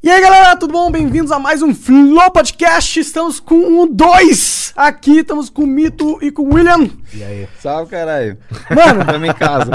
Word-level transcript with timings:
E 0.00 0.08
aí 0.08 0.20
galera, 0.20 0.54
tudo 0.56 0.72
bom? 0.72 0.92
Bem-vindos 0.92 1.32
a 1.32 1.40
mais 1.40 1.60
um 1.60 1.74
Flow 1.74 2.30
Podcast. 2.30 3.00
Estamos 3.00 3.40
com 3.40 3.82
o 3.82 3.86
2 3.86 4.72
aqui, 4.76 5.18
estamos 5.18 5.50
com 5.50 5.62
o 5.64 5.66
Mito 5.66 6.20
e 6.22 6.30
com 6.30 6.42
o 6.42 6.54
William. 6.54 6.88
E 7.12 7.20
aí? 7.24 7.48
Salve, 7.58 7.90
caralho. 7.90 8.38
Mano, 8.70 9.02
Tamo 9.10 9.26
em 9.26 9.34
casa. 9.34 9.72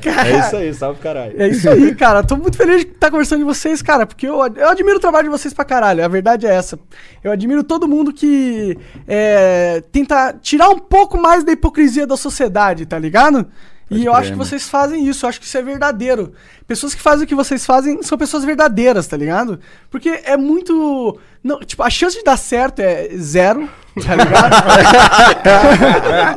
cara, 0.00 0.28
É 0.28 0.38
isso 0.38 0.56
aí, 0.56 0.72
salve 0.74 1.00
caralho. 1.00 1.42
é 1.42 1.48
isso 1.48 1.68
aí, 1.68 1.92
cara. 1.96 2.22
Tô 2.22 2.36
muito 2.36 2.56
feliz 2.56 2.84
de 2.84 2.92
estar 2.92 3.10
conversando 3.10 3.40
com 3.40 3.46
vocês, 3.52 3.82
cara, 3.82 4.06
porque 4.06 4.28
eu, 4.28 4.36
eu 4.54 4.68
admiro 4.68 4.98
o 4.98 5.00
trabalho 5.00 5.24
de 5.24 5.36
vocês 5.36 5.52
pra 5.52 5.64
caralho. 5.64 6.04
A 6.04 6.08
verdade 6.08 6.46
é 6.46 6.54
essa. 6.54 6.78
Eu 7.24 7.32
admiro 7.32 7.64
todo 7.64 7.88
mundo 7.88 8.12
que 8.12 8.78
é, 9.08 9.82
tenta 9.90 10.34
tirar 10.40 10.68
um 10.68 10.78
pouco 10.78 11.20
mais 11.20 11.42
da 11.42 11.50
hipocrisia 11.50 12.06
da 12.06 12.16
sociedade, 12.16 12.86
tá 12.86 12.96
ligado? 12.98 13.44
E 13.90 14.04
eu 14.04 14.12
crer, 14.12 14.20
acho 14.20 14.30
que 14.30 14.36
mano. 14.36 14.44
vocês 14.48 14.68
fazem 14.68 15.06
isso, 15.06 15.24
eu 15.24 15.28
acho 15.28 15.40
que 15.40 15.46
isso 15.46 15.56
é 15.56 15.62
verdadeiro. 15.62 16.32
Pessoas 16.66 16.94
que 16.94 17.00
fazem 17.00 17.24
o 17.24 17.28
que 17.28 17.34
vocês 17.34 17.64
fazem 17.64 18.02
são 18.02 18.18
pessoas 18.18 18.44
verdadeiras, 18.44 19.06
tá 19.06 19.16
ligado? 19.16 19.58
Porque 19.90 20.20
é 20.24 20.36
muito. 20.36 21.18
Não, 21.42 21.60
tipo, 21.60 21.82
a 21.82 21.90
chance 21.90 22.18
de 22.18 22.24
dar 22.24 22.36
certo 22.36 22.80
é 22.80 23.08
zero, 23.16 23.68
tá 24.06 24.14
ligado? 24.16 24.56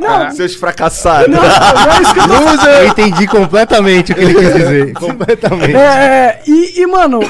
não, 0.00 0.30
Seus 0.32 0.54
fracassados. 0.54 1.28
não, 1.28 1.40
não 1.42 1.92
é 1.92 2.02
isso 2.02 2.14
que 2.14 2.20
eu 2.20 2.28
tô 2.28 2.68
Eu 2.68 2.86
entendi 2.88 3.26
completamente 3.26 4.12
o 4.12 4.14
que 4.14 4.20
ele 4.20 4.34
quis 4.34 4.52
dizer. 4.54 4.92
completamente. 4.94 5.76
É, 5.76 6.40
e, 6.46 6.80
e, 6.80 6.86
mano, 6.86 7.20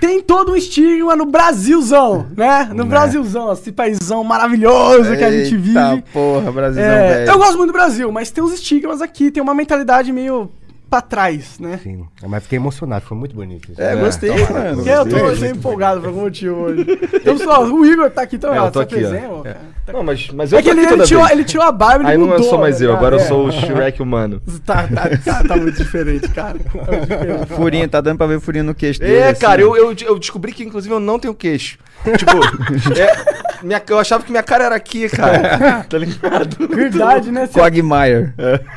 tem 0.00 0.20
todo 0.20 0.52
um 0.52 0.56
estigma 0.56 1.14
no 1.16 1.26
Brasilzão, 1.26 2.26
né? 2.36 2.68
No 2.72 2.84
Brasilzão, 2.84 3.52
esse 3.52 3.72
paizão 3.72 4.22
maravilhoso 4.24 5.16
que 5.16 5.24
a 5.24 5.30
gente 5.30 5.56
vive. 5.56 6.04
Porra, 6.12 6.52
Brasilzão, 6.52 6.90
É, 6.90 7.14
velho. 7.14 7.30
eu 7.30 7.38
gosto 7.38 7.56
muito 7.56 7.70
do 7.70 7.74
Brasil, 7.74 8.10
mas 8.12 8.30
tem 8.30 8.42
uns 8.42 8.52
estigmas 8.52 9.00
aqui, 9.02 9.30
tem 9.30 9.42
uma 9.42 9.54
mentalidade 9.54 10.12
meio 10.12 10.50
pra 10.90 11.00
trás, 11.00 11.58
né? 11.60 11.78
Sim, 11.82 12.04
mas 12.26 12.42
fiquei 12.42 12.58
emocionado, 12.58 13.04
foi 13.06 13.16
muito 13.16 13.34
bonito. 13.34 13.70
isso. 13.70 13.80
É, 13.80 13.94
gostei, 13.94 14.30
mano. 14.30 14.74
Porque 14.76 14.90
eu 14.90 15.06
tô 15.08 15.40
meio 15.40 15.54
empolgado 15.54 16.00
por 16.00 16.08
algum 16.08 16.22
motivo 16.22 16.56
hoje. 16.56 16.84
Então, 17.14 17.38
só, 17.38 17.64
o 17.64 17.86
Igor 17.86 18.10
tá 18.10 18.22
aqui 18.22 18.36
também, 18.36 18.56
É, 18.58 18.60
eu 18.60 18.64
tô 18.70 18.80
tá 18.80 18.82
aqui, 18.82 18.96
ó. 18.96 18.98
presente, 18.98 19.26
ó, 19.30 19.40
cara. 19.42 19.60
Tá- 19.86 19.92
Não, 19.92 20.02
mas, 20.02 20.28
mas 20.30 20.52
eu 20.52 20.58
É 20.58 20.62
que 20.62 20.68
tô 20.74 20.76
ele, 20.80 20.86
ele, 20.92 21.02
tirou, 21.04 21.28
ele 21.30 21.44
tirou 21.44 21.64
a 21.64 21.72
barba, 21.72 22.04
ele 22.04 22.12
Aí 22.12 22.18
não 22.18 22.26
mudou, 22.26 22.42
sou 22.42 22.58
mais 22.58 22.80
né, 22.80 22.86
eu, 22.86 22.92
agora 22.96 23.16
eu 23.16 23.20
É. 23.20 23.24
sou 23.24 23.46
o 23.46 23.52
Shrek 23.52 24.02
humano. 24.02 24.42
Tá, 24.66 24.86
tá, 24.88 25.08
tá, 25.24 25.44
tá 25.48 25.56
muito 25.56 25.76
diferente, 25.78 26.28
cara. 26.28 26.58
Tá 26.58 26.92
muito 26.92 27.06
diferente. 27.06 27.46
Furinho, 27.54 27.88
tá 27.88 28.00
dando 28.00 28.18
pra 28.18 28.26
ver 28.26 28.40
furinho 28.40 28.64
no 28.64 28.74
queixo 28.74 29.00
dele. 29.00 29.14
É, 29.14 29.30
assim, 29.30 29.40
cara, 29.40 29.62
ó. 29.62 29.76
eu, 29.76 29.90
eu, 29.92 29.96
eu 30.06 30.18
descobri 30.18 30.52
que 30.52 30.62
inclusive 30.64 30.92
eu 30.94 31.00
não 31.00 31.18
tenho 31.18 31.34
queixo. 31.34 31.78
Tipo, 32.16 32.32
é, 32.98 33.49
minha, 33.62 33.82
eu 33.88 33.98
achava 33.98 34.24
que 34.24 34.30
minha 34.30 34.42
cara 34.42 34.64
era 34.64 34.74
aqui, 34.74 35.08
cara. 35.08 35.84
tá 35.88 35.98
ligado? 35.98 36.68
Verdade, 36.68 37.30
né? 37.30 37.46
Quagmire. 37.48 38.32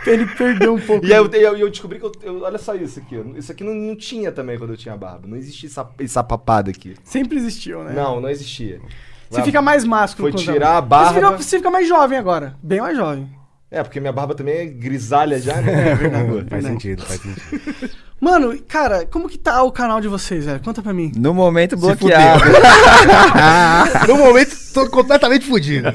Ele 0.05 0.25
perdeu 0.27 0.75
um 0.75 0.79
pouco. 0.79 1.05
E 1.05 1.13
aí 1.13 1.19
eu, 1.19 1.27
eu, 1.31 1.57
eu 1.57 1.69
descobri 1.69 1.99
que 1.99 2.05
eu, 2.05 2.11
eu- 2.21 2.41
Olha 2.43 2.57
só 2.57 2.75
isso 2.75 2.99
aqui. 2.99 3.15
Isso 3.37 3.51
aqui 3.51 3.63
não, 3.63 3.73
não 3.73 3.95
tinha 3.95 4.31
também 4.31 4.57
quando 4.57 4.71
eu 4.71 4.77
tinha 4.77 4.95
barba. 4.97 5.27
Não 5.27 5.37
existia 5.37 5.69
essa, 5.69 5.87
essa 5.99 6.23
papada 6.23 6.71
aqui. 6.71 6.95
Sempre 7.03 7.37
existiu, 7.37 7.83
né? 7.83 7.93
Não, 7.93 8.19
não 8.19 8.29
existia. 8.29 8.79
Você 9.29 9.41
fica 9.43 9.61
mais 9.61 9.83
másculo. 9.83 10.31
Foi 10.31 10.39
tirar 10.39 10.77
a 10.77 10.81
barba. 10.81 11.09
Você 11.09 11.15
fica, 11.15 11.37
você 11.37 11.57
fica 11.57 11.71
mais 11.71 11.87
jovem 11.87 12.17
agora. 12.17 12.55
Bem 12.61 12.79
mais 12.81 12.95
jovem. 12.95 13.29
É, 13.71 13.81
porque 13.81 13.99
minha 13.99 14.13
barba 14.13 14.35
também 14.35 14.55
é 14.55 14.65
grisalha 14.65 15.39
já, 15.39 15.59
né? 15.59 15.89
É 15.91 15.95
verdade. 15.95 16.45
Faz 16.47 16.63
sentido, 16.63 17.03
faz 17.03 17.19
sentido. 17.19 17.89
Mano, 18.23 18.57
cara, 18.69 19.05
como 19.05 19.27
que 19.27 19.37
tá 19.37 19.61
o 19.63 19.71
canal 19.71 19.99
de 19.99 20.07
vocês, 20.07 20.45
velho? 20.45 20.61
Conta 20.61 20.81
pra 20.81 20.93
mim. 20.93 21.11
No 21.13 21.33
momento 21.33 21.75
bloqueado. 21.75 22.41
no 24.07 24.17
momento, 24.17 24.55
tô 24.73 24.89
completamente 24.89 25.45
fudido. 25.45 25.89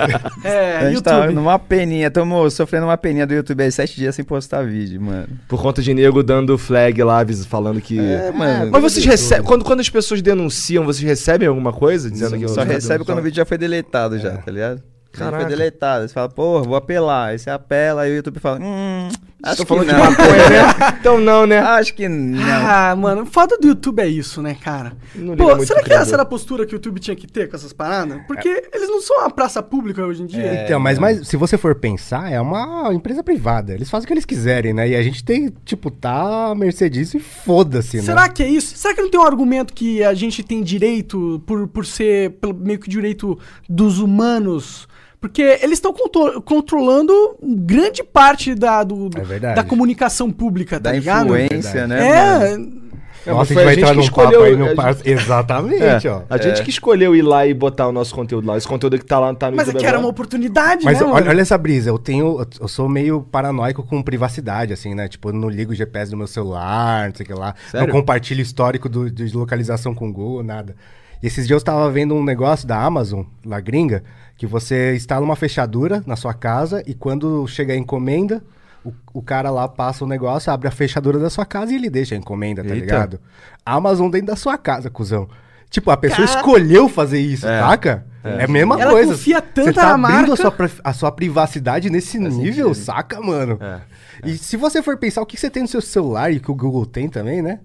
É, 0.45 0.77
A 0.77 0.81
gente 0.85 0.97
YouTube. 0.97 1.05
tá 1.05 1.31
numa 1.31 1.59
peninha, 1.59 2.11
tamo 2.11 2.51
sofrendo 2.51 2.85
uma 2.85 2.99
peninha 2.99 3.27
do 3.27 3.33
YouTube 3.33 3.63
aí 3.63 3.73
sete 3.73 3.97
dias 3.97 4.15
sem 4.15 4.27
postar 4.27 4.63
vídeo, 4.63 5.01
mano. 5.01 5.27
Por 5.49 5.63
conta 5.63 5.81
de 5.81 5.95
nego 5.95 6.23
dando 6.23 6.59
flag 6.59 7.03
lá, 7.03 7.25
falando 7.49 7.81
que. 7.81 7.99
É, 7.99 8.31
mano. 8.31 8.73
Mas 8.73 8.83
vocês 8.83 9.07
recebem. 9.07 9.47
Quando, 9.47 9.65
quando 9.65 9.81
as 9.81 9.89
pessoas 9.89 10.21
denunciam, 10.21 10.85
vocês 10.85 11.09
recebem 11.09 11.49
alguma 11.49 11.73
coisa? 11.73 12.11
Dizendo 12.11 12.37
que 12.39 12.47
Só 12.47 12.63
recebe 12.63 13.07
quando 13.07 13.21
o 13.21 13.23
vídeo 13.23 13.37
já 13.37 13.47
foi 13.47 13.57
deletado 13.57 14.19
já, 14.19 14.37
tá 14.37 14.51
ligado? 14.51 14.83
Já 15.15 15.25
Caraca. 15.25 15.45
foi 15.45 15.49
deletado. 15.57 16.07
Você 16.07 16.13
fala, 16.13 16.29
porra, 16.29 16.63
vou 16.65 16.77
apelar. 16.77 17.29
Aí 17.29 17.39
você 17.39 17.49
apela, 17.49 18.03
aí 18.03 18.13
o 18.13 18.17
YouTube 18.17 18.39
fala, 18.39 18.61
hum, 18.61 19.09
acho 19.43 19.63
que 19.63 19.69
falando 19.69 19.87
de 19.87 19.93
não. 19.93 19.99
maconha, 20.01 20.51
né? 20.51 20.95
Então 21.01 21.21
não, 21.21 21.47
né? 21.47 21.59
Acho 21.59 21.95
que 21.95 22.09
não. 22.09 22.43
Ah, 22.43 22.95
mano, 22.97 23.23
o 23.23 23.27
foda 23.27 23.57
do 23.57 23.69
YouTube 23.69 24.01
é 24.01 24.09
isso, 24.09 24.43
né, 24.43 24.57
cara? 24.61 24.93
Não 25.15 25.37
Pô, 25.37 25.55
muito 25.57 25.67
será 25.67 25.81
que 25.83 25.87
essa 25.87 25.97
criador. 25.97 26.15
era 26.15 26.23
a 26.23 26.27
postura 26.27 26.67
que 26.67 26.75
o 26.75 26.77
YouTube 26.77 26.99
tinha 27.01 27.15
que 27.15 27.27
ter 27.27 27.49
com 27.49 27.57
essas 27.57 27.73
paradas? 27.73 28.21
Porque 28.27 28.49
eles 28.73 28.89
não 28.89 29.01
são 29.01 29.19
uma 29.19 29.31
praça 29.31 29.63
pública 29.63 30.05
hoje 30.05 30.23
em 30.23 30.27
dia. 30.27 30.65
então, 30.65 30.81
mas, 30.81 30.99
mas 30.99 31.29
se 31.29 31.37
você 31.37 31.57
for 31.57 31.75
pensar, 31.75 32.33
é 32.33 32.41
uma 32.41 32.93
empresa 32.93 33.23
privada. 33.23 33.73
Eles 33.75 33.89
fazem 33.89 34.05
o 34.05 34.07
que 34.09 34.15
eles 34.15 34.25
quiserem, 34.25 34.73
né? 34.73 34.89
E 34.89 34.97
a 34.97 35.03
gente 35.03 35.25
tem, 35.25 35.53
tipo, 35.65 35.91
tá 35.91 36.51
à 36.51 36.55
mercê 36.55 36.91
disso 36.91 37.17
e 37.17 37.21
foda-se, 37.21 37.99
né? 37.99 38.03
Será 38.03 38.29
que 38.29 38.43
é 38.43 38.49
isso? 38.49 38.77
Será 38.77 38.95
que 38.95 39.03
não 39.03 39.11
tem 39.11 39.21
um 39.21 39.25
argumento 39.25 39.73
que 39.73 40.03
a 40.03 40.15
gente 40.15 40.43
tem 40.43 40.63
direito, 40.63 41.43
por, 41.47 41.69
por 41.69 41.87
ser 41.87 42.33
pelo, 42.41 42.55
meio 42.55 42.79
que 42.79 42.89
direito 42.89 43.39
dos 43.69 43.99
humanos? 43.99 44.88
Porque 45.21 45.43
eles 45.43 45.73
estão 45.79 45.93
contro- 45.93 46.41
controlando 46.43 47.13
grande 47.43 48.05
parte 48.05 48.55
da, 48.55 48.85
do, 48.85 49.11
É 49.41 49.55
da 49.55 49.65
comunicação 49.65 50.31
pública, 50.31 50.77
tá 50.79 50.91
Da 50.91 50.93
ligado? 50.93 51.25
influência, 51.37 51.87
né? 51.89 51.99
mano? 52.01 52.65
É, 52.75 52.79
Não, 53.27 53.35
Nossa, 53.35 53.53
a 53.53 53.57
gente 53.57 53.65
vai 53.65 53.75
entrar 53.75 53.95
num 53.95 54.09
papo 54.09 54.43
aí 54.43 54.55
a 54.55 54.57
no 54.57 54.65
gente- 54.69 54.77
par... 54.77 54.97
Exatamente, 55.05 56.07
É, 56.07 56.11
ó. 56.11 56.23
a 56.31 56.39
gente 56.39 56.63
que 56.63 56.71
escolheu 56.71 57.15
ir 57.17 57.21
lá 57.23 57.45
e 57.47 57.53
botar 57.53 57.87
o 57.89 57.93
nosso 57.93 58.15
conteúdo 58.15 58.47
lá. 58.47 58.57
Esse 58.57 58.67
conteúdo 58.67 58.97
que 58.99 59.05
tá 59.05 59.19
lá, 59.19 59.35
tá 59.35 59.51
no 59.51 59.57
mas 59.57 59.67
é 59.67 59.71
YouTube 59.73 59.81
que 59.81 59.87
era 59.87 59.99
uma 59.99 60.09
oportunidade, 60.09 60.85
Mas 60.85 60.99
né, 60.99 61.05
olha, 61.05 61.15
mano? 61.15 61.29
olha 61.31 61.41
essa 61.43 61.59
brisa, 61.59 61.91
eu 61.91 61.99
tenho. 61.99 62.47
Eu 62.61 62.69
sou 62.69 62.89
meio 62.89 63.21
paranoico 63.21 63.83
com 63.83 64.01
privacidade, 64.03 64.73
assim, 64.73 64.95
né? 64.95 65.09
Tipo, 65.09 65.29
eu 65.31 65.33
não 65.35 65.51
ligo 65.51 65.73
o 65.73 65.75
GPS 65.75 66.11
do 66.11 66.17
meu 66.17 66.27
celular, 66.29 67.09
não 67.09 67.15
sei 67.17 67.25
o 67.25 67.27
que 67.27 67.35
lá. 67.35 67.55
Sério? 67.71 67.87
Não 67.89 67.93
compartilho 67.93 68.41
histórico 68.41 68.89
do- 68.89 69.11
de 69.11 69.37
localização 69.37 69.95
com 69.95 70.09
o 70.09 70.13
Google, 70.13 70.43
nada. 70.45 70.75
E 71.23 71.27
esses 71.27 71.47
dias 71.47 71.61
eu 71.61 71.65
tava 71.65 71.91
vendo 71.91 72.15
um 72.15 72.23
negócio 72.23 72.67
da 72.67 72.81
Amazon, 72.81 73.25
lá 73.45 73.61
gringa, 73.61 74.05
que 74.37 74.47
você 74.47 74.95
instala 74.95 75.25
uma 75.25 75.35
fechadura 75.37 76.03
na 76.07 76.15
sua 76.17 76.33
casa 76.33 76.83
e 76.87 76.95
quando 76.95 77.47
chega 77.49 77.73
a 77.73 77.77
encomenda, 77.77 78.43
o, 78.85 78.93
o 79.13 79.21
cara 79.21 79.51
lá 79.51 79.67
passa 79.67 80.05
o 80.05 80.09
negócio, 80.09 80.53
abre 80.53 80.69
a 80.69 80.71
fechadura 80.71 81.19
da 81.19 81.29
sua 81.29 81.45
casa 81.45 81.73
e 81.73 81.75
ele 81.77 81.91
deixa 81.91 82.15
a 82.15 82.19
encomenda, 82.19 82.63
tá 82.63 82.69
Eita. 82.73 82.81
ligado? 82.81 83.21
Amazon 83.67 84.09
dentro 84.09 84.29
da 84.29 84.37
sua 84.37 84.57
casa, 84.57 84.89
cuzão. 84.89 85.29
Tipo, 85.69 85.91
a 85.91 85.97
pessoa 85.97 86.27
Cara- 86.27 86.39
escolheu 86.39 86.89
fazer 86.89 87.21
isso, 87.21 87.47
É. 87.47 87.61
saca? 87.61 88.07
É, 88.25 88.45
a 88.45 88.49
mesma 88.49 88.81
Ela 88.81 88.91
coisa. 88.93 89.13
confia 89.13 89.41
tanto 89.43 89.67
Você 89.67 89.73
tá 89.75 89.97
na 89.99 90.09
abrindo 90.09 90.29
marca. 90.29 90.33
a 90.33 90.37
sua, 90.37 90.71
a 90.85 90.93
sua 90.93 91.13
privacidade 91.13 91.91
nesse 91.91 92.19
nível, 92.19 92.73
saca, 92.75 93.21
mano? 93.21 93.59
É, 93.61 93.81
E 94.25 94.37
se 94.39 94.57
você 94.57 94.83
for 94.83 94.97
pensar 94.97 95.21
o 95.21 95.27
que 95.27 95.37
você 95.37 95.51
tem 95.51 95.63
no 95.63 95.69
seu 95.69 95.81
celular 95.83 96.33
e 96.33 96.41
que 96.41 96.51
o 96.51 96.55
Google 96.55 96.87
tem 96.87 97.09
também, 97.09 97.43
né? 97.43 97.61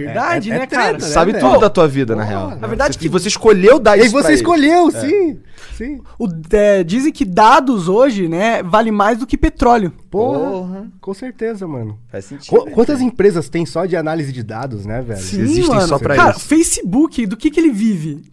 Verdade, 0.00 0.50
É- 0.50 0.54
é 0.54 0.58
né, 0.58 0.66
treta, 0.66 0.82
cara? 0.82 0.92
né? 0.98 1.00
Sabe 1.00 1.32
velho? 1.32 1.44
tudo 1.46 1.60
da 1.60 1.70
tua 1.70 1.86
vida, 1.88 2.16
na 2.16 2.24
real. 2.24 2.56
Na 2.58 2.66
verdade 2.66 2.96
e 2.96 2.98
que- 2.98 3.08
você 3.08 3.28
escolheu 3.28 3.78
dar 3.78 3.96
E 3.96 4.00
aí 4.00 4.06
isso 4.06 4.14
pra 4.16 4.22
você 4.26 4.34
escolheu, 4.34 4.90
sim. 4.90 5.38
Sim. 5.76 6.00
O- 6.18 6.28
é, 6.50 6.82
dizem 6.84 7.12
que 7.12 7.24
dados 7.24 7.88
hoje, 7.88 8.28
né, 8.28 8.62
vale 8.62 8.90
mais 8.90 9.18
do 9.18 9.26
que 9.26 9.36
petróleo. 9.38 9.92
Porra, 10.10 10.38
Porra. 10.50 10.86
com 11.00 11.14
certeza, 11.14 11.66
mano. 11.66 11.98
Faz 12.08 12.24
sentido. 12.26 12.50
Qu- 12.56 12.64
né, 12.66 12.72
quantas 12.72 12.96
cara? 12.98 13.08
empresas 13.08 13.48
tem 13.48 13.64
só 13.64 13.86
de 13.86 13.96
análise 13.96 14.32
de 14.32 14.42
dados, 14.42 14.84
né, 14.84 15.00
velho? 15.02 15.20
Sim, 15.20 15.40
existem 15.40 15.68
mano. 15.74 15.88
só 15.88 15.98
pra 15.98 16.14
Cara, 16.16 16.30
isso. 16.32 16.40
Facebook, 16.40 17.26
do 17.26 17.36
que 17.36 17.50
que 17.50 17.58
ele 17.60 17.70
vive? 17.72 18.31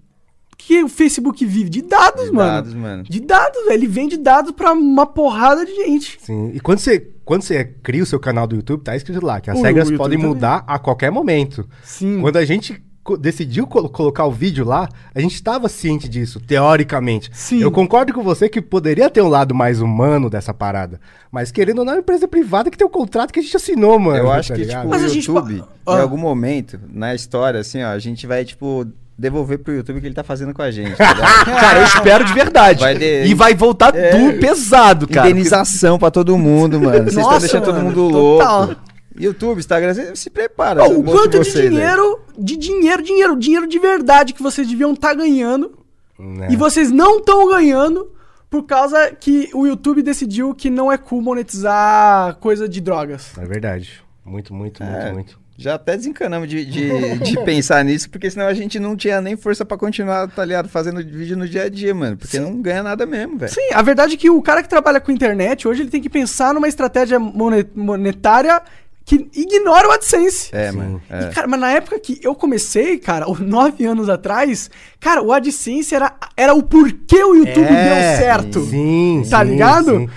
Que 0.69 0.83
o 0.83 0.87
Facebook 0.87 1.43
vive? 1.47 1.67
De 1.67 1.81
dados, 1.81 2.25
De 2.25 2.31
mano. 2.31 2.51
dados, 2.51 2.73
mano. 2.75 3.03
De 3.03 3.19
dados, 3.19 3.63
velho. 3.65 3.73
Ele 3.73 3.87
vende 3.87 4.17
dados 4.17 4.51
pra 4.51 4.71
uma 4.71 5.03
porrada 5.07 5.65
de 5.65 5.73
gente. 5.73 6.19
Sim. 6.21 6.51
E 6.53 6.59
quando 6.59 6.77
você, 6.77 6.99
quando 7.25 7.41
você 7.41 7.63
cria 7.63 8.03
o 8.03 8.05
seu 8.05 8.19
canal 8.19 8.45
do 8.45 8.55
YouTube, 8.55 8.83
tá 8.83 8.95
escrito 8.95 9.25
lá 9.25 9.41
que 9.41 9.49
as 9.49 9.57
O 9.57 9.63
regras 9.63 9.85
YouTube 9.89 9.97
podem 9.97 10.19
também. 10.19 10.31
mudar 10.31 10.63
a 10.67 10.77
qualquer 10.77 11.11
momento. 11.11 11.67
Sim. 11.81 12.21
Quando 12.21 12.37
a 12.37 12.45
gente 12.45 12.79
decidiu 13.19 13.65
colo- 13.65 13.89
colocar 13.89 14.25
o 14.25 14.31
vídeo 14.31 14.63
lá, 14.63 14.87
a 15.15 15.19
gente 15.19 15.33
estava 15.33 15.67
ciente 15.67 16.07
disso, 16.07 16.39
teoricamente. 16.39 17.31
Sim. 17.33 17.63
Eu 17.63 17.71
concordo 17.71 18.13
com 18.13 18.21
você 18.21 18.47
que 18.47 18.61
poderia 18.61 19.09
ter 19.09 19.23
um 19.23 19.27
lado 19.27 19.55
mais 19.55 19.81
humano 19.81 20.29
dessa 20.29 20.53
parada. 20.53 21.01
Mas 21.31 21.51
querendo 21.51 21.79
ou 21.79 21.83
não, 21.85 21.93
é 21.93 21.95
uma 21.95 22.01
empresa 22.01 22.27
privada 22.27 22.69
que 22.69 22.77
tem 22.77 22.85
o 22.85 22.89
contrato 22.91 23.33
que 23.33 23.39
a 23.39 23.41
gente 23.41 23.57
assinou, 23.57 23.97
mano. 23.97 24.17
Eu 24.19 24.31
acho 24.31 24.49
tá 24.49 24.53
que, 24.55 24.61
ligado? 24.61 24.81
tipo, 24.81 24.89
Mas 24.91 25.01
o 25.01 25.05
a 25.05 25.07
gente 25.07 25.25
YouTube, 25.27 25.63
pa- 25.83 25.95
Ah. 25.95 25.97
em 25.97 26.01
algum 26.03 26.17
momento, 26.17 26.79
na 26.93 27.15
história, 27.15 27.59
assim, 27.59 27.81
ó, 27.81 27.87
a 27.87 27.97
gente 27.97 28.27
vai, 28.27 28.45
tipo, 28.45 28.85
devolver 29.19 29.59
pro 29.59 29.73
YouTube 29.73 29.97
o 29.97 30.01
que 30.01 30.07
ele 30.07 30.15
tá 30.15 30.23
fazendo 30.23 30.53
com 30.53 30.61
a 30.61 30.71
gente. 30.71 30.95
tá? 30.97 31.13
Cara, 31.45 31.79
eu 31.79 31.85
espero 31.85 32.23
de 32.25 32.33
verdade. 32.33 32.79
Vai 32.79 32.95
de- 32.95 33.25
E 33.25 33.33
vai 33.33 33.53
voltar 33.53 33.93
É. 33.95 34.17
do 34.17 34.39
pesado, 34.39 35.07
cara. 35.07 35.29
Indenização 35.29 35.99
pra 35.99 36.09
todo 36.09 36.37
mundo, 36.37 36.79
mano. 36.79 37.03
Vocês 37.03 37.17
estão 37.17 37.39
deixando 37.39 37.63
todo 37.65 37.75
mano, 37.75 37.87
mundo 37.89 38.11
total. 38.11 38.65
louco. 38.65 38.81
YouTube, 39.19 39.59
Instagram, 39.59 40.15
se 40.15 40.29
prepara. 40.29 40.81
Eu 40.85 40.99
o 40.99 41.03
quanto 41.03 41.31
de 41.31 41.37
vocês 41.39 41.69
dinheiro, 41.69 42.19
de 42.37 42.55
dinheiro, 42.55 43.03
dinheiro, 43.03 43.35
dinheiro 43.35 43.67
de 43.67 43.77
verdade 43.77 44.33
que 44.33 44.41
vocês 44.41 44.65
deviam 44.65 44.93
estar 44.93 45.13
ganhando 45.13 45.77
Né? 46.17 46.47
e 46.51 46.55
vocês 46.55 46.89
não 46.89 47.17
estão 47.17 47.49
ganhando 47.49 48.09
por 48.49 48.63
causa 48.63 49.11
que 49.19 49.49
o 49.53 49.67
YouTube 49.67 50.01
decidiu 50.01 50.55
que 50.55 50.69
não 50.69 50.89
é 50.91 50.97
cool 50.97 51.21
monetizar 51.21 52.35
coisa 52.35 52.67
de 52.69 52.79
drogas. 52.79 53.31
É 53.37 53.45
verdade. 53.45 54.01
Muito, 54.25 54.53
muito, 54.53 54.81
muito, 54.83 54.97
É. 55.05 55.11
muito. 55.11 55.38
Já 55.61 55.75
até 55.75 55.97
desencanamos 55.97 56.47
de, 56.47 56.63
de, 56.63 57.19
de 57.19 57.43
pensar 57.43 57.83
nisso, 57.83 58.09
porque 58.09 58.31
senão 58.31 58.47
a 58.47 58.53
gente 58.53 58.79
não 58.79 58.95
tinha 58.95 59.19
nem 59.19 59.35
força 59.35 59.65
pra 59.65 59.77
continuar, 59.77 60.25
tá 60.29 60.45
ligado? 60.45 60.69
Fazendo 60.69 61.03
vídeo 61.03 61.35
no 61.35 61.45
dia 61.45 61.63
a 61.63 61.69
dia, 61.69 61.93
mano. 61.93 62.15
Porque 62.15 62.39
não 62.39 62.61
ganha 62.61 62.81
nada 62.81 63.05
mesmo, 63.05 63.37
velho. 63.37 63.51
Sim, 63.51 63.73
a 63.73 63.81
verdade 63.81 64.13
é 64.13 64.17
que 64.17 64.29
o 64.29 64.41
cara 64.41 64.63
que 64.63 64.69
trabalha 64.69 65.01
com 65.01 65.11
internet, 65.11 65.67
hoje 65.67 65.81
ele 65.83 65.89
tem 65.89 66.01
que 66.01 66.09
pensar 66.09 66.53
numa 66.53 66.67
estratégia 66.69 67.19
mone- 67.19 67.67
monetária 67.75 68.61
que 69.03 69.27
ignora 69.35 69.89
o 69.89 69.91
AdSense. 69.91 70.49
É, 70.53 70.71
Sim. 70.71 70.77
mano. 70.77 71.01
E, 71.09 71.13
É. 71.25 71.27
cara, 71.31 71.45
mas 71.47 71.59
na 71.59 71.71
época 71.71 71.99
que 71.99 72.19
eu 72.23 72.33
comecei, 72.35 72.97
cara, 72.97 73.29
os 73.29 73.39
nove 73.39 73.83
anos 73.85 74.07
atrás, 74.07 74.69
cara, 74.99 75.21
o 75.21 75.33
AdSense 75.33 75.93
era, 75.93 76.13
era 76.37 76.53
o 76.53 76.63
porquê 76.63 77.21
o 77.23 77.33
YouTube 77.35 77.65
É, 77.67 77.83
deu 78.13 78.17
certo. 78.23 78.61
Sim, 78.65 79.23
Tá 79.29 79.43
sim, 79.43 79.51
ligado? 79.51 79.97
sim. 79.97 80.09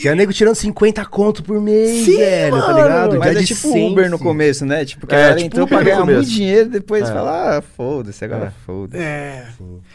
Tinha 0.00 0.14
nego 0.14 0.32
tirando 0.32 0.54
50 0.54 1.04
conto 1.06 1.42
por 1.42 1.60
mês, 1.60 2.04
Sim, 2.04 2.16
velho, 2.18 2.56
tá 2.60 2.68
mano. 2.68 2.82
ligado? 2.82 3.18
Mas 3.18 3.30
De 3.32 3.38
é 3.38 3.42
tipo 3.46 3.68
AdSense. 3.68 3.92
Uber 3.92 4.10
no 4.10 4.18
começo, 4.18 4.64
né? 4.66 4.84
Tipo, 4.84 5.06
que 5.06 5.14
É, 5.14 5.18
a 5.18 5.20
galera 5.20 5.36
tipo 5.36 5.46
entrou 5.46 5.66
Uber 5.66 5.78
pra 5.78 5.84
ganhar 5.84 6.04
muito 6.04 6.24
dinheiro, 6.28 6.68
depois 6.68 7.08
É. 7.08 7.12
fala, 7.12 7.58
ah, 7.58 7.62
foda-se, 7.76 8.24
agora 8.24 8.52
foda-se. 8.66 9.02
É. 9.02 9.44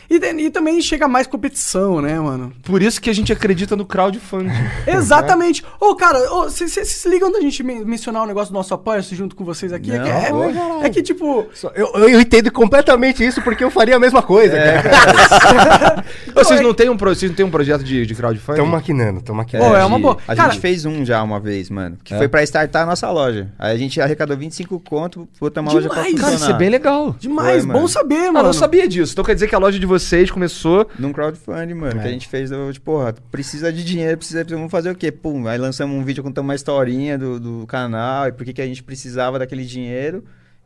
E, 0.10 0.20
tem- 0.20 0.40
e 0.42 0.50
também 0.50 0.82
chega 0.82 1.08
mais 1.08 1.26
competição, 1.28 2.02
né, 2.02 2.20
mano? 2.20 2.52
Por 2.64 2.82
isso 2.82 3.02
que 3.02 3.10
a 3.10 3.14
gente 3.14 3.32
acredita 3.32 3.76
no 3.76 3.86
crowdfunding. 3.86 4.50
Exatamente. 4.88 5.64
Ô, 5.80 5.96
cara, 5.96 6.20
vocês 6.44 6.72
se 6.72 7.10
ligam 7.10 7.32
da 7.32 7.40
gente 7.42 7.64
men- 7.64 7.86
mencionar 7.86 8.24
o 8.24 8.26
negócio 8.26 8.52
do 8.52 8.58
nosso 8.58 8.74
apoio-se 8.74 9.16
junto 9.16 9.36
com 9.36 9.44
vocês 9.44 9.72
aqui? 9.74 9.92
É 9.92 9.98
Não, 9.98 10.04
que, 10.04 10.10
é, 10.84 10.88
é 10.88 10.90
que, 10.90 11.02
tipo, 11.02 11.48
Eu, 11.76 11.88
eu, 12.08 12.20
entendo 12.22 12.52
completamente 12.52 13.26
isso 13.26 13.42
porque 13.42 13.64
eu 13.64 13.72
faria 13.72 13.96
a 13.96 14.00
mesma 14.00 14.22
coisa, 14.22 14.56
É, 14.58 14.82
cara. 14.82 16.04
vocês, 16.34 16.62
não 16.62 16.74
têm 16.74 16.90
um, 16.90 16.98
vocês 16.98 17.30
não 17.32 17.36
têm 17.36 17.46
um 17.46 17.52
projeto 17.52 17.84
de, 17.84 18.06
de 18.06 18.16
crowdfunding? 18.16 18.60
Estão 18.60 18.66
maquinando, 18.72 19.20
estão 19.20 19.36
maquinando. 19.36 19.76
É 19.76 19.86
uma 19.86 19.93
de- 19.98 20.02
boa. 20.02 20.18
A 20.28 20.36
Cara- 20.36 20.50
gente 20.52 20.62
fez 20.62 20.86
um 20.86 21.06
já 21.06 21.22
uma 21.24 21.40
vez, 21.40 21.70
mano. 21.70 21.98
Que 22.04 22.14
É? 22.14 22.18
foi 22.18 22.28
pra 22.28 22.44
startar 22.44 22.84
a 22.84 22.86
nossa 22.86 23.10
loja. 23.12 23.50
Aí 23.58 23.74
a 23.76 23.78
gente 23.78 24.00
arrecadou 24.02 24.36
25 24.38 24.80
conto, 24.80 25.28
botou 25.40 25.62
uma 25.62 25.72
loja 25.72 25.88
pra 25.90 26.04
Demais. 26.04 26.12
funcionar. 26.12 26.32
Cara, 26.40 26.44
isso 26.44 26.52
é 26.52 26.58
bem 26.58 26.70
legal. 26.70 27.16
demais, 27.20 27.64
Foi, 27.64 27.68
bom 27.68 27.74
mano. 27.80 27.88
saber, 27.90 28.28
Ah, 28.28 28.32
mano. 28.32 28.46
não 28.46 28.54
sabia 28.54 28.88
disso. 28.88 29.14
Então 29.14 29.24
quer 29.24 29.34
dizer 29.34 29.48
que 29.48 29.56
a 29.56 29.60
loja 29.60 29.80
de 29.80 29.86
vocês 29.86 30.30
começou. 30.32 30.88
Num 31.00 31.12
crowdfunding, 31.14 31.74
mano, 31.74 32.00
que 32.02 32.08
a 32.08 32.12
gente 32.12 32.28
fez, 32.28 32.50
tipo, 32.72 32.86
porra, 32.92 33.14
precisa 33.32 33.72
de 33.72 33.84
dinheiro, 33.84 34.18
precisa, 34.18 34.44
vamos 34.44 34.72
fazer 34.72 34.92
o 34.92 34.96
quê? 34.96 35.12
Pum, 35.12 35.48
aí 35.48 35.58
lançamos 35.58 35.96
um 35.96 36.04
vídeo 36.04 36.24
contando 36.24 36.44
uma 36.46 36.56
historinha 36.56 37.18
do, 37.18 37.40
do 37.40 37.68
canal 37.68 38.28
e 38.28 38.32
por 38.32 38.46
que 38.46 38.54
que 38.54 38.62
a 38.62 38.66
gente 38.66 38.84
precisava 38.84 39.40
daquele 39.40 39.66
dinheiro. 39.66 40.24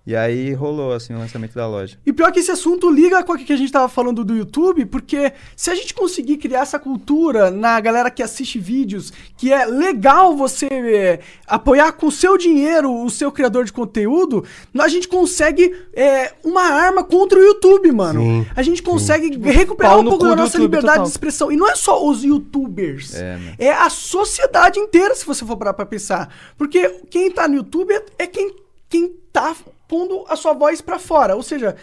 E 0.07 0.15
aí 0.15 0.53
rolou, 0.53 0.93
assim, 0.93 1.13
o 1.13 1.19
lançamento 1.19 1.53
da 1.53 1.67
loja. 1.67 1.97
E 2.05 2.13
pior 2.13 2.31
que 2.31 2.39
esse 2.39 2.49
assunto 2.49 2.89
liga 2.89 3.21
com 3.25 3.33
o 3.33 3.37
que 3.37 3.51
a 3.51 3.57
gente 3.57 3.69
tava 3.69 3.89
falando 3.89 4.23
do 4.23 4.33
YouTube, 4.33 4.85
porque 4.85 5.33
se 5.53 5.69
a 5.69 5.75
gente 5.75 5.93
conseguir 5.93 6.37
criar 6.37 6.61
essa 6.61 6.79
cultura 6.79 7.51
na 7.51 7.77
galera 7.81 8.09
que 8.09 8.23
assiste 8.23 8.57
vídeos, 8.57 9.11
que 9.35 9.51
é 9.51 9.65
legal 9.65 10.33
você 10.33 10.67
é, 10.67 11.19
apoiar 11.45 11.91
com 11.91 12.07
o 12.07 12.11
seu 12.11 12.37
dinheiro 12.37 12.89
o 12.89 13.09
seu 13.09 13.33
criador 13.33 13.65
de 13.65 13.73
conteúdo, 13.73 14.45
a 14.79 14.87
gente 14.87 15.09
consegue 15.09 15.75
é, 15.93 16.31
uma 16.41 16.63
arma 16.63 17.03
contra 17.03 17.37
o 17.37 17.41
YouTube, 17.41 17.91
mano. 17.91 18.21
Sim, 18.21 18.45
a 18.55 18.61
gente 18.61 18.81
consegue 18.81 19.37
recuperar 19.37 19.91
pau 19.91 19.99
um 19.99 20.03
no 20.03 20.11
pouco 20.11 20.23
da 20.25 20.37
nossa 20.37 20.55
YouTube 20.55 20.71
liberdade 20.71 20.99
total. 20.99 21.03
de 21.03 21.09
expressão. 21.09 21.51
E 21.51 21.57
não 21.57 21.69
é 21.69 21.75
só 21.75 22.07
os 22.07 22.23
YouTubers. 22.23 23.13
É. 23.13 23.37
É 23.57 23.73
a 23.73 23.89
sociedade 23.89 24.79
inteira, 24.79 25.13
se 25.13 25.25
você 25.25 25.43
for 25.43 25.57
parar 25.57 25.73
pra 25.73 25.85
pensar. 25.85 26.33
Porque 26.57 26.87
quem 27.09 27.29
tá 27.29 27.45
no 27.45 27.55
YouTube 27.55 27.93
é, 27.93 28.05
é 28.19 28.25
quem, 28.25 28.55
quem 28.87 29.13
tá 29.33 29.53
pondo 29.87 30.25
a 30.27 30.35
sua 30.35 30.53
voz 30.53 30.81
pra 30.81 30.99
fora. 30.99 31.35
Ou 31.35 31.43
seja, 31.43 31.75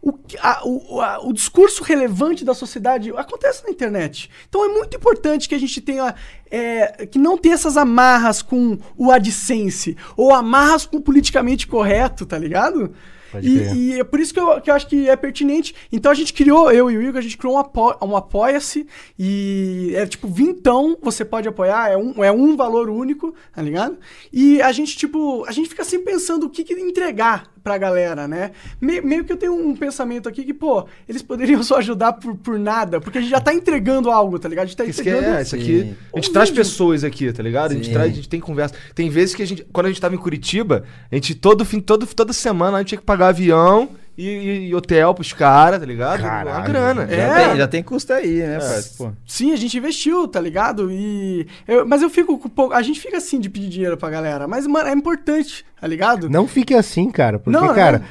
o, 0.00 0.12
a- 0.40 0.60
o, 0.64 1.00
a- 1.00 1.18
o 1.26 1.32
discurso 1.32 1.82
relevante 1.82 2.44
da 2.44 2.54
sociedade 2.54 3.10
acontece 3.16 3.64
na 3.64 3.70
internet. 3.70 4.30
Então 4.48 4.64
é 4.64 4.68
muito 4.68 4.96
importante 4.96 5.48
que 5.48 5.54
a 5.54 5.58
gente 5.58 5.80
tenha. 5.80 6.14
é, 6.50 7.06
que 7.06 7.18
não 7.18 7.36
tenha 7.36 7.54
essas 7.54 7.76
amarras 7.76 8.40
com 8.42 8.78
o 8.96 9.10
AdSense. 9.10 9.96
Ou 10.16 10.32
amarras 10.32 10.86
com 10.86 10.98
o 10.98 11.02
politicamente 11.02 11.66
correto, 11.66 12.24
tá 12.24 12.38
ligado? 12.38 12.94
E, 13.42 13.94
e 13.94 14.00
é 14.00 14.04
por 14.04 14.20
isso 14.20 14.32
que 14.32 14.40
eu, 14.40 14.60
que 14.60 14.70
eu 14.70 14.74
acho 14.74 14.86
que 14.86 15.08
é 15.08 15.16
pertinente. 15.16 15.74
Então 15.92 16.10
a 16.10 16.14
gente 16.14 16.32
criou, 16.32 16.70
eu 16.70 16.90
e 16.90 16.96
o 16.96 17.02
Igor, 17.02 17.18
a 17.18 17.22
gente 17.22 17.36
criou 17.36 17.54
um, 17.54 17.58
apo, 17.58 17.94
um 18.04 18.16
apoia-se 18.16 18.86
e 19.18 19.92
é 19.94 20.06
tipo 20.06 20.28
vintão, 20.28 20.96
você 21.00 21.24
pode 21.24 21.48
apoiar, 21.48 21.90
é 21.90 21.96
um, 21.96 22.24
é 22.24 22.32
um 22.32 22.56
valor 22.56 22.88
único, 22.88 23.34
tá 23.54 23.62
ligado? 23.62 23.98
E 24.32 24.60
a 24.62 24.72
gente, 24.72 24.96
tipo, 24.96 25.44
a 25.46 25.52
gente 25.52 25.68
fica 25.68 25.84
sempre 25.84 26.12
pensando 26.12 26.46
o 26.46 26.50
que, 26.50 26.64
que 26.64 26.74
entregar 26.74 27.44
pra 27.62 27.76
galera, 27.78 28.26
né? 28.28 28.52
Me- 28.80 29.00
meio 29.00 29.24
que 29.24 29.32
eu 29.32 29.36
tenho 29.36 29.54
um 29.54 29.74
pensamento 29.76 30.28
aqui 30.28 30.44
que, 30.44 30.54
pô, 30.54 30.86
eles 31.08 31.22
poderiam 31.22 31.62
só 31.64 31.76
ajudar 31.78 32.14
por, 32.14 32.34
por 32.36 32.58
nada, 32.58 33.00
porque 33.00 33.18
a 33.18 33.20
gente 33.20 33.30
já 33.30 33.40
tá 33.40 33.52
entregando 33.54 34.10
algo, 34.10 34.38
tá 34.38 34.48
ligado? 34.48 34.64
A 34.64 34.66
gente 34.66 34.76
tá 34.76 34.84
Isso 34.84 35.02
que 35.02 35.08
entregando... 35.10 35.36
é, 35.38 35.42
isso 35.42 35.54
aqui. 35.54 35.94
A 36.12 36.16
gente 36.16 36.30
Um 36.30 36.32
traz 36.32 36.48
vídeo. 36.48 36.60
pessoas 36.62 37.04
aqui, 37.04 37.32
tá 37.32 37.42
ligado? 37.42 37.72
A 37.72 37.74
gente 37.74 37.86
Sim. 37.86 37.92
traz, 37.92 38.12
a 38.12 38.14
gente 38.14 38.28
tem 38.28 38.40
conversa. 38.40 38.74
Tem 38.94 39.08
vezes 39.10 39.34
que 39.34 39.42
a 39.42 39.46
gente, 39.46 39.64
quando 39.72 39.86
a 39.86 39.88
gente 39.90 40.00
tava 40.00 40.14
em 40.14 40.18
Curitiba, 40.18 40.84
a 41.10 41.14
gente 41.14 41.34
todo 41.34 41.64
fim, 41.64 41.80
todo, 41.80 42.06
toda 42.06 42.32
semana 42.32 42.76
a 42.76 42.80
gente 42.80 42.88
tinha 42.88 42.98
que 42.98 43.04
pagar 43.04 43.28
avião 43.28 43.88
e, 44.18 44.26
e- 44.28 44.68
e 44.68 44.74
hotel 44.74 45.14
pros 45.14 45.32
caras, 45.32 45.78
tá 45.80 45.86
ligado? 45.86 46.20
Uma 46.20 46.28
Caralho. 46.28 46.64
grana. 46.66 47.02
É. 47.08 47.16
Já, 47.16 47.34
tem, 47.48 47.56
já 47.56 47.68
tem 47.68 47.82
custo 47.82 48.12
aí, 48.12 48.38
né, 48.40 48.58
parceiro? 48.58 48.86
Pô. 48.98 49.10
Sim, 49.26 49.52
a 49.52 49.56
gente 49.56 49.78
investiu, 49.78 50.26
tá 50.26 50.40
ligado? 50.40 50.90
E. 50.90 51.46
eu- 51.66 51.86
mas 51.86 52.02
eu 52.02 52.10
fico 52.10 52.36
com 52.38 52.48
pouco. 52.48 52.74
A 52.74 52.82
gente 52.82 53.00
fica 53.00 53.16
assim 53.16 53.38
de 53.38 53.48
pedir 53.48 53.68
dinheiro 53.68 53.96
pra 53.96 54.10
galera. 54.10 54.48
Mas, 54.48 54.66
mano, 54.66 54.88
é 54.88 54.92
importante, 54.92 55.64
tá 55.80 55.86
ligado? 55.86 56.28
Não 56.28 56.46
fique 56.48 56.74
assim, 56.74 57.10
cara. 57.10 57.38
Porque, 57.38 57.58
Não, 57.58 57.72
cara, 57.74 57.98
não. 58.00 58.06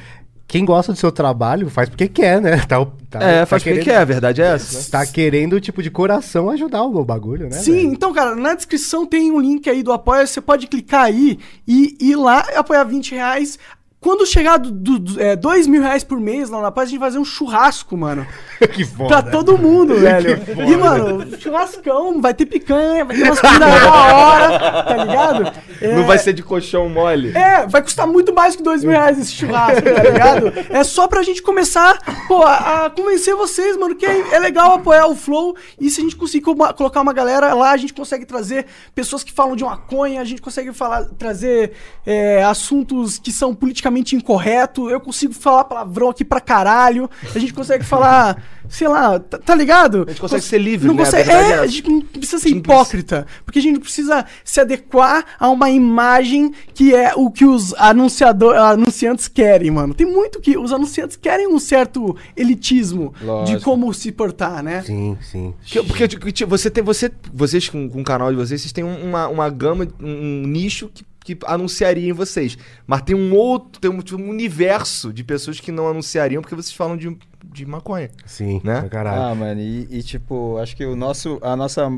quem 0.46 0.64
gosta 0.64 0.92
do 0.92 0.98
seu 0.98 1.12
trabalho 1.12 1.68
faz 1.68 1.88
porque 1.90 2.08
quer, 2.08 2.40
né? 2.40 2.56
Tá, 2.66 2.84
tá- 3.10 3.22
É, 3.22 3.40
tá 3.40 3.46
faz 3.46 3.62
porque 3.62 3.70
querendo- 3.80 3.84
quer, 3.84 3.96
a 3.98 4.04
verdade 4.04 4.40
é 4.42 4.46
essa. 4.46 4.78
né? 4.78 4.84
Tá 4.90 5.06
querendo, 5.06 5.60
tipo, 5.60 5.82
de 5.82 5.90
coração 5.90 6.48
ajudar 6.50 6.82
o 6.82 7.04
bagulho, 7.04 7.44
né? 7.48 7.52
Sim, 7.52 7.72
velho? 7.72 7.92
então, 7.92 8.12
cara, 8.12 8.34
na 8.34 8.54
descrição 8.54 9.06
tem 9.06 9.30
um 9.32 9.40
link 9.40 9.68
aí 9.68 9.82
do 9.82 9.92
Apoia. 9.92 10.26
Você 10.26 10.40
pode 10.40 10.66
clicar 10.66 11.04
aí 11.04 11.38
e 11.66 11.96
ir 12.00 12.16
lá 12.16 12.40
apoiar 12.56 12.84
20 12.84 13.14
reais. 13.14 13.58
Quando 14.00 14.24
chegar 14.24 14.58
do, 14.58 14.70
do, 14.70 15.20
é, 15.20 15.34
2 15.34 15.66
mil 15.66 15.82
reais 15.82 16.04
por 16.04 16.20
mês 16.20 16.48
lá 16.50 16.62
na 16.62 16.70
Paz, 16.70 16.86
a 16.86 16.90
gente 16.90 17.00
vai 17.00 17.08
fazer 17.08 17.18
um 17.18 17.24
churrasco, 17.24 17.96
mano. 17.96 18.24
que 18.72 18.84
foda. 18.84 19.08
Pra 19.08 19.30
todo 19.30 19.58
mundo, 19.58 19.94
velho. 19.98 20.40
E, 20.68 20.76
mano, 20.76 21.36
churrascão, 21.38 22.20
vai 22.20 22.32
ter 22.32 22.46
picanha, 22.46 23.04
vai 23.04 23.16
ter 23.16 23.24
umas 23.24 23.40
comidas 23.42 23.68
da 23.68 23.92
hora, 23.92 24.84
tá 24.84 24.96
ligado? 25.04 25.52
É, 25.80 25.96
Não 25.96 26.04
vai 26.04 26.16
ser 26.16 26.32
de 26.32 26.44
colchão 26.44 26.88
mole. 26.88 27.36
É, 27.36 27.66
vai 27.66 27.82
custar 27.82 28.06
muito 28.06 28.32
mais 28.32 28.54
que 28.54 28.62
dois 28.62 28.84
mil 28.84 28.92
reais 28.92 29.18
esse 29.18 29.32
churrasco, 29.32 29.82
tá 29.82 30.02
ligado? 30.02 30.52
É 30.70 30.84
só 30.84 31.08
pra 31.08 31.24
gente 31.24 31.42
começar, 31.42 31.98
pô, 32.28 32.42
a, 32.44 32.86
a 32.86 32.90
convencer 32.90 33.34
vocês, 33.34 33.76
mano, 33.76 33.96
que 33.96 34.06
é, 34.06 34.34
é 34.34 34.38
legal 34.38 34.74
apoiar 34.74 35.08
o 35.08 35.16
Flow. 35.16 35.56
E 35.80 35.90
se 35.90 36.00
a 36.00 36.04
gente 36.04 36.14
conseguir 36.14 36.44
colocar 36.44 37.00
uma 37.00 37.12
galera 37.12 37.52
lá, 37.52 37.72
a 37.72 37.76
gente 37.76 37.92
consegue 37.92 38.24
trazer 38.24 38.66
pessoas 38.94 39.24
que 39.24 39.32
falam 39.32 39.56
de 39.56 39.64
maconha, 39.64 40.20
a 40.20 40.24
gente 40.24 40.40
consegue 40.40 40.72
falar, 40.72 41.04
trazer 41.18 41.72
é, 42.06 42.44
assuntos 42.44 43.18
que 43.18 43.32
são 43.32 43.52
politicamente 43.54 43.87
incorretos. 44.16 44.90
Eu 44.90 45.00
consigo 45.00 45.32
falar 45.32 45.64
palavrão 45.64 46.08
aqui 46.10 46.24
pra 46.24 46.40
caralho. 46.40 47.08
A 47.34 47.38
gente 47.38 47.52
consegue 47.54 47.84
falar, 47.84 48.42
sei 48.68 48.88
lá, 48.88 49.18
tá, 49.18 49.38
tá 49.38 49.54
ligado? 49.54 50.04
A 50.06 50.10
gente 50.10 50.20
consegue 50.20 50.42
ser 50.44 50.58
livre, 50.58 50.86
não 50.88 50.94
né? 50.94 51.02
A 51.02 51.04
Consegue, 51.06 51.24
verdade 51.28 51.52
é, 51.52 51.56
é 51.56 51.58
a 51.60 51.66
gente 51.66 51.88
não 51.90 52.00
precisa 52.00 52.38
ser 52.42 52.48
A 52.48 52.50
hipócrita. 52.56 53.26
Porque 53.44 53.58
a 53.58 53.62
gente 53.62 53.78
precisa 53.80 54.24
se 54.44 54.60
adequar 54.60 55.24
a 55.38 55.48
uma 55.48 55.70
imagem 55.70 56.52
que 56.74 56.94
é 56.94 57.12
o 57.16 57.30
que 57.30 57.44
os 57.44 57.74
anunciador, 57.74 58.54
anunciantes 58.56 59.28
querem, 59.28 59.70
mano. 59.70 59.94
Tem 59.94 60.06
muito 60.06 60.40
que. 60.40 60.56
Os 60.58 60.72
anunciantes 60.72 61.16
querem 61.16 61.46
um 61.48 61.58
certo 61.58 62.16
elitismo 62.36 63.12
de 63.20 63.24
Lógico. 63.26 63.62
como 63.62 63.92
se 63.94 64.10
portar, 64.12 64.62
né? 64.62 64.82
Sim, 64.82 65.16
sim. 65.20 65.54
Que- 65.64 65.82
Porque 65.82 66.06
tipo, 66.08 66.30
tipo, 66.32 66.50
você 66.50 66.70
tem, 66.70 66.82
você, 66.82 67.10
vocês 67.32 67.68
com, 67.68 67.88
com 67.88 68.00
o 68.00 68.04
canal 68.04 68.30
de 68.30 68.36
vocês, 68.36 68.60
vocês 68.60 68.72
têm 68.72 68.84
um- 68.84 69.08
uma, 69.08 69.28
uma 69.28 69.48
gama, 69.50 69.86
um, 70.00 70.42
um 70.42 70.46
nicho 70.46 70.90
que, 70.92 71.04
que 71.24 71.36
anunciaria 71.46 72.08
em 72.08 72.12
vocês. 72.12 72.56
Mas 72.86 73.02
tem 73.02 73.14
um 73.14 73.34
outro, 73.34 73.80
tem 73.80 73.90
um, 73.90 74.00
tipo, 74.00 74.20
um 74.20 74.28
universo 74.30 75.12
de 75.12 75.22
pessoas 75.22 75.60
que 75.60 75.70
não 75.70 75.88
anunciariam 75.88 76.40
porque 76.40 76.54
vocês 76.54 76.72
falam 76.72 76.96
de, 76.96 77.16
de 77.52 77.66
maconha. 77.66 78.10
Sim, 78.24 78.60
Né? 78.64 78.80
pra 78.80 78.88
caralho. 78.88 79.22
Ah, 79.22 79.34
mano, 79.34 79.60
e, 79.60 79.86
e, 79.90 80.02
tipo, 80.02 80.56
acho 80.58 80.74
que 80.76 80.84
o 80.86 80.96
nosso, 80.96 81.38
a 81.42 81.54
nossa 81.54 81.90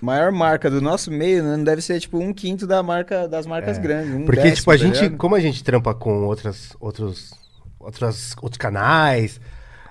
maior 0.00 0.30
marca 0.32 0.70
do 0.70 0.80
nosso 0.80 1.10
meio 1.10 1.42
né, 1.42 1.56
não 1.56 1.64
deve 1.64 1.82
ser, 1.82 1.98
tipo, 2.00 2.18
um 2.18 2.32
quinto 2.32 2.66
da 2.66 2.82
marca, 2.82 3.26
das 3.28 3.46
marcas 3.46 3.78
É. 3.78 3.80
grandes. 3.80 4.14
um 4.14 4.24
Porque, 4.24 4.42
décimo, 4.42 4.56
tipo, 4.56 4.70
a 4.70 4.74
tá 4.78 4.84
gente, 4.84 5.00
ligado? 5.02 5.16
como 5.18 5.34
a 5.34 5.40
gente 5.40 5.62
trampa 5.64 5.94
com 5.94 6.24
outras, 6.24 6.76
outros, 6.80 7.32
outras, 7.78 8.34
outros 8.40 8.58
canais, 8.58 9.40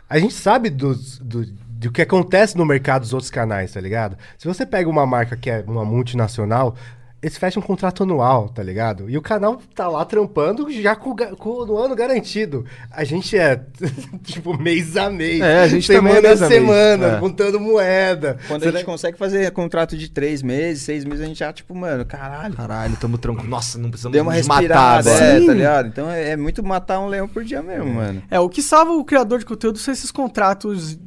a 0.10 0.20
gente 0.20 0.34
sabe 0.34 0.70
dos, 0.70 1.18
do, 1.20 1.46
do 1.46 1.92
que 1.92 2.02
acontece 2.02 2.58
no 2.58 2.66
mercado 2.66 3.02
dos 3.02 3.14
outros 3.14 3.32
canais, 3.32 3.72
tá 3.74 3.80
ligado? 3.82 4.18
Se 4.38 4.48
você 4.48 4.66
pega 4.66 4.90
uma 4.90 5.06
marca 5.06 5.36
que 5.38 5.50
é 5.50 5.64
uma 5.66 5.86
multinacional, 5.86 6.76
eles 7.22 7.38
fecham 7.38 7.62
um 7.62 7.66
contrato 7.66 8.02
anual, 8.02 8.50
tá 8.50 8.64
ligado? 8.64 9.08
E 9.10 9.16
o 9.16 9.22
canal 9.22 9.62
tá 9.76 9.88
lá 9.88 10.04
trampando 10.04 10.72
já 10.72 10.96
com, 10.96 11.16
com 11.16 11.50
o 11.50 11.78
ano 11.78 11.96
garantido. 11.96 12.66
A 12.90 13.04
gente 13.04 13.38
é, 13.38 13.64
tipo, 14.24 14.58
mês 14.58 14.98
a 14.98 15.10
mês. 15.10 15.40
É, 15.40 15.60
a 15.62 15.68
gente 15.68 15.88
também 15.88 16.14
é 16.14 16.16
semana 16.16 16.28
mês 16.30 16.42
a 16.42 16.46
a 16.46 16.50
mês. 16.50 16.62
semana, 16.62 17.08
É. 17.08 17.20
contando 17.20 17.60
moeda. 17.60 18.38
Quando 18.48 18.64
a 18.64 18.66
Será- 18.66 18.78
gente 18.80 18.86
consegue 18.88 19.18
fazer 19.20 19.52
contrato 19.52 19.96
de 19.96 20.10
três 20.10 20.42
meses, 20.42 20.82
seis 20.84 21.06
meses, 21.06 21.22
a 21.24 21.28
gente 21.28 21.38
já, 21.40 21.54
tipo, 21.54 21.76
mano, 21.76 22.04
caralho. 22.06 22.56
Caralho, 22.56 22.96
tamo 22.98 23.18
tranquilo. 23.20 23.50
Nossa, 23.50 23.78
não 23.78 23.90
precisamos 23.92 24.14
Deu 24.14 24.24
uma 24.24 24.36
nos 24.36 24.48
matar 24.48 25.00
agora. 25.00 25.16
é, 25.16 25.46
tá 25.46 25.54
ligado? 25.54 25.88
Então 25.90 26.10
é, 26.10 26.30
é 26.32 26.36
muito 26.38 26.64
matar 26.64 27.00
um 27.00 27.08
leão 27.08 27.28
por 27.28 27.44
dia 27.44 27.62
mesmo, 27.62 27.94
mano. 27.94 28.24
É, 28.32 28.40
o 28.40 28.50
que 28.50 28.64
salva 28.64 28.94
o 28.94 29.06
criador 29.06 29.38
de 29.38 29.46
conteúdo 29.46 29.78
são 29.78 29.94
esses 29.94 30.10
contratos 30.12 30.98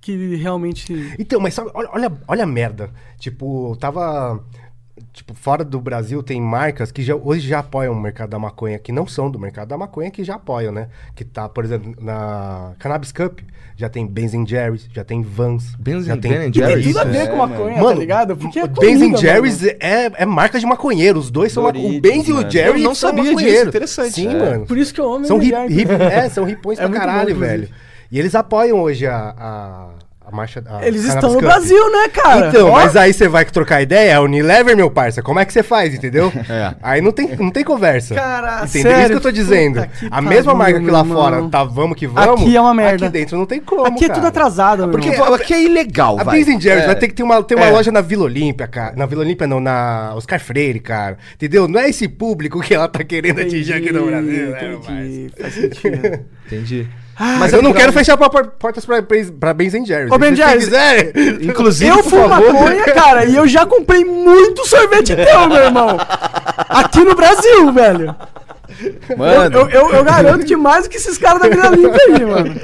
que 0.00 0.36
realmente. 0.36 1.16
Então, 1.18 1.40
mas 1.40 1.54
sabe, 1.54 1.70
olha, 1.74 1.88
olha, 1.92 2.12
olha 2.28 2.44
a 2.44 2.46
merda. 2.46 2.90
Tipo, 3.18 3.76
tava. 3.80 4.40
Tipo, 5.12 5.34
fora 5.34 5.62
do 5.62 5.78
Brasil 5.78 6.22
tem 6.22 6.40
marcas 6.40 6.90
que 6.90 7.02
já, 7.02 7.14
hoje 7.14 7.46
já 7.46 7.58
apoiam 7.58 7.92
o 7.92 8.00
mercado 8.00 8.30
da 8.30 8.38
maconha, 8.38 8.78
que 8.78 8.90
não 8.92 9.06
são 9.06 9.30
do 9.30 9.38
mercado 9.38 9.68
da 9.68 9.76
maconha, 9.76 10.10
que 10.10 10.24
já 10.24 10.36
apoiam, 10.36 10.72
né? 10.72 10.88
Que 11.14 11.22
tá, 11.24 11.48
por 11.48 11.64
exemplo, 11.64 11.94
na 12.00 12.72
Cannabis 12.78 13.12
Cup, 13.12 13.40
já 13.76 13.90
tem 13.90 14.06
Benz 14.06 14.32
Jerry's, 14.48 14.88
já 14.94 15.04
tem 15.04 15.20
Vans. 15.22 15.74
Benz 15.78 16.06
já 16.06 16.16
Ben 16.16 16.20
tem 16.32 16.32
and 16.46 16.50
Que 16.50 16.60
tem 16.60 16.68
Jerry's? 16.68 16.86
tudo 16.86 16.98
a 17.00 17.04
ver 17.04 17.18
é, 17.18 17.26
com 17.26 17.36
maconha, 17.36 17.76
Mano, 17.76 17.88
tá 17.88 17.94
ligado? 17.94 18.36
Porque 18.38 18.58
é 18.58 18.66
Benz 18.66 19.20
Jerry's 19.20 19.60
mano. 19.60 19.76
é, 19.80 20.12
é 20.22 20.24
marca 20.26 20.58
de 20.58 20.64
maconheiro. 20.64 21.18
Os 21.18 21.30
dois 21.30 21.52
são 21.52 21.64
ma- 21.64 21.72
Doritos, 21.72 21.96
O 21.98 22.00
Benz 22.00 22.28
e 22.28 22.32
o. 22.32 22.50
Jerry 22.50 22.80
Eu 22.80 22.84
não 22.84 22.94
são 22.94 23.10
sabia 23.10 23.22
disso, 23.24 23.34
maconheiros. 23.34 23.68
interessante. 23.68 24.12
Sim, 24.12 24.28
É. 24.28 24.38
mano. 24.38 24.66
Por 24.66 24.78
isso 24.78 24.94
que 24.94 25.00
eu 25.00 25.12
amo 25.12 25.26
São, 25.26 25.38
Ben 25.38 25.48
hip, 25.48 25.56
Jerry's. 25.56 25.78
hip- 25.78 25.92
é, 26.02 26.28
são 26.30 26.44
ripões 26.44 26.78
É 26.80 26.82
pra 26.82 26.88
bom, 26.90 26.94
caralho, 26.98 27.30
inclusive. 27.32 27.46
velho. 27.58 27.68
E 28.10 28.18
eles 28.18 28.34
apoiam 28.34 28.80
hoje 28.80 29.06
a, 29.06 29.34
a, 29.36 29.88
a 30.28 30.34
marcha 30.34 30.60
da. 30.60 30.84
Eles 30.84 31.04
estão 31.04 31.28
no 31.28 31.36
Cup. 31.36 31.44
Brasil, 31.44 31.92
né, 31.92 32.08
cara? 32.08 32.48
Então, 32.48 32.68
Ó, 32.68 32.72
mas 32.72 32.96
aí 32.96 33.12
você 33.12 33.28
vai 33.28 33.44
trocar 33.44 33.80
ideia, 33.80 34.10
é 34.14 34.18
Unilever, 34.20 34.76
meu 34.76 34.90
parça. 34.90 35.22
Como 35.22 35.38
é 35.38 35.44
que 35.44 35.52
você 35.52 35.62
faz, 35.62 35.94
entendeu? 35.94 36.32
É. 36.50 36.74
Aí 36.82 37.00
não 37.00 37.12
tem, 37.12 37.28
não 37.36 37.50
tem 37.50 37.62
conversa. 37.64 38.14
Cara, 38.14 38.64
entendeu? 38.64 38.90
sério, 38.90 39.00
Isso 39.02 39.08
que 39.10 39.14
eu 39.16 39.20
tô 39.20 39.30
dizendo. 39.30 39.80
puta 39.82 39.90
A 40.10 40.20
mesma 40.20 40.54
marca 40.54 40.80
que 40.80 40.90
lá 40.90 41.04
meu 41.04 41.14
fora 41.14 41.36
irmão. 41.36 41.50
tá 41.50 41.62
vamos 41.64 41.96
que 41.96 42.06
vamos. 42.06 42.40
Aqui 42.42 42.56
é 42.56 42.60
uma 42.60 42.74
merda. 42.74 43.06
Aqui 43.06 43.12
dentro 43.12 43.36
não 43.38 43.46
tem 43.46 43.60
como, 43.60 43.86
Aqui 43.86 44.04
é 44.04 44.08
tudo 44.08 44.16
cara. 44.16 44.28
atrasado, 44.28 44.82
meu 44.82 44.90
Porque 44.90 45.08
irmão. 45.10 45.34
aqui 45.34 45.54
é 45.54 45.62
ilegal, 45.62 46.18
A. 46.20 46.24
Benz 46.24 46.46
Jerry's 46.62 46.84
É. 46.84 46.86
vai 46.86 46.96
ter 46.96 47.08
que 47.08 47.14
ter 47.14 47.22
uma, 47.22 47.42
ter 47.42 47.54
uma 47.54 47.66
É. 47.66 47.70
loja 47.70 47.92
na 47.92 48.00
Vila 48.00 48.24
Olímpia, 48.24 48.66
cara. 48.66 48.94
Na 48.96 49.06
Vila 49.06 49.22
Olímpia 49.22 49.46
não, 49.46 49.60
na 49.60 50.12
Oscar 50.16 50.40
Freire, 50.40 50.80
cara. 50.80 51.18
Entendeu? 51.34 51.68
Não 51.68 51.78
é 51.80 51.88
esse 51.88 52.08
público 52.08 52.60
que 52.60 52.74
ela 52.74 52.88
tá 52.88 53.02
querendo 53.04 53.40
atingir 53.40 53.74
aqui 53.74 53.92
no 53.92 54.04
Brasil, 54.06 54.50
né, 54.50 54.74
entendi, 54.74 55.32
faz 55.40 55.54
sentido. 55.54 56.20
Entendi. 56.46 56.88
Mas 57.18 57.52
eu 57.52 57.62
não 57.62 57.72
quero 57.72 57.92
fechar 57.92 58.16
pra, 58.16 58.28
por- 58.28 58.46
portas 58.58 58.84
pra, 58.84 59.02
pra 59.40 59.54
Benz 59.54 59.72
Jerry's. 59.86 60.10
Ô, 60.12 60.18
Ben 60.18 60.36
Jerry's. 60.36 60.68
Inclusive, 61.40 61.90
eu 61.90 62.02
fumo 62.02 62.28
maconha, 62.28 62.84
cara, 62.92 63.24
e 63.24 63.34
eu 63.34 63.48
já 63.48 63.64
comprei 63.64 64.04
muito 64.04 64.66
sorvete 64.66 65.16
teu, 65.16 65.48
meu 65.48 65.56
irmão. 65.64 65.96
Aqui 66.68 67.00
no 67.04 67.14
Brasil, 67.14 67.72
velho. 67.72 68.14
Eu, 69.08 69.16
Mano, 69.16 69.58
eu, 69.60 69.68
eu, 69.70 69.90
eu 69.94 70.04
garanto 70.04 70.44
que 70.44 70.54
mais 70.56 70.84
do 70.84 70.90
que 70.90 70.98
esses 70.98 71.16
caras 71.16 71.40
da 71.40 71.48
Vila 71.48 71.68
Limpa 71.70 71.96
aí, 72.08 72.26
mano. 72.26 72.54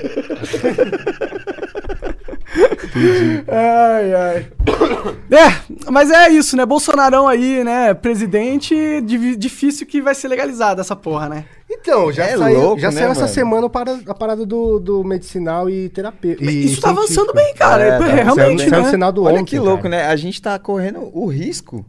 Ai, 3.48 4.14
ai. 4.14 4.46
É, 5.32 5.90
mas 5.90 6.10
é 6.10 6.28
isso, 6.28 6.56
né? 6.58 6.66
Bolsonarão 6.66 7.26
aí, 7.26 7.64
né? 7.64 7.94
Presidente, 7.94 8.74
difícil 9.00 9.86
que 9.86 10.02
vai 10.02 10.14
ser 10.14 10.28
legalizada 10.28 10.82
essa 10.82 10.94
porra, 10.94 11.26
né? 11.26 11.44
Então, 11.70 12.12
já 12.12 12.24
É 12.24 12.36
saiu, 12.36 12.60
louco, 12.60 12.80
já 12.80 12.90
né, 12.90 13.00
saiu 13.00 13.12
essa 13.12 13.26
semana 13.26 13.68
para, 13.70 13.98
a 14.06 14.14
parada 14.14 14.44
do, 14.44 14.78
do 14.78 15.02
medicinal 15.02 15.70
e 15.70 15.88
terapia. 15.88 16.36
isso 16.38 16.82
tá 16.82 16.90
avançando 16.90 17.32
bem, 17.32 17.54
cara. 17.54 17.82
É, 17.82 17.88
É, 17.88 17.98
tá 17.98 18.04
realmente, 18.04 18.58
Saiu, 18.68 18.70
saiu 18.84 18.98
no 18.98 18.98
né? 18.98 19.12
Olha 19.22 19.40
ontem, 19.40 19.44
que 19.44 19.58
louco, 19.58 19.84
cara. 19.84 19.96
né? 19.96 20.06
A 20.06 20.16
gente 20.16 20.40
tá 20.40 20.58
correndo 20.58 21.10
o 21.14 21.26
risco 21.26 21.86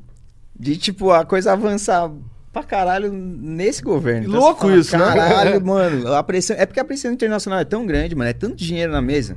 de, 0.57 0.77
tipo, 0.77 1.11
a 1.11 1.25
coisa 1.25 1.51
avançar 1.51 2.09
pra 2.53 2.63
caralho 2.63 3.11
nesse 3.11 3.81
governo. 3.81 4.29
Então, 4.29 4.39
Louco 4.39 4.61
fala, 4.61 4.75
isso, 4.77 4.97
né? 4.97 5.05
Caralho, 5.05 5.59
mano. 5.65 6.13
A 6.13 6.23
pressão... 6.23 6.55
É 6.57 6.65
porque 6.65 6.79
a 6.79 6.85
pressão 6.85 7.11
internacional 7.11 7.59
é 7.59 7.65
tão 7.65 7.85
grande, 7.85 8.15
mano. 8.15 8.29
É 8.29 8.33
tanto 8.33 8.55
dinheiro 8.55 8.91
na 8.91 9.01
mesa. 9.01 9.35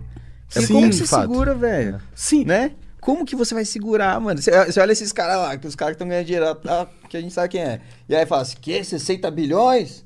É 0.55 0.61
Sim, 0.61 0.75
como 0.75 0.91
de 0.91 0.97
você 0.97 1.07
fato. 1.07 1.23
segura, 1.23 1.55
velho? 1.55 2.01
Sim. 2.15 2.45
Né? 2.45 2.73
Como 3.01 3.25
que 3.25 3.37
você 3.37 3.55
vai 3.55 3.65
segurar, 3.65 4.21
mano? 4.21 4.41
Você, 4.41 4.51
você 4.65 4.81
olha 4.81 4.93
esses 4.93 5.13
caras 5.13 5.37
lá, 5.39 5.57
que 5.57 5.67
os 5.67 5.77
caras 5.77 5.93
que 5.93 5.97
estão 5.97 6.09
ganhando 6.09 6.27
dinheiro, 6.27 6.59
ah, 6.67 6.87
que 7.09 7.17
a 7.17 7.21
gente 7.21 7.33
sabe 7.33 7.51
quem 7.51 7.61
é. 7.61 7.81
E 8.09 8.17
aí 8.17 8.27
fala 8.27 8.43
assim, 8.43 8.57
que? 8.61 8.83
60 8.83 9.31
bilhões? 9.31 10.05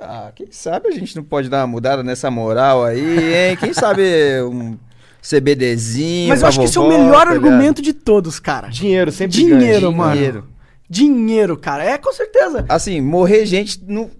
Ah, 0.00 0.32
quem 0.34 0.46
sabe 0.50 0.88
a 0.88 0.92
gente 0.92 1.14
não 1.14 1.22
pode 1.22 1.50
dar 1.50 1.58
uma 1.60 1.66
mudada 1.66 2.02
nessa 2.02 2.30
moral 2.30 2.82
aí, 2.82 3.50
hein? 3.50 3.56
Quem 3.58 3.74
sabe 3.74 4.02
um 4.42 4.78
CBDzinho 5.22 6.30
Mas 6.30 6.40
eu 6.40 6.48
acho 6.48 6.58
que 6.58 6.64
esse 6.64 6.78
é 6.78 6.80
o 6.80 6.84
vovó, 6.84 6.98
melhor 6.98 7.26
tá 7.26 7.32
argumento 7.32 7.82
de 7.82 7.92
todos, 7.92 8.40
cara. 8.40 8.68
Dinheiro, 8.68 9.12
sempre 9.12 9.36
Dinheiro, 9.36 9.80
ganha. 9.88 9.90
mano. 9.90 10.14
Dinheiro. 10.14 10.48
Dinheiro, 10.88 11.56
cara. 11.58 11.84
É, 11.84 11.98
com 11.98 12.12
certeza. 12.12 12.64
Assim, 12.68 13.00
morrer 13.00 13.44
gente 13.44 13.82
não... 13.86 14.10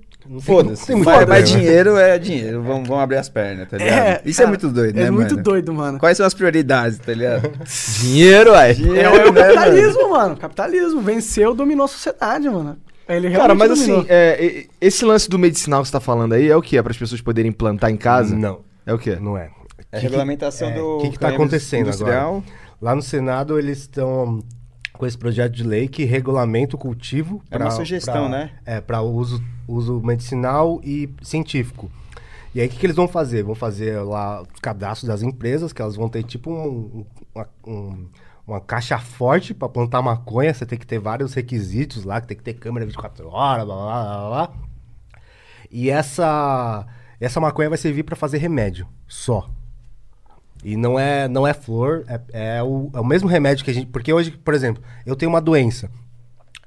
Foda-se. 0.41 0.87
tem 0.87 0.97
muito 0.97 1.09
Mas, 1.09 1.27
mas 1.27 1.51
dinheiro 1.51 1.97
é 1.97 2.19
dinheiro. 2.19 2.63
Vamos, 2.63 2.87
vamos 2.89 3.03
abrir 3.03 3.17
as 3.17 3.29
pernas, 3.29 3.69
tá 3.69 3.79
ligado? 3.79 4.21
Isso 4.25 4.41
é 4.41 4.45
cara, 4.45 4.49
muito 4.49 4.69
doido, 4.69 4.99
É 4.99 5.05
né, 5.05 5.11
muito 5.11 5.31
mano? 5.33 5.43
doido, 5.43 5.75
mano. 5.75 5.99
Quais 5.99 6.17
são 6.17 6.25
as 6.27 6.35
prioridades, 6.35 6.99
tá 6.99 7.13
ligado? 7.13 7.51
Dinheiro, 8.01 8.53
ué. 8.53 8.71
É, 8.71 8.75
Dinheiro, 8.75 9.11
o- 9.11 9.17
é 9.17 9.29
o 9.29 9.33
né, 9.33 9.41
mano? 9.43 9.55
capitalismo, 9.55 10.11
mano. 10.11 10.37
Capitalismo. 10.37 11.01
Venceu, 11.01 11.55
dominou 11.55 11.85
a 11.85 11.89
sociedade, 11.89 12.49
mano. 12.49 12.77
Ele 13.09 13.31
Cara, 13.33 13.55
mas 13.57 13.71
dominou. 13.71 13.99
assim, 14.01 14.07
é, 14.09 14.67
esse 14.81 15.05
lance 15.05 15.29
do 15.29 15.37
medicinal 15.39 15.83
que 15.83 15.89
você 15.89 15.93
tá 15.93 15.99
falando 16.01 16.33
aí 16.35 16.49
é 16.49 16.57
o 16.57 16.63
que? 16.63 16.79
É 16.79 16.83
para 16.83 16.93
as 16.93 16.97
pessoas 16.99 17.21
poderem 17.21 17.51
plantar 17.51 17.91
em 17.91 17.97
casa? 17.97 18.37
Não, 18.37 18.61
É 18.87 18.95
o 18.95 18.99
quê? 18.99 19.17
não 19.21 19.37
é. 19.37 19.51
É 19.91 19.97
a 19.97 20.01
regulamentação 20.01 20.69
é, 20.69 20.75
do 20.75 20.99
O 20.99 21.01
que, 21.01 21.11
que 21.11 21.19
tá 21.19 21.31
acontecendo 21.31 21.87
industrial. 21.89 22.29
agora? 22.37 22.45
Lá 22.81 22.95
no 22.95 23.03
Senado 23.03 23.59
eles 23.59 23.79
estão 23.79 24.39
com 25.00 25.07
esse 25.07 25.16
projeto 25.16 25.52
de 25.54 25.64
lei 25.64 25.88
que 25.88 26.04
regulamenta 26.04 26.76
o 26.76 26.78
cultivo. 26.78 27.42
É 27.50 27.57
uma 27.57 27.71
sugestão, 27.71 28.28
pra- 28.28 28.38
né? 28.38 28.50
É, 28.66 28.80
para 28.80 29.00
uso, 29.00 29.42
uso 29.66 29.99
medicinal 30.02 30.78
e 30.85 31.09
científico. 31.23 31.90
E 32.54 32.61
aí 32.61 32.66
o 32.66 32.71
que, 32.71 32.76
que 32.76 32.85
eles 32.87 32.97
vão 32.97 33.09
fazer? 33.09 33.42
Vão 33.42 33.54
fazer 33.54 33.99
lá 34.02 34.42
os 34.42 34.61
cadastros 34.61 35.09
das 35.09 35.23
empresas, 35.23 35.73
que 35.73 35.80
elas 35.80 35.97
vão 35.97 36.09
ter 36.09 36.23
tipo 36.23 36.50
um- 36.52 37.07
uma, 37.35 37.49
um- 37.66 38.07
uma 38.47 38.61
caixa 38.61 38.99
forte 38.99 39.54
para 39.54 39.69
plantar 39.69 40.02
maconha. 40.02 40.52
Você 40.52 40.66
tem 40.66 40.78
que 40.78 40.87
ter 40.87 40.99
vários 40.99 41.33
requisitos 41.33 42.04
lá, 42.04 42.21
que 42.21 42.26
tem 42.26 42.37
que 42.37 42.42
ter 42.42 42.54
câmera 42.54 42.85
24 42.85 43.28
horas, 43.28 43.64
blá 43.64 43.75
blá 43.75 43.85
blá 43.87 44.04
blá. 44.19 44.28
blá. 44.47 44.52
E 45.71 45.88
essa, 45.88 46.87
essa 47.21 47.40
maconha 47.40 47.69
vai 47.69 47.78
servir 47.78 48.02
para 48.02 48.16
fazer 48.16 48.38
remédio, 48.38 48.87
só. 49.09 49.49
E 50.64 50.76
não 50.76 50.99
é, 50.99 51.26
não 51.26 51.47
é 51.47 51.55
flor, 51.55 52.05
é, 52.07 52.21
é 52.59 52.62
o, 52.62 52.90
é 52.95 53.00
o 53.00 53.05
mesmo 53.05 53.29
remédio 53.29 53.64
que 53.64 53.71
a 53.71 53.75
gente. 53.75 53.87
Porque 53.87 54.12
hoje, 54.12 54.31
por 54.31 54.52
exemplo, 54.55 54.83
eu 55.07 55.17
tenho 55.17 55.31
uma 55.31 55.40
doença. 55.40 55.90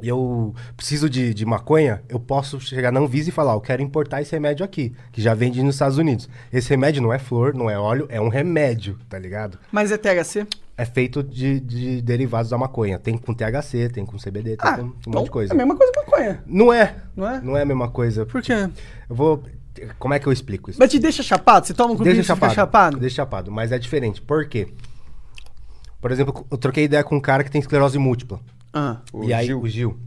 e 0.01 0.07
Eu 0.07 0.55
preciso 0.75 1.07
de, 1.09 1.31
de 1.33 1.45
maconha, 1.45 2.01
eu 2.09 2.19
posso 2.19 2.59
chegar 2.59 2.91
na 2.91 3.00
Anvisa 3.00 3.29
e 3.29 3.31
falar, 3.31 3.53
eu 3.53 3.62
quero 3.62 3.81
importar 3.83 4.21
esse 4.21 4.31
remédio 4.31 4.65
aqui, 4.65 4.93
que 5.12 5.21
já 5.21 5.33
vende 5.35 5.62
nos 5.62 5.75
Estados 5.75 5.97
Unidos. 6.00 6.27
Esse 6.51 6.69
remédio 6.71 7.03
não 7.03 7.13
é 7.13 7.19
flor, 7.19 7.53
não 7.53 7.69
é 7.69 7.77
óleo, 7.77 8.07
é 8.09 8.19
um 8.19 8.29
remédio, 8.29 8.97
tá 9.07 9.19
ligado? 9.19 9.59
Mas 9.71 9.91
é 9.91 9.97
THC? 9.97 10.47
É 10.75 10.85
feito 10.85 11.21
de, 11.21 11.59
de 11.59 12.01
derivados 12.01 12.50
da 12.50 12.57
maconha. 12.57 12.97
Tem 12.97 13.15
com 13.15 13.31
THC, 13.31 13.89
tem 13.89 14.03
com 14.03 14.17
CBD, 14.17 14.57
tem 14.57 14.71
Ah, 14.71 14.77
com 14.77 14.83
um 14.85 14.93
então 15.01 15.13
monte 15.13 15.25
de 15.25 15.29
coisa. 15.31 15.53
é 15.53 15.55
a 15.55 15.57
mesma 15.57 15.75
coisa 15.77 15.93
que 15.93 16.00
maconha. 16.00 16.43
Não 16.47 16.73
é. 16.73 16.95
Não 17.15 17.29
é? 17.29 17.41
Não 17.41 17.55
é 17.55 17.62
a 17.62 17.65
mesma 17.65 17.91
coisa. 17.91 18.25
Por 18.25 18.41
quê? 18.41 18.53
Eu 19.07 19.15
vou. 19.15 19.43
Como 19.98 20.13
é 20.13 20.20
que 20.20 20.27
eu 20.27 20.32
explico 20.34 20.70
isso? 20.70 20.80
Mas 20.80 20.92
te 20.92 21.00
deixa 21.00 21.24
chapado? 21.24 21.65
Você 21.65 21.74
toma 21.74 21.94
um 21.94 21.98
Deixa 21.98 22.20
e 22.20 22.24
fica 22.24 22.36
chapado. 22.36 22.53
chapado? 22.53 22.98
Deixa 23.00 23.15
chapado. 23.18 23.51
Mas 23.51 23.72
é 23.72 23.80
diferente. 23.80 24.22
Por 24.22 24.46
quê? 24.48 24.68
Por 26.01 26.12
exemplo, 26.12 26.46
eu 26.51 26.58
troquei 26.58 26.84
ideia 26.84 27.03
com 27.03 27.15
um 27.15 27.20
cara 27.20 27.44
que 27.44 27.51
tem 27.51 27.60
esclerose 27.62 27.98
múltipla. 27.98 28.39
Ah. 28.74 29.01
O 29.12 29.24
e 29.24 29.34
aí, 29.34 29.46
Gil. 29.48 29.62
o 29.62 29.68
Gil. 29.68 29.98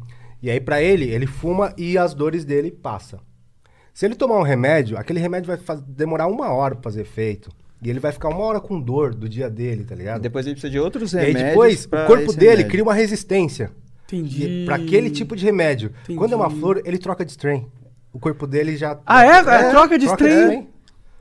E 0.42 0.50
aí, 0.50 0.60
pra 0.60 0.82
ele, 0.82 1.06
ele 1.10 1.26
fuma 1.26 1.72
e 1.76 1.96
as 1.96 2.12
dores 2.14 2.44
dele 2.44 2.70
passam. 2.70 3.18
Se 3.94 4.04
ele 4.04 4.14
tomar 4.14 4.38
um 4.38 4.42
remédio, 4.42 4.98
aquele 4.98 5.18
remédio 5.18 5.46
vai 5.46 5.56
faz- 5.56 5.80
demorar 5.80 6.26
uma 6.26 6.50
hora 6.52 6.74
pra 6.74 6.84
fazer 6.84 7.00
efeito. 7.00 7.50
E 7.82 7.88
ele 7.90 7.98
vai 7.98 8.12
ficar 8.12 8.28
uma 8.28 8.40
hora 8.40 8.60
com 8.60 8.80
dor 8.80 9.14
do 9.14 9.28
dia 9.28 9.48
dele, 9.48 9.84
tá 9.84 9.94
ligado? 9.94 10.20
Depois 10.20 10.46
ele 10.46 10.54
precisa 10.54 10.70
de 10.70 10.78
outros 10.78 11.12
e 11.12 11.18
aí 11.18 11.26
remédios. 11.28 11.48
depois, 11.50 11.86
pra 11.86 12.04
o 12.04 12.06
corpo 12.06 12.32
dele 12.32 12.50
remédio. 12.50 12.70
cria 12.70 12.82
uma 12.82 12.94
resistência. 12.94 13.70
Entendi. 14.06 14.64
Para 14.66 14.76
aquele 14.76 15.10
tipo 15.10 15.34
de 15.34 15.44
remédio. 15.44 15.92
Entendi. 16.04 16.18
Quando 16.18 16.32
é 16.34 16.36
uma 16.36 16.50
flor, 16.50 16.80
ele 16.84 16.98
troca 16.98 17.24
de 17.24 17.30
strain. 17.32 17.66
O 18.16 18.18
corpo 18.18 18.46
dele 18.46 18.76
já. 18.78 18.98
Ah, 19.04 19.24
é? 19.26 19.40
É, 19.40 19.70
troca 19.70 19.98
de 19.98 20.06
strain? 20.06 20.68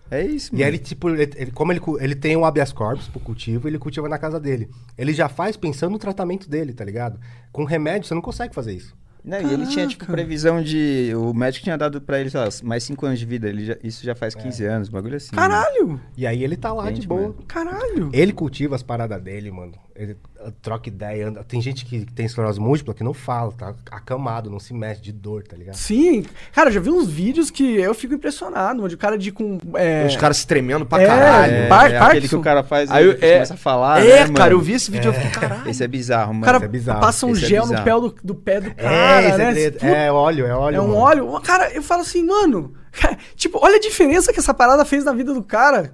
É 0.10 0.24
isso, 0.24 0.52
E 0.52 0.54
mano. 0.54 0.64
aí 0.64 0.70
ele, 0.70 0.78
tipo, 0.78 1.10
ele, 1.10 1.24
ele- 1.36 1.52
como 1.52 1.74
ele, 1.74 1.82
ele 2.00 2.16
tem 2.16 2.38
um 2.38 2.46
habeas 2.46 2.72
corpus 2.72 3.08
pro 3.10 3.20
cultivo, 3.20 3.68
ele 3.68 3.78
cultiva 3.78 4.08
na 4.08 4.18
casa 4.18 4.40
dele. 4.40 4.70
Ele 4.98 5.14
já 5.14 5.28
faz 5.28 5.58
pensando 5.58 5.92
no 5.92 6.00
tratamento 6.00 6.48
dele, 6.50 6.74
tá 6.74 6.86
ligado? 6.86 7.20
Com 7.52 7.66
remédio, 7.66 8.08
você 8.08 8.14
não 8.14 8.22
consegue 8.22 8.56
fazer 8.56 8.74
isso. 8.74 8.96
Não, 9.26 9.42
e 9.42 9.54
ele 9.54 9.66
tinha, 9.66 9.88
tipo, 9.88 10.06
previsão 10.06 10.62
de... 10.62 11.12
O 11.16 11.34
médico 11.34 11.64
tinha 11.64 11.76
dado 11.76 12.00
pra 12.00 12.20
ele, 12.22 12.30
sei 12.30 12.40
lá, 12.40 12.48
mais 12.64 12.84
5 12.84 13.08
anos 13.08 13.18
de 13.20 13.26
vida. 13.26 13.50
Ele 13.50 13.66
já- 13.66 13.78
Isso 13.84 14.06
já 14.06 14.14
faz 14.14 14.36
15 14.36 14.64
anos, 14.64 14.88
bagulho 14.88 15.18
assim. 15.18 15.36
Caralho! 15.36 16.00
E 16.16 16.28
aí 16.28 16.44
ele 16.44 16.56
tá 16.56 16.72
lá 16.72 16.92
de 16.92 17.08
boa. 17.08 17.22
mano? 17.22 17.36
Caralho! 17.48 18.12
Ele 18.14 18.32
cultiva 18.32 18.76
as 18.76 18.84
paradas 18.84 19.20
dele, 19.22 19.50
mano. 19.52 19.74
ele 19.96 20.16
troca 20.62 20.90
ideia. 20.90 21.28
anda- 21.30 21.44
Tem 21.44 21.62
gente 21.62 21.86
que 21.86 22.06
tem 22.14 22.26
esclerose 22.26 22.60
múltipla 22.60 22.94
que 22.94 23.04
não 23.04 23.14
fala, 23.14 23.52
tá 23.52 23.74
acamado, 23.92 24.50
não 24.50 24.60
se 24.60 24.74
mexe 24.74 25.02
de 25.02 25.12
dor, 25.12 25.44
tá 25.44 25.56
ligado? 25.56 25.76
Sim. 25.76 26.26
Cara, 26.54 26.70
eu 26.70 26.74
já 26.74 26.80
vi 26.80 26.90
uns 26.90 27.08
vídeos 27.08 27.50
que 27.52 27.76
eu 27.78 27.94
fico 27.94 28.14
impressionado, 28.14 28.84
onde 28.84 28.96
o 28.96 28.98
cara 28.98 29.18
de 29.18 29.32
com. 29.32 29.58
É, 29.76 30.06
Os 30.06 30.16
caras 30.16 30.38
se 30.38 30.48
tremendo 30.48 30.86
pra 30.86 31.02
É, 31.02 31.08
caralho. 31.08 31.54
É, 31.54 31.68
Par- 31.68 31.92
é 31.92 31.98
aquele 31.98 32.28
que 32.28 32.36
o 32.36 32.42
cara 32.42 32.64
faz 32.64 32.90
Aí 32.92 33.04
e 33.04 33.08
eu- 33.08 33.14
depois 33.14 33.32
é- 33.32 33.34
começa 33.36 33.54
a 33.54 33.58
falar, 33.58 34.06
É, 34.06 34.28
né, 34.28 34.34
cara, 34.34 34.54
eu 34.54 34.60
vi 34.60 34.74
esse 34.74 34.92
vídeo 34.92 35.08
e 35.08 35.10
eu 35.10 35.14
fiquei, 35.14 35.32
caralho. 35.32 35.70
Esse 35.70 35.84
é 35.84 35.88
bizarro, 35.88 36.32
o 36.32 36.34
mano. 36.34 36.46
cara 36.46 36.64
é 36.64 36.68
bizarro. 36.68 37.00
passa 37.02 37.26
um 37.26 37.32
Esse 37.32 37.46
é 37.46 37.48
gel 37.48 37.66
no 37.68 37.74
pé 37.84 37.92
do, 37.92 38.16
do 38.24 38.36
pé 38.36 38.62
do 38.62 38.74
cara, 38.76 39.22
é, 39.22 39.38
né? 39.38 39.54
é, 39.82 40.06
é 40.08 40.12
óleo, 40.12 40.46
é 40.46 40.54
óleo. 40.56 40.76
É 40.76 40.82
um 40.82 40.88
mano. 40.88 40.98
óleo. 41.00 41.42
Cara, 41.42 41.72
eu 41.74 41.82
falo 41.82 42.02
assim, 42.02 42.24
mano. 42.26 42.74
cara, 42.92 43.18
tipo, 43.36 43.60
olha 43.62 43.76
a 43.76 43.80
diferença 43.80 44.32
que 44.32 44.40
essa 44.40 44.54
parada 44.54 44.86
fez 44.86 45.04
na 45.04 45.12
vida 45.14 45.34
do 45.34 45.44
cara. 45.44 45.94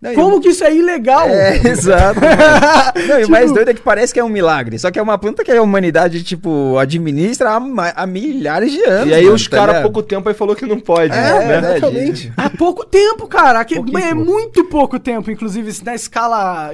Não, 0.00 0.14
Como 0.14 0.36
o- 0.36 0.40
que 0.40 0.48
isso 0.48 0.64
é 0.64 0.74
ilegal? 0.74 1.28
É, 1.28 1.56
exato. 1.68 2.18
Não, 3.06 3.18
e 3.18 3.18
o 3.18 3.20
Tipo- 3.26 3.30
mais 3.30 3.52
doido 3.52 3.68
é 3.68 3.74
que 3.74 3.82
parece 3.82 4.14
que 4.14 4.18
é 4.20 4.24
um 4.24 4.30
milagre. 4.30 4.78
Só 4.78 4.90
que 4.90 4.98
é 4.98 5.02
uma 5.02 5.18
planta 5.18 5.44
que 5.44 5.52
a 5.52 5.60
humanidade, 5.62 6.22
tipo, 6.22 6.78
administra 6.78 7.50
há, 7.50 7.92
há 7.94 8.06
milhares 8.06 8.72
de 8.72 8.82
anos. 8.84 9.08
E 9.10 9.14
aí 9.14 9.24
mano, 9.24 9.36
os 9.36 9.46
tá 9.46 9.56
caras 9.58 9.76
há 9.76 9.82
pouco 9.82 10.02
tempo 10.02 10.26
aí 10.28 10.34
falou 10.34 10.56
que 10.56 10.64
não 10.64 10.80
pode. 10.80 11.12
É, 11.14 11.46
né? 11.60 11.76
exatamente. 11.76 12.32
Há 12.36 12.48
pouco 12.48 12.86
tempo, 12.86 13.26
cara. 13.26 13.60
Aqui, 13.60 13.74
é 14.02 14.14
muito 14.14 14.64
pouco 14.64 14.98
tempo, 14.98 15.30
inclusive, 15.30 15.70
na 15.84 15.94
escala 15.94 16.72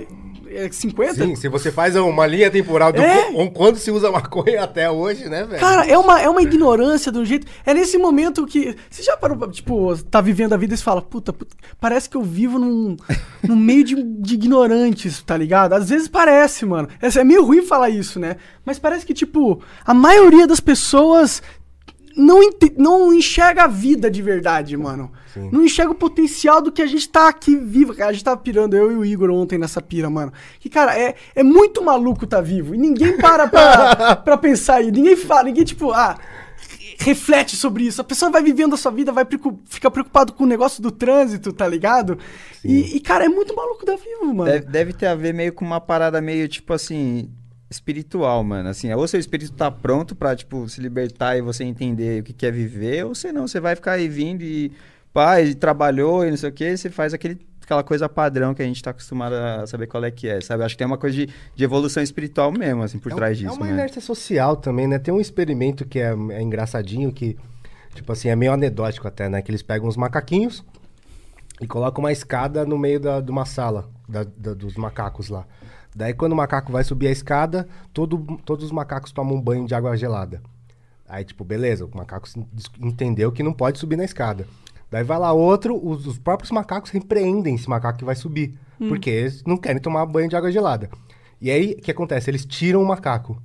é, 0.51 0.71
50. 0.71 1.15
Sim, 1.15 1.37
se 1.37 1.49
você 1.49 1.71
faz 1.71 1.97
uma 1.97 2.27
linha 2.27 2.51
temporal 2.51 2.93
do 2.93 3.01
É. 3.01 3.31
quando 3.55 3.77
se 3.77 3.91
usa 3.91 4.11
maconha 4.11 4.63
até 4.63 4.91
hoje, 4.91 5.29
né, 5.29 5.45
velho? 5.45 5.61
Cara, 5.61 5.87
é 5.87 5.97
uma, 5.97 6.21
é 6.21 6.29
uma 6.29 6.43
ignorância 6.43 7.11
de 7.13 7.19
um 7.19 7.25
jeito. 7.25 7.47
É 7.65 7.73
nesse 7.75 7.99
momento 7.99 8.47
que. 8.47 8.77
Você 8.91 9.03
já 9.03 9.17
parou, 9.17 9.37
pra, 9.37 9.49
tipo, 9.49 9.97
tá 10.05 10.21
vivendo 10.21 10.53
a 10.53 10.57
vida 10.57 10.75
e 10.75 10.77
você 10.77 10.83
fala, 10.85 11.03
puta, 11.03 11.33
puta, 11.33 11.55
parece 11.81 12.09
que 12.09 12.17
eu 12.17 12.23
vivo 12.23 12.59
num, 12.59 12.97
num 13.43 13.57
meio 13.57 13.85
de, 13.85 14.03
de 14.03 14.35
ignorantes, 14.35 15.23
tá 15.23 15.37
ligado? 15.37 15.73
Às 15.75 15.89
vezes 15.89 16.09
parece, 16.09 16.65
mano. 16.67 16.89
É, 17.01 17.19
é 17.19 17.25
meio 17.25 17.45
ruim 17.45 17.63
falar 17.63 17.91
isso, 17.91 18.19
né? 18.19 18.37
Mas 18.65 18.79
parece 18.79 19.07
que, 19.07 19.15
tipo, 19.15 19.63
a 19.85 19.95
maioria 19.95 20.47
das 20.47 20.61
pessoas 20.61 21.43
não, 22.17 22.41
não 22.77 23.13
enxerga 23.13 23.65
a 23.65 23.67
vida 23.67 24.11
de 24.11 24.23
verdade, 24.23 24.77
mano. 24.77 25.13
Não 25.53 25.63
enxerga 25.63 25.93
o 25.93 25.95
potencial 25.95 26.63
do 26.63 26.73
que 26.73 26.81
a 26.81 26.87
gente 26.87 27.07
tá 27.09 27.29
aqui 27.29 27.55
vivo. 27.57 27.95
cara. 27.95 28.09
A 28.09 28.13
gente 28.13 28.25
tava 28.25 28.39
pirando, 28.39 28.75
eu 28.75 28.91
e 28.91 28.95
o 28.97 29.05
Igor 29.05 29.31
ontem 29.31 29.59
nessa 29.59 29.83
pira, 29.83 30.09
mano. 30.09 30.33
Que, 30.59 30.71
cara, 30.71 30.99
é, 30.99 31.15
é 31.35 31.43
muito 31.43 31.83
maluco 31.85 32.27
tá 32.27 32.41
vivo. 32.41 32.75
E 32.75 32.79
ninguém 32.79 33.19
para 33.19 33.47
pra, 33.47 34.17
pra 34.25 34.37
pensar 34.39 34.77
aí. 34.77 34.91
Ninguém 34.91 35.15
fala, 35.15 35.43
ninguém, 35.45 35.65
tipo, 35.65 35.93
ah, 35.93 36.17
reflete 36.99 37.55
sobre 37.57 37.85
isso. 37.85 38.01
A 38.01 38.05
pessoa 38.05 38.31
vai 38.31 38.43
vivendo 38.43 38.75
a 38.75 38.79
sua 38.79 38.91
vida, 38.91 39.13
vai 39.13 39.25
preocu- 39.25 39.61
fica 39.67 39.91
preocupado 39.91 40.33
com 40.33 40.45
o 40.45 40.47
negócio 40.47 40.83
do 40.83 40.91
trânsito, 40.91 41.53
tá 41.53 41.69
ligado? 41.69 42.19
E, 42.65 42.97
e, 42.97 43.01
cara, 43.01 43.25
é 43.27 43.29
muito 43.29 43.55
maluco 43.55 43.85
tá 43.85 43.95
vivo, 43.97 44.33
mano. 44.35 44.51
Deve, 44.51 44.67
deve 44.67 44.93
ter 44.95 45.07
a 45.07 45.15
ver 45.15 45.35
meio 45.35 45.53
com 45.53 45.65
uma 45.65 45.81
parada 45.81 46.21
meio, 46.21 46.49
tipo 46.49 46.73
assim, 46.73 47.29
espiritual, 47.71 48.43
mano. 48.45 48.69
Assim, 48.69 48.93
ou 48.93 49.07
seu 49.09 49.19
espírito 49.21 49.53
tá 49.53 49.71
pronto 49.71 50.15
pra, 50.15 50.35
tipo, 50.37 50.69
se 50.69 50.81
libertar 50.81 51.37
e 51.37 51.43
você 51.43 51.65
entender 51.65 52.21
o 52.21 52.25
que 52.25 52.33
quer 52.33 52.53
viver, 52.53 53.05
ou 53.05 53.15
se 53.15 53.33
não, 53.33 53.47
você 53.47 53.61
vai 53.61 53.75
ficar 53.75 53.93
aí 53.93 54.09
vindo 54.09 54.43
e, 54.43 54.73
pá, 55.13 55.41
e 55.41 55.55
trabalhou 55.55 56.25
e 56.27 56.31
não 56.31 56.37
sei 56.37 56.49
o 56.51 56.53
que, 56.53 56.77
você 56.77 56.91
faz 56.91 57.13
aquele, 57.13 57.39
aquela 57.63 57.83
coisa 57.83 58.09
padrão 58.09 58.55
que 58.55 58.63
a 58.63 58.65
gente 58.65 58.83
tá 58.83 58.91
acostumado 58.91 59.35
a 59.35 59.67
saber 59.67 59.87
qual 59.89 60.05
é 60.05 60.11
que 60.11 60.29
é, 60.29 60.41
sabe? 60.41 60.63
Acho 60.63 60.75
que 60.75 60.79
tem 60.79 60.87
uma 60.87 60.99
coisa 60.99 61.17
de, 61.17 61.29
de 61.55 61.65
evolução 61.65 62.03
espiritual 62.03 62.53
mesmo, 62.53 62.83
assim, 62.83 62.99
por 62.99 63.11
É 63.11 63.15
um- 63.15 63.19
trás 63.19 63.37
É 63.39 63.43
disso, 63.43 63.55
uma 63.57 63.67
né? 63.67 63.73
inércia 63.73 64.01
social 64.01 64.57
também, 64.57 64.87
né? 64.87 64.99
Tem 64.99 65.13
um 65.13 65.21
experimento 65.21 65.85
que 65.85 65.99
é, 65.99 66.15
é 66.31 66.43
engraçadinho, 66.43 67.13
que, 67.13 67.37
tipo 67.95 68.13
assim, 68.13 68.29
é 68.29 68.37
meio 68.37 68.53
anedótico 68.53 69.09
até, 69.09 69.29
né? 69.29 69.43
Que 69.43 69.51
eles 69.51 69.63
pegam 69.63 69.89
os 69.89 69.97
macaquinhos 69.97 70.65
e 71.61 71.67
colocam 71.67 72.05
uma 72.05 72.13
escada 72.13 72.65
no 72.65 72.79
meio 72.79 73.01
da, 73.01 73.21
de 73.21 73.31
uma 73.31 73.45
sala 73.45 73.89
da- 74.09 74.25
da- 74.37 74.55
dos 74.55 74.77
macacos 74.77 75.29
lá. 75.31 75.45
Daí, 75.97 76.13
quando 76.13 76.33
o 76.35 76.37
macaco 76.37 76.71
vai 76.71 76.85
subir 76.85 77.07
a 77.09 77.11
escada, 77.11 77.67
todo, 77.95 78.19
todos 78.45 78.67
os 78.67 78.71
macacos 78.71 79.13
tomam 79.13 79.35
um 79.37 79.41
banho 79.41 79.67
de 79.67 79.75
água 79.75 79.97
gelada. 79.97 80.43
Aí, 81.09 81.25
tipo, 81.25 81.43
beleza, 81.43 81.87
o 81.87 81.91
macaco 81.97 82.29
entendeu 82.79 83.33
que 83.33 83.43
não 83.43 83.53
pode 83.53 83.79
subir 83.79 83.97
na 83.97 84.05
escada. 84.05 84.47
Daí 84.91 85.03
vai 85.03 85.19
lá 85.19 85.33
outro, 85.33 85.75
os, 85.83 86.07
os 86.07 86.19
próprios 86.19 86.51
macacos 86.51 86.91
repreendem 86.91 87.55
esse 87.55 87.69
macaco 87.69 87.99
que 87.99 88.05
vai 88.05 88.15
subir. 88.15 88.59
Porque 88.89 89.09
eles 89.09 89.43
não 89.45 89.57
querem 89.57 89.81
tomar 89.81 90.05
banho 90.05 90.29
de 90.29 90.37
água 90.37 90.53
gelada. 90.53 90.91
E 91.41 91.51
aí, 91.51 91.73
o 91.79 91.83
que 91.83 91.91
acontece? 91.91 92.29
Eles 92.31 92.45
tiram 92.45 92.83
o 92.83 92.87
macaco, 92.87 93.41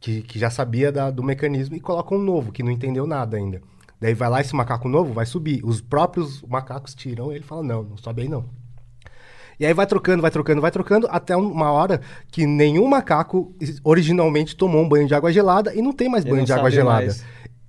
que, 0.00 0.22
que 0.22 0.36
já 0.38 0.50
sabia 0.50 0.90
da- 0.90 1.10
do 1.12 1.22
mecanismo, 1.22 1.76
e 1.76 1.80
colocam 1.80 2.18
um 2.18 2.22
novo, 2.22 2.50
que 2.50 2.62
não 2.62 2.72
entendeu 2.72 3.06
nada 3.06 3.36
ainda. 3.36 3.62
Daí 4.00 4.14
vai 4.14 4.28
lá 4.28 4.40
esse 4.40 4.54
macaco 4.54 4.88
novo, 4.88 5.12
vai 5.12 5.26
subir. 5.26 5.64
Os 5.64 5.80
próprios 5.80 6.42
macacos 6.42 6.92
tiram 6.94 7.30
e 7.32 7.36
ele 7.36 7.44
fala, 7.44 7.62
não, 7.62 7.84
não 7.84 7.96
sobe 7.96 8.22
aí 8.22 8.28
não. 8.28 8.44
E 9.58 9.64
aí 9.66 9.72
vai 9.74 9.86
trocando, 9.86 10.20
vai 10.22 10.30
trocando, 10.30 10.60
vai 10.60 10.70
trocando, 10.70 11.06
até 11.10 11.36
um- 11.36 11.50
uma 11.50 11.70
hora 11.70 12.00
que 12.30 12.46
nenhum 12.46 12.86
macaco 12.88 13.52
originalmente 13.82 14.56
tomou 14.56 14.82
um 14.82 14.88
banho 14.88 15.06
de 15.06 15.14
água 15.14 15.32
gelada 15.32 15.74
e 15.74 15.80
não 15.82 15.92
tem 15.92 16.08
mais 16.08 16.24
banho 16.24 16.44
de 16.44 16.52
água 16.52 16.70
gelada. 16.70 17.06
mais. 17.06 17.24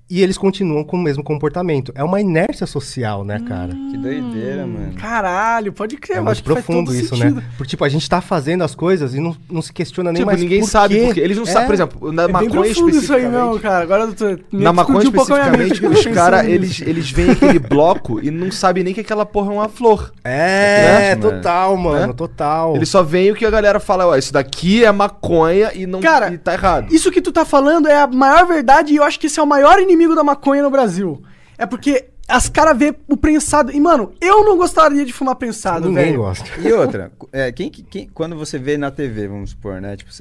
E 0.08 0.22
eles 0.22 0.38
continuam 0.38 0.84
com 0.84 0.98
o 0.98 1.00
mesmo 1.02 1.24
comportamento. 1.24 1.92
É 1.96 2.04
uma 2.04 2.22
inércia 2.22 2.68
social, 2.68 3.24
né, 3.24 3.40
cara? 3.48 3.70
Que 3.74 3.98
doideira, 3.98 4.68
mano. 4.68 4.94
Caralho, 5.00 5.74
pode 5.74 5.98
crer. 5.98 6.18
É 6.18 6.20
eu 6.20 6.24
muito 6.24 6.32
acho 6.34 6.44
que 6.44 6.54
faz 6.54 6.64
profundo 6.64 6.86
todo 6.92 6.96
isso, 6.96 7.16
sentido. 7.16 7.36
né? 7.38 7.44
Porque, 7.58 7.72
tipo, 7.72 7.84
a 7.84 7.90
gente 7.90 8.08
tá 8.08 8.22
fazendo 8.22 8.64
as 8.64 8.76
coisas 8.76 9.16
e 9.16 9.20
não, 9.20 9.36
não 9.50 9.64
se 9.64 9.74
questiona 9.74 10.12
nem 10.12 10.20
Tipo, 10.20 10.28
mais 10.28 10.40
ninguém 10.40 10.60
por 10.60 10.70
sabe 10.70 10.96
quê. 11.00 11.06
porque 11.06 11.20
eles 11.20 11.38
não 11.38 11.44
É. 11.44 11.48
sabem, 11.48 11.66
por 11.68 11.74
exemplo, 11.74 12.12
na 12.12 12.24
É 12.24 12.26
bem 12.28 12.34
maconha 12.34 12.52
profundo 12.52 12.70
isso 12.72 12.82
aí 12.84 12.92
especificamente. 13.24 13.32
mesmo, 13.48 13.60
cara. 13.60 13.84
Agora 13.84 14.04
eu 14.04 14.14
tô, 14.14 14.26
Na 14.52 14.72
maconha 14.72 15.00
explodiu 15.00 15.10
um 15.10 15.14
pouco 15.14 15.34
a 15.34 15.36
minha 15.38 15.52
mente 15.52 15.74
especificamente, 15.74 15.82
quando 15.82 15.94
eu 16.06 16.12
os 16.12 16.16
caras, 16.16 16.46
eles, 16.48 16.82
eles 16.82 17.10
veem 17.12 17.32
aquele 17.32 17.58
bloco 17.58 18.20
e 18.24 18.30
não 18.30 18.52
sabem 18.52 18.84
nem 18.84 18.94
que 18.94 19.00
aquela 19.02 19.26
porra 19.26 19.52
é 19.52 19.56
uma 19.56 19.70
flor. 19.70 20.14
É, 20.24 21.16
Né? 21.16 21.16
total, 21.16 21.76
mano, 21.78 22.08
Né? 22.08 22.14
total. 22.14 22.76
Eles 22.76 22.90
só 22.90 23.02
veem 23.02 23.32
o 23.32 23.36
que 23.36 23.44
a 23.44 23.50
galera 23.50 23.80
fala, 23.80 24.06
ó, 24.06 24.16
isso 24.16 24.32
daqui 24.32 24.86
é 24.86 24.92
maconha 24.92 25.72
e 25.74 25.88
não 25.88 26.00
Cara, 26.00 26.32
e 26.32 26.38
tá 26.38 26.54
errado. 26.54 26.94
Isso 26.94 27.10
que 27.12 27.22
tu 27.22 27.32
tá 27.32 27.44
falando 27.44 27.88
é 27.88 27.98
a 28.02 28.06
maior 28.06 28.46
verdade 28.46 28.94
e 28.94 28.98
eu 28.98 29.04
acho 29.04 29.20
que 29.20 29.26
esse 29.26 29.40
é 29.40 29.44
o 29.44 29.48
maior 29.48 29.80
inimigo 29.96 30.16
da 30.16 30.24
maconha 30.24 30.62
no 30.62 30.70
Brasil. 30.70 31.24
É 31.58 31.66
porque 31.66 32.10
as 32.28 32.50
caras 32.50 32.78
vê 32.78 32.94
o 33.08 33.16
prensado. 33.16 33.72
E, 33.72 33.80
mano, 33.80 34.14
eu 34.20 34.44
não 34.44 34.58
gostaria 34.58 35.06
de 35.06 35.14
fumar 35.14 35.36
prensado, 35.36 35.88
Ninguém 35.90 36.06
velho. 36.06 36.18
gosta. 36.18 36.46
E 36.60 36.72
outra, 36.74 37.12
é, 37.32 37.52
quem, 37.52 37.70
que- 37.70 37.84
quem, 37.84 38.08
quando 38.10 38.36
você 38.36 38.58
vê 38.60 38.78
na 38.78 38.92
TV, 38.92 39.28
vamos 39.28 39.52
supor, 39.52 39.80
né? 39.80 39.96
Tipo, 39.96 40.12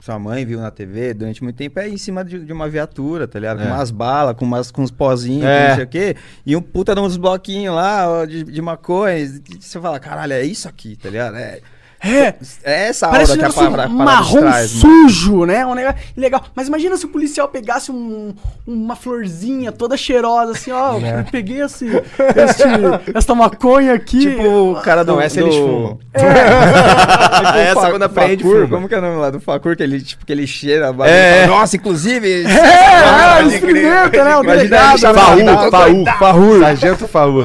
sua 0.00 0.18
mãe 0.18 0.44
viu 0.44 0.60
na 0.60 0.70
TV 0.70 1.12
durante 1.14 1.42
muito 1.42 1.56
tempo, 1.56 1.80
é 1.80 1.88
em 1.88 1.96
cima 1.96 2.24
de, 2.24 2.38
de 2.44 2.52
uma 2.52 2.68
viatura, 2.68 3.26
tá 3.26 3.40
ligado? 3.40 3.58
Com 3.58 3.64
É. 3.68 3.72
umas 3.72 3.90
balas, 3.90 4.36
com, 4.36 4.44
umas, 4.44 4.70
com 4.70 4.82
uns 4.82 4.90
pozinhos, 4.92 5.44
É. 5.44 5.62
com 5.62 5.68
não 5.70 5.74
sei 5.76 5.84
o 5.84 5.88
quê. 5.88 6.16
E 6.44 6.54
um 6.54 6.62
puta 6.62 6.94
de 6.94 7.00
uns 7.00 7.16
bloquinhos 7.16 7.74
lá 7.74 8.08
ó, 8.08 8.24
de, 8.24 8.44
de 8.44 8.62
maconha. 8.62 9.18
E 9.18 9.26
você 9.60 9.80
fala, 9.80 9.98
caralho, 9.98 10.34
é 10.34 10.44
isso 10.44 10.68
aqui, 10.68 10.94
tá 10.96 11.08
ligado? 11.10 11.36
É, 11.36 11.60
É. 12.02 12.34
é 12.62 12.88
essa 12.88 13.08
Parece 13.08 13.32
aura 13.32 13.38
que 13.40 13.44
a 13.44 13.48
negócio 13.48 13.70
parada, 13.70 13.92
a 13.92 13.96
parada 13.96 14.04
marrom 14.04 14.38
traz, 14.40 14.74
mano. 14.82 15.08
sujo, 15.08 15.44
né? 15.46 15.64
Um 15.66 15.74
negócio 15.74 15.98
legal. 16.16 16.44
Mas 16.54 16.68
imagina 16.68 16.96
se 16.96 17.06
o 17.06 17.08
policial 17.08 17.48
pegasse 17.48 17.90
um- 17.90 18.34
uma 18.66 18.94
florzinha 18.94 19.72
toda 19.72 19.96
cheirosa, 19.96 20.52
assim, 20.52 20.70
ó. 20.72 20.96
É. 21.06 21.20
Eu 21.20 21.24
peguei 21.30 21.62
esse, 21.62 21.86
este, 21.86 22.64
esta 23.14 23.34
maconha 23.34 23.94
aqui. 23.94 24.18
Tipo 24.20 24.72
o 24.72 24.80
cara 24.82 25.04
do... 25.04 25.12
Não, 25.12 25.20
essa 25.22 25.40
do... 25.40 25.46
eles 25.46 25.56
fumam. 25.56 25.98
Tipo, 26.14 27.58
Essa 27.58 27.78
o 27.78 27.82
fa- 27.82 27.90
quando 27.90 28.02
aprende, 28.02 28.42
Facur, 28.42 28.56
fuma. 28.62 28.68
Como 28.76 28.88
que 28.88 28.94
é 28.94 28.98
o 28.98 29.02
nome 29.02 29.16
lá 29.16 29.30
do 29.30 29.40
Facur? 29.40 29.76
Que 29.76 29.82
ele, 29.82 30.00
tipo, 30.00 30.24
que 30.26 30.32
ele 30.32 30.46
cheira 30.46 30.90
a 30.90 31.08
É. 31.08 31.46
Nossa, 31.46 31.76
inclusive... 31.76 32.44
É, 32.44 32.50
é, 32.50 33.36
Pode 33.36 33.54
experimenta, 33.54 34.24
né? 34.24 34.36
O 34.36 34.42
Imagina 34.44 34.56
delegado. 34.56 35.00
né? 35.02 35.14
Faú, 35.14 35.70
Faú, 35.70 36.04
Faú, 36.18 36.60
Sargento 36.60 37.08
Faú. 37.08 37.44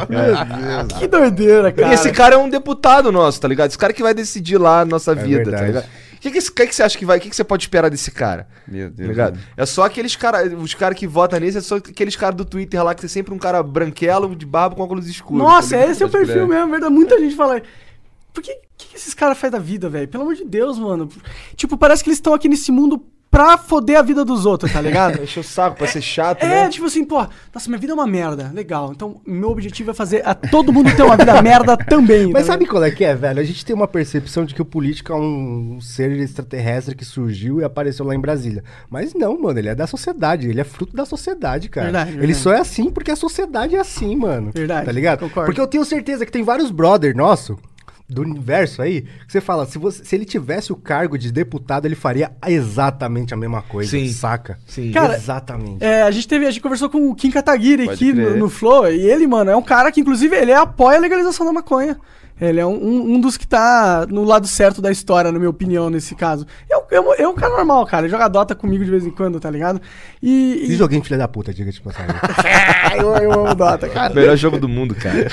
Que 1.00 1.08
doideira, 1.08 1.70
E 1.70 1.72
cara. 1.74 1.94
esse 1.94 2.12
cara 2.12 2.36
é 2.36 2.38
um 2.38 2.50
deputado 2.50 3.12
nosso, 3.12 3.40
tá 3.40 3.48
ligado? 3.48 3.70
Esse 3.70 3.78
cara 3.78 3.94
que 3.94 4.02
vai 4.04 4.14
decidir 4.14 4.41
lá 4.58 4.82
a 4.82 4.86
nossa 4.86 5.14
vida, 5.16 5.44
tá 5.44 5.50
verdade. 5.58 5.66
ligado? 5.68 5.86
O 6.16 6.20
que, 6.22 6.30
que, 6.32 6.38
esse- 6.38 6.52
que 6.52 6.68
que 6.68 6.76
você 6.76 6.84
acha 6.84 6.98
que 6.98 7.06
vai? 7.06 7.18
O 7.18 7.22
que, 7.22 7.30
que 7.32 7.36
você 7.36 7.44
pode 7.44 7.64
esperar 7.64 7.90
desse 7.90 8.12
cara? 8.12 8.48
Meu 8.68 8.90
Tá 8.90 8.96
Deus. 8.96 9.10
ligado? 9.10 9.40
É 9.58 9.66
só 9.66 9.84
aqueles 9.86 10.16
caras, 10.16 10.54
os 10.54 10.74
caras 10.76 10.96
que 10.98 11.08
votam 11.08 11.40
nesse, 11.40 11.58
é 11.58 11.62
só 11.62 11.78
aqueles 11.78 12.16
caras 12.16 12.36
do 12.36 12.46
Twitter 12.46 12.84
lá 12.84 12.94
que 12.94 13.02
tem 13.02 13.10
sempre 13.10 13.34
um 13.34 13.40
cara 13.40 13.64
branquelo 13.64 14.36
de 14.36 14.46
barba 14.46 14.76
com 14.76 14.84
óculos 14.84 15.08
escuros. 15.08 15.42
Nossa, 15.44 15.72
tá 15.72 15.76
ligado? 15.78 15.92
esse 15.92 16.04
é 16.04 16.06
o 16.06 16.10
Pode 16.10 16.26
perfil 16.28 16.48
crer. 16.48 16.58
mesmo, 16.58 16.72
verdade. 16.72 16.94
Muita 16.94 17.20
gente 17.20 17.36
fala. 17.36 17.62
Por 18.32 18.44
que, 18.44 18.54
que, 18.78 18.88
que 18.90 18.96
esses 18.96 19.14
caras 19.16 19.38
fazem 19.38 19.52
da 19.52 19.60
vida, 19.60 19.90
velho? 19.90 20.08
Pelo 20.08 20.24
amor 20.24 20.36
de 20.36 20.46
Deus, 20.46 20.78
mano. 20.78 21.10
Tipo, 21.56 21.76
parece 21.76 22.04
que 22.04 22.10
eles 22.10 22.18
estão 22.20 22.34
aqui 22.36 22.48
nesse 22.48 22.72
mundo 22.72 23.04
pra 23.32 23.58
foder 23.58 23.98
a 23.98 24.02
vida 24.02 24.26
dos 24.26 24.46
outros, 24.46 24.72
tá 24.74 24.82
ligado? 24.82 25.20
Enche 25.24 25.40
o 25.40 25.44
saco 25.44 25.78
pra 25.78 25.88
ser 25.88 26.02
chato, 26.02 26.44
É, 26.44 26.48
né? 26.66 26.70
tipo 26.70 26.86
assim, 26.86 27.06
pô, 27.06 27.26
nossa, 27.54 27.70
minha 27.70 27.80
vida 27.80 27.94
é 27.94 27.96
uma 27.96 28.06
merda. 28.06 28.52
Legal. 28.54 28.92
Então, 28.94 29.22
meu 29.26 29.50
objetivo 29.50 29.92
é 29.92 29.94
fazer 29.94 30.22
a 30.28 30.36
todo 30.36 30.74
mundo 30.74 30.94
ter 30.96 31.02
uma 31.04 31.16
vida 31.16 31.42
merda 31.42 31.78
também. 31.88 32.30
Mas 32.34 32.46
tá 32.46 32.52
sabe 32.54 32.66
qual 32.66 32.84
é 32.84 32.92
que 32.92 33.06
é, 33.06 33.16
velho? 33.16 33.40
A 33.40 33.44
gente 33.44 33.64
tem 33.66 33.74
uma 33.74 33.88
percepção 33.88 34.44
de 34.44 34.54
que 34.54 34.62
o 34.62 34.66
político 34.66 35.14
é 35.14 35.16
um 35.16 35.80
ser 35.82 36.12
extraterrestre 36.20 36.94
que 36.94 37.06
surgiu 37.06 37.62
e 37.62 37.64
apareceu 37.64 38.06
lá 38.06 38.14
em 38.14 38.20
Brasília. 38.20 38.64
Mas 38.90 39.14
não, 39.14 39.40
mano, 39.42 39.58
ele 39.58 39.70
é 39.70 39.76
da 39.76 39.88
sociedade, 39.88 40.50
ele 40.50 40.60
é 40.60 40.66
fruto 40.66 40.94
da 40.94 41.06
sociedade, 41.06 41.70
cara. 41.70 41.86
Verdade, 41.86 42.10
Ele 42.12 42.18
verdade. 42.20 42.40
só 42.40 42.52
é 42.54 42.60
assim 42.60 42.90
porque 42.92 43.12
a 43.12 43.16
sociedade 43.16 43.76
é 43.76 43.80
assim, 43.80 44.14
mano. 44.16 44.52
Verdade, 44.54 44.86
Tá 44.86 44.92
ligado? 44.92 45.20
concordo. 45.20 45.46
Porque 45.46 45.62
eu 45.62 45.68
tenho 45.68 45.86
certeza 45.86 46.26
que 46.26 46.32
tem 46.32 46.44
vários 46.44 46.70
brother 46.70 47.16
nosso 47.16 47.58
do 48.12 48.22
universo 48.22 48.82
aí, 48.82 49.02
que 49.02 49.32
você 49.32 49.40
fala, 49.40 49.66
se, 49.66 49.78
você- 49.78 50.04
se 50.04 50.16
ele 50.16 50.26
tivesse 50.26 50.72
o 50.74 50.76
cargo 50.76 51.18
de 51.18 51.32
deputado, 51.32 51.86
ele 51.86 51.96
faria 51.96 52.32
exatamente 52.46 53.34
a 53.34 53.38
mesma 53.38 53.62
coisa, 53.62 53.90
Sim. 53.92 54.08
saca? 54.10 54.60
Sim. 54.68 54.92
Cara, 54.92 55.16
exatamente. 55.16 55.84
É, 55.84 56.04
a 56.04 56.12
gente 56.12 56.28
teve, 56.28 56.46
a 56.46 56.52
gente 56.52 56.62
conversou 56.62 56.90
com 56.90 57.10
o 57.10 57.16
Kim 57.16 57.32
Kataguiri 57.32 57.86
Pode 57.86 57.96
aqui 57.96 58.14
no, 58.14 58.36
no 58.38 58.50
Flow, 58.50 58.88
e 58.92 59.00
ele, 59.10 59.26
mano, 59.28 59.50
é 59.52 59.56
um 59.56 59.62
cara 59.62 59.92
que, 59.92 60.02
inclusive, 60.02 60.36
ele 60.36 60.52
apoia 60.54 60.98
a 60.98 61.02
legalização 61.02 61.46
da 61.46 61.54
maconha. 61.54 61.98
Ele 62.42 62.60
é 62.60 62.66
um, 62.66 63.14
um, 63.14 63.22
dos 63.22 63.38
que 63.38 63.46
tá 63.46 64.08
no 64.10 64.24
lado 64.24 64.48
certo 64.48 64.82
da 64.82 64.92
história, 64.92 65.32
na 65.32 65.38
minha 65.38 65.50
opinião, 65.50 65.92
nesse 65.92 66.16
caso. 66.16 66.48
Eu, 66.68 66.84
eu, 66.90 67.14
eu 67.14 67.30
um 67.30 67.36
cara 67.36 67.56
normal, 67.56 67.86
cara. 67.86 68.08
Ele 68.08 68.12
joga 68.12 68.28
Dota 68.28 68.56
comigo 68.56 68.84
de 68.84 68.90
vez 68.90 69.06
em 69.06 69.12
quando, 69.12 69.40
tá 69.40 69.52
ligado? 69.52 69.80
E. 70.24 70.66
E- 70.68 70.76
joguinho 70.76 71.04
filha 71.04 71.20
da 71.20 71.28
puta, 71.28 71.54
diga 71.54 71.72
de 71.72 71.80
passagem. 71.80 72.16
eu, 72.98 73.16
eu 73.18 73.32
amo 73.32 73.54
Dota, 73.54 73.88
cara. 73.88 74.12
Melhor 74.16 74.36
jogo 74.36 74.58
do 74.58 74.68
mundo, 74.68 74.96
cara. 74.96 75.28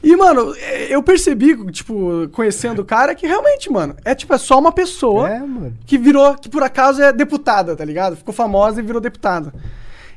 E, 0.00 0.16
mano, 0.16 0.54
é, 0.56 0.94
eu 0.94 1.02
percebi, 1.02 1.56
tipo, 1.72 2.28
conhecendo 2.32 2.82
o 2.82 2.84
cara, 2.84 3.14
que 3.14 3.26
realmente, 3.26 3.70
mano, 3.70 3.96
é 4.04 4.14
tipo, 4.14 4.32
é 4.32 4.38
só 4.38 4.58
uma 4.58 4.70
pessoa 4.70 5.28
é, 5.28 5.40
mano. 5.40 5.76
que 5.84 5.98
virou, 5.98 6.34
que 6.36 6.48
por 6.48 6.62
acaso 6.62 7.02
é 7.02 7.12
deputada, 7.12 7.74
tá 7.74 7.84
ligado? 7.84 8.16
Ficou 8.16 8.32
famosa 8.32 8.80
e 8.80 8.82
virou 8.84 9.00
deputada. 9.00 9.52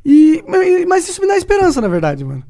E, 0.06 0.44
mas 0.88 1.10
isso 1.10 1.20
me 1.20 1.28
dá 1.28 1.36
esperança, 1.36 1.82
na 1.82 1.88
verdade, 1.88 2.24
mano. 2.24 2.44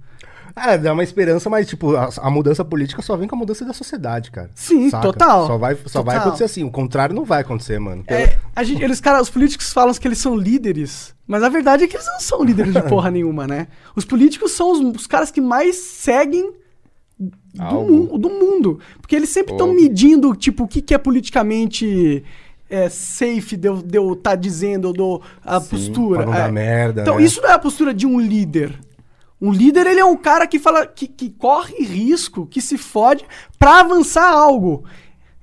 É, 0.56 0.78
dá 0.78 0.94
uma 0.94 1.04
esperança, 1.04 1.50
mas, 1.50 1.68
tipo, 1.68 1.96
a, 1.96 2.10
a 2.22 2.30
mudança 2.30 2.64
política 2.66 3.02
só 3.02 3.16
vem 3.16 3.28
com 3.28 3.36
a 3.36 3.40
mudança 3.40 3.64
da 3.66 3.74
sociedade, 3.74 4.32
cara. 4.32 4.50
Sim, 4.56 4.90
total. 4.90 5.48
Só 5.48 5.58
vai, 5.58 5.76
só 5.86 6.02
vai 6.02 6.16
Total. 6.16 6.20
acontecer 6.22 6.44
assim. 6.44 6.64
O 6.64 6.72
contrário 6.72 7.16
não 7.16 7.24
vai 7.26 7.42
acontecer, 7.42 7.80
mano. 7.80 8.04
É, 8.08 8.38
a 8.56 8.64
gente, 8.64 8.84
eles, 8.84 9.00
cara, 9.00 9.22
os 9.22 9.30
políticos 9.30 9.72
falam 9.72 9.94
que 9.94 10.08
eles 10.08 10.18
são 10.18 10.36
líderes, 10.36 11.14
mas 11.28 11.44
a 11.44 11.50
verdade 11.50 11.84
é 11.84 11.88
que 11.88 11.96
eles 11.96 12.08
não 12.08 12.20
são 12.20 12.44
líderes 12.44 12.74
de 12.74 12.82
porra 12.88 13.10
nenhuma, 13.12 13.48
né? 13.48 13.68
Os 13.96 14.04
políticos 14.06 14.52
são 14.52 14.72
os, 14.72 14.80
os 15.02 15.08
caras 15.08 15.32
que 15.32 15.40
mais 15.42 15.76
seguem 15.78 16.52
do, 17.54 17.82
mu- 17.84 18.18
do 18.18 18.30
mundo. 18.30 18.80
Porque 19.00 19.16
eles 19.16 19.30
sempre 19.30 19.54
estão 19.54 19.74
medindo, 19.74 20.36
tipo, 20.36 20.64
o 20.64 20.68
que, 20.68 20.82
que 20.82 20.94
é 20.94 20.98
politicamente 20.98 22.24
é, 22.70 22.90
safe 22.90 23.56
de 23.58 23.68
eu 23.68 23.84
eu 23.92 24.16
tá 24.16 24.34
dizendo, 24.36 24.86
ou 24.86 24.94
do, 24.94 25.22
a 25.44 25.60
postura. 25.60 26.24
pra 26.24 26.26
não 26.26 26.34
dar 26.34 26.50
É. 26.50 26.52
merda, 26.52 27.02
Então, 27.02 27.18
né? 27.18 27.24
isso 27.24 27.42
não 27.42 27.50
é 27.50 27.54
a 27.54 27.60
postura 27.60 27.94
de 27.94 28.06
um 28.08 28.20
líder. 28.20 28.80
Um 29.42 29.52
líder, 29.52 29.88
ele 29.88 30.00
é 30.00 30.06
um 30.06 30.16
cara 30.18 30.46
que 30.46 30.60
fala, 30.60 30.86
que, 30.86 31.08
que 31.08 31.30
corre 31.32 31.84
risco, 31.84 32.46
que 32.46 32.62
se 32.62 32.78
fode 32.78 33.26
pra 33.58 33.80
avançar 33.80 34.30
algo. 34.32 34.84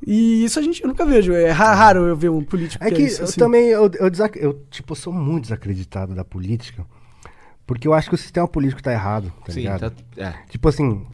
E 0.07 0.45
isso 0.45 0.59
a 0.59 0.63
gente 0.63 0.81
eu 0.83 0.89
nunca 0.89 1.05
vejo. 1.05 1.33
É 1.33 1.51
ra- 1.51 1.75
raro 1.75 2.07
eu 2.07 2.17
ver 2.17 2.29
um 2.31 2.45
político 2.45 2.83
É 2.85 2.91
que 2.91 3.03
isso, 3.03 3.23
eu 3.23 3.25
assim. 3.25 3.41
também, 3.41 3.67
eu, 3.67 3.91
eu, 3.99 4.09
desac- 4.09 4.37
eu, 4.39 4.65
tipo, 4.71 4.95
sou 4.95 5.13
muito 5.13 5.43
desacreditado 5.45 6.15
da 6.15 6.25
política, 6.25 6.87
porque 7.67 7.89
eu 7.89 7.93
acho 7.93 8.09
que 8.09 8.15
o 8.15 8.19
sistema 8.19 8.47
político 8.47 8.81
tá 8.83 8.93
errado, 8.93 9.33
tá 9.45 9.53
Sim, 9.53 9.61
ligado? 9.63 9.91
tá. 9.91 10.03
É. 10.17 10.35
Tipo 10.49 10.69
assim, 10.69 11.05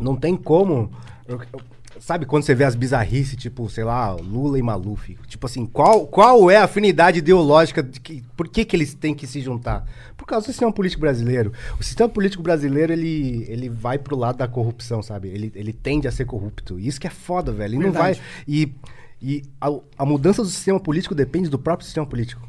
não 0.00 0.16
tem 0.16 0.36
como. 0.36 0.90
eu- 1.28 1.40
eu- 1.52 1.60
sabe 2.00 2.26
quando 2.26 2.42
você 2.42 2.54
vê 2.54 2.64
as 2.64 2.74
bizarrices, 2.74 3.36
tipo, 3.36 3.68
sei 3.68 3.84
lá, 3.84 4.10
Lula 4.12 4.58
e 4.58 4.62
Maluf? 4.62 5.16
Tipo 5.28 5.46
assim, 5.46 5.64
qual, 5.66 6.06
qual 6.06 6.50
é 6.50 6.56
a 6.56 6.64
afinidade 6.64 7.18
ideológica? 7.18 7.82
De 7.82 8.00
que, 8.00 8.24
por 8.36 8.48
que, 8.48 8.64
que 8.64 8.74
eles 8.74 8.94
têm 8.94 9.14
que 9.14 9.26
se 9.26 9.40
juntar? 9.40 9.86
Causa 10.30 10.46
do 10.46 10.50
sistema 10.52 10.72
político 10.72 11.00
brasileiro. 11.00 11.52
O 11.78 11.82
sistema 11.82 12.08
político 12.08 12.42
brasileiro, 12.42 12.92
ele, 12.92 13.44
ele 13.48 13.68
vai 13.68 13.98
pro 13.98 14.16
lado 14.16 14.38
da 14.38 14.46
corrupção, 14.48 15.02
sabe? 15.02 15.28
Ele, 15.28 15.52
ele 15.54 15.72
tende 15.72 16.06
a 16.08 16.12
ser 16.12 16.24
corrupto. 16.24 16.78
E 16.78 16.86
isso 16.86 17.00
que 17.00 17.06
é 17.06 17.10
foda, 17.10 17.52
velho. 17.52 17.74
Ele 17.74 17.84
não 17.84 17.92
vai. 17.92 18.16
E, 18.46 18.72
e 19.20 19.42
a, 19.60 19.68
a 19.98 20.06
mudança 20.06 20.42
do 20.42 20.48
sistema 20.48 20.78
político 20.80 21.14
depende 21.14 21.48
do 21.50 21.58
próprio 21.58 21.84
sistema 21.84 22.06
político. 22.06 22.48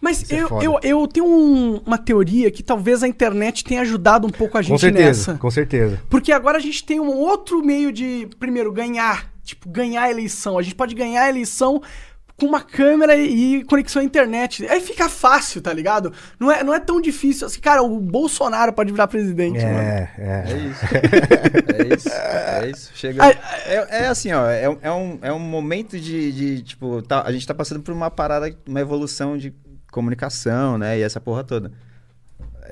Mas 0.00 0.30
é 0.30 0.42
eu, 0.42 0.48
foda. 0.48 0.64
eu, 0.64 0.78
eu 0.82 1.06
tenho 1.08 1.26
um- 1.26 1.78
uma 1.78 1.96
teoria 1.96 2.50
que 2.50 2.62
talvez 2.62 3.02
a 3.02 3.08
internet 3.08 3.64
tenha 3.64 3.80
ajudado 3.80 4.26
um 4.26 4.30
pouco 4.30 4.58
a 4.58 4.62
gente 4.62 4.72
Com 4.72 4.78
certeza, 4.78 5.06
nessa. 5.32 5.34
com 5.34 5.50
certeza. 5.50 6.00
Porque 6.10 6.30
agora 6.32 6.58
a 6.58 6.60
gente 6.60 6.84
tem 6.84 7.00
um 7.00 7.08
outro 7.16 7.64
meio 7.64 7.90
de, 7.90 8.28
primeiro, 8.38 8.70
ganhar. 8.72 9.32
Tipo, 9.42 9.68
ganhar 9.70 10.02
a 10.02 10.10
eleição. 10.10 10.58
A 10.58 10.62
gente 10.62 10.74
pode 10.74 10.94
ganhar 10.94 11.22
a 11.22 11.28
eleição 11.30 11.80
com 12.38 12.44
uma 12.46 12.60
câmera 12.60 13.16
e 13.16 13.64
conexão 13.64 14.02
à 14.02 14.04
internet. 14.04 14.66
Aí 14.68 14.80
fica 14.80 15.08
fácil, 15.08 15.62
tá 15.62 15.72
ligado? 15.72 16.12
Não 16.38 16.52
é, 16.52 16.62
não 16.62 16.74
é 16.74 16.78
tão 16.80 17.00
difícil 17.00 17.46
assim. 17.46 17.60
Cara, 17.60 17.82
o 17.82 17.98
Bolsonaro 17.98 18.72
pode 18.74 18.92
virar 18.92 19.06
presidente, 19.06 19.58
mano. 19.64 19.78
É, 19.78 20.10
É 20.18 20.44
é. 20.52 20.56
isso. 20.58 20.80
É 21.76 21.94
isso. 21.94 22.08
É 22.10 22.70
isso. 22.70 22.90
Chega. 22.94 23.26
É, 23.26 24.02
é 24.04 24.06
assim, 24.08 24.32
ó. 24.32 24.46
É, 24.50 24.68
um- 24.68 24.78
é 24.82 24.92
um, 24.92 25.18
é 25.22 25.32
um 25.32 25.38
momento 25.38 25.98
de, 25.98 26.32
de, 26.32 26.62
tipo, 26.62 27.00
tá- 27.02 27.22
a 27.24 27.32
gente 27.32 27.46
tá 27.46 27.54
passando 27.54 27.80
por 27.82 27.92
uma 27.94 28.10
parada, 28.10 28.54
uma 28.66 28.80
evolução 28.80 29.36
de 29.38 29.54
comunicação, 29.90 30.76
né? 30.76 30.98
E 30.98 31.02
essa 31.02 31.20
porra 31.20 31.42
toda. 31.42 31.72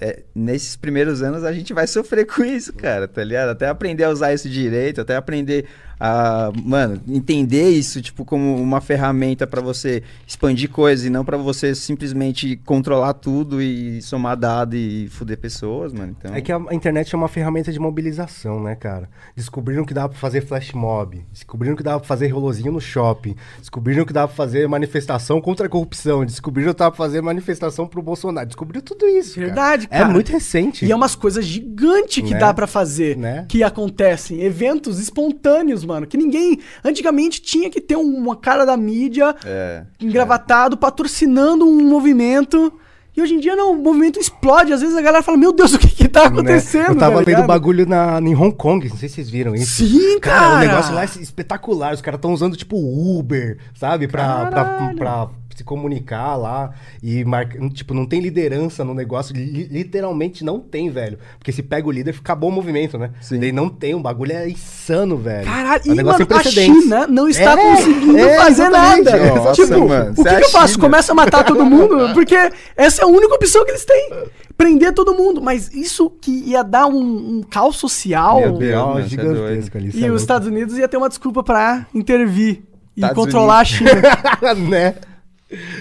É, 0.01 0.25
nesses 0.35 0.75
primeiros 0.77 1.23
anos 1.23 1.45
a 1.45 1.53
gente 1.53 1.73
vai 1.73 1.87
sofrer 1.89 2.27
com 2.27 2.45
isso, 2.45 2.73
cara, 2.73 3.07
tá 3.09 3.23
ligado? 3.23 3.51
Até 3.51 3.69
aprender 3.69 4.05
a 4.05 4.11
usar 4.11 4.35
isso 4.35 4.49
direito, 4.49 5.01
até 5.01 5.15
aprender 5.17 5.67
a, 5.99 6.51
mano, 6.63 7.01
entender 7.09 7.71
isso, 7.71 8.01
tipo, 8.03 8.25
como 8.25 8.57
uma 8.57 8.81
ferramenta 8.81 9.47
pra 9.47 9.61
você 9.61 10.03
expandir 10.27 10.69
coisas 10.71 11.07
e 11.07 11.11
não 11.11 11.25
pra 11.25 11.37
você 11.37 11.75
simplesmente 11.75 12.57
controlar 12.65 13.15
tudo 13.15 13.63
e 13.63 14.03
somar 14.03 14.37
dado 14.37 14.75
e 14.77 15.09
fuder 15.09 15.39
pessoas, 15.39 15.93
mano. 15.93 16.15
Então, 16.19 16.35
É 16.35 16.41
que 16.41 16.53
a 16.53 16.59
internet 16.73 17.15
é 17.15 17.17
uma 17.19 17.29
ferramenta 17.29 17.73
de 17.73 17.79
mobilização, 17.79 18.63
né, 18.63 18.75
cara? 18.75 19.09
Descobriram 19.37 19.85
que 19.85 19.95
dava 19.95 20.09
pra 20.11 20.19
fazer 20.19 20.41
flash 20.43 20.73
mob, 20.73 21.25
descobriram 21.33 21.77
que 21.77 21.83
dava 21.83 21.99
pra 22.01 22.09
fazer 22.09 22.29
rolozinho 22.29 22.73
no 22.73 22.81
shopping, 22.81 23.35
descobriram 23.59 24.05
que 24.05 24.13
dava 24.13 24.29
pra 24.29 24.37
fazer 24.37 24.67
manifestação 24.69 25.41
contra 25.41 25.67
a 25.67 25.69
corrupção, 25.69 26.25
descobriram 26.25 26.73
que 26.73 26.79
dava 26.79 26.91
pra 26.91 27.05
fazer 27.05 27.21
manifestação 27.23 27.87
pro 27.87 28.03
Bolsonaro, 28.03 28.47
descobriu 28.47 28.83
tudo 28.83 29.07
isso. 29.07 29.35
cara. 29.35 29.47
Verdade, 29.47 29.89
É 29.91 29.99
cara. 30.01 30.09
muito 30.13 30.31
recente. 30.31 30.85
E 30.85 30.91
é 30.93 30.97
umas 30.97 31.15
coisas 31.15 31.45
gigantes 31.45 32.23
que 32.25 32.33
Né? 32.35 32.39
dá 32.41 32.53
pra 32.53 32.67
fazer, 32.67 33.17
Né? 33.17 33.47
que 33.49 33.63
acontecem, 33.63 34.43
eventos 34.43 34.99
espontâneos, 34.99 35.84
mano, 35.85 36.07
que 36.07 36.17
ninguém, 36.17 36.59
antigamente 36.85 37.41
tinha 37.41 37.71
que 37.71 37.81
ter 37.81 37.97
uma 37.97 38.37
cara 38.37 38.65
da 38.65 38.77
mídia 38.77 39.35
é. 39.45 39.85
engravatado 40.01 40.77
patrocinando 40.77 41.67
um 41.67 41.83
movimento. 41.89 42.73
E 43.17 43.23
hoje 43.23 43.35
em 43.35 43.39
dia 43.39 43.55
não, 43.55 43.73
o 43.73 43.77
movimento 43.77 44.19
explode, 44.19 44.73
às 44.73 44.81
vezes 44.81 44.97
a 44.97 45.01
galera 45.01 45.23
fala: 45.23 45.39
"Meu 45.39 45.53
Deus, 45.53 45.73
o 45.73 45.79
que 45.79 45.87
que 45.89 46.09
tá 46.09 46.23
né? 46.23 46.27
acontecendo?" 46.27 46.89
Eu 46.89 46.97
tava 46.97 47.25
tá 47.25 47.31
lendo 47.31 47.47
bagulho 47.47 47.87
na, 47.87 48.21
em 48.21 48.35
Hong 48.35 48.55
Kong, 48.57 48.89
não 48.89 48.97
sei 48.97 49.09
se 49.09 49.17
vocês 49.17 49.31
viram 49.31 49.55
isso. 49.55 49.87
Sim, 49.87 50.19
cara. 50.19 50.57
o 50.57 50.59
negócio 50.59 50.93
lá 50.93 51.03
é 51.03 51.05
espetacular. 51.05 51.95
Os 51.95 52.03
caras 52.03 52.19
estão 52.19 52.33
usando, 52.33 52.57
tipo, 52.57 52.77
Uber, 52.77 53.59
sabe? 53.75 54.09
Pra, 54.09 54.47
pra, 54.47 54.95
pra 54.97 55.29
se 55.57 55.65
comunicar 55.65 56.37
lá. 56.37 56.73
E, 57.03 57.25
marca, 57.25 57.59
tipo, 57.71 57.95
não 57.95 58.07
tem 58.07 58.21
liderança 58.21 58.85
no 58.85 58.95
negócio. 58.95 59.35
Li- 59.35 59.69
literalmente 59.71 60.45
não 60.45 60.59
tem, 60.61 60.91
velho. 60.91 61.19
Porque 61.39 61.53
se 61.53 61.63
pega 61.63 61.87
o 61.87 61.91
líder, 61.91 62.15
acabou 62.19 62.51
o 62.51 62.53
movimento, 62.53 62.99
né? 62.99 63.11
Sim. 63.21 63.53
Não 63.53 63.69
tem. 63.69 63.95
O 63.95 64.01
bagulho 64.01 64.33
é 64.33 64.49
insano, 64.49 65.17
velho. 65.17 65.45
Caralho, 65.47 65.83
É 65.87 65.89
um 65.89 65.93
e 65.93 65.97
negócio 65.97 66.27
mano, 66.29 66.41
a. 66.41 66.45
China 66.45 67.07
não 67.07 67.29
está 67.29 67.53
É, 67.53 67.57
conseguindo 67.57 68.19
é, 68.19 68.37
fazer 68.37 68.63
exatamente. 68.63 69.05
nada. 69.11 69.35
Nossa, 69.35 69.53
tipo, 69.53 69.89
mano, 69.89 70.11
o 70.11 70.15
que, 70.15 70.23
você 70.23 70.29
é 70.29 70.37
que 70.37 70.45
eu 70.45 70.49
a 70.49 70.51
faço? 70.51 70.79
Começa 70.79 71.13
a 71.13 71.15
matar 71.15 71.45
todo 71.45 71.65
mundo? 71.65 72.13
Porque 72.15 72.37
essa 72.77 73.03
é 73.03 73.05
a 73.05 73.09
única 73.09 73.35
opção 73.35 73.65
que 73.65 73.71
eles 73.71 73.85
têm. 73.85 74.11
Prender 74.57 74.93
todo 74.93 75.15
mundo. 75.15 75.41
Mas 75.43 75.73
isso 75.75 76.09
que 76.09 76.31
ia 76.31 76.63
dar 76.63 76.87
um, 76.87 77.39
um 77.39 77.43
caos 77.43 77.77
social. 77.77 78.41
Meu 78.41 78.53
Deus. 78.53 78.87
Mano, 78.87 78.99
é 79.01 79.03
gigantesca 79.03 79.79
ali. 79.79 79.87
E 79.89 79.97
é 79.97 79.99
os 79.99 80.03
louco. 80.03 80.17
Estados 80.17 80.49
Unidos 80.49 80.79
ia 80.79 80.89
ter 80.89 80.97
uma 80.97 81.09
desculpa 81.09 81.43
pra 81.43 81.87
intervir 81.95 82.63
e 82.97 83.01
Estados 83.01 83.17
controlar 83.17 83.61
a 83.61 83.65
China. 83.65 83.91
né? 84.69 84.95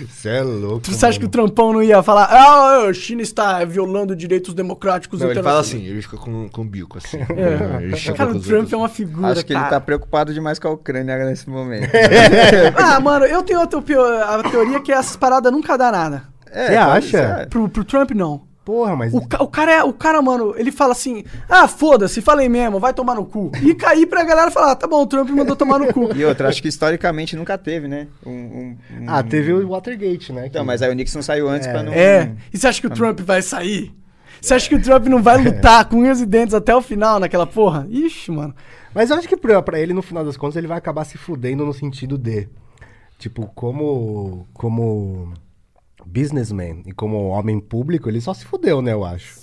Você 0.07 0.29
é 0.29 0.41
louco. 0.41 0.85
Você 0.85 1.05
acha 1.05 1.19
que 1.19 1.25
o 1.25 1.29
mano. 1.29 1.47
Trampão 1.49 1.73
não 1.73 1.83
ia 1.83 2.01
falar, 2.01 2.25
ah, 2.25 2.87
a 2.87 2.93
China 2.93 3.21
está 3.21 3.63
violando 3.65 4.15
direitos 4.15 4.53
democráticos 4.53 5.19
Não, 5.19 5.27
ele 5.31 5.41
fala 5.41 5.59
internacionais"? 5.59 5.83
assim, 5.83 5.91
ele 5.91 6.01
fica 6.01 6.17
com, 6.17 6.49
com 6.49 6.61
o 6.61 6.65
bico 6.65 6.97
assim. 6.97 7.17
É. 7.17 7.83
Ele 7.83 8.13
Cara, 8.13 8.31
o 8.31 8.39
Trump 8.39 8.53
outros. 8.59 8.73
é 8.73 8.77
uma 8.77 8.89
figura. 8.89 9.27
Acho 9.29 9.45
que 9.45 9.53
ele 9.53 9.59
cara. 9.59 9.71
tá 9.71 9.79
preocupado 9.79 10.33
demais 10.33 10.59
com 10.59 10.67
a 10.67 10.71
Ucrânia 10.71 11.17
nesse 11.25 11.49
momento. 11.49 11.89
Ah, 12.75 12.99
mano, 12.99 13.25
eu 13.25 13.43
tenho 13.43 13.59
outra 13.59 13.79
a 13.79 14.43
teoria 14.49 14.79
que 14.79 14.91
essas 14.91 15.15
paradas 15.15 15.51
nunca 15.51 15.77
dá 15.77 15.91
nada. 15.91 16.23
É, 16.51 16.67
Você 16.67 16.75
acha? 16.75 17.47
Pro, 17.49 17.67
pro 17.67 17.83
Trump, 17.83 18.11
não. 18.11 18.41
Porra, 18.65 18.95
mas. 18.95 19.13
O, 19.13 19.27
ca- 19.27 19.43
o 19.43 19.47
cara 19.47 19.71
é, 19.73 19.83
o 19.83 19.91
cara, 19.91 20.21
mano, 20.21 20.53
ele 20.57 20.71
fala 20.71 20.93
assim: 20.93 21.25
ah, 21.49 21.67
foda-se, 21.67 22.21
falei 22.21 22.47
mesmo, 22.47 22.79
vai 22.79 22.93
tomar 22.93 23.15
no 23.15 23.25
cu. 23.25 23.51
E 23.61 23.75
cair 23.75 24.05
pra 24.05 24.23
galera 24.23 24.49
falar: 24.51 24.71
ah, 24.71 24.75
tá 24.75 24.87
bom, 24.87 25.01
o 25.01 25.05
Trump 25.05 25.29
mandou 25.31 25.55
tomar 25.55 25.79
no 25.79 25.91
cu. 25.93 26.15
E 26.15 26.23
outra, 26.23 26.47
acho 26.47 26.61
que 26.61 26.69
historicamente 26.69 27.35
nunca 27.35 27.57
teve, 27.57 27.87
né? 27.89 28.07
Um, 28.25 28.31
um- 28.31 28.77
um- 29.01 29.05
Ah, 29.07 29.21
teve 29.21 29.51
o 29.51 29.67
Watergate, 29.69 30.31
né? 30.31 30.47
Então, 30.47 30.61
que- 30.61 30.67
mas 30.67 30.81
aí 30.81 30.89
o 30.89 30.93
Nixon 30.93 31.21
saiu 31.21 31.49
antes 31.49 31.67
É. 31.67 31.71
pra 31.73 31.83
não. 31.83 31.91
É. 31.91 32.31
E 32.53 32.57
você 32.57 32.67
acha 32.67 32.79
que 32.79 32.87
o 32.87 32.91
Trump 32.91 33.19
vai 33.19 33.41
sair? 33.41 33.93
Você 34.41 34.53
acha 34.53 34.67
que 34.69 34.75
o 34.75 34.81
Trump 34.81 35.07
não 35.07 35.21
vai 35.21 35.37
lutar 35.43 35.85
com 35.85 35.97
unhas 35.97 36.19
e 36.21 36.25
dentes 36.25 36.53
até 36.53 36.73
o 36.75 36.81
final 36.81 37.19
naquela 37.19 37.45
porra? 37.47 37.85
Ixi, 37.89 38.31
mano. 38.31 38.53
Mas 38.93 39.09
eu 39.09 39.17
acho 39.17 39.27
que 39.27 39.35
pra, 39.37 39.61
pra 39.61 39.79
ele, 39.79 39.93
no 39.93 40.01
final 40.01 40.23
das 40.23 40.37
contas, 40.37 40.55
ele 40.55 40.67
vai 40.67 40.77
acabar 40.77 41.03
se 41.05 41.17
fudendo 41.17 41.65
no 41.65 41.73
sentido 41.73 42.17
de. 42.17 42.47
Tipo, 43.17 43.45
como. 43.55 44.45
Como. 44.53 45.33
Businessman 46.05 46.83
e 46.85 46.91
como 46.91 47.27
homem 47.29 47.59
público, 47.59 48.09
ele 48.09 48.21
só 48.21 48.33
se 48.33 48.45
fudeu, 48.45 48.81
né? 48.81 48.93
Eu 48.93 49.03
acho. 49.05 49.41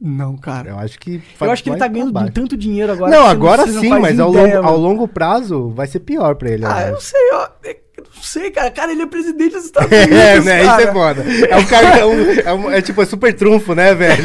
Não, 0.00 0.36
cara. 0.36 0.70
Eu 0.70 0.78
acho 0.78 0.98
que. 0.98 1.20
Eu 1.40 1.50
acho 1.50 1.62
que 1.62 1.70
ele 1.70 1.76
tá 1.78 1.88
ganhando 1.88 2.12
baixo. 2.12 2.32
tanto 2.32 2.56
dinheiro 2.56 2.92
agora. 2.92 3.10
Não, 3.10 3.26
agora 3.26 3.66
você 3.66 3.80
sim, 3.80 3.88
faz 3.88 4.00
mas 4.00 4.20
ao 4.20 4.30
longo, 4.30 4.56
ao 4.58 4.76
longo 4.76 5.08
prazo 5.08 5.70
vai 5.70 5.88
ser 5.88 5.98
pior 6.00 6.36
pra 6.36 6.50
ele. 6.50 6.64
eu 6.64 6.70
Ah, 6.70 6.82
eu 6.82 6.88
não 6.90 6.96
acho. 6.98 7.06
sei, 7.06 7.30
ó. 7.32 7.48
Eu 7.96 8.04
não 8.14 8.22
sei, 8.22 8.50
cara. 8.52 8.70
Cara, 8.70 8.92
ele 8.92 9.02
é 9.02 9.06
presidente 9.06 9.54
dos 9.56 9.64
Estados 9.64 9.90
Unidos. 9.90 10.14
É, 10.16 10.40
né? 10.40 10.60
Isso 10.62 10.70
cara. 10.70 10.82
é 10.84 10.92
foda. 10.92 11.22
É 11.48 11.56
um 11.56 11.66
cara. 11.66 11.98
É, 11.98 12.06
um- 12.06 12.30
é 12.30 12.54
um- 12.54 12.70
é 12.70 12.80
tipo, 12.80 13.02
é 13.02 13.06
super 13.06 13.34
trunfo, 13.34 13.74
né, 13.74 13.92
velho? 13.92 14.22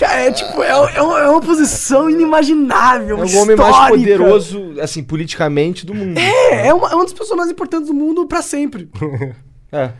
Cara, 0.00 0.20
é 0.22 0.32
tipo, 0.32 0.60
é, 0.60 0.70
é 0.70 1.02
uma, 1.02 1.20
é 1.20 1.28
uma 1.28 1.40
posição 1.40 2.10
inimaginável. 2.10 3.18
É 3.18 3.24
o 3.24 3.36
homem 3.38 3.54
mais 3.56 3.88
poderoso, 3.90 4.74
assim, 4.80 5.04
politicamente 5.04 5.86
do 5.86 5.94
mundo. 5.94 6.18
É, 6.18 6.66
é 6.66 6.74
uma, 6.74 6.90
é 6.90 6.94
uma 6.96 7.04
das 7.04 7.12
pessoas 7.12 7.36
mais 7.38 7.48
importantes 7.48 7.86
do 7.86 7.94
mundo 7.94 8.26
pra 8.26 8.42
sempre. 8.42 8.90
É. 9.72 9.90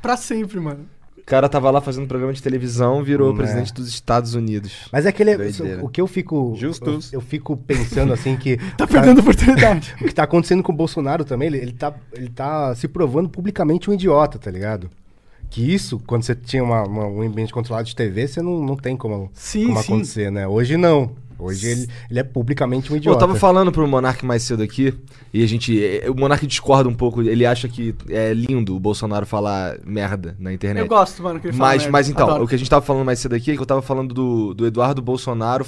Pra 0.00 0.16
sempre, 0.16 0.60
mano. 0.60 0.86
cara 1.26 1.46
tava 1.48 1.70
lá 1.70 1.80
fazendo 1.80 2.06
programa 2.06 2.32
de 2.32 2.42
televisão, 2.42 3.02
virou 3.04 3.32
Hum, 3.32 3.36
presidente 3.36 3.74
dos 3.74 3.86
Estados 3.88 4.34
Unidos. 4.34 4.88
Mas 4.90 5.04
é 5.04 5.10
aquele. 5.10 5.36
Doideira. 5.36 5.84
O 5.84 5.88
que 5.90 6.00
eu 6.00 6.06
fico. 6.06 6.54
Justus. 6.56 7.12
Eu, 7.12 7.18
eu 7.18 7.20
fico 7.20 7.54
pensando 7.56 8.12
assim 8.14 8.34
que. 8.36 8.56
Tá 8.78 8.86
perdendo 8.86 9.18
a 9.18 9.20
oportunidade. 9.22 9.94
O 10.00 10.04
que 10.06 10.14
tá 10.14 10.22
acontecendo 10.22 10.62
com 10.62 10.72
o 10.72 10.74
Bolsonaro 10.76 11.24
também, 11.24 11.48
ele, 11.48 11.58
ele, 11.58 11.72
tá, 11.72 11.92
ele 12.14 12.30
tá 12.30 12.74
se 12.74 12.88
provando 12.88 13.28
publicamente 13.28 13.90
um 13.90 13.92
idiota, 13.92 14.38
tá 14.38 14.50
ligado? 14.50 14.88
Que 15.50 15.74
isso, 15.74 15.98
quando 16.06 16.22
você 16.22 16.34
tinha 16.34 16.62
uma- 16.62 16.84
uma- 16.84 17.06
um 17.06 17.22
ambiente 17.22 17.52
controlado 17.52 17.86
de 17.88 17.96
TV, 17.96 18.26
você 18.28 18.40
não, 18.42 18.60
não 18.62 18.76
tem 18.76 18.96
como, 18.96 19.30
Sim, 19.34 19.66
como 19.68 19.82
sim. 19.82 19.92
acontecer, 19.92 20.30
né? 20.30 20.46
Hoje 20.46 20.76
não. 20.76 21.10
Hoje 21.38 21.68
ele, 21.68 21.88
ele 22.10 22.18
é 22.18 22.22
publicamente 22.24 22.86
um 22.86 22.88
Pô, 22.88 22.94
eu 22.94 22.98
idiota. 22.98 23.20
tava 23.20 23.34
falando 23.36 23.70
pro 23.70 23.86
Monark 23.86 24.24
mais 24.26 24.42
cedo 24.42 24.62
aqui, 24.62 24.92
e 25.32 25.42
a 25.44 25.46
gente. 25.46 25.78
eh, 25.82 26.10
O 26.10 26.14
Monark 26.14 26.46
discorda 26.46 26.88
um 26.88 26.94
pouco, 26.94 27.22
ele 27.22 27.46
acha 27.46 27.68
que 27.68 27.94
é 28.08 28.32
lindo 28.34 28.74
o 28.74 28.80
Bolsonaro 28.80 29.24
falar 29.24 29.78
merda 29.84 30.34
na 30.38 30.52
internet. 30.52 30.82
Eu 30.82 30.88
gosto, 30.88 31.22
mano, 31.22 31.38
que 31.38 31.46
ele 31.48 31.56
fala 31.56 31.68
Mas, 31.70 31.82
merda. 31.82 31.92
mas 31.92 32.08
então, 32.08 32.26
Adoro. 32.28 32.44
o 32.44 32.48
que 32.48 32.54
a 32.54 32.58
gente 32.58 32.68
tava 32.68 32.84
falando 32.84 33.04
mais 33.04 33.18
cedo 33.20 33.34
aqui 33.34 33.52
é 33.52 33.54
que 33.54 33.62
eu 33.62 33.66
tava 33.66 33.82
falando 33.82 34.12
do, 34.12 34.52
do 34.54 34.66
Eduardo 34.66 35.00
Bolsonaro 35.00 35.64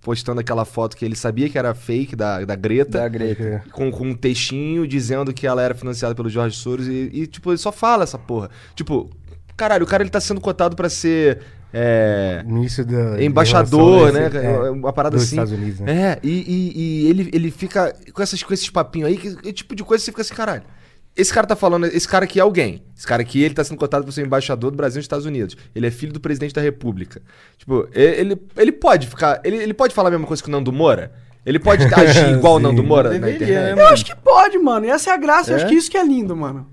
postando 0.00 0.40
aquela 0.40 0.64
foto 0.64 0.96
que 0.96 1.04
ele 1.04 1.14
sabia 1.14 1.48
que 1.48 1.56
era 1.56 1.74
fake 1.74 2.16
da, 2.16 2.44
da 2.44 2.56
Greta. 2.56 2.98
Da 2.98 3.08
Greta. 3.08 3.62
Com, 3.72 3.90
com 3.90 4.08
um 4.08 4.14
textinho 4.14 4.86
dizendo 4.86 5.32
que 5.32 5.46
ela 5.46 5.62
era 5.62 5.74
financiada 5.74 6.14
pelo 6.14 6.28
Jorge 6.28 6.56
Soros 6.56 6.88
e, 6.88 7.10
e, 7.12 7.26
tipo, 7.26 7.50
ele 7.50 7.58
só 7.58 7.70
fala 7.70 8.02
essa 8.02 8.18
porra. 8.18 8.50
Tipo, 8.74 9.08
caralho, 9.56 9.84
o 9.84 9.86
cara 9.86 10.02
ele 10.02 10.10
tá 10.10 10.20
sendo 10.20 10.40
cotado 10.40 10.74
pra 10.74 10.88
ser. 10.88 11.40
É, 11.72 12.42
Ministro 12.46 12.84
da. 12.84 13.22
embaixador, 13.22 14.12
de 14.12 14.18
né? 14.18 14.28
relações, 14.28 14.66
É, 14.66 14.70
uma 14.70 14.92
parada 14.92 15.16
dos 15.16 15.24
assim. 15.24 15.36
Estados 15.36 15.52
Unidos, 15.52 15.80
né? 15.80 15.92
É, 15.92 16.18
e, 16.22 16.28
e- 16.30 16.72
e 17.06 17.08
ele, 17.10 17.30
ele 17.32 17.50
fica 17.50 17.94
com, 18.12 18.22
essas, 18.22 18.42
com 18.42 18.52
esses 18.52 18.68
papinhos 18.68 19.08
aí, 19.08 19.16
que, 19.16 19.34
que 19.36 19.52
tipo 19.52 19.74
de 19.74 19.82
coisa 19.82 20.04
você 20.04 20.10
fica 20.10 20.22
assim, 20.22 20.34
caralho. 20.34 20.62
Esse 21.16 21.32
cara 21.32 21.46
tá 21.46 21.54
falando, 21.54 21.84
esse 21.86 22.08
cara 22.08 22.24
aqui 22.24 22.38
é 22.38 22.42
alguém. 22.42 22.82
Esse 22.96 23.06
cara 23.06 23.20
aqui, 23.20 23.42
ele 23.42 23.52
tá 23.54 23.62
sendo 23.62 23.76
cotado 23.76 24.02
pra 24.04 24.12
ser 24.12 24.24
embaixador 24.24 24.70
do 24.70 24.76
Brasil 24.78 24.98
nos 24.98 25.04
Estados 25.04 25.26
Unidos. 25.26 25.56
Ele 25.74 25.86
é 25.86 25.90
filho 25.90 26.10
do 26.12 26.20
presidente 26.20 26.54
da 26.54 26.60
República. 26.62 27.20
Tipo, 27.58 27.86
ele, 27.92 28.38
ele 28.56 28.72
pode 28.72 29.06
ficar. 29.06 29.38
Ele, 29.44 29.56
ele 29.56 29.74
pode 29.74 29.94
falar 29.94 30.08
a 30.08 30.12
mesma 30.12 30.26
coisa 30.26 30.42
que 30.42 30.48
o 30.48 30.52
Nando 30.52 30.72
Moura? 30.72 31.12
Ele 31.44 31.58
pode 31.58 31.84
agir 31.92 32.30
igual 32.32 32.54
o. 32.54 32.58
Nando 32.60 32.82
Moura 32.82 33.10
na 33.10 33.26
Deveria, 33.26 33.36
internet? 33.46 33.76
né, 33.76 33.82
Eu 33.82 33.88
acho 33.88 34.06
que 34.06 34.16
pode, 34.16 34.58
mano. 34.58 34.86
E 34.86 34.88
essa 34.90 35.10
é 35.10 35.12
a 35.12 35.16
graça. 35.18 35.50
Eu 35.52 35.56
acho 35.56 35.66
É? 35.66 35.68
que 35.68 35.74
isso 35.74 35.90
que 35.90 35.98
é 35.98 36.04
lindo, 36.04 36.34
mano. 36.34 36.66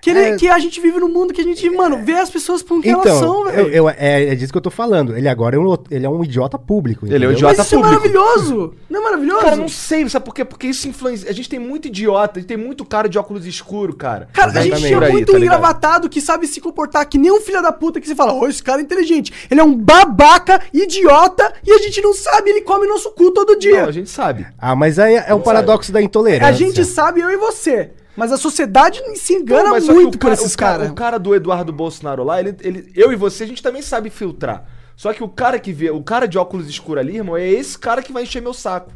Que, 0.00 0.10
ele- 0.10 0.18
É. 0.20 0.36
que 0.36 0.48
a 0.48 0.58
gente 0.58 0.80
vive 0.80 0.98
num 0.98 1.08
mundo 1.08 1.32
que 1.34 1.40
a 1.40 1.44
gente, 1.44 1.68
mano, 1.68 2.02
vê 2.02 2.14
as 2.14 2.30
pessoas 2.30 2.62
por 2.62 2.80
que 2.80 2.88
elas 2.88 3.04
Então, 3.04 3.18
são, 3.18 3.48
eu, 3.50 3.84
velho. 3.84 3.88
é, 3.98 4.28
é 4.28 4.34
disso 4.34 4.50
que 4.50 4.56
eu 4.56 4.62
tô 4.62 4.70
falando. 4.70 5.16
Ele 5.16 5.28
agora 5.28 5.56
é 5.56 5.58
um, 5.58 5.76
ele 5.90 6.06
é 6.06 6.08
um 6.08 6.24
idiota 6.24 6.58
público. 6.58 7.04
Ele 7.06 7.12
é 7.12 7.28
um 7.28 7.32
entendeu? 7.32 7.32
idiota 7.32 7.56
Mas 7.58 7.66
isso 7.66 7.76
público. 7.76 7.94
é 7.94 7.98
maravilhoso. 7.98 8.74
Não 8.88 9.00
é 9.00 9.04
maravilhoso? 9.04 9.40
Cara, 9.42 9.56
não 9.56 9.68
sei, 9.68 10.08
sabe 10.08 10.24
por 10.24 10.34
quê? 10.34 10.44
Porque 10.44 10.66
isso 10.68 10.88
influencia. 10.88 11.28
A 11.28 11.32
gente 11.34 11.48
tem 11.48 11.58
muito 11.58 11.88
idiota, 11.88 12.38
a 12.38 12.40
gente 12.40 12.48
tem 12.48 12.56
muito 12.56 12.84
cara 12.84 13.08
de 13.08 13.18
óculos 13.18 13.44
escuro, 13.46 13.94
cara. 13.94 14.28
Cara, 14.32 14.50
a 14.50 14.54
gente 14.54 14.66
Exatamente. 14.68 14.86
tinha 14.88 14.98
Por 14.98 15.04
aí, 15.06 15.12
muito 15.12 15.32
tá 15.32 15.38
engravatado 15.38 16.08
que 16.08 16.20
sabe 16.20 16.46
se 16.46 16.60
comportar 16.60 17.04
que 17.06 17.18
nem 17.18 17.30
um 17.30 17.40
filho 17.40 17.60
da 17.62 17.70
puta 17.72 18.00
que 18.00 18.06
você 18.08 18.14
fala, 18.14 18.32
ô, 18.32 18.46
esse 18.48 18.62
cara 18.62 18.80
é 18.80 18.82
inteligente. 18.82 19.32
Ele 19.50 19.60
é 19.60 19.64
um 19.64 19.74
babaca, 19.76 20.60
idiota, 20.72 21.52
e 21.66 21.72
a 21.72 21.78
gente 21.78 22.00
não 22.00 22.14
sabe, 22.14 22.50
ele 22.50 22.62
come 22.62 22.86
nosso 22.86 23.10
cu 23.10 23.30
todo 23.32 23.58
dia. 23.58 23.82
Não, 23.82 23.88
a 23.88 23.92
gente 23.92 24.08
sabe. 24.10 24.46
Ah, 24.58 24.74
mas 24.74 24.98
aí 24.98 25.14
é 25.16 25.34
um 25.34 25.40
paradoxo 25.40 25.92
da 25.92 26.00
intolerância. 26.00 26.48
a 26.48 26.52
gente 26.52 26.84
sabe, 26.84 27.20
eu 27.20 27.30
e 27.30 27.36
você. 27.36 27.90
Mas 28.16 28.32
a 28.32 28.36
sociedade 28.36 29.00
se 29.16 29.32
engana 29.34 29.78
Não, 29.80 29.94
muito 29.94 30.18
por 30.18 30.28
cara- 30.28 30.34
esses 30.34 30.56
cara- 30.56 30.72
caras. 30.78 30.90
O 30.90 30.94
cara 30.94 31.18
do 31.18 31.34
Eduardo 31.34 31.72
Bolsonaro 31.72 32.24
lá, 32.24 32.40
ele, 32.40 32.56
ele, 32.60 32.92
eu 32.94 33.12
e 33.12 33.16
você, 33.16 33.44
a 33.44 33.46
gente 33.46 33.62
também 33.62 33.82
sabe 33.82 34.10
filtrar. 34.10 34.64
Só 34.96 35.12
que 35.14 35.22
o 35.24 35.28
cara 35.28 35.58
que 35.58 35.72
vê, 35.72 35.90
o 35.90 36.02
cara 36.02 36.26
de 36.26 36.36
óculos 36.36 36.68
escuros 36.68 37.00
ali, 37.00 37.16
irmão, 37.16 37.36
é 37.36 37.48
esse 37.48 37.78
cara 37.78 38.02
que 38.02 38.12
vai 38.12 38.24
encher 38.24 38.42
meu 38.42 38.52
saco. 38.52 38.92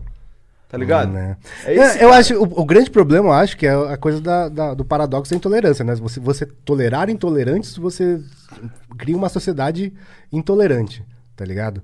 Tá 0.69 0.77
ligado? 0.77 1.13
Né? 1.13 1.37
É 1.65 1.75
É, 1.77 1.95
eu 2.05 2.09
cara. 2.09 2.17
acho, 2.19 2.35
o, 2.37 2.61
o 2.63 2.65
grande 2.65 2.91
problema, 2.91 3.29
eu 3.29 3.33
acho, 3.33 3.57
que 3.57 3.65
é 3.67 3.73
a 3.73 3.97
coisa 3.97 4.21
da- 4.21 4.49
da- 4.49 4.75
do 4.75 4.85
paradoxo 4.85 5.31
da 5.31 5.37
intolerância, 5.37 5.85
né? 5.85 5.95
Você, 5.95 6.19
você 6.19 6.45
tolerar 6.45 7.09
intolerantes, 7.09 7.77
você 7.77 8.21
cria 8.99 9.17
uma 9.17 9.29
sociedade 9.29 9.95
intolerante, 10.33 11.05
tá 11.37 11.45
ligado? 11.45 11.81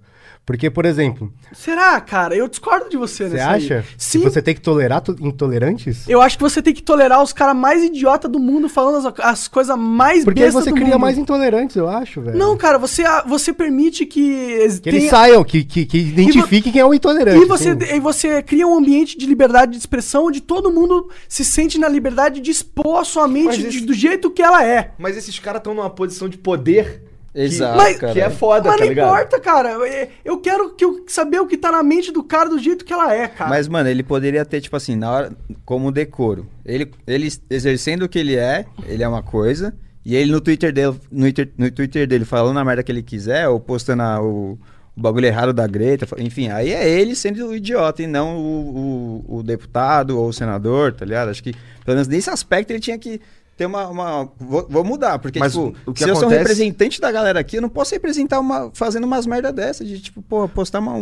Porque, 0.50 0.68
por 0.68 0.84
exemplo, 0.84 1.32
Será, 1.52 2.00
cara? 2.00 2.34
Eu 2.34 2.48
discordo 2.48 2.88
de 2.90 2.96
você, 2.96 3.28
você 3.28 3.34
nessa 3.36 3.50
aí. 3.50 3.64
acha 3.64 3.84
Sim. 3.96 4.18
que 4.18 4.24
você 4.24 4.42
tem 4.42 4.52
que 4.52 4.60
tolerar 4.60 5.00
to- 5.00 5.14
intolerantes? 5.20 6.08
Eu 6.08 6.20
acho 6.20 6.36
que 6.36 6.42
você 6.42 6.60
tem 6.60 6.74
que 6.74 6.82
tolerar 6.82 7.22
os 7.22 7.32
caras 7.32 7.54
mais 7.54 7.84
idiota 7.84 8.28
do 8.28 8.40
mundo 8.40 8.68
falando 8.68 9.06
as, 9.06 9.14
as 9.20 9.46
coisas 9.48 9.78
mais 9.78 10.24
Porque 10.24 10.42
aí 10.42 10.50
você 10.50 10.70
do 10.70 10.74
cria 10.74 10.88
mundo. 10.88 10.98
mais 10.98 11.16
intolerantes, 11.16 11.76
eu 11.76 11.88
acho, 11.88 12.20
velho. 12.20 12.36
Não, 12.36 12.56
cara, 12.56 12.78
você, 12.78 13.04
você 13.28 13.52
permite 13.52 14.04
que... 14.04 14.80
Que 14.82 14.88
eles 14.88 15.08
saiam, 15.08 15.44
que, 15.44 15.62
que, 15.62 15.86
que 15.86 15.98
identifiquem 15.98 16.72
quem 16.72 16.80
é 16.80 16.84
o 16.84 16.92
intolerante. 16.92 17.40
E 17.44 17.46
você, 17.46 17.70
e 17.94 18.00
você 18.00 18.42
cria 18.42 18.66
um 18.66 18.76
ambiente 18.76 19.16
de 19.16 19.26
liberdade 19.26 19.70
de 19.70 19.78
expressão 19.78 20.26
onde 20.26 20.40
todo 20.40 20.68
mundo 20.72 21.08
se 21.28 21.44
sente 21.44 21.78
na 21.78 21.88
liberdade 21.88 22.40
de 22.40 22.50
expor 22.50 22.98
a 22.98 23.04
sua 23.04 23.28
mente 23.28 23.56
de- 23.58 23.66
esse- 23.68 23.80
do 23.86 23.94
jeito 23.94 24.32
que 24.32 24.42
ela 24.42 24.64
é. 24.66 24.90
Mas 24.98 25.16
esses 25.16 25.38
caras 25.38 25.60
estão 25.60 25.74
numa 25.74 25.90
posição 25.90 26.28
de 26.28 26.36
poder. 26.38 27.04
Exato, 27.34 27.76
Mas- 27.76 27.96
cara. 27.98 28.12
Que 28.12 28.20
é 28.20 28.30
foda, 28.30 28.68
Mas 28.68 28.78
tá 28.78 28.82
não 28.84 28.88
ligado? 28.88 29.06
importa, 29.08 29.40
cara. 29.40 29.70
Eu, 29.70 30.08
eu 30.24 30.38
quero 30.40 30.70
que 30.74 30.84
eu 30.84 31.04
saber 31.06 31.40
o 31.40 31.46
que 31.46 31.56
tá 31.56 31.70
na 31.70 31.82
mente 31.82 32.10
do 32.10 32.22
cara 32.24 32.48
do 32.50 32.58
jeito 32.58 32.84
que 32.84 32.92
ela 32.92 33.14
é, 33.14 33.28
cara. 33.28 33.48
Mas, 33.50 33.68
mano, 33.68 33.88
ele 33.88 34.02
poderia 34.02 34.44
ter, 34.44 34.60
tipo 34.60 34.76
assim, 34.76 34.96
na 34.96 35.10
hora, 35.10 35.32
como 35.64 35.92
decoro. 35.92 36.46
Ele, 36.64 36.90
ele 37.06 37.28
exercendo 37.48 38.02
o 38.02 38.08
que 38.08 38.18
ele 38.18 38.36
é, 38.36 38.64
ele 38.86 39.02
é 39.02 39.08
uma 39.08 39.22
coisa. 39.22 39.72
E 40.04 40.16
ele 40.16 40.32
no 40.32 40.40
Twitter 40.40 40.72
dele, 40.72 40.96
no 41.12 41.20
Twitter, 41.22 41.50
no 41.56 41.70
Twitter 41.70 42.06
dele 42.06 42.24
falando 42.24 42.58
a 42.58 42.64
merda 42.64 42.82
que 42.82 42.90
ele 42.90 43.02
quiser, 43.02 43.46
ou 43.48 43.60
postando 43.60 44.02
a- 44.02 44.20
o, 44.20 44.58
o 44.96 45.00
bagulho 45.00 45.26
errado 45.26 45.52
da 45.52 45.66
Greta, 45.66 46.06
enfim, 46.18 46.48
aí 46.48 46.72
é 46.72 46.88
ele 46.88 47.14
sendo 47.14 47.46
o 47.46 47.54
idiota 47.54 48.02
e 48.02 48.06
não 48.06 48.36
o, 48.38 49.24
o, 49.28 49.36
o 49.38 49.42
deputado 49.42 50.18
ou 50.18 50.28
o 50.28 50.32
senador, 50.32 50.92
tá 50.94 51.04
ligado? 51.04 51.28
Acho 51.28 51.42
que, 51.42 51.52
pelo 51.84 51.96
menos 51.96 52.08
nesse 52.08 52.30
aspecto, 52.30 52.70
ele 52.70 52.80
tinha 52.80 52.98
que 52.98 53.20
ter 53.60 53.66
uma. 53.66 53.86
uma- 53.88 54.28
vou, 54.38 54.66
vou 54.70 54.82
mudar, 54.82 55.18
porque, 55.18 55.38
Mas 55.38 55.52
tipo, 55.52 55.74
o 55.84 55.92
que 55.92 56.02
se 56.02 56.08
eu 56.08 56.14
sou 56.16 56.24
um 56.24 56.28
acontece- 56.28 56.38
representante 56.38 56.98
da 56.98 57.12
galera 57.12 57.38
aqui, 57.40 57.56
eu 57.56 57.62
não 57.62 57.68
posso 57.68 57.92
representar 57.94 58.40
uma, 58.40 58.70
fazendo 58.72 59.04
umas 59.04 59.26
merda 59.26 59.52
dessa, 59.52 59.84
de, 59.84 60.00
tipo, 60.00 60.22
porra, 60.22 60.48
postar 60.48 60.78
uma, 60.78 60.94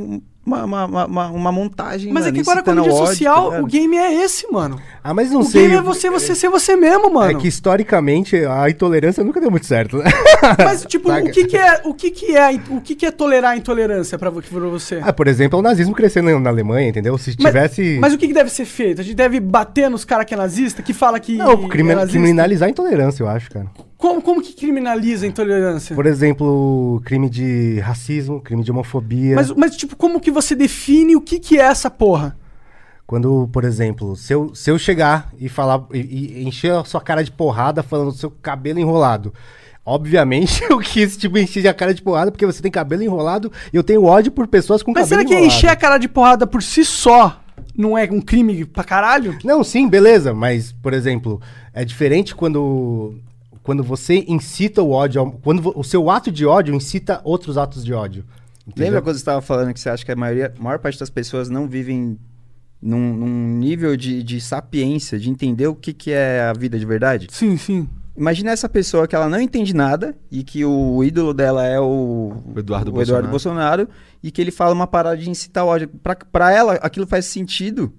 uma, 0.44 0.64
uma, 0.64 0.84
uma, 1.06 1.26
uma- 1.28 1.52
montagem. 1.52 2.12
Mas 2.12 2.24
é 2.24 2.26
mano, 2.32 2.34
que 2.34 2.40
agora 2.50 2.62
com 2.64 2.70
a 2.70 2.74
mídia 2.74 2.92
ódio, 2.92 3.06
social, 3.06 3.50
tá 3.52 3.60
o 3.60 3.66
game 3.66 3.96
é 3.96 4.24
esse, 4.24 4.50
mano. 4.50 4.80
Ah, 5.04 5.14
mas 5.14 5.30
não 5.30 5.40
o 5.40 5.44
sei. 5.44 5.62
game 5.62 5.76
é 5.76 5.82
você, 5.82 6.10
você 6.10 6.34
ser 6.34 6.48
você 6.48 6.74
mesmo, 6.74 7.12
mano. 7.12 7.30
É 7.30 7.34
que 7.34 7.46
historicamente 7.48 8.36
a 8.44 8.68
intolerância 8.68 9.22
nunca 9.22 9.40
deu 9.40 9.50
muito 9.50 9.66
certo, 9.66 9.98
né? 9.98 10.04
Mas, 10.58 10.84
tipo, 10.86 11.08
Saca? 11.08 11.26
o 11.26 11.30
que, 11.30 11.44
que 11.46 11.56
é, 11.56 11.80
o 11.84 11.94
que, 11.94 12.10
que 12.10 12.36
é, 12.36 12.50
o 12.70 12.80
que, 12.80 12.94
que 12.94 13.06
é 13.06 13.10
tolerar 13.10 13.52
a 13.52 13.56
intolerância 13.56 14.18
pra, 14.18 14.30
pra 14.32 14.40
você? 14.40 15.00
Ah, 15.02 15.12
por 15.12 15.26
exemplo, 15.28 15.58
o 15.58 15.62
nazismo 15.62 15.94
crescendo 15.94 16.38
na 16.40 16.50
Alemanha, 16.50 16.88
entendeu? 16.88 17.16
Se 17.18 17.30
Mas- 17.38 17.46
tivesse. 17.52 17.98
Mas, 18.00 18.12
o 18.14 18.18
que, 18.18 18.26
que 18.28 18.32
deve 18.34 18.50
ser 18.50 18.64
feito? 18.64 19.00
A 19.00 19.04
gente 19.04 19.14
deve 19.16 19.38
bater 19.40 19.90
nos 19.90 20.04
caras 20.04 20.24
que 20.26 20.32
é 20.34 20.36
nazista, 20.36 20.82
que 20.82 20.92
fala 20.94 21.20
que. 21.20 21.36
Não, 21.36 21.68
crime- 21.68 21.92
é 21.92 21.96
nazista? 21.96 22.18
Criminalizar 22.48 22.66
a 22.66 22.70
intolerância, 22.70 23.22
eu 23.22 23.28
acho, 23.28 23.50
cara. 23.50 23.66
Como, 23.96 24.22
como 24.22 24.42
que 24.42 24.54
criminaliza 24.54 25.26
a 25.26 25.28
intolerância? 25.28 25.94
Por 25.94 26.06
exemplo, 26.06 27.00
crime 27.04 27.28
de 27.28 27.80
racismo, 27.80 28.40
crime 28.40 28.62
de 28.62 28.70
homofobia. 28.70 29.34
Mas, 29.34 29.50
mas, 29.50 29.76
tipo, 29.76 29.96
como 29.96 30.20
que 30.20 30.30
você 30.30 30.54
define 30.54 31.16
o 31.16 31.20
que, 31.20 31.38
que 31.38 31.58
é 31.58 31.62
essa 31.62 31.90
porra? 31.90 32.36
Quando, 33.06 33.48
por 33.52 33.64
exemplo, 33.64 34.16
se 34.16 34.32
eu, 34.32 34.54
se 34.54 34.70
eu 34.70 34.78
chegar 34.78 35.32
e 35.38 35.48
falar 35.48 35.84
e, 35.92 36.40
e 36.40 36.46
encher 36.46 36.72
a 36.72 36.84
sua 36.84 37.00
cara 37.00 37.24
de 37.24 37.30
porrada 37.30 37.82
falando 37.82 38.10
do 38.12 38.16
seu 38.16 38.30
cabelo 38.30 38.78
enrolado. 38.78 39.32
Obviamente 39.84 40.62
eu 40.68 40.78
quis, 40.78 41.16
tipo, 41.16 41.38
encher 41.38 41.66
a 41.66 41.74
cara 41.74 41.94
de 41.94 42.02
porrada 42.02 42.30
porque 42.30 42.44
você 42.44 42.60
tem 42.60 42.70
cabelo 42.70 43.02
enrolado 43.02 43.50
e 43.72 43.76
eu 43.76 43.82
tenho 43.82 44.04
ódio 44.04 44.30
por 44.30 44.46
pessoas 44.46 44.82
com 44.82 44.92
Mas 44.92 45.04
cabelo 45.04 45.20
será 45.20 45.24
que 45.24 45.34
enrolado. 45.34 45.56
encher 45.56 45.70
a 45.70 45.76
cara 45.76 45.96
de 45.96 46.08
porrada 46.08 46.46
por 46.46 46.62
si 46.62 46.84
só 46.84 47.40
não 47.76 47.96
é 47.96 48.08
um 48.10 48.20
crime 48.20 48.64
pra 48.64 48.84
caralho? 48.84 49.36
Não, 49.44 49.62
sim, 49.62 49.88
beleza, 49.88 50.32
mas, 50.34 50.72
por 50.72 50.92
exemplo, 50.92 51.40
é 51.72 51.84
diferente 51.84 52.34
quando, 52.34 53.14
quando 53.62 53.82
você 53.82 54.24
incita 54.26 54.82
o 54.82 54.90
ódio, 54.90 55.38
quando 55.42 55.72
o 55.78 55.84
seu 55.84 56.10
ato 56.10 56.30
de 56.30 56.46
ódio 56.46 56.74
incita 56.74 57.20
outros 57.24 57.56
atos 57.58 57.84
de 57.84 57.92
ódio. 57.92 58.24
entendeu? 58.66 58.86
Lembra 58.86 59.02
quando 59.02 59.16
você 59.16 59.20
estava 59.20 59.40
falando 59.40 59.72
que 59.72 59.80
você 59.80 59.90
acha 59.90 60.04
que 60.04 60.12
a 60.12 60.16
maioria, 60.16 60.52
a 60.58 60.62
maior 60.62 60.78
parte 60.78 60.98
das 60.98 61.10
pessoas 61.10 61.48
não 61.48 61.66
vivem 61.68 62.18
num, 62.80 63.14
num 63.14 63.58
nível 63.58 63.96
de, 63.96 64.22
de 64.22 64.40
sapiência, 64.40 65.18
de 65.18 65.30
entender 65.30 65.66
o 65.66 65.74
que, 65.74 65.92
que 65.92 66.12
é 66.12 66.42
a 66.42 66.52
vida 66.52 66.78
de 66.78 66.86
verdade? 66.86 67.26
Sim, 67.30 67.56
sim. 67.56 67.88
Imagina 68.16 68.50
essa 68.50 68.68
pessoa 68.68 69.06
que 69.06 69.14
ela 69.14 69.28
não 69.28 69.40
entende 69.40 69.72
nada 69.72 70.16
e 70.28 70.42
que 70.42 70.64
o 70.64 71.04
ídolo 71.04 71.32
dela 71.32 71.64
é 71.64 71.78
o, 71.78 72.32
O 72.52 72.58
Eduardo 72.58 72.92
o 72.92 73.00
Eduardo 73.00 73.28
Bolsonaro 73.28 73.88
e 74.22 74.30
que 74.30 74.40
ele 74.40 74.50
fala 74.50 74.74
uma 74.74 74.86
parada 74.86 75.16
de 75.16 75.28
incitar 75.30 75.64
o 75.64 75.68
ódio. 75.68 75.88
Pra, 76.02 76.14
pra 76.16 76.52
ela, 76.52 76.74
aquilo 76.74 77.06
faz 77.06 77.24
sentido. 77.26 77.92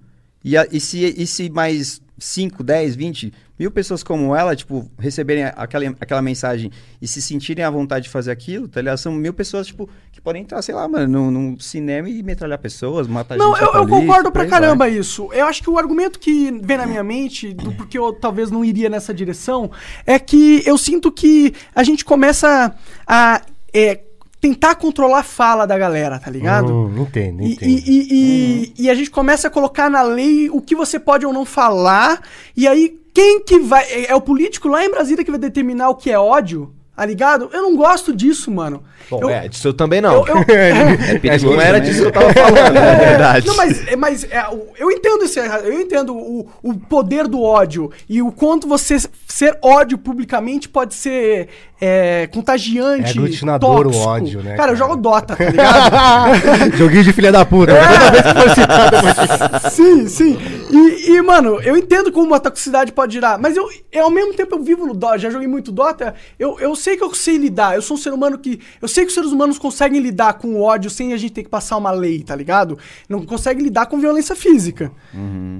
E, 0.44 0.56
a- 0.58 0.68
e, 0.72 0.80
se, 0.80 1.04
e 1.18 1.28
se 1.28 1.50
mais 1.50 2.02
5, 2.18 2.64
10, 2.64 2.96
20 2.96 3.34
mil 3.60 3.70
pessoas 3.72 4.02
como 4.04 4.34
ela, 4.34 4.56
tipo, 4.56 4.90
receberem 4.98 5.44
aquela, 5.44 5.86
aquela 6.00 6.22
mensagem 6.22 6.72
e 7.02 7.06
se 7.08 7.22
sentirem 7.22 7.64
à 7.66 7.70
vontade 7.70 8.04
de 8.06 8.10
fazer 8.10 8.32
aquilo, 8.32 8.70
tá 8.70 8.80
ligado? 8.80 8.98
São 8.98 9.12
mil 9.12 9.34
pessoas, 9.34 9.68
tipo, 9.68 9.90
que 10.14 10.22
podem 10.22 10.44
entrar, 10.44 10.62
sei 10.62 10.74
lá, 10.74 10.88
mano, 10.88 11.08
num, 11.08 11.30
num 11.32 11.60
cinema 11.60 12.08
e 12.10 12.24
metralhar 12.24 12.58
pessoas, 12.58 13.06
matar 13.06 13.38
Não, 13.38 13.54
gente. 13.54 13.64
eu, 13.66 13.74
na 13.74 13.80
eu 13.80 13.86
Paulista, 13.88 14.00
concordo 14.08 14.32
pra 14.32 14.44
aí 14.44 14.48
vai. 14.50 14.60
caramba 14.62 14.88
isso. 14.88 15.30
Eu 15.34 15.46
acho 15.46 15.62
que 15.62 15.70
o 15.70 15.78
argumento 15.78 16.20
que 16.20 16.52
vem 16.64 16.78
na 16.78 16.86
minha 16.86 17.04
mente, 17.04 17.54
do 17.54 17.74
porque 17.74 17.98
eu 18.00 18.14
talvez 18.14 18.50
não 18.50 18.64
iria 18.64 18.88
nessa 18.90 19.14
direção, 19.14 19.70
é 20.06 20.18
que 20.18 20.64
eu 20.66 20.78
sinto 20.78 21.12
que 21.12 21.54
a 21.76 21.84
gente 21.84 22.06
começa 22.06 22.74
a 23.06 23.42
é, 23.74 24.00
tentar 24.42 24.76
controlar 24.76 25.20
a 25.20 25.24
fala 25.24 25.66
da 25.66 25.78
galera, 25.78 26.18
tá 26.20 26.32
ligado? 26.32 26.72
Hum, 26.74 27.02
entendo, 27.02 27.44
entendo. 27.44 27.70
e- 27.70 27.84
e- 27.86 28.08
e- 28.12 28.74
e 28.86 28.90
a 28.90 28.96
gente 28.96 29.10
começa 29.12 29.48
a 29.48 29.52
colocar 29.52 29.90
na 29.90 30.02
lei 30.02 30.50
o 30.50 30.62
que 30.62 30.76
você 30.76 31.00
pode 31.00 31.26
ou 31.26 31.34
não 31.34 31.46
falar, 31.46 32.22
e 32.56 32.68
aí 32.68 32.98
quem 33.14 33.42
que 33.44 33.60
vai. 33.60 33.84
É, 33.86 34.12
é 34.12 34.16
o 34.16 34.22
político 34.22 34.68
lá 34.70 34.86
em 34.86 34.90
Brasília 34.92 35.24
que 35.26 35.32
vai 35.32 35.40
determinar 35.40 35.90
o 35.90 35.96
que 35.96 36.10
é 36.10 36.18
ódio? 36.18 36.74
Tá 37.00 37.06
ligado? 37.06 37.50
Eu 37.54 37.62
não 37.62 37.78
gosto 37.78 38.14
disso, 38.14 38.52
mano. 38.52 38.84
Bom, 39.10 39.22
eu, 39.22 39.30
é, 39.30 39.48
disso 39.48 39.70
eu 39.70 39.74
também 39.74 40.02
não. 40.02 40.16
eu, 40.28 40.36
eu- 40.36 40.36
Acho 41.34 41.46
que 41.46 41.54
não 41.54 41.62
era 41.62 41.80
disso 41.80 42.02
que 42.02 42.08
eu 42.08 42.12
tava 42.12 42.34
falando, 42.34 42.74
na 42.74 42.82
verdade. 43.00 43.48
Não, 43.48 43.56
mas, 43.56 43.88
é, 43.88 43.96
mas 43.96 44.24
é, 44.26 44.46
eu 44.78 44.92
entendo 44.92 45.24
esse, 45.24 45.40
eu 45.40 45.80
entendo 45.80 46.14
o, 46.14 46.50
o 46.62 46.78
poder 46.78 47.26
do 47.26 47.42
ódio 47.42 47.90
e 48.10 48.22
o 48.22 48.34
quanto 48.34 48.68
você 48.68 48.98
ser 49.30 49.58
ódio 49.62 49.98
publicamente 49.98 50.68
pode 50.68 50.94
ser 50.94 51.48
é, 51.80 52.28
contagiante. 52.28 53.08
É 53.08 53.12
aglutinador 53.12 53.88
o 53.88 53.98
ódio, 53.98 54.44
né, 54.44 54.56
Cara, 54.58 54.74
eu 54.74 54.76
cara? 54.76 54.76
jogo 54.76 54.96
Dota, 54.98 55.36
tá 55.36 55.46
ligado? 55.46 56.76
Joguinho 56.76 57.04
de 57.04 57.14
filha 57.14 57.32
da 57.32 57.46
puta. 57.46 57.72
É. 57.72 57.82
Toda 57.82 58.12
vez 58.12 58.24
que 58.24 58.42
for 58.42 58.50
citado, 58.50 58.96
eu 58.96 59.02
vou 59.02 59.70
sim, 59.72 60.08
sim. 60.08 60.38
E, 60.70 61.12
e, 61.12 61.22
mano, 61.22 61.62
eu 61.62 61.78
entendo 61.78 62.12
como 62.12 62.34
a 62.34 62.40
toxicidade 62.40 62.92
pode 62.92 63.14
girar, 63.14 63.40
mas 63.40 63.56
eu, 63.56 63.70
eu, 63.92 64.04
ao 64.04 64.12
mesmo 64.12 64.34
tempo 64.34 64.56
eu 64.56 64.64
vivo 64.64 64.86
no 64.86 64.94
Dota, 64.94 65.18
já 65.20 65.30
joguei 65.30 65.48
muito 65.48 65.72
Dota, 65.72 66.14
eu, 66.38 66.60
eu 66.60 66.76
sei 66.76 66.89
que 66.98 67.04
eu 67.04 67.14
sei 67.14 67.38
lidar, 67.38 67.76
eu 67.76 67.82
sou 67.82 67.96
um 67.96 68.00
ser 68.00 68.14
humano 68.14 68.38
que. 68.38 68.60
Eu 68.82 68.88
sei 68.88 69.04
que 69.04 69.10
os 69.10 69.14
seres 69.14 69.32
humanos 69.32 69.58
conseguem 69.58 70.00
lidar 70.00 70.34
com 70.34 70.50
o 70.56 70.62
ódio 70.62 70.90
sem 70.90 71.14
a 71.14 71.18
gente 71.18 71.34
ter 71.34 71.44
que 71.44 71.50
passar 71.50 71.78
uma 71.78 71.92
lei, 71.92 72.22
tá 72.24 72.36
ligado? 72.36 72.78
Não 73.08 73.26
conseguem 73.26 73.64
lidar 73.64 73.86
com 73.88 74.00
violência 74.00 74.36
física, 74.36 74.92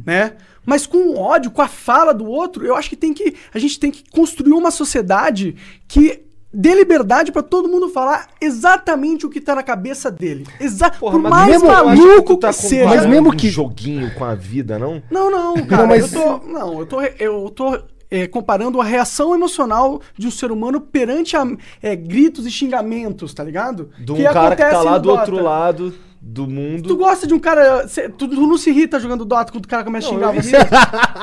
né? 0.06 0.34
Mas 0.66 0.86
com 0.86 0.98
o 0.98 1.18
ódio, 1.18 1.52
com 1.52 1.62
a 1.62 1.68
fala 1.68 2.14
do 2.14 2.26
outro, 2.26 2.66
eu 2.66 2.76
acho 2.76 2.90
que 2.90 2.96
tem 2.96 3.14
que. 3.14 3.36
A 3.54 3.60
gente 3.60 3.80
tem 3.80 3.90
que 3.92 4.04
construir 4.12 4.54
uma 4.54 4.72
sociedade 4.72 5.56
que 5.88 6.22
dê 6.52 6.74
liberdade 6.74 7.32
pra 7.32 7.44
todo 7.44 7.70
mundo 7.70 7.90
falar 7.90 8.28
exatamente 8.42 9.26
o 9.26 9.30
que 9.30 9.40
tá 9.40 9.54
na 9.56 9.64
cabeça 9.64 10.10
dele. 10.12 10.48
Exa 10.60 10.90
por 10.90 11.18
mais 11.20 11.48
mesmo- 11.52 11.68
maluco 11.68 12.36
tu 12.36 12.38
tá 12.40 12.48
que 12.50 12.56
seja. 12.56 12.86
Mas 12.86 13.06
mesmo 13.06 13.30
um 13.30 13.36
que- 13.36 13.50
joguinho 13.50 14.14
com 14.16 14.26
a 14.26 14.34
vida, 14.36 14.78
não? 14.80 15.02
Não, 15.12 15.30
não, 15.32 15.66
cara. 15.66 15.86
mas- 15.88 16.12
Eu 16.14 16.22
tô. 16.40 16.48
Não, 16.48 16.80
eu 16.80 16.86
tô. 16.86 17.02
Eu 17.02 17.50
tô 17.52 17.80
é, 18.12 18.28
comparando 18.28 18.80
a 18.82 18.84
reação 18.84 19.34
emocional 19.36 20.02
de 20.18 20.28
um 20.28 20.32
ser 20.32 20.52
humano 20.52 20.80
perante 20.82 21.36
a, 21.38 21.46
é, 21.82 21.96
gritos 21.96 22.46
e 22.46 22.52
xingamentos, 22.52 23.34
tá 23.34 23.44
ligado? 23.44 23.90
De 24.00 24.12
um 24.12 24.24
cara 24.24 24.56
que 24.56 24.64
tá 24.64 24.82
lá 24.82 24.98
do 24.98 25.10
Dota. 25.10 25.20
outro 25.22 25.44
lado 25.44 25.94
do 26.22 26.46
mundo. 26.48 26.88
Tu 26.90 26.98
gosta 26.98 27.26
de 27.26 27.34
um 27.34 27.40
cara. 27.40 27.88
cê- 27.88 28.10
tu, 28.10 28.28
tu 28.28 28.46
não 28.46 28.58
se 28.58 28.70
irrita 28.72 29.00
jogando 29.00 29.24
Dota 29.24 29.52
quando 29.54 29.64
o 29.64 29.68
cara 29.70 29.84
começa 29.86 30.08
a 30.08 30.10
xingar 30.12 30.32
você? 30.34 30.58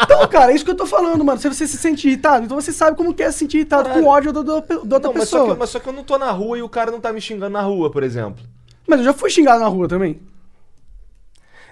Então, 0.05 0.27
cara, 0.29 0.53
é 0.53 0.55
isso 0.55 0.65
que 0.65 0.71
eu 0.71 0.75
tô 0.77 0.87
falando, 0.87 1.23
mano. 1.23 1.39
Se 1.39 1.49
você 1.49 1.67
se 1.67 1.77
sente 1.77 2.07
irritado, 2.09 2.45
então 2.47 2.59
você 2.59 2.73
sabe 2.73 2.97
como 2.97 3.13
que 3.13 3.23
é 3.23 3.31
se 3.31 3.41
sentir 3.41 3.59
irritado 3.59 3.85
Caralho. 3.85 4.03
com 4.05 4.09
ódio 4.11 4.33
da, 4.33 4.41
da, 4.43 4.61
da 4.61 4.75
outra 4.77 4.99
Não, 5.01 5.13
mas 5.13 5.29
só, 5.29 5.39
pessoa. 5.41 5.55
que, 5.55 5.61
mas 5.61 5.71
só 5.71 5.79
que 5.81 5.87
eu 5.89 5.93
não 5.93 6.03
tô 6.03 6.17
na 6.17 6.31
rua 6.31 6.59
e 6.59 6.63
o 6.63 6.69
cara 6.69 6.91
não 6.91 6.99
tá 7.01 7.13
me 7.13 7.21
xingando 7.21 7.53
na 7.53 7.61
rua, 7.63 7.91
por 7.91 8.03
exemplo. 8.03 8.43
Mas 8.87 9.01
eu 9.01 9.05
já 9.05 9.13
fui 9.13 9.29
xingado 9.29 9.61
na 9.61 9.67
rua 9.69 9.87
também. 9.87 10.19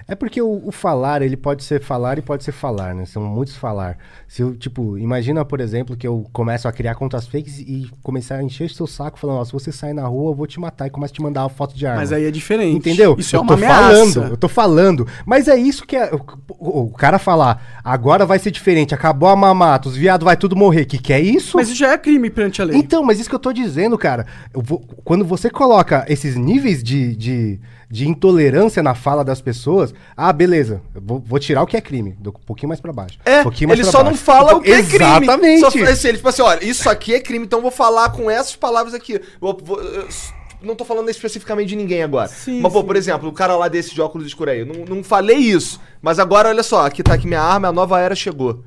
É 0.07 0.15
porque 0.15 0.41
o, 0.43 0.61
o 0.67 0.71
falar, 0.71 1.23
ele 1.23 1.37
pode 1.37 1.65
ser 1.65 1.81
falar 1.81 2.19
e 2.19 2.23
pode 2.23 2.45
ser 2.45 2.53
falar, 2.53 2.95
né? 2.95 3.07
São 3.07 3.23
muitos 3.23 3.57
falar. 3.57 3.97
Se 4.29 4.43
eu, 4.43 4.55
tipo, 4.55 4.99
imagina, 4.99 5.45
por 5.45 5.61
exemplo, 5.61 5.97
que 5.97 6.07
eu 6.07 6.27
começo 6.33 6.69
a 6.69 6.73
criar 6.73 6.95
contas 6.95 7.27
fakes 7.27 7.59
e 7.61 7.89
começar 8.03 8.37
a 8.37 8.43
encher 8.43 8.69
seu 8.71 8.87
saco 8.87 9.19
falando, 9.19 9.39
ó, 9.39 9.45
se 9.45 9.53
você 9.53 9.73
sair 9.73 9.95
na 9.95 10.07
rua, 10.07 10.33
eu 10.33 10.35
vou 10.35 10.47
te 10.47 10.61
matar 10.61 10.87
e 10.87 10.91
começo 10.91 11.13
a 11.13 11.17
te 11.17 11.23
mandar 11.23 11.43
uma 11.45 11.49
foto 11.49 11.75
de 11.75 11.87
arma. 11.87 12.01
Mas 12.01 12.13
aí 12.13 12.25
é 12.27 12.31
diferente. 12.31 12.77
Entendeu? 12.77 13.17
Isso 13.19 13.35
é 13.35 13.39
eu 13.39 13.43
uma 13.43 13.49
tô 13.49 13.55
ameaça. 13.55 13.81
falando, 13.83 14.31
eu 14.31 14.37
tô 14.37 14.49
falando. 14.49 15.07
Mas 15.25 15.49
é 15.49 15.57
isso 15.57 15.87
que 15.87 15.97
é. 15.97 16.11
O, 16.59 16.83
o- 16.83 16.91
cara 16.91 17.19
falar, 17.19 17.81
agora 17.83 18.27
vai 18.27 18.39
ser 18.39 18.51
diferente, 18.51 18.95
acabou 18.95 19.29
a 19.29 19.37
mamata, 19.37 19.89
os 19.89 19.97
viados 19.97 20.25
vai 20.25 20.37
tudo 20.37 20.55
morrer. 20.55 20.85
Que 20.85 20.99
que 20.99 21.13
é 21.13 21.21
isso? 21.21 21.57
Mas 21.57 21.69
isso 21.69 21.79
já 21.79 21.93
é 21.93 21.99
crime 21.99 22.29
perante 22.29 22.61
a 22.61 22.65
lei. 22.67 22.77
Então, 22.79 23.03
mas 23.03 23.19
isso 23.21 23.29
que 23.29 23.35
eu 23.35 23.39
tô 23.41 23.53
dizendo, 23.53 23.97
cara. 23.97 24.27
Vou- 24.53 24.81
quando 25.03 25.25
você 25.25 25.49
coloca 25.49 26.05
esses 26.09 26.37
níveis 26.37 26.83
de, 26.83 27.17
de, 27.17 27.61
de 27.91 28.09
intolerância 28.09 28.83
na 28.83 28.95
fala 28.95 29.25
das 29.25 29.41
pessoas, 29.41 29.95
ah, 30.17 30.33
beleza, 30.33 30.81
vou, 30.95 31.23
vou 31.25 31.39
tirar 31.39 31.63
o 31.63 31.67
que 31.67 31.77
é 31.77 31.81
crime, 31.81 32.17
um 32.27 32.31
pouquinho 32.47 32.69
mais 32.69 32.81
pra 32.81 32.93
baixo. 32.93 33.19
É, 33.25 33.41
um 33.41 33.45
pouquinho 33.45 33.69
mais 33.69 33.79
ele 33.81 33.89
pra 33.89 33.93
só 33.93 33.99
não 34.05 34.11
baixo. 34.13 34.25
fala 34.25 34.57
o 34.57 34.61
que 34.61 34.73
é 34.73 34.83
crime. 34.83 35.25
Exatamente. 35.25 35.61
Só 35.61 35.71
fala 35.71 35.91
assim, 35.91 36.09
ele 36.09 36.17
tipo 36.19 36.29
assim, 36.29 36.43
olha, 36.43 36.65
isso 36.65 36.89
aqui 36.91 37.15
é 37.15 37.21
crime, 37.21 37.45
então 37.45 37.59
eu 37.59 37.63
vou 37.63 37.71
falar 37.71 38.11
com 38.11 38.31
essas 38.31 38.57
palavras 38.57 38.95
aqui. 38.95 39.21
Vou- 39.41 39.59
vou- 39.63 39.81
eu 39.81 40.09
não 40.63 40.75
tô 40.75 40.85
falando 40.85 41.11
especificamente 41.11 41.69
de 41.69 41.77
ninguém 41.77 42.03
agora. 42.03 42.29
Sim, 42.29 42.61
mas, 42.61 42.73
pô, 42.73 42.81
sim. 42.81 42.87
por 42.87 42.97
exemplo, 42.97 43.29
o 43.29 43.33
cara 43.33 43.55
lá 43.57 43.69
desse 43.69 43.95
de 43.95 44.01
óculos 44.01 44.27
escuros 44.27 44.55
aí, 44.55 44.61
eu 44.61 44.67
não, 44.67 44.85
não 44.97 45.05
falei 45.05 45.37
isso. 45.37 45.79
Mas 46.01 46.19
agora, 46.19 46.49
olha 46.49 46.63
só, 46.63 46.87
aqui 46.87 47.03
tá 47.03 47.15
aqui 47.15 47.27
minha 47.27 47.41
arma, 47.43 47.69
a 47.69 47.73
nova 47.73 48.01
era 48.01 48.15
chegou. 48.15 48.65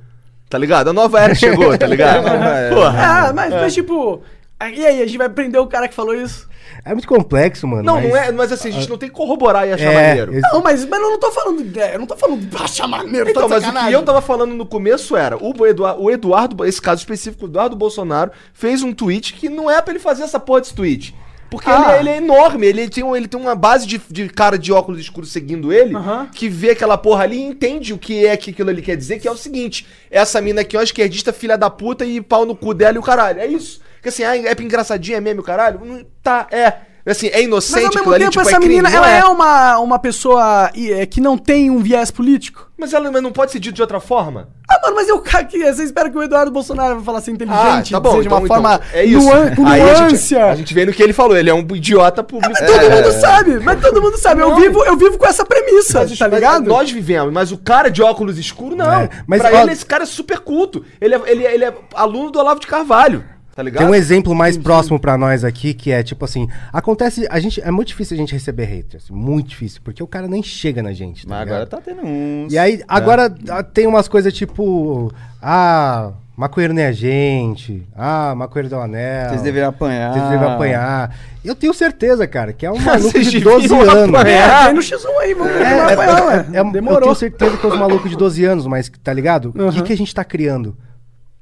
Tá 0.49 0.58
ligado? 0.58 0.89
A 0.89 0.93
nova 0.93 1.19
era 1.19 1.36
chegou, 1.36 1.77
tá 1.77 1.86
ligado? 1.88 2.25
A 2.25 2.34
nova 2.34 2.45
era. 2.45 2.75
Porra. 2.75 2.99
Ah, 3.30 3.34
mas, 3.34 3.51
mas 3.51 3.73
tipo. 3.73 4.21
E 4.60 4.86
aí, 4.86 5.02
a 5.02 5.06
gente 5.06 5.17
vai 5.17 5.30
prender 5.30 5.62
o 5.62 5.67
cara 5.67 5.88
que 5.88 5.93
falou 5.93 6.15
isso? 6.15 6.48
É 6.84 6.91
muito 6.93 7.08
complexo, 7.08 7.67
mano. 7.67 7.84
Não, 7.84 7.96
mas- 7.96 8.10
não 8.10 8.17
é, 8.17 8.32
mas 8.32 8.52
assim, 8.52 8.70
a 8.70 8.72
gente 8.72 8.89
não 8.89 8.98
tem 8.98 9.08
que 9.08 9.15
corroborar 9.15 9.67
e 9.67 9.74
achar 9.74 9.91
É, 9.91 10.08
maneiro. 10.08 10.34
ex- 10.34 10.43
Não, 10.52 10.62
mas, 10.62 10.84
mas 10.86 11.00
eu 11.02 11.10
não 11.12 11.20
tô 11.20 11.32
falando 11.32 11.58
de 11.62 11.63
ideia, 11.70 11.93
eu 11.93 12.00
não 12.00 12.08
tô 12.08 12.17
falando 12.17 12.39
de 12.46 12.56
achar 12.58 12.88
maneiro, 12.88 13.30
Então, 13.30 13.48
mas 13.48 13.63
o 13.67 13.72
que 13.72 13.93
eu 13.93 14.04
tava 14.04 14.22
falando 14.22 14.54
no 14.54 14.65
começo 14.65 15.15
era, 15.15 15.38
o 15.38 15.65
Eduardo, 15.65 16.02
o 16.02 16.12
Eduardo, 16.12 16.65
esse 16.65 16.82
caso 16.82 17.00
específico, 17.02 17.46
o 17.46 17.48
Eduardo 17.48 17.76
Bolsonaro, 17.76 18.32
fez 18.54 18.82
um 18.84 18.91
tweet 18.93 19.34
que 19.34 19.48
não 19.48 19.70
é 19.70 19.82
pra 19.82 19.91
ele 19.93 20.00
fazer 20.00 20.24
essa 20.24 20.39
porra 20.39 20.62
desse 20.62 20.74
tweet. 20.74 21.15
Porque 21.49 21.69
Ah. 21.69 21.75
ele, 21.75 21.91
é- 21.91 21.99
ele 21.99 22.10
é 22.10 22.17
enorme, 22.17 22.67
ele 22.67 22.89
tem, 22.89 23.15
ele 23.15 23.27
tem 23.27 23.39
uma 23.39 23.55
base 23.55 23.88
de, 23.88 24.01
de 24.10 24.27
cara 24.27 24.57
de 24.57 24.71
óculos 24.73 24.99
escuros 24.99 25.31
seguindo 25.31 25.71
ele, 25.71 25.95
Aham. 25.95 26.27
que 26.33 26.49
vê 26.49 26.71
aquela 26.71 26.97
porra 26.97 27.23
ali 27.23 27.38
e 27.38 27.43
entende 27.43 27.93
o 27.93 27.97
que 27.97 28.25
é 28.25 28.36
que 28.36 28.51
aquilo 28.51 28.69
ali 28.69 28.81
quer 28.81 28.97
dizer, 28.97 29.19
que 29.19 29.27
é 29.27 29.31
o 29.31 29.38
seguinte, 29.38 29.88
essa 30.12 30.41
mina 30.41 30.62
aqui 30.62 30.75
é 30.75 30.79
uma 30.79 30.83
esquerdista, 30.83 31.31
filha 31.31 31.57
da 31.57 31.69
puta, 31.69 32.03
e 32.05 32.19
pau 32.21 32.45
no 32.45 32.55
cu 32.55 32.73
dela 32.73 32.95
e 32.97 32.99
o 32.99 33.03
caralho. 33.03 33.39
É 33.39 33.47
isso. 33.47 33.79
Porque 33.95 34.10
assim, 34.10 34.23
ah, 34.23 34.36
é 34.38 34.51
engraçadinha, 34.62 35.17
é 35.17 35.21
meme 35.21 35.39
o 35.39 35.43
caralho? 35.43 36.05
Tá, 36.21 36.47
é. 36.51 36.73
Assim, 37.08 37.28
é 37.28 37.36
Mas 37.36 37.43
inocente 37.46 37.84
ao 37.84 37.88
aquilo 37.88 38.06
mesmo 38.06 38.17
tempo, 38.20 38.32
tipo, 38.32 38.41
essa 38.41 38.56
é 38.58 38.60
menina, 38.60 38.89
ela 38.89 39.10
é. 39.10 39.20
é 39.20 39.26
uma, 39.26 39.80
uma 39.80 39.98
pessoa 40.00 40.70
é, 40.76 41.06
que 41.06 41.22
não 41.22 41.38
tem 41.38 41.72
um 41.72 41.80
viés 41.80 42.12
político? 42.12 42.67
Mas 42.78 42.93
ela 42.93 43.10
mas 43.10 43.24
não 43.24 43.32
pode 43.32 43.52
ser 43.52 43.60
dito 43.60 43.76
de 43.76 43.82
outra 43.82 44.00
forma? 44.00 44.50
Ah, 44.70 44.80
mano, 44.84 44.96
mas 44.98 45.08
eu 45.08 45.20
que 45.22 45.58
você 45.74 45.84
espera 45.84 46.10
que 46.10 46.17
o 46.17 46.22
Eduardo 46.22 46.52
Bolsonaro 46.52 46.96
vai 46.96 47.04
falar 47.04 47.17
assim 47.20 47.32
inteligente, 47.32 47.96
Ah, 47.96 47.98
tá 47.98 48.00
bom, 48.00 48.22
de 48.22 48.28
uma 48.28 48.38
então, 48.38 48.48
forma 48.48 48.76
então, 48.76 49.00
é 49.00 49.06
isso. 49.06 49.26
nuan- 49.26 49.56
com 49.56 49.65
Aí 49.67 49.82
a 49.82 49.93
gente, 49.96 50.00
nuância. 50.10 50.46
a 50.46 50.56
gente 50.56 50.74
vê 50.74 50.86
no 50.86 50.93
que 50.93 51.02
ele 51.02 51.13
falou, 51.13 51.36
ele 51.38 51.50
é 51.50 51.54
um 51.54 51.65
idiota 51.74 52.22
público. 52.24 52.54
Mas 52.54 52.70
todo 52.72 52.91
mundo 52.91 53.12
sabe, 53.20 53.60
mas 53.62 53.82
todo 53.82 54.02
mundo 54.02 54.17
sabe. 54.17 54.41
Eu 54.41 54.56
vivo, 54.56 54.84
eu 54.86 54.96
vivo 54.98 55.17
com 55.17 55.26
essa 55.26 55.46
premissa, 55.46 56.02
Mas, 56.02 56.17
tá 56.17 56.26
mas 56.26 56.34
ligado? 56.36 56.67
Nós 56.67 56.91
vivemos, 56.91 57.32
mas 57.34 57.52
o 57.52 57.58
cara 57.58 57.89
de 57.89 58.04
óculos 58.04 58.38
escuros, 58.38 58.78
não. 58.78 58.91
É, 58.91 59.10
mas, 59.26 59.41
pra 59.41 59.52
ó- 59.58 59.62
ele, 59.62 59.72
esse 59.72 59.86
cara 59.86 60.04
é 60.04 60.06
super 60.06 60.39
culto. 60.39 60.84
Ele 61.02 61.15
é, 61.15 61.22
ele, 61.26 61.46
é- 61.46 61.54
ele 61.56 61.65
é 61.65 61.74
aluno 61.96 62.30
do 62.32 62.38
Olavo 62.39 62.60
de 62.60 62.67
Carvalho, 62.67 63.24
tá 63.58 63.63
ligado? 63.63 63.82
Tem 63.82 63.89
um 63.91 63.96
exemplo 63.96 64.36
mais 64.36 64.56
próximo 64.56 65.00
pra 65.00 65.17
nós 65.17 65.43
aqui, 65.43 65.74
que 65.74 65.91
é 65.91 66.04
tipo 66.04 66.24
assim, 66.24 66.48
acontece, 66.72 67.28
a 67.28 67.39
gente, 67.39 67.60
é 67.60 67.72
muito 67.72 67.88
difícil 67.88 68.13
a 68.15 68.20
gente 68.20 68.32
receber 68.32 68.65
haters, 68.65 69.10
muito 69.10 69.50
difícil, 69.50 69.82
porque 69.84 70.04
o 70.04 70.08
cara 70.08 70.28
nem 70.28 70.43
chega 70.43 70.84
na 70.84 70.93
gente, 70.93 71.26
tá 71.26 71.30
Mas 71.34 71.39
ligado? 71.46 71.56
agora 71.56 71.65
tá 71.65 71.82
tendo 71.84 72.02
uns. 72.06 72.54
E 72.54 72.58
aí, 72.58 72.84
agora 72.88 73.36
ah, 73.50 73.63
tem 73.63 73.88
umas 73.88 74.08
coisas 74.08 74.32
tipo, 74.32 75.12
ah, 75.41 76.12
maconheiro 76.38 76.72
nem 76.72 76.86
a 76.86 76.91
gente, 76.91 77.82
ah, 77.96 78.36
maconheiro 78.36 78.78
um 78.78 78.82
anel. 78.82 79.30
Vocês 79.30 79.41
deveriam 79.41 79.70
apanhar. 79.70 80.13
Vocês 80.13 80.24
deveriam 80.26 80.52
apanhar. 80.54 81.15
Eu 81.43 81.56
tenho 81.56 81.74
certeza, 81.74 82.28
cara, 82.28 82.54
que 82.54 82.63
é 82.63 82.72
um 82.72 82.78
maluco 82.80 83.20
de 83.20 83.39
deviam 83.39 83.60
12 83.60 83.74
anos. 83.74 84.15
apanhar. 84.20 84.62
É, 84.62 84.65
vem 84.67 84.74
no 84.76 84.82
X1 84.82 85.17
aí, 85.20 85.34
vamos 85.34 85.52
É, 85.54 85.63
é, 85.63 85.93
apanhar, 85.93 86.56
é, 86.56 86.60
eu 86.60 86.72
Demorou. 86.72 87.02
tenho 87.02 87.15
certeza 87.15 87.58
que 87.58 87.65
é 87.65 87.70
os 87.70 87.80
malucos 87.80 88.12
de 88.12 88.15
12 88.17 88.46
anos, 88.46 88.67
mas 88.67 88.88
tá 89.04 89.12
ligado? 89.12 89.52
O 89.56 89.72
que, 89.72 89.82
que 89.82 89.93
a 89.93 89.98
gente 89.98 90.13
tá 90.13 90.24
criando? 90.24 90.78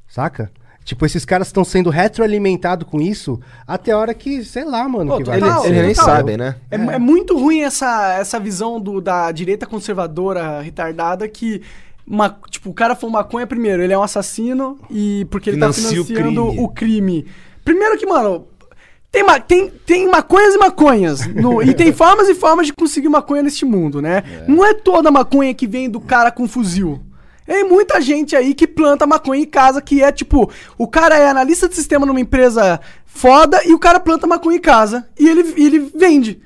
Saca? 0.08 0.50
Tipo, 0.86 1.04
esses 1.06 1.26
caras 1.26 1.48
estão 1.48 1.66
sendo 1.66 1.90
retroalimentados 1.90 2.88
com 2.88 3.02
isso 3.02 3.40
até 3.68 3.92
a 3.92 3.98
hora 3.98 4.14
que, 4.14 4.46
sei 4.46 4.64
lá, 4.64 4.88
mano, 4.88 5.10
Pô, 5.12 5.18
que 5.18 5.24
vai 5.24 5.38
eles, 5.40 5.66
eles 5.66 5.82
nem 5.82 5.94
total. 5.96 6.06
sabem, 6.16 6.38
né? 6.38 6.56
É, 6.70 6.76
é 6.76 7.00
muito 7.00 7.36
ruim 7.38 7.62
essa, 7.62 8.14
essa 8.20 8.40
visão 8.40 8.80
do, 8.80 9.02
da 9.02 9.32
direita 9.32 9.66
conservadora 9.66 10.62
retardada 10.62 11.28
que. 11.28 11.62
Uma, 12.08 12.38
tipo, 12.52 12.70
o 12.70 12.74
cara 12.74 12.96
foi 12.96 13.10
maconha 13.10 13.48
primeiro, 13.48 13.82
ele 13.82 13.92
é 13.92 13.98
um 13.98 14.04
assassino 14.04 14.78
e 14.92 15.26
porque 15.32 15.50
ele 15.50 15.58
Financia 15.58 15.84
tá 15.96 16.02
o 16.02 16.06
financiando 16.06 16.46
crime. 16.46 16.64
o 16.64 16.68
crime. 16.70 17.26
Primeiro 17.64 17.98
que, 17.98 18.06
mano, 18.06 18.46
tem, 19.12 19.24
ma- 19.24 19.40
tem, 19.40 19.72
tem 19.88 20.08
maconhas 20.08 20.54
e 20.54 20.58
maconhas. 20.60 21.26
no- 21.26 21.64
e 21.64 21.74
tem 21.74 21.92
formas 21.92 22.30
e 22.30 22.36
formas 22.36 22.68
de 22.68 22.74
conseguir 22.74 23.10
maconha 23.10 23.42
neste 23.42 23.66
mundo, 23.66 24.04
né? 24.04 24.22
Não 24.48 24.64
é 24.64 24.76
toda 24.76 25.10
maconha 25.10 25.52
que 25.56 25.66
vem 25.66 25.90
do 25.90 26.00
cara 26.00 26.30
com 26.30 26.48
fuzil. 26.48 27.02
Tem 27.46 27.64
muita 27.64 28.02
gente 28.02 28.36
aí 28.36 28.54
que 28.54 28.66
planta 28.68 29.06
maconha 29.06 29.42
em 29.44 29.46
casa, 29.46 29.82
que 29.82 30.02
é 30.02 30.12
tipo, 30.12 30.50
o 30.78 30.88
cara 30.88 31.18
é 31.18 31.28
analista 31.30 31.70
de 31.70 31.76
sistema 31.76 32.06
numa 32.06 32.20
empresa 32.20 32.80
foda 33.06 33.62
e 33.66 33.74
o 33.74 33.80
cara 33.80 34.00
planta 34.00 34.26
maconha 34.26 34.58
em 34.58 34.62
casa 34.62 35.06
e 35.18 35.30
ele, 35.30 35.54
ele 35.56 35.92
vende. 35.96 36.42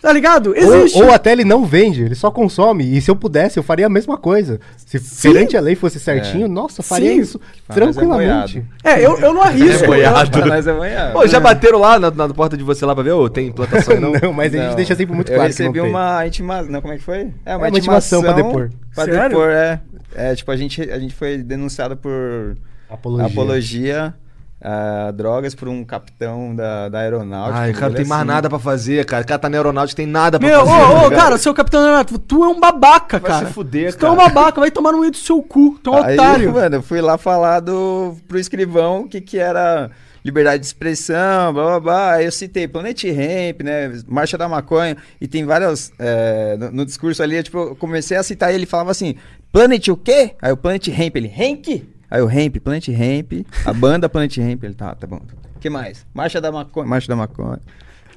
Tá 0.00 0.12
ligado? 0.12 0.56
Existe. 0.56 0.96
Ou, 1.02 1.06
ou 1.08 1.12
até 1.12 1.32
ele 1.32 1.44
não 1.44 1.64
vende, 1.64 2.04
ele 2.04 2.14
só 2.14 2.30
consome. 2.30 2.96
E 2.96 3.00
se 3.00 3.10
eu 3.10 3.16
pudesse, 3.16 3.58
eu 3.58 3.64
faria 3.64 3.86
a 3.86 3.88
mesma 3.88 4.16
coisa. 4.16 4.60
Se 4.76 4.96
Sim. 4.96 5.32
perante 5.32 5.56
a 5.56 5.60
lei 5.60 5.74
fosse 5.74 5.98
certinho, 5.98 6.46
nossa, 6.46 6.78
eu 6.80 6.84
faria 6.84 7.10
Sim. 7.14 7.20
isso 7.20 7.40
é 7.68 7.74
tranquilamente. 7.74 8.64
É, 8.84 9.04
eu, 9.04 9.18
eu 9.18 9.34
não 9.34 9.42
arrisco. 9.42 9.82
eu- 9.82 9.88
boiado. 9.88 10.70
Amanhã. 10.70 11.10
Pô, 11.12 11.26
já 11.26 11.40
bateram 11.40 11.80
lá 11.80 11.98
na, 11.98 12.12
na 12.12 12.28
porta 12.28 12.56
de 12.56 12.62
você 12.62 12.86
lá 12.86 12.94
pra 12.94 13.02
ver? 13.02 13.10
Ô, 13.10 13.28
tem 13.28 13.50
plantação 13.50 13.98
não? 14.00 14.12
Não, 14.12 14.32
mas 14.32 14.54
a 14.54 14.56
gente 14.56 14.68
Não. 14.68 14.76
deixa 14.76 14.94
sempre 14.94 15.16
muito 15.16 15.32
eu 15.32 15.34
claro 15.36 15.52
que 15.52 15.62
não 15.64 15.72
recebi 15.72 15.90
uma 15.90 16.24
intimação. 16.24 16.70
Não, 16.70 16.80
como 16.80 16.94
é 16.94 16.96
que 16.96 17.02
foi? 17.02 17.32
É, 17.44 17.56
uma 17.56 17.68
intimação 17.68 18.22
pra 18.22 18.32
depor. 18.32 18.70
Pra 18.94 19.04
Sério? 19.04 19.28
depor, 19.30 19.48
é. 19.50 19.80
É, 20.14 20.34
tipo, 20.34 20.50
a 20.50 20.56
gente, 20.56 20.80
a 20.82 20.98
gente 20.98 21.14
foi 21.14 21.38
denunciado 21.38 21.96
por 21.96 22.56
Apologia. 22.88 23.26
apologia 23.26 24.14
a 24.60 25.12
drogas 25.12 25.54
por 25.54 25.68
um 25.68 25.84
capitão 25.84 26.54
da, 26.56 26.88
da 26.88 26.98
aeronáutica. 27.00 27.58
Ai, 27.60 27.72
cara, 27.72 27.86
Ele 27.88 27.96
tem 27.98 28.06
mais 28.06 28.22
assim, 28.22 28.28
nada 28.28 28.48
pra 28.48 28.58
fazer, 28.58 29.04
cara. 29.04 29.22
O 29.22 29.26
cara 29.26 29.38
tá 29.38 29.48
na 29.48 29.56
aeronáutica, 29.56 29.96
tem 29.96 30.06
nada 30.06 30.38
pra 30.38 30.48
Meu, 30.48 30.62
ô, 30.62 30.66
fazer. 30.66 30.82
tá 31.00 31.06
ô, 31.06 31.10
cara, 31.10 31.38
seu 31.38 31.54
capitão 31.54 31.80
Leonardo, 31.82 32.18
tu 32.18 32.42
é 32.42 32.48
um 32.48 32.58
babaca, 32.58 33.18
Vai 33.20 33.30
cara. 33.30 33.46
se 33.46 33.52
fuder, 33.52 33.94
Tu 33.94 34.04
é 34.04 34.10
um 34.10 34.16
cara. 34.16 34.28
babaca, 34.30 34.60
vai 34.60 34.70
tomar 34.72 34.90
no 34.92 34.98
meio 35.00 35.12
do 35.12 35.16
seu 35.16 35.40
cu. 35.42 35.78
Tu 35.82 35.90
é 35.94 36.00
um 36.00 36.02
Aí, 36.02 36.14
otário. 36.14 36.52
mano, 36.52 36.76
eu 36.76 36.82
fui 36.82 37.00
lá 37.00 37.16
falar 37.16 37.60
do, 37.60 38.16
pro 38.26 38.38
escrivão 38.38 39.02
o 39.02 39.08
que 39.08 39.20
que 39.20 39.38
era 39.38 39.90
liberdade 40.24 40.58
de 40.60 40.66
expressão, 40.66 41.54
blá 41.54 41.64
blá 41.64 41.80
blá. 41.80 42.12
Aí 42.14 42.24
eu 42.24 42.32
citei 42.32 42.66
Planet 42.66 43.00
Ramp, 43.04 43.62
né? 43.62 43.92
Marcha 44.08 44.36
da 44.36 44.48
Maconha, 44.48 44.96
e 45.20 45.28
tem 45.28 45.44
várias. 45.44 45.92
é, 46.00 46.56
no, 46.58 46.70
no 46.72 46.84
discurso 46.84 47.22
ali, 47.22 47.36
eu, 47.36 47.42
tipo, 47.44 47.58
eu 47.58 47.76
comecei 47.76 48.16
a 48.16 48.22
citar 48.24 48.48
ele, 48.48 48.58
ele 48.58 48.66
falava 48.66 48.90
assim: 48.90 49.14
Planet 49.52 49.88
o 49.88 49.96
quê? 49.96 50.34
Aí 50.40 50.52
o 50.52 50.56
Planet 50.56 50.88
Ramp, 50.88 51.16
ele, 51.16 51.28
Hank? 51.28 51.88
Aí 52.10 52.22
o 52.22 52.26
Ramp, 52.26 52.56
Planet 52.62 52.88
Ramp, 52.88 53.46
a 53.64 53.72
banda 53.72 54.08
Planet 54.10 54.36
Ramp, 54.38 54.64
ele 54.64 54.74
tá, 54.74 54.94
tá 54.94 55.06
bom. 55.06 55.20
O 55.56 55.58
que 55.60 55.68
mais? 55.70 56.06
Marcha 56.14 56.40
da 56.40 56.52
Maconha, 56.52 56.86
Marcha 56.86 57.08
da 57.08 57.16
Maconha. 57.16 57.58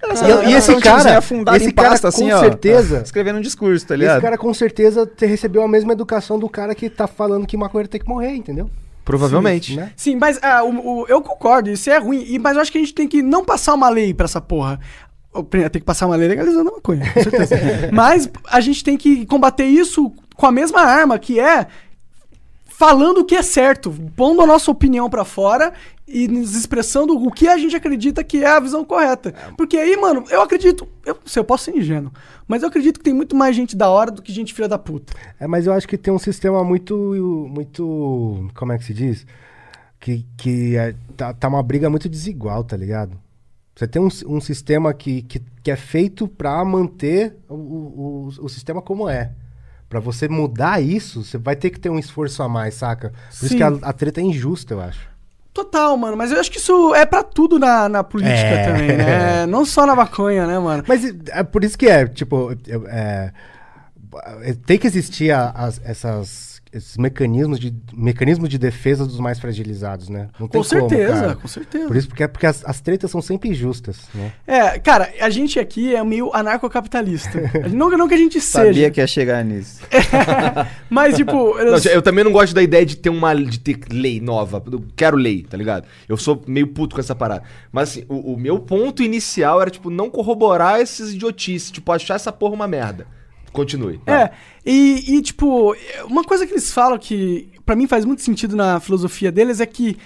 E- 0.03 0.49
e 0.49 0.53
esse 0.55 0.75
cara- 0.77 1.17
afundado 1.19 1.57
esse 1.57 1.67
em 1.67 1.71
cara, 1.71 1.89
pasta, 1.89 2.11
com 2.11 2.15
assim, 2.17 2.31
ó, 2.31 2.39
certeza- 2.39 3.01
escrevendo 3.03 3.37
um 3.37 3.41
discurso, 3.41 3.85
tá 3.85 3.93
Esse 3.93 4.01
ligado? 4.01 4.21
cara 4.21 4.37
com 4.37 4.51
certeza 4.53 5.05
te 5.05 5.25
recebeu 5.27 5.61
a 5.61 5.67
mesma 5.67 5.93
educação 5.93 6.39
do 6.39 6.49
cara 6.49 6.73
que 6.73 6.89
tá 6.89 7.05
falando 7.05 7.45
que 7.45 7.55
maconheiro 7.55 7.87
tem 7.89 8.01
que 8.01 8.07
morrer, 8.07 8.31
entendeu? 8.33 8.69
Provavelmente. 9.05 9.75
Né? 9.75 9.91
Sim, 9.95 10.15
mas 10.15 10.39
ah, 10.41 10.63
o- 10.63 11.01
o- 11.01 11.07
eu 11.07 11.21
concordo, 11.21 11.69
isso 11.69 11.89
é 11.89 11.97
ruim. 11.99 12.23
E, 12.27 12.39
mas 12.39 12.55
eu 12.55 12.61
acho 12.61 12.71
que 12.71 12.77
a 12.77 12.81
gente 12.81 12.93
tem 12.95 13.07
que 13.07 13.21
não 13.21 13.43
passar 13.45 13.73
uma 13.75 13.89
lei 13.89 14.13
pra 14.13 14.25
essa 14.25 14.41
porra. 14.41 14.79
Tem 15.49 15.69
que 15.69 15.81
passar 15.81 16.07
uma 16.07 16.15
lei 16.15 16.27
legalizando 16.27 16.69
a 16.69 16.73
maconha, 16.73 17.09
com 17.13 17.21
certeza. 17.23 17.55
mas 17.93 18.29
a 18.49 18.59
gente 18.59 18.83
tem 18.83 18.97
que 18.97 19.25
combater 19.25 19.65
isso 19.65 20.11
com 20.41 20.47
a 20.47 20.51
mesma 20.51 20.81
arma, 20.81 21.19
que 21.19 21.39
é 21.39 21.67
falando 22.65 23.19
o 23.19 23.25
que 23.25 23.35
é 23.35 23.43
certo, 23.43 23.91
pondo 24.15 24.41
a 24.41 24.47
nossa 24.47 24.71
opinião 24.71 25.07
pra 25.07 25.23
fora 25.23 25.71
e 26.07 26.27
nos 26.27 26.55
expressando 26.55 27.13
o 27.15 27.31
que 27.31 27.47
a 27.47 27.55
gente 27.57 27.75
acredita 27.75 28.23
que 28.23 28.43
é 28.43 28.47
a 28.47 28.59
visão 28.59 28.83
correta. 28.83 29.33
Porque 29.55 29.77
aí, 29.77 29.95
mano, 29.95 30.25
eu 30.31 30.41
acredito, 30.41 30.87
eu 31.05 31.15
sei, 31.23 31.41
eu 31.41 31.43
posso 31.45 31.65
ser 31.65 31.77
ingênuo, 31.77 32.11
mas 32.47 32.63
eu 32.63 32.69
acredito 32.69 32.97
que 32.97 33.03
tem 33.03 33.13
muito 33.13 33.35
mais 33.35 33.55
gente 33.55 33.75
da 33.75 33.87
hora 33.87 34.09
do 34.09 34.19
que 34.19 34.33
gente 34.33 34.51
filha 34.51 34.67
da 34.67 34.79
puta. 34.79 35.13
É, 35.39 35.45
mas 35.45 35.67
eu 35.67 35.73
acho 35.73 35.87
que 35.87 35.95
tem 35.97 36.11
um 36.11 36.17
sistema 36.19 36.63
muito. 36.63 36.95
muito. 37.51 38.49
Como 38.55 38.71
é 38.73 38.79
que 38.79 38.83
se 38.83 38.95
diz? 38.95 39.27
Que, 39.99 40.25
que 40.35 40.75
é- 40.75 40.95
tá, 41.15 41.31
tá 41.35 41.47
uma 41.47 41.61
briga 41.61 41.87
muito 41.87 42.09
desigual, 42.09 42.63
tá 42.63 42.75
ligado? 42.75 43.15
Você 43.75 43.87
tem 43.87 44.01
um, 44.01 44.09
um 44.25 44.41
sistema 44.41 44.91
que, 44.91 45.21
que, 45.21 45.39
que 45.63 45.69
é 45.69 45.75
feito 45.75 46.27
pra 46.27 46.65
manter 46.65 47.37
o, 47.47 47.53
o- 47.53 48.29
o 48.41 48.49
sistema 48.49 48.81
como 48.81 49.07
é. 49.07 49.33
Pra 49.91 49.99
você 49.99 50.29
mudar 50.29 50.81
isso, 50.81 51.21
você 51.21 51.37
vai 51.37 51.53
ter 51.53 51.69
que 51.69 51.77
ter 51.77 51.89
um 51.89 51.99
esforço 51.99 52.41
a 52.41 52.47
mais, 52.47 52.75
saca? 52.75 53.09
Por 53.09 53.35
isso 53.45 53.49
Sim. 53.49 53.57
que 53.57 53.63
a, 53.63 53.67
a 53.81 53.91
treta 53.91 54.21
é 54.21 54.23
injusta, 54.23 54.73
eu 54.73 54.79
acho. 54.79 55.01
Total, 55.53 55.97
mano, 55.97 56.15
mas 56.15 56.31
eu 56.31 56.39
acho 56.39 56.49
que 56.49 56.57
isso 56.59 56.95
é 56.95 57.05
pra 57.05 57.21
tudo 57.23 57.59
na, 57.59 57.89
na 57.89 58.01
política 58.01 58.33
É. 58.37 58.65
também, 58.65 58.95
né? 58.97 59.45
Não 59.51 59.65
só 59.65 59.85
na 59.85 59.93
maconha, 59.93 60.47
né, 60.47 60.57
mano? 60.57 60.81
Mas 60.87 61.03
é 61.27 61.43
por 61.43 61.65
isso 61.65 61.77
que 61.77 61.87
é, 61.87 62.07
tipo, 62.07 62.53
é, 62.87 63.31
é, 64.43 64.53
tem 64.65 64.77
que 64.77 64.87
existir 64.87 65.31
a- 65.31 65.49
as- 65.53 65.81
essas, 65.83 66.50
esses 66.73 66.95
mecanismos 66.97 67.59
de, 67.59 67.73
mecanismos 67.93 68.47
de 68.47 68.57
defesa 68.57 69.05
dos 69.05 69.19
mais 69.19 69.39
fragilizados, 69.39 70.07
né? 70.09 70.29
Não 70.39 70.47
tem 70.47 70.61
Com 70.61 70.67
como, 70.69 70.89
certeza, 70.89 71.13
cara. 71.21 71.35
com 71.35 71.47
certeza. 71.47 71.87
Por 71.87 71.97
isso, 71.97 72.07
porque, 72.07 72.27
porque 72.27 72.45
as, 72.45 72.63
as 72.65 72.79
tretas 72.79 73.11
são 73.11 73.21
sempre 73.21 73.49
injustas, 73.49 74.07
né? 74.13 74.31
É, 74.47 74.79
cara, 74.79 75.11
a 75.19 75.29
gente 75.29 75.59
aqui 75.59 75.93
é 75.93 76.03
meio 76.03 76.33
anarcocapitalista. 76.33 77.39
não, 77.73 77.89
não 77.91 78.07
que 78.07 78.13
a 78.13 78.17
gente 78.17 78.39
Sabia 78.39 78.73
seja. 78.73 78.91
que 78.91 79.01
ia 79.01 79.07
chegar 79.07 79.43
nisso. 79.43 79.81
Mas, 80.89 81.15
tipo. 81.17 81.57
eu- 81.59 81.71
Não, 81.71 81.77
eu 81.91 82.01
também 82.01 82.23
não 82.23 82.31
gosto 82.31 82.53
da 82.53 82.61
ideia 82.63 82.85
de 82.85 82.95
ter 82.97 83.09
uma 83.09 83.33
de 83.35 83.59
ter 83.59 83.77
lei 83.91 84.19
nova. 84.19 84.63
Eu 84.71 84.83
quero 84.95 85.17
lei, 85.17 85.43
tá 85.43 85.57
ligado? 85.57 85.85
Eu 86.07 86.17
sou 86.17 86.41
meio 86.47 86.67
puto 86.67 86.95
com 86.95 87.01
essa 87.01 87.15
parada. 87.15 87.43
Mas 87.71 87.89
assim, 87.89 88.05
o, 88.07 88.33
o 88.33 88.37
meu 88.37 88.59
ponto 88.59 89.03
inicial 89.03 89.61
era, 89.61 89.69
tipo, 89.69 89.89
não 89.89 90.09
corroborar 90.09 90.79
esses 90.79 91.13
idiotices, 91.13 91.71
tipo, 91.71 91.91
achar 91.91 92.15
essa 92.15 92.31
porra 92.31 92.53
uma 92.55 92.67
merda. 92.67 93.05
Continue. 93.51 93.99
É, 94.07 94.31
e, 94.65 95.15
e, 95.17 95.21
tipo, 95.21 95.75
uma 96.05 96.23
coisa 96.23 96.45
que 96.47 96.53
eles 96.53 96.71
falam 96.71 96.97
que 96.97 97.49
pra 97.65 97.75
mim 97.75 97.87
faz 97.87 98.05
muito 98.05 98.21
sentido 98.21 98.55
na 98.55 98.79
filosofia 98.79 99.31
deles 99.31 99.59
é 99.59 99.65
que 99.65 99.97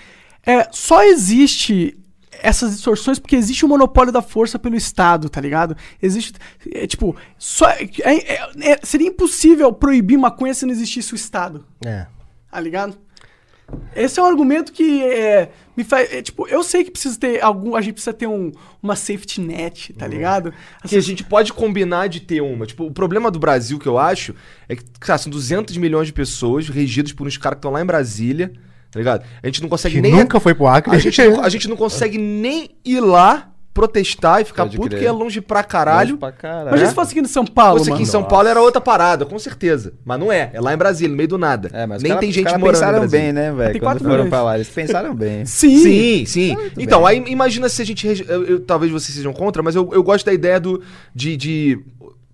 é, 0.45 0.67
só 0.71 1.03
existe 1.03 1.97
essas 2.41 2.71
distorções 2.71 3.17
porque 3.17 3.35
existe 3.35 3.65
o 3.65 3.67
monopólio 3.67 4.11
da 4.11 4.21
força 4.21 4.59
pelo 4.59 4.75
Estado, 4.75 5.29
tá 5.29 5.39
ligado? 5.39 5.75
Existe, 6.01 6.33
é, 6.71 6.85
tipo, 6.85 7.15
só, 7.37 7.69
é- 7.69 7.87
é- 8.03 8.49
é- 8.71 8.79
seria 8.83 9.07
impossível 9.07 9.71
proibir 9.71 10.17
maconha 10.17 10.53
se 10.53 10.65
não 10.65 10.73
existisse 10.73 11.13
o 11.13 11.15
Estado. 11.15 11.65
É. 11.85 12.07
Tá 12.51 12.59
ligado? 12.59 12.97
Esse 13.95 14.19
é 14.19 14.23
um 14.23 14.27
argumento 14.27 14.71
que 14.71 15.03
é, 15.03 15.49
me 15.75 15.83
faz. 15.83 16.11
é, 16.13 16.21
tipo, 16.21 16.47
eu 16.47 16.63
sei 16.63 16.83
que 16.83 16.91
precisa 16.91 17.19
ter 17.19 17.43
algum. 17.43 17.75
A 17.75 17.81
gente 17.81 17.93
precisa 17.93 18.13
ter 18.13 18.27
um, 18.27 18.51
uma 18.81 18.95
safety 18.95 19.41
net, 19.41 19.93
tá 19.93 20.07
ligado? 20.07 20.53
Que 20.87 20.95
a 20.95 21.01
gente 21.01 21.23
pode 21.23 21.51
combinar 21.53 22.07
de 22.07 22.19
ter 22.21 22.41
uma. 22.41 22.65
Tipo, 22.65 22.85
o 22.85 22.91
problema 22.91 23.29
do 23.31 23.39
Brasil 23.39 23.77
que 23.79 23.87
eu 23.87 23.97
acho 23.97 24.33
é 24.69 24.75
que, 24.75 24.83
cara, 24.99 25.17
são 25.17 25.29
200 25.31 25.75
milhões 25.77 26.07
de 26.07 26.13
pessoas 26.13 26.69
regidas 26.69 27.11
por 27.11 27.27
uns 27.27 27.37
caras 27.37 27.55
que 27.57 27.59
estão 27.59 27.71
lá 27.71 27.81
em 27.81 27.85
Brasília, 27.85 28.53
tá 28.91 28.99
ligado? 28.99 29.25
A 29.41 29.47
gente 29.47 29.61
não 29.61 29.69
consegue 29.69 29.95
Que 29.95 30.01
nem. 30.01 30.11
nunca 30.11 30.39
foi 30.39 30.53
pro 30.53 30.67
Acre. 30.67 30.95
a, 30.95 30.99
gente 30.99 31.21
não, 31.23 31.41
a 31.41 31.49
gente 31.49 31.67
não 31.67 31.75
consegue 31.75 32.17
nem 32.19 32.69
ir 32.83 32.99
lá 32.99 33.54
protestar 33.75 34.41
e 34.41 34.45
ficar 34.45 34.63
Pode 34.63 34.77
puto, 34.77 34.87
crer. 34.89 35.01
que 35.01 35.05
é 35.05 35.11
longe 35.11 35.41
pra 35.41 35.61
caralho. 35.61 36.11
Longe 36.11 36.19
pra 36.19 36.31
caralho. 36.31 36.69
Imagina 36.69 36.89
se 36.89 36.95
fosse 36.95 37.11
aqui 37.11 37.21
no 37.21 37.27
São 37.27 37.45
Paulo, 37.45 37.79
Se 37.79 37.85
fosse 37.85 37.91
aqui 37.91 38.03
em. 38.03 38.05
São 38.05 38.23
Paulo 38.23 38.47
era 38.47 38.61
outra 38.61 38.79
parada, 38.79 39.25
com 39.25 39.37
certeza. 39.37 39.93
Mas 40.05 40.17
não 40.17 40.31
é. 40.31 40.49
É 40.53 40.61
lá 40.61 40.73
em 40.73 40.77
Brasília, 40.77 41.09
no 41.11 41.17
meio 41.17 41.27
do 41.27 41.37
nada. 41.37 41.69
É, 41.73 41.85
mas 41.85 42.01
Nem 42.01 42.09
cara- 42.11 42.21
tem 42.21 42.31
gente 42.31 42.45
cara 42.45 42.57
morando 42.57 42.77
em 42.77 42.79
pensaram 42.79 43.07
bem, 43.09 43.33
né, 43.33 43.47
Tem 43.49 43.55
velho? 43.57 43.73
Quando 43.73 43.81
quatro 43.83 43.99
foram 44.03 44.13
milhões. 44.15 44.29
pra 44.29 44.43
lá, 44.43 44.55
eles 44.55 44.69
pensaram 44.69 45.13
bem. 45.13 45.43
Sim. 45.45 45.77
Sim, 45.77 46.25
sim. 46.25 46.55
muito 46.55 46.81
Então, 46.81 47.03
bem. 47.03 47.09
aí 47.25 47.31
imagina 47.31 47.67
se 47.67 47.81
a 47.81 47.85
gente. 47.85 48.07
rege- 48.07 48.25
Eu, 48.27 48.45
eu- 48.45 48.59
talvez 48.61 48.89
vocês 48.91 49.13
sejam 49.15 49.33
contra, 49.33 49.61
mas 49.61 49.75
eu, 49.75 49.89
eu 49.93 50.01
gosto 50.01 50.25
da 50.25 50.31
ideia 50.33 50.57
do. 50.59 50.81
De, 51.13 51.35
de. 51.35 51.79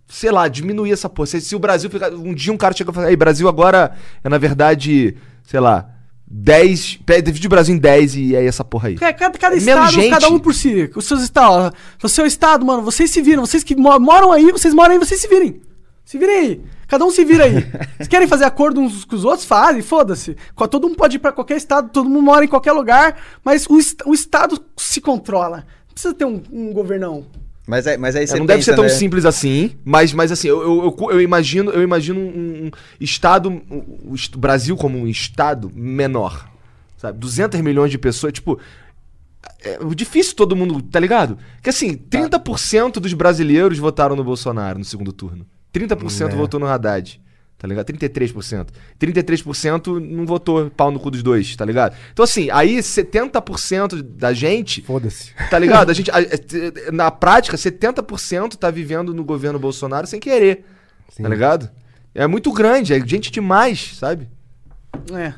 Sei 0.07 0.29
lá, 0.29 0.47
diminuir 0.47 0.91
essa 0.91 1.09
porra. 1.09 1.25
Se, 1.25 1.41
se 1.41 1.55
o 1.55 1.59
Brasil 1.59 1.89
ficar. 1.89 2.11
Um 2.13 2.33
dia 2.35 2.53
um 2.53 2.57
cara 2.57 2.75
chega 2.75 2.91
e 2.91 2.93
fala, 2.93 3.09
ei, 3.09 3.15
Brasil 3.15 3.47
agora 3.47 3.93
é 4.23 4.29
na 4.29 4.37
verdade, 4.37 5.15
sei 5.43 5.59
lá, 5.59 5.89
10. 6.33 6.97
pe- 7.05 7.21
Divide 7.21 7.47
o 7.47 7.49
Brasil 7.49 7.75
em 7.75 7.77
10 7.77 8.15
e 8.15 8.35
é 8.35 8.45
essa 8.45 8.63
porra 8.63 8.87
aí. 8.87 8.97
É, 9.01 9.11
cada, 9.11 9.37
cada 9.37 9.55
Menos 9.55 9.67
estado, 9.67 9.91
gente. 9.91 10.09
cada 10.09 10.29
um 10.29 10.39
por 10.39 10.53
si. 10.55 10.89
Os 10.95 11.05
seus 11.05 11.21
estados. 11.21 11.77
O 12.01 12.07
seu 12.09 12.25
estado, 12.25 12.65
mano, 12.65 12.81
vocês 12.81 13.11
se 13.11 13.21
viram. 13.21 13.45
Vocês 13.45 13.63
que 13.63 13.75
mo- 13.75 13.99
moram 13.99 14.31
aí, 14.31 14.51
vocês 14.51 14.73
moram 14.73 14.93
aí, 14.93 14.97
vocês 14.99 15.19
se 15.19 15.27
virem. 15.27 15.61
Se 16.05 16.17
virem 16.17 16.35
aí. 16.35 16.61
Cada 16.87 17.05
um 17.05 17.11
se 17.11 17.23
vira 17.23 17.45
aí. 17.45 17.53
Vocês 17.95 18.09
querem 18.09 18.27
fazer 18.27 18.43
acordo 18.43 18.81
uns 18.81 19.05
com 19.05 19.15
os 19.15 19.23
outros? 19.23 19.45
Fazem, 19.45 19.81
foda-se. 19.81 20.35
Todo 20.69 20.89
mundo 20.89 20.97
pode 20.97 21.15
ir 21.15 21.19
pra 21.19 21.31
qualquer 21.31 21.55
estado, 21.55 21.89
todo 21.89 22.09
mundo 22.09 22.21
mora 22.21 22.43
em 22.43 22.49
qualquer 22.49 22.73
lugar, 22.73 23.15
mas 23.45 23.65
o, 23.65 23.77
o 24.05 24.13
estado 24.13 24.61
se 24.75 24.99
controla. 24.99 25.65
Não 25.87 25.93
precisa 25.93 26.13
ter 26.13 26.25
um, 26.25 26.41
um 26.51 26.73
governão. 26.73 27.25
Mas, 27.67 27.85
é, 27.87 27.95
mas 27.95 28.15
aí 28.15 28.23
É, 28.23 28.27
você 28.27 28.39
não 28.39 28.45
deve 28.45 28.63
ser 28.63 28.71
pensa, 28.71 28.75
tão 28.75 28.83
né? 28.85 28.89
simples 28.89 29.23
assim, 29.25 29.71
mas, 29.85 30.11
mas 30.13 30.31
assim, 30.31 30.47
eu, 30.47 30.61
eu, 30.61 30.95
eu- 30.99 31.11
eu 31.11 31.21
imagino, 31.21 31.69
eu 31.71 31.81
imagino 31.83 32.19
um, 32.19 32.65
um 32.67 32.71
estado, 32.99 33.49
o 33.69 34.37
Brasil 34.37 34.75
como 34.75 34.97
um 34.97 35.07
estado 35.07 35.71
menor, 35.73 36.49
sabe? 36.97 37.19
200 37.19 37.61
milhões 37.61 37.91
de 37.91 37.97
pessoas, 37.99 38.33
tipo, 38.33 38.59
é 39.63 39.77
difícil 39.95 40.35
todo 40.35 40.55
mundo, 40.55 40.81
tá 40.81 40.99
ligado? 40.99 41.37
Que 41.61 41.69
assim, 41.69 41.95
30% 41.95 42.93
dos 42.99 43.13
brasileiros 43.13 43.77
votaram 43.77 44.15
no 44.15 44.23
Bolsonaro 44.23 44.79
no 44.79 44.85
segundo 44.85 45.13
turno. 45.13 45.45
30% 45.71 46.33
É. 46.33 46.35
votou 46.35 46.59
no 46.59 46.65
Haddad. 46.65 47.20
Tá 47.61 47.67
ligado? 47.67 47.85
33%. 47.85 48.69
33% 48.99 49.99
não 49.99 50.25
votou 50.25 50.67
pau 50.71 50.89
no 50.89 50.99
cu 50.99 51.11
dos 51.11 51.21
dois, 51.21 51.55
tá 51.55 51.63
ligado? 51.63 51.95
Então, 52.11 52.23
assim, 52.23 52.49
aí 52.49 52.77
70% 52.79 54.01
da 54.01 54.33
gente 54.33 54.81
Foda-se. 54.81 55.31
Tá 55.47 55.59
ligado? 55.59 55.91
A 55.91 55.93
gente, 55.93 56.09
a- 56.09 56.17
a- 56.17 56.91
na 56.91 57.11
prática, 57.11 57.55
70% 57.55 58.55
tá 58.55 58.71
vivendo 58.71 59.13
no 59.13 59.23
governo 59.23 59.59
Bolsonaro 59.59 60.07
sem 60.07 60.19
querer. 60.19 60.65
Sim. 61.09 61.21
Tá 61.21 61.29
ligado? 61.29 61.69
É 62.15 62.25
muito 62.25 62.51
grande, 62.51 62.93
é 62.93 63.07
gente 63.07 63.31
demais, 63.31 63.95
sabe? 63.95 64.27
É. 65.13 65.33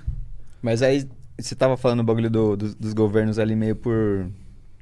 Mas 0.61 0.81
aí 0.81 1.05
você 1.37 1.53
tava 1.55 1.75
falando 1.75 1.99
o 1.99 2.03
bagulho 2.03 2.29
do- 2.29 2.55
dos- 2.55 2.73
dos 2.75 2.93
governos 2.93 3.37
ali 3.37 3.53
meio 3.55 3.75
por, 3.75 4.27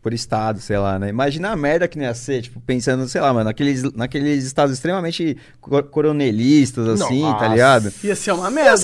por 0.01 0.13
estado, 0.13 0.59
sei 0.59 0.77
lá, 0.79 0.97
né? 0.97 1.09
Imagina 1.09 1.51
a 1.51 1.55
merda 1.55 1.87
que 1.87 1.97
não 1.97 2.05
ia 2.05 2.13
ser, 2.15 2.41
tipo, 2.41 2.59
pensando, 2.61 3.07
sei 3.07 3.21
lá, 3.21 3.31
mano, 3.31 3.45
naqueles, 3.45 3.83
naqueles 3.93 4.43
estados 4.45 4.73
extremamente 4.73 5.37
co- 5.59 5.83
coronelistas, 5.83 6.87
assim, 6.87 7.21
tá 7.21 7.31
Nossa. 7.33 7.47
ligado? 7.49 7.93
Ia 8.03 8.15
ser 8.15 8.31
uma 8.31 8.49
merda. 8.49 8.71
Ia 8.71 8.77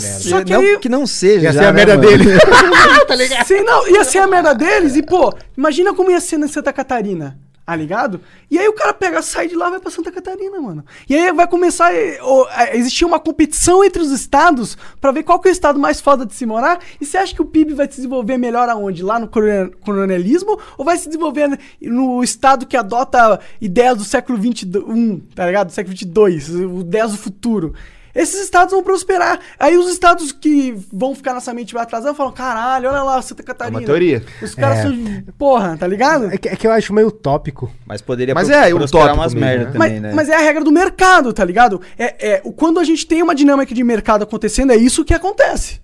ser. 0.00 0.28
Só 0.28 0.44
que 0.44 0.52
não, 0.52 0.60
aí- 0.60 0.78
que 0.78 0.88
não 0.88 1.06
seja. 1.06 1.46
Ia 1.46 1.52
ser 1.52 1.58
já, 1.62 1.68
a 1.68 1.72
né, 1.72 1.84
merda 1.84 1.96
mano? 1.96 2.08
dele. 2.08 2.38
Sim, 3.46 3.62
não, 3.62 3.88
ia 3.88 4.04
ser 4.04 4.18
a 4.18 4.26
merda 4.26 4.54
deles 4.54 4.94
e, 4.96 5.02
pô, 5.02 5.34
imagina 5.56 5.92
como 5.94 6.10
ia 6.10 6.20
ser 6.20 6.38
na 6.38 6.46
Santa 6.46 6.72
Catarina, 6.72 7.36
tá 7.70 7.76
ligado? 7.76 8.20
E 8.50 8.58
aí 8.58 8.66
o 8.66 8.72
cara 8.72 8.92
pega, 8.92 9.22
sai 9.22 9.46
de 9.46 9.54
lá 9.54 9.70
vai 9.70 9.78
pra 9.78 9.92
Santa 9.92 10.10
Catarina, 10.10 10.60
mano. 10.60 10.84
E 11.08 11.14
aí 11.14 11.32
vai 11.32 11.46
começar 11.46 11.92
o- 12.20 12.46
a 12.50 12.74
existir 12.76 13.04
uma 13.04 13.20
competição 13.20 13.84
entre 13.84 14.02
os 14.02 14.10
estados 14.10 14.76
pra 15.00 15.12
ver 15.12 15.22
qual 15.22 15.38
que 15.38 15.46
é 15.46 15.52
o 15.52 15.52
estado 15.52 15.78
mais 15.78 16.00
foda 16.00 16.26
de 16.26 16.34
se 16.34 16.44
morar. 16.44 16.80
E 17.00 17.06
você 17.06 17.16
acha 17.16 17.32
que 17.32 17.40
o 17.40 17.44
PIB 17.44 17.74
vai 17.74 17.86
se 17.86 17.94
desenvolver 17.96 18.36
melhor 18.38 18.68
aonde? 18.68 19.04
Lá 19.04 19.20
no 19.20 19.28
corone- 19.28 19.70
coronelismo? 19.84 20.58
Ou 20.76 20.84
vai 20.84 20.98
se 20.98 21.06
desenvolver 21.06 21.56
no 21.80 22.24
estado 22.24 22.66
que 22.66 22.76
adota 22.76 23.38
ideias 23.60 23.96
do 23.98 24.04
século 24.04 24.36
XXI, 24.36 25.22
tá 25.32 25.46
ligado? 25.46 25.68
Do 25.68 25.72
século 25.72 25.96
XXII, 25.96 26.80
ideias 26.80 27.12
do 27.12 27.18
futuro? 27.18 27.72
Esses 28.14 28.40
estados 28.42 28.72
vão 28.72 28.82
prosperar. 28.82 29.38
Aí 29.58 29.76
os 29.76 29.88
estados 29.90 30.32
que 30.32 30.74
vão 30.92 31.14
ficar 31.14 31.34
nessa 31.34 31.52
mente 31.54 31.72
vai 31.74 31.82
atrasando 31.82 32.14
falam: 32.14 32.32
caralho, 32.32 32.88
olha 32.88 33.02
lá, 33.02 33.22
Santa 33.22 33.42
Catarina. 33.42 33.78
É 33.78 33.80
uma 33.80 33.86
teoria. 33.86 34.22
Os 34.42 34.54
caras 34.54 34.78
É. 34.78 34.82
são. 34.82 34.94
Porra, 35.38 35.76
tá 35.76 35.86
ligado? 35.86 36.26
É 36.26 36.36
que, 36.38 36.48
é 36.48 36.56
que 36.56 36.66
eu 36.66 36.72
acho 36.72 36.92
meio 36.92 37.08
utópico. 37.08 37.70
Mas 37.86 38.00
poderia 38.00 38.34
Mas 38.34 38.48
pro- 38.48 38.56
é, 38.56 38.70
prosperar 38.70 39.04
utópico 39.06 39.20
umas 39.22 39.34
mesmo, 39.34 39.46
merda 39.46 39.64
né? 39.66 39.72
também, 39.72 39.90
mas, 39.92 40.02
né? 40.02 40.12
mas 40.14 40.28
é 40.28 40.34
a 40.34 40.40
regra 40.40 40.64
do 40.64 40.72
mercado, 40.72 41.32
tá 41.32 41.44
ligado? 41.44 41.80
É, 41.98 42.32
é, 42.34 42.40
o- 42.44 42.52
quando 42.52 42.80
a 42.80 42.84
gente 42.84 43.06
tem 43.06 43.22
uma 43.22 43.34
dinâmica 43.34 43.74
de 43.74 43.84
mercado 43.84 44.22
acontecendo, 44.24 44.72
é 44.72 44.76
isso 44.76 45.04
que 45.04 45.14
acontece. 45.14 45.80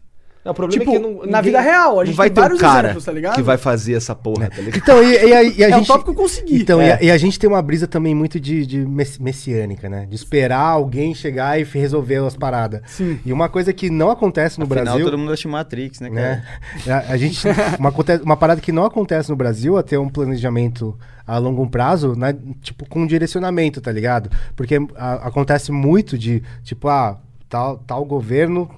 Não, 0.46 0.52
o 0.52 0.54
problema 0.54 0.84
Tipo, 0.84 0.96
é 0.96 0.98
que 0.98 1.02
não, 1.06 1.26
na 1.30 1.40
vida 1.40 1.60
real, 1.60 1.98
a 2.00 2.04
gente 2.04 2.14
não 2.14 2.16
vai 2.16 2.28
tem 2.30 2.34
ter 2.34 2.40
um 2.40 2.42
vários 2.44 2.60
cara 2.60 2.86
exemplos, 2.88 3.04
tá 3.04 3.12
ligado? 3.12 3.34
que 3.34 3.42
vai 3.42 3.58
fazer 3.58 3.94
essa 3.94 4.14
porra, 4.14 4.48
tá 4.48 4.62
ligado? 4.62 4.76
Então, 4.78 5.02
e, 5.02 5.12
e 5.26 5.34
a, 5.34 5.42
e 5.42 5.64
a 5.64 5.68
É 5.70 5.74
um 5.74 5.78
gente... 5.78 5.86
tópico 5.88 6.04
que 6.12 6.18
eu 6.18 6.22
consegui. 6.22 6.62
Então, 6.62 6.80
É. 6.80 6.86
e, 6.86 6.92
a, 6.92 7.02
e 7.02 7.10
a 7.10 7.18
gente 7.18 7.38
tem 7.38 7.50
uma 7.50 7.60
brisa 7.60 7.86
também 7.86 8.14
muito 8.14 8.38
de, 8.38 8.64
de 8.64 8.78
mess- 8.86 9.18
messiânica, 9.18 9.88
né? 9.88 10.06
De 10.08 10.14
esperar 10.14 10.60
alguém 10.60 11.14
chegar 11.14 11.60
e 11.60 11.64
resolver 11.64 12.24
as 12.24 12.36
paradas. 12.36 12.80
Sim. 12.86 13.18
E 13.26 13.32
uma 13.32 13.48
coisa 13.48 13.72
que 13.72 13.90
não 13.90 14.10
acontece 14.10 14.58
no 14.60 14.64
Afinal, 14.66 14.84
Brasil... 14.84 15.04
todo 15.04 15.18
mundo 15.18 15.32
assiste 15.32 15.48
Matrix, 15.48 16.00
né, 16.00 16.10
cara? 16.10 16.20
né? 16.36 16.44
A, 17.08 17.12
a 17.12 17.16
gente 17.16 17.40
uma, 17.78 17.92
uma 18.22 18.36
parada 18.36 18.60
que 18.60 18.70
não 18.72 18.84
acontece 18.84 19.28
no 19.30 19.36
Brasil 19.36 19.76
é 19.78 19.82
ter 19.82 19.98
um 19.98 20.08
planejamento 20.08 20.96
a 21.26 21.38
longo 21.38 21.68
prazo, 21.68 22.14
né, 22.16 22.32
tipo 22.62 22.88
com 22.88 23.04
direcionamento, 23.04 23.80
tá 23.80 23.90
ligado? 23.90 24.30
Porque 24.54 24.76
a- 24.96 25.26
acontece 25.26 25.72
muito 25.72 26.16
de 26.16 26.40
tipo 26.62 26.86
ah 26.88 27.18
tal 27.48 27.78
tal 27.78 28.04
governo 28.04 28.70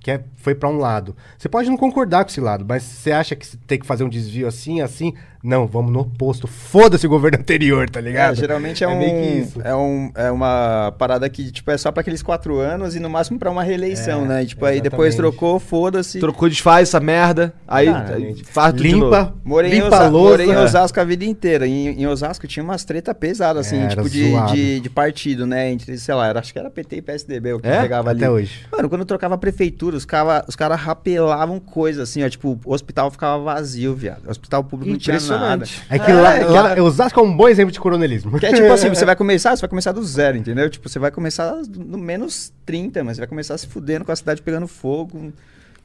quer 0.00 0.24
foi 0.36 0.54
pra 0.54 0.68
um 0.68 0.78
lado. 0.78 1.14
Você 1.38 1.48
pode 1.48 1.68
não 1.68 1.76
concordar 1.76 2.24
com 2.24 2.30
esse 2.30 2.40
lado, 2.40 2.64
mas 2.68 2.82
você 2.82 3.12
acha 3.12 3.34
que 3.36 3.56
tem 3.58 3.78
que 3.78 3.86
fazer 3.86 4.04
um 4.04 4.08
desvio 4.08 4.46
assim, 4.46 4.80
assim? 4.80 5.12
Não, 5.42 5.66
vamos 5.66 5.90
no 5.90 6.00
oposto. 6.00 6.46
Foda-se 6.46 7.06
o 7.06 7.08
governo 7.08 7.38
anterior, 7.40 7.88
tá 7.88 7.98
ligado? 7.98 8.32
É, 8.32 8.36
geralmente 8.36 8.84
é, 8.84 8.88
um, 8.88 8.98
meio 8.98 9.10
que 9.10 9.38
isso. 9.38 9.60
é, 9.64 9.74
um, 9.74 10.10
é 10.14 10.30
uma 10.30 10.94
parada 10.98 11.28
que 11.30 11.50
tipo, 11.50 11.70
é 11.70 11.78
só 11.78 11.90
pra 11.90 12.02
aqueles 12.02 12.22
quatro 12.22 12.58
anos 12.58 12.94
e 12.94 13.00
no 13.00 13.08
máximo 13.08 13.38
pra 13.38 13.50
uma 13.50 13.62
reeleição, 13.62 14.24
É, 14.24 14.28
né? 14.28 14.42
E, 14.42 14.46
tipo, 14.48 14.64
aí 14.66 14.82
depois 14.82 15.14
exatamente. 15.14 15.32
trocou, 15.38 15.58
foda-se. 15.58 16.18
Trocou, 16.20 16.46
desfaz 16.48 16.88
essa 16.90 17.00
merda, 17.00 17.54
aí, 17.66 17.88
Exatamente. 17.88 18.40
aí 18.40 18.44
faz 18.44 18.74
de 18.74 18.92
novo. 18.92 19.04
Limpa, 19.06 19.34
Morei, 19.42 19.70
em, 19.70 19.74
limpa 19.76 19.86
Osa 19.86 19.96
a 20.04 20.08
louça. 20.08 20.30
morei 20.30 20.46
em 20.46 20.52
É. 20.52 20.60
Osasco 20.60 21.00
a 21.00 21.04
vida 21.04 21.24
inteira. 21.24 21.66
Em, 21.66 21.88
em 22.02 22.06
Osasco 22.06 22.46
tinha 22.46 22.62
umas 22.62 22.84
treta 22.84 23.14
pesadas, 23.14 23.66
assim, 23.66 23.78
É, 23.80 23.88
tipo 23.88 24.10
de, 24.10 24.30
de, 24.52 24.80
de 24.80 24.90
partido, 24.90 25.46
né? 25.46 25.70
Entre, 25.70 25.96
sei 25.96 26.14
lá, 26.14 26.28
era, 26.28 26.40
acho 26.40 26.52
que 26.52 26.58
era 26.58 26.68
PT 26.70 26.96
e 26.96 27.02
PSDB 27.02 27.54
o 27.54 27.60
que 27.60 27.66
É? 27.68 27.80
pegava 27.80 28.10
ali. 28.10 28.18
Até 28.22 28.30
hoje. 28.30 28.66
Mano, 28.70 28.90
quando 28.90 29.06
trocava 29.06 29.36
a 29.36 29.38
prefeitura, 29.50 29.96
os 29.96 30.04
caras 30.04 30.44
os 30.48 30.56
cara 30.56 30.74
rapelavam 30.74 31.58
coisa, 31.60 32.04
assim, 32.04 32.24
ó. 32.24 32.28
Tipo, 32.28 32.58
o 32.64 32.72
hospital 32.72 33.10
ficava 33.10 33.42
vazio, 33.42 33.94
viado. 33.94 34.26
O 34.26 34.30
hospital 34.30 34.64
público 34.64 34.92
não 34.92 34.98
tinha 34.98 35.18
nada. 35.20 35.64
É 35.88 35.98
que 35.98 36.10
É, 36.10 36.14
lá, 36.14 36.38
que 36.38 36.44
lá 36.44 36.82
Osasco 36.82 37.20
é 37.20 37.22
um 37.22 37.36
bom 37.36 37.48
exemplo 37.48 37.72
de 37.72 37.80
coronelismo. 37.80 38.38
Que 38.38 38.46
é 38.46 38.52
tipo 38.52 38.72
assim, 38.72 38.88
você 38.88 39.04
vai 39.06 39.16
começar, 39.16 39.56
você 39.56 39.60
vai 39.60 39.70
começar 39.70 39.92
do 39.92 40.02
zero, 40.04 40.36
entendeu? 40.36 40.70
Tipo, 40.70 40.88
você 40.88 40.98
vai 40.98 41.10
começar 41.10 41.54
no 41.76 41.98
menos 41.98 42.52
30, 42.64 43.04
mas 43.04 43.16
você 43.16 43.22
vai 43.22 43.28
começar 43.28 43.58
se 43.58 43.66
fudendo 43.66 44.04
com 44.04 44.12
a 44.12 44.16
cidade 44.16 44.40
pegando 44.40 44.66
fogo. 44.66 45.32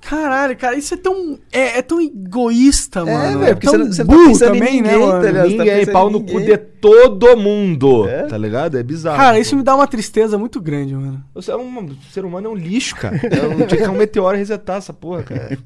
Caralho, 0.09 0.55
cara, 0.55 0.75
isso 0.77 0.93
é 0.93 0.97
tão. 0.97 1.39
É, 1.51 1.79
é 1.79 1.81
tão 1.81 1.99
egoísta, 2.01 3.03
mano. 3.05 3.39
velho, 3.39 3.55
porque 3.55 3.67
você 3.67 3.77
não- 3.77 3.89
tá 3.89 4.03
burro 4.03 4.27
pensando 4.27 4.55
em 4.55 4.59
também, 4.59 4.81
né, 4.81 4.91
ninguém, 4.91 5.07
mano? 5.07 5.21
tá 5.21 5.27
ligado? 5.27 5.49
Você 5.49 5.57
tá 5.57 5.63
Ninguém, 5.63 5.79
pensando 5.79 5.93
pau 5.93 6.09
no 6.09 6.19
cu 6.21 6.39
ninguém. 6.39 6.45
de 6.45 6.57
todo 6.57 7.35
mundo, 7.37 8.07
É? 8.07 8.23
tá 8.27 8.37
ligado? 8.37 8.77
É 8.77 8.83
bizarro. 8.83 9.17
Cara, 9.17 9.39
isso 9.39 9.55
me 9.55 9.63
dá 9.63 9.75
uma 9.75 9.87
tristeza 9.87 10.37
muito 10.37 10.61
grande, 10.61 10.93
mano. 10.93 11.23
Você 11.33 11.49
é 11.51 11.55
um, 11.57 11.85
o 11.85 11.95
ser 12.11 12.23
humano 12.23 12.47
é 12.47 12.49
um 12.51 12.55
lixo, 12.55 12.95
cara. 12.95 13.15
É 13.15 13.47
um, 13.47 13.55
tinha 13.55 13.67
que 13.67 13.77
ter 13.77 13.89
um 13.89 13.97
meteoro 13.97 14.35
e 14.35 14.39
resetar 14.39 14.77
essa 14.77 14.93
porra, 14.93 15.23
cara. 15.23 15.57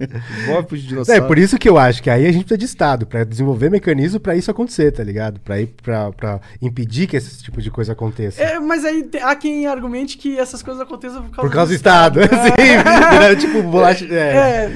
Envolve 0.44 0.68
pros 0.68 0.84
É, 0.84 0.88
dinossauros. 0.88 1.28
por 1.28 1.38
isso 1.38 1.58
que 1.58 1.68
eu 1.68 1.78
acho 1.78 2.02
que 2.02 2.10
aí 2.10 2.26
a 2.26 2.32
gente 2.32 2.44
precisa 2.46 2.58
de 2.58 2.66
Estado, 2.66 3.06
pra 3.06 3.26
desenvolver 3.26 3.70
mecanismo 3.70 4.20
pra 4.20 4.36
isso 4.36 4.50
acontecer, 4.50 4.92
tá 4.94 5.04
ligado? 5.04 5.40
Pra, 5.42 5.60
ir, 5.60 5.68
pra, 5.84 6.12
pra 6.14 6.40
impedir 6.62 7.08
que 7.08 7.18
esse 7.18 7.44
tipo 7.44 7.62
de 7.62 7.70
coisa 7.70 7.92
aconteça. 7.92 8.42
É, 8.42 8.58
mas 8.60 8.86
aí 8.86 9.10
há 9.22 9.36
quem 9.36 9.68
argumente 9.68 10.18
que 10.18 10.38
essas 10.40 10.64
coisas 10.64 10.82
aconteçam 10.82 11.24
por 11.24 11.32
causa, 11.32 11.50
Por 11.50 11.54
causa 11.54 11.72
do 11.74 11.76
Estado. 11.76 12.20
Sim, 12.24 12.76
né? 13.20 13.36
tipo, 13.36 13.62
bolacha. 13.64 14.06
É. 14.06 14.29
É, 14.30 14.72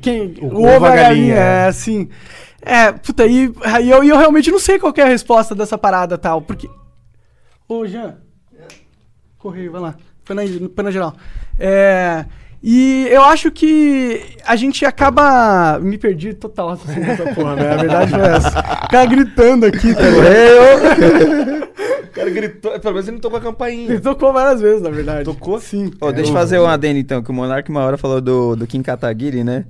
quem, 0.00 0.34
O 0.40 0.46
o, 0.46 0.48
ovo, 0.48 0.76
ovo 0.76 0.86
a 0.86 0.90
galinha, 0.90 1.02
galinha, 1.02 1.34
é 1.34 1.66
assim. 1.66 2.08
É, 2.62 2.92
puta, 2.92 3.26
e, 3.26 3.52
aí 3.62 3.90
eu, 3.90 4.02
eu 4.02 4.16
realmente 4.16 4.50
não 4.50 4.58
sei 4.58 4.78
qual 4.78 4.92
é 4.96 5.02
a 5.02 5.06
resposta 5.06 5.54
dessa 5.54 5.76
parada 5.76 6.16
tal, 6.16 6.40
porque... 6.40 6.68
Ô, 7.68 7.86
Jean, 7.86 8.16
correio, 9.38 9.70
vai 9.70 9.80
lá, 9.80 9.94
foi 10.24 10.34
na, 10.34 10.42
foi 10.74 10.84
na 10.84 10.90
geral. 10.90 11.14
É, 11.58 12.24
e 12.66 13.06
eu 13.10 13.22
acho 13.22 13.50
que 13.50 14.22
a 14.46 14.56
gente 14.56 14.86
acaba... 14.86 15.78
Me 15.80 15.98
perdi 15.98 16.32
total 16.32 16.70
assim, 16.70 16.98
nessa 16.98 17.24
porra, 17.34 17.56
né? 17.56 17.72
A 17.72 17.76
verdade 17.76 18.10
foi 18.10 18.20
essa. 18.22 18.58
O 18.84 18.88
cara 18.88 19.04
gritando 19.06 19.66
aqui, 19.66 19.94
tá 19.94 20.00
ligado? 20.02 21.74
O 22.04 22.14
cara 22.14 22.30
gritou, 22.30 22.70
pelo 22.78 22.94
menos 22.94 23.08
ele 23.08 23.16
não 23.16 23.20
tocou 23.20 23.38
a 23.40 23.42
campainha. 23.42 23.90
Ele 23.90 24.00
tocou 24.00 24.32
várias 24.32 24.60
vezes, 24.60 24.80
na 24.82 24.88
verdade. 24.88 25.24
Tocou? 25.24 25.58
Sim. 25.58 25.90
Ô, 26.00 26.12
deixa 26.12 26.30
eu 26.30 26.34
fazer 26.34 26.60
um 26.60 26.66
adendo 26.66 26.96
então, 27.00 27.20
que 27.20 27.28
o 27.28 27.34
Monark 27.34 27.68
uma 27.68 27.80
hora 27.82 27.98
falou 27.98 28.20
do, 28.20 28.54
do 28.54 28.68
Kim 28.68 28.82
Kataguiri, 28.82 29.42
né? 29.42 29.64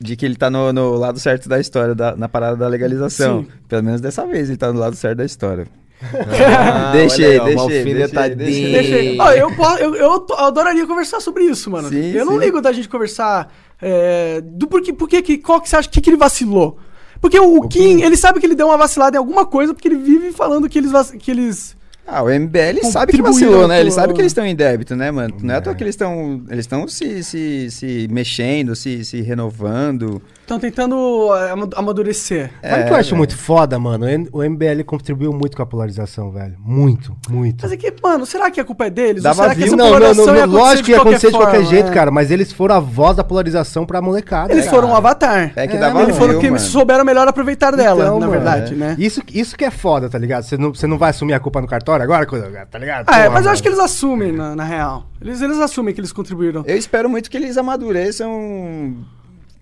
De 0.00 0.14
que 0.14 0.24
ele 0.24 0.36
tá 0.36 0.48
no, 0.48 0.72
no 0.72 0.94
lado 0.94 1.18
certo 1.18 1.48
da 1.48 1.58
história, 1.58 1.92
da- 1.92 2.14
na 2.14 2.28
parada 2.28 2.56
da 2.56 2.68
legalização. 2.68 3.40
Sim. 3.42 3.48
Pelo 3.68 3.82
menos 3.82 4.00
dessa 4.00 4.24
vez 4.24 4.48
ele 4.48 4.58
tá 4.58 4.72
no 4.72 4.78
lado 4.78 4.94
certo 4.94 5.18
da 5.18 5.24
história. 5.24 5.66
Ah, 6.02 6.92
Deixa 6.94 7.22
olha 7.22 7.26
aí, 7.26 7.54
deixa 7.54 7.68
deixa 7.68 8.96
eu, 9.38 9.50
eu, 9.78 9.94
eu 9.96 10.26
adoraria 10.38 10.86
conversar 10.86 11.20
sobre 11.20 11.44
isso, 11.44 11.70
mano. 11.70 11.88
Sim, 11.88 12.12
eu 12.12 12.24
não 12.24 12.34
sim. 12.34 12.40
ligo 12.40 12.60
da 12.60 12.72
gente 12.72 12.88
conversar 12.88 13.52
é, 13.80 14.40
do 14.40 14.66
porquê, 14.66 14.92
porquê 14.92 15.22
que, 15.22 15.38
qual 15.38 15.60
que 15.60 15.68
você 15.68 15.76
acha 15.76 15.88
que, 15.88 16.00
que 16.00 16.10
ele 16.10 16.16
vacilou. 16.16 16.78
Porque 17.20 17.38
o, 17.38 17.56
o 17.58 17.68
Kim, 17.68 18.02
ele 18.02 18.16
sabe 18.16 18.40
que 18.40 18.46
ele 18.46 18.54
deu 18.56 18.66
uma 18.66 18.76
vacilada 18.76 19.16
em 19.16 19.18
alguma 19.18 19.46
coisa, 19.46 19.72
porque 19.72 19.86
ele 19.86 19.96
vive 19.96 20.32
falando 20.32 20.68
que 20.68 20.78
eles, 20.78 20.90
vac- 20.90 21.16
que 21.16 21.30
eles 21.30 21.76
Ah, 22.04 22.20
o 22.22 22.28
MBL 22.28 22.84
sabe 22.90 23.12
que 23.12 23.22
vacilou, 23.22 23.68
né? 23.68 23.80
Ele 23.80 23.92
sabe 23.92 24.12
que 24.12 24.20
eles 24.20 24.32
estão 24.32 24.44
em 24.44 24.56
débito, 24.56 24.96
né, 24.96 25.10
mano? 25.12 25.36
Não 25.40 25.54
é 25.54 25.58
à 25.58 25.60
toa 25.60 25.74
que 25.74 25.84
eles 25.84 25.94
estão 25.94 26.42
eles 26.50 26.64
estão 26.64 26.88
se, 26.88 27.22
se, 27.22 27.70
se 27.70 28.08
mexendo, 28.10 28.74
se, 28.74 29.04
se 29.04 29.20
renovando. 29.20 30.20
Estão 30.42 30.58
tentando 30.58 31.34
é, 31.34 31.52
ama- 31.52 31.68
amadurecer. 31.74 32.50
Sabe 32.62 32.82
o 32.82 32.86
que 32.86 32.92
eu 32.92 32.96
acho 32.96 33.16
muito 33.16 33.36
foda, 33.36 33.78
mano? 33.78 34.06
O 34.32 34.42
MBL 34.42 34.82
contribuiu 34.84 35.32
muito 35.32 35.56
com 35.56 35.62
a 35.62 35.66
polarização, 35.66 36.30
velho. 36.30 36.54
Muito, 36.58 37.16
muito. 37.30 37.62
Mas 37.62 37.72
é 37.72 37.76
que, 37.76 37.92
mano, 38.02 38.26
será 38.26 38.50
que 38.50 38.60
a 38.60 38.64
culpa 38.64 38.86
é 38.86 38.90
deles? 38.90 39.22
Dava 39.22 39.42
Ou 39.42 39.48
será 39.48 39.54
que 39.54 39.64
essa 39.64 39.76
Não, 39.76 39.98
não, 39.98 40.14
não, 40.14 40.46
lógico 40.46 40.86
que 40.86 40.90
ia 40.92 40.98
acontecer 40.98 41.28
de 41.30 41.36
qualquer 41.36 41.56
forma, 41.62 41.70
jeito, 41.70 41.90
é? 41.90 41.94
cara, 41.94 42.10
mas 42.10 42.30
eles 42.30 42.52
foram 42.52 42.74
a 42.74 42.80
voz 42.80 43.16
da 43.16 43.24
polarização 43.24 43.86
pra 43.86 44.02
molecada. 44.02 44.52
Eles 44.52 44.68
foram 44.68 44.90
um 44.90 44.94
avatar. 44.96 45.52
É 45.56 45.66
que 45.66 45.76
É, 45.76 45.80
dava 45.80 45.94
mano, 45.94 46.06
Eles 46.06 46.18
foram 46.18 46.38
que 46.38 46.58
souberam 46.58 47.04
melhor 47.04 47.26
aproveitar 47.26 47.70
dela, 47.74 48.02
Então, 48.04 48.18
na 48.18 48.26
mano, 48.26 48.32
verdade, 48.32 48.74
é. 48.74 48.76
né? 48.76 48.96
Isso, 48.98 49.22
isso 49.32 49.56
que 49.56 49.64
é 49.64 49.70
foda, 49.70 50.08
tá 50.10 50.18
ligado? 50.18 50.42
Você 50.44 50.56
não, 50.56 50.74
você 50.74 50.86
não 50.86 50.98
vai 50.98 51.10
assumir 51.10 51.32
a 51.34 51.40
culpa 51.40 51.60
no 51.60 51.66
cartório 51.66 52.02
agora, 52.02 52.26
tá 52.70 52.78
ligado? 52.78 53.06
Ah, 53.08 53.20
é, 53.20 53.28
mas 53.28 53.46
eu 53.46 53.52
acho 53.52 53.62
que 53.62 53.68
eles 53.68 53.78
assumem, 53.78 54.32
na, 54.32 54.54
na 54.54 54.64
real. 54.64 55.06
Eles, 55.20 55.40
eles 55.40 55.58
assumem 55.58 55.94
que 55.94 56.00
eles 56.00 56.12
contribuíram. 56.12 56.64
Eu 56.66 56.76
espero 56.76 57.08
muito 57.08 57.30
que 57.30 57.36
eles 57.36 57.56
amadureçam, 57.56 58.96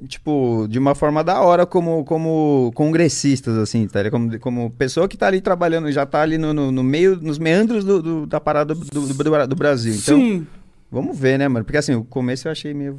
tipo, 0.09 0.67
de 0.69 0.79
uma 0.79 0.95
forma 0.95 1.23
da 1.23 1.41
hora 1.41 1.67
como, 1.67 2.05
como 2.05 2.71
congressistas, 2.75 3.57
assim, 3.59 3.87
tá 3.87 4.03
ligado? 4.03 4.13
Como, 4.13 4.39
como 4.41 4.71
pessoa 4.71 5.09
que 5.09 5.17
tá 5.17 5.27
ali 5.27 5.41
trabalhando, 5.41 5.91
já 5.93 6.07
tá 6.07 6.23
ali 6.23 6.39
no, 6.39 6.53
no, 6.53 6.71
no 6.73 6.83
meio, 6.83 7.17
nos 7.17 7.39
meandros 7.39 7.85
do, 7.85 8.03
do- 8.03 8.27
da 8.27 8.41
parada 8.41 8.75
do, 8.75 8.85
do, 8.85 9.07
do- 9.15 9.47
do 9.47 9.57
Brasil. 9.57 9.95
Então, 9.95 10.19
Sim. 10.19 10.47
vamos 10.91 11.19
ver, 11.19 11.39
né, 11.39 11.47
mano? 11.49 11.65
Porque 11.65 11.79
assim, 11.79 11.95
o 11.95 12.05
começo 12.05 12.49
eu 12.49 12.53
achei 12.53 12.73
meio. 12.75 12.97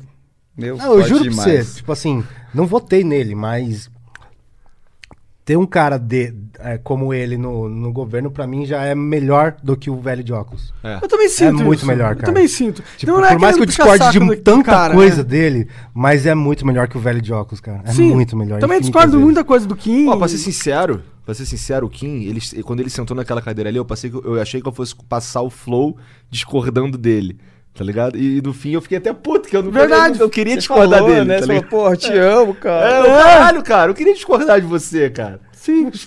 meio 0.57 0.77
Não, 0.77 0.93
eu 0.99 1.03
juro 1.03 1.23
pra 1.25 1.33
você, 1.33 1.49
demais. 1.51 1.75
tipo 1.75 1.91
assim, 1.91 2.23
não 2.53 2.65
votei 2.67 3.03
nele, 3.03 3.35
mas 3.35 3.89
ter 5.51 5.57
um 5.57 5.65
cara 5.65 5.97
de, 5.97 6.33
é, 6.59 6.77
como 6.77 7.13
ele 7.13 7.35
no, 7.35 7.67
no 7.67 7.91
governo, 7.91 8.31
pra 8.31 8.47
mim, 8.47 8.65
já 8.65 8.85
é 8.85 8.95
melhor 8.95 9.57
do 9.61 9.75
que 9.75 9.89
o 9.89 9.99
velho 9.99 10.23
de 10.23 10.31
óculos. 10.31 10.73
Eu 11.01 11.09
também 11.09 11.27
sinto 11.27 11.61
muito 11.61 11.79
isso. 11.79 11.85
melhor, 11.87 12.11
Eu 12.11 12.15
cara. 12.15 12.25
também 12.27 12.47
sinto. 12.47 12.81
Tipo, 12.95 13.11
Então 13.11 13.17
não 13.17 13.25
é 13.25 13.31
por 13.31 13.39
mais 13.41 13.57
que 13.57 13.61
eu 13.61 13.65
discorde 13.65 14.17
de 14.17 14.35
tanta 14.37 14.63
cara, 14.71 14.93
coisa 14.93 15.17
né? 15.17 15.23
dele, 15.23 15.67
mas 15.93 16.25
é 16.25 16.33
muito 16.33 16.65
melhor 16.65 16.87
que 16.87 16.97
o 16.97 17.01
velho 17.01 17.21
de 17.21 17.33
óculos, 17.33 17.59
cara. 17.59 17.81
É 17.83 17.91
Sim. 17.91 18.13
muito 18.13 18.37
melhor. 18.37 18.61
Também 18.61 18.79
discordo 18.79 19.11
vezes. 19.11 19.25
muita 19.25 19.43
coisa 19.43 19.67
do 19.67 19.75
Kim. 19.75 20.07
Ó, 20.07 20.15
pra 20.15 20.29
ser 20.29 20.37
sincero, 20.37 21.03
pra 21.25 21.33
ser 21.33 21.45
sincero, 21.45 21.85
o 21.85 21.89
Kim, 21.89 22.23
ele, 22.23 22.39
quando 22.63 22.79
ele 22.79 22.89
sentou 22.89 23.13
naquela 23.17 23.41
cadeira 23.41 23.69
ali, 23.69 23.75
eu, 23.77 23.83
passei, 23.83 24.09
eu 24.09 24.35
eu 24.37 24.41
achei 24.41 24.61
que 24.61 24.67
eu 24.69 24.71
fosse 24.71 24.95
passar 25.09 25.41
o 25.41 25.49
flow 25.49 25.97
discordando 26.29 26.97
dele. 26.97 27.37
Tá 27.73 27.85
ligado? 27.85 28.17
E 28.17 28.41
no 28.41 28.53
fim 28.53 28.71
eu 28.71 28.81
fiquei 28.81 28.97
até 28.97 29.13
puto, 29.13 29.47
que 29.47 29.55
eu 29.55 29.63
não, 29.63 29.71
Verdade. 29.71 30.19
eu, 30.19 30.25
eu 30.25 30.29
queria 30.29 30.53
Você 30.53 30.59
discordar 30.59 30.99
falou, 30.99 31.15
dele. 31.15 31.25
né? 31.25 31.39
tá 31.39 31.45
Você 31.45 31.61
porra, 31.61 31.95
te 31.95 32.11
amo, 32.17 32.53
cara. 32.53 32.89
É, 32.89 32.99
o 33.01 33.05
caralho, 33.05 33.63
cara, 33.63 33.91
eu 33.91 33.95
queria 33.95 34.13
discordar 34.13 34.59
de 34.59 34.67
você, 34.67 35.09
cara. 35.09 35.39
Sim. 35.53 35.89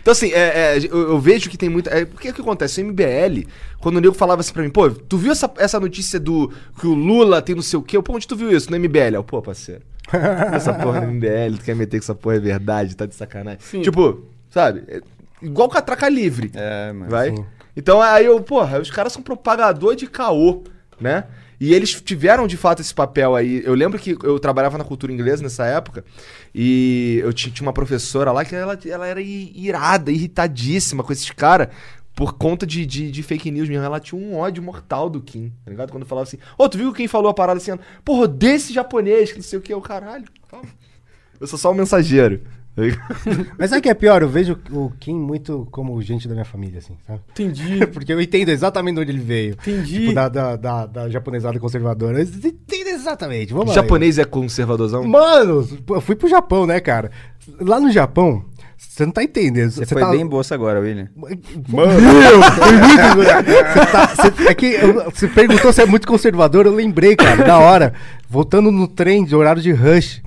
Então, 0.00 0.12
assim, 0.12 0.32
é, 0.32 0.76
é, 0.76 0.78
eu, 0.78 1.10
eu 1.10 1.18
vejo 1.20 1.50
que 1.50 1.56
tem 1.58 1.68
muita. 1.68 1.90
É, 1.90 2.04
porque 2.04 2.30
o 2.30 2.34
que 2.34 2.40
acontece? 2.40 2.80
O 2.80 2.86
MBL, 2.86 3.46
quando 3.78 3.96
o 3.96 4.00
nego 4.00 4.14
falava 4.14 4.40
assim 4.40 4.52
pra 4.52 4.62
mim, 4.62 4.70
pô, 4.70 4.88
tu 4.90 5.18
viu 5.18 5.30
essa, 5.30 5.50
essa 5.58 5.78
notícia 5.78 6.18
do 6.18 6.50
que 6.80 6.86
o 6.86 6.94
Lula 6.94 7.42
tem 7.42 7.54
não 7.54 7.62
sei 7.62 7.78
o 7.78 7.82
quê? 7.82 7.96
Eu, 7.96 8.02
Pô, 8.02 8.14
onde 8.14 8.26
tu 8.26 8.34
viu 8.34 8.50
isso? 8.50 8.70
No 8.70 8.78
MBL? 8.78 9.14
Eu, 9.14 9.22
pô, 9.22 9.42
parceiro. 9.42 9.82
essa 10.52 10.72
porra 10.72 11.02
no 11.02 11.12
MBL, 11.12 11.58
tu 11.58 11.64
quer 11.64 11.76
meter 11.76 11.98
que 11.98 12.04
essa 12.04 12.14
porra 12.14 12.36
é 12.36 12.40
verdade, 12.40 12.96
tá 12.96 13.04
de 13.04 13.14
sacanagem. 13.14 13.60
Tipo, 13.82 14.26
sabe? 14.50 14.82
É 14.88 15.00
igual 15.42 15.68
catraca 15.68 16.08
livre. 16.08 16.50
É, 16.54 16.92
mano. 16.92 17.10
Vai? 17.10 17.30
sim. 17.36 17.44
Então 17.76 18.00
aí 18.00 18.24
eu, 18.24 18.40
porra, 18.40 18.80
os 18.80 18.90
caras 18.90 19.12
são 19.12 19.22
propagador 19.22 19.94
de 19.94 20.06
caô, 20.06 20.64
né? 21.00 21.24
E 21.60 21.74
eles 21.74 22.00
tiveram 22.00 22.46
de 22.46 22.56
fato 22.56 22.80
esse 22.80 22.94
papel 22.94 23.34
aí. 23.34 23.62
Eu 23.64 23.74
lembro 23.74 23.98
que 23.98 24.16
eu 24.22 24.38
trabalhava 24.38 24.78
na 24.78 24.84
cultura 24.84 25.12
inglesa 25.12 25.42
nessa 25.42 25.66
época 25.66 26.04
e 26.54 27.20
eu 27.22 27.32
ti- 27.32 27.50
tinha 27.50 27.66
uma 27.66 27.72
professora 27.72 28.30
lá 28.30 28.44
que 28.44 28.54
ela, 28.54 28.78
ela 28.86 29.06
era 29.06 29.20
irada, 29.20 30.12
irritadíssima 30.12 31.02
com 31.02 31.12
esses 31.12 31.30
caras 31.30 31.68
por 32.14 32.34
conta 32.34 32.64
de, 32.66 32.86
de, 32.86 33.10
de 33.10 33.22
fake 33.22 33.50
news 33.50 33.68
mesmo. 33.68 33.84
Ela 33.84 33.98
tinha 33.98 34.20
um 34.20 34.36
ódio 34.36 34.62
mortal 34.62 35.10
do 35.10 35.20
Kim, 35.20 35.52
tá 35.64 35.70
ligado? 35.70 35.90
Quando 35.90 36.06
falava 36.06 36.26
assim, 36.28 36.38
ô, 36.56 36.68
tu 36.68 36.78
viu 36.78 36.92
quem 36.92 37.08
falou 37.08 37.30
a 37.30 37.34
parada 37.34 37.58
assim? 37.58 37.72
Porra, 38.04 38.28
desse 38.28 38.72
japonês, 38.72 39.30
que 39.32 39.38
não 39.38 39.44
sei 39.44 39.58
o 39.58 39.62
que, 39.62 39.74
o 39.74 39.80
caralho. 39.80 40.26
Eu 41.40 41.46
sou 41.46 41.58
só 41.58 41.70
um 41.72 41.74
mensageiro. 41.74 42.42
Mas 43.58 43.70
sabe 43.70 43.80
o 43.80 43.82
que 43.82 43.88
é 43.88 43.94
pior? 43.94 44.22
Eu 44.22 44.28
vejo 44.28 44.56
o 44.70 44.90
Kim 44.98 45.14
muito 45.18 45.66
como 45.70 46.00
gente 46.02 46.26
da 46.28 46.34
minha 46.34 46.44
família, 46.44 46.78
assim, 46.78 46.94
sabe? 47.06 47.20
Entendi. 47.30 47.86
Porque 47.92 48.12
eu 48.12 48.20
entendo 48.20 48.48
exatamente 48.50 48.94
de 48.96 49.00
onde 49.02 49.10
ele 49.12 49.20
veio. 49.20 49.52
Entendi. 49.54 50.00
Tipo, 50.00 50.14
da, 50.14 50.28
da, 50.28 50.56
da, 50.56 50.86
da 50.86 51.08
japonesada 51.08 51.58
conservadora. 51.58 52.18
Eu 52.20 52.22
entendo 52.24 52.88
Exatamente, 52.88 53.52
vamos 53.52 53.66
O 53.66 53.68
lá. 53.68 53.74
japonês 53.74 54.18
é 54.18 54.24
conservadorzão? 54.24 55.04
Mano, 55.04 55.66
eu 55.90 56.00
fui 56.00 56.16
pro 56.16 56.28
Japão, 56.28 56.66
né, 56.66 56.80
cara? 56.80 57.10
Lá 57.60 57.78
no 57.78 57.90
Japão, 57.92 58.44
você 58.76 59.06
não 59.06 59.12
tá 59.12 59.22
entendendo. 59.22 59.70
Você 59.70 59.86
foi 59.86 60.02
tá... 60.02 60.10
bem 60.10 60.26
bolsa 60.26 60.54
agora, 60.54 60.80
William. 60.80 61.08
Mano, 61.16 61.92
meu, 62.00 62.42
foi 62.42 62.72
muito. 62.72 63.28
Você 63.68 63.86
tá- 63.86 64.06
você- 64.32 64.48
é 64.48 64.54
que 64.54 64.66
eu- 64.66 65.10
você 65.10 65.28
perguntou 65.28 65.72
se 65.72 65.80
é 65.82 65.86
muito 65.86 66.06
conservador, 66.08 66.66
eu 66.66 66.74
lembrei, 66.74 67.14
cara, 67.16 67.44
da 67.44 67.58
hora. 67.58 67.94
Voltando 68.28 68.70
no 68.72 68.86
trem 68.88 69.24
de 69.24 69.34
horário 69.34 69.62
de 69.62 69.72
rush, 69.72 70.20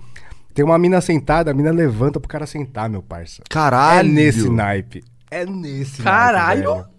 tem 0.54 0.64
uma 0.66 0.78
mina 0.78 1.00
sentada, 1.02 1.52
a 1.52 1.54
mina 1.54 1.72
levanta 1.72 2.20
pro 2.20 2.28
cara 2.30 2.46
sentar, 2.46 2.90
meu 2.90 3.02
parça. 3.02 3.42
Caralho. 3.50 4.10
É 4.10 4.12
nesse 4.12 4.50
naipe. 4.50 5.04
É 5.30 5.46
nesse 5.46 6.02
Caralho. 6.02 6.76
naipe. 6.76 6.90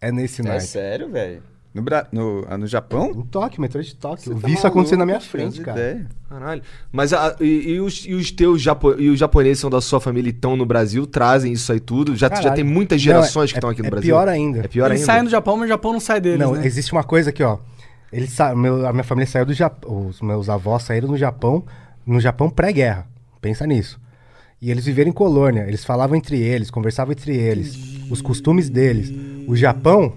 É 0.00 0.12
nesse 0.12 0.40
É 0.40 0.44
naipe. 0.44 0.64
sério, 0.64 1.10
velho? 1.10 1.42
No, 1.74 1.82
Bra... 1.82 2.06
no, 2.10 2.42
ah, 2.48 2.56
no 2.56 2.66
Japão? 2.66 3.10
Em 3.14 3.20
Tóquio, 3.26 3.60
metrô 3.60 3.82
de 3.82 3.94
Tóquio. 3.94 4.32
Eu 4.32 4.36
Você 4.36 4.46
vi 4.46 4.52
tá 4.54 4.58
isso 4.58 4.66
acontecer 4.66 4.96
na 4.96 5.04
minha 5.04 5.20
frente, 5.20 5.60
cara. 5.60 5.78
ideia. 5.78 6.06
Caralho. 6.26 6.62
Mas 6.90 7.12
a- 7.12 7.36
e, 7.38 7.72
e 7.72 7.80
os, 7.82 8.06
e 8.06 8.14
os 8.14 8.30
teus 8.30 8.62
japo, 8.62 8.98
e 8.98 9.10
os 9.10 9.18
japoneses 9.18 9.58
são 9.58 9.68
da 9.68 9.82
sua 9.82 10.00
família 10.00 10.30
e 10.30 10.32
estão 10.32 10.56
no 10.56 10.64
Brasil, 10.64 11.06
trazem 11.06 11.52
isso 11.52 11.70
aí 11.70 11.78
tudo? 11.78 12.16
Já, 12.16 12.28
já 12.40 12.50
tem 12.52 12.64
muitas 12.64 12.96
Não, 12.98 13.04
gerações 13.04 13.50
é- 13.50 13.52
que 13.52 13.58
estão 13.58 13.68
aqui 13.68 13.82
no 13.82 13.88
é 13.88 13.90
Brasil? 13.90 14.08
pior 14.08 14.26
ainda. 14.26 14.60
É 14.60 14.68
pior 14.68 14.86
Eles 14.86 15.00
ainda. 15.02 15.12
saem 15.12 15.24
do 15.24 15.28
Japão, 15.30 15.54
mas 15.58 15.66
o 15.66 15.68
Japão 15.68 15.92
não 15.92 16.00
sai 16.00 16.18
deles, 16.18 16.38
Não, 16.38 16.54
né? 16.54 16.64
existe 16.66 16.92
uma 16.92 17.04
coisa 17.04 17.28
aqui, 17.28 17.42
ó. 17.42 17.58
Eles 18.10 18.30
sa... 18.30 18.54
meu- 18.54 18.86
a 18.86 18.92
minha 18.92 19.04
família 19.04 19.30
saiu 19.30 19.44
do 19.44 19.52
Japão. 19.52 20.06
Os 20.06 20.22
meus 20.22 20.48
avós 20.48 20.82
saíram 20.82 21.08
no 21.08 21.16
Japão, 21.18 21.62
no 22.06 22.20
Japão 22.20 22.48
pré-guerra. 22.48 23.06
Pensa 23.40 23.66
nisso. 23.66 24.00
E 24.60 24.70
eles 24.70 24.86
viveram 24.86 25.10
em 25.10 25.12
colônia. 25.12 25.64
Eles 25.66 25.84
falavam 25.84 26.16
entre 26.16 26.38
eles, 26.40 26.70
conversavam 26.70 27.12
entre 27.12 27.36
eles. 27.36 27.76
Os 28.10 28.22
costumes 28.22 28.70
deles. 28.70 29.12
O 29.46 29.54
Japão 29.56 30.14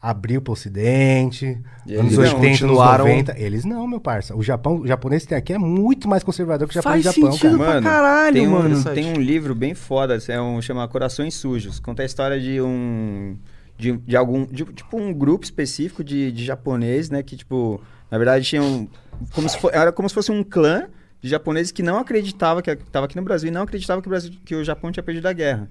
abriu 0.00 0.40
pro 0.40 0.54
ocidente, 0.54 1.58
E 1.86 1.94
anos 1.94 2.16
eles 2.16 2.32
não, 2.32 2.40
80, 2.40 2.48
continuaram- 2.64 3.04
anos 3.04 3.16
90. 3.18 3.38
Eles 3.38 3.64
não, 3.66 3.86
meu 3.86 4.00
parça. 4.00 4.34
O 4.34 4.42
Japão, 4.42 4.76
o 4.80 4.86
japonês 4.86 5.24
que 5.24 5.28
tem 5.30 5.36
aqui 5.38 5.52
é 5.52 5.58
muito 5.58 6.08
mais 6.08 6.22
conservador 6.22 6.66
que 6.66 6.72
o 6.72 6.74
Japão 6.74 6.92
Faz 6.92 7.04
do 7.04 7.12
Japão, 7.12 7.32
sentido 7.32 7.58
cara. 7.58 7.82
pra 7.82 7.90
caralho, 7.90 8.32
tem 8.34 8.48
um, 8.48 8.50
mano. 8.52 8.84
Tem 8.94 9.12
um 9.12 9.20
livro 9.20 9.54
bem 9.54 9.74
foda, 9.74 10.16
é 10.28 10.40
um, 10.40 10.62
chama 10.62 10.86
Corações 10.88 11.34
Sujos. 11.34 11.78
Conta 11.80 12.02
a 12.02 12.06
história 12.06 12.40
de 12.40 12.60
um... 12.62 13.36
De, 13.76 13.92
de 13.96 14.16
algum... 14.16 14.46
de, 14.46 14.64
tipo, 14.64 14.96
um 14.98 15.12
grupo 15.12 15.44
específico 15.44 16.02
de, 16.04 16.30
de 16.32 16.44
japonês, 16.44 17.10
né? 17.10 17.22
Que, 17.22 17.36
tipo... 17.36 17.80
Na 18.10 18.16
verdade, 18.16 18.44
tinham... 18.46 18.88
Como 19.34 19.48
se 19.50 19.58
era 19.70 19.92
como 19.92 20.08
se 20.08 20.14
fosse 20.14 20.32
um 20.32 20.42
clã 20.42 20.88
de 21.20 21.28
japoneses 21.28 21.70
que 21.72 21.82
não 21.82 21.98
acreditava 21.98 22.62
que 22.62 22.70
estava 22.70 23.06
aqui 23.06 23.16
no 23.16 23.22
Brasil 23.22 23.48
e 23.48 23.50
não 23.52 23.62
acreditava 23.62 24.00
que 24.00 24.08
o, 24.08 24.10
Brasil, 24.10 24.32
que 24.44 24.54
o 24.54 24.64
Japão 24.64 24.90
tinha 24.90 25.02
perdido 25.02 25.26
a 25.26 25.32
guerra. 25.32 25.68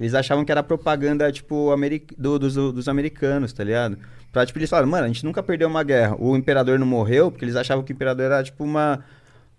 Eles 0.00 0.14
achavam 0.14 0.44
que 0.44 0.50
era 0.50 0.62
propaganda, 0.62 1.30
tipo, 1.30 1.70
ameri- 1.70 2.04
do- 2.18 2.38
dos, 2.38 2.54
dos 2.54 2.88
americanos, 2.88 3.52
tá 3.52 3.62
ligado? 3.62 3.98
Pra, 4.32 4.44
tipo, 4.46 4.58
eles 4.58 4.70
falaram, 4.70 4.88
mano, 4.88 5.04
a 5.04 5.08
gente 5.08 5.24
nunca 5.24 5.42
perdeu 5.42 5.68
uma 5.68 5.82
guerra. 5.82 6.16
O 6.18 6.36
imperador 6.36 6.78
não 6.78 6.86
morreu, 6.86 7.30
porque 7.30 7.44
eles 7.44 7.54
achavam 7.56 7.84
que 7.84 7.92
o 7.92 7.94
imperador 7.94 8.24
era, 8.26 8.42
tipo, 8.42 8.64
uma... 8.64 9.04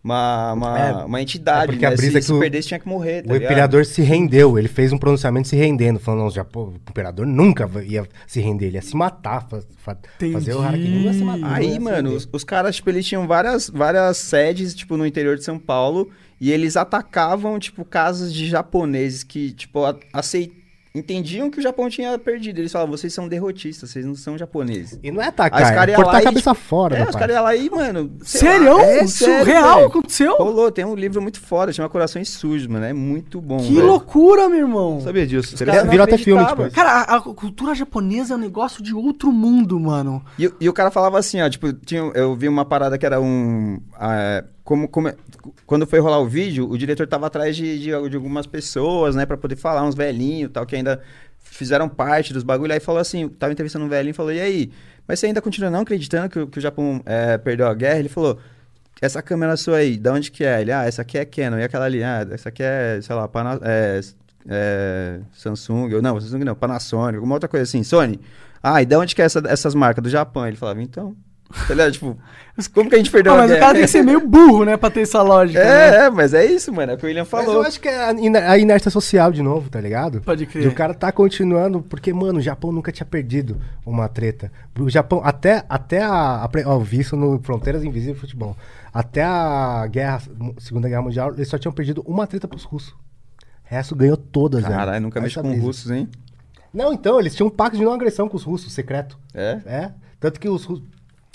Uma, 0.03 0.51
uma, 0.51 0.79
É, 0.79 0.91
uma 1.05 1.21
entidade, 1.21 1.63
é 1.63 1.65
porque 1.67 1.85
né? 1.85 1.93
a 1.93 1.95
brisa 1.95 2.11
se, 2.11 2.17
é 2.17 2.19
que 2.19 2.25
se 2.25 2.33
o- 2.33 2.39
perdesse, 2.39 2.67
tinha 2.67 2.79
que 2.79 2.87
morrer, 2.87 3.21
tá 3.23 3.29
O 3.31 3.33
ligado? 3.37 3.51
imperador 3.51 3.85
se 3.85 4.01
rendeu, 4.01 4.59
ele 4.59 4.67
fez 4.67 4.91
um 4.91 4.97
pronunciamento 4.97 5.47
se 5.47 5.55
rendendo, 5.55 5.97
falando, 5.97 6.19
não, 6.21 6.27
o, 6.27 6.31
Japão, 6.31 6.63
o 6.63 6.75
imperador 6.75 7.25
nunca 7.25 7.69
ia 7.85 8.05
se 8.27 8.41
render, 8.41 8.65
ele 8.67 8.75
ia 8.75 8.81
se 8.81 8.97
matar, 8.97 9.47
fa- 9.47 9.63
fa- 9.77 9.97
fazer 10.33 10.53
o 10.55 10.61
Harakiri, 10.61 11.03
ia 11.03 11.13
se 11.13 11.23
matar. 11.23 11.53
Aí, 11.55 11.71
se 11.73 11.79
mano, 11.79 12.09
os, 12.11 12.27
os 12.33 12.43
caras, 12.43 12.75
tipo, 12.75 12.89
eles 12.89 13.05
tinham 13.05 13.25
várias, 13.25 13.69
várias 13.69 14.17
sedes, 14.17 14.75
tipo, 14.75 14.97
no 14.97 15.05
interior 15.07 15.37
de 15.37 15.43
São 15.45 15.57
Paulo, 15.57 16.09
e 16.41 16.51
eles 16.51 16.75
atacavam, 16.75 17.57
tipo, 17.57 17.85
casas 17.85 18.33
de 18.33 18.45
japoneses 18.47 19.23
que, 19.23 19.53
tipo, 19.53 19.85
a- 19.85 19.95
aceit... 20.11 20.51
entendiam 20.95 21.49
que 21.49 21.59
o 21.59 21.61
Japão 21.61 21.89
tinha 21.89 22.17
perdido. 22.19 22.59
Eles 22.59 22.71
falavam, 22.71 22.95
vocês 22.95 23.13
são 23.13 23.27
derrotistas, 23.27 23.89
vocês 23.89 24.05
não 24.05 24.15
são 24.15 24.37
japoneses. 24.37 24.99
E 25.01 25.11
não 25.11 25.21
é 25.21 25.25
Aí 25.25 25.29
atacar, 25.29 25.61
os 25.63 25.69
é 25.69 25.73
caras 25.73 25.89
iam 25.93 25.95
cortar 25.95 26.11
lá 26.11 26.17
a 26.17 26.21
e, 26.21 26.25
cabeça 26.25 26.53
tipo, 26.53 26.65
fora, 26.65 26.97
É, 26.97 27.09
os 27.09 27.15
caras 27.15 27.35
iam 27.35 27.43
lá 27.43 27.55
e, 27.55 27.69
mano... 27.69 28.11
Sério? 28.23 28.75
lá, 28.77 28.83
é 28.85 29.03
Isso 29.03 29.25
sério, 29.25 29.45
real 29.45 29.75
velho. 29.75 29.87
aconteceu? 29.87 30.35
Rolou, 30.37 30.71
tem 30.71 30.85
um 30.85 30.95
livro 30.95 31.21
muito 31.21 31.39
foda, 31.41 31.73
chama 31.73 31.89
Corações 31.89 32.29
Sujos, 32.29 32.67
mano, 32.67 32.85
é 32.85 32.93
muito 32.93 33.41
bom, 33.41 33.57
Que 33.57 33.73
velho. 33.73 33.87
loucura, 33.87 34.47
meu 34.49 34.59
irmão. 34.59 35.01
Sabia 35.01 35.25
disso. 35.25 35.55
Não 35.65 35.89
virou 35.89 36.03
até 36.03 36.17
filme 36.17 36.45
depois. 36.45 36.73
Cara, 36.73 36.91
a, 36.91 37.15
a 37.17 37.21
cultura 37.21 37.73
japonesa 37.73 38.33
é 38.33 38.37
um 38.37 38.39
negócio 38.39 38.83
de 38.83 38.93
outro 38.93 39.31
mundo, 39.31 39.79
mano. 39.79 40.23
E, 40.37 40.47
o- 40.47 40.55
e 40.61 40.69
o 40.69 40.73
cara 40.73 40.91
falava 40.91 41.17
assim, 41.17 41.41
ó, 41.41 41.49
tipo, 41.49 41.73
tinha, 41.73 42.01
eu 42.13 42.35
vi 42.35 42.47
uma 42.47 42.65
parada 42.65 42.97
que 42.97 43.05
era 43.05 43.19
um. 43.19 43.79
ah, 43.95 44.43
como, 44.63 44.87
como- 44.87 45.11
quando 45.65 45.85
foi 45.85 45.99
rolar 45.99 46.19
o 46.19 46.25
vídeo, 46.27 46.69
o 46.69 46.77
diretor 46.77 47.05
tava 47.07 47.27
atrás 47.27 47.55
de, 47.55 47.79
de, 47.79 48.09
de 48.09 48.15
algumas 48.15 48.45
pessoas, 48.47 49.15
né, 49.15 49.25
pra 49.25 49.37
poder 49.37 49.55
falar, 49.55 49.83
uns 49.83 49.95
velhinhos 49.95 50.51
tal, 50.51 50.65
que 50.65 50.75
ainda 50.75 51.01
fizeram 51.43 51.87
parte 51.89 52.33
dos 52.33 52.43
bagulho. 52.43 52.71
Aí 52.73 52.79
falou 52.79 53.01
assim, 53.01 53.27
tava 53.29 53.51
entrevistando 53.53 53.85
um 53.85 53.89
velhinho 53.89 54.11
e 54.11 54.13
falou, 54.13 54.31
e 54.31 54.39
aí, 54.39 54.71
mas 55.07 55.19
você 55.19 55.27
ainda 55.27 55.41
continua 55.41 55.69
não 55.69 55.81
acreditando 55.81 56.29
que, 56.29 56.39
o- 56.39 56.47
que 56.47 56.57
o 56.59 56.61
Japão 56.61 57.01
é, 57.05 57.37
perdeu 57.37 57.67
a 57.67 57.73
guerra? 57.73 57.99
Ele 57.99 58.09
falou. 58.09 58.39
Essa 59.01 59.21
câmera 59.21 59.57
sua 59.57 59.77
aí, 59.77 59.97
da 59.97 60.13
onde 60.13 60.31
que 60.31 60.45
é? 60.45 60.61
Ele, 60.61 60.71
ah, 60.71 60.85
essa 60.85 61.01
aqui 61.01 61.17
é 61.17 61.25
Canon, 61.25 61.57
e 61.57 61.63
aquela 61.63 61.83
ali, 61.85 62.01
ah, 62.03 62.25
essa 62.31 62.47
aqui 62.49 62.63
é, 62.63 62.99
sei 63.01 63.13
lá, 63.13 63.27
Pana, 63.27 63.59
é, 63.63 63.99
é, 64.47 65.19
Samsung, 65.33 65.93
ou 65.95 66.01
não, 66.01 66.19
Samsung 66.21 66.43
não, 66.45 66.55
Panasonic, 66.55 67.15
alguma 67.17 67.35
outra 67.35 67.49
coisa 67.49 67.63
assim, 67.63 67.83
Sony. 67.83 68.19
Ah, 68.61 68.81
e 68.81 68.85
da 68.85 68.97
onde 68.99 69.13
que 69.13 69.21
é 69.21 69.25
essa- 69.25 69.43
essas 69.47 69.75
marcas? 69.75 70.01
Do 70.01 70.09
Japão. 70.09 70.47
Ele 70.47 70.55
falava, 70.55 70.81
então. 70.81 71.15
Tá 71.67 71.73
ligado? 71.73 71.91
Tipo, 71.91 72.17
como 72.73 72.89
que 72.89 72.95
a 72.95 72.97
gente 72.97 73.11
perdeu 73.11 73.33
Ah, 73.33 73.35
a 73.35 73.37
mas 73.39 73.45
o 73.51 73.53
guerra? 73.53 73.59
cara 73.61 73.73
tem 73.73 73.81
que 73.83 73.87
ser 73.89 74.03
meio 74.03 74.19
burro, 74.27 74.65
né, 74.65 74.75
pra 74.75 74.89
ter 74.89 75.01
essa 75.01 75.21
lógica. 75.21 75.63
né? 75.63 75.89
É, 75.89 75.95
é, 76.05 76.09
mas 76.09 76.33
é 76.33 76.45
isso, 76.45 76.71
mano. 76.73 76.91
É 76.91 76.95
o 76.95 76.97
que 76.97 77.05
o 77.05 77.07
William 77.07 77.21
Mas 77.21 77.29
falou. 77.29 77.55
eu 77.55 77.61
acho 77.63 77.79
que 77.79 77.87
é 77.87 78.05
a, 78.47 78.57
inércia 78.57 78.89
social 78.91 79.31
de 79.31 79.41
novo, 79.41 79.69
tá 79.69 79.79
ligado? 79.79 80.21
Pode 80.21 80.45
crer. 80.45 80.65
E 80.65 80.67
o 80.67 80.73
cara 80.73 80.93
tá 80.93 81.11
continuando, 81.11 81.81
porque, 81.81 82.11
mano, 82.13 82.39
o 82.39 82.41
Japão 82.41 82.71
nunca 82.71 82.91
tinha 82.91 83.05
perdido 83.05 83.57
uma 83.85 84.07
treta. 84.09 84.51
O 84.79 84.89
Japão, 84.89 85.21
até, 85.23 85.63
até 85.69 86.01
a. 86.01 86.49
ó, 86.65 86.73
eu 86.73 86.79
vi 86.81 86.99
isso 87.01 87.15
no 87.15 87.39
Fronteiras 87.41 87.83
Invisíveis 87.83 88.19
Futebol. 88.19 88.57
Até 88.93 89.23
a 89.23 89.87
guerra, 89.89 90.21
Segunda 90.59 90.87
Guerra 90.89 91.01
Mundial, 91.01 91.33
eles 91.33 91.47
só 91.47 91.57
tinham 91.57 91.73
perdido 91.73 92.03
uma 92.05 92.27
treta 92.27 92.47
pros 92.47 92.63
russos. 92.63 92.91
O 92.91 92.95
resto 93.75 93.95
ganhou 93.95 94.17
todas, 94.17 94.61
velho. 94.61 94.75
Caralho, 94.75 95.01
nunca 95.01 95.19
mexi 95.21 95.35
com 95.41 95.49
brisa. 95.49 95.63
russos, 95.63 95.89
hein? 95.91 96.07
Não, 96.73 96.91
então, 96.93 97.19
eles 97.19 97.33
tinham 97.35 97.47
um 97.47 97.51
pacto 97.51 97.77
de 97.77 97.83
não 97.83 97.93
agressão 97.93 98.27
com 98.27 98.35
os 98.37 98.43
russos, 98.43 98.71
secreto. 98.73 99.17
É? 99.33 99.59
É. 99.65 99.91
Tanto 100.19 100.39
que 100.39 100.47
os 100.49 100.63
russos. 100.65 100.83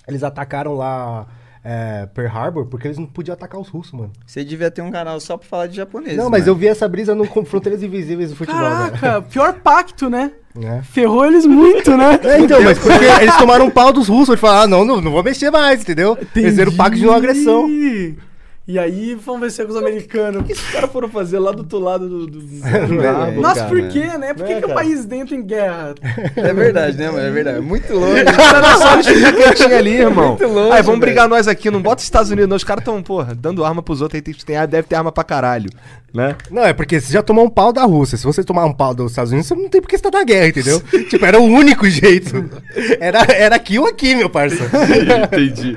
Eles 0.09 0.23
atacaram 0.23 0.75
lá 0.75 1.27
é, 1.65 2.07
Pearl 2.15 2.29
Harbor 2.29 2.67
porque 2.67 2.89
eles 2.89 2.99
não 2.99 3.07
podiam 3.07 3.35
atacar 3.35 3.61
os 3.61 3.69
russos, 3.69 3.93
mano. 3.93 4.11
Você 4.27 4.45
devia 4.45 4.71
ter 4.71 4.83
um 4.83 4.91
canal 4.91 5.21
só 5.21 5.37
pra 5.37 5.47
falar 5.47 5.67
de 5.67 5.77
japonês. 5.77 6.17
não, 6.17 6.31
mas 6.31 6.41
mano. 6.41 6.53
eu 6.53 6.57
vi 6.57 6.67
essa 6.67 6.89
brisa 6.89 7.15
no 7.15 7.25
Fronteiras 7.45 7.83
Invisíveis 7.83 8.31
do 8.31 8.37
futebol, 8.37 8.61
Caraca, 8.61 9.23
pior 9.23 9.53
pacto, 9.55 10.09
né? 10.09 10.33
né? 10.55 10.83
Ferrou 10.83 11.27
eles 11.27 11.47
muito, 11.47 11.97
né? 11.97 12.19
É, 12.25 12.41
então, 12.41 12.63
mas 12.63 12.79
porque 12.79 13.05
eles 13.05 13.37
tomaram 13.37 13.67
um 13.67 13.71
pau 13.71 13.93
dos 13.93 14.09
russos, 14.09 14.31
eles 14.31 14.41
falaram, 14.41 14.63
ah, 14.63 14.67
não, 14.67 14.85
não, 14.85 15.01
não 15.01 15.13
vou 15.13 15.23
mexer 15.23 15.51
mais, 15.51 15.83
entendeu? 15.83 16.17
Eles 16.35 16.51
fizeram 16.51 16.73
o 16.73 16.77
pacto 16.77 16.97
de 16.99 17.05
não 17.05 17.13
agressão. 17.13 17.69
E 18.69 18.79
aí, 18.79 19.15
vamos 19.15 19.41
ver 19.41 19.51
se 19.51 19.63
é 19.63 19.65
com 19.65 19.71
os 19.71 19.79
americanos. 19.79 20.45
Os 20.47 20.61
caras 20.71 20.93
foram 20.93 21.09
fazer 21.09 21.39
lá 21.39 21.53
do 21.53 21.61
outro 21.61 21.79
lado 21.79 22.07
do. 22.07 22.27
do, 22.27 22.39
Nossa, 23.41 23.61
cara, 23.63 23.69
por 23.71 23.89
quê, 23.89 24.05
né? 24.19 24.35
Por 24.35 24.45
que, 24.45 24.57
Né, 24.57 24.61
que 24.61 24.67
o 24.67 24.75
país 24.75 25.07
dentro 25.07 25.35
em 25.35 25.43
guerra? 25.43 25.95
É 26.37 26.53
verdade, 26.53 26.99
né, 26.99 27.11
mano? 27.11 27.27
É 27.27 27.31
verdade. 27.31 27.57
É 27.57 27.61
muito 27.63 27.95
longe. 27.95 28.21
Era 28.21 28.77
só 28.77 28.99
eles 28.99 29.31
quietinho 29.33 29.75
ali, 29.75 29.93
irmão. 29.93 30.37
Muito 30.37 30.47
longe, 30.47 30.73
Aí, 30.73 30.83
vamos 30.83 31.01
brigar 31.01 31.27
nós 31.27 31.49
aqui. 31.49 31.71
Não 31.71 31.81
bota 31.81 32.01
os 32.01 32.05
Estados 32.05 32.31
Unidos, 32.31 32.47
não. 32.47 32.57
Os 32.57 32.65
caras 32.65 32.85
tão, 32.85 33.03
porra, 33.03 33.35
dando 33.35 33.65
arma 33.65 33.83
pros 33.83 34.03
outros. 34.03 34.19
Aí 34.19 34.21
tem, 34.21 34.35
tem, 34.35 34.69
deve 34.69 34.87
ter 34.87 34.97
arma 34.97 35.11
pra 35.11 35.25
caralho. 35.25 35.71
Né? 36.13 36.37
Não, 36.51 36.63
é 36.63 36.75
porque 36.75 37.01
você 37.01 37.11
já 37.11 37.23
tomou 37.23 37.47
um 37.47 37.51
pau 37.51 37.73
da 37.73 37.85
Rússia. 37.85 38.19
Se 38.19 38.25
você 38.25 38.45
tomar 38.45 38.67
um 38.67 38.75
pau 38.75 38.95
dos 38.95 39.13
Estados 39.13 39.33
Unidos, 39.33 39.49
você 39.49 39.55
não 39.55 39.71
tem 39.71 39.81
porque 39.81 39.97
você 39.97 40.03
tá 40.03 40.11
na 40.11 40.25
guerra, 40.25 40.49
entendeu? 40.49 40.79
tipo, 41.09 41.25
era 41.25 41.41
o 41.41 41.45
único 41.45 41.89
jeito. 41.89 42.51
Era, 43.01 43.21
era 43.33 43.57
aqui 43.57 43.79
ou 43.79 43.87
aqui, 43.87 44.15
meu 44.15 44.29
parceiro. 44.29 44.71
Entendi. 45.25 45.75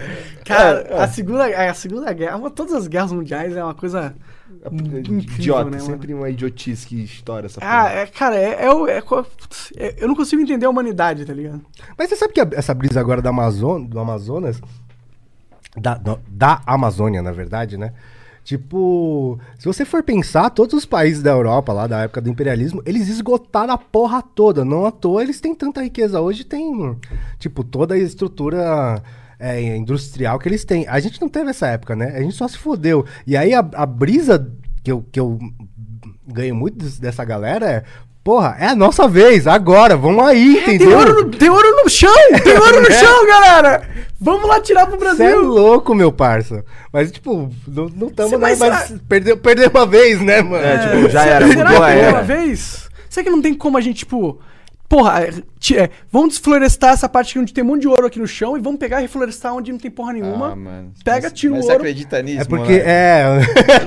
Cara, 0.51 1.03
a, 1.03 1.07
segunda, 1.07 1.45
a 1.45 1.73
Segunda 1.73 2.13
Guerra, 2.13 2.37
uma- 2.37 2.49
todas 2.51 2.73
as 2.73 2.87
guerras 2.87 3.11
mundiais 3.11 3.55
é 3.55 3.63
uma 3.63 3.73
coisa 3.73 4.13
incrível, 4.71 5.15
Idiota, 5.17 5.69
né, 5.69 5.79
sempre 5.79 6.13
uma 6.13 6.29
idiotice 6.29 6.85
que 6.85 7.03
estoura 7.03 7.45
essa 7.47 7.59
Ah, 7.63 7.89
é, 7.89 8.05
cara, 8.05 8.35
é, 8.35 8.65
é, 8.65 8.67
é 8.67 9.03
é- 9.77 9.95
Eu 10.03 10.07
não 10.07 10.15
consigo 10.15 10.41
entender 10.41 10.65
a 10.65 10.69
humanidade, 10.69 11.25
tá 11.25 11.33
ligado? 11.33 11.61
Mas 11.97 12.09
você 12.09 12.15
sabe 12.15 12.33
que 12.33 12.41
a- 12.41 12.49
essa 12.53 12.73
brisa 12.73 12.99
agora 12.99 13.21
da 13.21 13.29
Amazon, 13.29 13.83
do 13.83 13.99
Amazonas, 13.99 14.61
da, 15.77 15.95
do- 15.95 16.19
da 16.27 16.61
Amazônia, 16.65 17.21
na 17.21 17.31
verdade, 17.31 17.77
né? 17.77 17.93
Tipo, 18.43 19.39
se 19.57 19.65
você 19.65 19.85
for 19.85 20.01
pensar, 20.03 20.49
todos 20.49 20.73
os 20.73 20.83
países 20.85 21.21
da 21.21 21.29
Europa, 21.29 21.71
lá 21.71 21.85
da 21.85 22.01
época 22.01 22.19
do 22.19 22.29
imperialismo, 22.29 22.81
eles 22.87 23.07
esgotaram 23.07 23.71
a 23.73 23.77
porra 23.77 24.21
toda. 24.21 24.65
Não 24.65 24.85
à 24.85 24.91
toa 24.91 25.21
eles 25.21 25.39
têm 25.39 25.53
tanta 25.53 25.81
riqueza. 25.83 26.19
Hoje 26.19 26.43
tem, 26.43 26.97
tipo, 27.37 27.63
toda 27.63 27.93
a 27.93 27.97
estrutura 27.99 29.01
é, 29.41 29.75
industrial 29.75 30.37
que 30.39 30.47
eles 30.47 30.63
têm. 30.63 30.85
A 30.87 30.99
gente 30.99 31.19
não 31.19 31.27
teve 31.27 31.49
essa 31.49 31.67
época, 31.67 31.95
né? 31.95 32.13
A 32.15 32.21
gente 32.21 32.35
só 32.35 32.47
se 32.47 32.57
fodeu. 32.57 33.05
E 33.25 33.35
aí 33.35 33.53
a, 33.53 33.59
a 33.73 33.85
brisa 33.85 34.49
que 34.83 34.91
eu, 34.91 35.03
que 35.11 35.19
eu 35.19 35.37
ganho 36.27 36.55
muito 36.55 36.77
des- 36.77 36.99
dessa 36.99 37.25
galera 37.25 37.69
é. 37.69 37.83
Porra, 38.23 38.55
é 38.59 38.67
a 38.67 38.75
nossa 38.75 39.07
vez, 39.07 39.47
agora, 39.47 39.97
vamos 39.97 40.23
aí, 40.23 40.61
Tem 40.63 40.75
entendeu? 40.75 40.95
ouro, 40.95 41.23
no, 41.25 41.31
tem 41.31 41.49
ouro 41.49 41.67
no 41.83 41.89
chão! 41.89 42.13
Tem 42.43 42.55
ouro 42.55 42.79
no 42.81 42.91
chão, 42.93 43.25
galera! 43.25 43.81
Vamos 44.19 44.47
lá 44.47 44.61
tirar 44.61 44.85
pro 44.85 44.95
Você 44.99 45.05
é 45.23 45.29
Brasil! 45.31 45.41
louco, 45.41 45.95
meu 45.95 46.11
parça. 46.11 46.63
Mas, 46.93 47.11
tipo, 47.11 47.49
não 47.67 48.09
estamos 48.09 48.39
mais. 48.39 48.59
mas 48.59 48.75
será- 48.83 48.99
Perdeu, 49.09 49.37
perdeu 49.37 49.71
uma 49.71 49.87
vez, 49.87 50.21
né, 50.21 50.39
mano? 50.43 50.63
É, 50.63 50.77
tipo, 50.77 51.09
já 51.09 51.25
era, 51.25 51.47
Será 51.47 51.63
mudou 51.71 51.83
a 51.83 51.87
que 51.91 51.97
era. 51.97 52.11
uma 52.11 52.21
vez? 52.21 52.89
Será 53.09 53.23
que 53.23 53.29
não 53.31 53.41
tem 53.41 53.55
como 53.55 53.75
a 53.75 53.81
gente, 53.81 53.95
tipo. 53.97 54.39
Porra, 54.91 55.21
é, 55.23 55.89
vamos 56.11 56.31
desflorestar 56.31 56.91
essa 56.91 57.07
parte 57.07 57.39
onde 57.39 57.53
tem 57.53 57.63
um 57.63 57.67
monte 57.67 57.81
de 57.83 57.87
ouro 57.87 58.07
aqui 58.07 58.19
no 58.19 58.27
chão 58.27 58.57
e 58.57 58.59
vamos 58.59 58.77
pegar 58.77 58.99
e 58.99 59.03
reflorestar 59.03 59.55
onde 59.55 59.71
não 59.71 59.79
tem 59.79 59.89
porra 59.89 60.11
nenhuma. 60.11 60.51
Ah, 60.51 60.55
mano. 60.57 60.91
Pega, 61.01 61.29
Mas- 61.29 61.31
tira 61.39 61.53
o 61.53 61.55
mas 61.55 61.65
Você 61.65 61.71
ouro. 61.71 61.81
acredita 61.83 62.21
nisso, 62.21 62.41
É 62.41 62.43
porque, 62.43 62.63
moleque? 62.73 62.83
é... 62.89 63.23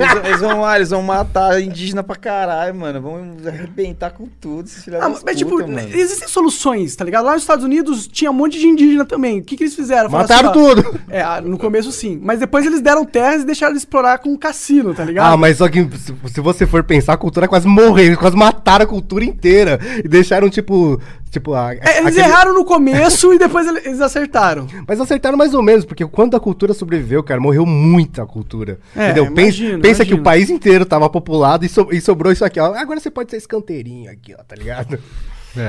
Eles, 0.00 0.14
vão- 0.14 0.24
eles 0.24 0.40
vão 0.40 0.60
lá, 0.62 0.76
eles 0.76 0.88
vão 0.90 1.02
matar 1.02 1.60
indígena 1.60 2.02
pra 2.02 2.16
caralho, 2.16 2.74
mano. 2.74 3.02
Vão 3.02 3.36
arrebentar 3.46 4.12
com 4.12 4.26
tudo, 4.40 4.64
esses 4.66 4.82
filhos 4.82 4.98
Ah, 5.02 5.10
mas, 5.22 5.36
tipo, 5.36 5.50
puta, 5.50 5.66
mano. 5.66 5.88
existem 5.94 6.26
soluções, 6.26 6.96
tá 6.96 7.04
ligado? 7.04 7.26
Lá 7.26 7.34
nos 7.34 7.42
Estados 7.42 7.64
Unidos 7.66 8.06
tinha 8.06 8.30
um 8.30 8.34
monte 8.34 8.58
de 8.58 8.66
indígena 8.66 9.04
também. 9.04 9.40
O 9.40 9.44
que, 9.44 9.58
que 9.58 9.64
eles 9.64 9.74
fizeram? 9.74 10.08
Falaram 10.08 10.26
Mataram 10.48 10.50
assim, 10.52 10.82
tudo. 10.82 11.00
É, 11.10 11.20
ah, 11.20 11.38
no 11.42 11.58
começo 11.58 11.92
sim. 11.92 12.18
Mas 12.22 12.40
depois 12.40 12.64
eles 12.64 12.80
deram 12.80 13.04
terras 13.04 13.42
e 13.42 13.44
deixaram 13.44 13.72
eles 13.72 13.82
explorar 13.82 14.16
com 14.20 14.30
um 14.30 14.38
cassino, 14.38 14.94
tá 14.94 15.04
ligado? 15.04 15.34
Ah, 15.34 15.36
mas 15.36 15.58
só 15.58 15.68
que 15.68 15.82
se, 15.98 16.14
se 16.32 16.40
você 16.40 16.66
for 16.66 16.82
pensar, 16.82 17.12
a 17.12 17.18
cultura 17.18 17.46
quase 17.46 17.68
morreu, 17.68 18.06
eles 18.06 18.16
quase 18.16 18.34
mataram 18.36 18.84
a 18.86 18.88
cultura 18.88 19.22
inteira 19.22 19.78
e 20.02 20.08
deixaram, 20.08 20.48
tipo... 20.48 20.93
tipo 21.30 21.54
a, 21.54 21.74
É, 21.74 21.98
eles 21.98 22.16
aquele- 22.16 22.20
erraram 22.20 22.54
no 22.54 22.64
começo 22.64 23.32
e 23.32 23.38
depois 23.38 23.66
ele- 23.66 23.80
eles 23.84 24.00
acertaram. 24.00 24.66
Mas 24.86 25.00
acertaram 25.00 25.36
mais 25.36 25.54
ou 25.54 25.62
menos, 25.62 25.84
porque 25.84 26.06
quando 26.06 26.36
a 26.36 26.40
cultura 26.40 26.74
sobreviveu, 26.74 27.22
cara, 27.22 27.40
morreu 27.40 27.64
muita 27.66 28.24
cultura. 28.26 28.78
É, 28.96 29.04
entendeu? 29.06 29.26
Pensa, 29.26 29.40
imagino, 29.62 29.82
pensa 29.82 30.04
que 30.04 30.14
o 30.14 30.22
país 30.22 30.50
inteiro 30.50 30.84
tava 30.86 31.08
populado 31.10 31.64
e, 31.64 31.68
so- 31.68 31.88
e 31.90 32.00
sobrou 32.00 32.32
isso 32.32 32.44
aqui, 32.44 32.58
ó. 32.60 32.74
Agora 32.74 32.98
você 33.00 33.10
pode 33.10 33.30
ser 33.30 33.36
escanteirinho 33.36 34.10
aqui, 34.10 34.34
ó, 34.38 34.42
tá 34.42 34.54
ligado? 34.56 34.98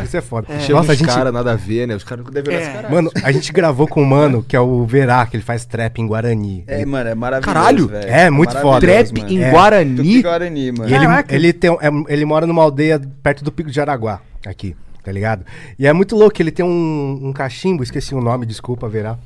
Isso 0.03 0.17
é 0.17 0.21
foda. 0.21 0.47
Chega 0.61 0.79
Nossa, 0.79 0.93
a 0.93 0.95
gente. 0.95 1.05
cara, 1.07 1.31
nada 1.31 1.51
a 1.51 1.55
ver, 1.55 1.87
né? 1.87 1.95
Os 1.95 2.03
caras 2.03 2.25
não 2.25 2.31
devem 2.31 2.57
olhar 2.57 2.85
É. 2.85 2.89
Mano, 2.89 3.11
a 3.23 3.31
gente 3.31 3.53
gravou 3.53 3.87
com 3.87 4.01
um 4.01 4.05
mano 4.05 4.41
que 4.41 4.55
é 4.55 4.59
o 4.59 4.83
Verá, 4.83 5.23
que 5.27 5.35
ele 5.37 5.43
faz 5.43 5.63
trap 5.63 5.99
em 6.01 6.07
Guarani. 6.07 6.63
É, 6.65 6.77
Ele- 6.77 6.87
mano, 6.87 7.07
é 7.07 7.13
maravilhoso, 7.13 7.53
Caralho! 7.53 7.87
velho. 7.87 8.09
É, 8.09 8.31
muito 8.31 8.57
foda. 8.59 8.79
Trap 8.81 9.13
mano. 9.21 9.31
em 9.31 9.43
É. 9.43 9.51
Guarani. 9.51 9.95
Tupi-Guarani, 9.97 10.71
mano. 10.71 10.89
E 10.89 10.93
ele, 10.95 11.05
Caraca. 11.05 11.35
ele, 11.35 11.53
tem, 11.53 11.69
é- 11.69 12.13
ele 12.13 12.25
mora 12.25 12.47
numa 12.47 12.63
aldeia 12.63 12.99
perto 13.21 13.43
do 13.43 13.51
Pico 13.51 13.69
de 13.69 13.75
Jaraguá, 13.75 14.21
aqui, 14.43 14.75
tá 15.05 15.11
ligado? 15.11 15.45
E 15.77 15.85
é 15.85 15.93
muito 15.93 16.15
louco, 16.15 16.41
ele 16.41 16.51
tem 16.51 16.65
um, 16.65 17.27
um 17.27 17.31
cachimbo, 17.31 17.83
esqueci 17.83 18.15
o 18.15 18.19
nome, 18.21 18.45
desculpa, 18.45 18.89
verá. 18.89 19.19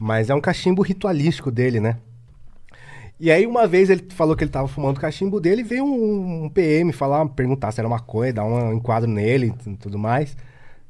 Mas 0.00 0.30
é 0.30 0.34
um 0.34 0.40
cachimbo 0.40 0.80
ritualístico 0.80 1.50
dele, 1.50 1.78
né? 1.80 1.98
E 3.20 3.30
aí 3.30 3.46
uma 3.46 3.66
vez 3.66 3.90
ele 3.90 4.06
falou 4.10 4.34
que 4.36 4.44
ele 4.44 4.50
tava 4.50 4.68
fumando 4.68 4.96
o 4.96 5.00
cachimbo 5.00 5.40
dele 5.40 5.62
veio 5.62 5.84
um, 5.84 6.44
um 6.44 6.48
PM 6.48 6.92
falar, 6.92 7.26
perguntar 7.30 7.72
se 7.72 7.80
era 7.80 7.88
maconha, 7.88 8.32
dar 8.32 8.44
um 8.44 8.72
enquadro 8.72 9.10
nele 9.10 9.52
e 9.66 9.76
tudo 9.76 9.98
mais. 9.98 10.36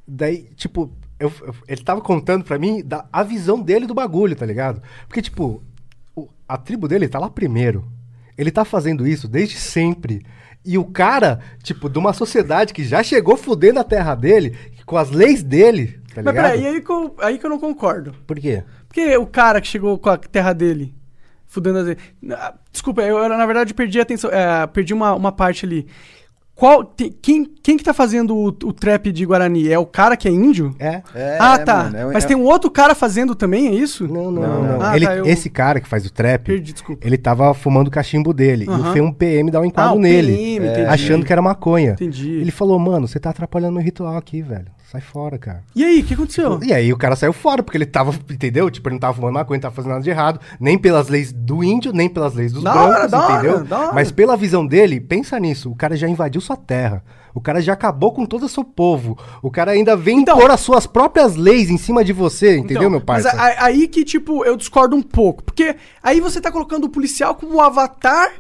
Daí, 0.07 0.47
tipo, 0.55 0.91
eu- 1.19 1.33
eu- 1.43 1.55
ele 1.67 1.83
tava 1.83 2.01
contando 2.01 2.45
pra 2.45 2.59
mim 2.59 2.83
da, 2.85 3.07
a 3.13 3.23
visão 3.23 3.61
dele 3.61 3.87
do 3.87 3.95
bagulho, 3.95 4.37
tá 4.37 4.45
ligado? 4.47 4.81
Porque, 5.09 5.23
tipo, 5.23 5.63
o- 6.15 6.29
a 6.47 6.57
tribo 6.59 6.87
dele 6.87 7.09
tá 7.09 7.19
lá 7.19 7.29
primeiro. 7.31 7.85
Ele 8.37 8.51
tá 8.51 8.65
fazendo 8.65 9.07
isso 9.07 9.27
desde 9.27 9.57
sempre. 9.57 10.23
E 10.65 10.77
o 10.77 10.85
cara, 10.85 11.41
tipo, 11.63 11.89
de 11.89 11.99
uma 11.99 12.13
sociedade 12.13 12.75
que 12.75 12.85
já 12.85 13.03
chegou 13.03 13.37
fudendo 13.37 13.81
a 13.81 13.85
terra 13.85 14.15
dele, 14.15 14.57
com 14.85 14.97
as 14.97 15.11
leis 15.11 15.43
dele, 15.43 16.01
tá 16.15 16.23
Mas 16.23 16.27
ligado? 16.27 16.35
peraí, 16.35 16.67
aí 16.67 16.81
que, 16.81 16.91
eu, 16.91 17.15
aí 17.21 17.39
que 17.39 17.47
eu 17.47 17.51
não 17.51 17.59
concordo. 17.59 18.15
Por 18.27 18.39
quê? 18.39 18.65
Porque 18.87 19.17
o 19.17 19.27
cara 19.27 19.61
que 19.61 19.67
chegou 19.67 19.99
com 19.99 20.11
a 20.11 20.17
terra 20.17 20.53
dele, 20.53 20.95
fudendo 21.47 21.79
as... 21.79 21.97
Ah, 22.33 22.55
Desculpa, 22.73 23.03
eu 23.03 23.29
na 23.29 23.47
verdade 23.47 23.75
perdi 23.75 23.99
a 23.99 24.03
atenção, 24.03 24.31
é, 24.31 24.67
perdi 24.67 24.93
uma, 24.95 25.15
uma 25.15 25.33
parte 25.33 25.65
ali. 25.65 25.87
Qual, 26.59 26.83
tem- 26.85 27.15
quem, 27.23 27.47
quem 27.63 27.77
que 27.77 27.85
tá 27.85 27.95
fazendo 27.95 28.35
o, 28.37 28.47
o 28.49 28.73
trap 28.73 29.13
de 29.13 29.25
Guarani? 29.25 29.71
É 29.71 29.79
o 29.79 29.87
cara 29.87 30.17
que 30.17 30.27
é 30.27 30.31
índio? 30.33 30.75
É? 30.81 31.03
É, 31.15 31.37
ah, 31.39 31.57
tá. 31.57 31.85
mano, 31.85 31.97
é 31.97 32.07
um- 32.07 32.13
Mas 32.13 32.25
é- 32.25 32.27
tem 32.27 32.37
um 32.37 32.43
outro 32.43 32.69
cara 32.69 32.97
fazendo 32.97 33.33
também, 33.37 33.69
é 33.69 33.75
isso? 33.75 34.09
Não, 34.09 34.29
não, 34.33 34.43
Não, 34.43 34.63
não. 34.79 34.83
Ah, 34.83 34.97
Ele- 34.97 35.07
tá, 35.07 35.17
eu- 35.17 35.25
Esse 35.25 35.49
cara 35.49 35.81
que 35.81 35.87
faz 35.87 36.05
o 36.05 36.13
trap, 36.13 36.47
Perdi, 36.47 36.73
desculpa. 36.73 37.07
ele 37.07 37.17
tava 37.17 37.55
fumando 37.55 37.87
o 37.87 37.91
cachimbo 37.93 38.35
dele. 38.35 38.65
E 38.65 38.69
Aham. 38.69 38.91
foi 38.91 39.01
um 39.01 39.13
PM 39.13 39.53
dar 39.53 39.61
um 39.61 39.63
Ah, 39.63 39.67
enquadro 39.69 39.97
o 39.99 40.01
nele. 40.01 40.37
PM, 40.37 40.67
entendi. 40.67 40.87
Achando 40.89 41.25
que 41.25 41.33
era 41.33 41.41
maconha. 41.41 41.93
Entendi. 41.93 42.29
Ele 42.33 42.51
falou, 42.51 42.77
mano, 42.77 43.07
você 43.07 43.21
tá 43.21 43.31
atrapalhando 43.31 43.75
meu 43.75 43.83
ritual 43.85 44.17
aqui, 44.17 44.43
velho. 44.43 44.67
Sai 44.91 45.03
fora, 45.03 45.37
cara. 45.37 45.63
E 45.77 45.85
aí, 45.85 46.01
o 46.01 46.05
que 46.05 46.15
aconteceu? 46.15 46.59
E 46.63 46.73
aí 46.73 46.91
o 46.91 46.97
cara 46.97 47.15
saiu 47.15 47.33
fora, 47.35 47.63
porque 47.63 47.77
ele 47.77 47.85
tava, 47.85 48.11
entendeu? 48.31 48.71
Tipo, 48.71 48.89
ele 48.89 48.95
não 48.95 49.01
tava 49.01 49.13
fumando 49.13 49.35
maconha, 49.35 49.59
não 49.59 49.63
tava 49.63 49.75
fazendo 49.75 49.91
nada 49.91 50.03
de 50.03 50.09
errado. 50.09 50.41
Nem 50.59 50.79
pelas 50.79 51.09
leis 51.09 51.31
do 51.31 51.63
índio, 51.63 51.93
nem 51.93 52.09
pelas 52.09 52.33
leis 52.33 52.53
dos 52.55 52.63
Da 52.63 52.73
brancos, 52.73 52.95
hora, 52.97 53.09
da 53.09 53.21
hora, 53.23 53.35
entendeu? 53.35 53.65
da 53.65 53.79
hora. 53.81 53.93
Mas 53.93 54.11
pela 54.11 54.35
visão 54.35 54.67
dele, 54.67 54.99
pensa 54.99 55.39
nisso. 55.39 55.71
O 55.71 55.77
cara 55.77 55.95
já 55.95 56.09
invadiu 56.09 56.41
sua 56.41 56.57
terra. 56.57 57.05
O 57.35 57.41
cara 57.41 57.61
já 57.61 57.75
acabou 57.75 58.13
com 58.15 58.25
todo 58.25 58.47
o 58.47 58.49
seu 58.49 58.65
povo. 58.65 59.19
O 59.43 59.51
cara 59.51 59.73
ainda 59.73 59.95
vem 59.95 60.21
Então- 60.21 60.39
impor 60.39 60.51
as 60.51 60.61
suas 60.61 60.87
próprias 60.87 61.37
leis 61.37 61.69
em 61.69 61.77
cima 61.77 62.03
de 62.03 62.15
você, 62.15 62.57
entendeu, 62.57 62.79
Então, 62.85 62.91
meu 62.91 63.03
Mas 63.07 63.25
parça? 63.25 63.39
a- 63.39 63.65
aí 63.67 63.89
que, 63.89 64.03
tipo, 64.07 64.43
eu 64.47 64.57
discordo 64.57 64.97
um 64.97 65.03
pouco. 65.03 65.45
Porque 65.45 65.77
aí 66.03 66.19
você 66.19 66.41
tá 66.41 66.51
colocando 66.51 66.85
o 66.85 66.89
policial 66.89 67.35
como 67.35 67.57
o 67.57 67.61
avatar 67.61 68.31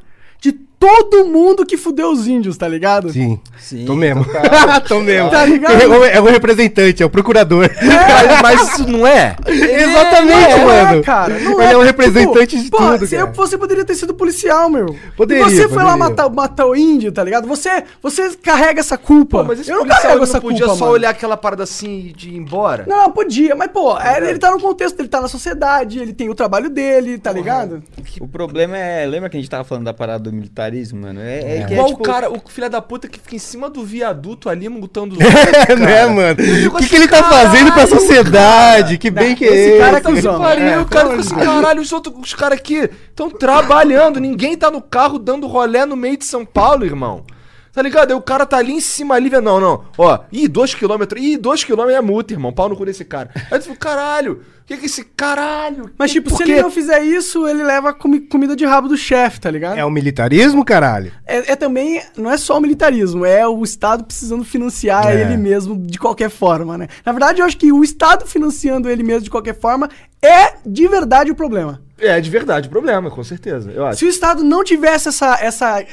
de 0.40 0.58
todo 0.78 1.24
mundo 1.24 1.66
que 1.66 1.76
fudeu 1.76 2.10
os 2.10 2.26
índios, 2.26 2.56
tá 2.56 2.68
ligado? 2.68 3.10
Sim. 3.12 3.40
Sim, 3.58 3.84
Tô 3.84 3.94
mesmo. 3.96 4.24
Tô 4.88 5.00
mesmo. 5.00 5.30
Tá 5.30 5.44
ligado? 5.44 5.80
É 5.82 5.86
o, 5.86 6.04
é 6.04 6.20
o 6.20 6.24
representante, 6.24 7.02
é 7.02 7.06
o 7.06 7.10
procurador. 7.10 7.68
Mas, 7.82 8.42
mas 8.42 8.72
isso 8.74 8.88
não 8.88 9.06
é? 9.06 9.36
Exatamente, 9.46 10.58
Não 10.58 10.70
é, 10.70 10.84
mano. 10.84 11.02
cara. 11.02 11.38
Não 11.38 11.52
Ele 11.60 11.70
é, 11.70 11.72
é. 11.72 11.76
um 11.76 11.82
representante 11.82 12.56
Tipo, 12.56 12.62
de 12.64 12.70
porra, 12.70 12.98
tudo, 12.98 13.10
cara. 13.10 13.26
você 13.32 13.58
poderia 13.58 13.84
ter 13.84 13.94
sido 13.94 14.14
policial, 14.14 14.68
meu. 14.70 14.94
Poderia, 15.16 15.46
E 15.46 15.50
você 15.50 15.68
foi 15.68 15.82
lá 15.82 15.96
matar, 15.96 16.28
matar 16.30 16.66
o 16.66 16.76
índio, 16.76 17.10
tá 17.10 17.24
ligado? 17.24 17.46
Você, 17.48 17.84
você 18.02 18.30
carrega 18.36 18.80
essa 18.80 18.96
culpa. 18.96 19.38
Pô, 19.38 19.44
mas 19.44 19.60
esse 19.60 19.70
eu 19.70 19.78
não 19.78 19.86
carrego 19.86 20.14
ele 20.14 20.22
essa 20.22 20.34
não 20.34 20.40
podia 20.40 20.60
culpa, 20.66 20.74
só 20.78 20.84
mano. 20.84 20.92
olhar 20.94 21.10
aquela 21.10 21.36
parada 21.36 21.62
assim 21.64 22.12
de 22.16 22.30
ir 22.30 22.36
embora? 22.36 22.84
Não, 22.86 22.98
não, 22.98 23.12
podia, 23.12 23.54
mas, 23.54 23.70
pô, 23.70 23.98
é, 23.98 24.18
ele 24.28 24.38
tá 24.38 24.50
no 24.50 24.60
contexto, 24.60 24.98
ele 25.00 25.08
tá 25.08 25.20
na 25.20 25.28
sociedade, 25.28 25.98
ele 25.98 26.12
tem 26.12 26.28
o 26.28 26.34
trabalho 26.34 26.68
dele, 26.70 27.18
tá 27.18 27.32
ligado? 27.32 27.82
O 28.20 28.28
problema 28.28 28.76
é. 28.76 29.06
Lembra 29.06 29.28
que 29.28 29.36
a 29.36 29.40
gente 29.40 29.50
tava 29.50 29.64
falando 29.64 29.84
da 29.84 29.94
parada 29.94 30.24
do 30.24 30.32
militarismo, 30.68 31.00
mano? 31.00 31.20
É, 31.20 31.38
é 31.38 31.64
que 31.64 31.72
é, 31.72 31.76
Igual 31.76 31.88
tipo, 31.88 32.00
o 32.00 32.04
cara, 32.04 32.30
o 32.30 32.40
filho 32.46 32.70
da 32.70 32.80
puta 32.80 33.08
que 33.08 33.18
fica 33.18 33.36
em 33.36 33.38
cima 33.38 33.68
do 33.68 33.82
viaduto 33.82 34.48
ali, 34.48 34.68
multando 34.68 35.14
os 35.14 35.18
É, 35.68 35.74
né, 35.74 36.06
mano? 36.06 36.36
O 36.68 36.78
que, 36.78 36.88
que 36.88 36.96
ele 36.96 37.08
tá 37.08 37.22
fazendo 37.24 37.72
pra 37.72 37.86
sociedade? 37.86 38.98
Que 38.98 39.10
bem 39.10 39.34
que 39.34 39.44
é 39.44 39.48
esse 39.48 39.70
esse? 39.70 39.78
cara 39.78 39.98
é 39.98 40.00
cuzão. 40.00 40.38
Pariu, 40.38 40.64
É, 40.64 40.78
o 40.78 40.86
cara 40.86 41.08
fica 41.10 41.20
assim, 41.20 41.34
caralho, 41.34 41.80
os, 41.80 41.92
outros, 41.92 42.14
os 42.18 42.34
caras 42.34 42.58
aqui 42.58 42.90
estão 43.08 43.30
trabalhando, 43.30 44.20
ninguém 44.20 44.56
tá 44.56 44.70
no 44.70 44.82
carro 44.82 45.18
dando 45.18 45.46
rolé 45.46 45.86
no 45.86 45.96
meio 45.96 46.16
de 46.16 46.24
São 46.24 46.44
Paulo, 46.44 46.84
irmão. 46.84 47.24
Tá 47.72 47.82
ligado? 47.82 48.10
Aí 48.10 48.16
o 48.16 48.22
cara 48.22 48.44
tá 48.44 48.56
ali 48.56 48.72
em 48.72 48.80
cima 48.80 49.14
ali, 49.14 49.30
não, 49.30 49.60
não, 49.60 49.84
ó, 49.96 50.20
ih, 50.32 50.48
dois 50.48 50.74
quilômetros, 50.74 51.22
ih, 51.22 51.36
dois 51.36 51.62
quilômetros 51.62 51.98
é 51.98 52.00
multa, 52.02 52.32
irmão, 52.32 52.52
pau 52.52 52.68
no 52.68 52.76
cu 52.76 52.84
desse 52.84 53.04
cara. 53.04 53.30
Aí 53.52 53.58
tu 53.60 53.66
fala, 53.66 53.76
caralho, 53.76 54.42
que 54.68 54.76
que 54.76 54.86
esse 54.86 55.02
caralho? 55.02 55.90
Mas, 55.98 56.10
tipo, 56.12 56.34
se 56.36 56.42
ele 56.42 56.60
não 56.60 56.70
fizer 56.70 57.02
isso, 57.02 57.48
ele 57.48 57.62
leva 57.62 57.92
comi- 57.94 58.20
comida 58.20 58.54
de 58.54 58.64
rabo 58.66 58.86
do 58.86 58.96
chefe, 58.96 59.40
tá 59.40 59.50
ligado? 59.50 59.78
É 59.78 59.84
o 59.84 59.90
militarismo, 59.90 60.64
caralho? 60.64 61.10
É, 61.26 61.52
é 61.52 61.56
também, 61.56 62.02
não 62.16 62.30
é 62.30 62.36
só 62.36 62.58
o 62.58 62.60
militarismo, 62.60 63.24
é 63.24 63.46
o 63.48 63.64
Estado 63.64 64.04
precisando 64.04 64.44
financiar 64.44 65.06
É. 65.08 65.20
ele 65.22 65.36
mesmo 65.36 65.76
de 65.76 65.98
qualquer 65.98 66.28
forma, 66.30 66.76
né? 66.76 66.86
Na 67.04 67.12
verdade, 67.12 67.40
eu 67.40 67.46
acho 67.46 67.56
que 67.56 67.72
o 67.72 67.82
Estado 67.82 68.26
financiando 68.26 68.88
ele 68.90 69.02
mesmo 69.02 69.22
de 69.22 69.30
qualquer 69.30 69.58
forma 69.58 69.88
é 70.22 70.54
de 70.66 70.86
verdade 70.86 71.30
o 71.30 71.34
problema. 71.34 71.80
É 71.98 72.20
de 72.20 72.28
verdade 72.30 72.68
o 72.68 72.70
problema, 72.70 73.10
com 73.10 73.24
certeza, 73.24 73.70
eu 73.72 73.86
acho. 73.86 74.00
Se 74.00 74.04
o 74.04 74.08
Estado 74.08 74.44
não 74.44 74.62
tivesse 74.62 75.08
essa, 75.08 75.36
essa 75.40 75.84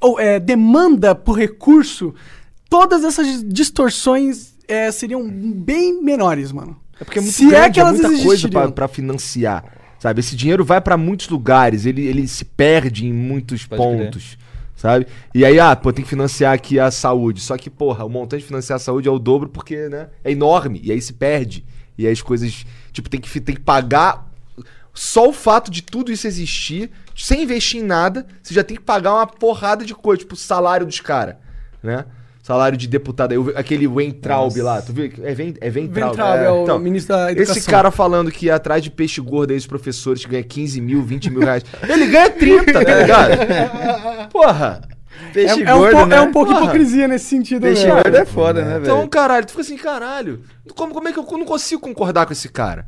ou, 0.00 0.20
é, 0.20 0.38
demanda 0.38 1.14
por 1.14 1.32
recurso, 1.38 2.14
todas 2.68 3.02
essas 3.04 3.42
distorções 3.42 4.52
é, 4.68 4.90
seriam 4.92 5.26
bem 5.28 6.02
menores, 6.02 6.52
mano. 6.52 6.76
É 7.00 7.04
porque 7.04 7.18
é 7.18 7.22
muito 7.22 7.34
Se 7.34 7.46
grande, 7.46 7.66
é 7.66 7.70
que 7.70 7.80
elas 7.80 7.92
muita 7.92 8.08
coisa 8.08 8.26
existiriam. 8.32 8.72
pra 8.72 8.88
financiar. 8.88 9.64
Sabe? 9.98 10.20
Esse 10.20 10.36
dinheiro 10.36 10.64
vai 10.64 10.80
pra 10.80 10.96
muitos 10.96 11.28
lugares, 11.28 11.84
ele, 11.86 12.06
ele 12.06 12.26
se 12.28 12.44
perde 12.44 13.06
em 13.06 13.12
muitos 13.12 13.66
Pode 13.66 13.82
crer. 13.82 14.04
pontos. 14.06 14.38
Sabe? 14.76 15.08
E 15.34 15.44
aí, 15.44 15.58
ah, 15.58 15.74
pô, 15.74 15.92
tem 15.92 16.04
que 16.04 16.08
financiar 16.10 16.54
aqui 16.54 16.78
a 16.78 16.88
saúde. 16.90 17.40
Só 17.40 17.56
que, 17.58 17.68
porra, 17.68 18.04
o 18.04 18.08
montante 18.08 18.42
de 18.42 18.46
financiar 18.46 18.76
a 18.76 18.80
saúde 18.80 19.08
é 19.08 19.10
o 19.10 19.18
dobro 19.18 19.48
porque, 19.48 19.88
né? 19.88 20.08
É 20.22 20.30
enorme. 20.30 20.80
E 20.84 20.92
aí 20.92 21.02
se 21.02 21.12
perde. 21.14 21.64
E 21.96 22.06
aí 22.06 22.12
as 22.12 22.22
coisas. 22.22 22.64
Tipo, 22.92 23.10
tem 23.10 23.20
que, 23.20 23.40
tem 23.40 23.56
que 23.56 23.60
pagar. 23.60 24.30
Só 24.94 25.28
o 25.28 25.32
fato 25.32 25.68
de 25.68 25.82
tudo 25.82 26.12
isso 26.12 26.26
existir, 26.28 26.90
sem 27.16 27.42
investir 27.42 27.80
em 27.80 27.84
nada, 27.84 28.24
você 28.42 28.54
já 28.54 28.62
tem 28.62 28.76
que 28.76 28.82
pagar 28.82 29.14
uma 29.14 29.26
porrada 29.26 29.84
de 29.84 29.94
coisa, 29.94 30.20
tipo 30.20 30.34
o 30.34 30.36
salário 30.36 30.86
dos 30.86 31.00
caras, 31.00 31.36
né? 31.82 32.04
Salário 32.48 32.78
de 32.78 32.88
deputado, 32.88 33.32
aí, 33.32 33.36
o- 33.36 33.52
aquele 33.54 33.86
Weintraub 33.86 34.56
lá, 34.62 34.80
tu 34.80 34.90
viu? 34.90 35.12
É, 35.22 35.34
Wen- 35.34 35.54
é 35.60 35.68
Weintraub. 35.68 36.16
Weintraub 36.16 36.68
é 36.70 36.72
o 36.72 36.78
ministro 36.78 37.14
da 37.14 37.30
Esse 37.30 37.42
Educação. 37.42 37.70
cara 37.70 37.90
falando 37.90 38.30
que 38.32 38.46
ia 38.46 38.54
atrás 38.54 38.82
de 38.82 38.90
peixe 38.90 39.20
gordo 39.20 39.50
aí, 39.50 39.58
os 39.58 39.66
professores 39.66 40.24
que 40.24 40.30
ganham 40.30 40.44
15 40.44 40.80
mil, 40.80 41.02
20 41.02 41.28
mil 41.28 41.40
reais. 41.40 41.62
Ele 41.86 42.06
ganha 42.06 42.30
30, 42.30 42.72
tá 42.72 42.80
ligado? 42.94 44.28
Porra. 44.32 44.80
É, 45.28 45.30
Peixe 45.34 45.62
é 45.62 45.74
um, 45.74 45.78
gordo, 45.78 45.96
po- 45.98 46.06
né? 46.06 46.16
é 46.16 46.20
um 46.22 46.32
pouco 46.32 46.50
Porra. 46.52 46.64
hipocrisia 46.64 47.06
nesse 47.06 47.26
sentido, 47.26 47.60
Peixe 47.60 47.86
né? 47.86 47.92
gordo 48.02 48.16
é 48.16 48.24
foda, 48.24 48.64
né, 48.64 48.78
velho? 48.78 48.82
Então, 48.84 49.06
caralho, 49.08 49.44
tu 49.44 49.50
fica 49.50 49.60
assim, 49.60 49.76
caralho. 49.76 50.40
Como, 50.74 50.94
como 50.94 51.06
é 51.06 51.12
que 51.12 51.18
eu 51.18 51.26
não 51.32 51.44
consigo 51.44 51.82
concordar 51.82 52.24
com 52.24 52.32
esse 52.32 52.48
cara? 52.48 52.86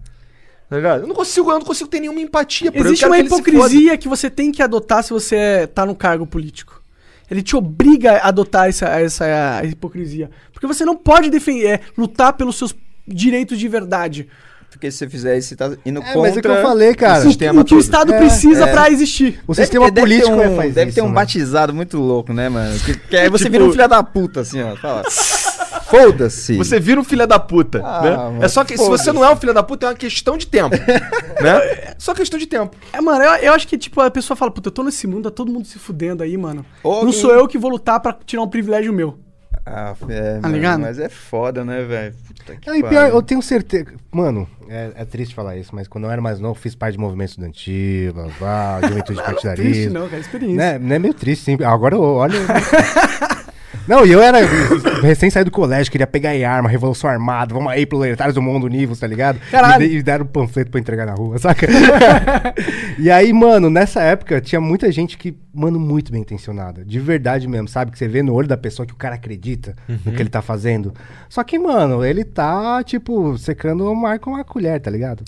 Tá 0.71 0.77
ligado? 0.77 1.03
Eu 1.03 1.07
não 1.07 1.15
consigo, 1.15 1.51
eu 1.51 1.59
não 1.59 1.67
consigo 1.67 1.91
ter 1.91 2.01
nenhuma 2.01 2.21
empatia 2.23 2.73
por. 2.73 2.79
Eu 2.79 2.87
Existe 2.87 3.01
quero 3.01 3.13
uma 3.13 3.21
que 3.21 3.27
hipocrisia 3.27 3.99
que 3.99 4.09
você 4.09 4.31
tem 4.31 4.51
que 4.51 4.63
adotar 4.63 5.03
se 5.05 5.11
você 5.11 5.67
tá 5.67 5.85
no 5.85 5.95
cargo 5.95 6.27
político. 6.27 6.80
Ele 7.31 7.43
te 7.43 7.55
obriga 7.57 8.13
a 8.19 8.29
adotar 8.29 8.69
essa, 8.69 8.87
essa 8.89 9.27
hipocrisia. 9.65 10.31
Porque 10.53 10.67
você 10.67 10.85
não 10.85 10.97
pode 10.97 11.31
defender, 11.31 11.67
é, 11.67 11.81
lutar 11.97 12.33
pelos 12.33 12.57
seus 12.59 12.75
direitos 13.07 13.59
de 13.59 13.69
verdade. 13.69 14.29
Porque 14.71 14.89
se 14.91 14.99
você 14.99 15.09
fizer 15.09 15.37
isso, 15.37 15.49
você 15.49 15.57
tá 15.57 15.73
indo 15.85 16.01
É, 16.01 16.05
contra... 16.05 16.21
mas 16.21 16.37
é 16.37 16.39
o 16.39 16.43
que 16.43 16.49
eu 16.49 16.63
falei, 16.63 16.95
cara. 16.95 17.19
o 17.19 17.23
sistema 17.23 17.61
o 17.61 17.65
que 17.65 17.75
o. 17.75 17.79
Estado 17.81 18.13
É, 18.15 18.19
precisa 18.19 18.67
é. 18.67 18.73
pra 18.73 18.89
existir. 18.89 19.41
O 19.47 19.53
Deve 19.53 19.67
sistema 19.67 19.87
ter- 19.87 19.91
deve 19.93 20.07
ter 20.07 20.21
político 20.23 20.37
um, 20.37 20.41
é, 20.41 20.57
faz 20.57 20.75
Deve 20.75 20.89
isso, 20.91 20.95
ter 20.95 21.03
um 21.03 21.09
né? 21.09 21.15
batizado 21.15 21.75
muito 21.75 21.99
louco, 21.99 22.33
né, 22.33 22.49
mano? 22.49 22.79
Que, 22.79 22.95
que 22.97 23.17
aí 23.17 23.29
você 23.31 23.45
Tipo- 23.45 23.53
vira 23.53 23.65
um 23.65 23.73
filho 23.73 23.89
da 23.89 24.03
puta, 24.03 24.41
assim, 24.41 24.63
ó. 24.63 24.77
Fala. 24.77 25.03
Foda-se. 25.91 26.57
Você 26.57 26.79
vira 26.81 27.01
um 27.01 27.05
filho 27.05 27.27
da 27.27 27.39
puta, 27.39 27.81
Ah, 27.85 28.31
né? 28.31 28.39
É 28.45 28.49
só 28.49 28.65
que 28.65 28.77
se 28.79 28.89
você 28.89 29.13
não 29.13 29.25
é 29.25 29.31
um 29.33 29.37
filho 29.37 29.53
da 29.53 29.63
puta, 29.63 29.87
é 29.87 29.89
uma 29.91 29.95
questão 29.95 30.37
de 30.39 30.47
tempo, 30.47 30.71
né? 31.43 31.57
É 31.73 31.95
só 31.99 32.15
questão 32.15 32.39
de 32.39 32.47
tempo. 32.47 32.77
É, 32.93 33.01
mano, 33.01 33.23
eu, 33.25 33.33
eu 33.45 33.53
acho 33.53 33.67
que, 33.67 33.77
tipo, 33.77 34.01
a 34.01 34.11
pessoa 34.11 34.37
fala, 34.37 34.51
puta, 34.51 34.69
eu 34.69 34.73
tô 34.73 34.83
nesse 34.83 35.07
mundo, 35.07 35.25
tá 35.25 35.31
todo 35.35 35.53
mundo 35.53 35.67
se 35.67 35.79
fudendo 35.79 36.23
aí, 36.23 36.37
mano. 36.37 36.65
Ô, 36.83 36.89
Não 36.91 36.97
alguém- 36.99 37.13
sou 37.13 37.33
eu 37.33 37.47
que 37.49 37.59
vou 37.59 37.71
lutar 37.71 37.99
pra 38.01 38.13
tirar 38.25 38.43
um 38.43 38.49
privilégio 38.49 38.93
meu. 38.93 39.19
Ah, 39.67 39.95
é, 40.09 40.35
Tá 40.37 40.41
mano, 40.43 40.55
ligado? 40.55 40.81
mas 40.81 40.99
é 40.99 41.09
foda, 41.09 41.65
né, 41.65 41.83
velho? 41.85 42.15
Puta 42.27 42.57
que 42.57 42.67
Não, 42.69 42.75
e 42.77 42.81
pior, 42.81 43.03
pariu. 43.03 43.15
eu 43.15 43.23
tenho 43.23 43.43
certeza. 43.43 43.93
Mano, 44.11 44.49
é, 44.69 44.91
é 44.97 45.05
triste 45.05 45.35
falar 45.35 45.57
isso, 45.57 45.75
mas 45.75 45.87
quando 45.87 46.05
eu 46.05 46.11
era 46.11 46.21
mais 46.23 46.41
novo, 46.41 46.59
fiz 46.59 46.75
parte 46.75 46.95
de 46.95 46.99
movimento 47.01 47.31
estudantil, 47.31 48.15
blá, 48.15 48.29
blá, 48.39 48.81
juventude 48.89 49.05
Triste 49.05 49.25
partidarismo. 49.25 49.93
não, 49.95 50.09
cara, 50.09 50.21
experiência. 50.21 50.57
Né? 50.57 50.79
Não 50.79 50.97
é 50.97 50.99
meio 50.99 51.13
triste, 51.15 51.45
sim. 51.45 51.59
Agora 51.63 51.95
eu 51.95 52.01
olho. 52.03 52.35
Não, 53.89 54.07
e 54.07 54.13
eu 54.13 54.23
era 54.23 54.39
recém 55.03 55.31
saído 55.31 55.51
do 55.51 55.55
colégio, 55.55 55.91
queria 55.91 56.07
pegar 56.07 56.35
em 56.35 56.45
arma, 56.45 56.69
revolução 56.69 57.09
armada, 57.11 57.53
vamos 57.55 57.73
aí, 57.73 57.85
proletários 57.85 58.35
do 58.35 58.43
mundo 58.43 58.65
univos, 58.65 58.99
tá 59.01 59.07
ligado? 59.07 59.41
Caralho. 59.51 59.85
E, 59.85 59.97
e 59.97 60.03
deram 60.03 60.25
um 60.25 60.29
panfleto 60.29 60.71
pra 60.71 60.79
entregar 60.81 61.07
na 61.07 61.15
rua, 61.15 61.39
saca? 61.39 61.67
e 62.99 63.11
aí, 63.11 63.33
mano, 63.33 63.69
nessa 63.71 64.03
época 64.03 64.41
tinha 64.41 64.61
muita 64.61 64.91
gente 64.93 65.17
que, 65.19 65.37
mano, 65.53 65.79
muito 65.81 66.13
bem 66.13 66.21
intencionada. 66.21 66.85
De 66.85 67.01
verdade 67.01 67.49
mesmo, 67.49 67.69
sabe? 67.69 67.91
Que 67.91 67.99
você 67.99 68.07
vê 68.09 68.23
no 68.23 68.33
olho 68.35 68.47
da 68.49 68.57
pessoa 68.57 68.87
que 68.87 68.93
o 68.93 68.97
cara 68.97 69.15
acredita 69.15 69.75
no 69.89 70.13
que 70.13 70.23
ele 70.23 70.29
tá 70.31 70.43
fazendo. 70.43 70.93
Só 71.29 71.43
que, 71.43 71.59
mano, 71.59 72.05
ele 72.05 72.25
tá, 72.25 72.83
tipo, 72.85 73.37
secando 73.39 73.91
o 73.91 73.95
mar 73.97 74.19
com 74.19 74.31
uma 74.31 74.45
colher, 74.45 74.81
tá 74.81 74.91
ligado? 74.91 75.25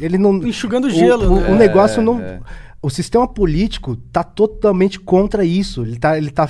Ele 0.00 0.16
não. 0.18 0.36
Enxugando 0.36 0.86
o- 0.86 0.90
gelo, 0.90 1.32
o, 1.32 1.40
né? 1.40 1.50
o 1.50 1.54
negócio 1.54 2.00
É, 2.00 2.04
não. 2.04 2.20
é. 2.20 2.40
O 2.80 2.88
sistema 2.88 3.26
político 3.26 3.96
tá 3.96 4.22
totalmente 4.22 5.00
contra 5.00 5.44
isso. 5.44 5.82
Ele, 5.82 5.98
tá, 5.98 6.16
ele, 6.16 6.30
tá, 6.30 6.48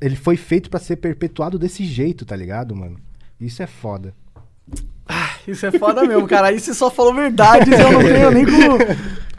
ele 0.00 0.16
foi 0.16 0.36
feito 0.36 0.70
pra 0.70 0.80
ser 0.80 0.96
perpetuado 0.96 1.58
desse 1.58 1.84
jeito, 1.84 2.24
tá 2.24 2.34
ligado, 2.34 2.74
mano? 2.74 2.98
Isso 3.38 3.62
é 3.62 3.66
foda. 3.66 4.14
Isso 5.46 5.64
é 5.66 5.70
foda 5.72 6.02
mesmo, 6.04 6.26
cara. 6.26 6.48
Aí 6.48 6.58
você 6.58 6.74
só 6.74 6.90
falou 6.90 7.14
verdades, 7.14 7.78
eu 7.78 7.92
não 7.92 8.00
tenho 8.00 8.30
nem 8.30 8.44
como, 8.44 8.78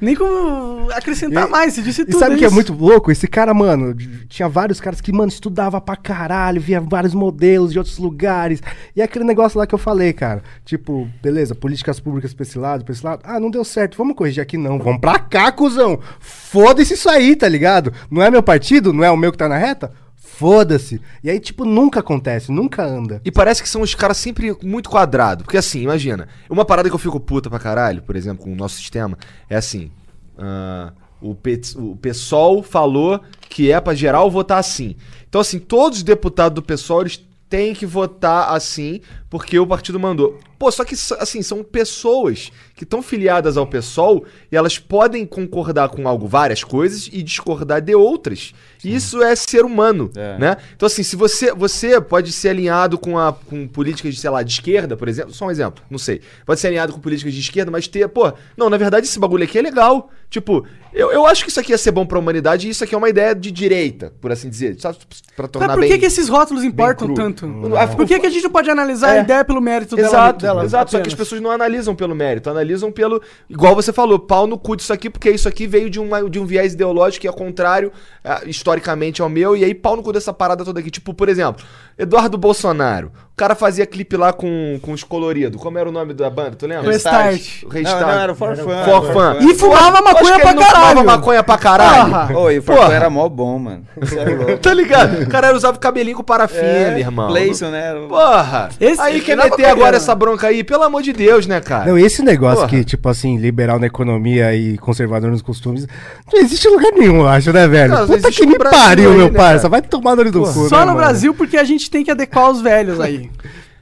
nem 0.02 0.16
como 0.16 0.90
acrescentar 0.92 1.48
E- 1.48 1.52
mais. 1.52 1.74
Você 1.74 1.82
disse 1.82 2.02
E 2.02 2.06
tudo 2.06 2.20
sabe 2.20 2.36
o 2.36 2.38
que 2.38 2.46
é 2.46 2.50
muito 2.50 2.74
louco? 2.74 3.12
Esse 3.12 3.28
cara, 3.28 3.54
mano, 3.54 3.96
tinha 4.28 4.48
vários 4.48 4.80
caras 4.80 5.02
que, 5.02 5.12
mano, 5.12 5.30
estudava 5.30 5.80
pra 5.82 5.96
caralho, 5.96 6.62
via 6.62 6.80
vários 6.80 7.14
modelos 7.14 7.72
de 7.72 7.78
outros 7.78 7.98
lugares. 7.98 8.62
E 8.96 9.02
aquele 9.02 9.26
negócio 9.26 9.58
lá 9.58 9.66
que 9.68 9.76
eu 9.76 9.80
falei, 9.80 10.14
cara. 10.14 10.42
Tipo, 10.66 11.08
beleza, 11.22 11.56
políticas 11.56 12.00
públicas 12.00 12.34
pra 12.34 12.44
esse 12.44 12.58
lado, 12.58 12.84
pra 12.86 12.94
esse 12.94 13.06
lado. 13.06 13.22
Ah, 13.24 13.40
não 13.40 13.50
deu 13.50 13.64
certo, 13.64 13.98
vamos 13.98 14.16
corrigir 14.16 14.42
aqui 14.42 14.58
não. 14.58 14.78
Vamos 14.80 15.02
pra 15.02 15.20
cá, 15.20 15.52
cuzão. 15.52 16.00
Foda-se 16.20 16.94
isso 16.94 17.10
aí, 17.10 17.36
tá 17.36 17.48
ligado? 17.48 17.92
Não 18.10 18.22
é 18.22 18.30
meu 18.30 18.44
partido? 18.44 18.94
Não 18.94 19.04
é 19.04 19.12
o 19.12 19.18
meu 19.18 19.32
que 19.32 19.38
tá 19.38 19.48
na 19.50 19.58
reta? 19.58 19.92
Foda-se. 20.38 21.02
E 21.24 21.32
aí, 21.32 21.40
tipo, 21.40 21.66
nunca 21.66 22.00
acontece, 22.00 22.52
nunca 22.52 22.86
anda. 22.86 23.20
E 23.26 23.32
parece 23.32 23.64
que 23.64 23.68
são 23.68 23.82
os 23.82 23.96
caras 23.96 24.18
sempre 24.18 24.56
muito 24.62 24.88
quadrados. 24.88 25.44
Porque 25.44 25.58
assim, 25.58 25.82
imagina, 25.82 26.28
uma 26.48 26.64
parada 26.64 26.88
que 26.88 26.94
eu 26.94 27.00
fico 27.00 27.20
puta 27.20 27.50
pra 27.50 27.58
caralho, 27.58 28.04
por 28.04 28.16
exemplo, 28.16 28.44
com 28.44 28.54
o 28.54 28.56
nosso 28.56 28.76
sistema, 28.76 29.18
é 29.50 29.56
assim. 29.56 29.90
ah, 30.38 30.94
o, 31.20 31.34
P, 31.34 31.60
o 31.76 31.96
PSOL 31.96 32.62
falou 32.62 33.20
que 33.50 33.72
é 33.72 33.82
pra 33.82 33.96
geral 33.96 34.30
votar 34.30 34.60
assim. 34.60 34.96
Então, 35.28 35.42
assim, 35.42 35.58
todos 35.58 35.98
os 35.98 36.04
deputados 36.04 36.54
do 36.54 36.62
PSOL, 36.62 37.02
eles 37.02 37.26
têm 37.50 37.74
que 37.74 37.88
votar 37.88 38.54
assim, 38.54 39.02
porque 39.32 39.58
o 39.58 39.66
partido 39.66 40.00
mandou. 40.00 40.40
Pô, 40.60 40.72
só 40.72 40.84
que, 40.84 40.96
assim, 41.20 41.42
são 41.42 41.64
pessoas 41.64 42.52
que 42.76 42.84
estão 42.84 43.02
filiadas 43.02 43.58
ao 43.58 43.66
PSOL 43.68 44.24
e 44.52 44.56
elas 44.56 44.78
podem 44.78 45.26
concordar 45.26 45.90
com 45.90 46.08
algo, 46.08 46.28
várias 46.28 46.64
coisas, 46.64 47.10
e 47.12 47.22
discordar 47.24 47.82
de 47.82 47.96
outras. 47.96 48.54
E 48.84 48.94
isso 48.96 49.22
é 49.24 49.36
ser 49.36 49.66
humano, 49.66 50.12
É. 50.16 50.38
né? 50.38 50.58
Então, 50.76 50.86
assim, 50.86 51.02
se 51.04 51.16
você, 51.16 51.52
você 51.54 52.00
pode 52.00 52.32
ser 52.32 52.50
alinhado 52.50 52.98
com, 52.98 53.18
a, 53.18 53.34
com 53.34 53.68
políticas, 53.68 54.14
de, 54.16 54.22
sei 54.22 54.30
lá, 54.30 54.44
de 54.44 54.52
esquerda, 54.52 54.96
por 54.96 55.08
exemplo, 55.08 55.34
só 55.34 55.46
um 55.46 55.52
exemplo, 55.52 55.84
não 55.90 55.98
sei. 55.98 56.22
Pode 56.46 56.60
ser 56.60 56.68
alinhado 56.68 56.94
com 56.94 57.00
políticas 57.00 57.34
de 57.34 57.40
esquerda, 57.40 57.72
mas 57.72 57.88
ter, 57.88 58.08
pô, 58.08 58.32
não, 58.56 58.70
na 58.70 58.78
verdade 58.78 59.08
esse 59.08 59.20
bagulho 59.20 59.44
aqui 59.44 59.58
é 59.58 59.62
legal. 59.62 60.10
Tipo, 60.30 60.66
eu, 60.94 61.12
eu 61.12 61.26
acho 61.26 61.44
que 61.44 61.50
isso 61.50 61.60
aqui 61.60 61.72
ia 61.72 61.78
ser 61.78 61.92
bom 61.92 62.06
pra 62.06 62.20
humanidade 62.20 62.68
e 62.68 62.70
isso 62.72 62.84
aqui 62.84 62.94
é 62.94 62.98
uma 62.98 63.10
ideia 63.10 63.34
de 63.34 63.50
direita, 63.50 64.14
por 64.22 64.32
assim 64.32 64.50
dizer, 64.50 64.76
só 64.80 64.94
pra 65.36 65.48
tornar 65.48 65.68
Mas 65.70 65.76
por 65.76 65.82
bem... 65.82 65.90
que, 65.92 65.98
que 66.00 66.06
esses 66.06 66.28
rótulos 66.30 66.64
importam 66.64 67.14
tanto? 67.14 67.46
Ah, 67.78 67.88
Por 67.88 68.06
que, 68.06 68.20
que 68.20 68.26
a 68.28 68.30
gente 68.30 68.44
não 68.44 68.52
pode 68.52 68.70
analisar 68.70 69.16
É. 69.16 69.20
a 69.20 69.24
ideia 69.24 69.46
pelo 69.46 69.62
mérito 69.62 69.96
dela? 69.96 70.08
Exato, 70.08 70.42
dela 70.46 70.47
exato. 70.64 70.92
Só 70.92 70.98
que 70.98 71.02
as 71.02 71.14
apenas? 71.14 71.14
pessoas 71.14 71.42
não 71.42 71.52
analisam 71.52 71.96
pelo 71.96 72.16
mérito, 72.16 72.50
analisam 72.50 72.92
pelo. 72.92 73.22
Igual 73.50 73.76
você 73.76 73.94
falou, 73.94 74.20
pau 74.20 74.48
no 74.48 74.58
cu 74.58 74.76
disso 74.76 74.94
aqui, 74.94 75.10
porque 75.10 75.30
isso 75.30 75.48
aqui 75.48 75.68
veio 75.68 75.90
de, 75.90 76.00
uma, 76.00 76.30
de 76.30 76.40
um 76.40 76.46
viés 76.46 76.74
ideológico 76.74 77.22
que 77.22 77.28
é 77.28 77.32
contrário 77.32 77.92
ah, 78.24 78.42
historicamente 78.46 79.22
ao 79.22 79.30
meu, 79.30 79.56
e 79.56 79.64
aí 79.64 79.74
pau 79.74 79.96
no 79.96 80.04
cu 80.04 80.12
dessa 80.12 80.34
parada 80.34 80.64
toda 80.64 80.80
aqui. 80.80 80.90
Tipo, 80.92 81.14
por 81.14 81.30
exemplo, 81.30 81.64
Eduardo 81.98 82.38
Bolsonaro. 82.38 83.12
O 83.38 83.40
cara 83.40 83.54
fazia 83.54 83.86
clipe 83.86 84.18
lá 84.18 84.34
com, 84.34 84.80
com 84.82 84.94
os 84.94 85.04
coloridos. 85.04 85.62
Como 85.62 85.78
era 85.78 85.88
o 85.88 85.92
nome 85.92 86.12
da 86.12 86.28
banda? 86.28 86.56
Tu 86.58 86.66
lembra? 86.66 86.92
Restart. 86.92 87.66
Restart. 87.72 88.02
Não, 88.02 88.08
não, 88.08 88.20
era 88.20 88.32
o 88.32 88.36
For 88.36 88.56
Fun. 88.58 88.64
For 88.84 89.14
Fun. 89.14 89.48
E 89.48 89.54
fumava 89.54 90.02
maconha 90.02 90.40
pra 90.40 90.54
não 90.56 90.64
fumava 90.64 90.74
caralho. 90.74 91.06
maconha 91.06 91.44
pra 91.44 91.58
caralho. 91.60 92.52
E 92.52 92.58
o 92.58 92.64
For 92.64 92.74
Porra. 92.74 92.88
Fun 92.88 92.94
era 92.94 93.10
mó 93.12 93.30
bom, 93.30 93.60
mano. 93.60 93.84
É. 94.02 94.56
Tá 94.58 94.74
ligado? 94.74 95.22
O 95.22 95.30
cara 95.30 95.56
usava 95.56 95.78
o 95.78 95.80
cabelinho 95.80 96.18
com 96.18 96.24
parafina, 96.24 96.64
É, 96.64 97.00
irmão. 97.00 97.28
Playson, 97.28 97.70
né? 97.70 97.94
Porra! 98.10 98.70
Esse- 98.82 99.00
aí 99.00 99.22
quer 99.22 99.38
meter 99.38 99.66
agora 99.66 99.98
essa 99.98 100.16
bronca 100.16 100.48
aí? 100.48 100.64
Pelo 100.64 100.82
amor 100.82 101.04
de 101.04 101.14
Deus, 101.14 101.46
né, 101.46 101.62
cara? 101.62 101.86
Não, 101.92 101.96
esse 101.96 102.24
negócio 102.24 102.62
Porra. 102.62 102.70
que, 102.70 102.84
tipo 102.84 103.08
assim, 103.08 103.38
liberal 103.38 103.78
na 103.78 103.86
economia 103.86 104.56
e 104.56 104.80
conservador 104.80 105.30
nos 105.30 105.44
costumes, 105.44 105.86
não 106.34 106.42
existe 106.42 106.68
em 106.68 106.72
lugar 106.72 106.92
nenhum, 106.94 107.18
eu 107.20 107.28
acho, 107.28 107.54
né, 107.54 107.68
velho? 107.68 107.94
Não, 107.94 108.08
Puta 108.08 108.32
que 108.32 108.48
me 108.48 108.58
Brasil 108.58 108.80
pariu, 108.80 109.12
aí, 109.12 109.18
meu 109.18 109.32
né, 109.32 109.38
parça. 109.38 109.70
Vai 109.70 109.84
tomar 109.84 110.16
no 110.16 110.22
olho 110.24 110.32
do 110.32 110.42
cu, 110.42 110.68
Só 110.68 110.80
né, 110.80 110.86
no? 110.92 110.96
Brasil 110.98 111.36
porque 111.36 111.56
a 111.56 111.64
gente 111.64 111.88
tem 111.92 112.04
que 112.04 112.10
adequar 112.10 112.50
os 112.50 112.62
velhos 112.62 113.00
aí. 113.00 113.27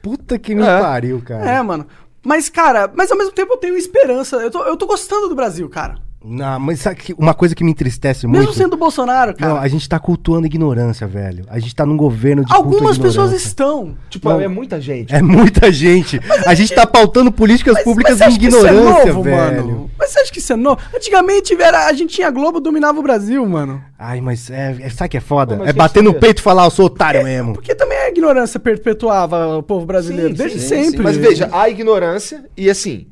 Puta 0.01 0.37
que 0.37 0.53
me 0.55 0.63
É. 0.63 0.79
pariu, 0.79 1.21
cara. 1.25 1.49
É, 1.49 1.61
mano. 1.61 1.85
Mas, 2.23 2.49
cara, 2.49 2.91
mas 2.95 3.11
ao 3.11 3.17
mesmo 3.17 3.31
tempo 3.33 3.53
eu 3.53 3.57
tenho 3.57 3.77
esperança. 3.77 4.37
Eu 4.37 4.49
tô, 4.51 4.63
eu 4.63 4.75
tô 4.77 4.87
gostando 4.87 5.27
do 5.29 5.35
Brasil, 5.35 5.69
cara. 5.69 5.95
Não, 6.27 6.59
mas 6.59 6.79
sabe 6.79 6.95
que 6.95 7.13
uma 7.17 7.35
coisa 7.35 7.53
que 7.53 7.63
me 7.63 7.69
entristece 7.69 8.25
Mesmo 8.25 8.45
muito... 8.45 8.57
sendo 8.57 8.73
o 8.73 8.77
Bolsonaro, 8.77 9.35
cara. 9.35 9.53
Não, 9.53 9.59
a 9.59 9.67
gente 9.67 9.87
tá 9.87 9.99
cultuando 9.99 10.47
ignorância, 10.47 11.05
velho. 11.05 11.45
A 11.47 11.59
gente 11.59 11.75
tá 11.75 11.85
num 11.85 11.95
governo 11.95 12.43
de 12.43 12.51
culto 12.51 12.63
à 12.63 12.65
Algumas 12.65 12.97
pessoas 12.97 13.31
estão. 13.31 13.95
Tipo, 14.09 14.31
é 14.31 14.47
muita 14.47 14.81
gente. 14.81 15.13
É 15.13 15.21
muita 15.21 15.71
gente. 15.71 16.19
A 16.45 16.55
gente 16.55 16.73
tá 16.73 16.87
pautando 16.87 17.31
políticas 17.31 17.83
públicas 17.83 18.19
em 18.19 18.23
acha 18.23 18.39
que 18.39 18.47
isso 18.47 18.65
é 18.65 18.73
ignorância, 18.73 19.13
novo, 19.13 19.23
velho. 19.23 19.37
mano? 19.37 19.91
Mas 19.97 20.09
você 20.11 20.19
acha 20.19 20.31
que 20.31 20.39
isso 20.39 20.53
é 20.53 20.55
novo? 20.55 20.79
Antigamente 20.95 21.53
era, 21.61 21.85
a 21.85 21.93
gente 21.93 22.15
tinha 22.15 22.31
Globo, 22.31 22.59
dominava 22.59 22.99
o 22.99 23.03
Brasil, 23.03 23.45
mano. 23.45 23.81
Ai, 23.97 24.19
mas 24.19 24.49
é, 24.49 24.75
é- 24.81 24.89
sabe 24.89 25.09
que 25.09 25.17
é 25.17 25.21
foda? 25.21 25.55
Pô, 25.55 25.59
mas 25.61 25.69
é 25.69 25.73
bater 25.73 26.01
no 26.01 26.13
peito 26.13 26.39
e 26.39 26.41
falar, 26.41 26.65
eu 26.65 26.71
sou 26.71 26.87
otário 26.87 27.23
mesmo. 27.23 27.53
Porque 27.53 27.75
também 27.75 27.97
a 27.97 28.09
ignorância 28.09 28.59
perpetuava 28.59 29.57
o 29.57 29.63
povo 29.63 29.85
brasileiro, 29.85 30.29
Sim, 30.29 30.35
desde 30.35 30.59
sim, 30.59 30.67
sempre. 30.67 31.01
Mas 31.01 31.17
veja, 31.17 31.49
a 31.51 31.69
ignorância 31.69 32.45
e 32.57 32.69
assim. 32.69 33.07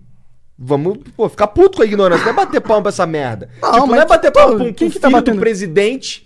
Vamos 0.58 1.00
pô, 1.18 1.28
ficar 1.30 1.48
puto 1.48 1.78
com 1.78 1.84
a 1.84 1.86
ignorância. 1.86 2.24
Não 2.26 2.32
é 2.32 2.36
bater 2.36 2.62
palma 2.62 2.84
pra 2.84 2.90
essa 2.90 3.06
merda. 3.06 3.50
Não, 3.62 3.72
tipo, 3.72 3.88
não 3.88 3.96
é 3.96 4.06
bater 4.06 4.32
palma 4.32 4.56
pra 4.56 4.66
um, 4.66 4.74
quem 4.74 4.90
que 4.90 5.00
tá 5.00 5.10
batendo? 5.10 5.36
do 5.38 5.40
presidente 5.42 6.26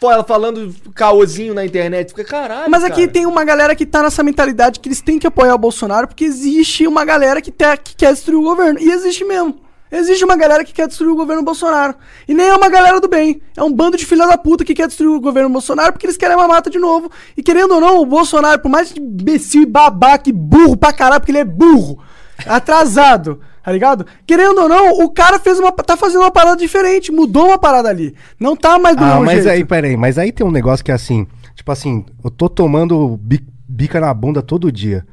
fala- 0.00 0.22
falando 0.22 0.74
caôzinho 0.94 1.54
na 1.54 1.64
internet. 1.64 2.10
Fica 2.10 2.24
caralho. 2.24 2.70
Mas 2.70 2.84
aqui 2.84 3.00
cara. 3.02 3.12
tem 3.12 3.26
uma 3.26 3.42
galera 3.44 3.74
que 3.74 3.86
tá 3.86 4.02
nessa 4.02 4.22
mentalidade 4.22 4.80
que 4.80 4.88
eles 4.88 5.00
têm 5.00 5.18
que 5.18 5.26
apoiar 5.26 5.54
o 5.54 5.58
Bolsonaro 5.58 6.06
porque 6.06 6.24
existe 6.24 6.86
uma 6.86 7.04
galera 7.04 7.40
que, 7.40 7.50
te- 7.50 7.76
que 7.82 7.96
quer 7.96 8.12
destruir 8.12 8.36
o 8.36 8.42
governo. 8.42 8.78
E 8.80 8.90
existe 8.90 9.24
mesmo. 9.24 9.58
Existe 9.90 10.24
uma 10.24 10.36
galera 10.36 10.64
que 10.64 10.72
quer 10.72 10.88
destruir 10.88 11.10
o 11.12 11.16
governo 11.16 11.42
Bolsonaro. 11.42 11.94
E 12.28 12.34
nem 12.34 12.48
é 12.48 12.54
uma 12.54 12.68
galera 12.68 13.00
do 13.00 13.06
bem. 13.08 13.40
É 13.56 13.62
um 13.62 13.72
bando 13.72 13.96
de 13.96 14.04
filha 14.04 14.26
da 14.26 14.36
puta 14.36 14.64
que 14.64 14.74
quer 14.74 14.88
destruir 14.88 15.08
o 15.16 15.20
governo 15.20 15.48
Bolsonaro 15.48 15.92
porque 15.92 16.04
eles 16.04 16.16
querem 16.16 16.36
uma 16.36 16.48
mata 16.48 16.68
de 16.68 16.78
novo. 16.78 17.10
E 17.36 17.42
querendo 17.42 17.74
ou 17.76 17.80
não, 17.80 17.98
o 18.00 18.06
Bolsonaro, 18.06 18.60
por 18.60 18.68
mais 18.68 18.92
imbecil 18.96 19.62
e 19.62 19.66
babaca 19.66 20.28
e 20.28 20.32
burro 20.32 20.76
pra 20.76 20.92
caralho, 20.92 21.20
porque 21.20 21.30
ele 21.30 21.38
é 21.38 21.44
burro, 21.44 22.02
atrasado, 22.44 23.40
tá 23.64 23.72
ligado? 23.72 24.06
Querendo 24.26 24.58
ou 24.60 24.68
não, 24.68 24.90
o 25.00 25.10
cara 25.10 25.38
fez 25.38 25.58
uma, 25.58 25.72
tá 25.72 25.96
fazendo 25.96 26.20
uma 26.20 26.30
parada 26.30 26.56
diferente, 26.56 27.10
mudou 27.10 27.46
uma 27.48 27.58
parada 27.58 27.88
ali. 27.88 28.14
Não 28.38 28.54
tá 28.54 28.78
mais 28.78 28.96
do 28.96 29.02
Ah, 29.02 29.06
mesmo 29.14 29.24
mas 29.24 29.34
jeito. 29.44 29.48
aí, 29.50 29.64
peraí, 29.64 29.96
mas 29.96 30.18
aí 30.18 30.30
tem 30.30 30.46
um 30.46 30.50
negócio 30.50 30.84
que 30.84 30.90
é 30.90 30.94
assim, 30.94 31.26
tipo 31.54 31.72
assim, 31.72 32.04
eu 32.22 32.30
tô 32.30 32.48
tomando 32.48 33.18
bi- 33.22 33.44
bica 33.66 33.98
na 34.00 34.12
bunda 34.12 34.42
todo 34.42 34.70
dia. 34.70 35.04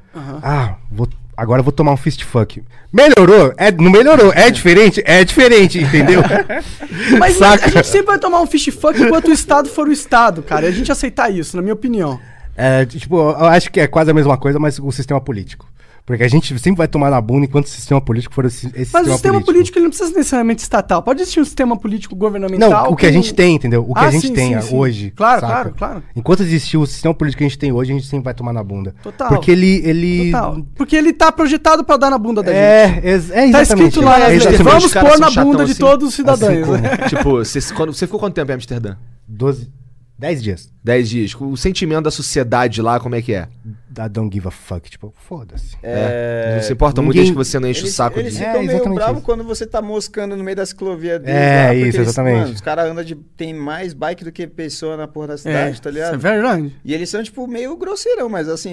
Ah, 0.44 0.76
vou, 0.92 1.08
agora 1.38 1.62
eu 1.62 1.64
vou 1.64 1.72
tomar 1.72 1.94
um 1.94 1.98
fist 1.98 2.24
fuck. 2.26 2.62
Melhorou? 2.92 3.54
É, 3.56 3.72
não 3.72 3.90
melhorou. 3.90 4.34
É 4.36 4.52
diferente? 4.52 5.02
É 5.06 5.24
diferente, 5.24 5.80
entendeu? 5.82 6.22
Mas 7.18 7.38
Saca? 7.38 7.66
a 7.66 7.70
gente 7.70 7.88
sempre 7.88 8.08
vai 8.08 8.20
tomar 8.20 8.42
um 8.42 8.46
fish 8.48 8.68
fuck 8.68 9.02
enquanto 9.02 9.30
o 9.30 9.32
Estado 9.32 9.70
for 9.70 9.88
o 9.88 9.92
Estado, 9.92 10.44
cara. 10.44 10.66
E 10.66 10.70
a 10.70 10.72
gente 10.72 10.92
aceitar 10.92 11.32
isso, 11.32 11.56
na 11.56 11.62
minha 11.62 11.74
opinião. 11.74 12.20
É, 12.56 12.86
tipo, 12.86 13.16
eu 13.18 13.46
acho 13.46 13.72
que 13.72 13.80
é 13.80 13.88
quase 13.88 14.12
a 14.12 14.14
mesma 14.14 14.38
coisa, 14.38 14.60
mas 14.60 14.78
o 14.78 14.92
sistema 14.92 15.22
político. 15.22 15.66
Porque 16.06 16.24
a 16.24 16.28
gente 16.28 16.48
sempre 16.60 16.78
vai 16.80 16.88
tomar 16.88 17.10
na 17.10 17.22
bunda 17.22 17.46
enquanto 17.46 17.66
o 17.66 17.70
sistema 17.70 18.02
político 18.02 18.34
for 18.34 18.44
esse, 18.46 18.68
esse 18.76 18.92
Mas 18.92 19.08
o 19.08 19.12
sistema 19.12 19.40
político, 19.42 19.78
ele 19.78 19.84
não 19.84 19.90
precisa 19.92 20.10
necessariamente 20.10 20.62
estatal. 20.62 21.02
Pode 21.04 21.22
existir 21.22 21.40
um 21.40 21.46
sistema 21.46 21.78
político 21.78 22.16
governamental. 22.16 22.70
Não, 22.70 22.92
o 22.92 22.96
que 22.96 23.06
a 23.06 23.10
com- 23.10 23.14
gente 23.14 23.34
tem, 23.34 23.56
entendeu? 23.56 23.86
O 23.88 23.94
que 23.94 24.00
Ah, 24.00 24.08
a 24.08 24.12
gente 24.12 24.28
sim, 24.28 24.34
tem 24.34 24.60
sim, 24.60 24.68
sim. 24.70 24.76
hoje. 24.76 25.12
Claro, 25.12 25.42
saca? 25.42 25.54
claro, 25.54 25.74
claro. 25.78 26.04
Enquanto 26.16 26.42
existir 26.42 26.78
o 26.78 26.86
sistema 26.86 27.14
político 27.14 27.38
que 27.40 27.44
a 27.46 27.48
gente 27.48 27.58
tem 27.60 27.72
hoje, 27.72 27.92
a 27.92 27.96
gente 27.96 28.08
sempre 28.08 28.26
vai 28.26 28.34
tomar 28.34 28.52
na 28.52 28.64
bunda. 28.64 28.94
Total. 29.04 29.30
Porque 29.30 29.52
ele. 29.52 29.82
ele... 29.86 30.32
Total. 30.32 30.58
Porque 30.76 30.96
ele 30.96 31.14
tá 31.14 31.32
projetado 31.32 31.84
pra 31.84 31.98
dar 31.98 32.10
na 32.10 32.18
bunda 32.18 32.42
da 32.44 32.52
gente. 32.52 32.62
É, 32.62 33.02
ex- 33.04 33.30
é 33.30 33.34
Tá 33.52 33.62
exatamente. 33.62 33.88
escrito 33.90 34.02
lá, 34.06 34.20
é 34.20 34.28
né? 34.30 34.36
exatamente. 34.36 34.64
Vamos 34.64 34.94
pôr 34.94 35.20
na 35.20 35.30
bunda 35.32 35.66
de 35.66 35.72
assim. 35.72 35.80
todos 35.80 36.08
os 36.10 36.14
cidadãos. 36.16 36.52
Assim 36.52 36.64
como- 36.66 36.82
tipo, 37.10 37.32
você, 37.38 37.60
quando, 37.74 37.94
você 37.94 38.06
ficou 38.08 38.20
quanto 38.20 38.34
tempo 38.34 38.52
em 38.52 38.56
Amsterdã? 38.56 38.96
12, 39.28 39.70
10 40.22 40.44
dias. 40.44 40.72
10 40.84 41.10
dias. 41.10 41.36
O 41.40 41.58
sentimento 41.58 42.04
da 42.04 42.12
sociedade 42.12 42.80
lá, 42.82 43.00
como 43.00 43.16
é 43.16 43.22
que 43.24 43.34
é? 43.34 43.48
Da 43.90 44.08
don't 44.08 44.32
give 44.34 44.48
a 44.48 44.52
fuck. 44.52 44.88
Tipo, 44.90 45.12
foda-se. 45.18 45.76
É. 45.82 46.54
Não 46.58 46.62
se 46.64 46.72
importa 46.74 47.02
muito 47.02 47.16
ninguém- 47.16 47.34
desde 47.34 47.34
que 47.34 47.38
você 47.52 47.60
não 47.60 47.68
enche 47.68 47.82
o 47.82 47.86
Eles, 47.86 47.94
saco 47.96 48.20
eles 48.20 48.36
de. 48.36 48.44
É, 48.44 48.46
ficam 48.48 48.60
meio 48.62 48.72
exatamente 48.76 48.96
bravos 48.96 49.18
isso. 49.18 49.26
quando 49.26 49.44
você 49.44 49.66
tá 49.66 49.82
moscando 49.82 50.38
no 50.38 50.44
meio 50.44 50.56
da 50.56 50.66
ciclovia 50.66 51.18
deles. 51.18 51.36
É, 51.36 51.62
lá, 51.64 51.68
porque 51.70 51.80
isso, 51.88 51.98
eles- 51.98 52.08
exatamente. 52.08 52.40
Mano, 52.40 52.54
os 52.54 52.62
caras 52.62 52.86
andam 52.92 53.04
de. 53.04 53.16
Tem 53.16 53.52
mais 53.54 53.94
bike 53.94 54.24
do 54.24 54.32
que 54.32 54.46
pessoa 54.46 54.96
na 54.96 55.08
porra 55.08 55.28
da 55.30 55.38
cidade, 55.40 55.82
tá 55.82 55.90
Isso 55.90 55.98
ligado? 55.98 56.14
é 56.14 56.18
verdade. 56.18 56.76
E 56.86 56.94
eles 56.94 57.10
são, 57.10 57.24
tipo, 57.24 57.48
meio 57.48 57.76
grosseirão, 57.76 58.30
mas 58.30 58.48
assim, 58.48 58.70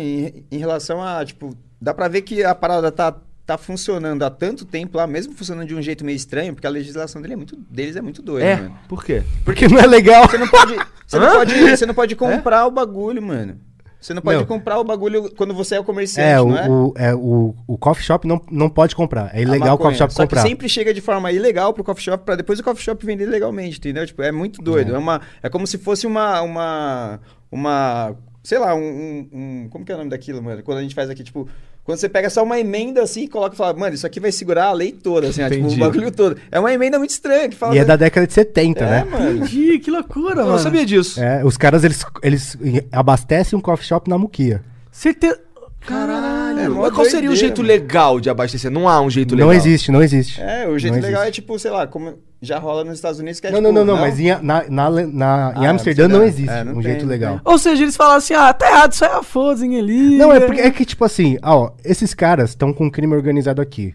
em, 0.51 0.57
em 0.57 0.59
relação 0.59 1.03
a, 1.03 1.25
tipo, 1.25 1.57
dá 1.81 1.95
pra 1.95 2.09
ver 2.09 2.21
que 2.23 2.45
a 2.45 2.55
parada 2.55 2.93
tá, 2.93 3.17
tá 3.49 3.57
funcionando 3.57 4.23
há 4.25 4.29
tanto 4.31 4.67
tempo 4.67 4.99
lá, 4.99 5.07
mesmo 5.07 5.33
funcionando 5.33 5.67
de 5.67 5.75
um 5.75 5.81
jeito 5.81 6.05
meio 6.05 6.17
estranho, 6.17 6.53
porque 6.53 6.67
a 6.67 6.71
legislação 6.71 7.23
dele 7.23 7.33
é 7.33 7.37
muito, 7.37 7.57
deles 7.57 7.97
é 7.97 8.03
muito 8.03 8.21
doida, 8.21 8.47
É, 8.47 8.57
mano. 8.57 8.79
por 8.87 9.03
quê? 9.03 9.23
Porque 9.43 9.67
não 9.67 9.79
é 9.79 9.87
legal. 9.87 10.29
Você 10.29 10.37
não 10.37 10.49
pode, 10.49 10.77
você 11.07 11.19
não 11.19 11.33
pode, 11.33 11.55
você 11.77 11.87
não 11.87 11.95
pode 11.95 12.15
comprar 12.15 12.67
o 12.67 12.71
bagulho, 12.71 13.23
mano. 13.23 13.59
Você 13.99 14.13
não 14.15 14.21
pode 14.23 14.39
Não. 14.41 14.47
comprar 14.47 14.79
o 14.79 14.85
bagulho 14.85 15.29
quando 15.35 15.53
você 15.55 15.75
é 15.77 15.81
o 15.81 15.83
comerciante, 15.83 16.29
É, 16.31 16.41
o, 16.41 16.47
não 16.49 16.57
é? 16.59 16.69
o, 16.69 16.95
é 16.97 17.15
o, 17.17 17.55
o 17.67 17.77
coffee 17.79 18.05
shop 18.05 18.29
não, 18.29 18.41
não 18.51 18.69
pode 18.71 18.95
comprar. 18.95 19.35
É 19.35 19.41
ilegal 19.43 19.75
o 19.75 19.79
coffee 19.79 19.97
shop 19.99 20.13
Só 20.15 20.23
comprar. 20.23 20.43
que 20.43 20.49
sempre 20.49 20.69
chega 20.69 20.93
de 20.95 21.01
forma 21.01 21.33
ilegal 21.33 21.73
pro 21.73 21.83
coffee 21.83 22.05
shop 22.05 22.25
pra 22.25 22.37
depois 22.37 22.61
o 22.61 22.63
coffee 22.63 22.85
shop 22.85 23.05
vender 23.05 23.27
legalmente, 23.27 23.79
entendeu? 23.79 24.07
Tipo, 24.07 24.23
é 24.23 24.31
muito 24.31 24.63
doido. 24.63 24.95
É, 24.95 24.99
uma, 24.99 25.21
é 25.43 25.49
como 25.49 25.67
se 25.67 25.79
fosse 25.79 26.07
uma, 26.07 26.41
uma, 26.43 27.19
uma, 27.51 28.15
sei 28.45 28.59
lá, 28.59 28.73
um, 28.75 28.79
um- 28.83 29.29
um- 29.33 29.69
como 29.69 29.85
que 29.85 29.91
é 29.91 29.95
o 29.97 29.99
nome 29.99 30.11
daquilo, 30.11 30.41
mano? 30.43 30.63
Quando 30.63 30.79
a 30.79 30.83
gente 30.83 30.95
faz 30.95 31.11
aqui, 31.11 31.25
tipo, 31.25 31.49
quando 31.89 32.01
você 32.01 32.07
pega 32.07 32.29
só 32.29 32.43
uma 32.43 32.61
emenda 32.61 33.03
assim 33.03 33.23
e 33.23 33.29
coloca 33.29 33.55
e 33.55 33.57
fala, 33.57 33.73
mano, 33.73 33.95
isso 33.95 34.07
aqui 34.07 34.21
vai 34.21 34.31
segurar 34.31 34.67
a 34.67 34.73
lei 34.75 34.93
toda, 34.93 35.29
assim, 35.29 35.43
ó, 35.43 35.49
tipo, 35.49 35.69
o 35.69 35.77
bagulho 35.79 36.11
todo. 36.11 36.37
É 36.53 36.61
uma 36.61 36.71
emenda 36.71 36.99
muito 36.99 37.09
estranha 37.13 37.49
que 37.49 37.57
fala. 37.57 37.75
E 37.75 37.79
é 37.79 37.85
da 37.87 37.97
década 37.97 38.27
de 38.27 38.33
70, 38.35 38.85
É, 38.85 38.91
né? 38.91 39.05
mano. 39.11 39.37
Entendi, 39.39 39.79
que 39.79 39.91
loucura, 39.91 40.33
Eu 40.33 40.37
mano. 40.37 40.51
não 40.51 40.59
sabia 40.59 40.85
disso. 40.85 41.19
É, 41.19 41.43
os 41.43 41.57
caras, 41.57 41.85
eles, 41.85 42.05
eles 42.23 42.59
abastecem 42.93 43.59
um 43.59 43.63
coffee 43.63 43.87
shop 43.87 44.11
na 44.11 44.19
muquia. 44.19 44.63
Certeza. 44.93 45.41
Caralho. 45.81 46.61
É, 46.61 46.69
Mas 46.69 46.93
qual 46.93 47.07
seria 47.07 47.31
o 47.31 47.35
jeito 47.35 47.63
mano. 47.63 47.69
legal 47.69 48.21
de 48.21 48.29
abastecer? 48.29 48.71
Não 48.71 48.87
há 48.87 49.01
um 49.01 49.09
jeito 49.09 49.35
legal. 49.35 49.49
Não 49.49 49.55
existe, 49.57 49.91
não 49.91 50.03
existe. 50.03 50.39
É, 50.43 50.69
o 50.69 50.79
jeito 50.79 50.93
Não 50.97 51.03
legal 51.03 51.23
é 51.23 51.31
tipo, 51.31 51.59
sei 51.59 51.71
lá, 51.71 51.87
como 51.87 52.19
já 52.41 52.59
rola 52.59 52.85
nos 52.85 52.95
Estados 52.95 53.19
Unidos 53.19 53.41
que 53.41 53.47
é 53.47 53.51
Não, 53.51 53.59
tipo, 53.59 53.73
não, 53.73 53.85
não, 53.85 53.95
não, 53.95 54.01
mas 54.01 54.19
em, 54.21 54.29
na, 54.43 54.65
na, 54.69 54.91
na- 54.91 55.55
em 55.57 55.67
Ah, 55.67 55.71
Amsterdã 55.71 56.07
não 56.09 56.21
Amsterdã. 56.21 56.25
existe 56.25 56.51
É, 56.51 56.65
não 56.65 56.73
um 56.73 56.75
tem, 56.77 56.83
jeito 56.85 57.07
legal. 57.07 57.41
Ou 57.45 57.59
seja, 57.59 57.83
eles 57.83 57.97
falaram 57.97 58.19
assim, 58.19 58.35
ah, 58.35 58.53
tá 58.53 58.69
errado, 58.71 58.93
isso 58.93 59.05
é 59.05 59.23
foda 59.23 59.65
ali. 59.65 60.17
Não, 60.17 60.33
é 60.33 60.41
porque 60.41 60.61
é 60.61 60.71
que, 60.71 60.85
tipo 60.85 61.05
assim, 61.05 61.37
ó, 61.43 61.71
esses 61.85 62.15
caras 62.15 62.51
estão 62.51 62.73
com 62.73 62.91
crime 62.91 63.15
organizado 63.15 63.61
aqui. 63.61 63.95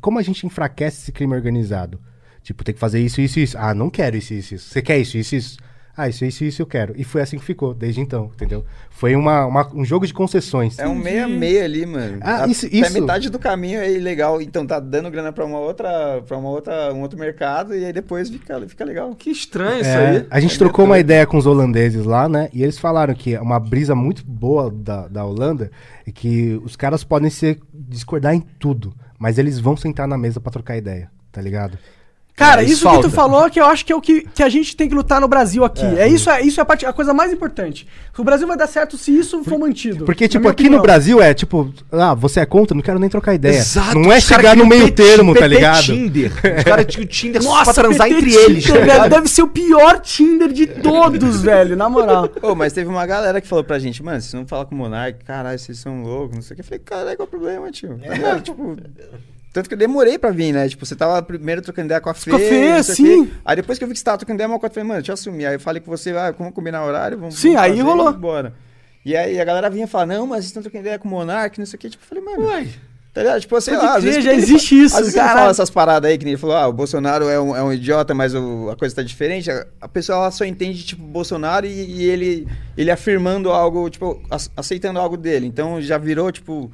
Como 0.00 0.18
a 0.18 0.22
gente 0.22 0.46
enfraquece 0.46 1.02
esse 1.02 1.12
crime 1.12 1.34
organizado? 1.34 2.00
Tipo, 2.42 2.64
tem 2.64 2.74
que 2.74 2.80
fazer 2.80 3.00
isso, 3.00 3.20
isso, 3.20 3.38
isso. 3.38 3.56
Ah, 3.58 3.74
não 3.74 3.88
quero 3.90 4.16
isso, 4.16 4.32
isso, 4.34 4.54
isso. 4.54 4.68
Você 4.70 4.80
quer 4.82 4.98
isso, 4.98 5.16
isso, 5.18 5.34
isso. 5.36 5.56
Ah, 5.94 6.08
isso, 6.08 6.24
isso, 6.24 6.42
isso 6.44 6.62
eu 6.62 6.66
quero. 6.66 6.94
E 6.96 7.04
foi 7.04 7.20
assim 7.20 7.38
que 7.38 7.44
ficou, 7.44 7.74
desde 7.74 8.00
então, 8.00 8.30
entendeu? 8.34 8.64
Foi 8.88 9.14
uma, 9.14 9.44
uma- 9.44 9.74
um 9.74 9.84
jogo 9.84 10.06
de 10.06 10.14
concessões. 10.14 10.78
É 10.78 10.88
um 10.88 10.94
meia-meia 10.94 11.64
ali, 11.64 11.84
mano. 11.84 12.18
Ah, 12.22 12.44
A- 12.44 12.46
isso- 12.46 12.64
até 12.66 12.76
isso- 12.78 12.92
metade 13.00 13.28
do 13.28 13.38
caminho 13.38 13.78
é 13.78 13.92
ilegal, 13.92 14.40
então 14.40 14.66
tá 14.66 14.80
dando 14.80 15.10
grana 15.10 15.32
pra 15.32 15.44
uma 15.44 15.58
outra, 15.58 16.22
para 16.26 16.36
uma 16.38 16.48
outra, 16.48 16.94
um 16.94 17.02
outro 17.02 17.18
mercado 17.18 17.74
e 17.76 17.84
aí 17.84 17.92
depois 17.92 18.30
fica, 18.30 18.58
fica 18.66 18.84
legal. 18.86 19.14
Que 19.14 19.30
estranho 19.30 19.82
isso 19.82 19.90
É, 19.90 20.08
aí. 20.20 20.26
a 20.30 20.40
gente 20.40 20.54
É 20.54 20.58
trocou 20.58 20.86
uma 20.86 20.98
ideia 20.98 21.26
com 21.26 21.36
os 21.36 21.44
holandeses 21.46 22.06
lá, 22.06 22.26
né? 22.26 22.48
E 22.54 22.62
eles 22.62 22.78
falaram 22.78 23.12
que 23.14 23.36
uma 23.36 23.60
brisa 23.60 23.94
muito 23.94 24.24
boa 24.24 24.70
da, 24.70 25.08
da 25.08 25.24
Holanda 25.26 25.70
é 26.06 26.10
que 26.10 26.58
os 26.64 26.74
caras 26.74 27.04
podem 27.04 27.28
se 27.28 27.60
discordar 27.74 28.34
em 28.34 28.40
tudo, 28.40 28.94
mas 29.18 29.36
eles 29.38 29.58
vão 29.58 29.76
sentar 29.76 30.08
na 30.08 30.16
mesa 30.16 30.40
pra 30.40 30.50
trocar 30.50 30.76
ideia, 30.76 31.10
tá 31.30 31.40
ligado? 31.42 31.76
Cara, 32.34 32.62
É, 32.62 32.64
isso 32.64 32.88
isso 32.88 32.90
que 32.90 33.02
tu 33.02 33.10
falou 33.10 33.48
que 33.50 33.60
eu 33.60 33.66
acho 33.66 33.84
que 33.84 33.92
é 33.92 33.96
o 33.96 34.00
que, 34.00 34.22
que 34.34 34.42
a 34.42 34.48
gente 34.48 34.74
tem 34.74 34.88
que 34.88 34.94
lutar 34.94 35.20
no 35.20 35.28
Brasil 35.28 35.64
aqui. 35.64 35.84
É, 35.84 36.08
isso, 36.08 36.30
é 36.30 36.40
isso 36.40 36.58
é 36.58 36.62
a, 36.62 36.64
parte, 36.64 36.86
a 36.86 36.92
coisa 36.92 37.12
mais 37.12 37.30
importante. 37.32 37.86
O 38.16 38.24
Brasil 38.24 38.46
vai 38.46 38.56
dar 38.56 38.66
certo 38.66 38.96
se 38.96 39.16
isso 39.16 39.44
for 39.44 39.58
mantido. 39.58 40.04
Porque, 40.06 40.26
tipo, 40.26 40.48
aqui 40.48 40.62
opinião. 40.62 40.78
no 40.78 40.82
Brasil 40.82 41.20
é 41.22 41.34
tipo, 41.34 41.72
ah, 41.90 42.14
você 42.14 42.40
é 42.40 42.46
contra? 42.46 42.74
Não 42.74 42.82
quero 42.82 42.98
nem 42.98 43.10
trocar 43.10 43.34
ideia. 43.34 43.58
Exato. 43.58 43.98
Não 43.98 44.10
é 44.10 44.18
chegar 44.20 44.56
no 44.56 44.66
meio 44.66 44.86
PT, 44.86 45.02
termo, 45.02 45.34
tá 45.34 45.40
PT 45.40 45.54
ligado? 45.54 45.82
Tinder. 45.82 46.32
Os 46.58 46.64
caras 46.64 46.86
tinham 46.86 47.04
o 47.04 47.08
Tinder 47.08 47.42
só 47.42 47.48
Nossa, 47.50 47.74
pra 47.74 47.84
transar 47.84 48.08
PT 48.08 48.18
entre 48.20 48.34
eles, 48.34 48.64
tá 48.64 48.72
Tinder, 48.72 48.86
velho, 48.86 49.10
deve 49.10 49.28
ser 49.28 49.42
o 49.42 49.48
pior 49.48 50.00
Tinder 50.00 50.48
de 50.48 50.66
todos, 50.82 51.42
velho, 51.42 51.76
na 51.76 51.88
moral. 51.88 52.30
Ô, 52.40 52.54
mas 52.54 52.72
teve 52.72 52.88
uma 52.88 53.04
galera 53.06 53.40
que 53.40 53.46
falou 53.46 53.62
pra 53.62 53.78
gente, 53.78 54.02
mano, 54.02 54.20
vocês 54.20 54.32
não 54.32 54.46
falam 54.46 54.64
com 54.66 54.74
o 54.74 54.78
Monark, 54.78 55.22
caralho, 55.24 55.58
vocês 55.58 55.78
são 55.78 56.02
loucos, 56.02 56.34
não 56.34 56.42
sei 56.42 56.54
o 56.54 56.56
que. 56.56 56.60
Eu 56.62 56.64
falei, 56.64 56.78
caralho, 56.80 57.16
qual 57.16 57.26
é 57.26 57.28
o 57.28 57.30
problema, 57.30 57.70
tio? 57.70 57.98
Tá 58.02 58.14
ligado? 58.14 58.40
tipo, 58.40 58.76
tanto 59.52 59.68
que 59.68 59.74
eu 59.74 59.78
demorei 59.78 60.18
pra 60.18 60.30
vir, 60.30 60.52
né? 60.52 60.68
Tipo, 60.68 60.86
você 60.86 60.96
tava 60.96 61.20
primeiro 61.22 61.60
trocando 61.60 61.86
ideia 61.86 62.00
com 62.00 62.08
a 62.10 62.14
Fê. 62.14 62.30
Com 62.30 62.36
a 62.36 62.40
Fê, 62.40 62.82
sim. 62.82 63.26
quê. 63.26 63.32
Aí 63.44 63.56
depois 63.56 63.78
que 63.78 63.84
eu 63.84 63.88
vi 63.88 63.92
que 63.94 63.98
você 63.98 64.04
tava 64.04 64.18
trocando 64.18 64.42
ideia 64.42 64.58
com 64.58 64.66
a 64.66 64.70
Fê, 64.70 64.82
mano, 64.82 65.00
deixa 65.00 65.12
eu 65.12 65.14
assumir. 65.14 65.46
Aí 65.46 65.54
eu 65.54 65.60
falei 65.60 65.80
com 65.82 65.90
você, 65.90 66.10
ah, 66.16 66.32
como 66.32 66.50
combinar 66.52 66.84
horário, 66.84 67.18
vamos 67.18 67.38
Sim, 67.38 67.48
vamos 67.54 67.62
aí 67.62 67.70
fazer 67.72 67.82
rolou. 67.82 68.10
E 68.10 68.16
bora. 68.16 68.54
E 69.04 69.16
aí 69.16 69.40
a 69.40 69.44
galera 69.44 69.68
vinha 69.68 69.86
falar, 69.86 70.06
não, 70.06 70.26
mas 70.26 70.36
vocês 70.38 70.46
estão 70.46 70.62
trocando 70.62 70.82
ideia 70.84 70.98
com 70.98 71.08
o 71.08 71.10
Monark, 71.10 71.58
não 71.58 71.66
sei 71.66 71.76
o 71.76 71.80
que. 71.80 71.90
Tipo, 71.90 72.04
eu 72.04 72.08
falei, 72.08 72.24
mano... 72.24 72.46
Uai. 72.48 72.68
Tá 73.14 73.20
ligado? 73.20 73.40
Tipo, 73.42 73.60
sei 73.60 73.74
Pode 73.74 73.86
lá, 73.86 73.92
às 73.96 74.00
crer, 74.00 74.08
vezes... 74.10 74.24
já 74.24 74.32
ele 74.32 74.40
existe 74.42 74.68
fala- 74.70 74.82
isso, 74.86 74.94
Às 74.94 75.00
vezes 75.00 75.14
ele 75.14 75.20
caralho. 75.22 75.38
fala 75.40 75.50
essas 75.50 75.68
paradas 75.68 76.10
aí, 76.10 76.16
que 76.16 76.24
nem 76.24 76.32
ele 76.32 76.40
falou, 76.40 76.56
ah, 76.56 76.66
o 76.66 76.72
Bolsonaro 76.72 77.28
é 77.28 77.38
um, 77.38 77.54
é 77.54 77.62
um 77.62 77.70
idiota, 77.70 78.14
mas 78.14 78.34
o- 78.34 78.70
a 78.70 78.76
coisa 78.76 78.94
tá 78.96 79.02
diferente. 79.02 79.50
A, 79.50 79.66
a 79.82 79.86
pessoa 79.86 80.16
ela 80.16 80.30
só 80.30 80.46
entende, 80.46 80.82
tipo, 80.82 81.02
Bolsonaro 81.02 81.66
e, 81.66 81.70
e 81.70 82.04
ele, 82.04 82.48
ele 82.74 82.90
afirmando 82.90 83.50
algo, 83.50 83.90
tipo, 83.90 84.18
ac- 84.30 84.48
aceitando 84.56 84.98
algo 84.98 85.18
dele. 85.18 85.46
Então 85.46 85.78
já 85.82 85.98
virou, 85.98 86.32
tipo, 86.32 86.72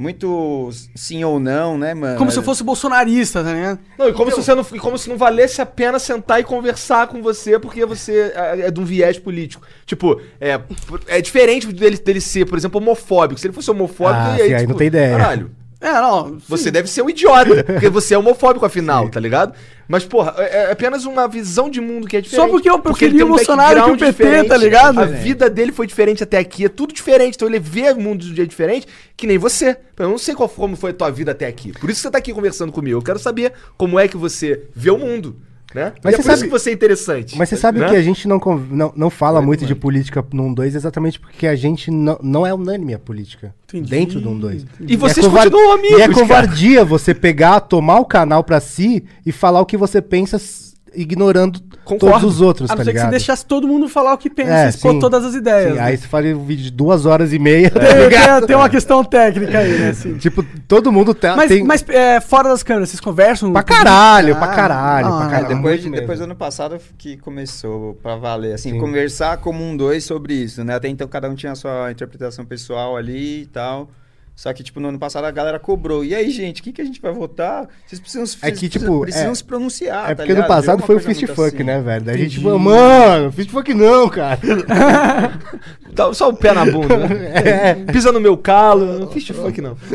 muito 0.00 0.70
sim 0.94 1.22
ou 1.22 1.38
não, 1.38 1.76
né, 1.76 1.92
mano? 1.92 2.16
Como 2.16 2.30
se 2.30 2.38
eu 2.38 2.42
fosse 2.42 2.64
bolsonarista, 2.64 3.44
tá 3.44 3.52
ligado? 3.52 3.80
Não, 3.98 4.08
e 4.08 4.14
como, 4.14 4.30
se 4.30 4.38
você 4.38 4.54
não, 4.54 4.64
como 4.64 4.96
se 4.96 5.10
não 5.10 5.18
valesse 5.18 5.60
a 5.60 5.66
pena 5.66 5.98
sentar 5.98 6.40
e 6.40 6.44
conversar 6.44 7.06
com 7.06 7.20
você 7.20 7.58
porque 7.58 7.84
você 7.84 8.32
é, 8.34 8.60
é 8.62 8.70
de 8.70 8.80
um 8.80 8.84
viés 8.84 9.18
político. 9.18 9.62
Tipo, 9.84 10.18
é, 10.40 10.58
é 11.06 11.20
diferente 11.20 11.66
dele, 11.66 11.98
dele 11.98 12.20
ser, 12.20 12.46
por 12.46 12.56
exemplo, 12.56 12.80
homofóbico. 12.80 13.38
Se 13.38 13.46
ele 13.46 13.52
fosse 13.52 13.70
homofóbico, 13.70 14.24
Ah, 14.24 14.38
e 14.38 14.42
aí, 14.42 14.48
sim, 14.48 14.54
aí 14.54 14.60
tipo, 14.60 14.70
não 14.72 14.78
tem 14.78 14.86
ideia. 14.86 15.18
Caralho, 15.18 15.50
É, 15.80 15.92
não. 15.92 16.38
você 16.46 16.64
sim. 16.64 16.70
deve 16.70 16.88
ser 16.88 17.00
um 17.00 17.08
idiota, 17.08 17.64
porque 17.64 17.88
você 17.88 18.14
é 18.14 18.18
homofóbico 18.18 18.66
afinal, 18.66 19.08
tá 19.08 19.18
ligado? 19.18 19.54
Mas, 19.88 20.04
porra, 20.04 20.34
é, 20.36 20.68
é 20.68 20.72
apenas 20.72 21.06
uma 21.06 21.26
visão 21.26 21.70
de 21.70 21.80
mundo 21.80 22.06
que 22.06 22.16
é 22.16 22.20
diferente. 22.20 22.46
Só 22.46 22.52
porque 22.52 22.68
eu 22.68 22.78
preferi 22.78 23.22
o 23.22 23.28
Bolsonaro 23.28 23.84
que 23.84 23.90
o 23.90 24.12
PT, 24.12 24.44
tá 24.44 24.56
ligado? 24.56 25.00
A 25.00 25.06
vida 25.06 25.48
dele 25.48 25.72
foi 25.72 25.86
diferente 25.86 26.22
até 26.22 26.38
aqui, 26.38 26.66
é 26.66 26.68
tudo 26.68 26.92
diferente. 26.92 27.34
Então 27.34 27.48
ele 27.48 27.58
vê 27.58 27.90
o 27.90 28.00
mundo 28.00 28.24
de 28.24 28.32
um 28.32 28.36
jeito 28.36 28.50
diferente 28.50 28.86
que 29.16 29.26
nem 29.26 29.38
você. 29.38 29.76
Eu 29.98 30.08
não 30.08 30.18
sei 30.18 30.34
qual, 30.34 30.48
como 30.48 30.76
foi 30.76 30.90
a 30.90 30.94
tua 30.94 31.10
vida 31.10 31.32
até 31.32 31.46
aqui. 31.46 31.72
Por 31.72 31.90
isso 31.90 31.98
que 31.98 32.02
você 32.02 32.10
tá 32.10 32.18
aqui 32.18 32.32
conversando 32.32 32.70
comigo. 32.70 32.98
Eu 32.98 33.02
quero 33.02 33.18
saber 33.18 33.52
como 33.76 33.98
é 33.98 34.06
que 34.06 34.16
você 34.16 34.64
vê 34.74 34.90
o 34.90 34.98
mundo. 34.98 35.36
Né? 35.74 35.92
Mas 36.02 36.14
e 36.14 36.16
é 36.16 36.16
você 36.16 36.16
por 36.16 36.20
isso 36.20 36.22
sabe- 36.38 36.42
que 36.42 36.48
você 36.50 36.70
é 36.70 36.72
interessante. 36.72 37.38
Mas 37.38 37.48
você 37.48 37.56
sabe 37.56 37.78
né? 37.78 37.88
que 37.88 37.94
a 37.96 38.02
gente 38.02 38.26
não, 38.26 38.40
não, 38.70 38.92
não 38.96 39.10
fala 39.10 39.38
Vai, 39.38 39.46
muito 39.46 39.64
de 39.64 39.74
política 39.74 40.24
num 40.32 40.52
2 40.52 40.74
exatamente 40.74 41.20
porque 41.20 41.46
a 41.46 41.54
gente 41.54 41.90
não, 41.90 42.18
não 42.22 42.46
é 42.46 42.52
unânime 42.52 42.92
a 42.94 42.98
política 42.98 43.54
Entendi. 43.68 43.88
dentro 43.88 44.20
de 44.20 44.26
um 44.26 44.36
2. 44.38 44.66
E 44.80 44.96
vocês 44.96 45.26
continuam 45.26 45.72
amigos, 45.74 45.98
E 45.98 46.02
é 46.02 46.08
cara. 46.08 46.12
covardia 46.14 46.84
você 46.84 47.14
pegar, 47.14 47.60
tomar 47.60 48.00
o 48.00 48.04
canal 48.04 48.42
pra 48.42 48.58
si 48.58 49.04
e 49.24 49.30
falar 49.30 49.60
o 49.60 49.66
que 49.66 49.76
você 49.76 50.02
pensa 50.02 50.38
ignorando 50.94 51.60
Concordo. 51.84 52.20
todos 52.20 52.34
os 52.36 52.40
outros, 52.40 52.70
A 52.70 52.74
tá 52.74 52.78
não 52.78 52.84
ser 52.84 52.90
que 52.92 52.98
você 52.98 53.02
ligado? 53.04 53.10
deixasse 53.10 53.44
todo 53.46 53.66
mundo 53.66 53.88
falar 53.88 54.14
o 54.14 54.18
que 54.18 54.28
pensa, 54.30 54.52
É, 54.52 54.68
expor 54.68 54.92
sim. 54.92 54.98
todas 55.00 55.24
as 55.24 55.34
ideias. 55.34 55.70
Sim, 55.72 55.76
né? 55.78 55.82
Aí 55.82 55.96
você 55.96 56.06
faria 56.06 56.36
um 56.36 56.44
vídeo 56.44 56.64
de 56.64 56.70
duas 56.70 57.06
horas 57.06 57.32
e 57.32 57.38
meia, 57.38 57.70
tá 57.72 57.80
tem, 57.80 57.98
ligado? 58.04 58.38
tem- 58.40 58.46
tem 58.48 58.56
uma 58.56 58.68
questão 58.68 59.02
técnica 59.04 59.58
aí, 59.58 59.78
né? 59.78 59.88
Assim. 59.90 60.14
Tipo, 60.18 60.44
todo 60.68 60.92
mundo 60.92 61.14
tá, 61.14 61.34
Mas, 61.36 61.48
tem... 61.48 61.64
mas 61.64 61.84
é, 61.88 62.20
fora 62.20 62.48
das 62.48 62.62
câmeras, 62.62 62.90
vocês 62.90 63.00
conversam? 63.00 63.52
Pra 63.52 63.62
caralho, 63.62 64.34
Ah, 64.34 64.38
pra 64.38 64.48
caralho, 64.48 65.06
ah, 65.06 65.16
pra 65.18 65.26
É, 65.26 65.30
caralho. 65.30 65.56
depois, 65.56 65.80
muito 65.82 65.94
de- 65.94 66.00
depois 66.00 66.18
do 66.18 66.24
ano 66.24 66.36
passado 66.36 66.78
que 66.98 67.16
começou 67.16 67.94
pra 68.02 68.16
valer, 68.16 68.54
assim, 68.54 68.72
Sim. 68.72 68.78
conversar 68.78 69.36
como 69.38 69.64
um 69.64 69.76
dois 69.76 70.04
sobre 70.04 70.34
isso, 70.34 70.62
né? 70.64 70.74
Até 70.74 70.88
então 70.88 71.06
cada 71.08 71.28
um 71.28 71.34
tinha 71.34 71.52
a 71.52 71.56
sua 71.56 71.90
interpretação 71.90 72.44
pessoal 72.44 72.96
ali 72.96 73.42
e 73.42 73.46
tal. 73.46 73.88
Só 74.40 74.50
que, 74.54 74.62
tipo, 74.62 74.80
no 74.80 74.88
ano 74.88 74.98
passado 74.98 75.26
a 75.26 75.30
galera 75.30 75.58
cobrou. 75.58 76.02
E 76.02 76.14
aí, 76.14 76.30
gente, 76.30 76.62
o 76.62 76.64
que, 76.64 76.72
que 76.72 76.80
a 76.80 76.84
gente 76.86 76.98
vai 76.98 77.12
votar? 77.12 77.68
Vocês 77.86 78.00
precisam, 78.00 78.24
vocês 78.24 78.42
É 78.42 78.50
que, 78.50 78.70
tipo, 78.70 78.98
precisam 79.02 79.32
é- 79.32 79.34
se 79.34 79.44
pronunciar, 79.44 80.04
É 80.06 80.14
tá 80.14 80.22
porque 80.22 80.32
no 80.32 80.36
ligado? 80.36 80.48
passado 80.48 80.82
foi 80.82 80.96
o 80.96 81.00
fist 81.00 81.26
fuck, 81.26 81.56
assim. 81.56 81.62
né, 81.62 81.78
velho? 81.82 82.04
Daí 82.06 82.14
a 82.14 82.18
gente 82.18 82.40
falou, 82.40 82.58
mano, 82.58 83.30
fist 83.32 83.50
fuck 83.50 83.74
não, 83.74 84.08
cara. 84.08 84.40
Dá 85.92 86.10
só 86.14 86.30
o 86.30 86.32
pé 86.34 86.54
na 86.54 86.64
bunda. 86.64 86.96
né? 86.96 87.32
É. 87.86 87.92
Pisa 87.92 88.10
no 88.12 88.18
meu 88.18 88.34
calo. 88.38 88.98
Não 89.00 89.10
fiz 89.10 89.28
fuck, 89.28 89.60
não. 89.60 89.76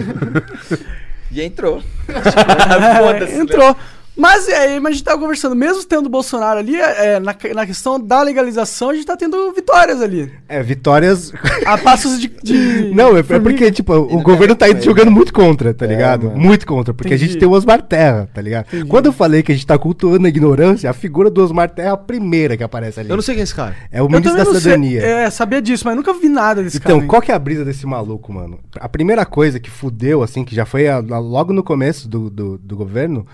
E 1.31 1.41
entrou. 1.41 1.81
Foda-se. 2.05 3.43
né? 3.43 3.75
Mas, 4.17 4.47
é, 4.47 4.79
mas 4.79 4.91
a 4.91 4.93
gente 4.95 5.03
tava 5.03 5.19
conversando, 5.19 5.55
mesmo 5.55 5.83
tendo 5.83 6.05
o 6.05 6.09
Bolsonaro 6.09 6.57
ali, 6.59 6.75
é, 6.79 7.19
na, 7.19 7.35
na 7.53 7.65
questão 7.65 7.99
da 7.99 8.21
legalização, 8.21 8.89
a 8.89 8.93
gente 8.93 9.05
tá 9.05 9.17
tendo 9.17 9.51
vitórias 9.51 10.01
ali. 10.01 10.31
É, 10.47 10.63
vitórias. 10.63 11.33
A 11.65 11.77
passos 11.77 12.19
de. 12.21 12.29
de 12.41 12.91
Não, 12.95 13.15
é, 13.17 13.19
é 13.19 13.23
porque, 13.39 13.71
tipo, 13.71 13.93
o 13.93 14.21
governo 14.21 14.55
tá 14.55 14.73
com 14.73 14.79
jogando 14.81 15.11
muito 15.11 15.33
contra, 15.33 15.73
tá 15.73 15.85
É, 15.85 15.89
ligado? 15.89 16.27
mano. 16.27 16.37
Muito 16.39 16.65
contra, 16.65 16.93
porque 16.93 17.13
a 17.13 17.17
gente 17.17 17.31
Entendi. 17.31 17.39
tem 17.39 17.47
o 17.49 17.51
Osmar 17.51 17.81
Terra, 17.81 18.29
tá 18.33 18.41
ligado? 18.41 18.67
Quando 18.87 19.07
eu 19.07 19.13
falei 19.13 19.43
que 19.43 19.51
a 19.51 19.55
gente 19.55 19.67
tá 19.67 19.77
cultuando 19.77 20.25
a 20.25 20.29
ignorância, 20.29 20.89
a 20.89 20.93
figura 20.93 21.29
do 21.29 21.43
Osmar 21.43 21.69
Terra 21.69 21.89
é 21.89 21.91
a 21.91 21.97
primeira 21.97 22.55
que 22.55 22.63
aparece 22.63 23.01
ali. 23.01 23.09
Eu 23.09 23.15
não 23.17 23.23
sei 23.23 23.35
quem 23.35 23.41
é 23.41 23.43
esse 23.43 23.53
cara. 23.55 23.75
É 23.91 24.01
o 24.01 24.05
Eu 24.05 24.09
ministro 24.09 24.37
da 24.37 24.43
não 24.45 24.51
sei- 24.53 24.61
Cidadania. 24.61 25.01
É, 25.05 25.29
sabia 25.29 25.61
disso, 25.61 25.83
mas 25.85 25.95
nunca 25.95 26.13
vi 26.13 26.29
nada 26.29 26.63
desse 26.63 26.77
Então, 26.77 26.97
cara. 26.99 27.09
qual 27.09 27.21
que 27.21 27.31
é 27.31 27.35
a 27.35 27.39
brisa 27.39 27.65
desse 27.65 27.85
maluco, 27.85 28.31
mano? 28.31 28.59
A 28.79 28.87
primeira 28.87 29.25
coisa 29.25 29.59
que 29.59 29.69
fudeu, 29.69 30.23
assim, 30.23 30.45
que 30.45 30.55
já 30.55 30.65
foi 30.65 30.87
a- 30.87 30.97
a- 30.97 31.19
logo 31.19 31.51
no 31.51 31.63
começo 31.63 32.07
do, 32.07 32.29
do, 32.29 32.57
do 32.57 32.75
governo, 32.77 33.25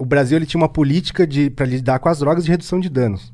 o 0.00 0.04
Brasil 0.06 0.38
ele 0.38 0.46
tinha 0.46 0.58
uma 0.60 0.68
política 0.68 1.26
de 1.26 1.50
para 1.50 1.66
lidar 1.66 1.98
com 1.98 2.08
as 2.08 2.20
drogas 2.20 2.44
de 2.46 2.50
redução 2.50 2.80
de 2.80 2.88
danos. 2.88 3.28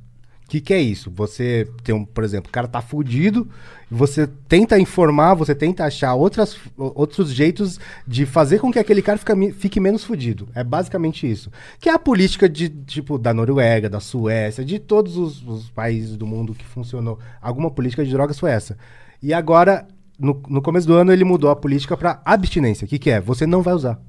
O 0.45 0.49
que, 0.49 0.61
que 0.61 0.75
é 0.75 0.81
isso? 0.81 1.13
Você 1.13 1.69
tem 1.85 1.95
um, 1.95 2.05
por 2.05 2.25
exemplo, 2.25 2.49
o 2.49 2.53
cara 2.53 2.67
tá 2.67 2.81
fudido, 2.81 3.49
você 3.89 4.27
tenta 4.49 4.79
informar, 4.79 5.35
você 5.35 5.55
tenta 5.55 5.85
achar 5.85 6.15
outras, 6.15 6.57
outros 6.77 7.33
jeitos 7.33 7.79
de 8.07 8.27
fazer 8.27 8.59
com 8.59 8.73
que 8.73 8.81
aquele 8.81 9.01
cara 9.01 9.17
fica, 9.17 9.35
fique 9.57 9.79
menos 9.79 10.03
fudido. 10.03 10.49
É 10.55 10.65
basicamente 10.65 11.31
isso. 11.31 11.53
Que 11.81 11.89
é 11.89 11.93
a 11.93 11.99
política 11.99 12.49
de, 12.49 12.69
tipo, 12.69 13.17
da 13.17 13.33
Noruega, 13.33 13.89
da 13.89 14.01
Suécia, 14.01 14.65
de 14.65 14.81
todos 14.81 15.17
os, 15.17 15.43
os 15.47 15.71
países 15.71 16.17
do 16.17 16.27
mundo 16.27 16.55
que 16.55 16.65
funcionou. 16.65 17.19
Alguma 17.41 17.71
política 17.71 18.05
de 18.05 18.11
drogas 18.11 18.39
foi 18.39 18.51
essa. 18.51 18.77
E 19.23 19.33
agora, 19.33 19.87
no, 20.19 20.41
no 20.49 20.63
começo 20.63 20.87
do 20.87 20.95
ano, 20.95 21.13
ele 21.13 21.25
mudou 21.25 21.51
a 21.51 21.57
política 21.57 21.97
pra 21.97 22.21
abstinência. 22.25 22.85
O 22.85 22.89
que, 22.89 22.99
que 22.99 23.11
é? 23.11 23.21
Você 23.21 23.47
não 23.47 23.63
vai 23.63 23.75
usar. 23.75 24.01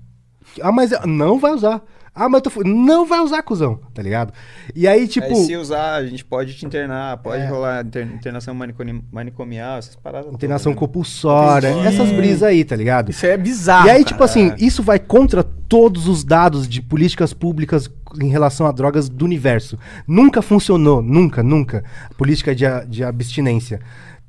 Ah, 0.62 0.72
mas 0.72 0.92
não 1.06 1.40
vai 1.40 1.52
usar. 1.52 1.84
Ah, 2.20 2.28
mas 2.28 2.42
eu 2.44 2.52
tô. 2.52 2.64
Não 2.64 3.06
vai 3.06 3.20
usar, 3.20 3.44
cuzão, 3.44 3.80
tá 3.94 4.02
ligado? 4.02 4.34
E 4.76 4.88
aí, 4.88 5.08
tipo. 5.08 5.28
Aí 5.28 5.36
se 5.36 5.56
usar, 5.56 5.96
a 5.96 6.06
gente 6.06 6.26
pode 6.26 6.54
te 6.56 6.66
internar, 6.66 7.18
pode 7.18 7.44
É. 7.44 7.48
rolar 7.48 7.86
inter- 7.86 8.08
internação 8.14 8.56
manicomi- 8.56 9.04
manicomial, 9.12 9.78
essas 9.78 9.96
paradas. 9.96 10.34
Internação 10.34 10.74
todas, 10.74 10.82
né? 10.82 10.88
compulsória, 10.88 11.68
essas 11.88 12.12
brisas 12.12 12.44
aí, 12.44 12.66
tá 12.66 12.76
ligado? 12.76 13.12
Isso 13.12 13.26
é 13.26 13.38
bizarro. 13.38 13.88
e 13.88 13.92
aí, 13.92 13.98
cara. 13.98 14.04
tipo 14.06 14.24
assim, 14.24 14.54
isso 14.58 14.82
vai 14.82 14.98
contra 15.00 15.44
todos 15.44 16.08
os 16.08 16.24
dados 16.24 16.68
de 16.68 16.82
políticas 16.82 17.34
públicas 17.34 17.90
em 18.22 18.30
relação 18.30 18.66
a 18.66 18.72
drogas 18.72 19.08
do 19.10 19.24
universo. 19.26 19.78
Nunca 20.08 20.42
funcionou, 20.42 21.02
nunca, 21.02 21.44
nunca. 21.44 21.84
Política 22.18 22.56
de, 22.56 22.66
a- 22.66 22.84
de 22.84 23.04
abstinência. 23.04 23.80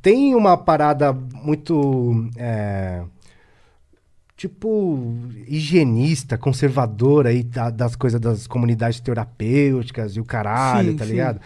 Tem 0.03 0.35
uma 0.35 0.57
parada 0.57 1.13
muito. 1.13 2.29
é, 2.37 3.03
tipo, 4.39 5.17
higienista, 5.49 6.39
conservadora 6.39 7.31
aí 7.31 7.43
da- 7.43 7.71
das 7.71 7.97
coisas 7.97 8.21
das 8.21 8.47
comunidades 8.47 9.01
terapêuticas 9.01 10.13
e 10.17 10.21
o 10.21 10.25
caralho, 10.25 10.93
Sim, 10.93 10.97
tá 10.97 11.05
sim. 11.05 11.11
ligado? 11.11 11.41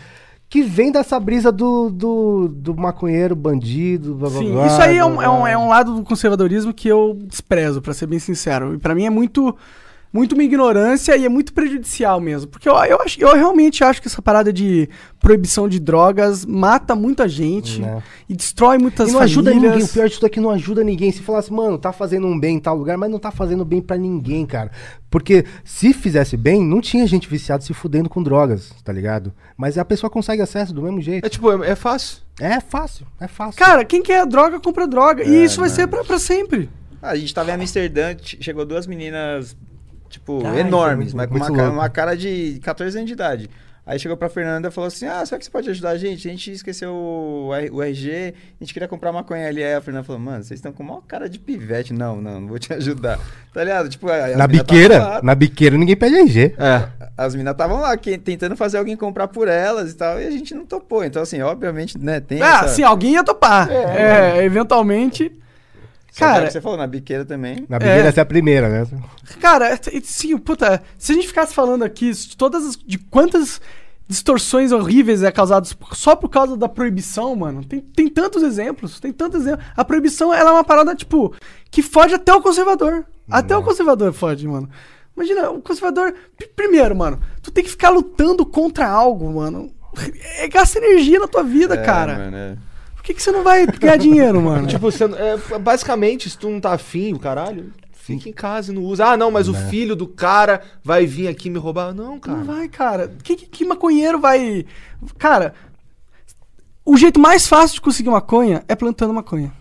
Que 0.48 0.62
vem 0.62 0.92
dessa 0.92 1.18
brisa 1.18 1.50
do, 1.50 1.88
do, 1.88 2.48
do 2.48 2.76
maconheiro, 2.76 3.34
bandido, 3.34 4.14
blá 4.14 4.28
blá 4.28 4.38
Sim, 4.42 4.52
blá, 4.52 4.66
isso 4.66 4.82
aí 4.82 4.98
é 4.98 5.04
um, 5.06 5.14
blá, 5.14 5.24
é, 5.24 5.28
um, 5.30 5.38
blá. 5.38 5.50
é 5.50 5.56
um 5.58 5.68
lado 5.68 5.94
do 5.96 6.02
conservadorismo 6.02 6.74
que 6.74 6.86
eu 6.86 7.18
desprezo, 7.26 7.80
pra 7.80 7.94
ser 7.94 8.06
bem 8.06 8.18
sincero. 8.18 8.74
E 8.74 8.78
pra 8.78 8.94
mim 8.94 9.06
é 9.06 9.10
muito 9.10 9.56
muito 10.12 10.32
uma 10.34 10.42
ignorância 10.44 11.16
e 11.16 11.24
é 11.24 11.28
muito 11.28 11.52
prejudicial 11.52 12.20
mesmo. 12.20 12.50
Porque 12.50 12.68
eu, 12.68 12.74
eu, 12.84 13.00
acho, 13.00 13.20
eu 13.20 13.34
realmente 13.34 13.82
acho 13.82 14.00
que 14.02 14.08
essa 14.08 14.20
parada 14.20 14.52
de 14.52 14.88
proibição 15.18 15.68
de 15.68 15.80
drogas 15.80 16.44
mata 16.44 16.94
muita 16.94 17.28
gente 17.28 17.80
Né. 17.80 18.02
e 18.28 18.34
destrói 18.34 18.76
muitas 18.76 19.08
E 19.08 19.12
não 19.12 19.20
famílias. 19.20 19.38
ajuda 19.38 19.50
ninguém. 19.54 19.82
O 19.84 19.88
pior 19.88 20.08
disso 20.08 20.20
daqui 20.20 20.38
não 20.40 20.50
ajuda 20.50 20.84
ninguém. 20.84 21.10
Se 21.12 21.22
falasse, 21.22 21.52
mano, 21.52 21.78
tá 21.78 21.92
fazendo 21.92 22.26
um 22.26 22.38
bem 22.38 22.56
em 22.56 22.60
tal 22.60 22.76
lugar, 22.76 22.98
mas 22.98 23.10
não 23.10 23.18
tá 23.18 23.30
fazendo 23.30 23.64
bem 23.64 23.80
pra 23.80 23.96
ninguém, 23.96 24.44
cara. 24.44 24.70
Porque 25.08 25.44
se 25.64 25.92
fizesse 25.92 26.36
bem, 26.36 26.64
não 26.64 26.80
tinha 26.80 27.06
gente 27.06 27.28
viciada 27.28 27.62
se 27.62 27.72
fudendo 27.72 28.08
com 28.08 28.22
drogas, 28.22 28.72
tá 28.84 28.92
ligado? 28.92 29.32
Mas 29.56 29.78
a 29.78 29.84
pessoa 29.84 30.10
consegue 30.10 30.42
acesso 30.42 30.72
do 30.74 30.82
mesmo 30.82 31.00
jeito. 31.00 31.24
É 31.24 31.28
tipo, 31.28 31.50
é, 31.64 31.70
é 31.70 31.74
fácil. 31.74 32.18
É 32.40 32.60
fácil, 32.60 33.06
é 33.20 33.28
fácil. 33.28 33.58
Cara, 33.58 33.84
quem 33.84 34.02
quer 34.02 34.26
droga, 34.26 34.58
compra 34.58 34.86
droga. 34.86 35.22
e 35.22 35.36
É, 35.36 35.44
isso 35.44 35.60
vai 35.60 35.68
mano. 35.68 35.80
ser 35.80 35.86
pra, 35.86 36.02
pra 36.04 36.18
sempre. 36.18 36.68
Ah, 37.00 37.10
a 37.10 37.16
gente 37.16 37.32
tava 37.34 37.50
em 37.50 37.54
Amsterdã, 37.54 38.14
chegou 38.22 38.64
duas 38.64 38.86
meninas, 38.86 39.54
tipo, 40.12 40.42
Ah, 40.46 40.58
enormes, 40.60 41.12
é 41.12 41.16
mas 41.16 41.26
com 41.28 41.34
uma, 41.36 41.46
ca- 41.46 41.52
louco. 41.62 41.72
uma 41.72 41.88
cara 41.88 42.16
de 42.16 42.60
14 42.62 42.96
anos 42.96 43.08
de 43.08 43.14
idade. 43.14 43.50
Aí 43.84 43.98
chegou 43.98 44.16
pra 44.16 44.28
Fernanda 44.28 44.68
e 44.68 44.70
falou 44.70 44.86
assim: 44.86 45.06
Ah, 45.08 45.26
será 45.26 45.40
que 45.40 45.44
você 45.44 45.50
pode 45.50 45.68
ajudar 45.68 45.90
a 45.90 45.98
gente? 45.98 46.28
A 46.28 46.30
gente 46.30 46.52
esqueceu 46.52 46.92
o, 46.92 47.48
o 47.72 47.82
RG, 47.82 48.32
a 48.60 48.62
gente 48.64 48.72
queria 48.72 48.86
comprar 48.86 49.10
maconha 49.10 49.48
ali. 49.48 49.60
Aí 49.60 49.74
a 49.74 49.80
Fernanda 49.80 50.04
falou: 50.04 50.20
Mano, 50.22 50.44
vocês 50.44 50.58
estão 50.58 50.70
com 50.72 50.84
maior 50.84 51.02
cara 51.02 51.28
de 51.28 51.36
pivete. 51.40 51.92
Não, 51.92 52.20
não, 52.20 52.40
não 52.42 52.46
vou 52.46 52.60
te 52.60 52.70
ajudar. 52.74 53.18
Tá 53.52 53.64
ligado? 53.64 53.88
Tipo, 53.88 54.06
na 54.36 54.46
biqueira, 54.46 55.20
na 55.24 55.34
biqueira 55.34 55.76
ninguém 55.76 55.96
pede 55.96 56.14
RG. 56.14 56.54
É. 56.58 56.88
As 57.18 57.34
minas 57.34 57.50
estavam 57.54 57.80
lá 57.80 57.96
que- 57.96 58.16
tentando 58.18 58.54
fazer 58.56 58.78
alguém 58.78 58.96
comprar 58.96 59.26
por 59.26 59.48
elas 59.48 59.90
e 59.90 59.96
tal, 59.96 60.20
e 60.20 60.28
a 60.28 60.30
gente 60.30 60.54
não 60.54 60.64
topou. 60.64 61.04
Então, 61.04 61.20
assim, 61.20 61.40
obviamente, 61.42 61.98
né, 61.98 62.20
tem 62.20 62.40
Ah, 62.40 62.60
essa... 62.64 62.68
sim, 62.68 62.84
alguém 62.84 63.14
ia 63.14 63.24
topar. 63.24 63.68
É, 63.68 64.44
eventualmente. 64.44 65.24
Que 65.24 65.32
é 65.32 65.38
o 65.38 65.41
Cara, 66.18 66.50
você 66.50 66.60
falou, 66.60 66.76
na 66.78 66.86
biqueira 66.86 67.24
também. 67.24 67.64
Na 67.68 67.78
biqueira 67.78 68.04
É. 68.04 68.06
essa 68.08 68.20
é 68.20 68.22
a 68.22 68.26
primeira, 68.26 68.68
né? 68.68 68.86
Cara, 69.40 69.68
é- 69.70 69.74
é- 69.74 70.00
sim, 70.02 70.36
puta, 70.38 70.82
se 70.98 71.12
a 71.12 71.14
gente 71.14 71.26
ficasse 71.28 71.54
falando 71.54 71.82
aqui 71.84 72.10
de 72.12 72.36
todas 72.36 72.66
as, 72.66 72.76
de 72.76 72.98
quantas 72.98 73.60
distorções 74.08 74.72
horríveis 74.72 75.22
é 75.22 75.30
causadas 75.30 75.74
só 75.92 76.14
por 76.14 76.28
causa 76.28 76.56
da 76.56 76.68
proibição, 76.68 77.34
mano, 77.34 77.64
tem, 77.64 77.80
tem 77.80 78.08
tantos 78.08 78.42
exemplos, 78.42 79.00
tem 79.00 79.10
tantos 79.12 79.42
exemplos. 79.42 79.64
A 79.76 79.84
proibição, 79.84 80.34
ela 80.34 80.50
é 80.50 80.52
uma 80.52 80.64
parada, 80.64 80.94
tipo, 80.94 81.34
que 81.70 81.80
foge 81.82 82.14
até 82.14 82.32
o 82.34 82.42
conservador. 82.42 83.06
Até 83.30 83.56
o 83.56 83.62
conservador 83.62 84.12
foge, 84.12 84.46
mano. 84.46 84.68
Imagina, 85.16 85.50
o 85.50 85.62
conservador... 85.62 86.12
pri- 86.36 86.48
Primeiro, 86.54 86.94
mano, 86.96 87.20
tu 87.42 87.50
tem 87.50 87.64
que 87.64 87.70
ficar 87.70 87.88
lutando 87.90 88.44
contra 88.44 88.86
algo, 88.86 89.30
mano. 89.32 89.72
É, 90.38 90.48
gasta 90.48 90.78
energia 90.78 91.18
na 91.20 91.28
tua 91.28 91.42
vida, 91.42 91.74
É, 91.74 91.82
cara. 91.82 92.18
mano, 92.18 92.36
é. 92.36 92.56
Por 93.02 93.06
que, 93.06 93.14
que 93.14 93.22
você 93.22 93.32
não 93.32 93.42
vai 93.42 93.66
ganhar 93.66 93.96
dinheiro, 93.96 94.40
mano? 94.40 94.68
Tipo, 94.68 94.88
você, 94.88 95.02
é, 95.02 95.58
basicamente, 95.58 96.30
se 96.30 96.38
tu 96.38 96.48
não 96.48 96.60
tá 96.60 96.72
afim, 96.72 97.12
o 97.12 97.18
caralho, 97.18 97.72
fica 97.90 98.28
em 98.28 98.32
casa 98.32 98.70
e 98.70 98.74
não 98.76 98.82
usa. 98.82 99.06
Ah, 99.06 99.16
não, 99.16 99.28
mas 99.28 99.48
o 99.48 99.54
filho 99.54 99.96
do 99.96 100.06
cara 100.06 100.62
vai 100.84 101.04
vir 101.04 101.26
aqui 101.26 101.50
me 101.50 101.58
roubar. 101.58 101.92
Não, 101.92 102.20
cara. 102.20 102.38
Não 102.38 102.44
vai, 102.44 102.68
cara. 102.68 103.12
Que, 103.24 103.34
que, 103.34 103.46
que 103.46 103.64
maconheiro 103.64 104.20
vai. 104.20 104.64
Cara, 105.18 105.52
o 106.84 106.96
jeito 106.96 107.18
mais 107.18 107.44
fácil 107.44 107.74
de 107.74 107.80
conseguir 107.80 108.08
maconha 108.08 108.62
é 108.68 108.76
plantando 108.76 109.12
maconha. 109.12 109.52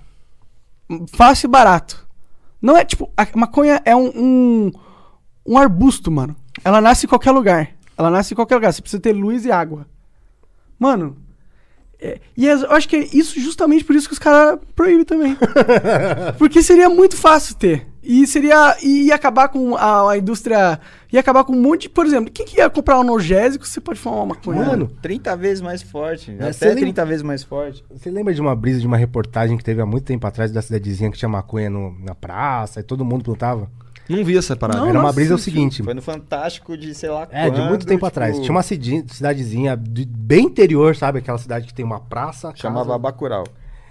Fácil 1.12 1.48
e 1.48 1.50
barato. 1.50 2.08
Não 2.62 2.78
é 2.78 2.86
tipo. 2.86 3.12
A 3.18 3.26
maconha 3.34 3.82
é 3.84 3.96
um, 3.96 4.12
um, 4.16 4.72
um 5.48 5.58
arbusto, 5.58 6.12
mano. 6.12 6.36
Ela 6.64 6.80
nasce 6.80 7.08
em 7.08 7.10
qualquer 7.10 7.32
lugar. 7.32 7.72
Ela 7.98 8.12
nasce 8.12 8.36
em 8.36 8.36
qualquer 8.36 8.54
lugar. 8.54 8.72
Você 8.72 8.84
precisa 8.84 9.02
ter 9.02 9.14
luz 9.14 9.46
e 9.46 9.52
água. 9.52 9.88
Mano. 10.78 11.18
É- 12.02 12.20
e 12.36 12.50
as- 12.50 12.64
eu 12.64 12.72
acho 12.72 12.90
que 12.90 12.96
é 12.96 13.08
isso 13.14 13.40
justamente 13.40 13.84
por 13.84 13.96
isso 13.96 14.08
que 14.08 14.14
os 14.14 14.20
caras 14.20 14.60
proíbem 14.76 15.06
também. 15.06 15.38
Porque 16.38 16.62
seria 16.64 16.90
muito 16.90 17.16
fácil 17.16 17.56
ter. 17.56 17.88
E 18.04 18.26
seria. 18.26 18.76
E 18.82 19.04
ia 19.08 19.16
acabar 19.16 19.48
com 19.50 19.76
a, 19.76 20.12
a 20.12 20.18
indústria. 20.18 20.80
Ia 21.14 21.20
acabar 21.20 21.44
com 21.44 21.54
um 21.54 21.62
monte 21.62 21.84
de. 21.84 21.90
Por 21.90 22.04
exemplo, 22.06 22.32
quem 22.34 22.46
que 22.46 22.58
ia 22.58 22.68
comprar 22.70 22.98
um 22.98 23.02
analgésico 23.02 23.64
se 23.66 23.74
você 23.74 23.82
pode 23.82 24.00
fumar 24.00 24.18
uma 24.20 24.26
maconha? 24.34 24.64
Mano, 24.66 24.90
30 25.04 25.36
vezes 25.38 25.62
mais 25.62 25.84
forte. 25.84 26.32
É, 26.40 26.50
até 26.50 26.66
lembra- 26.70 26.82
30 26.82 27.06
vezes 27.06 27.22
mais 27.22 27.44
forte. 27.44 27.84
Você 27.92 28.10
lembra 28.10 28.34
de 28.34 28.42
uma 28.42 28.56
brisa 28.56 28.80
de 28.80 28.88
uma 28.88 28.98
reportagem 28.98 29.56
que 29.56 29.64
teve 29.64 29.82
há 29.82 29.86
muito 29.86 30.04
tempo 30.06 30.26
atrás 30.26 30.52
da 30.52 30.64
cidadezinha 30.64 31.12
que 31.12 31.18
tinha 31.18 31.30
maconha 31.30 31.70
no- 31.70 31.96
na 32.00 32.16
praça 32.16 32.80
e 32.80 32.84
todo 32.84 33.06
mundo 33.06 33.24
plantava? 33.24 33.70
Não 34.18 34.24
vi 34.26 34.38
essa 34.38 34.56
parada. 34.56 34.80
Não, 34.80 34.88
Era 34.90 35.00
uma 35.00 35.12
brisa 35.14 35.34
o 35.34 35.36
isso- 35.36 35.46
seguinte. 35.46 35.82
Foi 35.84 35.94
no 35.94 36.02
Fantástico 36.02 36.78
de 36.78 36.94
sei 36.94 37.10
lá 37.10 37.28
É, 37.32 37.50
de 37.50 37.56
quando, 37.58 37.70
muito 37.70 37.86
tempo 37.86 37.98
tipo, 38.00 38.06
atrás. 38.06 38.38
Tinha 38.40 38.52
uma 38.52 38.62
cidadezinha 38.64 39.76
de- 39.78 40.06
bem 40.06 40.46
interior, 40.46 40.96
sabe? 40.96 41.20
Aquela 41.20 41.38
cidade 41.38 41.66
que 41.68 41.74
tem 41.74 41.86
uma 41.86 42.00
praça. 42.00 42.52
Chamava 42.56 42.88
casa. 42.88 43.00
Bacurau. 43.00 43.44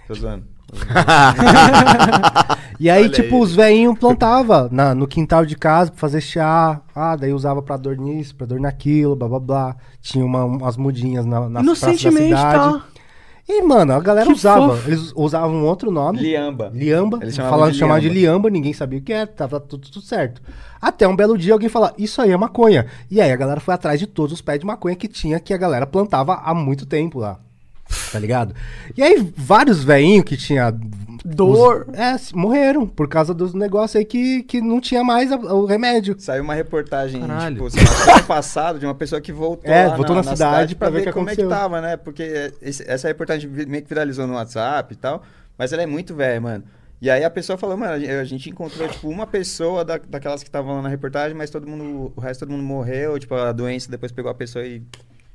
Tô 0.07 0.13
zoando. 0.13 0.43
E 2.79 2.89
aí, 2.89 3.03
Olha 3.03 3.11
tipo, 3.11 3.35
aí. 3.35 3.41
os 3.41 3.53
velhinhos 3.55 3.99
plantavam 3.99 4.67
na- 4.71 4.95
no 4.95 5.05
quintal 5.07 5.45
de 5.45 5.55
casa 5.55 5.91
pra 5.91 5.99
fazer 5.99 6.19
chá. 6.19 6.81
Ah, 6.95 7.15
daí 7.15 7.31
usava 7.31 7.61
pra 7.61 7.77
dor 7.77 7.95
nisso, 7.95 8.35
pra 8.35 8.47
dor 8.47 8.59
naquilo, 8.59 9.15
blá 9.15 9.27
blá 9.27 9.39
blá. 9.39 9.75
Tinha 10.01 10.25
uma- 10.25 10.45
umas 10.45 10.77
mudinhas 10.77 11.23
na, 11.23 11.41
na 11.41 11.61
praça 11.63 11.85
da 11.85 11.91
Inocentemente, 11.93 12.35
cidade. 12.35 12.73
tá? 12.73 12.83
E, 13.53 13.61
mano, 13.63 13.91
a 13.91 13.99
galera 13.99 14.27
Que 14.27 14.33
usava. 14.33 14.69
fofo. 14.75 14.89
Eles 14.89 15.11
usavam 15.13 15.53
um 15.57 15.65
outro 15.65 15.91
nome. 15.91 16.19
Liamba. 16.21 16.71
Liamba. 16.73 17.19
Eles 17.21 17.35
chamavam 17.35 17.57
Falando, 17.59 17.73
de 17.73 17.79
chamavam 17.79 17.99
de 18.01 18.07
liamba. 18.09 18.19
liamba, 18.31 18.49
ninguém 18.49 18.71
sabia 18.71 18.99
o 18.99 19.01
que 19.01 19.11
era, 19.11 19.27
tava 19.27 19.59
tudo, 19.59 19.89
tudo 19.89 20.05
certo. 20.05 20.41
Até 20.81 21.05
um 21.07 21.15
belo 21.15 21.37
dia 21.37 21.51
alguém 21.51 21.67
falar, 21.67 21.93
isso 21.97 22.21
aí 22.21 22.31
é 22.31 22.37
maconha. 22.37 22.85
E 23.09 23.19
aí 23.19 23.29
a 23.31 23.35
galera 23.35 23.59
foi 23.59 23.73
atrás 23.73 23.99
de 23.99 24.07
todos 24.07 24.31
os 24.31 24.41
pés 24.41 24.59
de 24.59 24.65
maconha 24.65 24.95
que 24.95 25.07
tinha, 25.07 25.39
que 25.39 25.53
a 25.53 25.57
galera 25.57 25.85
plantava 25.85 26.35
há 26.35 26.53
muito 26.53 26.85
tempo 26.85 27.19
lá. 27.19 27.39
Tá 28.11 28.17
ligado? 28.17 28.55
E 28.95 29.03
aí 29.03 29.33
vários 29.35 29.83
velhinhos 29.83 30.23
que 30.23 30.37
tinha... 30.37 30.73
Dor. 31.23 31.85
os- 31.87 31.97
é, 31.97 32.15
morreram 32.33 32.87
por 32.87 33.07
causa 33.07 33.33
dos 33.33 33.53
negócios 33.53 33.95
aí 33.95 34.05
que, 34.05 34.43
que 34.43 34.59
não 34.61 34.79
tinha 34.81 35.03
mais 35.03 35.31
a- 35.31 35.35
o 35.37 35.65
remédio. 35.65 36.15
Saiu 36.17 36.43
uma 36.43 36.53
reportagem, 36.55 37.21
Caralho. 37.21 37.55
tipo, 37.55 37.69
sei 37.69 37.83
lá, 37.83 38.15
ano 38.15 38.23
passado, 38.25 38.79
de 38.79 38.85
uma 38.85 38.95
pessoa 38.95 39.21
que 39.21 39.31
voltou, 39.31 39.71
É, 39.71 39.87
lá 39.87 39.95
voltou 39.95 40.15
na 40.15 40.23
cidade 40.23 40.75
pra 40.75 40.89
ver 40.89 41.11
como 41.13 41.25
aconteceu. 41.25 41.45
é 41.45 41.53
que 41.53 41.59
tava, 41.61 41.81
né? 41.81 41.97
Porque 41.97 42.51
esse- 42.61 42.83
essa 42.89 43.07
reportagem 43.07 43.49
meio 43.49 43.83
que 43.83 43.89
viralizou 43.89 44.25
no 44.25 44.33
WhatsApp 44.33 44.93
e 44.93 44.97
tal, 44.97 45.21
mas 45.57 45.71
ela 45.71 45.83
é 45.83 45.85
muito 45.85 46.15
velha, 46.15 46.41
mano. 46.41 46.63
E 47.01 47.09
aí 47.09 47.23
a 47.23 47.29
pessoa 47.31 47.57
falou, 47.57 47.75
mano, 47.77 47.93
a 47.93 48.23
gente 48.23 48.49
encontrou, 48.49 48.87
tipo, 48.87 49.09
uma 49.09 49.25
pessoa 49.25 49.83
da- 49.83 49.99
daquelas 50.07 50.43
que 50.43 50.49
estavam 50.49 50.75
lá 50.75 50.81
na 50.83 50.89
reportagem, 50.89 51.35
mas 51.35 51.49
todo 51.49 51.67
mundo, 51.67 52.13
o 52.15 52.21
resto 52.21 52.41
todo 52.41 52.51
mundo 52.51 52.63
morreu, 52.63 53.17
tipo, 53.17 53.33
a 53.33 53.51
doença 53.51 53.89
depois 53.89 54.11
pegou 54.11 54.29
a 54.29 54.35
pessoa 54.35 54.63
e 54.65 54.83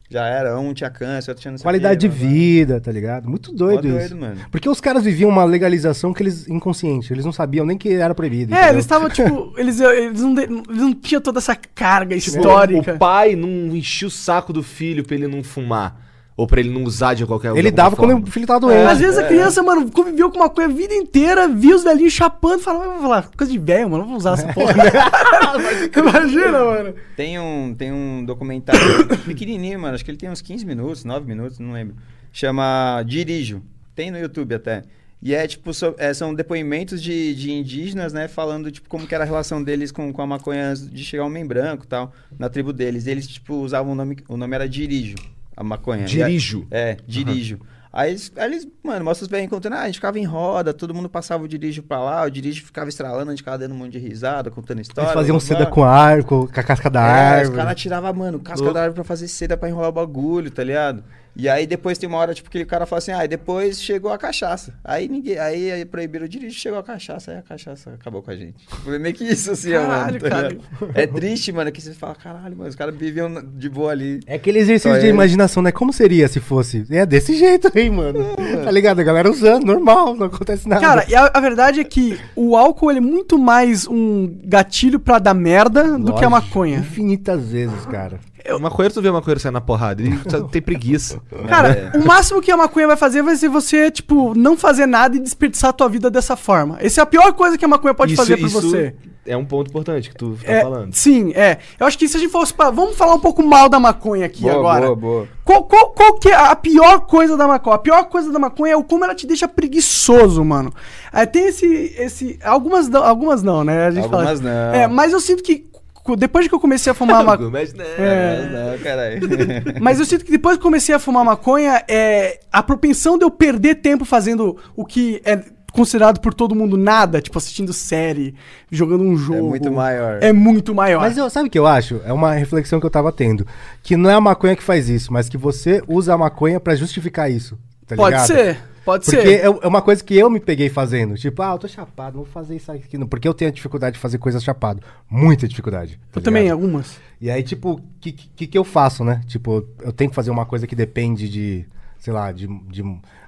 já 0.08 0.26
era, 0.26 0.58
um 0.58 0.72
tinha 0.72 0.88
câncer, 0.88 1.30
outro 1.30 1.42
tinha 1.42 1.50
não 1.50 1.58
sei 1.58 1.62
o 1.62 1.66
Qualidade 1.66 2.00
de 2.00 2.08
vida, 2.08 2.80
tá 2.80 2.92
ligado? 2.92 3.28
Muito 3.28 3.52
doido, 3.52 3.82
doido, 3.82 3.98
isso. 3.98 4.16
mano. 4.16 4.40
Porque 4.50 4.68
os 4.68 4.80
caras 4.80 5.04
viviam 5.04 5.28
uma 5.28 5.44
legalização 5.44 6.12
que 6.12 6.22
eles 6.22 6.48
inconsciente, 6.48 7.12
eles 7.12 7.24
não 7.24 7.32
sabiam 7.32 7.66
nem 7.66 7.76
que 7.76 7.92
era 7.92 8.14
proibido. 8.14 8.54
É, 8.54 8.56
entendeu? 8.56 8.74
eles 8.74 8.84
estavam, 8.84 9.08
tipo, 9.10 9.52
eles, 9.58 9.80
eles, 9.80 10.20
não 10.20 10.40
eles 10.40 10.62
não 10.66 10.94
tinham 10.94 11.20
toda 11.20 11.38
essa 11.38 11.56
carga 11.56 12.14
histórica. 12.14 12.94
O 12.94 12.98
pai 12.98 13.34
não 13.34 13.74
enchia 13.74 14.08
o 14.08 14.10
saco 14.10 14.52
do 14.52 14.62
filho 14.62 15.04
pra 15.04 15.16
ele 15.16 15.26
não 15.26 15.42
fumar. 15.42 16.05
Ou 16.36 16.46
pra 16.46 16.60
ele 16.60 16.68
não 16.68 16.84
usar 16.84 17.14
de 17.14 17.24
qualquer 17.24 17.56
Ele 17.56 17.70
dava 17.70 17.96
quando 17.96 18.22
o 18.22 18.30
filho 18.30 18.46
tava 18.46 18.60
doente. 18.60 18.86
Às 18.86 18.98
vezes 18.98 19.16
a 19.16 19.24
criança, 19.26 19.62
mano, 19.62 19.90
conviveu 19.90 20.30
com 20.30 20.36
uma 20.36 20.50
coisa 20.50 20.70
a 20.70 20.74
vida 20.74 20.92
inteira, 20.94 21.48
via 21.48 21.74
os 21.74 21.82
velhinhos 21.82 22.12
chapando 22.12 22.60
e 22.60 22.62
falava, 22.62 22.90
vai 22.90 23.00
falar, 23.00 23.30
coisa 23.34 23.50
de 23.50 23.58
velho, 23.58 23.88
mano, 23.88 24.02
não 24.02 24.08
vou 24.10 24.18
usar 24.18 24.34
essa 24.34 24.52
porra. 24.52 24.74
né?" 24.74 24.84
Imagina, 25.96 26.64
mano. 26.64 26.94
Tem 27.16 27.38
um, 27.40 27.74
tem 27.74 27.90
um 27.92 28.22
documentário 28.24 29.06
pequenininho, 29.24 29.80
mano. 29.80 29.94
Acho 29.94 30.04
que 30.04 30.10
ele 30.10 30.18
tem 30.18 30.28
uns 30.30 30.42
15 30.42 30.66
minutos, 30.66 31.04
9 31.04 31.26
minutos, 31.26 31.58
não 31.58 31.72
lembro. 31.72 31.96
Chama 32.32 33.02
Dirijo. 33.06 33.62
Tem 33.94 34.10
no 34.10 34.18
YouTube 34.18 34.54
até. 34.54 34.82
E 35.22 35.34
é 35.34 35.46
tipo, 35.46 35.72
so- 35.72 35.94
é, 35.96 36.12
são 36.12 36.34
depoimentos 36.34 37.02
de, 37.02 37.34
de 37.34 37.50
indígenas, 37.50 38.12
né? 38.12 38.28
Falando, 38.28 38.70
tipo, 38.70 38.88
como 38.90 39.06
que 39.06 39.14
era 39.14 39.24
a 39.24 39.26
relação 39.26 39.62
deles 39.62 39.90
com, 39.90 40.12
com 40.12 40.20
a 40.20 40.26
maconha 40.26 40.68
antes 40.68 40.90
de 40.90 41.02
chegar 41.02 41.22
o 41.24 41.26
homem 41.28 41.46
branco 41.46 41.84
e 41.84 41.86
tal, 41.88 42.12
na 42.38 42.50
tribo 42.50 42.74
deles. 42.74 43.06
Eles, 43.06 43.26
tipo, 43.26 43.54
usavam 43.54 43.92
o 43.92 43.94
nome, 43.94 44.18
o 44.28 44.36
nome 44.36 44.54
era 44.54 44.68
Dirijo, 44.68 45.14
a 45.56 45.64
maconha. 45.64 46.04
Dirijo? 46.04 46.66
É, 46.70 46.96
Dirijo. 47.06 47.58
Aí 47.92 48.10
eles, 48.10 48.30
aí 48.36 48.44
eles, 48.44 48.68
mano, 48.84 49.02
mostra 49.06 49.24
os 49.24 49.30
velhos 49.30 49.48
contando, 49.48 49.72
ah, 49.72 49.80
a 49.80 49.86
gente 49.86 49.94
ficava 49.94 50.18
em 50.18 50.24
roda, 50.24 50.74
todo 50.74 50.92
mundo 50.92 51.08
passava 51.08 51.42
o 51.44 51.48
dirijo 51.48 51.82
pra 51.82 51.98
lá, 51.98 52.24
o 52.24 52.30
dirijo 52.30 52.62
ficava 52.62 52.90
estralando, 52.90 53.30
a 53.30 53.32
gente 53.32 53.38
ficava 53.38 53.56
dando 53.56 53.72
um 53.74 53.78
monte 53.78 53.92
de 53.92 53.98
risada, 53.98 54.50
contando 54.50 54.82
história. 54.82 55.08
Eles 55.08 55.14
faziam 55.14 55.38
blá, 55.38 55.46
blá, 55.46 55.56
seda 55.58 55.70
com 55.70 55.82
arco, 55.82 56.50
com 56.52 56.60
a 56.60 56.62
casca 56.62 56.90
da 56.90 57.00
É, 57.00 57.04
os 57.04 57.38
árvore. 57.40 57.56
caras 57.56 57.80
tiravam, 57.80 58.12
mano, 58.12 58.38
casca 58.38 58.60
Louco. 58.60 58.74
da 58.74 58.80
árvore 58.82 58.96
pra 58.96 59.04
fazer 59.04 59.28
seda 59.28 59.56
pra 59.56 59.70
enrolar 59.70 59.88
o 59.88 59.92
bagulho, 59.92 60.50
tá 60.50 60.62
ligado? 60.62 61.02
E 61.36 61.48
aí 61.48 61.66
depois 61.66 61.98
tem 61.98 62.08
uma 62.08 62.18
hora, 62.18 62.32
tipo, 62.32 62.48
que 62.50 62.62
o 62.62 62.66
cara 62.66 62.86
fala 62.86 62.98
assim, 62.98 63.12
ah, 63.12 63.24
e 63.24 63.28
depois 63.28 63.82
chegou 63.82 64.10
a 64.10 64.18
cachaça. 64.18 64.72
Aí 64.82 65.06
ninguém, 65.08 65.38
aí, 65.38 65.70
aí 65.70 65.84
proibiram 65.84 66.24
o 66.24 66.28
dirigir, 66.28 66.58
chegou 66.58 66.78
a 66.78 66.82
cachaça, 66.82 67.32
aí 67.32 67.38
a 67.38 67.42
cachaça 67.42 67.90
acabou 67.90 68.22
com 68.22 68.30
a 68.30 68.36
gente. 68.36 68.66
Foi 68.84 68.98
meio 68.98 69.14
que 69.14 69.24
isso, 69.24 69.50
assim, 69.50 69.74
ó, 69.74 69.86
mano. 69.86 70.18
Caralho, 70.18 70.20
tá 70.20 70.28
cara. 70.30 70.56
É 70.94 71.06
triste, 71.06 71.52
mano, 71.52 71.70
que 71.70 71.80
você 71.80 71.92
fala, 71.92 72.14
caralho, 72.14 72.56
mano, 72.56 72.70
os 72.70 72.74
caras 72.74 72.96
viviam 72.96 73.30
de 73.54 73.68
boa 73.68 73.92
ali. 73.92 74.20
É 74.26 74.36
aquele 74.36 74.58
exercício 74.58 74.98
de 74.98 75.06
imaginação, 75.06 75.62
né? 75.62 75.70
Como 75.70 75.92
seria 75.92 76.26
se 76.28 76.40
fosse? 76.40 76.86
É 76.90 77.04
desse 77.04 77.36
jeito 77.36 77.70
aí, 77.74 77.90
mano. 77.90 78.34
Tá 78.64 78.70
ligado? 78.70 79.00
A 79.00 79.04
galera 79.04 79.30
usando, 79.30 79.66
normal, 79.66 80.14
não 80.14 80.26
acontece 80.26 80.68
nada. 80.68 80.80
Cara, 80.80 81.04
e 81.08 81.14
a, 81.14 81.30
a 81.34 81.40
verdade 81.40 81.80
é 81.80 81.84
que 81.84 82.18
o 82.34 82.56
álcool 82.56 82.90
ele 82.90 82.98
é 82.98 83.02
muito 83.02 83.38
mais 83.38 83.86
um 83.86 84.38
gatilho 84.44 84.98
pra 84.98 85.18
dar 85.18 85.34
merda 85.34 85.98
do 85.98 86.14
que 86.14 86.24
a 86.24 86.28
Lógico, 86.28 86.30
maconha. 86.30 86.78
Infinitas 86.78 87.50
vezes, 87.50 87.84
cara. 87.86 88.18
O 88.54 88.60
maconheiro, 88.60 88.94
tu 88.94 89.02
vê 89.02 89.08
o 89.08 89.12
maconheiro 89.12 89.40
sair 89.40 89.52
na 89.52 89.60
porrada, 89.60 90.02
ele 90.02 90.18
tem 90.50 90.62
preguiça. 90.62 91.20
Cara, 91.48 91.92
o 91.94 92.04
máximo 92.06 92.40
que 92.40 92.50
a 92.50 92.56
maconha 92.56 92.86
vai 92.86 92.96
fazer 92.96 93.22
vai 93.22 93.36
ser 93.36 93.48
você, 93.48 93.90
tipo, 93.90 94.34
não 94.38 94.56
fazer 94.56 94.86
nada 94.86 95.16
e 95.16 95.18
desperdiçar 95.18 95.70
a 95.70 95.72
tua 95.72 95.88
vida 95.88 96.10
dessa 96.10 96.36
forma. 96.36 96.76
Essa 96.80 97.00
é 97.00 97.02
a 97.02 97.06
pior 97.06 97.32
coisa 97.32 97.56
que 97.58 97.64
a 97.64 97.68
maconha 97.68 97.94
pode 97.94 98.12
Isso- 98.14 98.22
fazer 98.22 98.36
por 98.36 98.46
isso 98.46 98.60
você. 98.60 98.94
É 99.28 99.36
um 99.36 99.44
ponto 99.44 99.68
importante 99.70 100.08
que 100.08 100.14
tu 100.14 100.38
tá 100.40 100.52
É, 100.52 100.60
falando. 100.62 100.94
sim, 100.94 101.32
é. 101.34 101.58
Eu 101.80 101.84
acho 101.88 101.98
que 101.98 102.06
se 102.06 102.16
a 102.16 102.20
gente 102.20 102.30
fosse 102.30 102.54
pra... 102.54 102.70
Vamos 102.70 102.96
falar 102.96 103.12
um 103.14 103.18
pouco 103.18 103.42
mal 103.42 103.68
da 103.68 103.80
maconha 103.80 104.24
aqui 104.24 104.42
boa, 104.42 104.54
agora. 104.54 104.82
boa, 104.86 104.94
boa. 104.96 105.28
Qual, 105.44 105.64
qual, 105.64 105.90
qual 105.90 106.14
que 106.14 106.28
é 106.28 106.34
a 106.36 106.54
pior 106.54 107.00
coisa 107.06 107.36
da 107.36 107.44
maconha? 107.48 107.74
A 107.74 107.78
pior 107.80 108.04
coisa 108.04 108.30
da 108.30 108.38
maconha 108.38 108.74
é 108.74 108.76
o 108.76 108.84
como 108.84 109.04
ela 109.04 109.16
te 109.16 109.26
deixa 109.26 109.48
preguiçoso, 109.48 110.44
mano. 110.44 110.72
É, 111.12 111.26
tem 111.26 111.48
esse, 111.48 111.66
esse... 111.98 112.38
Algumas 112.44 112.88
não, 112.88 113.02
algumas 113.02 113.42
não, 113.42 113.64
né? 113.64 113.86
A 113.86 113.90
gente 113.90 114.04
fala- 114.08 114.22
Algumas 114.22 114.40
não. 114.40 114.50
É, 114.72 114.86
mas 114.86 115.12
eu 115.12 115.18
sinto 115.18 115.42
que 115.42 115.66
depois 116.14 116.46
que 116.46 116.54
eu 116.54 116.60
comecei 116.60 116.92
a 116.92 116.94
fumar 116.94 117.24
maconha... 117.24 117.50
Mas, 117.50 117.72
né, 117.72 117.84
É. 117.98 118.48
Não, 118.52 118.78
caralho. 118.78 119.20
Mas 119.80 119.98
eu 119.98 120.04
sinto 120.04 120.24
que 120.24 120.30
depois 120.30 120.56
que 120.56 120.62
comecei 120.62 120.94
a 120.94 120.98
fumar 120.98 121.24
maconha, 121.24 121.82
é, 121.88 122.38
a 122.52 122.62
propensão 122.62 123.18
de 123.18 123.24
eu 123.24 123.30
perder 123.30 123.76
tempo 123.76 124.04
fazendo 124.04 124.56
o 124.76 124.84
que 124.84 125.20
é 125.24 125.40
considerado 125.76 126.20
por 126.20 126.32
todo 126.32 126.54
mundo 126.54 126.76
nada, 126.78 127.20
tipo 127.20 127.36
assistindo 127.36 127.72
série, 127.72 128.34
jogando 128.70 129.04
um 129.04 129.16
jogo. 129.16 129.50
muito 129.50 129.70
maior. 129.70 130.18
É 130.22 130.32
muito 130.32 130.74
maior. 130.74 131.00
Mas 131.00 131.18
eu, 131.18 131.28
sabe 131.28 131.48
o 131.48 131.50
que 131.50 131.58
eu 131.58 131.66
acho? 131.66 132.00
É 132.06 132.12
uma 132.12 132.32
reflexão 132.32 132.80
que 132.80 132.86
eu 132.86 132.90
tava 132.90 133.12
tendo. 133.12 133.46
Que 133.82 133.94
não 133.94 134.08
é 134.08 134.14
a 134.14 134.20
maconha 134.20 134.56
que 134.56 134.62
faz 134.62 134.88
isso, 134.88 135.12
mas 135.12 135.28
que 135.28 135.36
você 135.36 135.82
usa 135.86 136.14
a 136.14 136.18
maconha 136.18 136.58
pra 136.58 136.74
justificar 136.74 137.30
isso. 137.30 137.58
Tá 137.86 137.94
pode 137.94 138.16
ligado? 138.16 138.26
ser, 138.26 138.58
pode 138.86 139.04
Porque 139.04 139.20
ser. 139.20 139.40
é 139.40 139.44
é 139.44 139.68
uma 139.68 139.82
coisa 139.82 140.02
que 140.02 140.16
eu 140.16 140.30
me 140.30 140.38
peguei 140.40 140.70
fazendo. 140.70 141.16
Tipo, 141.16 141.42
ah, 141.42 141.52
eu 141.52 141.58
tô 141.58 141.66
chapado, 141.68 142.16
não 142.16 142.24
vou 142.24 142.32
fazer 142.32 142.54
isso 142.56 142.70
aqui. 142.70 142.96
não. 142.96 143.06
Porque 143.08 143.26
eu 143.26 143.34
tenho 143.34 143.50
dificuldade 143.50 143.94
de 143.94 144.00
fazer 144.00 144.16
coisas 144.18 144.42
chapado. 144.42 144.80
Muita 145.10 145.46
dificuldade. 145.48 145.98
tá 146.12 146.20
eu 146.20 146.22
também, 146.22 146.44
ligado? 146.44 146.54
algumas. 146.62 146.98
E 147.20 147.28
aí, 147.30 147.42
tipo, 147.42 147.72
o 147.72 147.80
que, 148.00 148.12
que, 148.12 148.46
que 148.46 148.56
eu 148.56 148.64
faço, 148.64 149.04
né? 149.04 149.20
Tipo, 149.26 149.66
eu 149.82 149.92
tenho 149.92 150.08
que 150.08 150.14
fazer 150.16 150.30
uma 150.30 150.46
coisa 150.46 150.66
que 150.66 150.76
depende 150.76 151.28
de, 151.28 151.66
sei 151.98 152.12
lá, 152.12 152.30
de, 152.30 152.46
de 152.70 152.82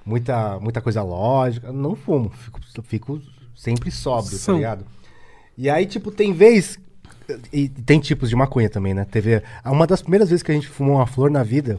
muita, 0.06 0.58
muita 0.60 0.80
coisa 0.80 1.02
lógica. 1.02 1.66
Eu 1.66 1.72
não 1.72 1.96
fumo, 1.96 2.30
fico, 2.30 2.60
fico 2.84 3.20
sempre 3.54 3.90
sóbrio, 3.90 4.38
São. 4.38 4.54
tá 4.54 4.58
ligado? 4.58 4.84
E 5.56 5.68
aí, 5.68 5.84
tipo, 5.86 6.10
tem 6.12 6.32
vez. 6.32 6.78
E 7.52 7.68
tem 7.68 8.00
tipos 8.00 8.30
de 8.30 8.36
maconha 8.36 8.70
também, 8.70 8.94
né? 8.94 9.04
Teve. 9.04 9.42
Uma 9.64 9.86
das 9.86 10.00
primeiras 10.00 10.30
vezes 10.30 10.42
que 10.42 10.50
a 10.50 10.54
gente 10.54 10.68
fumou 10.68 10.96
uma 10.96 11.06
flor 11.06 11.30
na 11.30 11.42
vida 11.42 11.78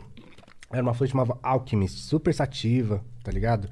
era 0.71 0.81
uma 0.81 0.93
flor 0.93 1.07
que 1.07 1.11
chamava 1.11 1.37
Alchemist, 1.41 1.99
super 1.99 2.33
sativa, 2.33 3.03
tá 3.23 3.31
ligado? 3.31 3.69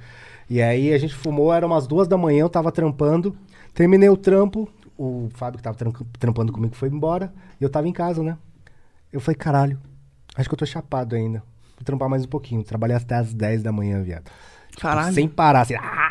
E 0.50 0.62
aí 0.62 0.94
a 0.94 0.98
gente 0.98 1.14
fumou, 1.14 1.54
era 1.54 1.66
umas 1.66 1.88
duas 1.88 2.08
da 2.08 2.18
manhã, 2.18 2.42
eu 2.42 2.50
tava 2.50 2.72
trampando, 2.72 3.36
terminei 3.74 4.10
o 4.10 4.18
trampo, 4.18 4.68
o 4.98 5.30
Fábio 5.34 5.58
que 5.58 5.64
tava 5.64 5.78
trampando 6.20 6.52
comigo 6.52 6.76
foi 6.76 6.90
embora, 6.90 7.34
e 7.60 7.64
eu 7.64 7.70
tava 7.70 7.88
em 7.88 7.94
casa, 7.94 8.24
né? 8.24 8.38
Eu 9.12 9.20
falei, 9.20 9.36
caralho, 9.36 9.80
acho 10.36 10.50
que 10.50 10.54
eu 10.56 10.60
tô 10.60 10.66
chapado 10.66 11.16
ainda. 11.16 11.44
Vou 11.78 11.84
trampar 11.86 12.10
mais 12.10 12.26
um 12.26 12.28
pouquinho. 12.28 12.64
Trabalhei 12.64 12.96
até 12.96 13.16
as 13.16 13.34
10 13.34 13.62
da 13.62 13.72
manhã, 13.72 14.02
viado. 14.02 14.26
Tipo, 14.70 14.82
Caralho. 14.82 15.14
Sem 15.14 15.28
parar, 15.28 15.62
assim. 15.62 15.76
ah! 15.76 16.07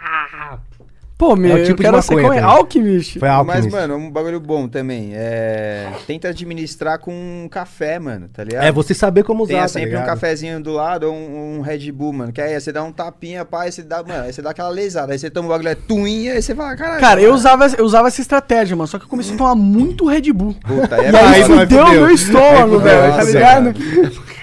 Pô, 1.18 1.34
meu, 1.34 1.56
É 1.56 1.60
o 1.62 1.64
tipo 1.64 1.70
eu 1.70 1.76
de 1.76 1.82
quero 1.82 2.02
ser 2.02 2.20
como 2.20 2.32
é. 2.34 2.40
Alchemist. 2.40 3.18
Foi 3.18 3.26
Mas, 3.26 3.38
Alchemist. 3.38 3.70
mano, 3.72 3.96
um 3.96 4.10
bagulho 4.10 4.38
bom 4.38 4.68
também. 4.68 5.12
É. 5.14 5.90
Tenta 6.06 6.28
administrar 6.28 6.98
com 6.98 7.10
um 7.10 7.48
café, 7.48 7.98
mano, 7.98 8.28
tá 8.30 8.44
ligado? 8.44 8.64
É 8.64 8.70
você 8.70 8.92
saber 8.92 9.24
como 9.24 9.42
usar, 9.44 9.48
Tenha 9.52 9.62
tá 9.62 9.68
sempre 9.68 9.96
um 9.96 10.04
cafezinho 10.04 10.60
do 10.62 10.72
lado 10.72 11.04
ou 11.04 11.14
um, 11.14 11.56
um 11.56 11.60
Red 11.62 11.90
Bull, 11.90 12.12
mano. 12.12 12.32
Que 12.32 12.40
aí 12.42 12.60
você 12.60 12.70
dá 12.70 12.82
um 12.84 12.92
tapinha, 12.92 13.46
pá, 13.46 13.62
aí 13.62 13.72
você 13.72 13.82
dá, 13.82 14.02
mano, 14.02 14.24
aí 14.24 14.32
você 14.32 14.42
dá 14.42 14.50
aquela 14.50 14.68
lesada. 14.68 15.14
Aí 15.14 15.18
você 15.18 15.30
toma 15.30 15.48
o 15.48 15.50
bagulho, 15.52 15.70
é 15.70 15.74
tuinha, 15.74 16.34
aí 16.34 16.42
você 16.42 16.54
fala, 16.54 16.76
caralho. 16.76 17.00
Cara, 17.00 17.20
eu 17.20 17.28
mano, 17.30 17.38
usava, 17.38 17.66
eu 17.78 17.84
usava 17.86 18.08
essa 18.08 18.20
estratégia, 18.20 18.76
mano. 18.76 18.86
Só 18.86 18.98
que 18.98 19.06
eu 19.06 19.08
comecei 19.08 19.34
a 19.34 19.38
tomar 19.38 19.54
muito 19.54 20.06
Red 20.06 20.30
Bull. 20.34 20.54
Puta, 20.66 20.96
aí 20.96 21.06
é 21.06 21.10
E 21.12 21.16
aí 21.16 21.42
fudeu 21.44 21.82
o 21.82 21.86
fudeu. 21.86 22.00
meu 22.02 22.10
estômago, 22.10 22.78
velho, 22.78 23.00
fudeu, 23.12 23.16
tá 23.16 23.24
ligado? 23.24 23.74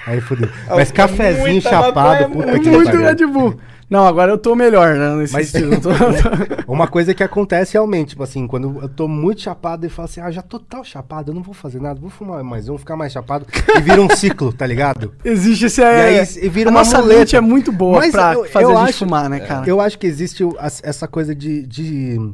Aí 0.08 0.20
fodeu. 0.22 0.50
Mas 0.70 0.92
cafezinho 0.92 1.62
chapado, 1.62 2.32
puta 2.32 2.60
que 2.60 2.68
Muito 2.70 2.86
pariu. 2.92 3.02
Red 3.04 3.26
Bull. 3.28 3.60
Não, 3.94 4.08
agora 4.08 4.32
eu 4.32 4.40
tô 4.40 4.56
melhor, 4.56 4.96
né? 4.96 5.16
Nesse 5.18 5.34
Mas 5.34 5.54
estilo. 5.54 5.80
Tô- 5.80 5.90
uma 6.68 6.88
coisa 6.88 7.14
que 7.14 7.22
acontece 7.22 7.74
realmente, 7.74 8.10
tipo 8.10 8.24
assim, 8.24 8.48
quando 8.48 8.80
eu 8.82 8.90
tô 8.90 9.08
muito 9.08 9.42
chapado 9.42 9.86
e 9.86 9.90
falo 9.90 10.08
assim, 10.08 10.20
ah, 10.20 10.32
já 10.32 10.42
tô 10.42 10.60
tal 10.60 10.84
chapado, 10.84 11.30
eu 11.30 11.36
não 11.36 11.44
vou 11.44 11.54
fazer 11.54 11.80
nada, 11.80 12.00
vou 12.00 12.10
fumar 12.10 12.44
mais 12.44 12.68
um, 12.68 12.76
ficar 12.76 12.96
mais 12.96 13.14
chapado, 13.14 13.46
e 13.78 13.82
vira 13.82 14.02
um 14.02 14.10
ciclo, 14.10 14.52
tá 14.52 14.66
ligado? 14.66 15.14
Existe 15.24 15.66
esse. 15.66 15.80
E 15.80 15.84
É, 15.84 16.20
aí 16.22 16.28
e 16.42 16.50
vira 16.50 16.70
a 16.70 16.72
uma 16.72 16.80
nossa 16.80 16.98
muleta. 17.02 17.20
mente 17.20 17.36
é 17.36 17.42
muito 17.42 17.72
boa 17.72 18.00
Mas 18.00 18.12
pra 18.12 18.34
eu- 18.34 18.46
fazer 18.46 18.66
eu 18.66 18.72
a 18.76 18.80
gente 18.80 18.90
acho- 18.90 19.00
fumar, 19.06 19.30
né, 19.30 19.40
cara? 19.42 19.70
Eu 19.70 19.80
acho 19.80 20.00
que 20.00 20.08
existe 20.08 20.44
essa 20.82 21.08
coisa 21.08 21.36
de, 21.36 21.62
de- 21.68 22.34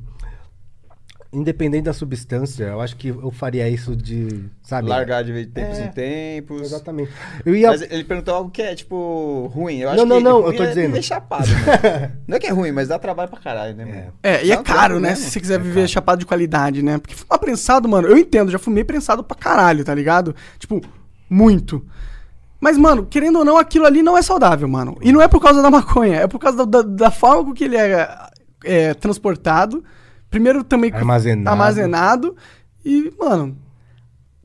Independente 1.32 1.84
da 1.84 1.94
substância, 1.94 2.64
eu 2.64 2.82
acho 2.82 2.96
que 2.96 3.10
eu 3.10 3.30
faria 3.30 3.70
isso 3.70 3.96
de. 3.96 4.46
Sabe? 4.64 4.90
Largar 4.90 5.24
de 5.24 5.46
tempos 5.46 5.78
É. 5.78 5.86
em 5.86 5.92
tempos. 5.92 6.62
Exatamente. 6.64 7.12
Eu 7.46 7.56
ia. 7.56 7.68
Mas 7.68 7.84
ele 7.84 8.04
perguntou 8.04 8.34
algo 8.34 8.50
que 8.50 8.64
é, 8.64 8.74
tipo, 8.74 9.46
ruim. 9.54 9.78
Eu 9.78 9.90
acho 9.90 9.98
Não, 10.00 10.06
não, 10.08 10.18
que 10.18 10.24
não, 10.24 10.48
eu 10.48 10.56
tô 10.58 10.64
é 10.64 10.68
dizendo. 10.70 10.88
viver 10.88 11.04
chapado, 11.04 11.46
né? 11.48 12.14
Não 12.28 12.36
é 12.36 12.40
que 12.40 12.48
é 12.48 12.52
ruim, 12.52 12.72
mas 12.72 12.88
dá 12.88 12.98
trabalho 12.98 13.30
pra 13.30 13.40
caralho, 13.40 13.76
né, 13.76 13.86
mano? 13.86 14.14
É, 14.24 14.44
e 14.44 14.52
é 14.52 14.56
Dá 14.56 14.62
um 14.62 14.64
caro, 14.64 15.00
né? 15.00 15.10
mesmo. 15.10 15.24
Se 15.26 15.30
você 15.30 15.40
quiser 15.40 15.60
viver 15.60 15.88
chapado 15.88 16.18
de 16.18 16.26
qualidade, 16.26 16.82
né? 16.82 16.98
Porque 16.98 17.14
fumar 17.14 17.38
prensado, 17.38 17.88
mano, 17.88 18.08
eu 18.08 18.18
entendo, 18.18 18.50
já 18.50 18.58
fumei 18.58 18.84
prensado 18.84 19.24
pra 19.24 19.38
caralho, 19.38 19.84
tá 19.86 19.94
ligado? 19.94 20.36
Tipo, 20.58 20.82
muito. 21.30 21.86
Mas, 22.60 22.76
mano, 22.76 23.06
querendo 23.06 23.38
ou 23.38 23.46
não, 23.46 23.56
aquilo 23.58 23.86
ali 23.86 24.02
não 24.02 24.18
é 24.18 24.24
saudável, 24.24 24.68
mano. 24.68 24.98
E 25.00 25.12
não 25.12 25.22
é 25.22 25.28
por 25.28 25.40
causa 25.40 25.62
da 25.62 25.70
maconha, 25.70 26.22
é 26.22 26.28
por 26.28 26.40
causa 26.40 26.66
da, 26.66 26.82
da, 26.82 26.88
da 26.88 27.12
forma 27.12 27.46
com 27.46 27.54
que 27.54 27.66
ele 27.66 27.78
é, 27.78 28.10
é 28.64 28.94
transportado. 28.96 29.84
Primeiro 30.30 30.64
também 30.64 30.92
Armazenado. 30.94 31.50
armazenado. 31.50 32.36
E, 32.86 33.12
mano, 33.20 33.58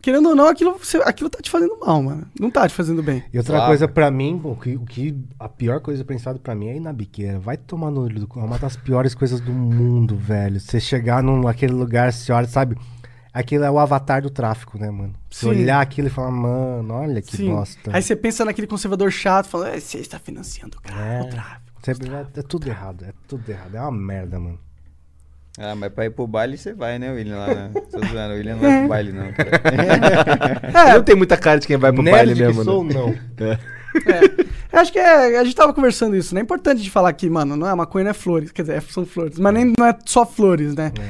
querendo 0.00 0.30
ou 0.30 0.34
não, 0.34 0.48
aquilo, 0.48 0.78
aquilo 1.04 1.30
tá 1.30 1.40
te 1.40 1.50
fazendo 1.50 1.78
mal, 1.78 2.02
mano. 2.02 2.26
Não 2.38 2.50
tá 2.50 2.66
te 2.68 2.74
fazendo 2.74 3.02
bem. 3.02 3.22
E 3.32 3.38
outra 3.38 3.54
Suave. 3.56 3.66
coisa 3.68 3.88
pra 3.88 4.10
mim, 4.10 4.40
o 4.42 4.56
que, 4.56 4.76
o 4.76 4.84
que 4.84 5.16
a 5.38 5.48
pior 5.48 5.80
coisa 5.80 6.04
pensada 6.04 6.38
pra 6.38 6.54
mim 6.54 6.68
é 6.68 6.76
ir 6.76 6.80
na 6.80 6.92
biqueira. 6.92 7.38
Vai 7.38 7.56
tomar 7.56 7.90
no 7.90 8.02
olho 8.02 8.20
do 8.20 8.26
cu. 8.26 8.40
É 8.40 8.44
uma 8.44 8.58
das 8.58 8.76
piores 8.76 9.14
coisas 9.14 9.40
do 9.40 9.52
mundo, 9.52 10.16
velho. 10.16 10.58
Você 10.60 10.80
chegar 10.80 11.22
num 11.22 11.40
naquele 11.42 11.72
lugar, 11.72 12.12
você 12.12 12.32
olha, 12.32 12.46
sabe? 12.48 12.76
Aquilo 13.32 13.64
é 13.64 13.70
o 13.70 13.78
avatar 13.80 14.22
do 14.22 14.30
tráfico, 14.30 14.78
né, 14.78 14.88
mano? 14.90 15.12
Você 15.28 15.46
olhar 15.46 15.80
aquilo 15.80 16.06
e 16.06 16.10
falar, 16.10 16.30
mano, 16.30 16.94
olha 16.94 17.20
que 17.20 17.36
Sim. 17.36 17.50
bosta. 17.50 17.90
Aí 17.92 18.00
você 18.00 18.14
pensa 18.14 18.44
naquele 18.44 18.66
conservador 18.68 19.10
chato, 19.10 19.46
falando, 19.48 19.74
"É, 19.74 19.80
você 19.80 19.98
está 19.98 20.20
financiando 20.20 20.78
o 20.78 20.80
cara, 20.80 21.04
É. 21.04 21.20
o 21.22 21.28
tráfico. 21.30 21.64
Você- 21.82 21.90
é, 21.90 22.38
é 22.40 22.42
tudo 22.42 22.68
errado, 22.68 23.04
é 23.04 23.12
tudo 23.26 23.48
errado. 23.50 23.74
É 23.76 23.80
uma 23.80 23.90
merda, 23.90 24.38
mano. 24.38 24.58
Ah, 25.58 25.74
mas 25.76 25.92
pra 25.92 26.04
ir 26.06 26.10
pro 26.10 26.26
baile 26.26 26.56
você 26.58 26.72
vai, 26.72 26.98
né, 26.98 27.12
William? 27.12 27.36
Lá, 27.36 27.46
né? 27.46 27.70
Tô 27.90 27.98
zoando, 28.00 28.34
o 28.34 28.36
William 28.36 28.54
não 28.56 28.62
vai 28.62 28.78
pro 28.80 28.88
baile, 28.88 29.12
não. 29.12 29.32
cara. 29.32 29.50
Ele 30.88 30.94
não 30.96 31.02
tem 31.02 31.14
muita 31.14 31.36
cara 31.36 31.60
de 31.60 31.66
quem 31.66 31.76
vai 31.76 31.92
pro 31.92 32.02
Nerd 32.02 32.16
baile 32.16 32.34
que 32.34 32.42
mesmo, 32.42 32.64
sou, 32.64 32.82
né? 32.84 32.94
não. 32.94 33.14
Eu 33.40 33.56
acho 34.80 34.92
que 34.92 34.98
é, 34.98 35.38
a 35.38 35.44
gente 35.44 35.54
tava 35.54 35.72
conversando 35.72 36.16
isso, 36.16 36.34
né? 36.34 36.40
É 36.40 36.42
importante 36.42 36.82
de 36.82 36.90
falar 36.90 37.12
que, 37.12 37.30
mano, 37.30 37.56
não 37.56 37.68
é 37.68 37.74
maconha, 37.74 38.04
não 38.04 38.10
é 38.10 38.14
flores. 38.14 38.50
Quer 38.50 38.62
dizer, 38.62 38.78
é- 38.78 38.80
são 38.80 39.06
flores. 39.06 39.38
Mas 39.38 39.54
nem 39.54 39.72
não 39.78 39.86
é 39.86 39.96
só 40.04 40.26
flores, 40.26 40.74
né? 40.74 40.90
É, 40.98 41.02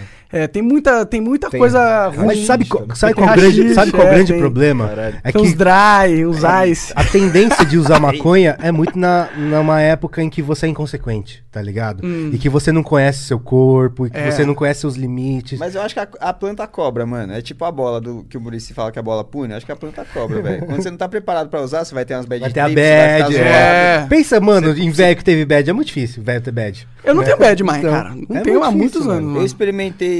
tem 0.48 0.62
muita, 0.62 1.06
tem 1.06 1.20
muita 1.20 1.48
Tem. 1.50 1.58
coisa 1.60 2.08
ruim. 2.08 2.26
Mas 2.26 2.46
sabe, 2.46 2.64
qual- 2.64 2.84
sabe 2.94 3.14
qual, 3.14 3.26
grande, 3.34 3.58
rachixe, 3.60 3.74
sabe 3.74 3.92
qual 3.92 4.06
é, 4.06 4.10
grande 4.14 4.32
tem- 4.32 4.40
problema? 4.40 4.90
É 5.22 5.30
tem 5.30 5.42
que 5.42 5.48
uns 5.48 5.54
dry, 5.54 6.26
uns 6.26 6.40
ice. 6.68 6.92
a 6.96 7.04
tendência 7.04 7.64
de 7.64 7.78
usar 7.78 7.98
maconha 8.00 8.56
é 8.60 8.70
muito 8.72 8.98
na, 8.98 9.28
numa 9.36 9.80
época 9.80 10.22
em 10.22 10.28
que 10.28 10.42
você 10.42 10.66
é 10.66 10.68
inconsequente, 10.68 11.44
tá 11.50 11.60
ligado? 11.62 12.04
E 12.32 12.38
que 12.38 12.48
você 12.48 12.72
não 12.72 12.82
conhece 12.82 13.24
seu 13.24 13.38
corpo, 13.38 14.06
e 14.06 14.10
que 14.10 14.18
É. 14.18 14.30
você 14.30 14.44
não 14.44 14.54
conhece 14.54 14.80
seus 14.80 14.94
limites. 14.96 15.58
Mas 15.58 15.74
eu 15.74 15.82
acho 15.82 15.94
que 15.94 16.00
a, 16.00 16.08
a 16.20 16.32
planta 16.32 16.66
cobra, 16.66 17.06
mano. 17.06 17.32
É 17.32 17.40
tipo 17.40 17.64
a 17.64 17.70
bola 17.72 18.00
do 18.00 18.24
que 18.28 18.36
o 18.36 18.40
Murici 18.40 18.74
fala 18.74 18.90
que 18.92 18.98
a 18.98 19.02
bola 19.02 19.22
pune. 19.24 19.52
Eu 19.52 19.56
acho 19.56 19.66
que 19.66 19.72
a 19.72 19.76
planta 19.76 20.04
cobra, 20.12 20.42
velho. 20.42 20.64
Quando 20.66 20.82
você 20.82 20.90
não 20.90 20.98
tá 20.98 21.08
preparado 21.08 21.48
pra 21.48 21.60
usar, 21.62 21.84
você 21.84 21.94
vai 21.94 22.04
ter 22.04 22.14
umas 22.14 22.26
bad 22.26 22.40
Vai 22.40 22.50
ter 22.52 22.60
a 22.60 22.64
trips, 22.64 22.82
você 22.82 22.88
vai 22.90 23.20
bad, 23.22 23.34
ficar 23.34 23.46
é. 23.48 23.94
zoado. 23.98 24.08
Pensa, 24.08 24.40
mano, 24.40 24.70
em 24.78 24.90
velho 24.90 25.16
que 25.16 25.24
teve 25.24 25.44
bad, 25.44 25.68
é 25.68 25.72
muito 25.72 25.86
difícil, 25.88 26.22
velho 26.22 26.40
ter 26.40 26.50
bad. 26.52 26.86
Eu 27.04 27.14
não 27.14 27.22
tenho 27.22 27.36
bad 27.38 27.62
mais, 27.62 27.78
Então, 27.80 27.92
cara. 27.92 28.14
Não 28.28 28.36
é 28.36 28.40
tenho 28.40 28.62
há 28.62 28.70
muitos 28.70 29.06
anos. 29.06 29.24
Eu 29.26 29.30
mano. 29.32 29.44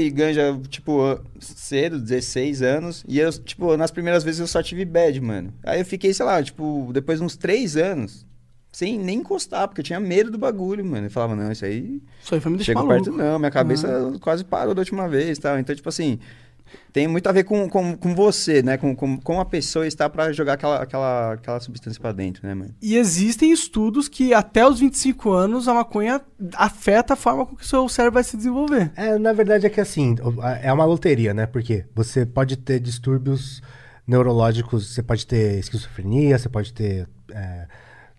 Ganja, 0.09 0.59
tipo, 0.69 1.19
cedo, 1.39 1.99
16 1.99 2.61
anos. 2.61 3.03
E 3.07 3.19
eu, 3.19 3.31
tipo, 3.31 3.75
nas 3.77 3.91
primeiras 3.91 4.23
vezes 4.23 4.39
eu 4.39 4.47
só 4.47 4.61
tive 4.63 4.85
bad, 4.85 5.19
mano. 5.21 5.53
Aí 5.63 5.79
eu 5.79 5.85
fiquei, 5.85 6.13
sei 6.13 6.25
lá, 6.25 6.41
tipo, 6.41 6.89
depois 6.93 7.19
de 7.19 7.25
uns 7.25 7.35
3 7.35 7.77
anos, 7.77 8.25
sem 8.71 8.99
nem 8.99 9.19
encostar, 9.19 9.67
porque 9.67 9.81
eu 9.81 9.85
tinha 9.85 9.99
medo 9.99 10.29
do 10.31 10.37
bagulho, 10.37 10.83
mano. 10.83 11.07
Eu 11.07 11.11
falava, 11.11 11.35
não, 11.35 11.51
isso 11.51 11.63
aí 11.65 12.01
Isso 12.21 12.33
aí 12.35 12.41
foi 12.41 12.51
me 12.51 12.57
deixar 12.57 12.73
maluco. 12.73 12.93
perto 12.93 13.11
não. 13.11 13.39
Minha 13.39 13.51
cabeça 13.51 13.87
quase 14.21 14.43
parou 14.43 14.73
da 14.75 14.81
última 14.81 15.07
vez 15.07 15.37
e 15.37 15.41
tal. 15.41 15.57
Então, 15.57 15.73
tipo 15.75 15.87
assim, 15.87 16.19
tem 16.91 17.07
muito 17.07 17.27
a 17.27 17.31
ver 17.31 17.43
com, 17.43 17.69
com, 17.69 17.95
com 17.95 18.15
você, 18.15 18.61
né? 18.61 18.77
Com, 18.77 18.95
com, 18.95 19.17
com 19.17 19.39
a 19.39 19.45
pessoa 19.45 19.85
está 19.85 20.09
pra 20.09 20.31
jogar 20.31 20.53
aquela, 20.53 20.81
aquela, 20.81 21.33
aquela 21.33 21.59
substância 21.59 21.99
pra 21.99 22.11
dentro, 22.11 22.47
né, 22.47 22.53
mano? 22.53 22.73
E 22.81 22.95
existem 22.95 23.51
estudos 23.51 24.07
que 24.07 24.33
até 24.33 24.67
os 24.67 24.79
25 24.79 25.31
anos 25.31 25.67
a 25.67 25.73
maconha 25.73 26.21
afeta 26.53 27.13
a 27.13 27.17
forma 27.17 27.45
com 27.45 27.55
que 27.55 27.63
o 27.63 27.67
seu 27.67 27.87
cérebro 27.89 28.15
vai 28.15 28.23
se 28.23 28.37
desenvolver. 28.37 28.91
É, 28.95 29.17
na 29.17 29.33
verdade 29.33 29.65
é 29.65 29.69
que 29.69 29.81
assim, 29.81 30.15
é 30.61 30.71
uma 30.71 30.85
loteria, 30.85 31.33
né? 31.33 31.45
Porque 31.45 31.85
você 31.93 32.25
pode 32.25 32.57
ter 32.57 32.79
distúrbios 32.79 33.61
neurológicos, 34.07 34.93
você 34.93 35.01
pode 35.01 35.25
ter 35.25 35.59
esquizofrenia, 35.59 36.37
você 36.37 36.47
pode 36.49 36.73
ter 36.73 37.07
é, 37.31 37.64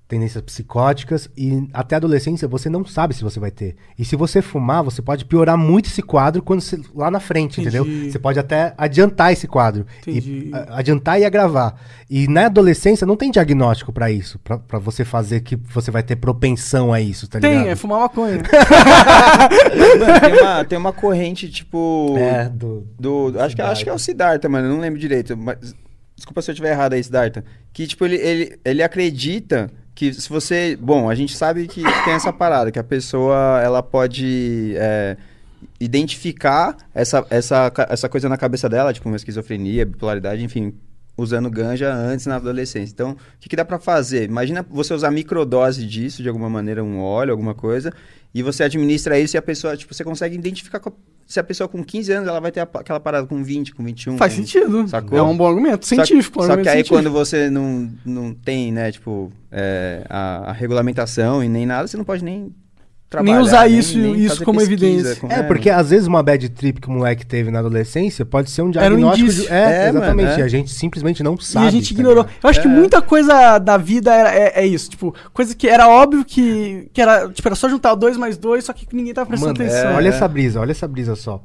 tendências 0.09 0.41
psicóticas 0.43 1.29
e 1.37 1.69
até 1.73 1.97
a 1.97 1.99
adolescência 1.99 2.47
você 2.47 2.69
não 2.71 2.85
sabe 2.85 3.13
se 3.15 3.25
você 3.25 3.41
vai 3.41 3.51
ter. 3.51 3.75
E 3.99 4.05
se 4.05 4.15
você 4.15 4.41
fumar, 4.41 4.85
você 4.85 5.03
pode 5.03 5.25
piorar 5.25 5.57
muito 5.59 5.87
esse 5.87 6.01
quadro 6.01 6.43
quando 6.43 6.61
você, 6.61 6.81
lá 6.95 7.11
na 7.11 7.19
frente, 7.19 7.61
Entendi. 7.61 7.77
entendeu? 7.77 8.11
Você 8.11 8.19
pode 8.19 8.39
até 8.39 8.73
adiantar 8.79 9.33
esse 9.33 9.49
quadro. 9.49 9.85
E, 10.07 10.51
a- 10.53 10.79
adiantar 10.79 11.21
e 11.21 11.25
agravar. 11.25 11.75
E 12.09 12.29
na 12.29 12.47
adolescência 12.47 13.05
não 13.07 13.17
tem 13.17 13.31
diagnóstico 13.33 13.93
pra 13.93 14.11
isso, 14.11 14.39
pra 14.39 14.59
pra 14.59 14.79
você 14.79 15.05
fazer 15.05 15.41
que 15.41 15.57
você 15.57 15.91
vai 15.91 16.03
ter 16.05 16.17
propensão 16.17 16.93
a 16.93 17.01
isso, 17.01 17.27
tá 17.29 17.41
Tem, 17.41 17.51
ligado? 17.51 17.69
é 17.69 17.75
fumar 17.77 18.01
maconha. 18.01 18.43
Mano, 19.99 20.21
tem 20.21 20.41
uma, 20.41 20.65
tem 20.65 20.79
uma 20.79 20.93
corrente, 20.93 21.49
tipo. 21.51 22.15
É, 22.19 22.49
do, 22.49 22.87
Do, 22.99 23.35
acho, 23.41 23.57
que, 23.57 23.63
acho 23.63 23.85
que 23.85 23.91
é 23.91 23.93
o 23.93 23.99
Siddhartha, 23.99 24.49
mano. 24.49 24.69
eu 24.69 24.73
Não 24.73 24.81
lembro 24.81 24.99
direito. 24.99 25.37
Mas, 25.37 25.59
desculpa 26.17 26.43
se 26.43 26.51
eu 26.51 26.53
estiver 26.53 26.71
errado 26.73 26.93
aí, 26.95 27.03
Siddhartha. 27.03 27.45
Que, 27.73 27.87
tipo, 27.87 28.05
ele, 28.05 28.17
ele, 28.17 28.59
ele 28.65 28.83
acredita 28.83 29.71
que 29.97 30.13
se 30.13 30.29
você. 30.29 30.79
Bom, 30.81 31.09
a 31.09 31.15
gente 31.15 31.35
sabe 31.35 31.67
que 31.67 31.83
tem 32.05 32.13
essa 32.13 32.33
parada, 32.33 32.71
que 32.71 32.79
a 32.79 32.85
pessoa 32.85 33.61
ela 33.65 33.83
pode 33.83 34.75
é, 34.77 35.17
identificar 35.81 36.77
essa, 36.95 37.27
essa, 37.31 37.73
essa 37.89 38.09
coisa 38.09 38.29
na 38.29 38.37
cabeça 38.37 38.69
dela, 38.69 38.93
tipo 38.93 39.09
uma 39.09 39.17
esquizofrenia, 39.17 39.87
bipolaridade, 39.87 40.45
enfim. 40.45 40.75
Usando 41.19 41.51
ganja 41.51 41.93
antes 41.95 42.27
na 42.27 42.37
adolescência. 42.37 42.93
Então, 42.93 43.13
o 43.13 43.17
que, 43.41 43.49
que 43.49 43.57
dá 43.57 43.65
pra 43.65 43.79
fazer? 43.79 44.29
Imagina 44.29 44.65
você 44.69 44.93
usar 44.93 45.11
microdose 45.11 45.87
disso, 45.87 46.23
de 46.23 46.29
alguma 46.29 46.51
maneira, 46.51 46.85
um 46.85 47.01
óleo, 47.01 47.31
alguma 47.31 47.55
coisa, 47.55 47.91
e 48.35 48.43
você 48.43 48.63
administra 48.65 49.19
isso 49.19 49.35
e 49.35 49.39
a 49.39 49.43
pessoa, 49.43 49.75
tipo, 49.77 49.95
você 49.95 50.05
consegue 50.05 50.35
identificar 50.35 50.81
se 51.27 51.41
a 51.41 51.43
pessoa 51.43 51.67
com 51.67 51.83
15 51.83 52.13
anos 52.13 52.29
ela 52.29 52.39
vai 52.39 52.53
ter 52.53 52.61
aquela 52.61 53.01
parada 53.01 53.27
com 53.27 53.43
20, 53.43 53.75
com 53.75 53.83
21. 53.83 54.17
Faz 54.19 54.35
com- 54.35 54.41
sentido. 54.43 54.87
Sacou? 54.89 55.19
É 55.19 55.23
um 55.23 55.37
bom 55.37 55.49
argumento. 55.49 55.87
Só- 55.87 55.95
Científico. 56.05 56.43
um 56.43 56.47
Só, 56.47 56.53
que 56.55 56.61
aí 56.61 56.65
científico. 56.67 56.95
quando 56.97 57.11
você 57.11 57.49
não, 57.51 57.91
não 58.05 58.35
tem, 58.35 58.71
né, 58.71 58.93
tipo, 58.93 59.33
é, 59.51 60.05
a, 60.11 60.51
a 60.51 60.53
regulamentação 60.53 61.43
e 61.43 61.49
nem 61.49 61.65
nada, 61.67 61.89
você 61.89 61.97
não 61.97 62.05
pode 62.05 62.23
nem 62.23 62.55
trabalhar. 63.09 63.41
usar 63.41 63.69
isso- 63.69 63.99
isso 63.99 64.29
fazer 64.35 64.45
como 64.45 64.59
pesquisa, 64.59 64.85
evidência. 64.87 65.17
com- 65.17 65.31
É, 65.31 65.43
porque 65.43 65.71
às 65.71 65.91
vezes 65.91 66.07
uma 66.07 66.23
bad 66.23 66.49
trip 66.51 66.81
que 66.81 66.89
o 66.89 66.91
moleque 66.91 67.25
teve 67.25 67.51
na 67.51 67.61
adolescência 67.61 68.25
pode 68.25 68.51
ser 68.51 68.63
um 68.63 68.71
Era 68.75 68.93
um 68.93 68.97
diagnóstico. 68.99 69.27
indício. 69.27 69.43
de... 69.45 69.53
É, 69.53 69.57
É, 69.59 69.87
mano, 69.87 69.99
exatamente. 69.99 70.29
é. 70.33 70.39
E 70.39 70.43
a 70.43 70.49
gente 70.49 70.71
simplesmente 70.73 71.23
não 71.23 71.35
E 71.35 71.45
sabe. 71.45 71.67
a 71.67 71.71
gente 71.71 71.95
tá 71.95 72.01
ignorou. 72.01 72.25
ligado? 72.25 72.37
Eu 72.43 72.51
acho 72.51 72.61
que 72.63 72.69
muita 72.69 73.01
coisa 73.01 73.59
da 73.59 73.77
vida 73.77 74.13
era, 74.15 74.35
é, 74.35 74.53
é 74.63 74.67
isso. 74.67 74.91
Tipo, 74.91 75.15
coisa 75.33 75.55
que 75.55 75.69
era 75.69 75.89
óbvio 75.89 76.25
que, 76.25 76.89
que 76.93 77.01
era, 77.01 77.29
tipo, 77.31 77.47
era 77.47 77.55
só 77.55 77.69
juntar 77.69 77.95
dois 77.95 78.17
mais 78.17 78.37
dois, 78.37 78.65
só 78.65 78.73
que 78.73 78.87
ninguém 78.93 79.15
tava 79.15 79.29
prestando 79.29 79.59
Mano, 79.59 79.71
atenção. 79.71 79.91
é, 79.91 79.95
olha 79.95 80.07
É. 80.07 80.11
essa 80.11 80.27
brisa, 80.29 80.61
olha 80.61 80.73
essa 80.73 80.89
brisa 80.89 81.15
só. 81.17 81.43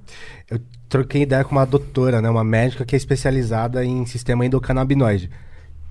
Eu 0.49 0.59
troquei 0.89 1.21
ideia 1.21 1.43
com 1.43 1.51
uma 1.53 1.65
doutora, 1.65 2.21
né? 2.21 2.29
Uma 2.29 2.43
médica 2.43 2.83
que 2.83 2.95
é 2.95 2.97
especializada 2.97 3.85
em 3.85 4.05
sistema 4.05 4.45
endocannabinoide. 4.45 5.29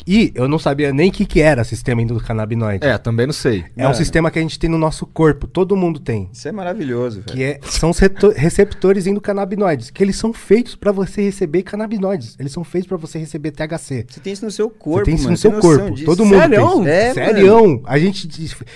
E 0.07 0.33
eu 0.35 0.49
não 0.49 0.59
sabia 0.59 0.93
nem 0.93 1.11
o 1.11 1.13
que, 1.13 1.25
que 1.27 1.41
era 1.41 1.63
sistema 1.65 2.03
endocannabinoide. 2.03 2.87
É, 2.87 2.97
também 2.99 3.27
não 3.27 3.33
sei. 3.33 3.65
É 3.77 3.87
um 3.89 3.95
sistema 3.95 4.31
que 4.31 4.39
a 4.39 4.43
gente 4.43 4.59
tem 4.59 4.69
no 4.71 4.79
nosso 4.79 5.07
corpo, 5.07 5.47
todo 5.47 5.77
mundo 5.77 6.01
tem. 6.01 6.29
Isso 6.33 6.49
é 6.49 6.53
maravilhoso, 6.53 7.23
velho. 7.23 7.37
Que 7.37 7.43
é, 7.45 7.61
são 7.63 7.93
receptores 8.37 9.07
endocannabinoides, 9.07 9.91
que 9.91 10.03
eles 10.03 10.17
são 10.17 10.33
feitos 10.33 10.75
pra 10.75 10.93
você 10.93 11.23
receber 11.23 11.63
canabinoides. 11.63 12.37
Eles 12.39 12.53
são 12.53 12.65
feitos 12.65 12.89
pra 12.89 12.97
você 12.97 13.19
receber 13.19 13.51
THC. 13.51 14.07
Você 14.09 14.21
tem 14.21 14.33
isso 14.33 14.45
no 14.45 14.51
seu 14.51 14.69
corpo, 14.71 15.01
Você 15.01 15.05
tem 15.07 15.15
isso 15.15 15.25
mano. 15.25 15.33
no 15.33 15.37
seu 15.39 15.53
corpo. 15.53 15.91
disso? 15.91 16.07
Todo 16.07 16.25
mundo 16.25 16.39
Sério? 16.39 16.83
tem. 16.83 16.89
É, 16.89 17.15
Sério. 17.15 17.83
A 17.87 17.99
gente 17.99 18.29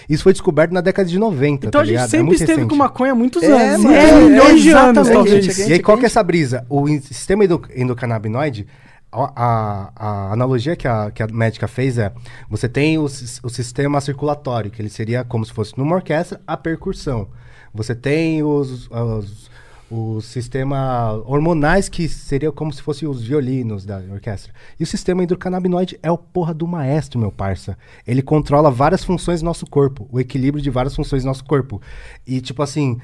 isso 0.09 0.23
foi 0.23 0.33
descoberto 0.33 0.73
na 0.73 0.81
década 0.81 1.09
de 1.09 1.19
90, 1.19 1.67
Então 1.67 1.71
tá 1.71 1.79
a 1.81 1.85
gente 1.85 1.91
ligado? 1.93 2.07
É 2.07 2.11
sempre 2.11 2.27
muito 2.27 2.41
esteve 2.41 2.57
recente. 2.57 2.71
com 2.71 2.77
maconha 2.77 3.13
há 3.13 3.15
muitos 3.15 3.43
É, 3.43 3.47
anos. 3.71 3.85
mano, 3.85 3.97
É, 3.97 4.11
é, 4.11 4.21
milhões 4.21 4.63
de 4.63 4.71
anos, 4.71 5.09
Exatamente. 5.09 5.13
talvez. 5.13 5.45
Gente, 5.57 5.71
E 5.71 5.73
aí, 5.75 5.79
qual 5.81 5.97
que 5.99 6.05
é 6.05 6.07
essa 6.07 6.23
brisa? 6.23 6.65
O 6.69 6.87
sistema 7.01 7.45
endo- 7.45 7.63
endocannabinoide, 7.75 8.67
a, 9.15 9.93
a- 9.95 10.33
analogia 10.33 10.75
que 10.77 10.89
a, 10.89 11.11
que 11.11 11.23
a 11.23 11.27
médica 11.29 11.69
fez 11.69 11.99
é: 11.99 12.13
você 12.49 12.69
tem 12.69 12.99
o, 12.99 13.05
o 13.05 13.49
sistema 13.49 14.01
circulatório, 14.01 14.71
que 14.71 14.83
ele 14.83 14.91
seria 14.91 15.25
como 15.25 15.45
se 15.45 15.53
fosse 15.53 15.77
numa 15.79 15.97
orquestra, 15.97 16.41
a 16.47 16.57
percussão. 16.57 17.29
Você 17.73 17.95
tem 17.95 18.43
os, 18.43 18.89
os, 18.91 19.51
os 19.91 20.25
sistemas 20.27 21.21
hormonais, 21.27 21.89
que 21.89 22.09
seria 22.09 22.51
como 22.53 22.73
se 22.73 22.81
fossem 22.81 23.09
os 23.09 23.23
violinos 23.23 23.85
da 23.85 23.99
orquestra. 24.13 24.53
E 24.79 24.83
o 24.83 24.87
sistema 24.87 25.23
endocannabinoide 25.25 25.99
é 26.03 26.11
o 26.11 26.17
porra 26.17 26.55
do 26.55 26.67
maestro, 26.67 27.19
meu 27.19 27.33
parça. 27.33 27.77
Ele 28.07 28.23
controla 28.23 28.71
várias 28.71 29.05
funções 29.05 29.41
do 29.41 29.45
nosso 29.45 29.67
corpo, 29.67 30.09
o 30.11 30.21
equilíbrio 30.21 30.63
de 30.63 30.71
várias 30.71 30.95
funções 30.95 31.23
do 31.23 31.27
nosso 31.27 31.45
corpo. 31.45 31.81
E, 32.27 32.41
tipo 32.41 32.63
assim. 32.63 33.01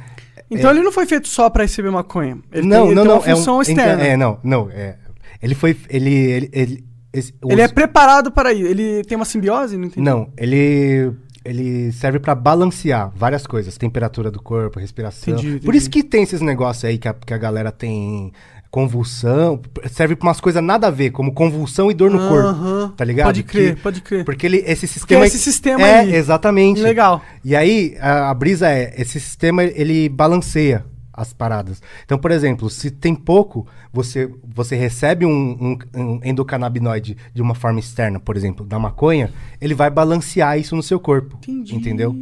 Então 0.50 0.70
ele 0.70 0.82
não 0.82 0.90
foi 0.92 1.06
feito 1.06 1.28
só 1.28 1.48
pra 1.48 1.62
receber 1.62 1.90
maconha. 1.90 2.38
Ele 2.50 2.66
não, 2.66 2.82
tem, 2.82 2.86
ele 2.86 2.94
não, 2.94 3.04
não. 3.04 3.14
uma 3.14 3.22
função 3.22 3.54
é 3.54 3.58
um, 3.58 3.62
externa. 3.62 4.02
É, 4.02 4.16
não, 4.16 4.38
não. 4.42 4.70
É, 4.70 4.96
ele 5.42 5.54
foi. 5.54 5.76
Ele. 5.88 6.14
Ele, 6.14 6.50
ele, 6.52 6.84
esse- 7.12 7.34
Ele 7.48 7.60
é 7.60 7.66
os- 7.66 7.72
preparado 7.72 8.30
para 8.30 8.52
isso. 8.52 8.66
Ele 8.66 9.02
tem 9.04 9.16
uma 9.16 9.24
simbiose? 9.24 9.76
Não 9.76 9.86
entendi. 9.86 10.04
Não, 10.04 10.28
ele. 10.36 11.12
Ele 11.42 11.90
serve 11.92 12.18
pra 12.18 12.34
balancear 12.34 13.10
várias 13.16 13.46
coisas, 13.46 13.78
temperatura 13.78 14.30
do 14.30 14.42
corpo, 14.42 14.78
respiração. 14.78 15.32
Entendi, 15.34 15.52
Por 15.52 15.56
entendi. 15.58 15.78
isso 15.78 15.88
que 15.90 16.02
tem 16.02 16.22
esses 16.22 16.42
negócios 16.42 16.84
aí 16.84 16.98
que 16.98 17.08
a, 17.08 17.14
que 17.14 17.32
a 17.32 17.38
galera 17.38 17.72
tem 17.72 18.30
convulsão, 18.70 19.60
serve 19.90 20.14
pra 20.14 20.28
umas 20.28 20.40
coisas 20.40 20.62
nada 20.62 20.86
a 20.86 20.90
ver, 20.90 21.10
como 21.10 21.32
convulsão 21.32 21.90
e 21.90 21.94
dor 21.94 22.10
no 22.10 22.18
Aham. 22.18 22.28
corpo, 22.28 22.94
tá 22.96 23.04
ligado? 23.04 23.26
Pode 23.26 23.42
crer, 23.42 23.74
Que- 23.74 23.80
pode 23.82 24.00
crer. 24.00 24.24
Porque 24.24 24.46
ele, 24.46 24.62
esse 24.66 24.86
sistema... 24.86 25.24
é 25.24 25.26
esse 25.26 25.38
sistema 25.38 25.80
é, 25.86 26.00
aí. 26.00 26.14
exatamente. 26.14 26.80
Legal. 26.80 27.22
E 27.44 27.56
aí, 27.56 27.96
a, 28.00 28.30
a 28.30 28.34
brisa 28.34 28.68
é, 28.70 28.94
esse 29.00 29.18
sistema, 29.18 29.64
ele 29.64 30.08
balanceia 30.08 30.84
as 31.20 31.32
paradas. 31.32 31.82
Então, 32.04 32.18
por 32.18 32.30
exemplo, 32.30 32.70
se 32.70 32.90
tem 32.90 33.14
pouco, 33.14 33.66
você, 33.92 34.30
você 34.54 34.74
recebe 34.74 35.26
um, 35.26 35.30
um, 35.30 35.78
um 36.00 36.20
endocannabinoide 36.24 37.16
de 37.34 37.42
uma 37.42 37.54
forma 37.54 37.78
externa, 37.78 38.18
por 38.18 38.36
exemplo, 38.36 38.64
da 38.64 38.78
maconha, 38.78 39.30
ele 39.60 39.74
vai 39.74 39.90
balancear 39.90 40.58
isso 40.58 40.74
no 40.74 40.82
seu 40.82 40.98
corpo. 40.98 41.36
Entendi. 41.42 41.76
Entendeu? 41.76 42.16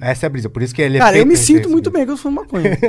Essa 0.00 0.26
é 0.26 0.28
a 0.28 0.30
brisa. 0.30 0.48
Por 0.48 0.62
isso 0.62 0.74
que 0.74 0.80
ele 0.80 0.96
é 0.96 1.00
Cara, 1.00 1.18
eu 1.18 1.26
me 1.26 1.36
sinto 1.36 1.68
muito 1.68 1.90
bem 1.90 2.04
que 2.06 2.12
eu 2.12 2.16
sou 2.16 2.30
maconha. 2.30 2.70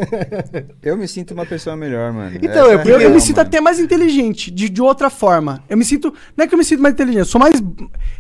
Eu 0.82 0.96
me 0.96 1.08
sinto 1.08 1.34
uma 1.34 1.46
pessoa 1.46 1.76
melhor, 1.76 2.14
mano. 2.14 2.38
Então, 2.42 2.72
eu- 2.72 2.80
é 2.80 3.06
Eu, 3.06 3.10
me 3.10 3.20
sinto 3.20 3.38
mano. 3.38 3.48
até 3.48 3.60
mais 3.60 3.80
inteligente, 3.80 4.52
de, 4.52 4.70
de 4.70 4.82
outra 4.82 5.10
forma. 5.10 5.64
Eu 5.68 5.76
me 5.78 5.84
sinto. 5.84 6.14
Não 6.38 6.46
é 6.46 6.48
que 6.48 6.54
eu 6.54 6.58
me 6.58 6.64
sinto 6.64 6.82
mais 6.82 6.94
inteligente, 6.94 7.20
eu 7.20 7.26
sou 7.26 7.40
mais. 7.42 7.62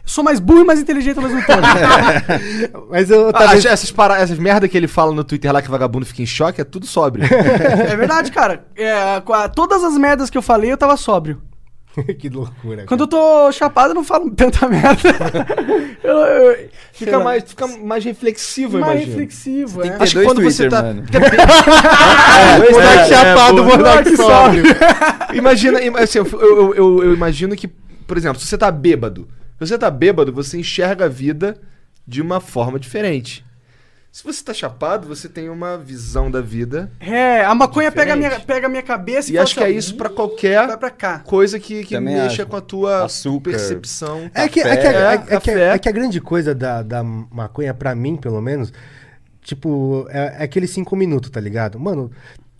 Sou 0.03 0.23
mais 0.23 0.39
burro 0.39 0.61
e 0.61 0.63
mais 0.63 0.79
inteligente 0.79 1.17
ao 1.17 1.23
mesmo 1.23 1.43
tempo. 1.45 1.61
Mas 2.89 3.09
eu 3.09 3.29
Ah, 3.29 3.33
talvez... 3.33 3.65
essas, 3.65 3.91
para... 3.91 4.17
essas 4.19 4.37
merda 4.39 4.67
que 4.67 4.75
ele 4.77 4.87
fala 4.87 5.13
no 5.13 5.23
Twitter 5.23 5.51
lá 5.51 5.61
que 5.61 5.69
vagabundo 5.69 6.05
fica 6.05 6.21
em 6.21 6.25
choque, 6.25 6.59
é 6.61 6.63
tudo 6.63 6.85
sóbrio. 6.85 7.25
é 7.91 7.95
verdade, 7.95 8.31
cara. 8.31 8.65
É, 8.75 9.19
com 9.21 9.33
a- 9.33 9.47
todas 9.49 9.83
as 9.83 9.97
merdas 9.97 10.29
que 10.29 10.37
eu 10.37 10.41
falei, 10.41 10.71
eu 10.71 10.77
tava 10.77 10.95
sóbrio. 10.97 11.41
que 12.19 12.27
loucura. 12.27 12.83
Quando 12.85 13.01
eu 13.01 13.07
tô 13.07 13.51
chapado, 13.53 13.91
eu 13.91 13.95
não 13.95 14.03
falo 14.03 14.29
tanta 14.35 14.67
merda. 14.67 14.99
eu, 16.03 16.17
eu- 16.17 16.69
Fica 16.91 17.19
mais, 17.19 17.43
fica 17.43 17.67
mais 17.67 18.03
reflexivo, 18.03 18.77
mais 18.79 18.93
imagino. 18.93 19.11
reflexivo. 19.11 19.81
Tem 19.81 19.91
é. 19.91 19.95
Acho 19.99 20.17
que 20.19 20.23
quando 20.25 20.41
você 20.41 20.67
Twitter, 20.67 20.69
tá. 20.71 20.83
mano. 20.83 21.01
Porque 21.03 21.17
é- 21.17 22.71
Monark 22.71 22.99
é, 22.99 23.05
chapado, 23.07 23.63
boa. 23.63 23.77
Monark 23.77 24.15
sóbrio. 24.17 24.63
Imagina, 25.33 25.81
im- 25.81 25.95
assim, 25.97 26.17
eu, 26.19 26.25
eu, 26.25 26.75
eu- 26.75 27.03
eu 27.03 27.13
imagino 27.13 27.55
que, 27.55 27.67
por 27.67 28.17
exemplo, 28.17 28.39
se 28.39 28.47
você 28.47 28.57
tá 28.57 28.71
bêbado, 28.71 29.27
se 29.59 29.67
você 29.67 29.77
tá 29.77 29.89
bêbado, 29.89 30.33
você 30.33 30.57
enxerga 30.57 31.05
a 31.05 31.09
vida 31.09 31.57
de 32.07 32.21
uma 32.21 32.39
forma 32.41 32.77
diferente. 32.79 33.44
Se 34.15 34.23
você 34.23 34.41
tá 34.41 34.53
chapado, 34.53 35.09
você 35.09 35.27
tem 35.27 35.49
uma 35.49 35.77
visão 35.77 36.31
da 36.31 36.39
vida. 36.39 36.89
É, 37.01 37.43
a 37.43 37.53
maconha 37.53 37.91
pega 37.91 38.13
a, 38.13 38.15
minha, 38.15 38.39
pega 38.39 38.67
a 38.67 38.69
minha 38.69 38.81
cabeça 38.81 39.29
e, 39.29 39.33
E 39.33 39.35
fala 39.35 39.43
acho 39.43 39.55
que 39.55 39.59
assim, 39.59 39.73
é 39.73 39.75
ó, 39.75 39.77
isso 39.77 39.97
pra 39.97 40.09
qualquer 40.09 40.77
pra 40.77 40.89
cá. 40.89 41.19
coisa 41.19 41.59
que, 41.59 41.83
que 41.83 41.95
Também 41.95 42.15
mexa 42.15 42.43
acho. 42.43 42.47
com 42.47 42.55
a 42.55 42.61
tua 42.61 43.03
Açúcar. 43.03 43.51
percepção. 43.51 44.31
É 44.33 44.47
que, 44.47 44.61
é, 44.61 44.77
que, 44.77 44.87
É, 44.87 44.91
é, 44.93 45.35
é 45.35 45.39
que, 45.41 45.51
é 45.51 45.77
que 45.77 45.89
a 45.89 45.91
grande 45.91 46.21
coisa 46.21 46.55
da, 46.55 46.81
da 46.81 47.03
maconha, 47.03 47.73
pra 47.73 47.93
mim, 47.93 48.15
pelo 48.15 48.39
menos, 48.39 48.71
tipo, 49.41 50.07
é, 50.09 50.37
é 50.39 50.43
aqueles 50.45 50.69
cinco 50.69 50.95
minutos, 50.95 51.29
tá 51.29 51.41
ligado? 51.41 51.77
Mano, 51.77 52.09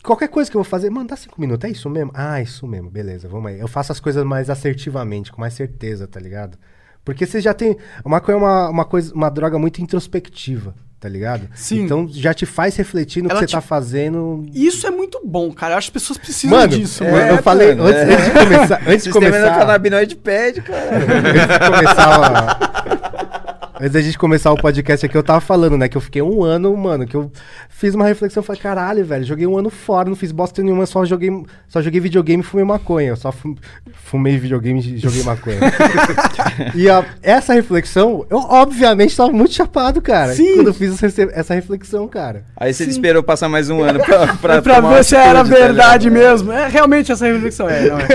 qualquer 0.04 0.28
coisa 0.28 0.52
que 0.52 0.58
eu 0.58 0.62
vou 0.62 0.70
fazer, 0.70 0.90
mano, 0.90 1.08
dá 1.08 1.16
cinco 1.16 1.40
minutos, 1.40 1.70
é 1.70 1.72
isso 1.72 1.90
mesmo? 1.90 2.12
Ah, 2.14 2.42
isso 2.42 2.68
mesmo, 2.68 2.90
beleza, 2.90 3.30
vamos 3.30 3.50
aí. 3.50 3.62
Eu 3.62 3.70
faço 3.70 3.94
as 3.94 4.02
coisas 4.02 4.26
mais 4.26 4.50
assertivamente, 4.50 5.32
com 5.32 5.40
mais 5.40 5.54
certeza, 5.54 6.06
tá 6.06 6.20
ligado? 6.20 6.58
Porque 7.06 7.26
você 7.26 7.40
já 7.40 7.54
tem. 7.54 7.78
A 8.04 8.10
maconha 8.10 8.36
é 8.36 8.40
uma, 8.40 8.70
uma, 8.70 8.84
coisa, 8.84 9.14
uma 9.14 9.30
droga 9.30 9.58
muito 9.58 9.82
introspectiva, 9.82 10.76
tá 11.06 11.10
ligado? 11.10 11.48
Sim. 11.54 11.84
Então 11.84 12.10
já 12.12 12.34
te 12.34 12.48
faz 12.48 12.76
refletir 12.76 13.22
no 13.22 13.30
Ela 13.30 13.36
que 13.40 13.46
você 13.46 13.48
te- 13.48 13.52
tá 13.52 13.62
fazendo. 13.62 14.44
Isso 14.52 14.88
é 14.88 14.90
muito 14.90 15.22
bom, 15.24 15.52
cara. 15.52 15.76
Eu 15.76 15.78
acho 15.78 15.92
que 15.92 15.98
as 15.98 16.02
pessoas 16.02 16.18
precisam 16.18 16.58
Mano, 16.58 16.76
disso, 16.76 17.04
eu, 17.04 17.12
mano. 17.12 17.28
eu 17.28 17.44
falei, 17.44 17.76
mano, 17.76 17.84
antes, 17.88 18.02
é. 18.02 18.16
antes 18.16 18.24
de 18.26 18.32
começar. 18.40 18.82
Antes 18.88 19.04
de 19.04 19.10
começar. 19.12 19.38
endocannabinoide 19.48 20.16
pede, 20.16 20.62
cara. 20.62 20.80
antes 20.96 21.60
de 21.60 21.72
começar 21.78 22.10
a- 22.10 23.05
Antes 23.78 23.92
da 23.92 24.00
gente 24.02 24.18
começar 24.18 24.52
o 24.54 24.56
podcast 24.56 25.06
aqui, 25.06 25.18
eu 25.18 25.24
tava 25.24 25.42
falando, 25.42 25.78
né? 25.78 25.90
Que 25.90 25.98
eu 25.98 26.02
fiquei 26.02 26.22
um 26.22 26.44
ano, 26.46 26.76
mano, 26.78 27.06
que 27.06 27.16
eu 27.16 27.30
fiz 27.68 27.94
uma 27.94 28.06
reflexão, 28.06 28.42
falei, 28.42 28.62
caralho, 28.62 29.04
velho, 29.04 29.26
joguei 29.26 29.46
um 29.46 29.58
ano 29.58 29.70
fora, 29.70 30.08
não 30.08 30.16
fiz 30.16 30.32
bosta 30.32 30.64
nenhuma, 30.64 30.86
só 30.86 31.04
joguei, 31.04 31.30
só 31.68 31.82
joguei 31.82 32.00
videogame 32.00 32.42
e 32.42 32.46
fumei 32.46 32.66
maconha. 32.66 33.10
Eu 33.10 33.18
só 33.18 33.34
fu- 33.34 33.56
fumei 34.06 34.38
videogame 34.38 34.80
e 34.80 34.98
joguei 34.98 35.24
maconha. 35.24 35.60
e 36.74 36.90
a- 36.90 37.04
essa 37.22 37.54
reflexão, 37.54 38.26
eu 38.30 38.38
obviamente 38.38 39.16
tava 39.16 39.32
muito 39.34 39.54
chapado, 39.54 40.02
cara. 40.02 40.34
Sim. 40.34 40.56
Quando 40.56 40.68
eu 40.68 40.74
fiz 40.74 41.04
essa, 41.34 41.54
reflexão, 41.54 42.08
cara. 42.08 42.46
Aí 42.56 42.74
você 42.74 42.86
esperou 42.86 43.24
passar 43.24 43.50
mais 43.50 43.70
um 43.70 43.82
ano 43.84 44.00
pra, 44.00 44.36
pra, 44.38 44.62
Pra, 44.66 44.80
ver 44.80 45.04
se 45.04 45.16
era 45.18 45.40
tá 45.40 45.44
verdade 45.44 46.10
mesmo. 46.10 46.50
É 46.52 46.70
realmente 46.70 47.12
essa 47.12 47.26
reflexão. 47.26 47.70
É, 47.70 47.90
não, 47.90 48.00
é. 48.00 48.06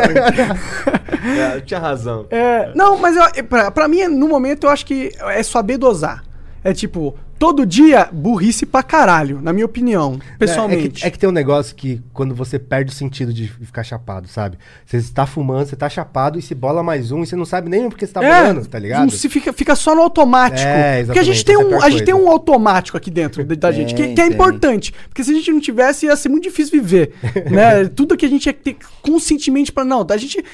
É, 1.23 1.57
eu 1.57 1.61
tinha 1.61 1.79
razão. 1.79 2.27
É, 2.31 2.71
não, 2.75 2.97
mas 2.97 3.15
eu, 3.15 3.45
pra, 3.45 3.71
pra 3.71 3.87
mim, 3.87 4.07
no 4.07 4.27
momento, 4.27 4.65
eu 4.65 4.71
acho 4.71 4.87
que 4.87 5.13
é 5.21 5.43
saber 5.51 5.77
dosar. 5.79 6.25
É 6.63 6.75
tipo, 6.75 7.17
todo 7.39 7.65
dia, 7.65 8.11
burrice 8.13 8.67
pra 8.67 8.83
caralho, 8.83 9.41
na 9.41 9.51
minha 9.51 9.65
opinião, 9.65 10.19
É, 10.35 10.37
pessoalmente. 10.37 11.01
que, 11.01 11.07
é 11.07 11.11
que 11.11 11.19
tem 11.19 11.27
um 11.27 11.33
negócio 11.33 11.75
que 11.75 12.03
quando 12.13 12.35
você 12.35 12.59
perde 12.59 12.93
o 12.93 12.95
sentido 12.95 13.33
de 13.33 13.49
ficar 13.49 13.83
chapado, 13.83 14.29
sabe? 14.29 14.59
Você 14.85 14.99
está 14.99 15.25
fumando, 15.25 15.67
você 15.67 15.75
tá 15.75 15.89
chapado 15.89 16.39
e 16.39 16.43
se 16.43 16.55
bola 16.55 16.83
mais 16.83 17.11
um 17.11 17.23
e 17.23 17.27
você 17.27 17.35
não 17.35 17.47
sabe 17.47 17.71
nem 17.71 17.89
porque 17.89 18.07
você 18.07 18.13
tá 18.13 18.23
É, 18.23 18.43
bolando, 18.43 18.67
tá 18.69 18.79
ligado? 18.79 19.01
não 19.05 19.09
se 19.09 19.27
fica, 19.31 19.55
fica 19.55 19.75
só 19.75 19.95
no 19.95 20.03
automático. 20.03 20.69
É, 20.69 21.03
porque 21.03 21.19
a 21.19 21.23
gente 21.23 21.37
exatamente, 21.37 21.45
tem 21.47 21.55
essa 21.55 21.65
é 21.65 21.75
a 21.75 21.79
um, 21.79 21.83
a 21.83 21.89
gente 21.91 22.05
tem 22.05 22.15
um 22.15 22.29
automático 22.29 22.95
aqui 22.99 23.11
dentro 23.11 23.43
da, 23.43 23.73
gente, 23.73 23.95
que, 23.95 24.03
que 24.03 24.11
é 24.11 24.15
tem. 24.15 24.35
importante. 24.35 24.93
Porque 25.09 25.25
se 25.25 25.31
a 25.31 25.35
gente 25.35 25.51
não 25.51 25.61
tivesse, 25.61 26.05
ia 26.05 26.17
ser 26.17 26.29
muito 26.29 26.43
difícil 26.45 26.73
viver. 26.73 27.15
né? 27.51 27.87
Tudo 27.89 28.19
que 28.19 28.27
a 28.27 28.29
gente 28.29 28.45
ia 28.45 28.53
ter 28.53 28.77
conscientemente 29.01 29.73
pra. 29.73 29.83
Não, 29.83 30.07
a 30.11 30.17
gente 30.19 30.45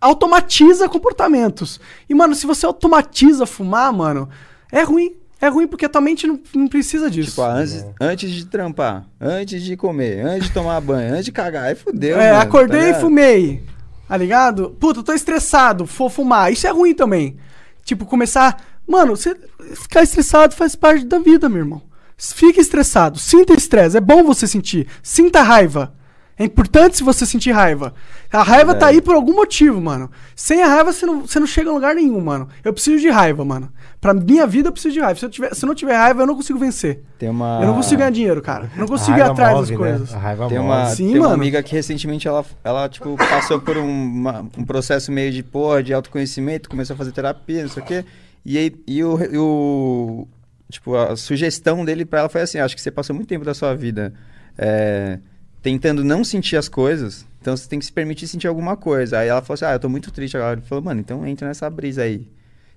automatiza 0.00 0.88
comportamentos. 0.88 1.80
E, 2.08 2.14
mano, 2.14 2.34
se 2.34 2.46
você 2.46 2.66
automatiza 2.66 3.46
fumar, 3.46 3.92
mano, 3.92 4.28
é 4.70 4.82
ruim. 4.82 5.16
É 5.40 5.48
ruim 5.48 5.66
porque 5.66 5.84
a 5.84 5.88
tua 5.88 6.00
mente 6.00 6.26
não, 6.26 6.40
não 6.54 6.66
precisa 6.66 7.10
disso. 7.10 7.30
Tipo, 7.30 7.42
antes, 7.42 7.84
antes 8.00 8.30
de 8.30 8.46
trampar, 8.46 9.06
antes 9.20 9.62
de 9.62 9.76
comer, 9.76 10.24
antes 10.24 10.48
de 10.48 10.54
tomar 10.54 10.80
banho, 10.80 11.12
antes 11.12 11.26
de 11.26 11.32
cagar, 11.32 11.64
aí 11.64 11.74
fudeu. 11.74 12.18
É, 12.18 12.32
mano, 12.32 12.42
acordei 12.42 12.92
tá 12.92 12.98
e 12.98 13.00
fumei. 13.00 13.62
Tá 14.08 14.16
ligado? 14.16 14.70
Puta, 14.80 15.02
tô 15.02 15.12
estressado, 15.12 15.84
vou 15.84 16.08
fumar. 16.08 16.50
Isso 16.52 16.66
é 16.66 16.70
ruim 16.70 16.94
também. 16.94 17.36
Tipo, 17.84 18.06
começar. 18.06 18.62
Mano, 18.86 19.16
você 19.16 19.36
ficar 19.74 20.02
estressado 20.02 20.54
faz 20.54 20.74
parte 20.74 21.04
da 21.04 21.18
vida, 21.18 21.48
meu 21.48 21.58
irmão. 21.58 21.82
Fique 22.16 22.60
estressado, 22.60 23.18
sinta 23.18 23.52
estresse. 23.52 23.96
É 23.96 24.00
bom 24.00 24.24
você 24.24 24.46
sentir. 24.46 24.86
Sinta 25.02 25.42
raiva. 25.42 25.92
É 26.38 26.44
importante 26.44 26.98
se 26.98 27.02
você 27.02 27.24
sentir 27.24 27.50
raiva. 27.50 27.94
A 28.30 28.42
raiva 28.42 28.74
tá 28.74 28.88
aí 28.88 29.00
por 29.00 29.14
algum 29.14 29.34
motivo, 29.34 29.80
mano. 29.80 30.10
Sem 30.34 30.62
a 30.62 30.66
raiva 30.66 30.92
você 30.92 31.06
não, 31.06 31.22
você 31.26 31.40
não 31.40 31.46
chega 31.46 31.70
a 31.70 31.72
lugar 31.72 31.94
nenhum, 31.94 32.20
mano. 32.20 32.46
Eu 32.62 32.74
preciso 32.74 33.00
de 33.00 33.08
raiva, 33.08 33.42
mano. 33.42 33.72
Pra 34.00 34.12
minha 34.12 34.46
vida 34.46 34.68
eu 34.68 34.72
preciso 34.72 34.92
de 34.92 35.00
raiva. 35.00 35.18
Se 35.18 35.24
eu, 35.24 35.30
tiver, 35.30 35.54
se 35.54 35.64
eu 35.64 35.66
não 35.66 35.74
tiver 35.74 35.96
raiva, 35.96 36.22
eu 36.22 36.26
não 36.26 36.34
consigo 36.36 36.58
vencer. 36.58 37.02
Tem 37.18 37.30
uma... 37.30 37.60
Eu 37.62 37.68
não 37.68 37.74
consigo 37.76 37.98
ganhar 37.98 38.10
dinheiro, 38.10 38.42
cara. 38.42 38.70
Eu 38.74 38.80
não 38.80 38.86
consigo 38.86 39.16
ir 39.16 39.22
atrás 39.22 39.54
move, 39.56 39.60
das 39.62 39.70
né? 39.70 39.76
coisas. 39.76 40.14
A 40.14 40.18
raiva 40.18 40.48
Tem 40.48 40.58
uma, 40.58 40.86
Sim, 40.90 41.12
tem 41.12 41.20
uma 41.20 41.32
amiga 41.32 41.62
que 41.62 41.72
recentemente 41.72 42.28
ela, 42.28 42.44
ela 42.62 42.86
tipo, 42.88 43.16
passou 43.16 43.58
por 43.58 43.78
um, 43.78 43.88
uma- 43.88 44.44
um 44.58 44.64
processo 44.64 45.10
meio 45.10 45.32
de 45.32 45.42
porra, 45.42 45.82
de 45.82 45.94
autoconhecimento, 45.94 46.68
começou 46.68 46.92
a 46.92 46.96
fazer 46.98 47.12
terapia, 47.12 47.62
não 47.62 47.70
sei 47.70 47.82
o 47.82 47.86
quê. 47.86 48.04
E, 48.44 48.58
aí, 48.58 48.76
e 48.86 49.02
o, 49.02 49.18
e 49.32 49.38
o- 49.38 50.28
Tipo, 50.68 50.96
a 50.96 51.16
sugestão 51.16 51.84
dele 51.84 52.04
pra 52.04 52.18
ela 52.20 52.28
foi 52.28 52.40
assim: 52.42 52.58
acho 52.58 52.74
que 52.74 52.82
você 52.82 52.90
passou 52.90 53.14
muito 53.14 53.28
tempo 53.28 53.44
da 53.44 53.54
sua 53.54 53.72
vida 53.74 54.12
é, 54.58 55.18
tentando 55.66 56.04
não 56.04 56.22
sentir 56.22 56.56
as 56.56 56.68
coisas, 56.68 57.26
então 57.40 57.56
você 57.56 57.68
tem 57.68 57.80
que 57.80 57.84
se 57.84 57.92
permitir 57.92 58.28
sentir 58.28 58.46
alguma 58.46 58.76
coisa. 58.76 59.18
Aí 59.18 59.26
ela 59.28 59.42
falou 59.42 59.54
assim: 59.54 59.64
ah, 59.64 59.72
eu 59.72 59.80
tô 59.80 59.88
muito 59.88 60.12
triste 60.12 60.36
agora. 60.36 60.52
Ele 60.60 60.66
falou, 60.66 60.84
mano, 60.84 61.00
então 61.00 61.26
entra 61.26 61.48
nessa 61.48 61.68
brisa 61.68 62.02
aí. 62.02 62.28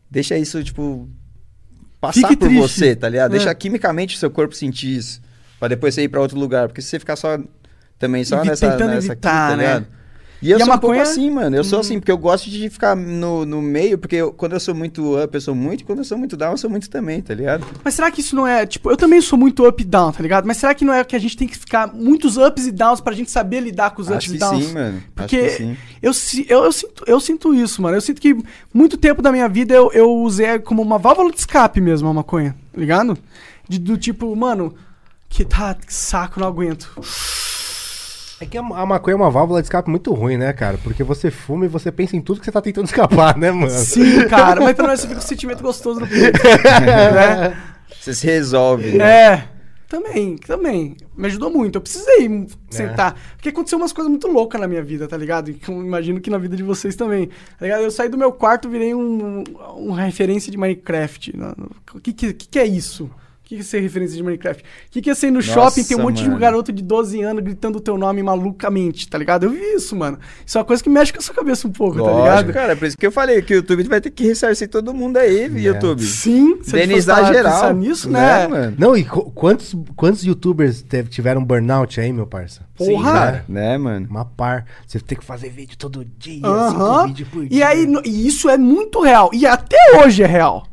Deixa 0.09 0.35
isso, 0.35 0.63
tipo, 0.63 1.07
passar 2.01 2.21
Fique 2.29 2.37
por 2.37 2.47
triste. 2.47 2.61
você, 2.61 2.95
tá 2.95 3.07
ligado? 3.07 3.29
É. 3.35 3.37
Deixa 3.37 3.53
quimicamente 3.53 4.15
o 4.15 4.19
seu 4.19 4.31
corpo 4.31 4.55
sentir 4.55 4.97
isso. 4.97 5.21
Pra 5.59 5.67
depois 5.67 5.93
você 5.93 6.01
ir 6.01 6.09
pra 6.09 6.19
outro 6.19 6.39
lugar. 6.39 6.67
Porque 6.67 6.81
se 6.81 6.87
você 6.87 6.97
ficar 6.99 7.15
só. 7.15 7.37
Também 7.99 8.23
só 8.23 8.37
Evi- 8.39 8.47
nessa, 8.47 8.71
tentando 8.71 8.91
nessa 8.95 9.11
evitar, 9.11 9.51
tá 9.51 9.57
né? 9.57 9.85
E 10.41 10.51
eu 10.51 10.57
E 10.57 10.63
sou 10.63 10.73
um 10.73 10.77
pouco 10.77 10.95
maconha- 10.95 11.01
assim, 11.03 11.29
mano. 11.29 11.55
Eu 11.55 11.63
sou 11.65 11.79
Hum. 11.79 11.81
assim, 11.81 11.99
porque 11.99 12.11
eu 12.11 12.17
gosto 12.17 12.49
de 12.49 12.69
ficar 12.69 12.95
no, 12.95 13.45
no 13.45 13.61
meio, 13.61 13.97
porque 13.97 14.15
eu- 14.15 14.31
quando 14.31 14.53
eu 14.53 14.59
sou 14.59 14.73
muito 14.73 15.21
up, 15.21 15.33
eu 15.35 15.41
sou 15.41 15.53
muito, 15.53 15.81
e 15.81 15.83
quando 15.83 15.99
eu 15.99 16.05
sou 16.05 16.17
muito 16.17 16.37
down, 16.37 16.51
eu 16.51 16.57
sou 16.57 16.69
muito 16.69 16.89
também, 16.89 17.21
tá 17.21 17.33
ligado? 17.33 17.65
Mas 17.83 17.93
será 17.95 18.09
que 18.09 18.21
isso 18.21 18.35
não 18.35 18.47
é, 18.47 18.65
tipo, 18.65 18.89
eu 18.89 18.95
também 18.95 19.19
sou 19.19 19.37
muito 19.37 19.67
up 19.67 19.81
e 19.83 19.85
down, 19.85 20.13
tá 20.13 20.23
ligado? 20.23 20.45
Mas 20.45 20.55
será 20.57 20.73
que 20.73 20.85
não 20.85 20.93
é 20.93 21.03
que 21.03 21.15
a 21.15 21.19
gente 21.19 21.35
tem 21.35 21.47
que 21.47 21.57
ficar 21.57 21.93
muitos 21.93 22.37
ups 22.37 22.65
e 22.67 22.71
downs 22.71 23.01
pra 23.01 23.13
gente 23.13 23.29
saber 23.29 23.59
lidar 23.59 23.89
com 23.91 24.01
os 24.01 24.09
ups 24.09 24.31
e 24.31 24.37
downs? 24.37 24.65
sim, 24.65 24.73
mano. 24.73 25.03
Porque 25.13 25.49
sim. 25.49 25.77
eu, 26.01 26.11
eu, 26.47 26.63
eu, 26.65 26.71
sinto, 26.71 27.03
eu 27.05 27.19
sinto 27.19 27.53
isso, 27.53 27.81
mano. 27.81 27.97
Eu 27.97 28.01
sinto 28.01 28.21
que 28.21 28.37
muito 28.73 28.95
tempo 28.97 29.21
da 29.21 29.31
minha 29.33 29.49
vida 29.49 29.73
eu, 29.73 29.91
eu 29.93 30.09
usei 30.21 30.57
como 30.59 30.81
uma 30.81 30.97
válvula 30.97 31.31
de 31.31 31.37
escape 31.39 31.81
mesmo 31.81 32.07
a 32.07 32.13
maconha, 32.13 32.55
tá 32.73 32.79
ligado? 32.79 33.17
De- 33.67 33.77
do 33.77 33.97
tipo, 33.97 34.33
mano, 34.35 34.73
que 35.27 35.43
tá, 35.43 35.73
que 35.75 35.93
saco, 35.93 36.39
não 36.39 36.47
aguento. 36.47 36.89
É 38.41 38.45
que 38.45 38.57
a, 38.57 38.61
maconha 38.61 39.13
é 39.13 39.15
uma 39.17 39.29
válvula 39.29 39.61
de 39.61 39.65
escape 39.65 39.89
muito 39.89 40.13
ruim, 40.13 40.37
né, 40.37 40.53
cara? 40.53 40.77
Porque 40.81 41.03
você 41.03 41.29
fuma 41.29 41.65
e 41.65 41.67
você 41.67 41.91
pensa 41.91 42.15
em 42.15 42.21
tudo 42.21 42.39
que 42.39 42.45
você 42.45 42.51
tá 42.51 42.61
tentando 42.61 42.85
escapar, 42.85 43.37
né, 43.37 43.51
mano? 43.51 43.69
Sim, 43.69 44.27
cara, 44.29 44.61
mas 44.61 44.75
pelo 44.75 44.87
menos 44.87 45.01
você 45.01 45.07
fica 45.07 45.19
com 45.19 45.25
um 45.25 45.27
sentimento 45.27 45.61
gostoso 45.61 45.99
no 45.99 46.07
peito. 46.07 46.39
né? 46.81 47.57
Você 47.99 48.13
se 48.13 48.25
resolve, 48.25 48.97
né? 48.97 49.33
É. 49.33 49.59
Também, 49.89 50.37
também. 50.37 50.95
Me 51.17 51.25
ajudou 51.25 51.49
muito. 51.49 51.77
Eu 51.77 51.81
precisei 51.81 52.47
sentar. 52.69 53.19
Porque 53.35 53.49
aconteceu 53.49 53.77
umas 53.79 53.91
coisas 53.91 54.09
muito 54.09 54.27
loucas 54.27 54.61
na 54.61 54.67
minha 54.67 54.83
vida, 54.83 55.07
tá 55.07 55.17
ligado? 55.17 55.49
E 55.49 55.59
eu 55.67 55.83
imagino 55.83 56.21
que 56.21 56.29
na 56.29 56.37
vida 56.37 56.55
de 56.55 56.61
vocês 56.61 56.95
também. 56.95 57.27
Tá 57.57 57.65
ligado? 57.65 57.81
Eu 57.81 57.89
saí 57.89 58.07
do 58.07 58.17
meu 58.17 58.31
quarto 58.31 58.69
virei 58.69 58.93
um, 58.93 59.43
um 59.75 59.91
referência 59.91 60.51
de 60.51 60.59
Minecraft. 60.59 61.33
O 61.95 61.99
que, 61.99 62.13
que, 62.13 62.33
que 62.33 62.59
é 62.59 62.67
isso? 62.67 63.09
O 63.49 63.51
que, 63.51 63.55
que 63.55 63.61
é 63.61 63.65
ser 63.65 63.79
referência 63.79 64.15
de 64.15 64.21
Minecraft? 64.21 64.61
O 64.63 64.91
que, 64.91 65.01
que 65.01 65.09
é 65.09 65.15
ser 65.15 65.31
no 65.31 65.37
Nossa, 65.39 65.47
shopping 65.47 65.83
tem 65.83 65.97
um 65.97 66.01
monte 66.03 66.21
mano. 66.21 66.35
de 66.35 66.39
garoto 66.39 66.71
de 66.71 66.83
12 66.83 67.19
anos 67.23 67.43
gritando 67.43 67.79
o 67.79 67.81
teu 67.81 67.97
nome 67.97 68.21
malucamente, 68.21 69.09
tá 69.09 69.17
ligado? 69.17 69.45
Eu 69.45 69.49
vi 69.49 69.57
isso, 69.73 69.95
mano. 69.95 70.19
Isso 70.45 70.55
é 70.55 70.61
uma 70.61 70.65
coisa 70.67 70.83
que 70.83 70.87
mexe 70.89 71.11
com 71.11 71.17
a 71.17 71.21
sua 71.23 71.33
cabeça 71.33 71.67
um 71.67 71.71
pouco, 71.71 71.95
tá 71.95 72.03
Lógico, 72.03 72.27
ligado? 72.27 72.53
cara. 72.53 72.75
Por 72.75 72.87
isso 72.87 72.95
que 72.95 73.07
eu 73.07 73.11
falei 73.11 73.41
que 73.41 73.51
o 73.51 73.55
YouTube 73.55 73.81
vai 73.89 73.99
ter 73.99 74.11
que 74.11 74.23
ressarcir 74.23 74.69
todo 74.69 74.93
mundo 74.93 75.17
aí, 75.17 75.45
YouTube. 75.65 76.03
Sim, 76.03 76.57
fosse 76.57 76.73
Denizar 76.73 77.25
geral. 77.33 77.53
pensar 77.53 77.73
nisso, 77.73 78.07
né? 78.07 78.47
mano? 78.47 78.75
Não, 78.77 78.95
e 78.95 79.03
qu- 79.03 79.31
quantos, 79.31 79.75
quantos 79.95 80.23
youtubers 80.23 80.83
teve- 80.83 81.09
tiveram 81.09 81.43
burnout 81.43 81.99
aí, 81.99 82.13
meu 82.13 82.27
parça? 82.27 82.61
Porra! 82.77 83.11
cara. 83.11 83.45
Né, 83.49 83.79
mano? 83.79 84.05
Uma 84.11 84.25
par. 84.25 84.63
Você 84.85 84.99
tem 84.99 85.17
que 85.17 85.25
fazer 85.25 85.49
vídeo 85.49 85.75
todo 85.75 86.05
dia, 86.19 86.45
Aham. 86.45 86.69
cinco 86.99 87.07
vídeos 87.07 87.29
por 87.29 87.45
dia. 87.47 87.57
E 87.57 87.63
aí, 87.63 87.87
no- 87.87 88.03
e 88.05 88.27
isso 88.27 88.47
é 88.47 88.59
muito 88.59 89.01
real. 89.01 89.31
E 89.33 89.47
até 89.47 89.75
hoje 90.03 90.21
é 90.21 90.27
real. 90.27 90.67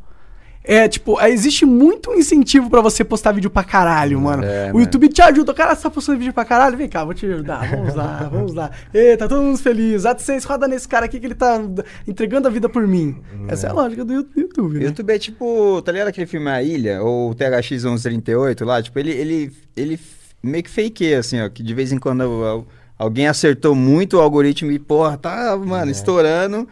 É, 0.67 0.87
tipo, 0.87 1.19
é, 1.19 1.29
existe 1.31 1.65
muito 1.65 2.13
incentivo 2.13 2.69
pra 2.69 2.81
você 2.81 3.03
postar 3.03 3.31
vídeo 3.31 3.49
pra 3.49 3.63
caralho, 3.63 4.19
mano. 4.19 4.43
É, 4.43 4.65
o 4.65 4.67
mano. 4.67 4.79
YouTube 4.81 5.07
te 5.07 5.21
ajuda. 5.21 5.51
O 5.53 5.55
cara 5.55 5.75
tá 5.75 5.89
postando 5.89 6.19
vídeo 6.19 6.33
pra 6.33 6.43
caralho. 6.43 6.75
Vem 6.75 6.89
cá, 6.89 7.05
vou 7.05 7.13
te 7.13 7.25
ajudar. 7.25 7.69
Vamos 7.71 7.95
lá, 7.95 8.27
vamos 8.31 8.53
lá. 8.53 8.71
Eita, 8.93 9.27
todo 9.29 9.41
mundo 9.41 9.57
feliz. 9.57 10.05
AdSense, 10.05 10.45
roda 10.45 10.67
nesse 10.67 10.87
cara 10.87 11.05
aqui 11.05 11.19
que 11.19 11.25
ele 11.25 11.35
tá 11.35 11.61
entregando 12.05 12.47
a 12.47 12.51
vida 12.51 12.67
por 12.67 12.85
mim. 12.85 13.15
Essa 13.47 13.67
é 13.67 13.69
a 13.69 13.73
lógica 13.73 14.03
do 14.03 14.13
YouTube, 14.13 14.59
O 14.59 14.69
né? 14.79 14.85
YouTube 14.85 15.13
é 15.13 15.17
tipo, 15.19 15.81
tá 15.83 15.91
ligado 15.91 16.09
aquele 16.09 16.27
filme 16.27 16.49
A 16.49 16.61
Ilha, 16.61 17.01
ou 17.01 17.31
o 17.31 17.33
THX 17.35 17.85
1138 17.85 18.65
lá? 18.65 18.83
Tipo, 18.83 18.99
ele, 18.99 19.11
ele, 19.11 19.51
ele 19.75 19.99
meio 20.43 20.63
que 20.63 20.69
fakeia, 20.69 21.19
assim, 21.19 21.41
ó, 21.41 21.47
que 21.49 21.63
de 21.63 21.73
vez 21.73 21.91
em 21.93 21.97
quando 21.97 22.21
al- 22.23 22.67
alguém 22.99 23.27
acertou 23.27 23.73
muito 23.73 24.17
o 24.17 24.19
algoritmo 24.21 24.71
e, 24.71 24.79
porra, 24.79 25.17
tá, 25.17 25.55
mano, 25.57 25.89
estourando. 25.91 26.67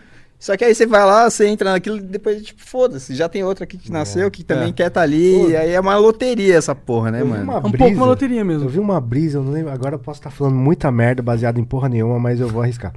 Só 0.46 0.56
que 0.56 0.64
aí 0.64 0.76
você 0.76 0.86
vai 0.86 1.04
lá, 1.04 1.28
você 1.28 1.48
entra 1.48 1.72
naquilo 1.72 1.98
e 1.98 2.02
depois, 2.02 2.40
tipo, 2.44 2.62
foda-se, 2.62 3.16
já 3.16 3.28
tem 3.28 3.44
outra 3.44 3.64
aqui 3.64 3.80
que 3.80 3.92
nasceu, 3.92 4.30
que 4.30 4.44
também 4.44 4.70
É. 4.70 4.74
quer 4.74 4.92
tá 4.92 5.02
ali, 5.02 5.48
e 5.50 5.58
aí 5.58 5.72
é 5.72 5.80
uma 5.80 5.98
loteria 5.98 6.56
essa 6.56 6.76
porra, 6.76 7.10
né, 7.10 7.24
mano? 7.24 7.42
uma 7.42 7.54
É 7.54 7.58
um 7.58 7.72
pouco 7.72 7.96
uma 7.96 8.06
loteria 8.06 8.46
mesmo. 8.46 8.66
Eu 8.66 8.70
vi 8.70 8.78
uma 8.78 9.02
brisa, 9.02 9.40
eu 9.40 9.44
não 9.44 9.52
lembro. 9.52 9.72
Agora 9.72 9.96
eu 9.96 10.00
posso 10.00 10.20
estar 10.20 10.30
falando 10.30 10.54
muita 10.56 10.92
merda 10.92 11.24
baseado 11.24 11.58
em 11.60 11.64
porra 11.64 11.90
nenhuma, 11.90 12.20
mas 12.20 12.40
eu 12.40 12.48
vou 12.48 12.62
arriscar. 12.62 12.94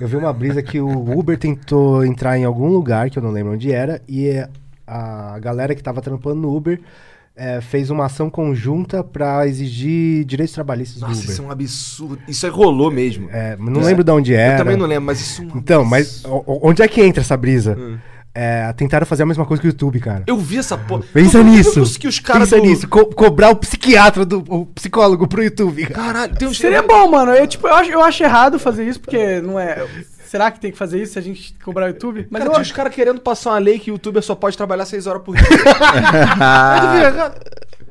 eu 0.00 0.08
vi 0.08 0.16
uma 0.16 0.32
brisa 0.32 0.62
que 0.62 0.80
o 0.80 1.18
Uber 1.18 1.36
tentou 1.36 2.06
entrar 2.06 2.38
em 2.38 2.46
algum 2.46 2.68
lugar, 2.68 3.10
que 3.10 3.18
eu 3.18 3.22
não 3.22 3.32
lembro 3.32 3.52
onde 3.52 3.70
era, 3.70 4.00
e 4.08 4.26
é, 4.26 4.48
a 4.86 5.38
galera 5.40 5.74
que 5.74 5.82
tava 5.82 6.00
trampando 6.00 6.40
no 6.40 6.56
Uber 6.56 6.80
é, 7.38 7.60
fez 7.60 7.88
uma 7.88 8.06
ação 8.06 8.28
conjunta 8.28 9.04
pra 9.04 9.46
exigir 9.46 10.24
direitos 10.24 10.52
trabalhistas 10.52 11.00
Nossa, 11.00 11.14
do 11.14 11.18
Uber. 11.20 11.30
isso 11.30 11.42
é 11.42 11.44
um 11.44 11.50
absurdo. 11.50 12.18
Isso 12.26 12.44
aí 12.46 12.52
rolou 12.52 12.90
mesmo. 12.90 13.28
É, 13.30 13.56
não 13.56 13.80
lembro 13.80 14.02
de 14.02 14.10
onde 14.10 14.34
era. 14.34 14.54
Eu 14.54 14.58
também 14.58 14.76
não 14.76 14.86
lembro, 14.86 15.04
mas 15.04 15.20
isso 15.20 15.42
é 15.42 15.44
um 15.44 15.58
Então, 15.58 15.84
mas 15.84 16.24
onde 16.46 16.82
é 16.82 16.88
que 16.88 17.00
entra 17.00 17.20
essa 17.22 17.36
brisa? 17.36 17.76
Hum. 17.78 17.96
É, 18.34 18.72
tentaram 18.74 19.06
fazer 19.06 19.22
a 19.22 19.26
mesma 19.26 19.44
coisa 19.46 19.60
que 19.60 19.66
o 19.66 19.70
YouTube, 19.70 19.98
cara. 19.98 20.22
Eu 20.26 20.36
vi 20.36 20.58
essa 20.58 20.76
porra. 20.76 21.02
Pensa 21.12 21.42
nisso. 21.42 21.98
Que 21.98 22.06
os, 22.06 22.20
caras 22.20 22.50
Pensa 22.50 22.60
do... 22.62 22.68
nisso. 22.68 22.86
co- 22.86 23.06
cobrar 23.06 23.50
o 23.50 23.56
psiquiatra, 23.56 24.24
do, 24.24 24.44
o 24.48 24.66
psicólogo 24.66 25.26
pro 25.26 25.42
YouTube. 25.42 25.86
cara. 25.86 26.06
Caralho, 26.06 26.36
tem 26.36 26.46
uns... 26.46 26.58
Seria 26.58 26.82
bom, 26.82 27.10
mano. 27.10 27.32
Eu, 27.32 27.46
tipo, 27.46 27.66
eu, 27.66 27.74
acho, 27.74 27.90
eu 27.90 28.02
acho 28.02 28.22
errado 28.22 28.58
fazer 28.58 28.86
isso, 28.86 29.00
porque 29.00 29.40
não 29.40 29.58
é. 29.58 29.84
Será 30.28 30.50
que 30.50 30.60
tem 30.60 30.70
que 30.70 30.76
fazer 30.76 31.00
isso 31.02 31.14
se 31.14 31.18
a 31.18 31.22
gente 31.22 31.54
cobrar 31.64 31.86
o 31.86 31.88
YouTube? 31.88 32.26
Mas 32.28 32.40
Cara, 32.40 32.50
eu 32.50 32.54
tinha 32.56 32.62
os 32.62 32.72
caras 32.72 32.94
querendo 32.94 33.18
passar 33.18 33.50
uma 33.52 33.58
lei 33.58 33.78
que 33.78 33.90
o 33.90 33.94
youtuber 33.94 34.22
só 34.22 34.34
pode 34.34 34.58
trabalhar 34.58 34.84
6 34.84 35.06
horas 35.06 35.22
por 35.22 35.34
dia. 35.34 35.46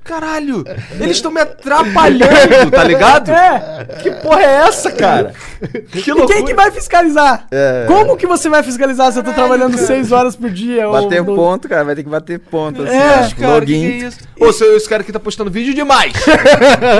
Caralho, 0.03 0.63
eles 1.01 1.17
estão 1.17 1.29
me 1.31 1.41
atrapalhando, 1.41 2.71
tá 2.71 2.83
ligado? 2.83 3.29
É. 3.29 3.87
Que 4.01 4.09
porra 4.11 4.41
é 4.41 4.53
essa, 4.67 4.89
cara? 4.91 5.33
Que 5.91 6.11
E 6.11 6.25
quem 6.27 6.45
que 6.45 6.53
vai 6.53 6.69
fiscalizar? 6.71 7.47
Como 7.87 8.15
que 8.15 8.25
você 8.27 8.47
vai 8.47 8.61
fiscalizar 8.63 9.11
se 9.11 9.19
eu 9.19 9.23
tô 9.23 9.33
trabalhando 9.33 9.77
seis 9.77 10.11
horas 10.11 10.35
por 10.35 10.49
dia? 10.51 10.87
Bater 10.87 11.27
ou, 11.27 11.35
ponto, 11.35 11.67
cara, 11.67 11.83
vai 11.83 11.95
ter 11.95 12.03
que 12.03 12.09
bater 12.09 12.39
ponto. 12.39 12.83
Assim, 12.83 12.95
É. 12.95 12.99
Cara, 13.09 13.27
que 13.29 13.35
que 13.35 13.45
login. 13.45 13.85
é 13.85 13.89
isso? 14.07 14.19
Ô, 14.39 14.53
seu- 14.53 14.77
esse 14.77 14.87
cara 14.87 15.01
aqui 15.01 15.11
tá 15.11 15.19
postando 15.19 15.49
vídeo 15.51 15.73
demais. 15.73 16.13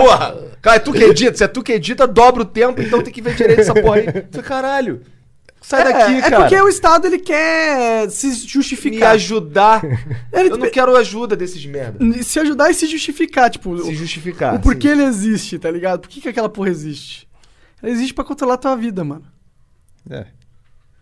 Porra. 0.02 0.36
Cara, 0.62 0.76
é 0.78 0.80
tu 0.80 0.92
que 0.92 1.04
edita. 1.04 1.38
Se 1.38 1.44
é 1.44 1.48
tu 1.48 1.62
que 1.64 1.72
edita, 1.74 2.06
dobra 2.08 2.42
o 2.42 2.46
tempo, 2.46 2.82
então 2.82 3.02
tem 3.02 3.14
que 3.14 3.22
ver 3.22 3.36
direito 3.36 3.62
essa 3.62 3.74
porra 3.76 3.98
aí. 3.98 4.08
Caralho. 4.44 5.02
Sai 5.68 5.82
É, 5.82 5.84
daqui, 5.84 6.14
é 6.14 6.22
cara. 6.22 6.40
porque 6.40 6.62
o 6.62 6.70
Estado 6.70 7.08
ele 7.08 7.20
quer 7.20 8.10
se 8.10 8.28
Me 8.28 8.34
justificar. 8.36 9.12
ajudar. 9.16 9.84
Ele 10.32 10.50
Eu 10.52 10.56
não 10.58 10.70
quero 10.72 10.96
ajuda 10.96 11.36
desses 11.36 11.66
merda. 11.66 12.00
se 12.24 12.40
ajudar 12.40 12.70
e 12.72 12.74
se 12.74 12.86
justificar, 12.88 13.50
tipo, 13.50 13.78
Se 13.84 13.94
justificar. 13.94 14.56
o 14.56 14.60
porquê 14.60 14.88
sim. 14.88 14.94
ele 14.94 15.04
existe, 15.04 15.60
tá 15.60 15.70
ligado? 15.70 16.00
Por 16.00 16.10
que, 16.10 16.22
que 16.22 16.30
aquela 16.30 16.48
porra 16.48 16.70
existe? 16.70 17.28
Ela 17.84 17.92
existe 17.92 18.14
pra 18.14 18.24
controlar 18.24 18.54
a 18.54 18.58
tua 18.58 18.78
vida, 18.78 19.04
mano. 19.04 19.26
É. 20.10 20.28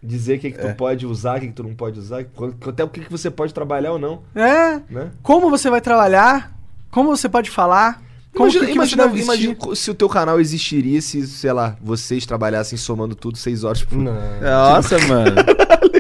Dizer 0.02 0.38
o 0.38 0.40
que, 0.40 0.50
que 0.52 0.58
tu 0.58 0.74
pode 0.76 1.06
usar, 1.06 1.38
o 1.38 1.42
que, 1.42 1.48
que 1.48 1.54
tu 1.54 1.62
não 1.64 1.76
pode 1.76 2.00
usar, 2.00 2.26
até 2.68 2.84
o 2.84 2.90
que, 2.90 3.02
que 3.02 3.12
você 3.12 3.30
pode 3.30 3.54
trabalhar 3.54 3.92
ou 3.92 4.00
não, 4.00 4.24
É. 4.34 4.82
né? 4.90 5.12
Como 5.22 5.48
você 5.52 5.70
vai 5.70 5.80
trabalhar? 5.82 6.58
Como 6.90 7.16
você 7.16 7.30
pode 7.30 7.52
falar? 7.52 8.02
Como 8.36 8.50
Imagina, 8.50 8.72
imagina, 8.72 9.06
imagina 9.06 9.56
se 9.76 9.90
o 9.90 9.94
teu 9.94 10.10
canal 10.10 10.40
existiria 10.42 11.02
se, 11.02 11.26
sei 11.26 11.54
lá, 11.54 11.76
vocês 11.82 12.26
trabalhassem 12.26 12.78
somando 12.78 13.16
tudo 13.16 13.38
seis 13.38 13.64
horas 13.64 13.82
por 13.84 13.98
Não. 13.98 14.14
Nossa, 14.42 14.98
mano. 15.08 15.36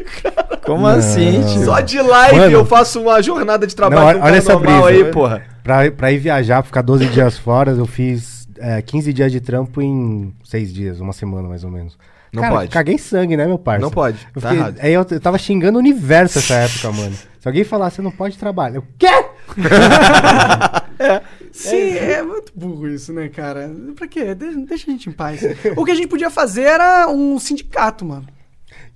Como 0.65 0.85
assim, 0.87 1.41
tio? 1.53 1.63
Só 1.65 1.79
de 1.79 2.01
live 2.01 2.37
Mano. 2.37 2.51
eu 2.51 2.65
faço 2.65 2.99
uma 3.01 3.21
jornada 3.21 3.67
de 3.67 3.75
trabalho 3.75 4.13
Não, 4.17 4.19
com 4.21 4.25
olha 4.27 4.35
essa 4.37 4.53
normal 4.53 4.83
brisa. 4.85 5.05
aí, 5.05 5.11
porra. 5.11 5.43
Pra, 5.63 5.91
pra 5.91 6.11
ir 6.11 6.17
viajar, 6.17 6.63
ficar 6.63 6.81
12 6.81 7.05
dias 7.07 7.37
fora, 7.37 7.71
eu 7.71 7.85
fiz 7.85 8.47
é, 8.57 8.81
15 8.81 9.13
dias 9.13 9.31
de 9.31 9.39
trampo 9.39 9.81
em 9.81 10.33
6 10.43 10.73
dias, 10.73 10.99
uma 10.99 11.13
semana 11.13 11.47
mais 11.47 11.63
ou 11.63 11.69
menos. 11.69 11.95
Não 12.33 12.41
Cara, 12.41 12.55
pode. 12.55 12.69
Caguei 12.69 12.97
sangue, 12.97 13.37
né, 13.37 13.45
meu 13.45 13.57
parça? 13.59 13.81
Não 13.81 13.91
pode, 13.91 14.17
Eu 14.35 14.41
tá 14.41 14.49
fiquei- 14.49 14.57
errado. 14.63 14.77
Aí 14.81 14.91
eu, 14.93 15.05
eu 15.09 15.19
tava 15.19 15.37
xingando 15.37 15.77
o 15.77 15.79
universo 15.81 16.39
essa 16.39 16.55
época, 16.55 16.91
mano. 16.91 17.15
Se 17.39 17.47
alguém 17.47 17.63
falasse, 17.63 17.97
você 17.97 18.01
não 18.01 18.11
pode 18.11 18.35
trabalhar. 18.37 18.75
Eu, 18.77 18.83
quê? 18.97 19.07
Sim, 21.55 21.91
é 21.97 22.21
muito 22.21 22.51
burro 22.55 22.87
isso, 22.87 23.13
né, 23.13 23.29
cara? 23.29 23.71
Pra 23.95 24.07
quê? 24.07 24.35
De- 24.35 24.65
Deixa 24.65 24.89
a 24.89 24.91
gente 24.91 25.09
em 25.09 25.11
paz. 25.13 25.41
o 25.75 25.85
que 25.85 25.91
a 25.91 25.95
gente 25.95 26.07
podia 26.07 26.29
fazer 26.29 26.63
era 26.63 27.07
um 27.09 27.39
sindicato, 27.39 28.03
mano. 28.03 28.27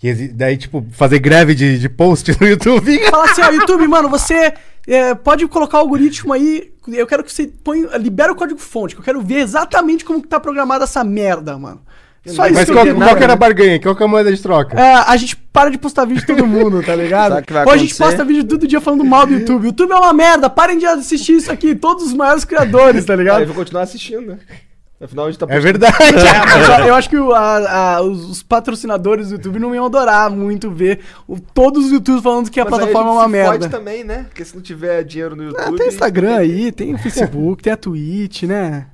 E 0.02 0.14
daí, 0.30 0.57
tipo, 0.57 0.86
fazer 0.91 1.19
greve 1.19 1.53
de, 1.56 1.77
de 1.80 1.90
post 1.90 2.31
no 2.40 2.48
YouTube. 2.48 2.98
Fala 3.10 3.31
assim, 3.31 3.41
ó, 3.41 3.49
YouTube, 3.49 3.88
mano, 3.88 4.10
você 4.10 4.53
é, 4.88 5.14
pode 5.15 5.48
colocar 5.48 5.77
o 5.77 5.81
algoritmo 5.81 6.34
aí. 6.34 6.72
Eu 6.88 7.06
quero 7.07 7.23
que 7.23 7.31
você 7.31 7.48
põe, 7.48 7.81
libera 7.98 8.31
o 8.31 8.36
código-fonte, 8.36 8.95
que 8.95 9.02
eu 9.02 9.06
quero 9.06 9.22
ver 9.22 9.40
exatamente 9.40 10.03
como 10.06 10.22
que 10.22 10.27
tá 10.27 10.40
programada 10.40 10.84
essa 10.86 11.03
merda, 11.03 11.57
mano. 11.57 11.81
Só 12.28 12.46
isso 12.46 12.54
Mas 12.54 12.66
que 12.66 12.74
qual, 12.74 12.86
qual 12.96 13.16
que 13.16 13.24
era 13.24 13.34
a 13.34 13.36
barganha? 13.36 13.80
Qual 13.80 13.96
que 13.96 14.04
é 14.04 14.06
a 14.06 14.10
moeda 14.10 14.32
de 14.32 14.41
troca? 14.41 14.80
É, 14.80 14.94
a 15.08 15.16
gente 15.18 15.36
para 15.36 15.72
de 15.72 15.78
postar 15.78 16.06
vídeo 16.06 16.22
de 16.22 16.28
todo 16.28 16.46
mundo, 16.46 16.84
tá 16.84 16.94
ligado? 16.96 17.34
Sabe 17.36 17.48
que 17.48 17.54
vai 17.54 17.66
Ou 17.66 17.72
a 17.72 17.78
gente 17.78 17.96
posta 17.96 18.24
vídeo 18.26 18.44
todo 18.44 18.68
dia 18.68 18.82
falando 18.82 19.04
mal 19.06 19.26
do 19.26 19.34
YouTube. 19.34 19.64
O 19.64 19.66
YouTube 19.68 19.91
é 19.91 19.96
uma 19.96 20.14
merda, 20.14 20.50
parem 20.50 20.78
de 20.78 20.86
assistir 20.86 21.34
isso 21.38 21.52
aqui, 21.52 21.74
todos 21.76 22.06
os 22.06 22.14
maiores 22.14 22.44
criadores, 22.46 23.06
tá 23.06 23.14
Aí 23.14 23.20
eu 23.20 23.24
ligado? 23.24 23.46
vou 23.48 23.56
continuar 23.56 23.84
assistindo, 23.84 24.28
né? 24.28 24.38
Afinal, 25.02 25.28
a 25.28 25.32
gente 25.32 25.40
tá 25.40 25.46
É 25.50 25.60
verdade. 25.62 25.96
É, 26.04 26.46
mas 26.78 26.88
eu- 26.88 26.94
acho 26.94 27.10
que 27.10 27.18
o- 27.18 27.32
a- 27.34 27.96
a- 27.96 28.02
os, 28.02 28.44
patrocinadores 28.44 29.30
do 29.30 29.36
YouTube 29.36 29.58
não 29.58 29.74
iam 29.74 29.86
adorar 29.86 30.30
muito 30.30 30.70
ver 30.70 31.00
o- 31.26 31.40
todos 31.40 31.86
os 31.86 31.91
YouTubers 31.94 32.22
falando 32.22 32.52
que 32.52 32.60
a 32.60 32.66
Mas 32.66 32.74
aí 32.74 32.80
plataforma 32.80 33.10
é 33.10 33.14
gente 33.14 33.18
uma 33.22 33.26
se 33.26 33.32
merda. 33.32 33.70
também, 33.70 34.04
né? 34.04 34.26
Porque 34.28 34.44
se 34.44 34.54
não 34.54 34.62
tiver 34.62 35.02
dinheiro 35.06 35.38
no 35.38 35.44
YouTube... 35.46 35.64
Ah, 35.66 35.72
tem 35.78 35.88
Instagram 35.88 36.36
aí, 36.36 36.70
tem 36.74 36.94
o 36.94 36.98
Facebook, 36.98 37.64
tem 37.64 37.72
a 37.72 37.78
Twitch, 37.78 38.44
né? 38.44 38.88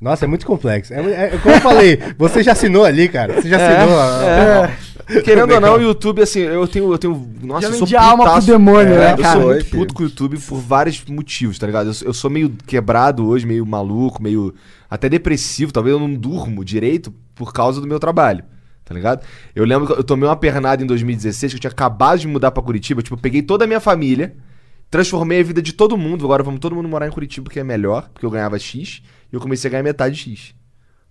Nossa, 0.00 0.24
é 0.24 0.28
muito 0.28 0.46
complexo. 0.46 0.94
É, 0.94 1.00
é- 1.34 1.38
como 1.38 1.54
eu 1.54 1.60
falei, 1.60 1.98
você 2.16 2.42
já 2.42 2.52
assinou 2.52 2.84
ali, 2.84 3.08
cara. 3.08 3.34
Você 3.40 3.48
já 3.48 3.56
assinou. 3.56 3.98
a- 4.00 4.24
É. 4.24 4.88
Querendo 5.22 5.54
ou 5.54 5.60
não, 5.60 5.76
o 5.76 5.80
YouTube, 5.82 6.20
assim, 6.22 6.40
eu 6.40 6.68
tenho. 6.68 6.92
Eu 6.92 6.98
tenho 6.98 7.28
nossa, 7.42 7.66
eu 7.66 7.72
sou 7.86 7.98
a 7.98 8.02
alma 8.02 8.30
pro 8.30 8.42
demônio, 8.46 8.92
É, 8.94 8.98
né, 8.98 9.12
Eu 9.14 9.16
cara? 9.18 9.40
sou 9.40 9.48
muito 9.50 9.64
puto 9.70 9.94
com 9.94 10.02
o 10.02 10.06
YouTube 10.06 10.38
por 10.38 10.58
vários 10.60 11.02
motivos, 11.08 11.58
tá 11.58 11.66
ligado? 11.66 11.86
Eu, 11.88 11.94
sou- 11.94 12.08
eu 12.08 12.12
sou 12.14 12.30
meio 12.30 12.50
quebrado 12.66 13.26
hoje, 13.26 13.46
meio 13.46 13.64
maluco, 13.66 14.22
meio. 14.22 14.54
até 14.90 15.08
depressivo. 15.08 15.72
Talvez 15.72 15.94
eu 15.94 16.00
não 16.00 16.14
durmo 16.14 16.64
direito 16.64 17.12
por 17.34 17.52
causa 17.52 17.80
do 17.80 17.86
meu 17.86 17.98
trabalho. 17.98 18.44
Tá 18.84 18.94
ligado? 18.94 19.22
Eu 19.54 19.64
lembro 19.66 19.86
que 19.86 19.92
eu 19.92 20.04
tomei 20.04 20.26
uma 20.28 20.36
pernada 20.36 20.82
em 20.82 20.86
2016, 20.86 21.52
que 21.52 21.56
eu 21.56 21.60
tinha 21.60 21.70
acabado 21.70 22.18
de 22.20 22.26
mudar 22.28 22.50
pra 22.50 22.62
Curitiba. 22.62 23.02
Tipo, 23.02 23.16
eu 23.16 23.20
peguei 23.20 23.42
toda 23.42 23.64
a 23.64 23.66
minha 23.66 23.80
família, 23.80 24.34
transformei 24.90 25.40
a 25.40 25.42
vida 25.42 25.60
de 25.60 25.72
todo 25.72 25.96
mundo. 25.96 26.24
Agora 26.24 26.42
vamos 26.42 26.60
todo 26.60 26.74
mundo 26.74 26.88
morar 26.88 27.06
em 27.06 27.10
Curitiba, 27.10 27.44
porque 27.44 27.60
é 27.60 27.64
melhor, 27.64 28.08
porque 28.12 28.24
eu 28.24 28.30
ganhava 28.30 28.58
X. 28.58 29.02
E 29.32 29.36
eu 29.36 29.40
comecei 29.40 29.68
a 29.68 29.72
ganhar 29.72 29.82
metade 29.82 30.14
de 30.16 30.20
X. 30.36 30.54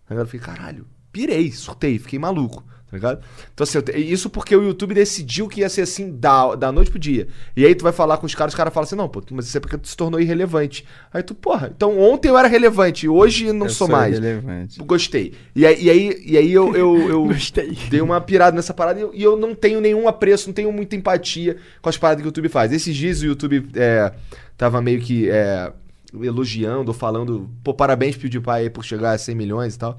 Tá 0.07 0.13
ligado? 0.15 0.25
Eu 0.25 0.29
fiquei, 0.31 0.39
caralho, 0.45 0.87
pirei, 1.11 1.51
surtei, 1.51 1.99
fiquei 1.99 2.17
maluco. 2.19 2.63
Tá 2.89 2.95
ligado? 2.95 3.21
Então, 3.53 3.65
assim, 3.65 3.81
te- 3.81 3.97
isso 3.97 4.29
porque 4.29 4.55
o 4.55 4.63
YouTube 4.63 4.93
decidiu 4.93 5.49
que 5.49 5.59
ia 5.59 5.67
ser 5.67 5.81
assim 5.81 6.09
da, 6.17 6.55
da 6.55 6.71
noite 6.71 6.89
pro 6.89 6.97
dia. 6.97 7.27
E 7.53 7.65
aí 7.65 7.75
tu 7.75 7.83
vai 7.83 7.91
falar 7.91 8.17
com 8.17 8.25
os 8.25 8.33
caras, 8.33 8.53
os 8.53 8.57
caras 8.57 8.73
falam 8.73 8.85
assim: 8.85 8.95
não, 8.95 9.09
pô, 9.09 9.21
mas 9.31 9.45
isso 9.45 9.57
é 9.57 9.59
porque 9.59 9.77
tu 9.77 9.89
se 9.89 9.97
tornou 9.97 10.21
irrelevante. 10.21 10.85
Aí 11.13 11.21
tu, 11.21 11.35
porra, 11.35 11.69
então 11.75 11.99
ontem 11.99 12.29
eu 12.29 12.37
era 12.37 12.47
relevante, 12.47 13.05
hoje 13.05 13.51
não 13.51 13.65
Eu 13.65 13.71
sou, 13.73 13.87
sou 13.87 13.89
mais. 13.89 14.17
irrelevante. 14.17 14.79
Gostei. 14.79 15.33
E 15.53 15.65
aí, 15.65 15.83
e 15.83 15.89
aí, 15.89 16.23
e 16.27 16.37
aí 16.37 16.53
eu, 16.53 16.73
eu, 16.77 17.09
eu 17.09 17.23
Gostei. 17.27 17.77
dei 17.89 17.99
uma 17.99 18.21
pirada 18.21 18.55
nessa 18.55 18.73
parada 18.73 18.97
e 18.97 19.03
eu, 19.03 19.11
e 19.13 19.21
eu 19.21 19.35
não 19.35 19.53
tenho 19.53 19.81
nenhum 19.81 20.07
apreço, 20.07 20.47
não 20.47 20.53
tenho 20.53 20.71
muita 20.71 20.95
empatia 20.95 21.57
com 21.81 21.89
as 21.89 21.97
paradas 21.97 22.21
que 22.21 22.27
o 22.27 22.29
YouTube 22.29 22.47
faz. 22.47 22.71
Esses 22.71 22.95
dias 22.95 23.21
o 23.21 23.25
YouTube 23.25 23.67
é, 23.75 24.13
tava 24.55 24.81
meio 24.81 25.01
que 25.01 25.29
é, 25.29 25.73
elogiando, 26.13 26.93
falando, 26.93 27.49
pô, 27.63 27.73
parabéns 27.73 28.15
PewDiePie 28.15 28.49
aí 28.49 28.69
por 28.69 28.83
chegar 28.83 29.11
a 29.13 29.17
100 29.17 29.35
milhões 29.35 29.75
e 29.75 29.79
tal. 29.79 29.97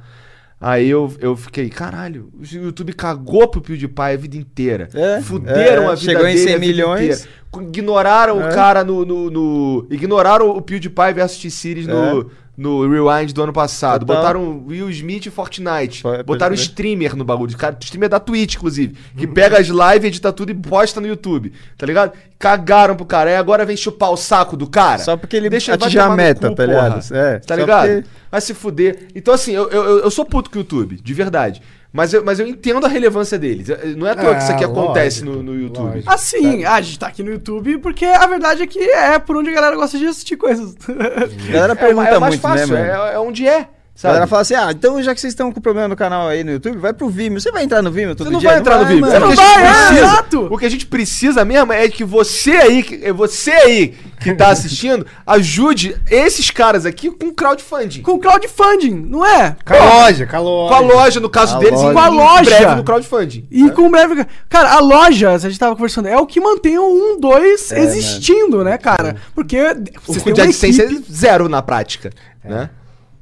Aí 0.61 0.89
eu, 0.89 1.13
eu 1.21 1.37
fiquei, 1.37 1.69
caralho, 1.69 2.33
o 2.35 2.45
YouTube 2.45 2.93
cagou 2.93 3.47
pro 3.47 3.61
PewDiePie 3.61 4.03
a 4.03 4.17
vida 4.17 4.37
inteira. 4.37 4.89
É, 4.93 5.21
Fuderam 5.21 5.85
é, 5.85 5.87
a 5.87 5.95
vida 5.95 5.97
chegou 5.99 6.27
em 6.27 6.35
dele 6.35 6.39
100 6.47 6.55
a 6.55 6.59
vida 6.59 6.67
milhões. 6.73 7.21
inteira. 7.55 7.69
Ignoraram 7.69 8.43
É. 8.43 8.49
o 8.51 8.55
cara 8.55 8.83
no, 8.83 9.05
no, 9.05 9.31
no- 9.31 9.87
Ignoraram 9.91 10.51
o 10.51 10.61
PewDiePie 10.61 11.13
versus 11.15 11.39
T-Series 11.41 11.87
no, 11.87 12.31
no 12.59 12.83
Rewind 12.91 13.33
do 13.33 13.43
ano 13.45 13.53
passado. 13.53 14.05
Total. 14.05 14.17
Botaram 14.17 14.65
Will 14.67 14.91
Smith 14.91 15.25
e 15.27 15.31
Fortnite. 15.31 16.03
Botaram 16.27 16.57
ver. 16.57 16.61
streamer 16.61 17.15
no 17.15 17.25
bagulho. 17.25 17.57
Cara, 17.57 17.77
streamer 17.81 18.09
da 18.09 18.19
Twitch, 18.19 18.57
inclusive. 18.57 18.97
Que 19.17 19.29
pega 19.29 19.59
as 19.61 19.69
lives, 19.69 20.05
edita 20.05 20.33
tudo 20.33 20.51
e 20.51 20.55
posta 20.55 21.01
no 21.01 21.07
YouTube. 21.07 21.53
Tá 21.77 21.87
ligado? 21.87 22.13
Cagaram 22.37 22.97
pro 22.97 23.07
cara. 23.07 23.31
Aí 23.31 23.37
agora 23.37 23.65
vem 23.65 23.77
chupar 23.77 24.11
o 24.11 24.17
saco 24.17 24.57
do 24.57 24.67
cara. 24.67 24.99
Só 24.99 25.17
porque 25.17 25.37
ele 25.37 25.49
Deixa- 25.49 25.77
vai 25.77 25.87
atingiu 25.87 26.03
a 26.03 26.17
meta, 26.17 26.49
cu, 26.51 26.55
tá 26.57 26.67
ligado? 26.67 27.15
É, 27.15 27.39
Tá 27.39 27.55
ligado? 27.57 27.89
porque- 27.89 28.09
Vai 28.31 28.41
se 28.41 28.53
fuder. 28.55 29.07
Então, 29.15 29.33
assim, 29.33 29.53
eu, 29.53 29.69
eu- 29.71 29.99
eu 30.01 30.11
sou 30.11 30.25
puto 30.25 30.51
com 30.51 30.57
o 30.57 30.61
YouTube, 30.61 30.97
de 31.03 31.15
verdade. 31.15 31.63
Mas 31.93 32.13
eu, 32.13 32.23
mas 32.23 32.39
eu 32.39 32.47
entendo 32.47 32.85
a 32.85 32.89
relevância 32.89 33.39
deles. 33.39 33.67
Não 33.97 34.07
é 34.07 34.11
à 34.11 34.15
toa 34.15 34.35
que 34.35 34.43
isso 34.43 34.53
aqui 34.53 34.63
Ah, 34.63 34.67
acontece 34.67 35.25
lógico, 35.25 35.43
no, 35.43 35.55
no 35.55 35.61
YouTube. 35.61 35.87
lógico. 35.87 36.11
Assim, 36.13 36.65
a 36.65 36.81
gente 36.83 36.99
tá 36.99 37.07
aqui 37.07 37.23
no 37.23 37.31
YouTube 37.31 37.79
porque 37.79 38.05
a 38.05 38.27
verdade 38.27 38.63
é 38.63 38.67
que 38.67 38.79
é 38.79 39.19
por 39.19 39.37
onde 39.39 39.49
a 39.49 39.55
galera 39.55 39.75
gosta 39.75 39.97
de 39.99 40.07
assistir 40.07 40.37
coisas. 40.37 40.75
A 40.87 41.53
galera 41.53 41.73
É, 41.73 41.77
pergunta 41.77 42.09
é 42.09 42.19
mais 42.19 42.33
muito, 42.35 42.43
fácil, 42.43 42.75
né, 42.75 42.91
é, 42.91 43.15
é 43.15 43.19
onde 43.19 43.49
é. 43.49 43.69
A 43.99 44.01
Sabe? 44.01 44.13
galera 44.13 44.27
fala 44.29 44.43
assim, 44.43 44.55
ah, 44.55 44.69
então 44.71 45.03
já 45.03 45.13
que 45.13 45.21
vocês 45.21 45.33
estão 45.33 45.51
com 45.51 45.61
problema 45.61 45.89
no 45.89 45.97
canal 45.97 46.29
aí 46.29 46.45
no 46.45 46.53
YouTube, 46.53 46.79
vai 46.79 46.93
pro 46.93 47.09
Vimeo. 47.09 47.41
Você 47.41 47.51
vai 47.51 47.65
entrar 47.65 47.83
no 47.83 47.91
Vimeo 47.91 48.15
todo 48.15 48.29
Você 48.29 48.33
não 48.33 48.39
dia? 48.39 48.51
vai 48.51 48.59
entrar 48.61 48.79
no 48.79 48.87
Vimeo. 48.87 49.05
o 49.05 49.13
que 49.13 49.19
Não 49.19 49.33
a 49.33 49.35
vai, 49.35 49.65
é, 49.65 49.75
precisa? 49.77 49.99
exato. 49.99 50.49
O 50.55 50.57
que 50.57 50.65
a 50.67 50.69
gente 50.71 50.87
precisa 50.87 51.45
mesmo 51.45 51.73
é 51.73 51.89
que 51.89 52.05
você 52.05 52.53
aí, 52.53 52.85
que- 52.85 53.05
é 53.05 53.13
você 53.13 53.51
aí 53.51 53.95
que 54.21 54.33
tá 54.35 54.51
assistindo, 54.51 55.05
ajude 55.27 55.97
esses 56.09 56.49
caras 56.49 56.87
aqui 56.87 57.11
com 57.11 57.33
crowdfunding. 57.35 58.03
Com 58.03 58.21
crowdfunding, 58.21 58.95
não 58.95 59.27
é? 59.27 59.57
Com 59.67 59.75
a 59.75 59.85
loja, 60.05 60.27
com 60.29 60.37
a 60.37 60.41
loja. 60.41 60.69
Com 60.69 60.75
a 60.75 60.81
loja, 60.95 61.21
no 61.21 61.29
caso 61.31 61.57
A 61.57 61.59
deles, 61.59 61.81
loja. 61.81 61.91
em, 61.91 61.95
Com 61.95 61.99
a 62.01 62.09
em 62.09 62.15
loja. 62.15 62.51
breve 62.51 62.75
no 62.77 62.85
crowdfunding. 62.85 63.49
E 63.51 63.69
com 63.73 63.91
breve. 63.91 64.25
Cara, 64.49 64.75
a 64.75 64.79
loja, 64.79 65.33
a 65.33 65.39
gente 65.39 65.59
tava 65.59 65.75
conversando, 65.75 66.07
é 66.07 66.17
o 66.17 66.25
que 66.25 66.41
mantém 66.41 66.79
o 66.79 66.85
1, 67.17 67.19
2 67.21 67.73
existindo, 67.73 68.63
né, 68.63 68.79
cara? 68.79 69.17
Porque 69.35 69.59
O 69.61 70.13
você 70.15 70.21
custo 70.21 70.33
de 70.33 70.41
AdSense 70.41 70.83
é 70.83 70.89
zero 71.13 71.49
na 71.49 71.61
prática, 71.63 72.13
né? 72.45 72.71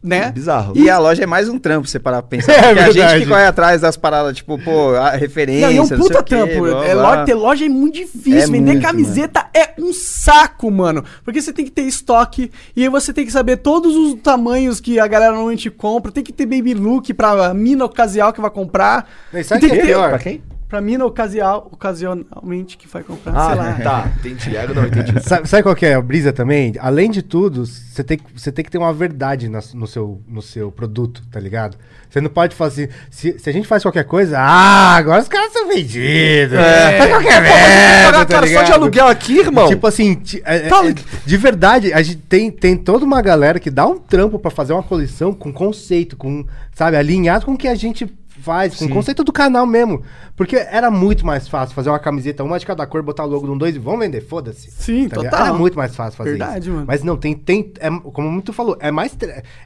Né? 0.07 0.31
Bizarro. 0.31 0.73
E 0.77 0.89
a 0.89 0.99
loja 0.99 1.23
é 1.23 1.27
mais 1.27 1.49
um 1.49 1.59
trampo, 1.59 1.87
você 1.89 1.99
parar 1.99 2.23
pra 2.23 2.29
pensar. 2.29 2.53
É 2.77 2.85
porque 2.85 3.01
a 3.01 3.09
gente 3.09 3.25
que 3.25 3.29
corre 3.29 3.45
atrás 3.45 3.81
das 3.81 3.97
paradas, 3.97 4.37
tipo, 4.37 4.59
pô, 4.59 4.95
a 4.95 5.11
referência. 5.11 5.67
Não, 5.67 5.73
e 5.73 5.77
é 5.79 5.83
um 5.83 5.87
sei 5.87 5.97
puta 5.97 6.21
o 6.21 6.25
quê, 6.25 6.37
trampo. 6.37 6.61
blá, 6.63 6.85
É, 6.87 6.95
blá. 6.95 7.11
loja, 7.11 7.25
ter 7.25 7.35
loja 7.35 7.65
é 7.67 7.69
muito 7.69 7.95
difícil. 7.95 8.39
É 8.39 8.47
Vender 8.47 8.73
muito, 8.73 8.83
camiseta 8.83 9.47
é 9.55 9.71
um 9.79 9.93
saco, 9.93 10.71
mano. 10.71 11.05
Porque 11.25 11.41
você 11.43 11.53
tem 11.53 11.65
que 11.65 11.71
ter 11.71 11.83
estoque. 11.83 12.51
E 12.75 12.83
aí 12.83 12.89
você 12.89 13.13
tem 13.13 13.25
que 13.27 13.33
saber 13.33 13.57
todos 13.59 13.95
os 13.97 14.15
tamanhos 14.23 14.81
que 14.81 14.99
a 15.01 15.07
galera 15.07 15.33
normalmente 15.33 15.69
compra. 15.71 16.13
Tem 16.13 16.23
que 16.25 16.33
ter 16.33 16.47
baby 16.47 16.75
look 16.75 17.13
pra 17.15 17.53
mina 17.53 17.85
ocasial 17.85 18.33
que 18.33 18.41
vai 18.41 18.51
comprar. 18.51 19.09
Não, 19.33 19.41
e 19.41 19.45
sabe 19.45 19.61
tem 19.63 19.71
o 19.71 19.73
que 19.73 19.79
é 19.79 19.81
que 19.81 19.87
ter- 19.89 19.93
pior? 19.95 20.09
Pra 20.11 20.19
quem? 20.19 20.43
Pra 20.69 20.81
mina 20.81 21.05
ocasial, 21.07 21.69
ocasionalmente 21.71 22.77
que 22.77 22.89
vai 22.89 23.03
comprar. 23.05 23.33
Ah, 23.37 23.47
sei 23.47 23.55
lá. 23.57 23.73
tá. 23.75 24.13
Entendi. 24.19 24.57
É, 24.57 24.67
Não, 24.67 24.85
entendi. 24.85 25.13
Sabe, 25.23 25.49
sabe 25.49 25.63
qual 25.63 25.77
que 25.77 25.87
é 25.87 25.95
a 25.95 26.03
brisa 26.03 26.33
também? 26.33 26.75
Além 26.81 27.09
de 27.11 27.23
tudo, 27.23 27.65
você 27.65 28.03
tem, 28.03 28.19
que- 28.19 28.25
você 28.37 28.51
tem 28.51 28.65
que 28.65 28.71
ter 28.71 28.79
uma 28.79 28.93
verdade 28.93 29.49
na- 29.49 29.61
no, 29.75 29.87
seu, 29.87 30.21
no 30.29 30.43
seu 30.43 30.73
produto, 30.73 31.23
tá 31.31 31.39
ligado? 31.39 31.77
Você 32.11 32.21
não 32.21 32.29
pode 32.31 32.57
fazer. 32.57 32.91
assim, 33.09 33.33
Se, 33.33 33.39
se 33.39 33.51
a 33.51 33.53
gente 33.53 33.69
faz 33.69 33.83
qualquer 33.83 34.05
coisa, 34.05 34.39
ah, 34.41 34.97
agora 34.97 35.23
os 35.23 35.29
caras 35.29 35.53
são 35.53 35.69
vendidos. 35.69 36.59
É. 36.59 36.99
Faz 36.99 37.11
qualquer 37.11 37.43
merda, 37.43 38.05
Pagar 38.13 38.19
tá 38.19 38.27
cara 38.27 38.47
só 38.47 38.53
de 38.53 38.65
ligado? 38.65 38.73
aluguel 38.73 39.07
aqui, 39.07 39.39
irmão. 39.39 39.69
Tipo 39.69 39.87
assim, 39.87 40.15
ti- 40.17 40.43
é- 40.45 40.67
é- 40.67 40.69
Tá. 40.69 40.85
é- 40.85 40.95
de 41.25 41.37
verdade, 41.37 41.93
a 41.93 42.03
gente 42.03 42.19
tem, 42.23 42.51
tem 42.51 42.77
toda 42.77 43.05
uma 43.05 43.23
galera 43.23 43.61
que 43.61 43.71
dá 43.71 43.87
um 43.87 43.99
trampo 43.99 44.37
pra 44.39 44.51
fazer 44.51 44.73
uma 44.73 44.83
coleção 44.83 45.33
com 45.33 45.53
conceito, 45.53 46.17
com, 46.17 46.45
sabe, 46.75 46.97
alinhado 46.97 47.47
com 47.47 47.53
o 47.53 47.57
que 47.59 47.69
a 47.69 47.75
gente 47.77 48.05
faz, 48.47 48.77
com 48.77 48.85
o 48.85 48.89
conceito 48.89 49.25
do 49.25 49.33
canal 49.33 49.67
mesmo. 49.67 50.03
Porque 50.37 50.55
era 50.57 50.89
muito 50.91 51.27
mais 51.27 51.49
fácil 51.49 51.75
fazer 51.75 51.89
uma 51.91 51.99
camiseta, 51.99 52.45
uma 52.45 52.59
de 52.59 52.65
cada 52.65 52.87
cor, 52.87 53.03
botar 53.03 53.25
o 53.25 53.27
logo 53.27 53.47
num 53.47 53.59
dois 53.59 53.75
e 53.75 53.79
vamos 53.79 54.01
vender, 54.01 54.21
foda-se. 54.21 54.71
Sim, 54.71 55.09
Tá 55.09 55.17
ligado? 55.17 55.33
total. 55.33 55.47
Era 55.49 55.55
muito 55.55 55.77
mais 55.77 55.97
fácil 55.97 56.17
fazer 56.17 56.31
Verdade, 56.31 56.67
isso. 56.67 56.71
mano. 56.73 56.85
Mas 56.87 57.03
não, 57.03 57.17
tem, 57.17 57.35
tem 57.35 57.73
é, 57.81 57.91
como 57.91 58.31
muito 58.31 58.53
falou, 58.53 58.77
é 58.79 58.91
mais, 58.93 59.17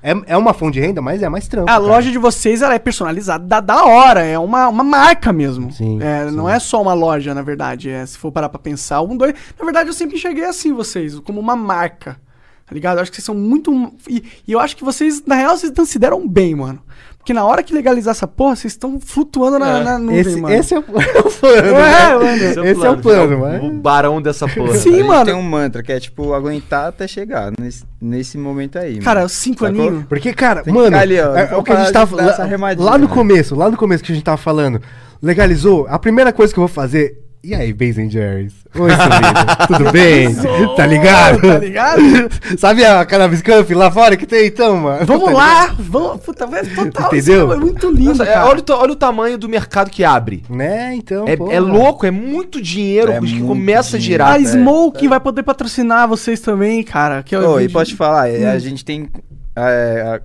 é, 0.02 0.14
é 0.26 0.36
uma 0.36 0.54
fonte 0.54 0.74
de 0.74 0.80
renda, 0.80 1.02
mas 1.02 1.22
é 1.22 1.28
mais 1.28 1.46
trampo. 1.46 1.68
A 1.70 1.74
cara. 1.74 1.84
loja 1.84 2.10
de 2.10 2.18
vocês 2.18 2.62
ela 2.62 2.74
é 2.74 2.78
personalizada 2.78 3.44
da, 3.44 3.60
da 3.60 3.84
hora, 3.84 4.22
é 4.22 4.38
uma, 4.38 4.68
uma 4.68 4.84
marca 4.84 5.32
mesmo. 5.32 5.70
Sim, 5.72 5.98
É, 6.02 6.28
sim. 6.28 6.34
Não 6.34 6.48
é 6.48 6.58
só 6.58 6.80
uma 6.80 6.94
loja, 6.94 7.34
na 7.34 7.42
verdade. 7.42 7.90
É, 7.90 8.06
se 8.06 8.16
for 8.16 8.32
parar 8.32 8.48
pra 8.48 8.58
pensar, 8.58 9.02
um, 9.02 9.16
dois. 9.16 9.34
Na 9.58 9.64
verdade, 9.64 9.90
eu 9.90 9.92
sempre 9.94 10.16
enxerguei 10.16 10.44
assim 10.44 10.72
vocês, 10.72 11.18
como 11.20 11.38
uma 11.38 11.54
marca. 11.54 12.16
Tá 12.66 12.74
ligado? 12.74 12.98
Eu 12.98 13.02
acho 13.02 13.10
que 13.10 13.16
vocês 13.16 13.24
são 13.26 13.34
muito. 13.34 13.92
E, 14.08 14.22
e 14.46 14.52
eu 14.52 14.60
acho 14.60 14.76
que 14.76 14.84
vocês, 14.84 15.24
na 15.26 15.34
real, 15.34 15.56
vocês 15.56 15.72
consideram 15.74 16.26
bem, 16.28 16.54
mano. 16.54 16.80
Porque 17.30 17.34
na 17.38 17.44
hora 17.44 17.62
que 17.62 17.72
legalizar 17.72 18.10
essa 18.10 18.26
porra, 18.26 18.56
vocês 18.56 18.72
estão 18.72 18.98
flutuando 18.98 19.56
na, 19.56 19.80
na 19.84 19.98
nuvem, 20.00 20.18
Esse, 20.18 20.40
mano. 20.40 20.52
esse 20.52 20.74
é 20.74 20.78
o 20.78 20.82
é 20.82 21.20
o 21.20 21.30
plano. 21.30 21.68
É, 21.68 21.72
né? 21.72 22.14
mano. 22.16 22.66
Esse 22.66 22.86
é 22.86 22.90
o 22.90 22.98
plano, 22.98 23.38
mas... 23.38 23.62
O 23.62 23.70
barão 23.70 24.20
dessa 24.20 24.48
porra. 24.48 24.74
Sim, 24.74 24.94
a 24.94 24.96
gente 24.96 25.06
mano. 25.06 25.24
tem 25.26 25.34
um 25.34 25.42
mantra 25.42 25.80
que 25.80 25.92
é, 25.92 26.00
tipo, 26.00 26.34
aguentar 26.34 26.88
até 26.88 27.06
chegar 27.06 27.52
nesse, 27.56 27.84
nesse 28.02 28.36
momento 28.36 28.80
aí. 28.80 28.98
Cara, 28.98 29.20
mano. 29.20 29.28
cinco 29.28 29.64
Sacou? 29.64 29.86
aninhos. 29.86 30.06
Porque, 30.08 30.32
cara, 30.32 30.64
Tem 30.64 30.74
mano, 30.74 30.96
ali, 30.96 31.20
ó, 31.20 31.36
é, 31.36 31.50
é 31.52 31.56
o 31.56 31.62
que 31.62 31.70
a 31.70 31.76
gente 31.76 31.92
tava 31.92 32.20
essa 32.20 32.44
lá, 32.44 32.74
lá 32.76 32.98
no 32.98 33.06
né? 33.06 33.14
começo, 33.14 33.54
lá 33.54 33.70
no 33.70 33.76
começo 33.76 34.02
que 34.02 34.10
a 34.10 34.14
gente 34.16 34.24
tava 34.24 34.36
falando, 34.36 34.82
legalizou, 35.22 35.86
a 35.88 36.00
primeira 36.00 36.32
coisa 36.32 36.52
que 36.52 36.58
eu 36.58 36.66
vou 36.66 36.74
fazer, 36.74 37.19
e 37.42 37.54
aí, 37.54 37.72
Bays 37.72 37.96
and 37.98 38.10
Jerry's? 38.10 38.52
Oi, 38.74 38.90
tudo 39.66 39.90
bem? 39.92 40.28
tá 40.76 40.86
ligado? 40.86 41.40
Tá 41.40 41.58
ligado? 41.58 42.00
Sabe 42.58 42.84
a 42.84 43.04
Cannabis 43.06 43.40
Camp 43.42 43.70
lá 43.70 43.90
fora 43.90 44.16
que 44.16 44.26
tem 44.26 44.46
então, 44.46 44.76
mano? 44.76 45.06
Vamos 45.06 45.24
Tá 45.24 45.30
lá! 45.32 45.74
Vamos, 45.78 46.20
puta, 46.22 46.44
é 46.44 46.62
total. 46.64 47.06
Entendeu? 47.06 47.46
isso 47.46 47.52
É 47.52 47.56
muito 47.56 47.90
lindo, 47.90 48.10
Nossa, 48.10 48.22
é, 48.24 48.26
cara. 48.34 48.46
olha, 48.48 48.60
o, 48.68 48.72
olha 48.72 48.92
o 48.92 48.96
tamanho 48.96 49.38
do 49.38 49.48
mercado 49.48 49.90
que 49.90 50.04
abre. 50.04 50.44
Né, 50.50 50.94
então, 50.94 51.26
É, 51.26 51.36
pô, 51.36 51.50
é 51.50 51.58
louco, 51.58 52.04
é 52.04 52.10
muito 52.10 52.60
dinheiro 52.60 53.10
É 53.12 53.14
que 53.14 53.20
muito 53.26 53.46
começa 53.46 53.96
a 53.96 53.98
dinheiro. 54.00 54.24
girar. 54.24 54.34
A 54.34 54.44
Smoke 54.44 55.08
vai 55.08 55.18
poder 55.18 55.42
patrocinar 55.42 56.06
vocês 56.06 56.40
também, 56.40 56.82
cara. 56.82 57.22
Que 57.22 57.34
é 57.34 57.38
eu 57.38 57.48
Ô, 57.52 57.60
e 57.60 57.68
te 57.84 57.96
falar, 57.96 58.28
é, 58.30 58.38
Hum. 58.46 58.50
a 58.52 58.58
gente 58.58 58.84
tem 58.84 59.08
é, 59.56 60.02
a- 60.16 60.20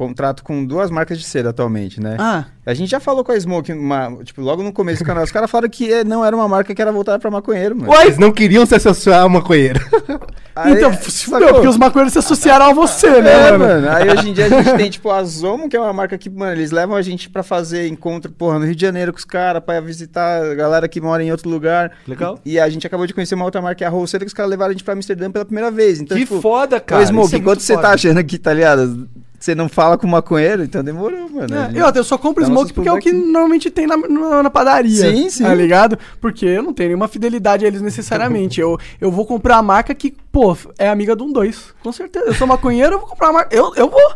contrato 0.00 0.42
com 0.42 0.64
duas 0.64 0.90
marcas 0.90 1.18
de 1.18 1.24
seda 1.24 1.50
atualmente, 1.50 2.00
né? 2.00 2.16
Ah, 2.18 2.46
A 2.64 2.72
gente 2.72 2.88
já 2.90 2.98
falou 2.98 3.22
com 3.22 3.32
a 3.32 3.38
Smoke, 3.38 3.70
uma- 3.72 4.16
tipo, 4.24 4.40
logo 4.40 4.62
no 4.62 4.72
começo 4.72 5.02
do 5.02 5.06
canal, 5.06 5.22
os 5.22 5.30
caras 5.30 5.50
falaram 5.50 5.68
que 5.68 5.92
é, 5.92 6.02
não 6.04 6.24
era 6.24 6.34
uma 6.34 6.48
marca 6.48 6.74
que 6.74 6.80
era 6.80 6.90
voltada 6.90 7.18
pra 7.18 7.30
maconheiro, 7.30 7.76
mano. 7.76 7.92
Eles 8.00 8.16
não 8.16 8.32
queriam 8.32 8.64
se 8.64 8.74
associar 8.74 9.22
a 9.22 9.28
maconheiro. 9.28 9.78
Aí- 10.56 10.72
então, 10.72 10.92
se 10.94 11.10
sacou? 11.10 11.38
fudeu, 11.40 11.54
porque 11.54 11.68
os 11.68 11.76
maconheiros 11.76 12.12
se 12.14 12.18
associaram 12.18 12.66
a 12.66 12.72
você, 12.72 13.06
É, 13.08 13.22
né, 13.22 13.50
mano? 13.52 13.64
mano. 13.64 13.88
Aí 13.90 14.08
hoje 14.10 14.30
em 14.30 14.32
dia 14.32 14.46
a 14.46 14.48
gente 14.48 14.72
tem, 14.76 14.90
tipo, 14.90 15.10
a 15.10 15.22
Zomo, 15.22 15.68
que 15.68 15.76
é 15.76 15.80
uma 15.80 15.92
marca 15.92 16.16
que, 16.16 16.30
mano, 16.30 16.52
eles 16.52 16.70
levam 16.70 16.96
a 16.96 17.02
gente 17.02 17.28
pra 17.28 17.42
fazer 17.42 17.86
encontro, 17.86 18.32
porra, 18.32 18.58
no 18.58 18.64
Rio 18.64 18.74
de 18.74 18.80
Janeiro 18.80 19.12
com 19.12 19.18
os 19.18 19.24
caras, 19.24 19.62
pra 19.62 19.80
visitar 19.80 20.42
a 20.42 20.54
galera 20.54 20.88
que 20.88 21.00
mora 21.00 21.22
em 21.22 21.30
outro 21.30 21.48
lugar. 21.50 21.92
Legal. 22.08 22.38
E, 22.44 22.52
e 22.54 22.60
a 22.60 22.68
gente 22.70 22.86
acabou 22.86 23.06
de 23.06 23.12
conhecer 23.14 23.34
uma 23.34 23.44
outra 23.44 23.60
marca, 23.60 23.76
que 23.76 23.84
é 23.84 23.86
a 23.86 23.90
Wholesale, 23.90 24.24
que 24.24 24.28
os 24.28 24.34
caras 24.34 24.50
levaram 24.50 24.70
a 24.70 24.72
gente 24.72 24.84
pra 24.84 24.94
Amsterdã 24.94 25.30
pela 25.30 25.44
primeira 25.44 25.70
vez. 25.70 26.00
Então, 26.00 26.16
que 26.16 26.24
tipo, 26.24 26.40
foda, 26.40 26.80
Cara. 26.80 27.02
Ô, 27.02 27.06
Smoke, 27.06 27.34
é 27.34 27.38
enquanto 27.38 27.60
você 27.60 27.74
foda. 27.74 27.88
tá 27.88 27.94
achando 27.94 28.24
que, 28.24 28.38
tá 28.38 28.52
ligado? 28.52 29.08
Você 29.40 29.54
não 29.54 29.70
fala 29.70 29.96
com 29.96 30.06
maconheiro, 30.06 30.62
então 30.62 30.84
demorou, 30.84 31.26
mano. 31.30 31.54
É, 31.54 31.70
eu, 31.74 31.86
eu 31.94 32.04
só 32.04 32.18
compro 32.18 32.44
smoke 32.44 32.74
porque 32.74 32.88
é 32.90 32.92
o 32.92 32.98
que 32.98 33.10
normalmente 33.10 33.70
tem 33.70 33.86
na, 33.86 33.96
na, 33.96 34.42
na 34.42 34.50
padaria. 34.50 35.10
Sim, 35.10 35.30
sim. 35.30 35.44
Tá 35.44 35.54
ligado? 35.54 35.98
Porque 36.20 36.44
eu 36.44 36.62
não 36.62 36.74
tenho 36.74 36.90
nenhuma 36.90 37.08
fidelidade 37.08 37.64
a 37.64 37.68
eles 37.68 37.80
necessariamente. 37.80 38.60
eu, 38.60 38.78
eu 39.00 39.10
vou 39.10 39.24
comprar 39.24 39.56
a 39.56 39.62
marca 39.62 39.94
que, 39.94 40.14
pô, 40.30 40.54
é 40.78 40.90
amiga 40.90 41.16
de 41.16 41.22
um 41.22 41.32
dois. 41.32 41.72
Com 41.82 41.90
certeza. 41.90 42.26
Eu 42.26 42.34
sou 42.34 42.46
maconheiro, 42.46 42.96
eu 42.96 42.98
vou 42.98 43.08
comprar 43.08 43.28
a 43.28 43.32
marca. 43.32 43.56
Eu, 43.56 43.72
eu 43.76 43.88
vou. 43.88 44.14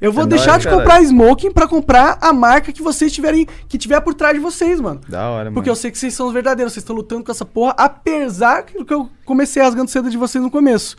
Eu 0.00 0.12
vou 0.12 0.24
É 0.24 0.26
deixar 0.28 0.52
nóis, 0.52 0.62
de 0.62 0.68
caralho. 0.68 0.84
comprar 0.84 1.02
smoking 1.02 1.50
pra 1.52 1.66
comprar 1.68 2.18
a 2.20 2.32
marca 2.32 2.72
que 2.72 2.82
vocês 2.82 3.12
tiverem. 3.12 3.46
Que 3.68 3.76
tiver 3.76 4.00
por 4.00 4.14
trás 4.14 4.34
de 4.34 4.40
vocês, 4.40 4.80
mano. 4.80 5.00
Da 5.08 5.28
hora, 5.28 5.44
mano. 5.44 5.54
Porque 5.54 5.70
eu 5.70 5.74
sei 5.76 5.90
que 5.90 5.98
vocês 5.98 6.14
são 6.14 6.28
os 6.28 6.32
verdadeiros, 6.32 6.72
vocês 6.72 6.82
estão 6.82 6.94
lutando 6.94 7.24
com 7.24 7.30
essa 7.32 7.44
porra, 7.44 7.74
apesar 7.76 8.62
que 8.62 8.76
eu 8.94 9.08
comecei 9.24 9.60
rasgando 9.62 9.90
cedo 9.90 10.08
de 10.08 10.16
vocês 10.16 10.42
no 10.42 10.50
começo. 10.50 10.96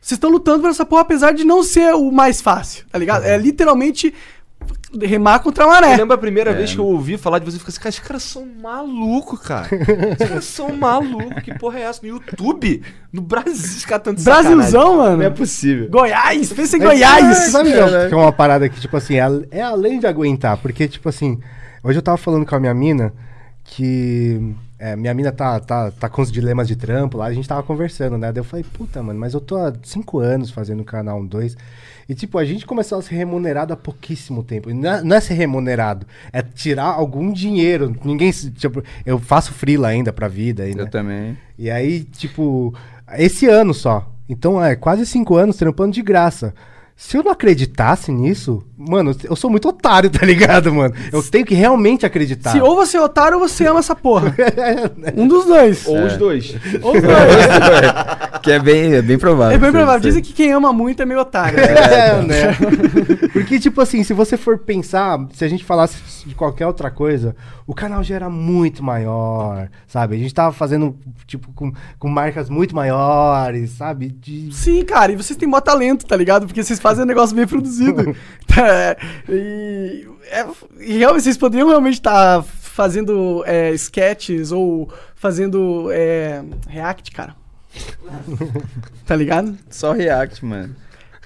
Vocês 0.00 0.16
estão 0.16 0.30
lutando 0.30 0.60
por 0.60 0.70
essa 0.70 0.84
porra, 0.86 1.02
apesar 1.02 1.32
de 1.32 1.44
não 1.44 1.62
ser 1.62 1.94
o 1.94 2.10
mais 2.10 2.40
fácil, 2.40 2.84
tá 2.90 2.98
ligado? 2.98 3.24
É 3.24 3.36
literalmente 3.36 4.14
remar 5.02 5.40
contra 5.40 5.64
a 5.64 5.66
Eu 5.66 5.70
maré. 5.70 5.96
lembro 5.96 6.14
a 6.14 6.18
primeira 6.18 6.50
É. 6.50 6.54
vez 6.54 6.72
que 6.72 6.78
eu 6.78 6.84
ouvi 6.86 7.16
falar 7.18 7.38
de 7.38 7.44
você, 7.44 7.56
eu 7.56 7.60
fiquei 7.60 7.70
assim, 7.70 7.78
cara, 7.78 7.88
esses 7.90 8.00
caras 8.00 8.22
são 8.22 8.46
malucos, 8.46 9.38
cara. 9.40 9.68
Esses 9.72 10.28
caras 10.28 10.44
são 10.44 10.74
malucos. 10.76 11.42
Que 11.42 11.54
porra 11.58 11.78
é 11.80 11.82
essa? 11.82 12.00
No 12.02 12.08
YouTube? 12.08 12.82
No 13.12 13.20
Brasil, 13.20 13.52
esses 13.52 13.84
caras 13.84 14.14
de 14.16 14.22
Brasilzão, 14.24 14.62
sacanagem. 14.62 14.96
mano. 14.96 15.16
Não 15.18 15.24
é 15.26 15.30
possível. 15.30 15.88
Goiás, 15.90 16.52
pensa 16.52 16.76
em 16.76 16.80
É, 16.80 16.84
Goiás. 16.84 17.36
Sabe 17.50 17.72
Caralho. 17.72 18.08
que 18.08 18.14
é 18.14 18.16
uma 18.16 18.32
parada 18.32 18.68
que, 18.68 18.80
tipo 18.80 18.96
assim, 18.96 19.16
é, 19.16 19.26
é 19.50 19.62
além 19.62 19.98
de 20.00 20.06
aguentar. 20.06 20.56
Porque, 20.56 20.88
tipo 20.88 21.08
assim, 21.08 21.38
hoje 21.84 21.98
eu 21.98 22.02
tava 22.02 22.16
falando 22.16 22.46
com 22.46 22.54
a 22.54 22.60
minha 22.60 22.74
mina 22.74 23.12
que. 23.64 24.54
É, 24.78 24.94
minha 24.94 25.12
mina 25.12 25.32
tá, 25.32 25.58
tá, 25.58 25.90
tá 25.90 26.08
com 26.08 26.22
os 26.22 26.30
dilemas 26.30 26.68
de 26.68 26.76
trampo 26.76 27.18
lá, 27.18 27.26
a 27.26 27.32
gente 27.32 27.48
tava 27.48 27.62
conversando, 27.64 28.16
né? 28.16 28.30
Daí 28.30 28.40
eu 28.40 28.44
falei, 28.44 28.64
puta, 28.64 29.02
mano, 29.02 29.18
mas 29.18 29.34
eu 29.34 29.40
tô 29.40 29.56
há 29.56 29.72
cinco 29.82 30.20
anos 30.20 30.50
fazendo 30.50 30.80
o 30.80 30.84
canal 30.84 31.18
1, 31.18 31.26
2. 31.26 31.56
E, 32.08 32.14
tipo, 32.14 32.38
a 32.38 32.44
gente 32.44 32.64
começou 32.64 32.98
a 32.98 33.02
ser 33.02 33.16
remunerado 33.16 33.72
há 33.72 33.76
pouquíssimo 33.76 34.42
tempo. 34.42 34.72
Não 34.72 34.90
é, 34.90 35.02
não 35.02 35.16
é 35.16 35.20
ser 35.20 35.34
remunerado, 35.34 36.06
é 36.32 36.40
tirar 36.40 36.86
algum 36.86 37.30
dinheiro. 37.32 37.94
Ninguém. 38.02 38.30
Tipo, 38.30 38.82
eu 39.04 39.18
faço 39.18 39.52
freela 39.52 39.88
ainda 39.88 40.12
pra 40.12 40.26
vida. 40.26 40.62
Aí, 40.62 40.74
né? 40.74 40.82
Eu 40.82 40.88
também. 40.88 41.36
E 41.58 41.70
aí, 41.70 42.04
tipo, 42.04 42.72
esse 43.18 43.46
ano 43.46 43.74
só. 43.74 44.10
Então, 44.26 44.62
é 44.62 44.74
quase 44.74 45.04
cinco 45.04 45.36
anos 45.36 45.56
trampando 45.56 45.92
de 45.92 46.02
graça. 46.02 46.54
Se 47.00 47.16
eu 47.16 47.22
não 47.22 47.30
acreditasse 47.30 48.10
nisso, 48.10 48.60
mano, 48.76 49.14
eu 49.22 49.36
sou 49.36 49.48
muito 49.48 49.68
otário, 49.68 50.10
tá 50.10 50.26
ligado, 50.26 50.74
mano? 50.74 50.92
Eu 51.12 51.22
tenho 51.22 51.46
que 51.46 51.54
realmente 51.54 52.04
acreditar. 52.04 52.50
Se 52.50 52.60
ou 52.60 52.74
você 52.74 52.96
é 52.96 53.00
otário 53.00 53.38
ou 53.38 53.48
você 53.48 53.68
ama 53.68 53.78
essa 53.78 53.94
porra. 53.94 54.34
um 55.16 55.28
dos 55.28 55.44
dois. 55.44 55.86
Ou 55.86 56.04
os 56.04 56.16
dois. 56.16 56.56
Ou 56.82 56.96
os 56.96 57.00
dois. 57.00 57.14
que 58.48 58.52
é 58.52 58.58
bem, 58.58 58.94
é 58.94 59.02
bem 59.02 59.18
provável. 59.18 59.54
É 59.54 59.58
bem 59.58 59.70
provável. 59.70 60.00
Dizem 60.00 60.22
que 60.22 60.32
quem 60.32 60.52
ama 60.52 60.72
muito 60.72 61.02
é 61.02 61.06
meio 61.06 61.20
otário. 61.20 61.58
É, 61.60 62.22
né? 62.22 62.56
Porque, 63.30 63.60
tipo 63.60 63.80
assim, 63.80 64.02
se 64.02 64.14
você 64.14 64.38
for 64.38 64.58
pensar, 64.58 65.18
se 65.34 65.44
a 65.44 65.48
gente 65.48 65.64
falasse 65.64 66.26
de 66.26 66.34
qualquer 66.34 66.66
outra 66.66 66.90
coisa, 66.90 67.36
o 67.66 67.74
canal 67.74 68.02
já 68.02 68.14
era 68.14 68.30
muito 68.30 68.82
maior, 68.82 69.68
sabe? 69.86 70.16
A 70.16 70.18
gente 70.18 70.32
tava 70.32 70.52
fazendo, 70.52 70.96
tipo, 71.26 71.52
com, 71.52 71.70
com 71.98 72.08
marcas 72.08 72.48
muito 72.48 72.74
maiores, 72.74 73.72
sabe? 73.72 74.08
De... 74.08 74.50
Sim, 74.52 74.82
cara, 74.82 75.12
e 75.12 75.16
vocês 75.16 75.36
têm 75.36 75.48
mó 75.48 75.60
talento, 75.60 76.06
tá 76.06 76.16
ligado? 76.16 76.46
Porque 76.46 76.62
vocês 76.62 76.80
fazem 76.80 77.04
um 77.04 77.06
negócio 77.06 77.36
bem 77.36 77.46
produzido. 77.46 78.16
Tá, 78.48 78.96
e, 79.28 80.08
é, 80.30 80.46
e 80.80 80.98
realmente, 80.98 81.22
vocês 81.22 81.36
poderiam 81.36 81.68
realmente 81.68 81.94
estar 81.94 82.42
fazendo 82.42 83.44
é, 83.46 83.70
sketches 83.72 84.50
ou 84.50 84.90
fazendo 85.14 85.90
é, 85.92 86.42
react, 86.66 87.12
cara. 87.12 87.36
tá 89.06 89.14
ligado? 89.16 89.56
Só 89.70 89.92
react, 89.92 90.44
mano. 90.44 90.74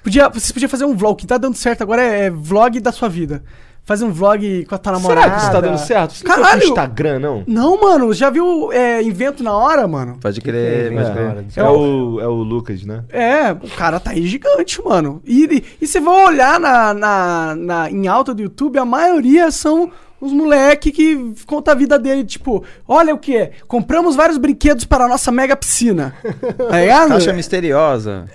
Podia, 0.02 0.28
vocês 0.28 0.50
podiam 0.50 0.68
fazer 0.68 0.84
um 0.84 0.96
vlog, 0.96 1.12
o 1.12 1.16
que 1.16 1.26
tá 1.26 1.38
dando 1.38 1.56
certo 1.56 1.82
agora 1.82 2.02
é, 2.02 2.24
é 2.26 2.30
vlog 2.30 2.80
da 2.80 2.90
sua 2.92 3.08
vida. 3.08 3.42
Fazer 3.84 4.04
um 4.04 4.12
vlog 4.12 4.64
com 4.66 4.74
a 4.76 4.78
tua 4.78 4.92
namorada. 4.92 5.22
Será 5.22 5.34
que 5.36 5.42
isso 5.42 5.52
tá 5.52 5.60
dando 5.60 5.78
certo? 5.78 6.12
Você 6.14 6.24
não 6.28 6.34
Caralho! 6.36 6.60
pro 6.60 6.68
Instagram, 6.68 7.18
não? 7.18 7.44
Não, 7.48 7.80
mano, 7.80 8.12
já 8.14 8.30
viu 8.30 8.70
é, 8.72 9.02
invento 9.02 9.42
na 9.42 9.52
hora, 9.52 9.88
mano? 9.88 10.18
Pode 10.20 10.40
crer, 10.40 10.92
É, 10.92 10.94
pode 10.96 11.08
é, 11.10 11.12
crer. 11.12 11.26
hora 11.28 11.42
de- 11.42 11.58
É 11.58 11.64
o, 11.64 12.20
é 12.20 12.26
o 12.28 12.34
Lucas, 12.44 12.84
né? 12.84 13.02
É, 13.08 13.50
o 13.50 13.68
cara 13.76 13.98
tá 13.98 14.12
aí 14.12 14.24
gigante, 14.24 14.80
mano. 14.84 15.20
E, 15.26 15.44
e, 15.44 15.64
e 15.80 15.86
você 15.86 16.00
vai 16.00 16.26
olhar 16.26 16.60
na, 16.60 16.94
na, 16.94 17.54
na- 17.56 17.90
em 17.90 18.06
alta 18.06 18.32
do 18.32 18.42
YouTube, 18.42 18.78
a 18.78 18.84
maioria 18.84 19.50
são 19.50 19.90
os 20.22 20.32
moleque 20.32 20.92
que 20.92 21.34
conta 21.46 21.72
a 21.72 21.74
vida 21.74 21.98
dele, 21.98 22.24
tipo, 22.24 22.64
olha 22.86 23.12
o 23.14 23.18
que? 23.18 23.50
Compramos 23.66 24.14
vários 24.16 24.38
brinquedos 24.38 24.84
para 24.84 25.04
a 25.04 25.08
nossa 25.08 25.30
mega 25.32 25.56
piscina. 25.56 26.14
Tá 26.70 26.80
ligado? 26.80 27.08
Caixa 27.08 27.32
misteriosa. 27.32 28.26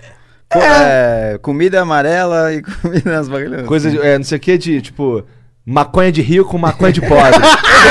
Co- 0.52 0.60
é, 0.60 1.38
comida 1.42 1.82
amarela 1.82 2.54
e 2.54 2.62
comida 2.82 3.12
nas 3.12 3.28
bagulhas. 3.28 3.66
Coisa 3.66 3.90
de, 3.90 4.00
é, 4.00 4.18
não 4.18 4.24
sei 4.26 4.38
o 4.38 4.42
que, 4.42 4.58
de 4.58 4.82
tipo, 4.82 5.24
maconha 5.66 6.12
de 6.12 6.22
rio 6.22 6.46
com 6.46 6.58
maconha 6.58 6.92
de 6.94 7.02
pobre. 7.02 7.40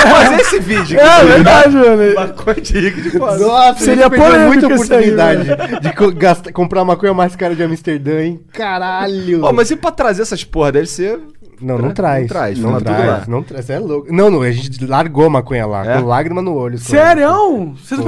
Vou 0.02 0.10
fazer 0.16 0.40
esse 0.40 0.58
vídeo. 0.60 0.98
É 0.98 1.04
inclusive. 1.04 1.32
verdade, 1.34 1.76
mano. 1.76 2.14
Maconha 2.14 2.60
de 2.60 2.78
rico 2.80 3.00
de 3.02 3.10
pobre. 3.18 3.40
Nossa, 3.44 3.84
Seria 3.84 4.08
polêmico 4.10 4.46
muita 4.46 4.66
isso 4.74 4.92
aí, 4.94 5.10
oportunidade 5.10 5.80
de 5.80 5.92
co- 5.94 6.12
gastar- 6.12 6.52
comprar 6.52 6.84
maconha 6.84 7.12
mais 7.14 7.34
cara 7.36 7.54
de 7.54 7.62
Amsterdã, 7.62 8.20
hein? 8.22 8.40
Caralho! 8.52 9.40
Pô, 9.40 9.52
mas 9.52 9.70
e 9.70 9.76
pra 9.76 9.90
trazer 9.90 10.22
essas 10.22 10.42
porra? 10.44 10.72
Deve 10.72 10.86
ser. 10.86 11.18
Não, 11.60 11.78
não 11.78 11.92
traz. 11.92 12.20
Não 12.22 12.28
traz, 12.28 12.58
não 12.58 12.72
tudo 12.74 12.84
traz. 12.84 13.26
Não 13.26 13.42
traz, 13.42 13.64
você 13.64 13.72
é 13.74 13.78
louco. 13.78 14.12
Não, 14.12 14.30
não, 14.30 14.42
a 14.42 14.50
gente 14.50 14.84
largou 14.86 15.26
a 15.26 15.30
maconha 15.30 15.66
lá, 15.66 15.86
É? 15.86 16.00
com 16.00 16.06
lágrima 16.06 16.42
no 16.42 16.54
olho. 16.54 16.78
Sério? 16.78 17.74
Vocês 17.76 17.98
não 18.00 18.06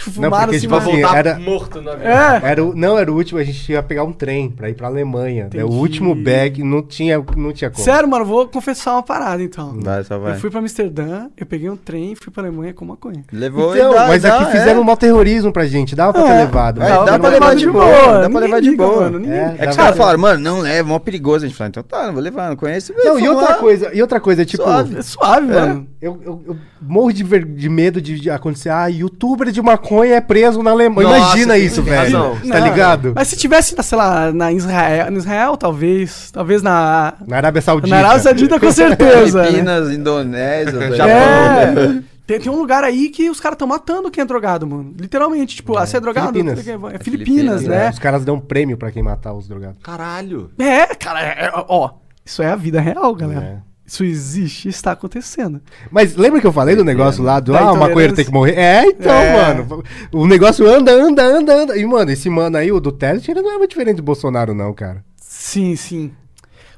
Fumaram 0.00 0.36
porque, 0.44 0.56
assim, 0.56 0.60
tipo 0.66 0.74
assim, 0.76 1.02
era- 1.04 1.38
morto 1.38 1.80
na 1.82 1.92
É. 1.92 2.40
Era 2.50 2.64
o, 2.64 2.74
não, 2.74 2.98
era 2.98 3.10
o 3.12 3.14
último, 3.16 3.38
a 3.38 3.44
gente 3.44 3.70
ia 3.72 3.82
pegar 3.82 4.04
um 4.04 4.12
trem 4.12 4.50
pra 4.50 4.68
ir 4.70 4.74
pra 4.74 4.86
Alemanha. 4.88 5.48
Daí 5.50 5.62
O 5.62 5.68
último 5.70 6.14
bag 6.14 6.62
não 6.62 6.82
tinha, 6.82 7.22
não 7.36 7.52
tinha 7.52 7.70
como. 7.70 7.84
Sério, 7.84 8.08
mano, 8.08 8.24
vou 8.24 8.46
confessar 8.48 8.92
uma 8.94 9.02
parada 9.02 9.42
então. 9.42 9.78
Vai, 9.80 10.02
só 10.04 10.18
vai. 10.18 10.32
Eu 10.32 10.36
fui 10.40 10.50
pra 10.50 10.60
Amsterdã, 10.60 11.28
eu 11.36 11.44
peguei 11.46 11.68
um 11.68 11.76
trem 11.76 12.12
e 12.12 12.16
fui 12.16 12.32
pra 12.32 12.42
Alemanha 12.42 12.72
com 12.72 12.84
maconha. 12.84 13.22
Levou 13.32 13.74
Então, 13.76 13.90
e 13.92 13.94
dá, 13.94 14.08
mas 14.08 14.22
dá, 14.22 14.36
aqui 14.36 14.44
é. 14.44 14.58
fizeram 14.58 14.80
um 14.80 14.84
mau 14.84 14.96
terrorismo 14.96 15.52
pra 15.52 15.66
gente, 15.66 15.94
dava 15.94 16.12
pra 16.12 16.22
ter 16.22 16.30
É. 16.32 16.38
levado. 16.44 16.82
É, 16.82 16.88
dá 16.88 17.12
não 17.12 17.20
pra 17.20 17.28
levar 17.30 17.54
de 17.56 17.70
boa, 17.70 18.18
dá 18.22 18.30
pra 18.30 18.40
levar 18.40 18.60
de 18.62 18.76
boa. 18.76 19.00
mano, 19.02 19.18
ninguém 19.18 19.34
É. 19.36 19.44
É 19.44 19.52
que 19.58 19.64
dá 19.66 19.70
os 19.70 19.76
caras 19.76 19.96
falaram, 19.96 20.18
mano, 20.18 20.40
não 20.40 20.60
leva, 20.60 20.88
mó 20.88 20.98
perigoso. 20.98 21.44
A 21.44 21.48
gente 21.48 21.56
falou, 21.56 21.68
então 21.68 21.82
tá, 21.82 22.06
não 22.06 22.14
vou 22.14 22.22
levar, 22.22 22.48
não 22.48 22.56
conheço. 22.56 22.92
Não, 22.96 23.18
e 23.18 23.28
outra 23.28 23.54
coisa, 23.54 23.90
e 23.94 24.00
outra 24.00 24.20
coisa, 24.20 24.44
tipo, 24.44 24.62
Suave. 24.62 24.96
É 24.98 25.02
suave, 25.02 25.46
mano. 25.48 25.86
eu, 26.00 26.56
morro 26.80 27.12
de, 27.12 27.22
de 27.24 27.68
medo 27.68 28.00
de, 28.00 28.18
de 28.18 28.30
acontecer, 28.30 28.70
ah, 28.70 28.86
youtuber 28.86 29.50
de 29.50 29.60
maconha 29.60 29.89
é 30.12 30.20
preso 30.20 30.62
na 30.62 30.70
Alemanha. 30.70 31.08
Nossa, 31.08 31.20
Imagina 31.26 31.58
isso, 31.58 31.82
velho. 31.82 31.98
razão. 32.18 32.36
Tá 32.48 32.60
ligado? 32.60 33.12
Mas 33.14 33.28
se 33.28 33.36
tivesse, 33.36 33.74
sei 33.82 33.98
lá, 33.98 34.32
na 34.32 34.52
Israel, 34.52 35.10
no 35.10 35.18
Israel, 35.18 35.56
talvez. 35.56 36.30
Talvez 36.30 36.62
na. 36.62 37.14
Na 37.26 37.36
Arábia 37.36 37.60
Saudita. 37.62 37.88
Na 37.94 37.98
Arábia 37.98 38.20
Saudita, 38.20 38.60
com 38.60 38.70
certeza. 38.72 39.38
né? 39.42 39.46
Filipinas, 39.48 39.90
Indonésia, 39.90 40.90
Japão. 40.96 41.14
É. 41.16 42.02
Tem, 42.26 42.38
tem 42.38 42.52
um 42.52 42.56
lugar 42.56 42.84
aí 42.84 43.08
que 43.08 43.28
os 43.28 43.40
caras 43.40 43.56
estão 43.56 43.66
matando 43.66 44.08
quem 44.10 44.22
é 44.22 44.24
drogado, 44.24 44.64
mano. 44.66 44.94
Literalmente, 44.96 45.56
tipo, 45.56 45.76
ah, 45.76 45.84
você 45.84 45.96
é 45.96 46.00
drogado? 46.00 46.28
Filipinas. 46.32 46.58
É 46.60 46.62
Filipinas, 46.62 47.02
Filipinas, 47.02 47.62
né? 47.64 47.90
Os 47.90 47.98
caras 47.98 48.24
dão 48.24 48.36
um 48.36 48.40
prêmio 48.40 48.76
pra 48.76 48.92
quem 48.92 49.02
matar 49.02 49.32
os 49.32 49.48
drogados. 49.48 49.82
Caralho. 49.82 50.48
É, 50.58 50.86
cara, 50.94 51.20
é- 51.20 51.46
é- 51.46 51.52
ó. 51.68 51.90
Isso 52.24 52.40
é 52.42 52.46
a 52.48 52.54
vida 52.54 52.80
real, 52.80 53.12
galera. 53.16 53.64
É. 53.90 53.92
Isso 53.92 54.04
existe, 54.04 54.68
está 54.68 54.92
acontecendo. 54.92 55.60
Mas 55.90 56.14
lembra 56.14 56.40
que 56.40 56.46
eu 56.46 56.52
falei 56.52 56.76
do 56.76 56.84
negócio 56.84 57.24
lá 57.24 57.40
do 57.40 57.56
ah, 57.56 57.72
o 57.72 57.76
maconheiro 57.76 58.14
tem 58.14 58.24
que 58.24 58.30
morrer? 58.30 58.54
É, 58.56 58.86
então, 58.86 59.12
É. 59.12 59.54
mano. 59.54 59.82
O 60.12 60.26
negócio 60.28 60.64
anda, 60.68 60.92
anda, 60.92 61.24
anda, 61.24 61.52
anda. 61.52 61.76
E, 61.76 61.84
mano, 61.84 62.10
esse 62.10 62.30
mano 62.30 62.56
aí, 62.56 62.70
o 62.70 62.78
do 62.78 62.92
Teste, 62.92 63.32
ele 63.32 63.42
não 63.42 63.52
é 63.52 63.58
muito 63.58 63.70
diferente 63.70 63.96
do 63.96 64.02
Bolsonaro, 64.04 64.54
não, 64.54 64.72
cara. 64.72 65.04
Sim, 65.16 65.74
sim. 65.74 66.12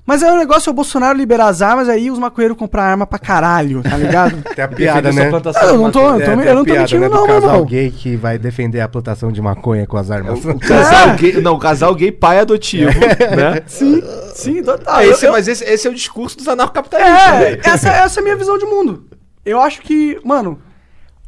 Mas 0.04 0.20
aí 0.20 0.32
o 0.32 0.36
negócio 0.36 0.68
é 0.68 0.72
o 0.72 0.74
Bolsonaro 0.74 1.16
liberar 1.16 1.46
as 1.46 1.62
armas, 1.62 1.88
aí 1.88 2.10
os 2.10 2.18
maconheiros 2.18 2.58
comprar 2.58 2.82
arma 2.82 3.06
pra 3.06 3.20
caralho, 3.20 3.82
tá 3.84 3.96
ligado? 3.96 4.42
Tem 4.52 4.64
a 4.64 4.68
piada, 4.68 5.12
né? 5.12 5.30
Ah, 5.54 5.64
eu 5.66 5.78
não 5.78 5.92
tô, 5.92 6.00
eu, 6.00 6.20
É, 6.20 6.24
tô, 6.24 6.36
tem 6.36 6.46
eu 6.48 6.54
não 6.56 6.62
tô 6.62 6.64
piada, 6.64 6.80
mentindo, 6.80 7.00
né, 7.02 7.08
não, 7.08 7.26
casal 7.26 7.50
irmão. 7.50 7.64
gay 7.64 7.90
que 7.92 8.16
vai 8.16 8.36
defender 8.36 8.80
a 8.80 8.88
plantação 8.88 9.30
de 9.30 9.40
maconha 9.40 9.86
com 9.86 9.96
as 9.96 10.10
armas. 10.10 10.44
O 10.44 10.58
casal 10.58 11.14
gay. 11.16 11.40
Não, 11.40 11.54
o 11.54 11.58
casal 11.58 11.94
gay 11.94 12.10
pai 12.10 12.40
adotivo. 12.40 12.90
Né? 13.36 13.62
Sim, 13.66 14.02
sim, 14.34 14.62
total. 14.62 14.96
Ah, 14.96 15.04
Eu- 15.04 15.12
esse, 15.12 15.24
eu- 15.26 15.32
mas 15.32 15.46
esse, 15.46 15.62
esse 15.64 15.86
é 15.86 15.90
o 15.90 15.94
discurso 15.94 16.36
dos 16.36 16.48
anarcocapitalistas. 16.48 17.22
É, 17.22 17.38
velho. 17.38 17.60
essa, 17.64 17.88
essa 17.88 18.18
é 18.18 18.20
a 18.20 18.24
minha 18.24 18.36
visão 18.36 18.58
de 18.58 18.64
mundo. 18.66 19.06
Eu 19.46 19.60
acho 19.60 19.80
que, 19.82 20.20
mano, 20.24 20.60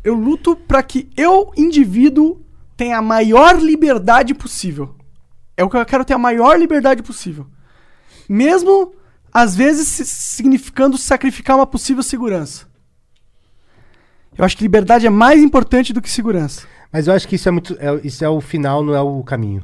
eu 0.02 0.14
luto 0.14 0.56
pra 0.56 0.82
que 0.82 1.08
eu, 1.16 1.52
indivíduo, 1.56 2.40
tenha 2.76 2.98
a 2.98 3.02
maior 3.02 3.56
liberdade 3.56 4.34
possível. 4.34 4.96
É 5.56 5.62
o 5.62 5.70
que 5.70 5.76
eu 5.76 5.86
quero 5.86 6.04
ter 6.04 6.14
a 6.14 6.18
maior 6.18 6.58
liberdade 6.58 7.02
possível. 7.02 7.46
Mesmo, 8.28 8.92
às 9.32 9.54
vezes, 9.56 9.86
si- 9.88 10.04
significando 10.04 10.96
sacrificar 10.98 11.56
uma 11.56 11.66
possível 11.66 12.02
segurança. 12.02 12.66
Eu 14.36 14.44
acho 14.44 14.56
que 14.56 14.64
liberdade 14.64 15.06
é 15.06 15.10
mais 15.10 15.40
importante 15.42 15.92
do 15.92 16.02
que 16.02 16.10
segurança. 16.10 16.66
Mas 16.92 17.06
eu 17.06 17.14
acho 17.14 17.26
que 17.28 17.36
isso 17.36 17.48
é 17.48 17.52
muito. 17.52 17.76
é- 17.78 18.00
isso 18.06 18.24
é 18.24 18.28
o 18.28 18.40
final, 18.40 18.82
não 18.82 18.94
é 18.94 19.00
o 19.00 19.22
caminho. 19.22 19.62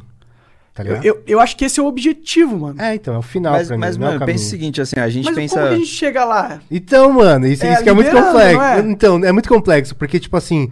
Tá 0.72 0.82
Eu, 0.84 0.86
ligado? 0.86 1.04
eu, 1.04 1.22
eu 1.26 1.40
acho 1.40 1.56
que 1.56 1.64
esse 1.64 1.80
é 1.80 1.82
o 1.82 1.86
objetivo, 1.86 2.56
mano. 2.58 2.80
É, 2.80 2.94
então, 2.94 3.14
é 3.14 3.18
o 3.18 3.22
final 3.22 3.52
Mas, 3.54 3.66
pra 3.66 3.76
mim. 3.76 3.80
mas 3.80 3.96
não 3.96 4.06
é 4.06 4.08
o 4.08 4.12
mano, 4.12 4.20
caminho. 4.20 4.36
pensa 4.38 4.46
o 4.46 4.50
seguinte, 4.50 4.80
assim, 4.80 5.00
a 5.00 5.08
gente 5.08 5.24
Mas 5.24 5.34
pensa... 5.34 5.54
como 5.56 5.66
a 5.66 5.74
gente 5.74 5.86
chega 5.88 6.24
lá? 6.24 6.60
Então, 6.70 7.12
mano, 7.12 7.46
isso, 7.48 7.64
É, 7.64 7.72
isso 7.74 7.82
que 7.82 7.88
é 7.88 7.92
muito 7.92 8.10
complexo. 8.10 8.60
é? 8.62 8.78
Então, 8.80 9.24
é 9.24 9.32
muito 9.32 9.48
complexo, 9.48 9.94
porque, 9.96 10.20
tipo 10.20 10.36
assim. 10.36 10.70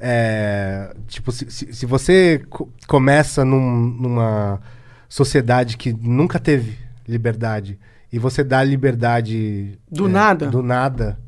é, 0.00 0.92
tipo, 1.06 1.30
se, 1.32 1.48
se, 1.50 1.72
se 1.72 1.86
você 1.86 2.42
co- 2.50 2.68
começa 2.88 3.44
num- 3.44 3.88
numa 4.00 4.60
sociedade 5.08 5.76
que 5.76 5.92
nunca 5.92 6.38
teve 6.38 6.76
liberdade 7.08 7.78
e 8.12 8.18
você 8.18 8.44
dá 8.44 8.62
liberdade. 8.62 9.78
Do 9.90 10.06
é, 10.06 10.10
nada? 10.10 10.46
Do 10.46 10.62
nada, 10.62 11.18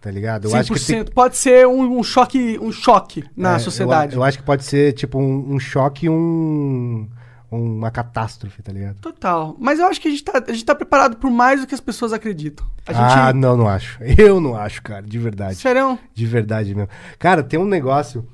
tá 0.00 0.10
ligado? 0.10 0.48
Eu 0.48 0.56
acho 0.56 0.72
que 0.72 0.80
tem- 0.80 1.04
100%. 1.04 1.12
Pode 1.12 1.36
ser 1.36 1.66
um, 1.66 1.98
um 1.98 2.02
choque, 2.02 2.58
um 2.60 2.72
choque 2.72 3.24
na 3.36 3.56
é, 3.56 3.58
sociedade. 3.58 4.14
Eu, 4.14 4.20
eu 4.20 4.24
acho 4.24 4.38
que 4.38 4.44
pode 4.44 4.64
ser, 4.64 4.92
tipo, 4.92 5.18
um, 5.18 5.54
um 5.54 5.58
choque 5.58 6.06
e 6.06 6.10
um, 6.10 7.08
uma 7.50 7.90
catástrofe, 7.90 8.62
tá 8.62 8.72
ligado? 8.72 8.96
Total. 9.00 9.56
Mas 9.58 9.78
eu 9.80 9.86
acho 9.86 10.00
que 10.00 10.08
a 10.08 10.10
gente, 10.10 10.24
tá, 10.24 10.42
a 10.46 10.52
gente 10.52 10.64
tá 10.64 10.74
preparado 10.74 11.16
por 11.16 11.30
mais 11.30 11.60
do 11.60 11.66
que 11.66 11.74
as 11.74 11.80
pessoas 11.80 12.12
acreditam. 12.12 12.64
A 12.86 12.92
gente. 12.92 13.02
Ah, 13.02 13.32
não, 13.32 13.56
não 13.56 13.68
acho. 13.68 13.98
Eu 14.16 14.40
não 14.40 14.56
acho, 14.56 14.82
cara, 14.82 15.02
de 15.02 15.18
verdade. 15.18 15.56
Serão? 15.56 15.98
De 16.14 16.26
verdade 16.26 16.74
mesmo. 16.74 16.90
Cara, 17.18 17.42
tem 17.42 17.58
um 17.58 17.66
negócio. 17.66 18.26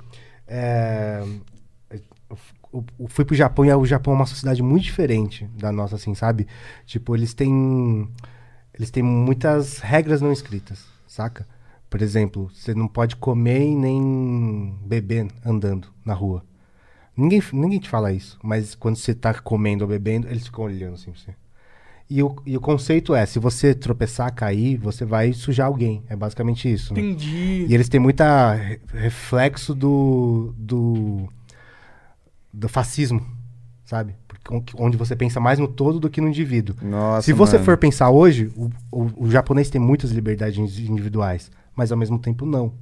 é, 0.47 1.23
Eu 2.73 2.85
fui 3.07 3.23
pro 3.25 3.35
Japão 3.35 3.65
e 3.65 3.73
o 3.73 3.85
Japão 3.85 4.13
é 4.13 4.17
uma 4.17 4.25
sociedade 4.25 4.61
muito 4.61 4.83
diferente 4.83 5.45
da 5.57 5.71
nossa, 5.71 5.95
assim, 5.95 6.13
sabe? 6.13 6.47
Tipo, 6.85 7.15
eles 7.15 7.33
têm. 7.33 8.07
Eles 8.73 8.91
têm 8.91 9.01
muitas 9.01 9.79
regras 9.79 10.21
não 10.21 10.31
escritas, 10.31 10.85
saca? 11.07 11.47
Por 11.89 12.01
exemplo, 12.01 12.51
você 12.53 12.75
não 12.75 12.87
pode 12.87 13.15
comer 13.15 13.61
e 13.71 13.75
nem 13.75 14.75
beber 14.85 15.27
andando 15.45 15.87
na 16.05 16.13
rua. 16.13 16.43
Ninguém, 17.15 17.41
ninguém 17.53 17.79
te 17.79 17.89
fala 17.89 18.11
isso, 18.13 18.37
mas 18.43 18.75
quando 18.75 18.97
você 18.97 19.15
tá 19.15 19.33
comendo 19.33 19.83
ou 19.83 19.89
bebendo, 19.89 20.27
eles 20.27 20.45
ficam 20.45 20.65
olhando 20.65 20.93
assim 20.93 21.11
pra 21.11 21.19
você. 21.19 21.33
E 22.09 22.21
o, 22.21 22.35
e 22.45 22.55
o 22.55 22.61
conceito 22.61 23.15
é, 23.15 23.25
se 23.25 23.39
você 23.39 23.73
tropeçar, 23.73 24.31
cair, 24.33 24.77
você 24.77 25.03
vai 25.03 25.33
sujar 25.33 25.67
alguém. 25.67 26.03
É 26.07 26.15
basicamente 26.15 26.71
isso. 26.71 26.93
né? 26.93 26.99
Entendi. 27.01 27.65
E 27.67 27.73
eles 27.73 27.89
têm 27.89 27.99
muita 27.99 28.53
re- 28.53 28.79
reflexo 28.93 29.73
do, 29.73 30.53
do 30.57 31.27
do 32.57 32.67
fascismo, 32.67 33.21
sabe? 33.85 34.15
Porque 34.27 34.53
on- 34.53 34.85
onde 34.85 34.97
você 34.97 35.15
pensa 35.15 35.39
mais 35.39 35.59
no 35.59 35.67
todo 35.67 35.99
do 35.99 36.09
que 36.09 36.19
no 36.21 36.27
indivíduo. 36.27 36.75
Nossa, 36.81 37.21
Se 37.21 37.33
você 37.33 37.53
mano. 37.53 37.65
for 37.65 37.77
pensar 37.77 38.09
hoje, 38.09 38.51
o, 38.55 38.69
o, 38.91 39.25
o 39.25 39.29
japonês 39.31 39.69
tem 39.69 39.79
muitas 39.79 40.11
liberdades 40.11 40.57
individuais, 40.79 41.51
mas 41.75 41.91
ao 41.91 41.97
mesmo 41.97 42.17
tempo 42.17 42.45
não. 42.45 42.73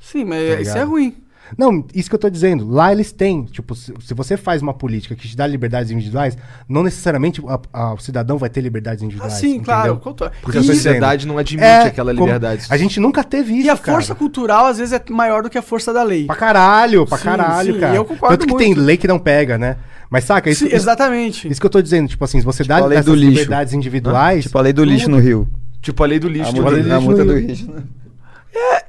Sim, 0.00 0.24
mas 0.24 0.54
Tá 0.54 0.60
isso 0.60 0.76
é 0.78 0.82
ruim. 0.82 1.16
Não, 1.58 1.84
isso 1.94 2.08
que 2.08 2.14
eu 2.14 2.18
tô 2.18 2.30
dizendo. 2.30 2.68
Lá 2.68 2.90
eles 2.90 3.12
têm. 3.12 3.44
Tipo, 3.44 3.74
se, 3.74 3.92
se 4.00 4.14
você 4.14 4.36
faz 4.36 4.62
uma 4.62 4.72
política 4.72 5.14
que 5.14 5.28
te 5.28 5.36
dá 5.36 5.46
liberdades 5.46 5.90
individuais, 5.92 6.36
não 6.68 6.82
necessariamente 6.82 7.40
a- 7.46 7.60
a- 7.72 7.94
o 7.94 7.98
cidadão 7.98 8.38
vai 8.38 8.48
ter 8.48 8.60
liberdades 8.62 9.02
Ah, 9.02 9.06
individuais. 9.06 9.34
sim, 9.34 9.60
claro. 9.60 9.80
entendeu? 9.92 10.00
conto- 10.02 10.30
Porque 10.42 10.58
a 10.58 10.60
E- 10.62 10.64
sociedade 10.64 11.26
não 11.26 11.36
admite 11.38 11.62
É, 11.64 11.82
aquela 11.84 12.12
como- 12.14 12.24
liberdade. 12.26 12.66
A 12.70 12.76
gente 12.76 12.98
nunca 12.98 13.22
teve 13.22 13.52
isso, 13.54 13.66
E 13.66 13.70
a 13.70 13.76
cara. 13.76 13.98
força 13.98 14.14
cultural, 14.14 14.66
às 14.66 14.78
vezes, 14.78 14.92
é 14.92 15.02
maior 15.10 15.42
do 15.42 15.50
que 15.50 15.58
a 15.58 15.62
força 15.62 15.92
da 15.92 16.02
lei. 16.02 16.26
Pra 16.26 16.34
caralho, 16.36 17.06
pra 17.06 17.18
Sim, 17.18 17.24
caralho, 17.24 17.74
sim, 17.74 17.80
cara. 17.80 17.94
eu 17.94 18.04
concordo 18.04 18.36
Tanto 18.38 18.46
que 18.46 18.52
muito. 18.54 18.64
tem 18.64 18.74
lei 18.84 18.96
que 18.96 19.06
não 19.06 19.18
pega, 19.18 19.58
né? 19.58 19.76
Mas 20.10 20.24
saca, 20.24 20.48
isso, 20.48 20.60
Sim, 20.60 20.66
isso, 20.66 20.76
exatamente. 20.76 21.48
isso 21.48 21.60
que 21.60 21.66
eu 21.66 21.70
tô 21.70 21.82
dizendo, 21.82 22.08
tipo 22.08 22.24
assim, 22.24 22.38
se 22.38 22.44
você 22.46 22.64
dá 22.64 22.76
a 22.78 22.86
lei 22.86 22.98
essas 22.98 23.06
do 23.06 23.14
lixo. 23.14 23.30
liberdades 23.30 23.74
individuais, 23.74 24.44
Tipo 24.44 24.58
a 24.58 24.62
lei 24.62 24.72
do 24.72 24.84
lixo 24.84 25.10
no 25.10 25.18
Rio. 25.18 25.48
Tipo 25.82 26.02
a 26.02 26.06
lei 26.06 26.18
do 26.18 26.28
lixo. 26.28 26.50
A 26.50 26.52
multa, 26.52 26.70
lixo 26.70 26.92
a 26.94 27.00
multa 27.00 27.24
no 27.24 27.32
do 27.32 27.38
Rio. 27.38 27.46
lixo. 27.48 27.70
né? 27.70 27.82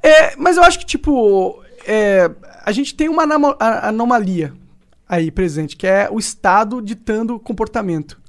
É, 0.04 0.36
mas 0.38 0.58
eu 0.58 0.64
acho 0.64 0.78
que, 0.80 0.86
tipo, 0.86 1.60
é, 1.86 2.32
a 2.64 2.72
gente 2.72 2.96
tem 2.96 3.08
uma 3.08 3.24
anomalia 3.88 4.54
aí 5.08 5.30
presente, 5.32 5.78
que 5.78 5.86
é 5.86 6.10
o 6.12 6.20
Estado 6.20 6.82
ditando 6.82 7.36
o 7.36 7.40
comportamento. 7.40 8.20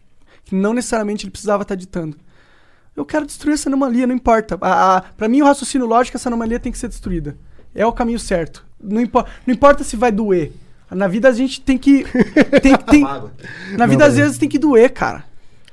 Que 0.45 0.55
não 0.55 0.73
necessariamente 0.73 1.25
ele 1.25 1.31
precisava 1.31 1.63
estar 1.63 1.75
ditando. 1.75 2.17
Eu 2.95 3.05
quero 3.05 3.27
destruir 3.27 3.55
essa 3.55 3.69
anomalia, 3.69 4.07
não 4.07 4.15
importa. 4.15 4.57
A, 4.61 4.97
a, 4.97 5.01
pra 5.01 5.29
mim, 5.29 5.43
o 5.43 5.45
raciocínio 5.45 5.87
lógico, 5.87 6.17
essa 6.17 6.29
anomalia 6.29 6.61
tem 6.61 6.73
que 6.73 6.79
ser 6.79 6.89
destruída. 6.89 7.37
É 7.75 7.85
o 7.85 7.93
caminho 7.93 8.19
certo. 8.19 8.65
Não, 8.81 9.01
impo 9.01 9.25
não 9.47 9.55
importa 9.55 9.85
se 9.85 9.97
vai 9.97 10.13
doer. 10.13 10.53
Na 10.91 11.09
vida 11.09 11.29
a 11.29 11.33
gente 11.33 11.61
tem 11.61 11.77
que. 11.77 12.05
Tem, 12.63 12.77
tem, 12.77 13.05
na 13.77 13.87
vida, 13.87 14.07
às 14.07 14.17
vezes, 14.17 14.39
tem 14.39 14.49
que 14.49 14.59
doer, 14.59 14.93
cara. 14.93 15.25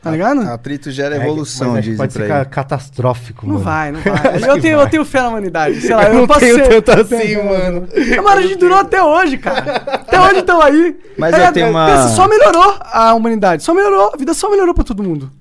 Tá 0.03 0.11
ligado? 0.11 0.41
Atrito 0.41 0.91
gera 0.91 1.15
é, 1.15 1.21
evolução, 1.23 1.69
mas 1.69 1.77
é 1.77 1.81
dizem 1.81 1.97
pode 1.97 2.13
pra 2.13 2.27
ca- 2.27 2.35
ele. 2.41 2.45
catastrófico, 2.49 3.45
Não 3.47 3.53
mano. 3.53 3.65
vai, 3.65 3.91
não 3.93 4.01
vai. 4.03 4.49
Eu 4.49 4.61
tenho, 4.61 4.75
vai. 4.77 4.85
eu 4.85 4.89
tenho 4.89 5.05
fé 5.05 5.21
na 5.21 5.29
humanidade. 5.29 5.79
Sei 5.81 5.95
lá, 5.95 6.03
Eu 6.03 6.13
eu, 6.13 6.19
não 6.19 6.27
posso 6.27 6.39
tenho 6.41 6.55
ser. 6.57 6.81
tanto 6.81 7.15
assim, 7.15 7.35
mano. 7.37 7.87
Mano, 8.23 8.29
a 8.37 8.41
gente 8.41 8.55
durou 8.57 8.77
até 8.77 9.01
hoje, 9.01 9.37
cara. 9.37 9.75
Até 9.75 10.19
hoje 10.19 10.39
estão 10.39 10.61
aí. 10.61 10.95
Mas 11.17 11.33
É, 11.33 11.47
eu 11.47 11.53
tenho 11.53 11.69
uma- 11.69 11.85
pensa, 11.85 12.09
Só 12.09 12.27
melhorou 12.27 12.75
a 12.81 13.13
humanidade. 13.13 13.63
Só 13.63 13.73
melhorou. 13.73 14.11
A 14.13 14.17
vida 14.17 14.33
só 14.33 14.49
melhorou 14.49 14.73
pra 14.73 14.83
todo 14.83 15.01
mundo. 15.01 15.31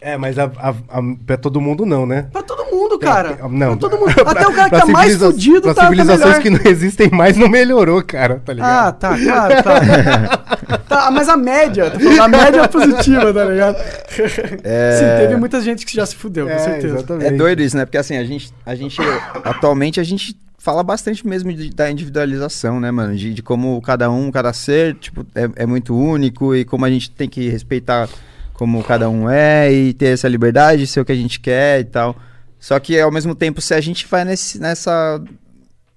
É, 0.00 0.16
mas 0.18 0.38
a, 0.38 0.44
a, 0.58 0.68
a- 0.70 1.02
pra 1.24 1.36
todo 1.38 1.60
mundo 1.60 1.86
não, 1.86 2.04
né? 2.04 2.26
Pra 2.32 2.42
todo 2.42 2.61
cara. 3.06 3.38
Não, 3.50 3.76
todo 3.76 3.98
mundo. 3.98 4.10
Até 4.26 4.46
o 4.46 4.52
cara 4.52 4.70
que 4.70 4.76
tá 4.78 4.86
mais 4.86 5.16
fudido 5.16 5.60
tá, 5.62 5.74
tá 5.74 5.82
civilizações 5.84 6.38
melhor. 6.38 6.42
que 6.42 6.50
não 6.50 6.60
existem 6.70 7.10
mais 7.10 7.36
não 7.36 7.48
melhorou, 7.48 8.02
cara, 8.02 8.40
tá 8.44 8.52
Ah, 8.52 8.54
ligado? 8.54 8.98
tá, 8.98 9.18
claro, 9.18 9.62
tá. 9.62 10.78
tá. 10.88 11.10
Mas 11.10 11.28
a 11.28 11.36
média, 11.36 11.92
a 12.22 12.28
média 12.28 12.60
é 12.62 12.68
positiva, 12.68 13.32
tá 13.32 13.44
ligado? 13.44 13.76
Sim, 14.08 15.04
teve 15.18 15.36
muita 15.36 15.60
gente 15.60 15.84
que 15.86 15.94
já 15.94 16.06
se 16.06 16.14
fudeu, 16.16 16.48
com 16.48 16.58
certeza. 16.58 16.96
exatamente. 16.96 17.26
É 17.34 17.36
doido 17.36 17.62
isso, 17.62 17.76
né? 17.76 17.84
Porque 17.84 17.98
assim, 17.98 18.16
a 18.16 18.24
gente, 18.24 18.52
a 18.64 18.74
gente 18.74 19.00
atualmente 19.44 20.00
a 20.00 20.04
gente 20.04 20.36
fala 20.58 20.82
bastante 20.82 21.26
mesmo 21.26 21.52
de- 21.52 21.70
da 21.70 21.90
individualização, 21.90 22.78
né, 22.78 22.90
mano? 22.90 23.16
De, 23.16 23.34
de 23.34 23.42
como 23.42 23.80
cada 23.82 24.10
um, 24.10 24.30
cada 24.30 24.52
ser, 24.52 24.94
tipo, 24.94 25.26
é, 25.34 25.48
é 25.56 25.66
muito 25.66 25.96
único 25.96 26.54
e 26.54 26.64
como 26.64 26.84
a 26.84 26.90
gente 26.90 27.10
tem 27.10 27.28
que 27.28 27.48
respeitar 27.48 28.08
como 28.54 28.82
cada 28.84 29.08
um 29.10 29.28
é 29.28 29.72
e 29.72 29.92
ter 29.92 30.06
essa 30.14 30.28
liberdade 30.28 30.82
de 30.82 30.86
ser 30.86 31.00
o 31.00 31.04
que 31.04 31.10
a 31.10 31.16
gente 31.16 31.40
quer 31.40 31.80
e 31.80 31.84
tal. 31.84 32.14
Só 32.62 32.78
que 32.78 32.96
ao 33.00 33.10
mesmo 33.10 33.34
tempo, 33.34 33.60
se 33.60 33.74
a 33.74 33.80
gente 33.80 34.06
vai 34.06 34.24
nesse, 34.24 34.60
nessa, 34.60 35.20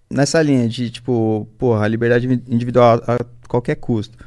nessa 0.09 0.41
linha 0.41 0.67
de, 0.67 0.89
tipo, 0.89 1.47
porra, 1.59 1.85
a 1.85 1.87
liberdade 1.87 2.27
individual 2.49 2.99
a 3.07 3.23
qualquer 3.47 3.75
custo. 3.75 4.17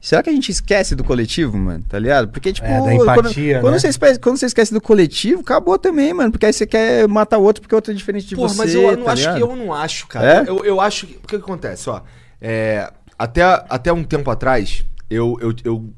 Será 0.00 0.22
que 0.22 0.30
a 0.30 0.32
gente 0.32 0.48
esquece 0.52 0.94
do 0.94 1.02
coletivo, 1.02 1.58
mano? 1.58 1.84
Tá 1.88 1.98
ligado? 1.98 2.28
Porque, 2.28 2.52
tipo, 2.52 2.64
É, 2.68 2.76
da 2.78 2.82
quando- 2.96 3.02
empatia, 3.02 3.60
quando, 3.60 3.72
né? 3.72 3.78
você 3.80 3.88
espe- 3.88 4.18
quando 4.20 4.36
você 4.36 4.46
esquece 4.46 4.72
do 4.72 4.80
coletivo, 4.80 5.40
acabou 5.40 5.76
também, 5.76 6.14
mano. 6.14 6.30
Porque 6.30 6.46
aí 6.46 6.52
você 6.52 6.64
quer 6.64 7.08
matar 7.08 7.36
o 7.38 7.42
outro 7.42 7.60
porque 7.60 7.74
o 7.74 7.78
outro 7.78 7.90
é 7.92 7.96
diferente 7.96 8.28
de 8.28 8.36
Porra, 8.36 8.48
você. 8.48 8.56
mas 8.58 8.74
eu 8.76 8.96
não 8.96 9.04
tá 9.04 9.12
acho 9.14 9.34
que 9.34 9.42
eu 9.42 9.56
não 9.56 9.74
acho, 9.74 10.06
cara. 10.06 10.44
É? 10.44 10.48
Eu, 10.48 10.64
eu 10.64 10.80
acho 10.80 11.04
que. 11.04 11.16
O 11.16 11.26
que, 11.26 11.34
acontece? 11.34 11.90
Ó, 11.90 12.00
é, 12.40 12.92
até, 13.18 13.42
até 13.68 13.92
um 13.92 14.04
tempo 14.04 14.30
atrás, 14.30 14.84
eu, 15.10 15.36
eu, 15.40 15.52
eu, 15.64 15.90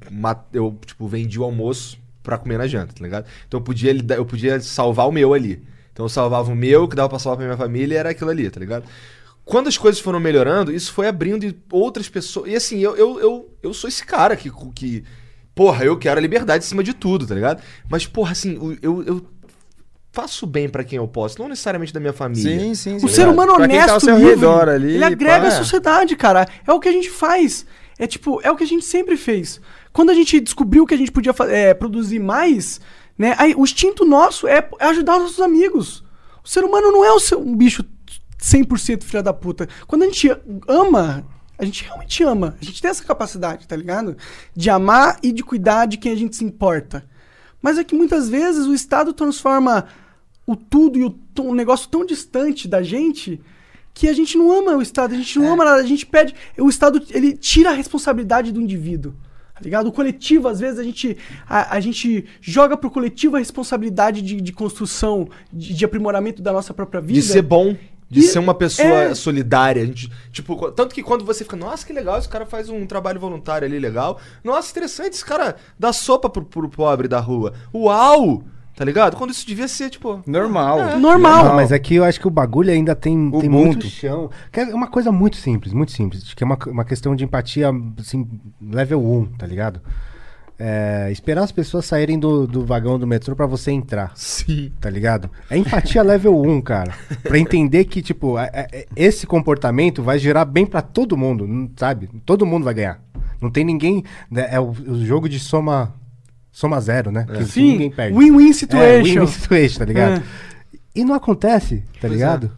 eu, 0.54 0.78
tipo, 0.86 1.06
vendi 1.06 1.38
o 1.38 1.44
almoço 1.44 1.98
pra 2.22 2.38
comer 2.38 2.56
na 2.56 2.66
janta, 2.66 2.94
tá 2.94 3.04
ligado? 3.04 3.26
Então 3.46 3.60
eu 3.60 3.64
podia, 3.64 3.94
eu 4.16 4.24
podia 4.24 4.58
salvar 4.60 5.06
o 5.06 5.12
meu 5.12 5.34
ali. 5.34 5.62
Então 6.00 6.06
eu 6.06 6.08
salvava 6.08 6.50
o 6.50 6.56
meu, 6.56 6.88
que 6.88 6.96
dava 6.96 7.10
pra 7.10 7.18
salvar 7.18 7.36
pra 7.36 7.46
minha 7.46 7.58
família, 7.58 7.94
e 7.94 7.98
era 7.98 8.10
aquilo 8.10 8.30
ali, 8.30 8.48
tá 8.48 8.58
ligado? 8.58 8.84
Quando 9.44 9.68
as 9.68 9.76
coisas 9.76 10.00
foram 10.00 10.18
melhorando, 10.18 10.72
isso 10.72 10.92
foi 10.94 11.06
abrindo 11.06 11.54
outras 11.70 12.08
pessoas. 12.08 12.50
E 12.50 12.56
assim, 12.56 12.78
eu, 12.78 12.96
eu, 12.96 13.20
eu, 13.20 13.54
eu 13.62 13.74
sou 13.74 13.86
esse 13.86 14.04
cara 14.04 14.34
que, 14.34 14.50
que. 14.74 15.04
Porra, 15.54 15.84
eu 15.84 15.98
quero 15.98 16.18
a 16.18 16.22
liberdade 16.22 16.64
acima 16.64 16.82
de 16.82 16.94
tudo, 16.94 17.26
tá 17.26 17.34
ligado? 17.34 17.62
Mas, 17.86 18.06
porra, 18.06 18.32
assim, 18.32 18.78
eu, 18.80 19.02
eu 19.02 19.26
faço 20.10 20.46
bem 20.46 20.70
pra 20.70 20.82
quem 20.82 20.96
eu 20.96 21.06
posso, 21.06 21.38
não 21.38 21.48
necessariamente 21.48 21.92
da 21.92 22.00
minha 22.00 22.14
família. 22.14 22.58
Sim, 22.60 22.74
sim, 22.74 22.98
sim. 22.98 23.04
O 23.04 23.08
ser 23.08 23.28
humano 23.28 23.54
Pra 23.54 23.68
quem 23.68 23.76
honesto, 23.76 23.88
tá 23.88 23.94
ao 23.94 24.00
seu 24.00 24.16
livre, 24.16 24.34
redor 24.36 24.68
ali, 24.70 24.94
ele 24.94 25.04
agrega 25.04 25.42
pá, 25.42 25.48
a 25.48 25.58
sociedade, 25.58 26.16
cara. 26.16 26.48
É 26.66 26.72
o 26.72 26.80
que 26.80 26.88
a 26.88 26.92
gente 26.92 27.10
faz. 27.10 27.66
É 27.98 28.06
tipo, 28.06 28.40
é 28.42 28.50
o 28.50 28.56
que 28.56 28.64
a 28.64 28.66
gente 28.66 28.86
sempre 28.86 29.18
fez. 29.18 29.60
Quando 29.92 30.08
a 30.08 30.14
gente 30.14 30.40
descobriu 30.40 30.86
que 30.86 30.94
a 30.94 30.96
gente 30.96 31.12
podia 31.12 31.34
é, 31.50 31.74
produzir 31.74 32.20
mais, 32.20 32.80
né? 33.20 33.34
aí 33.36 33.54
o 33.54 33.64
instinto 33.64 34.02
nosso 34.06 34.48
é 34.48 34.66
é 34.78 34.86
ajudar 34.86 35.16
os 35.18 35.22
nossos 35.24 35.40
amigos. 35.40 36.02
O 36.42 36.48
ser 36.48 36.64
humano 36.64 36.90
não 36.90 37.04
é 37.04 37.20
seu- 37.20 37.38
um 37.38 37.54
bicho 37.54 37.84
100% 38.38 39.04
filha 39.04 39.22
da 39.22 39.34
puta. 39.34 39.68
Quando 39.86 40.04
a 40.04 40.06
gente 40.06 40.34
ama, 40.66 41.22
a 41.58 41.64
gente 41.66 41.84
realmente 41.84 42.22
ama. 42.24 42.56
A 42.58 42.64
gente 42.64 42.80
tem 42.80 42.90
essa 42.90 43.04
capacidade, 43.04 43.68
tá 43.68 43.76
ligado? 43.76 44.16
De 44.56 44.70
amar 44.70 45.18
e 45.22 45.32
de 45.32 45.42
cuidar 45.42 45.84
de 45.84 45.98
quem 45.98 46.12
a 46.12 46.16
gente 46.16 46.34
se 46.34 46.42
importa. 46.42 47.04
Mas 47.60 47.76
é 47.76 47.84
que 47.84 47.94
muitas 47.94 48.30
vezes 48.30 48.64
o 48.64 48.72
Estado 48.72 49.12
transforma 49.12 49.86
o 50.46 50.56
tudo 50.56 50.98
e 50.98 51.04
o 51.04 51.14
um 51.40 51.54
negócio 51.54 51.90
tão 51.90 52.06
distante 52.06 52.66
da 52.66 52.82
gente 52.82 53.38
que 53.92 54.08
a 54.08 54.14
gente 54.14 54.38
não 54.38 54.50
ama 54.50 54.78
o 54.78 54.82
Estado, 54.82 55.12
a 55.12 55.16
gente 55.18 55.38
não 55.38 55.52
ama 55.52 55.64
nada, 55.66 55.82
a 55.82 55.86
gente 55.86 56.06
pede. 56.06 56.34
O 56.56 56.70
Estado, 56.70 57.02
ele 57.10 57.36
tira 57.36 57.68
a 57.68 57.74
responsabilidade 57.74 58.50
do 58.50 58.62
indivíduo. 58.62 59.12
Tá 59.60 59.64
ligado? 59.64 59.88
O 59.88 59.92
coletivo, 59.92 60.48
às 60.48 60.58
vezes, 60.58 60.78
a 60.78 60.82
gente, 60.82 61.18
a, 61.46 61.76
a 61.76 61.80
gente 61.80 62.24
joga 62.40 62.78
pro 62.78 62.90
coletivo 62.90 63.36
a 63.36 63.38
responsabilidade 63.38 64.22
de, 64.22 64.40
de 64.40 64.52
construção, 64.52 65.28
de, 65.52 65.74
de 65.74 65.84
aprimoramento 65.84 66.40
da 66.40 66.50
nossa 66.50 66.72
própria 66.72 66.98
vida. 67.00 67.20
De 67.20 67.22
ser 67.22 67.42
bom. 67.42 67.76
De 68.08 68.20
E- 68.20 68.22
ser 68.22 68.38
uma 68.38 68.54
pessoa 68.54 69.02
é. 69.02 69.14
solidária. 69.14 69.84
Gente, 69.84 70.10
tipo, 70.32 70.72
tanto 70.72 70.94
que 70.94 71.02
quando 71.02 71.24
você 71.24 71.44
fica, 71.44 71.56
nossa, 71.56 71.86
que 71.86 71.92
legal, 71.92 72.18
esse 72.18 72.28
cara 72.28 72.46
faz 72.46 72.68
um 72.70 72.86
trabalho 72.86 73.20
voluntário 73.20 73.68
ali 73.68 73.78
legal. 73.78 74.18
Nossa, 74.42 74.70
interessante, 74.70 75.12
esse 75.12 75.24
cara 75.24 75.54
dá 75.78 75.92
sopa 75.92 76.28
pro, 76.30 76.42
pro 76.44 76.68
pobre 76.68 77.06
da 77.06 77.20
rua. 77.20 77.52
Uau! 77.72 78.42
Tá 78.80 78.86
ligado? 78.86 79.14
Quando 79.14 79.28
isso 79.30 79.46
devia 79.46 79.68
ser, 79.68 79.90
tipo. 79.90 80.22
Normal. 80.26 80.98
Normal. 80.98 81.44
Não, 81.44 81.54
mas 81.54 81.70
é 81.70 81.78
que 81.78 81.96
eu 81.96 82.02
acho 82.02 82.18
que 82.18 82.26
o 82.26 82.30
bagulho 82.30 82.72
ainda 82.72 82.94
tem, 82.96 83.30
tem 83.32 83.46
muito 83.46 83.84
chão. 83.86 84.30
Que 84.50 84.60
é 84.60 84.64
uma 84.74 84.86
coisa 84.86 85.12
muito 85.12 85.36
simples, 85.36 85.74
muito 85.74 85.92
simples. 85.92 86.22
Acho 86.22 86.34
que 86.34 86.42
é 86.42 86.46
uma, 86.46 86.56
uma 86.66 86.82
questão 86.82 87.14
de 87.14 87.22
empatia, 87.22 87.70
assim, 87.98 88.26
level 88.58 89.04
1, 89.04 89.26
tá 89.36 89.46
ligado? 89.46 89.82
É, 90.58 91.10
esperar 91.12 91.42
as 91.44 91.52
pessoas 91.52 91.84
saírem 91.84 92.18
do, 92.18 92.46
do 92.46 92.64
vagão 92.64 92.98
do 92.98 93.06
metrô 93.06 93.36
pra 93.36 93.44
você 93.44 93.70
entrar, 93.70 94.12
Sim. 94.14 94.72
tá 94.80 94.88
ligado? 94.88 95.28
É 95.50 95.58
empatia 95.58 96.02
level 96.02 96.40
1, 96.40 96.62
cara. 96.62 96.94
Pra 97.22 97.38
entender 97.38 97.84
que, 97.84 98.00
tipo, 98.00 98.38
é- 98.38 98.50
é- 98.50 98.68
é- 98.72 98.86
esse 98.96 99.26
comportamento 99.26 100.02
vai 100.02 100.18
gerar 100.18 100.46
bem 100.46 100.64
pra 100.64 100.80
todo 100.80 101.18
mundo, 101.18 101.46
não- 101.46 101.70
sabe? 101.76 102.08
Todo 102.24 102.46
mundo 102.46 102.64
vai 102.64 102.72
ganhar. 102.72 102.98
Não 103.42 103.50
tem 103.50 103.62
ninguém. 103.62 104.02
né, 104.30 104.48
É 104.50 104.58
o, 104.58 104.70
o 104.70 105.04
jogo 105.04 105.28
de 105.28 105.38
soma, 105.38 105.94
soma 106.52 106.80
zero, 106.80 107.10
né? 107.10 107.26
Que 107.32 107.44
Sim, 107.44 107.72
ninguém 107.72 107.90
perde. 107.90 108.16
win-win 108.16 108.50
É, 108.50 108.52
situation. 108.52 109.04
win-win 109.04 109.26
situation, 109.26 109.78
tá 109.78 109.84
ligado? 109.84 110.20
É. 110.20 110.22
E 110.94 111.04
não 111.04 111.14
acontece, 111.14 111.84
tá 112.00 112.08
ligado? 112.08 112.50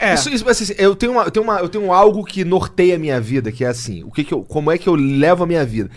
É. 0.00 0.14
Isso, 0.14 0.30
isso, 0.30 0.48
assim, 0.48 0.72
eu, 0.78 0.96
tenho 0.96 1.12
uma, 1.12 1.24
eu, 1.24 1.30
tenho 1.30 1.44
uma, 1.44 1.58
eu 1.58 1.68
tenho 1.68 1.92
algo 1.92 2.24
que 2.24 2.42
norteia 2.44 2.96
a 2.96 2.98
minha 2.98 3.20
vida, 3.20 3.52
que 3.52 3.64
é 3.64 3.68
assim: 3.68 4.02
o 4.02 4.10
que 4.10 4.24
que 4.24 4.32
eu, 4.32 4.42
como 4.42 4.70
é 4.72 4.78
que 4.78 4.88
eu 4.88 4.94
levo 4.94 5.44
a 5.44 5.46
minha 5.46 5.64
vida? 5.64 5.90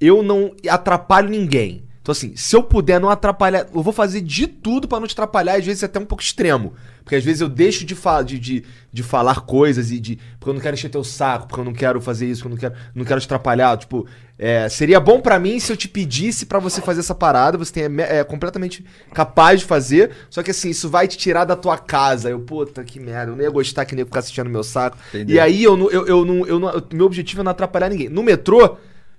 Eu 0.00 0.22
não 0.22 0.52
atrapalho 0.68 1.28
ninguém. 1.28 1.84
Então, 2.02 2.12
assim, 2.12 2.34
se 2.34 2.56
eu 2.56 2.62
puder 2.62 2.98
não 2.98 3.10
atrapalhar, 3.10 3.66
eu 3.72 3.82
vou 3.82 3.92
fazer 3.92 4.22
de 4.22 4.46
tudo 4.46 4.88
pra 4.88 4.98
não 4.98 5.06
te 5.06 5.12
atrapalhar, 5.12 5.56
às 5.58 5.64
vezes 5.66 5.84
até 5.84 6.00
um 6.00 6.06
pouco 6.06 6.22
extremo. 6.22 6.72
Porque 7.04 7.14
às 7.14 7.22
vezes 7.24 7.42
eu 7.42 7.48
deixo 7.48 7.84
de, 7.84 7.94
fa 7.94 8.22
de, 8.22 8.38
de, 8.38 8.64
de 8.90 9.02
falar 9.02 9.42
coisas 9.42 9.90
e 9.90 10.00
de. 10.00 10.18
Porque 10.38 10.50
eu 10.50 10.54
não 10.54 10.60
quero 10.60 10.74
encher 10.74 10.88
teu 10.88 11.04
saco, 11.04 11.46
porque 11.46 11.60
eu 11.60 11.64
não 11.64 11.72
quero 11.74 12.00
fazer 12.00 12.26
isso, 12.26 12.42
porque 12.42 12.64
eu 12.64 12.70
não 12.70 12.76
quero, 12.76 12.90
não 12.94 13.04
quero 13.04 13.20
te 13.20 13.24
atrapalhar. 13.26 13.76
Tipo, 13.76 14.06
é, 14.38 14.68
seria 14.68 15.00
bom 15.00 15.20
pra 15.20 15.36
mim 15.36 15.58
se 15.58 15.72
eu 15.72 15.76
te 15.76 15.88
pedisse 15.88 16.46
pra 16.46 16.60
você 16.60 16.80
fazer 16.80 17.00
essa 17.00 17.14
parada, 17.14 17.58
você 17.58 17.72
tem, 17.72 17.84
é, 18.00 18.18
é 18.18 18.24
completamente 18.24 18.84
capaz 19.12 19.60
de 19.60 19.66
fazer, 19.66 20.12
só 20.30 20.44
que 20.44 20.52
assim, 20.52 20.70
isso 20.70 20.88
vai 20.88 21.08
te 21.08 21.18
tirar 21.18 21.44
da 21.44 21.56
tua 21.56 21.76
casa. 21.76 22.30
Eu, 22.30 22.38
puta, 22.38 22.84
que 22.84 23.00
merda, 23.00 23.32
eu 23.32 23.36
não 23.36 23.42
ia 23.42 23.50
gostar 23.50 23.84
que 23.84 23.96
nem 23.96 24.04
ficar 24.04 24.20
assistindo 24.20 24.48
meu 24.48 24.62
saco. 24.62 24.96
Entendeu. 25.08 25.34
E 25.34 25.40
aí 25.40 25.64
eu 25.64 25.76
não, 25.76 25.90
eu, 25.90 26.06
eu 26.06 26.24
não, 26.24 26.46
eu 26.46 26.60
não, 26.60 26.82
meu 26.92 27.06
objetivo 27.06 27.40
é 27.40 27.44
não 27.44 27.50
atrapalhar 27.50 27.88
ninguém. 27.88 28.08
No 28.08 28.22
metrô, 28.22 28.76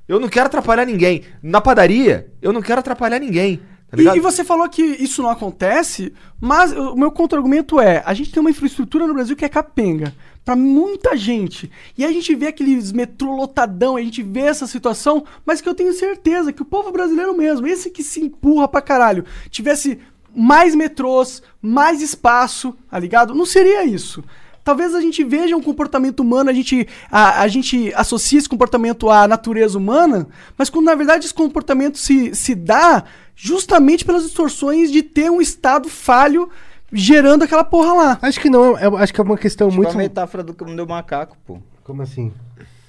eu 0.08 0.22
não 0.22 0.30
quero 0.30 0.46
atrapalhar 0.46 0.86
ninguém. 0.86 1.24
Na 1.44 1.60
padaria, 1.60 2.32
eu 2.42 2.54
não 2.54 2.62
quero 2.62 2.80
atrapalhar 2.80 3.20
ninguém. 3.20 3.60
Tá 3.92 4.16
E, 4.16 4.18
e 4.18 4.20
você 4.22 4.46
falou 4.46 4.70
que 4.70 4.82
isso 4.82 5.22
não 5.22 5.30
acontece, 5.30 6.14
mas 6.40 6.72
o 6.72 6.96
meu 6.96 7.12
contra-argumento 7.12 7.78
é: 7.78 8.02
a 8.06 8.14
gente 8.14 8.32
tem 8.32 8.40
uma 8.40 8.52
infraestrutura 8.52 9.06
no 9.06 9.14
Brasil 9.14 9.36
que 9.36 9.44
é 9.44 9.50
capenga 9.50 10.14
pra 10.50 10.56
muita 10.56 11.16
gente. 11.16 11.70
E 11.96 12.04
a 12.04 12.12
gente 12.12 12.34
vê 12.34 12.48
aqueles 12.48 12.92
metrô 12.92 13.36
lotadão, 13.36 13.96
a 13.96 14.02
gente 14.02 14.24
vê 14.24 14.40
essa 14.40 14.66
situação, 14.66 15.24
mas 15.46 15.62
que 15.62 15.70
eu 15.70 15.76
tenho 15.76 15.94
certeza 15.94 16.52
que 16.52 16.64
o 16.64 16.66
povo 16.66 16.92
brasileiro 16.92 17.38
mesmo, 17.38 17.68
esse 17.68 17.92
que 17.92 18.02
se 18.02 18.20
empurra 18.20 18.68
pra 18.68 18.82
caralho, 18.82 19.24
tivesse 19.52 20.00
mais 20.36 20.74
metrôs, 20.74 21.44
mais 21.62 22.02
espaço, 22.02 22.76
tá 22.90 22.98
ligado? 22.98 23.36
Não 23.36 23.46
seria 23.46 23.86
isso. 23.86 24.24
Talvez 24.64 24.96
a 24.96 25.02
gente 25.02 25.24
veja 25.24 25.56
um 25.56 25.62
comportamento 25.62 26.22
humano, 26.22 26.50
a 26.50 26.54
gente, 26.54 26.88
a, 27.12 27.42
a 27.42 27.48
gente 27.48 27.94
associa 27.94 28.40
esse 28.40 28.50
comportamento 28.50 29.08
à 29.08 29.28
natureza 29.28 29.78
humana, 29.78 30.28
mas 30.58 30.68
quando 30.68 30.88
na 30.88 30.96
verdade 30.96 31.26
esse 31.26 31.34
comportamento 31.34 32.00
se, 32.00 32.34
se 32.34 32.56
dá 32.56 33.04
justamente 33.36 34.04
pelas 34.04 34.24
distorções 34.24 34.92
de 34.92 35.04
ter 35.04 35.30
um 35.30 35.40
estado 35.40 35.88
falho 35.90 36.50
gerando 36.92 37.44
aquela 37.44 37.64
porra 37.64 37.94
lá. 37.94 38.20
Acho 38.22 38.40
que 38.40 38.50
não, 38.50 38.78
é, 38.78 38.86
eu 38.86 38.98
acho 38.98 39.14
que 39.14 39.20
é 39.22 39.24
uma 39.24 39.38
questão 39.38 39.70
Tipo 39.70 39.82
muito. 39.84 39.96
a 39.96 39.98
metáfora 39.98 40.44
do, 40.44 40.54
do 40.54 40.88
macaco, 40.88 41.38
pô. 41.46 41.60
Como 41.84 42.02
assim? 42.02 42.32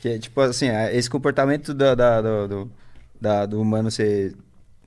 Que 0.01 0.09
é 0.11 0.19
tipo 0.19 0.41
assim, 0.41 0.69
é, 0.69 0.97
esse 0.97 1.09
comportamento 1.11 1.73
da, 1.75 1.95
da- 1.95 2.21
do, 2.23 2.49
do, 2.49 2.71
da- 3.21 3.47
do 3.47 3.61
humano 3.61 3.91
ser. 3.91 4.35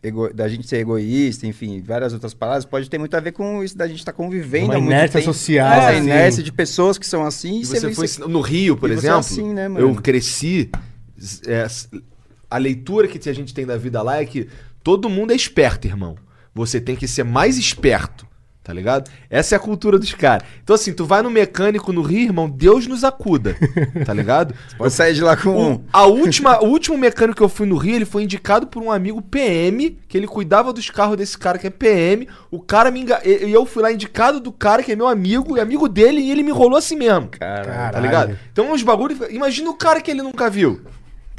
ego- 0.01 0.33
da 0.33 0.47
gente 0.47 0.67
ser 0.67 0.77
egoísta, 0.77 1.45
enfim, 1.47 1.81
várias 1.81 2.13
outras 2.13 2.33
palavras, 2.33 2.65
pode 2.65 2.89
ter 2.89 2.97
muito 2.97 3.15
a 3.15 3.19
ver 3.19 3.31
com 3.31 3.63
isso 3.63 3.77
da 3.77 3.87
gente 3.87 3.99
estar 3.99 4.11
convivendo 4.13 4.65
Uma 4.71 4.73
muito 4.79 4.87
inércia 4.87 5.19
tempo. 5.21 5.33
social, 5.33 5.71
Essa 5.71 5.89
assim. 5.91 5.97
inércia 5.99 6.43
de 6.43 6.51
pessoas 6.51 6.97
que 6.97 7.05
são 7.07 7.23
assim. 7.25 7.59
E 7.61 7.65
você 7.65 7.79
você 7.79 7.93
foi 7.93 8.05
ensin- 8.05 8.21
no 8.27 8.41
Rio, 8.41 8.75
por 8.75 8.89
e 8.89 8.95
você 8.95 9.07
é 9.07 9.09
exemplo, 9.11 9.19
assim, 9.19 9.53
né, 9.53 9.67
mano? 9.67 9.87
eu 9.87 9.95
cresci. 10.01 10.69
é, 11.47 11.65
a 12.49 12.57
leitura 12.57 13.07
que 13.07 13.29
a 13.29 13.33
gente 13.33 13.53
tem 13.53 13.65
da 13.65 13.77
vida 13.77 14.01
lá 14.01 14.21
é 14.21 14.25
que 14.25 14.47
todo 14.83 15.09
mundo 15.09 15.31
é 15.31 15.35
esperto, 15.35 15.85
irmão. 15.87 16.15
Você 16.53 16.79
tem 16.81 16.95
que 16.95 17.07
ser 17.07 17.23
mais 17.23 17.57
esperto, 17.57 18.27
tá 18.63 18.71
ligado? 18.71 19.11
Essa 19.29 19.55
é 19.55 19.57
a 19.57 19.59
cultura 19.59 19.99
dos 19.99 20.13
caras. 20.13 20.47
Então, 20.63 20.73
assim, 20.73 20.93
tu 20.93 21.05
vai 21.05 21.21
no 21.21 21.29
mecânico 21.29 21.91
no 21.91 22.01
Rio, 22.01 22.21
irmão, 22.21 22.49
Deus 22.49 22.87
nos 22.87 23.03
acuda, 23.03 23.55
tá 24.05 24.13
ligado? 24.13 24.55
Pode 24.77 24.93
sair 24.93 25.13
de 25.13 25.21
lá 25.21 25.35
com 25.35 25.49
um. 25.49 25.73
O, 25.73 25.83
a 25.91 26.05
última, 26.05 26.61
o 26.63 26.67
último 26.67 26.97
mecânico 26.97 27.37
que 27.37 27.43
eu 27.43 27.49
fui 27.49 27.67
no 27.67 27.75
Rio, 27.75 27.95
ele 27.95 28.05
foi 28.05 28.23
indicado 28.23 28.65
por 28.67 28.81
um 28.81 28.91
amigo 28.91 29.21
PM, 29.21 29.99
que 30.07 30.17
ele 30.17 30.27
cuidava 30.27 30.71
dos 30.71 30.89
carros 30.89 31.17
desse 31.17 31.37
cara 31.37 31.57
que 31.57 31.67
é 31.67 31.69
PM. 31.69 32.27
O 32.49 32.59
cara 32.61 32.89
me 32.89 33.01
enga... 33.01 33.19
E 33.27 33.51
eu 33.51 33.65
fui 33.65 33.83
lá 33.83 33.91
indicado 33.91 34.39
do 34.39 34.51
cara 34.51 34.81
que 34.81 34.91
é 34.91 34.95
meu 34.95 35.07
amigo, 35.07 35.57
e 35.57 35.59
amigo 35.59 35.89
dele, 35.89 36.21
e 36.21 36.31
ele 36.31 36.41
me 36.43 36.49
enrolou 36.51 36.77
assim 36.77 36.95
mesmo. 36.95 37.27
Cara, 37.27 37.65
Tá 37.65 37.71
Caralho. 37.73 38.01
ligado? 38.05 38.39
Então 38.51 38.71
uns 38.71 38.81
bagulho. 38.83 39.17
Imagina 39.29 39.69
o 39.69 39.73
cara 39.75 39.99
que 39.99 40.09
ele 40.09 40.21
nunca 40.21 40.49
viu. 40.49 40.81
Tá 40.85 40.91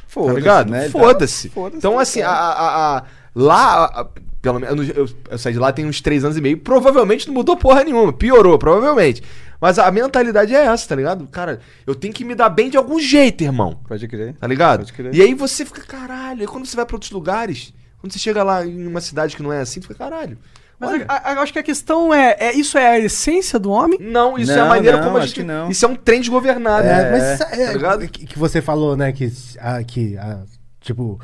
foda-se, 0.06 0.34
ligado? 0.36 0.70
né? 0.70 0.84
Tá- 0.84 0.90
Foda-se. 0.90 1.48
foda-se, 1.48 1.76
então, 1.78 1.98
assim, 1.98 2.20
a, 2.22 2.30
a- 2.30 2.96
a- 2.98 3.02
Lá, 3.34 3.84
a- 3.86 4.06
pelo 4.44 4.60
menos, 4.60 4.88
eu, 4.90 5.08
eu 5.30 5.38
saí 5.38 5.52
de 5.54 5.58
lá 5.58 5.72
tem 5.72 5.86
uns 5.86 6.00
três 6.00 6.22
anos 6.24 6.36
e 6.36 6.40
meio, 6.40 6.58
provavelmente 6.58 7.26
não 7.26 7.34
mudou 7.34 7.56
porra 7.56 7.82
nenhuma, 7.82 8.12
piorou, 8.12 8.58
provavelmente. 8.58 9.22
Mas 9.60 9.78
a 9.78 9.90
mentalidade 9.90 10.54
é 10.54 10.66
essa, 10.66 10.86
tá 10.86 10.94
ligado? 10.94 11.26
Cara, 11.28 11.60
eu 11.86 11.94
tenho 11.94 12.12
que 12.12 12.24
me 12.24 12.34
dar 12.34 12.50
bem 12.50 12.68
de 12.68 12.76
algum 12.76 13.00
jeito, 13.00 13.42
irmão. 13.42 13.80
Pode 13.88 14.06
crer. 14.06 14.34
Tá 14.34 14.46
ligado? 14.46 14.80
Pode 14.80 14.92
crer. 14.92 15.14
E 15.14 15.22
aí 15.22 15.32
você 15.34 15.64
fica, 15.64 15.80
caralho. 15.80 16.42
E 16.42 16.46
quando 16.46 16.66
você 16.66 16.76
vai 16.76 16.84
pra 16.84 16.94
outros 16.96 17.10
lugares, 17.10 17.72
quando 17.98 18.12
você 18.12 18.18
chega 18.18 18.42
lá 18.42 18.64
em 18.66 18.86
uma 18.86 19.00
cidade 19.00 19.34
que 19.34 19.42
não 19.42 19.50
é 19.52 19.60
assim, 19.62 19.80
tu 19.80 19.88
fica, 19.88 19.94
caralho. 19.98 20.36
Mas 20.78 21.00
eu 21.00 21.40
acho 21.40 21.52
que 21.52 21.58
a 21.58 21.62
questão 21.62 22.12
é, 22.12 22.36
é: 22.38 22.52
isso 22.52 22.76
é 22.76 22.86
a 22.86 22.98
essência 22.98 23.58
do 23.58 23.70
homem? 23.70 23.98
não, 24.00 24.36
isso 24.36 24.50
é 24.52 24.56
a 24.56 24.62
Não, 24.64 24.68
maneira 24.68 24.96
não, 24.98 25.04
como 25.04 25.16
a 25.16 25.20
acho 25.20 25.28
gente. 25.28 25.36
que 25.36 25.44
não. 25.44 25.70
Isso 25.70 25.84
é 25.84 25.88
um 25.88 25.94
trem 25.94 26.20
desgovernado. 26.20 26.86
É, 26.86 27.02
né? 27.04 27.10
mas 27.12 27.40
é, 27.40 27.66
tá 27.66 27.72
ligado? 27.72 28.08
que, 28.08 28.26
que 28.26 28.38
você 28.38 28.60
falou, 28.60 28.96
né, 28.96 29.12
que, 29.12 29.32
a, 29.58 29.82
que 29.84 30.18
a- 30.18 30.42
tipo, 30.80 31.18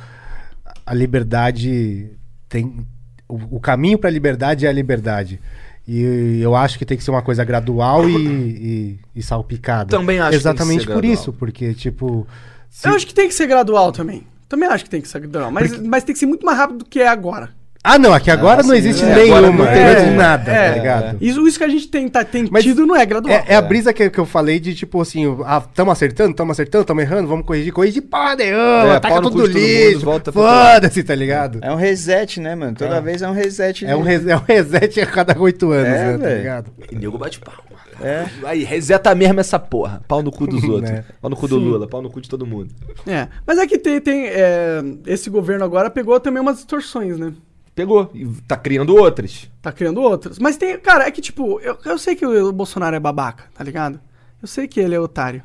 a 0.87 0.95
liberdade 0.95 2.11
tem... 2.49 2.87
O, 3.31 3.57
o 3.57 3.61
caminho 3.61 3.99
pra 3.99 4.11
liberdade 4.11 4.67
é 4.67 4.69
a 4.69 4.73
liberdade. 4.73 5.41
E 5.89 6.39
eu 6.41 6.55
acho 6.55 6.79
que 6.79 6.85
tem 6.85 6.97
que 6.97 7.03
ser 7.03 7.11
uma 7.11 7.23
coisa 7.23 7.43
gradual 7.45 8.09
e, 8.09 8.15
e, 8.15 8.99
e 9.17 9.23
salpicada. 9.23 9.91
Também 9.91 10.19
acho 10.21 10.27
que 10.29 10.31
tem 10.31 10.39
que 10.41 10.43
Exatamente 10.49 10.81
ser 10.81 10.87
por 10.87 10.93
gradual. 11.01 11.13
isso, 11.15 11.33
porque, 11.33 11.75
tipo... 11.75 12.27
se- 12.69 12.87
Eu 12.89 12.95
acho 12.95 13.07
que 13.07 13.15
tem 13.15 13.27
que 13.29 13.35
ser 13.35 13.47
gradual 13.47 13.91
também. 13.91 14.25
Também 14.49 14.69
acho 14.69 14.85
que 14.85 14.91
tem 14.91 15.01
que 15.01 15.09
ser 15.09 15.21
gradual. 15.21 15.51
Mas, 15.51 15.81
mas 15.81 16.05
tem 16.05 16.13
que 16.13 16.19
ser 16.19 16.27
muito 16.27 16.45
mais 16.45 16.59
rápido 16.59 16.79
do 16.81 16.85
que 16.85 17.01
é 17.01 17.09
agora. 17.09 17.51
Ah, 17.83 17.99
não, 17.99 18.13
aqui 18.13 18.31
agora 18.31 18.61
Ah, 18.61 18.63
não 18.63 18.71
sim, 18.71 18.77
existe 18.77 19.03
é. 19.05 19.15
nenhuma, 19.15 19.41
não 19.41 19.67
tem. 19.67 19.83
existe 19.87 20.11
nada, 20.11 20.53
É, 20.53 20.69
tá 20.71 20.77
ligado? 20.77 21.17
Isso, 21.19 21.49
isso 21.49 21.57
que 21.57 21.65
a 21.65 21.69
gente 21.69 21.89
tem, 21.89 22.09
tá, 22.11 22.23
tem 22.23 22.47
Mas 22.51 22.63
tido 22.63 22.85
não 22.87 22.95
é 22.95 23.07
gradual. 23.07 23.35
É, 23.35 23.45
é 23.49 23.57
a 23.57 23.63
brisa 23.63 23.91
que, 23.95 24.11
que 24.11 24.19
eu 24.19 24.27
falei 24.27 24.61
de 24.61 24.75
tipo 24.75 25.01
assim, 25.01 25.25
ah, 25.47 25.63
tamo 25.63 25.91
acertando, 25.91 26.35
tamo 26.35 26.53
acertando, 26.53 26.85
tamo 26.85 27.01
errando, 27.01 27.27
vamos 27.27 27.47
corrigir, 27.47 27.73
corrigir, 27.73 28.03
porra 28.03 28.37
nenhuma, 28.37 28.97
É, 28.97 29.01
taca 29.01 29.15
pau 29.15 29.23
no 29.23 29.31
tudo 29.31 29.45
todo 29.45 29.53
lixo, 29.59 30.01
foda-se, 30.31 31.03
tá 31.03 31.15
ligado? 31.15 31.59
É 31.63 31.73
um 31.73 31.77
reset, 31.77 32.39
né, 32.39 32.55
mano? 32.55 32.75
Toda 32.77 32.97
É. 32.97 33.01
vez 33.01 33.23
é 33.23 33.29
um 33.29 33.33
reset. 33.33 33.87
É 33.87 33.97
um, 33.97 34.03
res- 34.03 34.27
é 34.27 34.37
um 34.37 34.43
reset 34.47 35.01
a 35.01 35.07
cada 35.07 35.39
oito 35.41 35.71
anos, 35.73 35.89
É, 35.89 36.13
né, 36.13 36.19
tá 36.19 36.35
ligado? 36.35 36.71
E 36.93 36.95
nego 36.97 37.17
bate 37.17 37.41
palma. 37.41 37.61
É. 38.03 38.25
Aí, 38.45 38.63
reseta 38.65 39.15
mesmo 39.15 39.41
essa 39.41 39.59
porra. 39.59 40.03
Pau 40.07 40.23
no 40.23 40.31
cu 40.31 40.47
dos 40.47 40.63
outros. 40.69 40.91
Né? 40.91 41.05
Pau 41.21 41.31
no 41.31 41.37
cu 41.37 41.49
do 41.49 41.59
Lula, 41.59 41.87
pau 41.89 42.01
no 42.03 42.11
cu 42.11 42.21
de 42.21 42.29
todo 42.29 42.47
mundo. 42.47 42.75
É. 43.07 43.27
Mas 43.47 43.59
é 43.59 43.67
que 43.67 43.79
tem, 43.79 44.01
tem 44.01 44.27
é, 44.27 44.83
esse 45.07 45.29
governo 45.31 45.65
agora 45.65 45.89
pegou 45.91 46.19
também 46.21 46.41
umas 46.43 46.57
distorções, 46.57 47.19
né? 47.19 47.33
Pegou. 47.75 48.11
E 48.15 48.27
tá 48.47 48.57
criando 48.57 48.95
outras. 48.95 49.49
Tá 49.63 49.73
criando 49.73 50.01
outras. 50.01 50.39
Mas 50.39 50.57
tem, 50.57 50.79
cara, 50.79 51.07
é 51.07 51.11
que 51.11 51.21
tipo, 51.21 51.61
eu, 51.61 51.79
eu 51.85 51.99
sei 51.99 52.15
que 52.15 52.27
o 52.27 52.53
Bolsonaro 52.53 52.97
é 52.97 53.01
babaca, 53.01 53.45
tá 53.55 53.65
ligado? 53.65 54.01
Eu 54.43 54.49
sei 54.49 54.67
que 54.67 54.81
ele 54.81 54.95
é 54.95 55.01
otário. 55.01 55.43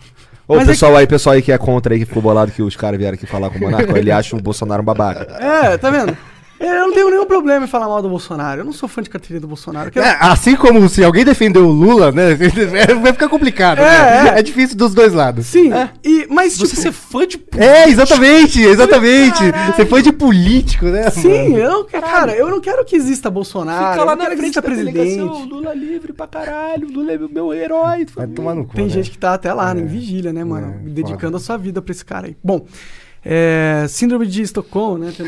Ô, 0.47 0.55
Mas 0.55 0.67
é 0.67 0.71
pessoal 0.71 0.95
aí, 0.95 1.07
pessoal 1.07 1.35
aí 1.35 1.41
que 1.41 1.51
é 1.51 1.57
contra 1.57 1.93
aí, 1.93 1.99
que 1.99 2.05
ficou 2.05 2.21
bolado 2.21 2.51
que 2.51 2.61
os 2.61 2.75
caras 2.75 2.99
vieram 2.99 3.15
aqui 3.15 3.25
falar 3.25 3.49
com 3.49 3.57
o 3.57 3.61
Monarco, 3.61 3.97
ele 3.97 4.11
acha 4.11 4.35
o 4.35 4.41
Bolsonaro 4.41 4.81
um 4.81 4.85
babaca. 4.85 5.23
É, 5.43 5.77
tá 5.77 5.89
vendo? 5.89 6.15
Eu 6.65 6.87
não 6.87 6.93
tenho 6.93 7.09
nenhum 7.09 7.25
problema 7.25 7.65
em 7.65 7.67
falar 7.67 7.87
mal 7.87 8.01
do 8.01 8.09
Bolsonaro. 8.09 8.61
Eu 8.61 8.65
não 8.65 8.73
sou 8.73 8.89
fã 8.89 9.01
de 9.01 9.09
carteirinha 9.09 9.41
do 9.41 9.47
Bolsonaro. 9.47 9.91
Eu 9.93 10.01
É, 10.01 10.17
assim 10.19 10.55
como 10.55 10.87
se 10.89 11.03
alguém 11.03 11.23
defendeu 11.23 11.67
o 11.67 11.71
Lula, 11.71 12.11
né? 12.11 12.35
Vai 13.01 13.13
ficar 13.13 13.29
complicado. 13.29 13.79
É, 13.79 14.23
né? 14.23 14.39
é. 14.39 14.41
difícil 14.41 14.75
dos 14.75 14.93
dois 14.93 15.13
lados. 15.13 15.45
Sim, 15.45 15.71
e, 16.03 16.27
mas 16.29 16.53
tipo, 16.53 16.67
Você 16.67 16.75
ser 16.75 16.91
fã 16.91 17.27
de. 17.27 17.39
É, 17.57 17.87
exatamente, 17.89 18.61
exatamente. 18.61 19.43
Você 19.75 19.85
foi 19.85 20.01
de 20.01 20.11
político, 20.11 20.85
né? 20.85 21.09
Sim, 21.09 21.49
mano? 21.49 21.57
eu 21.57 21.71
não 21.71 21.83
quero, 21.85 22.05
cara, 22.05 22.35
eu 22.35 22.49
não 22.49 22.59
quero 22.59 22.83
que 22.83 22.95
exista 22.95 23.29
Bolsonaro. 23.29 23.91
Fica 23.91 24.01
eu 24.01 24.05
lá 24.05 24.15
não 24.15 24.29
na 24.29 24.35
frente 24.35 24.55
da 24.55 24.61
presidente. 24.61 25.21
Lula 25.21 25.73
livre 25.73 26.13
pra 26.13 26.27
caralho, 26.27 26.87
Lula 26.89 27.11
é 27.13 27.17
meu 27.17 27.53
herói. 27.53 28.05
Vai 28.15 28.27
tomar 28.27 28.55
no 28.55 28.65
cu. 28.65 28.75
Tem 28.75 28.85
né? 28.85 28.91
gente 28.91 29.11
que 29.11 29.17
tá 29.17 29.33
até 29.33 29.53
lá, 29.53 29.73
em 29.75 29.85
vigília, 29.85 30.33
né, 30.33 30.43
mano? 30.43 30.75
É, 30.85 30.89
dedicando 30.89 31.37
a 31.37 31.39
sua 31.39 31.57
vida 31.57 31.81
pra 31.81 31.91
esse 31.91 32.03
cara 32.03 32.27
aí. 32.27 32.37
Bom, 32.43 32.65
é, 33.25 33.85
síndrome 33.89 34.27
de 34.27 34.43
Estocolmo, 34.43 34.99
né? 34.99 35.07
assim. 35.09 35.19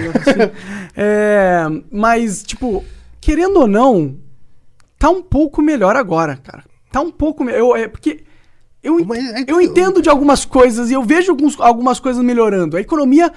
É, 0.96 1.64
mas, 1.92 2.44
tipo, 2.44 2.86
querendo 3.20 3.60
ou 3.60 3.68
não, 3.68 4.16
tá 4.98 5.10
um 5.10 5.22
pouco 5.22 5.62
melhor 5.62 5.96
agora, 5.96 6.38
cara. 6.38 6.64
Tá 6.92 7.02
um 7.02 7.12
pouco 7.12 7.44
melhor. 7.44 7.78
É, 7.78 7.88
porque 7.88 8.24
eu, 8.84 9.00
é 9.00 9.42
eu 9.48 9.56
eu- 9.56 9.62
entendo 9.62 10.02
de 10.02 10.10
algumas 10.10 10.46
coisas 10.46 10.90
e 10.90 10.94
eu 10.94 11.04
vejo 11.04 11.32
alguns, 11.32 11.60
algumas 11.60 12.00
coisas 12.00 12.24
melhorando. 12.24 12.78
A 12.78 12.82
economia 12.82 13.32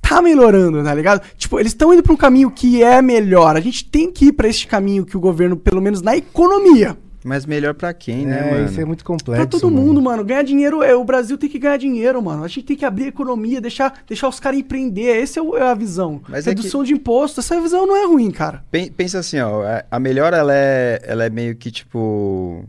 tá 0.00 0.20
melhorando, 0.20 0.82
tá 0.84 0.94
ligado? 0.94 1.22
Tipo, 1.36 1.58
eles 1.58 1.72
estão 1.72 1.92
indo 1.92 2.02
pra 2.02 2.12
um 2.12 2.16
caminho 2.16 2.50
que 2.50 2.82
é 2.82 3.00
melhor. 3.00 3.56
A 3.56 3.60
gente 3.60 3.84
tem 3.88 4.10
que 4.12 4.26
ir 4.26 4.32
pra 4.32 4.48
este 4.48 4.66
caminho 4.66 5.04
que 5.06 5.16
o 5.16 5.20
governo, 5.20 5.56
pelo 5.56 5.80
menos 5.80 6.02
na 6.02 6.16
economia, 6.16 6.96
Mas 7.24 7.46
melhor 7.46 7.74
pra 7.74 7.92
quem, 7.94 8.26
né, 8.26 8.48
É, 8.48 8.50
mano? 8.52 8.66
isso 8.66 8.80
é 8.80 8.84
muito 8.84 9.04
complexo. 9.04 9.46
Pra 9.46 9.46
todo 9.60 9.70
mano. 9.70 9.86
mundo, 9.86 10.02
mano. 10.02 10.24
Ganhar 10.24 10.42
dinheiro, 10.42 10.82
é, 10.82 10.94
o 10.94 11.04
Brasil 11.04 11.38
tem 11.38 11.48
que 11.48 11.58
ganhar 11.58 11.76
dinheiro, 11.76 12.20
mano. 12.20 12.42
A 12.44 12.48
gente 12.48 12.62
tem 12.64 12.76
que 12.76 12.84
abrir 12.84 13.04
a 13.04 13.08
economia, 13.08 13.60
deixar, 13.60 14.02
deixar 14.08 14.28
os 14.28 14.40
caras 14.40 14.58
empreender. 14.58 15.22
Essa 15.22 15.40
é, 15.40 15.42
é 15.42 15.62
a 15.62 15.74
visão. 15.74 16.20
Mas 16.28 16.46
é 16.46 16.50
Redução 16.50 16.82
de 16.82 16.92
imposto, 16.92 17.40
essa 17.40 17.60
visão 17.60 17.86
não 17.86 17.96
é 17.96 18.04
ruim, 18.06 18.30
cara. 18.30 18.64
Pen- 18.70 18.90
Pensa 18.90 19.20
assim, 19.20 19.38
ó, 19.40 19.62
a- 19.62 19.84
a 19.90 19.98
melhor 20.00 20.32
ela 20.34 20.52
é, 20.54 21.00
ela 21.04 21.24
é 21.24 21.30
meio 21.30 21.54
que 21.54 21.70
tipo 21.70 22.64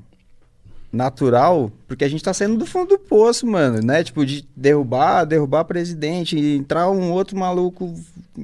natural, 0.93 1.71
porque 1.87 2.03
a 2.03 2.07
gente 2.07 2.23
tá 2.23 2.31
saindo 2.31 2.55
do 2.55 2.67
fundo 2.67 2.89
do 2.89 2.99
poço, 2.99 3.47
mano, 3.47 3.79
né? 3.83 4.03
Tipo 4.03 4.23
de 4.23 4.47
derrubar, 4.55 5.25
derrubar 5.25 5.65
presidente, 5.65 6.37
e 6.37 6.55
entrar 6.55 6.89
um 6.91 7.11
outro 7.11 7.35
maluco, 7.35 7.91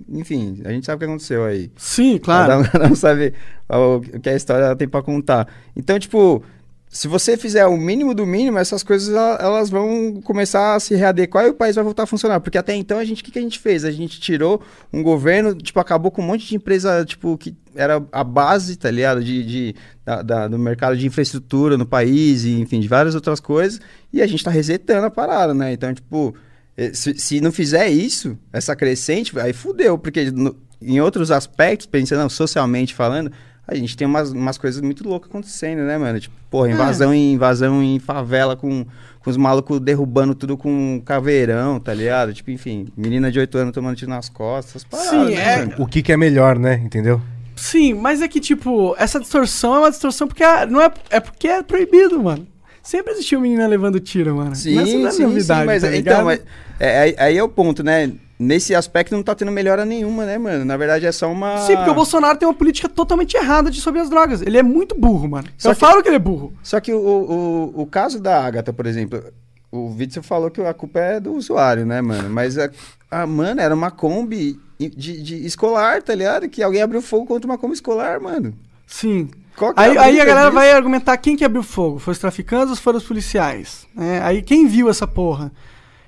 enfim, 0.10 0.60
a 0.66 0.72
gente 0.72 0.84
sabe 0.88 0.96
o 0.96 1.00
que 1.00 1.06
aconteceu 1.06 1.46
aí. 1.46 1.70
Sim, 1.78 2.18
claro. 2.18 2.64
Cada 2.64 2.88
um, 2.88 2.92
um 2.94 2.96
sabe 2.96 3.36
o 3.70 4.20
que 4.20 4.30
a 4.30 4.36
história 4.36 4.76
tem 4.76 4.88
pra 4.88 5.04
contar. 5.04 5.48
Então, 5.76 6.00
tipo, 6.00 6.44
se 6.92 7.08
você 7.08 7.38
fizer 7.38 7.68
o 7.68 7.78
mínimo 7.78 8.16
do 8.16 8.26
mínimo, 8.26 8.58
essas 8.58 8.82
coisas 8.82 9.10
ela- 9.14 9.38
elas 9.40 9.70
vão 9.70 10.20
começar 10.24 10.74
a 10.76 10.80
se 10.80 10.96
readequar 10.96 11.46
e 11.46 11.50
o 11.50 11.54
país 11.54 11.76
vai 11.76 11.84
voltar 11.84 12.04
a 12.04 12.08
funcionar. 12.08 12.40
Porque 12.40 12.58
até 12.58 12.76
então 12.76 12.98
a 12.98 13.06
gente, 13.06 13.22
o 13.22 13.26
que, 13.26 13.30
que 13.32 13.38
a 13.38 13.42
gente 13.42 13.60
fez? 13.60 13.86
A 13.86 13.92
gente 13.92 14.20
tirou 14.20 14.60
um 14.92 15.04
governo, 15.04 15.54
tipo, 15.54 15.80
acabou 15.80 16.10
com 16.10 16.24
um 16.24 16.26
monte 16.26 16.48
de 16.48 16.56
empresa, 16.56 17.06
tipo, 17.06 17.38
que 17.38 17.56
era 17.76 18.04
a 18.12 18.24
base, 18.24 18.76
tá 18.76 18.90
ligado? 18.90 19.24
De, 19.24 19.44
de- 19.46 19.76
da- 20.04 20.22
da- 20.24 20.48
do 20.48 20.58
mercado 20.58 20.98
de 20.98 21.06
infraestrutura 21.06 21.78
no 21.78 21.86
país, 21.86 22.44
e, 22.44 22.60
enfim, 22.60 22.80
de 22.80 22.88
várias 22.88 23.14
outras 23.14 23.40
coisas. 23.40 23.80
E 24.12 24.20
a 24.20 24.26
gente 24.26 24.44
tá 24.44 24.50
resetando 24.50 25.06
a 25.06 25.12
parada, 25.12 25.54
né? 25.54 25.72
Então, 25.72 25.94
tipo, 25.94 26.34
eh, 26.76 26.92
se, 26.94 27.14
se 27.20 27.40
não 27.40 27.52
fizer 27.52 27.88
isso, 27.90 28.36
essa 28.52 28.76
crescente, 28.76 29.38
aí 29.40 29.54
fudeu, 29.54 29.96
porque 29.96 30.32
no- 30.32 30.56
em 30.82 31.00
outros 31.00 31.30
aspectos, 31.30 31.86
pensando 31.86 32.28
socialmente 32.32 32.96
falando, 32.96 33.32
a 33.72 33.76
gente 33.76 33.96
tem 33.96 34.08
umas, 34.08 34.32
umas 34.32 34.58
coisas 34.58 34.82
muito 34.82 35.08
loucas 35.08 35.30
acontecendo, 35.30 35.80
né, 35.84 35.98
mano? 35.98 36.20
Tipo, 36.20 36.36
porra, 36.50 36.70
invasão, 36.72 37.14
em, 37.14 37.34
invasão 37.34 37.82
em 37.84 38.00
favela 38.00 38.56
com, 38.56 38.86
com 39.20 39.30
os 39.30 39.38
malucos 39.38 39.80
derrubando 39.80 40.34
tudo 40.34 40.58
com 40.58 41.02
caveirão, 41.06 41.80
tá 41.80 41.94
ligado? 41.94 42.34
Tipo, 42.34 42.52
enfim, 42.52 42.88
menina 42.98 43.32
de 43.32 43.40
8 43.40 43.58
anos 43.58 43.74
tomando 43.74 43.96
tiro 43.96 44.10
nas 44.10 44.28
costas, 44.30 44.84
paradas, 44.84 45.10
Sim, 45.12 45.36
né, 45.36 45.54
é- 45.54 45.58
mano? 45.60 45.74
O 45.80 45.86
que, 45.88 46.02
que 46.02 46.12
é 46.12 46.18
melhor, 46.18 46.58
né? 46.58 46.82
Entendeu? 46.84 47.22
Sim, 47.56 47.94
mas 47.94 48.22
é 48.22 48.28
que, 48.28 48.40
tipo, 48.40 48.96
essa 48.98 49.20
distorção 49.20 49.76
é 49.76 49.80
uma 49.80 49.92
distorção 49.92 50.28
porque 50.28 50.44
a- 50.44 50.66
não 50.66 50.82
é, 50.82 50.90
é 51.10 51.20
porque 51.20 51.48
é 51.48 51.62
proibido, 51.62 52.22
mano. 52.24 52.48
Sempre 52.82 53.12
existiu 53.14 53.40
menina 53.42 53.68
levando 53.68 54.00
tiro, 54.00 54.36
mano. 54.36 54.56
Sim, 54.56 54.76
não 55.02 55.08
é 55.10 55.12
sim, 55.12 55.24
novidade, 55.24 55.60
sim, 55.62 55.66
mas 55.68 55.82
tá 55.84 55.96
então, 55.96 56.26
mas, 56.26 56.42
é, 56.80 57.00
aí- 57.02 57.16
aí 57.20 57.38
é 57.38 57.44
o 57.44 57.50
ponto, 57.50 57.84
né? 57.84 58.12
Nesse 58.42 58.74
aspecto 58.74 59.14
não 59.14 59.22
tá 59.22 59.36
tendo 59.36 59.52
melhora 59.52 59.84
nenhuma, 59.86 60.26
né, 60.26 60.38
mano? 60.38 60.64
Na 60.64 60.78
verdade 60.78 61.06
é 61.06 61.12
só 61.12 61.30
uma. 61.30 61.58
Sim, 61.58 61.76
porque 61.76 61.90
o 61.90 61.94
Bolsonaro 61.94 62.38
tem 62.38 62.48
uma 62.48 62.54
política 62.54 62.88
totalmente 62.88 63.36
errada 63.36 63.70
de 63.70 63.82
sobre 63.82 64.00
as 64.00 64.10
drogas. 64.10 64.42
Ele 64.42 64.58
é 64.58 64.64
muito 64.64 64.96
burro, 64.96 65.28
mano. 65.28 65.48
Só 65.58 65.72
Eu 65.72 65.74
que- 65.74 65.80
falo 65.82 66.02
que 66.02 66.08
ele 66.08 66.16
é 66.16 66.20
burro. 66.20 66.54
Só 66.64 66.80
que 66.80 66.94
o, 66.94 66.98
o, 67.00 67.82
o 67.82 67.86
caso 67.86 68.18
da 68.18 68.42
Agatha, 68.42 68.72
por 68.72 68.86
exemplo, 68.86 69.22
o 69.70 69.94
Witzel 69.94 70.24
falou 70.24 70.50
que 70.50 70.62
a 70.62 70.74
culpa 70.74 71.00
é 71.02 71.20
do 71.20 71.34
usuário, 71.34 71.86
né, 71.86 72.02
mano? 72.02 72.30
Mas 72.30 72.58
a, 72.58 72.70
a 73.12 73.28
mano, 73.28 73.60
era 73.60 73.76
uma 73.76 73.92
Kombi 73.92 74.58
de, 74.80 75.22
de 75.22 75.46
escolar, 75.46 76.02
tá 76.02 76.16
ligado? 76.16 76.48
Que 76.48 76.64
alguém 76.64 76.82
abriu 76.82 77.02
fogo 77.02 77.26
contra 77.26 77.46
uma 77.46 77.58
Kombi 77.58 77.74
escolar, 77.74 78.22
mano. 78.22 78.54
Sim. 78.88 79.30
Que 79.58 79.66
é 79.66 79.74
Aí, 79.76 79.98
a 79.98 80.02
aí 80.04 80.16
galera 80.16 80.42
disso? 80.44 80.54
vai 80.54 80.72
argumentar 80.72 81.18
quem 81.18 81.36
que 81.36 81.44
abriu 81.44 81.62
fogo. 81.62 82.00
Foi 82.00 82.14
os 82.14 82.20
traficantes 82.20 82.70
ou 82.70 82.76
foram 82.78 83.00
os 83.00 83.04
policiais? 83.04 83.86
né? 83.94 84.22
aí 84.24 84.42
quem 84.42 84.66
viu 84.66 84.90
essa 84.90 85.06
porra? 85.06 85.52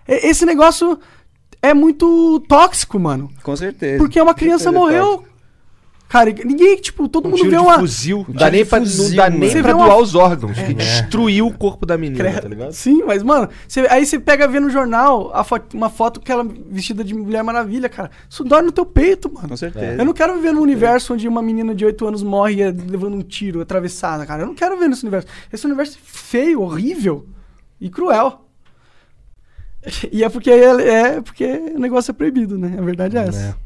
Esse 0.08 0.46
negócio 0.46 0.98
é 1.62 1.74
muito 1.74 2.40
tóxico, 2.48 3.00
mano. 3.00 3.30
Com 3.44 3.56
certeza. 3.56 3.98
Porque 3.98 4.20
uma 4.22 4.34
criança 4.34 4.66
certeza, 4.66 4.80
morreu. 4.80 5.24
Cara, 6.10 6.30
e 6.30 6.34
ninguém, 6.44 6.76
tipo, 6.76 7.08
todo 7.08 7.28
Um 7.28 7.32
mundo 7.32 7.50
vê 7.50 7.56
uma. 7.58 7.80
fuzil. 7.80 8.26
Um 8.28 8.34
Dá 8.34 8.52
nem 8.52 8.64
de 8.66 8.70
pra, 8.70 8.80
não 8.82 8.86
fuzil, 8.86 9.16
dá 9.16 9.24
mano. 9.30 9.38
nem 9.40 9.50
Você 9.50 9.62
pra 9.62 9.72
doar 9.72 9.88
uma- 9.88 9.96
os 9.96 10.14
órgãos. 10.14 10.60
Que 10.60 10.74
destruiu 10.74 11.48
o 11.48 11.54
corpo 11.58 11.86
da 11.86 11.98
menina, 11.98 12.22
Credo. 12.22 12.42
tá 12.42 12.50
ligado? 12.50 12.74
Sim, 12.74 13.02
mas, 13.08 13.24
mano, 13.24 13.48
você- 13.66 13.88
aí 13.90 14.06
você 14.06 14.20
pega 14.20 14.46
ver 14.46 14.60
no 14.60 14.70
jornal 14.70 15.32
a 15.34 15.42
fo- 15.42 15.56
uma 15.74 15.90
foto 15.90 16.20
que 16.20 16.30
ela 16.30 16.46
vestida 16.70 17.02
de 17.02 17.14
Mulher 17.16 17.42
Maravilha, 17.46 17.88
cara. 17.88 18.12
Isso 18.30 18.44
dói 18.44 18.62
no 18.62 18.74
teu 18.74 18.86
peito, 18.86 19.32
mano. 19.34 19.48
Com 19.48 19.56
certeza. 19.56 20.02
Eu 20.02 20.04
não 20.04 20.12
quero 20.12 20.34
viver 20.36 20.52
num 20.52 20.60
universo 20.62 21.14
onde 21.14 21.26
uma 21.30 21.42
menina 21.42 21.74
de 21.74 21.86
8 21.86 22.06
anos 22.06 22.22
morre 22.24 22.56
levando 22.72 23.16
um 23.16 23.22
tiro 23.22 23.62
atravessada, 23.62 24.26
cara. 24.26 24.44
Eu 24.44 24.48
não 24.48 24.56
quero 24.56 24.78
ver 24.78 24.90
nesse 24.90 25.04
universo. 25.04 25.28
Esse 25.54 25.66
universo 25.66 25.98
é 25.98 26.02
feio, 26.04 26.60
horrível 26.62 27.26
e 27.80 27.90
cruel. 27.90 28.48
E 30.12 30.24
é 30.24 30.30
porque 30.30 30.50
é, 30.50 30.90
é 30.90 31.22
porque 31.22 31.46
o 31.76 31.80
negócio 31.80 32.12
é 32.12 32.14
proibido, 32.14 32.58
né? 32.58 32.76
A 32.78 32.82
verdade 32.82 33.18
é 33.18 33.28
essa. 33.28 33.58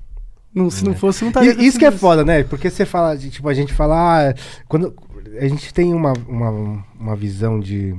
Não, 0.54 0.70
se 0.70 0.86
não 0.86 0.96
fosse, 0.96 1.22
não 1.24 1.30
estaria. 1.30 1.52
Isso 1.62 1.78
que 1.78 1.86
é 1.86 1.92
foda, 1.92 2.24
né? 2.24 2.44
Porque 2.44 2.70
você 2.70 2.86
fala, 2.86 3.18
tipo, 3.18 3.48
a 3.50 3.54
gente 3.54 3.74
fala. 3.74 4.30
ah, 4.30 4.34
quando 4.70 4.96
a 5.38 5.48
gente 5.48 5.74
tem 5.74 5.94
uma, 5.94 6.14
uma, 6.28 6.86
uma 6.98 7.16
visão 7.16 7.60
de 7.60 7.94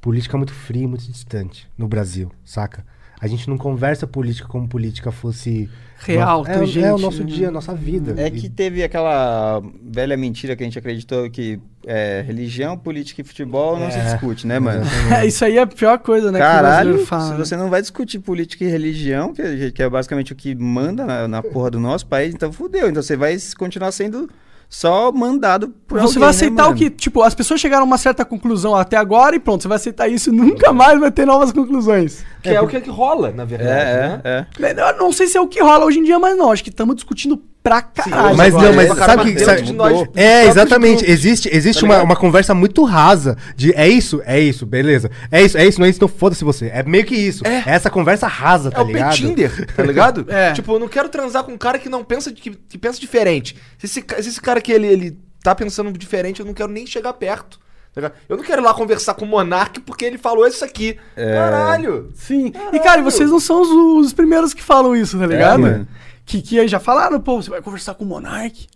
política 0.00 0.36
muito 0.36 0.52
fria, 0.52 0.88
muito 0.88 1.04
distante 1.10 1.68
no 1.78 1.86
Brasil, 1.86 2.30
saca? 2.44 2.84
A 3.20 3.26
gente 3.26 3.48
não 3.48 3.56
conversa 3.56 4.06
política 4.06 4.46
como 4.48 4.68
política 4.68 5.10
fosse. 5.10 5.68
Real, 5.98 6.44
é, 6.46 6.52
tangente, 6.52 6.84
é 6.84 6.92
o 6.92 6.98
nosso 6.98 7.24
né? 7.24 7.30
dia, 7.30 7.48
a 7.48 7.50
nossa 7.50 7.74
vida. 7.74 8.14
É 8.20 8.26
E- 8.26 8.30
que 8.30 8.50
teve 8.50 8.82
aquela 8.84 9.62
velha 9.82 10.14
mentira 10.14 10.54
que 10.54 10.62
a 10.62 10.66
gente 10.66 10.78
acreditou 10.78 11.28
que 11.30 11.58
é, 11.86 12.22
religião, 12.26 12.76
política 12.76 13.22
e 13.22 13.24
futebol 13.24 13.78
não 13.78 13.90
se 13.90 13.96
É, 13.96 14.04
discute, 14.12 14.46
né, 14.46 14.58
mano? 14.58 14.84
É, 15.10 15.24
isso 15.26 15.42
aí 15.42 15.56
é 15.56 15.62
a 15.62 15.66
pior 15.66 15.98
coisa, 15.98 16.30
né? 16.30 16.38
que 16.38 16.44
o 16.44 16.46
Caralho, 16.48 16.98
se 16.98 17.06
fala, 17.06 17.30
né? 17.30 17.38
você 17.38 17.56
não 17.56 17.70
vai 17.70 17.80
discutir 17.80 18.18
política 18.18 18.62
e 18.64 18.68
religião, 18.68 19.32
que, 19.32 19.40
é- 19.40 19.70
que 19.70 19.82
é 19.82 19.88
basicamente 19.88 20.32
o 20.34 20.36
que 20.36 20.54
manda 20.54 21.06
na, 21.06 21.26
na 21.26 21.42
porra 21.42 21.70
do 21.70 21.80
nosso 21.80 22.06
país, 22.06 22.34
então 22.34 22.52
fudeu. 22.52 22.90
Então 22.90 23.02
você 23.02 23.16
vai 23.16 23.34
continuar 23.56 23.90
sendo 23.92 24.28
só 24.68 25.12
mandado 25.12 25.68
por 25.86 26.00
Você 26.00 26.06
alguém, 26.06 26.18
vai 26.18 26.28
né, 26.28 26.30
aceitar 26.30 26.62
o 26.64 26.66
mano? 26.66 26.76
que, 26.76 26.90
tipo, 26.90 27.22
as 27.22 27.34
pessoas 27.34 27.60
chegaram 27.60 27.82
a 27.82 27.86
uma 27.86 27.98
certa 27.98 28.24
conclusão 28.24 28.74
até 28.74 28.96
agora 28.96 29.36
e 29.36 29.38
pronto, 29.38 29.62
você 29.62 29.68
vai 29.68 29.76
aceitar 29.76 30.08
isso 30.08 30.30
e 30.30 30.32
nunca 30.32 30.72
mais 30.72 30.98
vai 30.98 31.10
ter 31.10 31.26
novas 31.26 31.52
conclusões. 31.52 32.24
Que 32.42 32.50
é, 32.50 32.60
o 32.60 32.66
que, 32.66 32.80
que 32.80 32.90
rola, 32.90 33.30
na 33.30 33.44
verdade. 33.44 33.70
né? 33.70 34.20
É, 34.24 34.46
é, 34.60 34.72
é. 34.72 34.90
Eu 34.90 34.98
não 34.98 35.12
sei 35.12 35.26
se 35.26 35.36
é 35.36 35.40
o 35.40 35.46
que 35.48 35.60
rola 35.60 35.84
hoje 35.84 35.98
em 35.98 36.04
dia, 36.04 36.18
mas 36.18 36.36
não. 36.36 36.50
Acho 36.52 36.62
que 36.62 36.70
estamos 36.70 36.94
discutindo 36.96 37.40
pra 37.66 37.82
caralho. 37.82 38.36
Mas 38.36 38.54
não, 38.54 38.72
mas 38.72 38.90
é, 38.90 38.94
sabe 38.94 39.16
mas 39.16 39.24
que. 39.24 39.32
dentro 39.32 39.44
sabe- 39.44 39.62
de 39.62 39.72
nós, 39.72 40.08
é, 40.14 40.46
exatamente. 40.46 40.98
grupos, 40.98 41.08
existe 41.08 41.48
existe 41.52 41.80
tá 41.80 41.86
uma, 41.86 42.02
uma 42.04 42.14
conversa 42.14 42.54
muito 42.54 42.84
rasa 42.84 43.36
de 43.56 43.72
é 43.74 43.88
isso, 43.88 44.22
é 44.24 44.38
isso, 44.38 44.64
beleza. 44.64 45.10
É 45.32 45.42
isso, 45.42 45.58
é 45.58 45.66
isso, 45.66 45.80
não 45.80 45.86
é 45.86 45.90
isso, 45.90 45.98
então 45.98 46.06
foda-se 46.06 46.44
você. 46.44 46.66
É 46.72 46.84
meio 46.84 47.04
que 47.04 47.16
isso. 47.16 47.44
É, 47.44 47.64
essa 47.66 47.90
conversa 47.90 48.28
rasa, 48.28 48.70
tá 48.70 48.82
É 48.82 48.84
o 48.84 48.86
ligado? 48.86 49.10
Petinder, 49.10 49.74
tá 49.74 49.82
ligado? 49.82 50.24
É. 50.36 50.52
Tipo, 50.52 50.74
eu 50.74 50.78
não 50.78 50.86
quero 50.86 51.08
transar 51.08 51.42
com 51.42 51.52
um 51.52 51.58
cara 51.58 51.76
que 51.78 51.88
não 51.88 52.04
pensa, 52.04 52.30
que, 52.30 52.50
que 52.50 52.78
pensa 52.78 53.00
diferente. 53.00 53.56
Se 53.78 53.86
esse, 53.86 54.04
se 54.22 54.28
esse 54.28 54.40
cara 54.40 54.60
que 54.60 54.70
ele, 54.70 54.86
ele 54.86 55.18
tá 55.42 55.52
pensando 55.54 55.90
diferente, 55.92 56.38
eu 56.38 56.46
não 56.46 56.54
quero 56.54 56.70
nem 56.70 56.86
chegar 56.86 57.12
perto. 57.14 57.58
tá? 57.94 58.12
Eu 58.28 58.36
não 58.36 58.44
quero 58.44 58.62
ir 58.62 58.64
lá 58.64 58.74
conversar 58.74 59.14
com 59.14 59.24
o 59.24 59.28
Monark 59.28 59.80
porque 59.80 60.04
ele 60.04 60.18
falou 60.18 60.46
isso 60.46 60.64
aqui. 60.64 60.96
É. 61.16 61.34
Caralho! 61.34 62.10
Sim. 62.14 62.52
E, 62.72 62.78
cara, 62.78 63.00
e 63.00 63.04
vocês 63.04 63.30
não 63.30 63.40
são 63.40 63.62
os, 63.62 64.06
os 64.06 64.12
primeiros 64.12 64.52
que 64.54 64.62
falam 64.62 64.94
isso, 64.94 65.18
tá 65.18 65.26
ligado? 65.26 65.60
mano. 65.60 65.88
Que, 66.26 66.42
que 66.42 66.58
aí 66.60 66.68
já 66.68 66.78
falaram, 66.80 67.18
pô, 67.20 67.40
você 67.40 67.48
vai 67.48 67.62
conversar 67.62 67.94
com 67.94 68.04
o 68.04 68.06
Monark, 68.06 68.66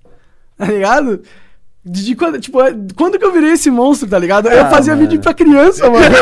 tá 0.57 0.65
ligado? 0.67 1.23
De, 1.85 2.05
de 2.05 2.15
quando, 2.15 2.39
tipo, 2.39 2.61
é- 2.63 2.75
quando 2.95 3.19
que 3.19 3.25
eu 3.25 3.33
virei 3.33 3.53
esse 3.53 3.71
monstro, 3.71 4.09
tá 4.09 4.19
ligado? 4.19 4.49
eu 4.49 4.65
Ah, 4.67 4.71
fazia 4.71 4.95
mano. 4.95 5.07
vídeo 5.09 5.21
pra 5.23 5.33
criança, 5.35 5.89
mano. 5.91 6.05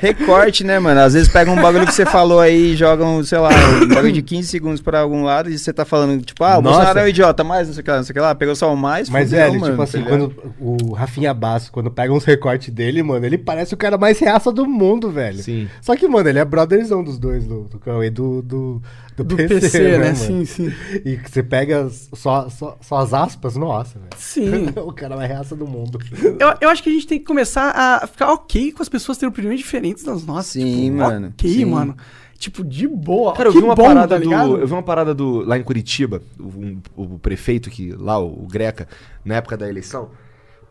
Recorte, 0.00 0.64
né, 0.64 0.78
mano? 0.78 1.00
Às 1.00 1.12
vezes 1.12 1.28
pega 1.28 1.50
um 1.50 1.60
bagulho 1.60 1.86
que 1.86 1.92
você 1.92 2.06
falou 2.06 2.40
aí 2.40 2.72
e 2.72 2.76
jogam, 2.76 3.22
sei 3.22 3.38
lá, 3.38 3.50
um 3.82 3.88
bagulho 3.88 4.12
de 4.12 4.22
15 4.22 4.48
segundos 4.48 4.80
pra 4.80 5.00
algum 5.00 5.22
lado 5.22 5.50
e 5.50 5.58
você 5.58 5.72
tá 5.72 5.84
falando, 5.84 6.22
tipo, 6.22 6.42
ah, 6.42 6.58
o 6.58 6.62
Nossa. 6.62 6.76
Bolsonaro 6.76 6.98
é 7.00 7.04
um 7.04 7.08
idiota, 7.08 7.44
mais 7.44 7.68
não 7.68 7.74
sei 7.74 7.80
o 7.82 7.84
que 7.84 7.90
lá, 7.90 7.96
não 7.98 8.04
sei 8.04 8.12
o 8.12 8.14
que 8.14 8.20
lá, 8.20 8.34
pegou 8.34 8.56
só 8.56 8.72
o 8.72 8.76
mais, 8.76 9.08
Mas, 9.10 9.30
fudeu, 9.30 9.40
velho, 9.44 9.60
mano, 9.60 9.72
tipo 9.72 9.76
tá 9.76 9.84
assim, 9.84 9.98
ligado? 9.98 10.34
quando 10.34 10.54
o 10.58 10.92
Rafinha 10.92 11.34
Basso, 11.34 11.70
quando 11.70 11.90
pega 11.90 12.12
uns 12.12 12.24
recortes 12.24 12.72
dele, 12.72 13.02
mano, 13.02 13.24
ele 13.26 13.38
parece 13.38 13.74
o 13.74 13.76
cara 13.76 13.98
mais 13.98 14.18
reaça 14.18 14.50
do 14.50 14.66
mundo, 14.66 15.10
velho. 15.10 15.42
Sim. 15.42 15.68
Só 15.82 15.94
que, 15.94 16.08
mano, 16.08 16.28
ele 16.28 16.38
é 16.38 16.44
brotherzão 16.44 17.04
dos 17.04 17.18
dois, 17.18 17.44
do, 17.44 17.64
do 17.64 17.78
Cauê 17.78 18.06
e 18.06 18.10
do, 18.10 18.40
do, 18.42 18.82
do, 19.16 19.24
Do 19.24 19.36
PC, 19.36 19.60
PC, 19.60 19.82
né? 19.82 19.98
mano? 19.98 20.16
Sim, 20.16 20.44
sim. 20.44 20.72
E 21.04 21.16
que 21.16 21.30
você 21.30 21.42
pega 21.42 21.88
só, 22.14 22.48
só, 22.48 22.78
só 22.80 22.96
as 22.96 23.12
aspas, 23.12 23.56
nossa, 23.56 23.98
velho. 23.98 24.10
Sim. 24.16 24.66
o 24.80 24.92
cara 24.92 25.16
mais 25.16 25.28
reaça 25.28 25.54
do 25.54 25.66
mundo. 25.66 25.98
Eu, 26.38 26.54
eu 26.60 26.68
acho 26.70 26.82
que 26.82 26.88
a 26.88 26.92
gente 26.92 27.06
tem 27.06 27.18
que 27.18 27.24
começar 27.24 27.70
a 27.70 28.06
ficar 28.06 28.32
ok 28.32 28.72
com 28.72 28.82
as 28.82 28.88
pessoas 28.88 29.18
terem 29.18 29.30
opiniões 29.30 29.58
diferentes 29.58 29.89
das 29.94 30.24
nossas. 30.24 30.52
Sim, 30.52 30.84
tipo, 30.84 30.96
mano. 30.96 31.28
Ok, 31.28 31.50
Sim. 31.52 31.64
mano. 31.64 31.96
Tipo, 32.38 32.64
de 32.64 32.88
boa. 32.88 33.34
Cara, 33.34 33.50
eu 33.50 33.52
que 33.52 33.58
vi 33.58 33.64
uma 33.64 33.74
bom, 33.74 33.84
parada 33.84 34.18
tá 34.18 34.24
do. 34.24 34.56
Eu 34.56 34.66
vi 34.66 34.72
uma 34.72 34.82
parada 34.82 35.14
do. 35.14 35.44
Lá 35.44 35.58
em 35.58 35.62
Curitiba, 35.62 36.22
o, 36.38 36.78
o 36.96 37.18
prefeito 37.18 37.68
que. 37.68 37.92
Lá, 37.92 38.18
o, 38.18 38.44
o 38.44 38.46
Greca, 38.46 38.88
na 39.24 39.36
época 39.36 39.56
da 39.56 39.68
eleição. 39.68 40.10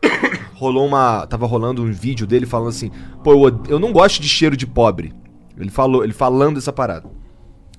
rolou 0.55 0.87
uma. 0.87 1.27
Tava 1.27 1.45
rolando 1.45 1.83
um 1.83 1.91
vídeo 1.91 2.25
dele 2.25 2.45
falando 2.45 2.69
assim, 2.69 2.91
pô, 3.23 3.47
eu, 3.47 3.61
eu 3.67 3.79
não 3.79 3.91
gosto 3.91 4.21
de 4.21 4.27
cheiro 4.27 4.57
de 4.57 4.65
pobre. 4.65 5.13
Ele 5.57 5.69
falou, 5.69 6.03
ele 6.03 6.13
falando 6.13 6.57
essa 6.57 6.71
parada. 6.71 7.07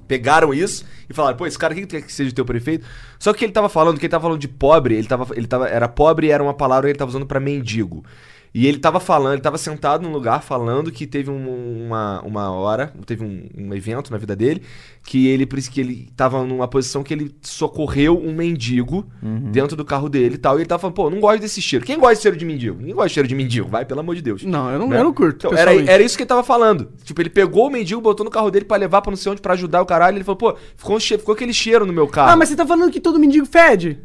Pegaram 0.07 0.53
isso 0.53 0.85
e 1.09 1.15
falaram, 1.15 1.37
pô, 1.37 1.47
esse 1.47 1.59
cara 1.59 1.73
aqui 1.73 1.87
quer 1.87 2.03
que 2.03 2.12
seja 2.12 2.33
teu 2.33 2.45
prefeito. 2.45 2.85
Só 3.19 3.33
que 3.33 3.45
ele 3.45 3.53
tava 3.53 3.69
falando, 3.69 3.99
que 3.99 4.07
ele 4.07 4.11
tava 4.11 4.23
falando 4.23 4.41
de 4.41 4.49
pobre, 4.49 4.95
ele 4.95 5.07
tava. 5.07 5.27
Ele 5.37 5.47
tava. 5.47 5.69
Era 5.69 5.89
pobre 5.89 6.27
e 6.27 6.31
era 6.31 6.43
uma 6.43 6.55
palavra 6.55 6.87
que 6.87 6.93
ele 6.93 6.99
tava 6.99 7.11
usando 7.11 7.27
pra 7.27 7.41
mendigo. 7.41 8.05
E 8.52 8.66
ele 8.66 8.78
tava 8.78 8.98
falando, 8.98 9.35
ele 9.35 9.43
tava 9.43 9.56
sentado 9.56 10.02
num 10.02 10.10
lugar 10.10 10.43
falando 10.43 10.90
que 10.90 11.06
teve 11.06 11.31
um- 11.31 11.85
uma, 11.86 12.20
uma 12.22 12.51
hora, 12.51 12.93
teve 13.06 13.22
um, 13.24 13.48
um 13.56 13.72
evento 13.72 14.10
na 14.10 14.18
vida 14.18 14.35
dele, 14.35 14.60
que 15.05 15.28
ele, 15.28 15.47
por 15.47 15.56
isso 15.56 15.70
que 15.70 15.81
ele 15.81 16.09
tava 16.16 16.43
numa 16.44 16.66
posição 16.66 17.05
que 17.05 17.14
ele 17.14 17.32
socorreu 17.43 18.18
um 18.20 18.35
mendigo 18.35 19.06
dentro 19.52 19.77
do 19.77 19.85
carro 19.85 20.09
dele 20.09 20.35
e 20.35 20.39
tal. 20.39 20.56
E 20.59 20.62
ele 20.62 20.66
tava 20.68 20.81
falando, 20.81 20.94
pô, 20.97 21.09
não 21.10 21.20
gosto 21.20 21.40
desse 21.40 21.62
cheiro. 21.62 21.85
Quem 21.85 21.97
gosta 21.98 22.16
de 22.16 22.22
cheiro 22.22 22.36
de 22.36 22.44
mendigo? 22.44 22.77
Ninguém 22.78 22.94
gosta 22.94 23.09
de 23.09 23.14
cheiro 23.14 23.28
de 23.28 23.35
mendigo, 23.36 23.68
vai, 23.68 23.85
pelo 23.85 24.01
amor 24.01 24.16
de 24.16 24.22
Deus. 24.22 24.43
Não, 24.43 24.68
eu 24.70 24.78
não, 24.81 24.89
Né? 24.89 24.98
eu 24.98 25.05
não 25.05 25.12
curto. 25.14 25.47
Então, 25.47 25.56
era, 25.56 25.72
era 25.89 26.02
isso 26.02 26.16
que 26.16 26.24
ele 26.24 26.28
tava 26.28 26.43
falando. 26.43 26.90
Tipo, 27.05 27.20
ele 27.22 27.31
pegou 27.31 27.68
o 27.68 27.70
mendigo, 27.70 28.01
botou 28.01 28.24
no 28.24 28.31
carro 28.31 28.51
dele 28.51 28.64
pra 28.64 28.77
levar 28.77 29.01
pra 29.01 29.10
não 29.12 29.16
sei 29.16 29.31
onde 29.31 29.40
pra 29.40 29.52
ajudar 29.52 29.81
o 29.81 29.86
caralho. 29.86 30.16
Ele 30.16 30.24
falou, 30.24 30.36
pô, 30.36 30.56
ficou, 30.77 30.97
um 30.97 31.01
che- 31.01 31.18
ficou 31.18 31.35
aquele 31.35 31.52
cheiro 31.52 31.86
no 31.86 31.93
meu 31.93 32.09
carro. 32.09 32.31
Ah, 32.32 32.36
mas 32.36 32.48
você 32.48 32.56
tá 32.56 32.66
falando 32.66 32.90
que 32.90 33.01
todo 33.01 33.16
mendigo 33.18 33.47
fede? 33.47 33.98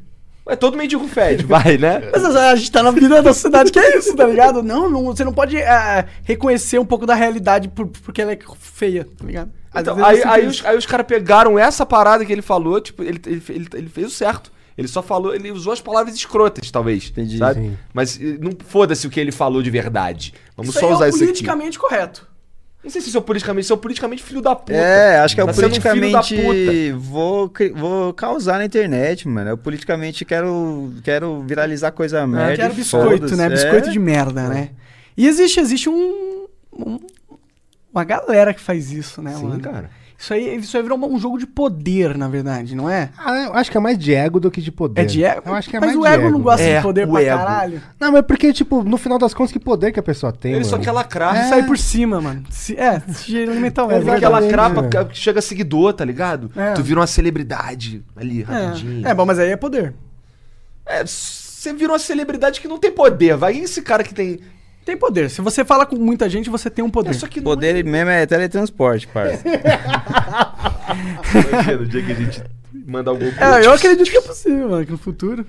Ué, 0.47 0.55
todo 0.55 0.77
mendigo 0.77 1.07
fede, 1.07 1.43
vai, 1.47 1.77
né? 1.77 2.09
Mas 2.11 2.23
a 2.35 2.55
gente 2.55 2.71
tá 2.71 2.83
na 2.83 2.91
vida 2.91 3.21
da 3.21 3.33
sociedade 3.33 3.71
que 3.71 3.79
é 3.79 3.97
isso, 3.97 4.15
tá 4.15 4.27
ligado? 4.27 4.61
Não, 4.61 4.89
não 4.89 5.05
você 5.05 5.23
não 5.23 5.33
pode 5.33 5.57
ah, 5.61 6.05
reconhecer 6.23 6.77
um 6.79 6.85
pouco 6.85 7.05
da 7.05 7.15
realidade 7.15 7.67
por- 7.67 7.87
porque 7.87 8.21
ela 8.21 8.31
é 8.33 8.39
feia, 8.59 9.05
tá 9.17 9.25
ligado? 9.25 9.51
Às 9.73 9.81
Então, 9.81 10.05
aí, 10.05 10.23
aí 10.23 10.47
os, 10.47 10.63
aí 10.65 10.77
os 10.77 10.85
caras 10.85 11.05
pegaram 11.07 11.57
essa 11.57 11.85
parada 11.85 12.23
que 12.23 12.31
ele 12.31 12.41
falou, 12.43 12.79
tipo, 12.79 13.01
ele, 13.03 13.19
ele, 13.25 13.41
ele, 13.49 13.67
ele 13.73 13.89
fez 13.89 14.07
o 14.07 14.11
certo. 14.11 14.51
Ele 14.77 14.87
só 14.89 15.01
falou, 15.01 15.33
ele 15.33 15.51
usou 15.51 15.71
as 15.71 15.79
palavras 15.79 16.13
escrotas, 16.15 16.69
talvez. 16.69 17.09
Entendi, 17.09 17.37
sabe? 17.37 17.61
sim. 17.61 17.77
Mas 17.93 18.19
não 18.19 18.51
foda-se 18.67 19.07
o 19.07 19.09
que 19.09 19.19
ele 19.19 19.31
falou 19.31 19.61
de 19.63 19.69
verdade. 19.69 20.33
Vamos 20.55 20.71
Isso 20.71 20.79
só 20.81 20.87
aí 20.87 20.93
usar 20.93 21.05
é 21.05 21.09
isso 21.09 21.17
aqui. 21.17 21.25
politicamente 21.27 21.79
correto. 21.79 22.27
Não 22.85 22.91
sei 22.91 23.01
se 23.01 23.09
sou 23.09 23.21
politicamente, 23.21 23.65
sou 23.65 23.77
politicamente 23.77 24.21
filho 24.21 24.41
da 24.43 24.55
puta. 24.55 24.71
É, 24.73 25.17
acho 25.19 25.33
que 25.33 25.41
é 25.41 25.43
o 25.43 25.47
Tá 25.47 25.53
sendo 25.53 25.71
um 25.71 25.81
filho 25.81 26.11
da 26.11 26.21
politicamente. 26.21 26.91
vou, 26.91 27.51
vou 27.75 28.13
causar 28.13 28.59
na 28.59 28.65
internet, 28.65 29.27
mano. 29.27 29.49
Eu 29.49 29.57
politicamente 29.57 30.23
quero, 30.23 30.93
quero 31.03 31.41
viralizar 31.41 31.91
coisa 31.91 32.25
merda. 32.27 32.53
É, 32.53 32.55
que 32.55 32.61
era 32.61 32.71
e 32.71 32.75
biscoito, 32.75 33.35
né? 33.35 33.45
É. 33.47 33.49
Biscoito 33.49 33.89
de 33.91 33.97
merda, 33.97 34.47
né? 34.47 34.69
E 35.17 35.27
existe, 35.27 35.59
existe 35.59 35.89
um, 35.89 36.45
um- 36.71 36.99
Uma 37.91 38.03
galera 38.03 38.53
que 38.53 38.61
faz 38.61 38.91
isso, 38.91 39.19
né, 39.21 39.33
Sim, 39.33 39.47
mano? 39.47 39.59
cara. 39.61 39.89
Isso 40.17 40.33
aí, 40.33 40.55
isso 40.55 40.75
aí 40.77 40.81
virou 40.81 40.97
um 40.97 41.19
jogo 41.19 41.37
de 41.37 41.45
poder, 41.45 42.17
na 42.17 42.27
verdade, 42.29 42.73
não 42.73 42.89
é? 42.89 43.09
Ah, 43.17 43.35
eu 43.47 43.53
acho 43.53 43.69
que 43.69 43.77
é 43.77 43.79
mais 43.81 43.97
de 43.97 44.13
ego 44.13 44.39
do 44.39 44.49
que 44.49 44.61
de 44.61 44.71
poder. 44.71 45.01
É 45.01 45.05
de 45.05 45.23
ego? 45.23 45.41
Eu 45.45 45.53
acho 45.53 45.69
que 45.69 45.75
é 45.75 45.79
Mas 45.79 45.89
mais 45.89 45.99
o 45.99 46.01
de 46.01 46.07
ego 46.07 46.31
não 46.31 46.41
gosta 46.41 46.63
É, 46.63 46.77
de 46.77 46.81
poder 46.83 47.05
pra 47.07 47.21
ego. 47.21 47.37
caralho. 47.37 47.81
Não, 47.99 48.11
mas 48.13 48.21
porque, 48.25 48.53
tipo, 48.53 48.81
no 48.81 48.97
final 48.97 49.19
das 49.19 49.33
contas, 49.33 49.51
que 49.51 49.59
poder 49.59 49.91
que 49.91 49.99
a 49.99 50.03
pessoa 50.03 50.31
tem, 50.31 50.53
Ele 50.53 50.63
só 50.63 50.71
mano? 50.71 50.83
quer 50.85 50.91
lacrar. 50.93 51.33
De 51.43 51.49
sair 51.49 51.65
por 51.65 51.77
cima, 51.77 52.21
mano. 52.21 52.43
Se- 52.49 52.77
é, 52.77 52.99
se 53.13 53.37
alimentar 53.37 53.83
o 53.85 53.91
É 53.91 53.95
ego. 53.97 54.03
Ele 54.09 54.19
quer 54.19 54.27
Exatamente, 54.27 54.55
lacrar 54.55 54.73
né? 54.83 54.89
pra 54.89 55.05
que 55.05 55.17
chega 55.17 55.41
seguidor, 55.41 55.91
tá 55.93 56.05
ligado? 56.05 56.49
É. 56.55 56.71
Tu 56.73 56.81
vira 56.81 56.99
uma 57.01 57.07
celebridade 57.07 58.01
ali, 58.15 58.41
rapidinho. 58.41 59.05
É. 59.05 59.11
é, 59.11 59.13
bom, 59.13 59.25
mas 59.25 59.37
aí 59.37 59.49
é 59.51 59.57
poder. 59.57 59.93
É, 60.85 61.05
você 61.05 61.73
vira 61.73 61.91
uma 61.91 61.99
celebridade 61.99 62.61
que 62.61 62.67
não 62.67 62.77
tem 62.77 62.91
poder. 62.91 63.35
Vai 63.35 63.57
esse 63.57 63.81
cara 63.81 64.03
que 64.03 64.13
tem. 64.13 64.39
Tem 64.85 64.95
poder. 64.95 65.29
Se 65.31 65.41
você 65.41 65.65
fala 65.65 65.85
com 65.85 65.95
muita 65.95 66.29
gente, 66.29 66.47
você 66.49 66.69
tem 66.69 66.85
um 66.85 66.89
poder. 66.91 67.09
É, 67.09 67.13
só 67.13 67.27
que 67.27 67.39
não 67.39 67.45
Poder 67.45 67.83
mesmo 67.83 68.09
é 68.11 68.25
teletransporte, 68.25 69.07
parça. 69.07 69.43
Imagina 71.33 71.81
o 71.81 71.85
dia 71.85 72.03
que 72.03 72.11
a 72.11 72.15
gente 72.15 72.43
manda 72.85 73.09
algum. 73.09 73.25
É, 73.25 73.65
eu 73.65 73.73
acredito 73.73 74.09
que 74.09 74.17
é 74.17 74.21
possível, 74.21 74.69
mano, 74.69 74.85
que 74.85 74.91
no 74.91 74.97
futuro. 74.97 75.45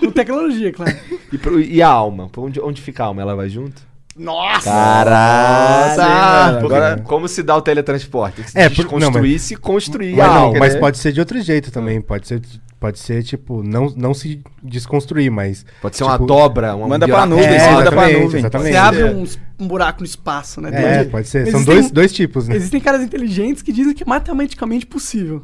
Com 0.00 0.10
tecnologia, 0.10 0.72
claro. 0.72 0.96
E, 1.32 1.38
pro- 1.38 1.60
e 1.60 1.80
a 1.82 1.88
alma? 1.88 2.28
Pra 2.28 2.40
Onde, 2.42 2.60
onde 2.60 2.80
fica 2.80 3.02
a 3.04 3.06
alma? 3.06 3.22
Ela 3.22 3.34
vai 3.36 3.48
junto? 3.48 3.82
Nossa! 4.16 4.70
Caralho! 4.70 6.54
mano. 6.54 6.66
Agora, 6.66 7.00
como 7.04 7.26
se 7.28 7.42
dá 7.42 7.56
o 7.56 7.62
teletransporte? 7.62 8.48
Se 8.48 8.58
É, 8.58 8.68
por- 8.68 8.76
desconstruir 8.76 9.32
não, 9.32 9.38
se 9.38 9.56
construir 9.56 10.16
Mas, 10.16 10.24
a 10.26 10.28
não, 10.28 10.42
alma. 10.44 10.58
mas 10.60 10.74
né? 10.74 10.80
pode 10.80 10.98
ser 10.98 11.12
de 11.12 11.20
outro 11.20 11.40
jeito 11.40 11.70
também. 11.72 12.00
Pode 12.00 12.26
ser, 12.28 12.40
pode 12.84 12.98
ser 12.98 13.22
tipo, 13.22 13.62
não, 13.62 13.86
não 13.96 14.12
se 14.12 14.42
desconstruir, 14.62 15.30
mas. 15.30 15.64
Pode 15.80 15.96
ser 15.96 16.04
uma 16.04 16.12
tipo, 16.12 16.26
dobra, 16.26 16.74
uma 16.76 16.86
Manda 16.86 17.08
pra 17.08 17.24
nuvem, 17.24 17.46
É, 17.46 17.58
você 17.58 17.70
manda 17.70 17.90
pra 17.90 18.08
nuvem. 18.10 18.40
exatamente. 18.40 18.72
Você 18.72 18.76
abre 18.76 19.00
É. 19.00 19.04
uns- 19.06 19.38
um 19.58 19.66
buraco 19.66 20.00
no 20.00 20.04
espaço, 20.06 20.60
né? 20.60 20.70
É, 21.00 21.04
pode 21.04 21.26
ser. 21.26 21.46
São 21.46 21.60
Existem- 21.60 21.74
dois, 21.76 21.90
dois 21.90 22.12
tipos, 22.12 22.46
né? 22.46 22.56
Existem 22.56 22.78
caras 22.82 23.00
inteligentes 23.02 23.62
que 23.62 23.72
dizem 23.72 23.94
que 23.94 24.02
é 24.02 24.06
matematicamente 24.06 24.84
possível. 24.84 25.42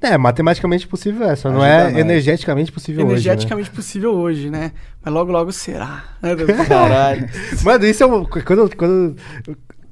É, 0.00 0.16
matematicamente 0.16 0.86
possível 0.88 1.28
é, 1.28 1.36
só 1.36 1.50
não 1.50 1.62
é 1.62 1.84
nós. 1.90 1.96
energeticamente 1.98 2.72
possível 2.72 3.04
Energeticamente 3.04 3.68
possível 3.70 4.14
hoje, 4.14 4.48
né? 4.48 4.72
Mas 5.04 5.12
logo, 5.12 5.30
logo 5.30 5.52
será. 5.52 6.04
né? 6.22 6.34
Caralho. 6.66 7.24
hoje. 7.24 7.32
Né? 7.56 7.60
Mano, 7.62 7.84
isso 7.84 8.02
é 8.02 8.06
um, 8.06 8.24
quando, 8.24 8.74
quando 8.76 9.16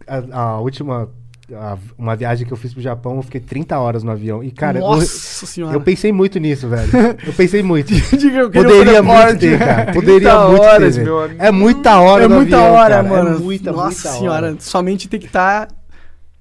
a, 0.06 0.40
a 0.40 0.60
última 0.60 1.10
a- 1.54 1.78
uma 1.96 2.16
viagem 2.16 2.46
que 2.46 2.52
eu 2.52 2.56
fiz 2.56 2.72
pro 2.72 2.82
Japão, 2.82 3.16
eu 3.16 3.22
fiquei 3.22 3.40
30 3.40 3.78
horas 3.78 4.02
no 4.02 4.10
avião 4.10 4.42
e 4.42 4.50
cara, 4.50 4.78
eu, 4.78 4.82
Nossa 4.82 5.46
senhora. 5.46 5.74
eu 5.76 5.80
pensei 5.80 6.12
muito 6.12 6.38
nisso, 6.38 6.68
velho. 6.68 6.90
Eu 7.26 7.32
pensei 7.32 7.62
muito. 7.62 7.92
Diga, 8.16 8.38
eu 8.38 8.50
Poderia 8.50 9.02
muito 9.02 9.38
ter, 9.38 9.58
cara. 9.58 9.84
30 9.86 9.92
Poderia 9.94 10.38
muito 10.48 10.62
horas, 10.62 10.94
ter. 10.96 11.04
meu 11.04 11.22
amigo. 11.22 11.42
É 11.42 11.50
muita 11.50 12.00
hora 12.00 12.24
É 12.24 12.28
muita 12.28 12.56
avião, 12.56 12.72
hora, 12.74 12.94
cara. 12.96 13.02
mano. 13.08 13.36
É 13.36 13.38
muita, 13.38 13.72
Nossa 13.72 13.84
muita 13.84 14.08
senhora, 14.18 14.46
hora. 14.48 14.56
sua 14.60 14.82
mente 14.82 15.08
tem 15.08 15.20
que 15.20 15.26
estar 15.26 15.68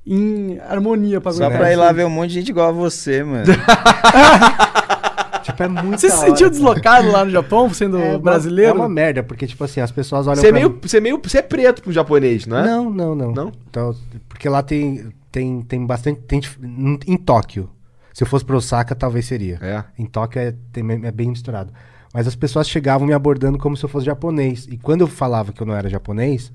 em 0.08 0.60
harmonia 0.68 1.20
pra 1.20 1.32
Só 1.32 1.50
pra 1.50 1.72
ir 1.72 1.76
lá 1.76 1.92
ver 1.92 2.06
um 2.06 2.10
monte 2.10 2.30
de 2.30 2.36
gente 2.36 2.50
igual 2.50 2.70
a 2.70 2.72
você, 2.72 3.24
mano. 3.24 3.46
é 5.58 5.68
muito 5.68 6.00
Você 6.00 6.10
se 6.10 6.18
sentiu 6.18 6.36
cara. 6.38 6.50
deslocado 6.50 7.12
lá 7.12 7.26
no 7.26 7.32
Japão, 7.32 7.74
sendo 7.74 7.98
É 7.98 8.18
brasileiro? 8.18 8.72
É 8.72 8.74
uma 8.74 8.90
merda, 8.90 9.24
porque, 9.24 9.46
tipo 9.48 9.64
assim, 9.64 9.80
as 9.82 9.92
pessoas 9.92 10.28
olham 10.28 10.36
Você 10.42 10.48
é 10.48 10.52
pra 10.52 10.60
meio, 10.60 10.80
você 10.82 10.98
é 10.98 11.02
meio, 11.02 11.22
você 11.24 11.38
é 11.38 11.42
preto 11.42 11.82
pro 11.82 11.92
japonês, 11.92 12.46
não 12.46 12.58
é? 12.58 12.66
Não, 12.66 12.90
não, 12.90 13.16
não. 13.16 13.32
Não? 13.32 13.52
Então, 13.70 13.96
porque 14.30 14.48
lá 14.50 14.62
tem, 14.64 15.10
tem, 15.32 15.62
tem 15.62 15.86
bastante. 15.86 16.22
Tem, 16.22 16.42
em, 17.08 17.18
Tóquio. 17.18 17.70
Se 18.14 18.24
eu 18.24 18.28
fosse 18.28 18.46
pra 18.46 18.56
Osaka, 18.56 18.96
talvez 18.96 19.26
seria. 19.26 19.60
É. 19.62 19.84
Em 19.98 20.06
Tóquio 20.06 20.40
é, 20.40 20.54
tem- 20.72 21.06
é 21.06 21.12
bem 21.12 21.30
misturado. 21.30 21.72
Mas 22.14 22.28
as 22.28 22.36
pessoas 22.36 22.70
chegavam 22.70 23.06
me 23.06 23.14
abordando 23.14 23.58
como 23.58 23.76
se 23.76 23.84
eu 23.84 23.90
fosse 23.90 24.06
japonês. 24.06 24.66
E 24.72 24.78
quando 24.78 25.02
eu 25.02 25.08
falava 25.08 25.52
que 25.52 25.62
eu 25.62 25.68
não 25.68 25.76
era 25.76 25.90
japonês, 25.90 26.50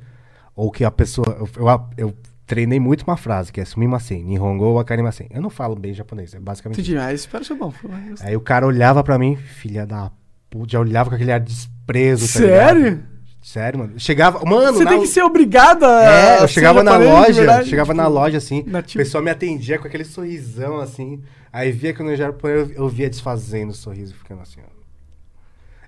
ou 0.56 0.70
que 0.70 0.84
a 0.84 0.90
pessoa. 0.90 1.36
Eu, 1.38 1.48
eu, 1.66 1.82
eu 1.98 2.14
treinei 2.50 2.80
muito 2.80 3.02
uma 3.02 3.16
frase, 3.16 3.52
que 3.52 3.60
é 3.60 3.64
sumimasen, 3.64 4.24
nihongo 4.24 4.74
wakarimasen. 4.74 5.28
Eu 5.30 5.40
não 5.40 5.50
falo 5.50 5.76
bem 5.76 5.94
japonês, 5.94 6.34
é 6.34 6.40
basicamente 6.40 6.80
Entendi, 6.80 6.96
mas 6.96 7.20
espero 7.20 7.44
ser 7.44 7.54
bom. 7.54 7.72
Aí 8.20 8.34
o 8.34 8.40
cara 8.40 8.66
olhava 8.66 9.04
pra 9.04 9.16
mim, 9.16 9.36
filha 9.36 9.86
da 9.86 10.10
puta, 10.50 10.72
já 10.72 10.80
olhava 10.80 11.10
com 11.10 11.14
aquele 11.14 11.30
ar 11.30 11.38
de 11.38 11.46
desprezo, 11.46 12.26
tá 12.32 12.40
ligado? 12.40 12.76
Sério? 12.80 13.02
Sério, 13.40 13.78
mano. 13.78 14.00
Chegava, 14.00 14.44
mano, 14.44 14.76
Você 14.76 14.82
na- 14.84 14.90
tem 14.90 15.00
que 15.00 15.06
ser 15.06 15.22
obrigado 15.22 15.84
a. 15.84 16.04
é, 16.04 16.42
eu 16.42 16.48
chegava 16.48 16.82
na 16.82 16.96
loja, 16.96 17.64
chegava 17.64 17.94
na 17.94 18.02
tipo, 18.02 18.14
loja 18.14 18.38
assim, 18.38 18.64
nativo. 18.66 19.00
o 19.00 19.04
pessoal 19.04 19.22
me 19.22 19.30
atendia 19.30 19.78
com 19.78 19.86
aquele 19.86 20.04
sorrisão 20.04 20.80
assim. 20.80 21.22
Aí 21.52 21.70
via 21.70 21.94
que 21.94 22.00
eu 22.00 22.04
não 22.04 22.12
era 22.12 22.18
japonês, 22.24 22.72
eu, 22.76 22.88
via 22.88 23.08
desfazendo 23.08 23.70
o 23.70 23.74
sorriso, 23.74 24.12
ficando 24.14 24.42
assim, 24.42 24.60
ó. 24.60 24.80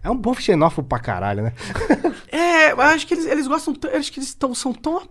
É 0.05 0.11
um 0.11 0.17
bom 0.17 0.33
xenófobo 0.35 0.89
pra 0.89 0.99
caralho, 1.01 1.43
né? 1.43 1.53
É, 2.31 2.73
eu 2.73 2.81
acho 2.81 3.07
que 3.07 3.15
eles, 3.15 3.27
eles 3.27 3.47
gostam. 3.49 3.75
Acho 3.95 4.11
que 4.13 4.19
eles 4.21 4.33
tão, 4.35 4.55
são 4.55 4.73
tão 4.73 5.03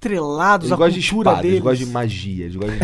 atrelados 0.00 0.66
Eles 0.68 0.72
à 0.72 0.76
gostam 0.76 0.98
de 0.98 1.08
cultura 1.10 1.30
espada, 1.30 1.42
deles. 1.42 1.52
eles 1.56 1.62
gostam 1.62 1.86
de 1.86 1.92
magia, 1.92 2.44
eles 2.46 2.56
gostam 2.56 2.76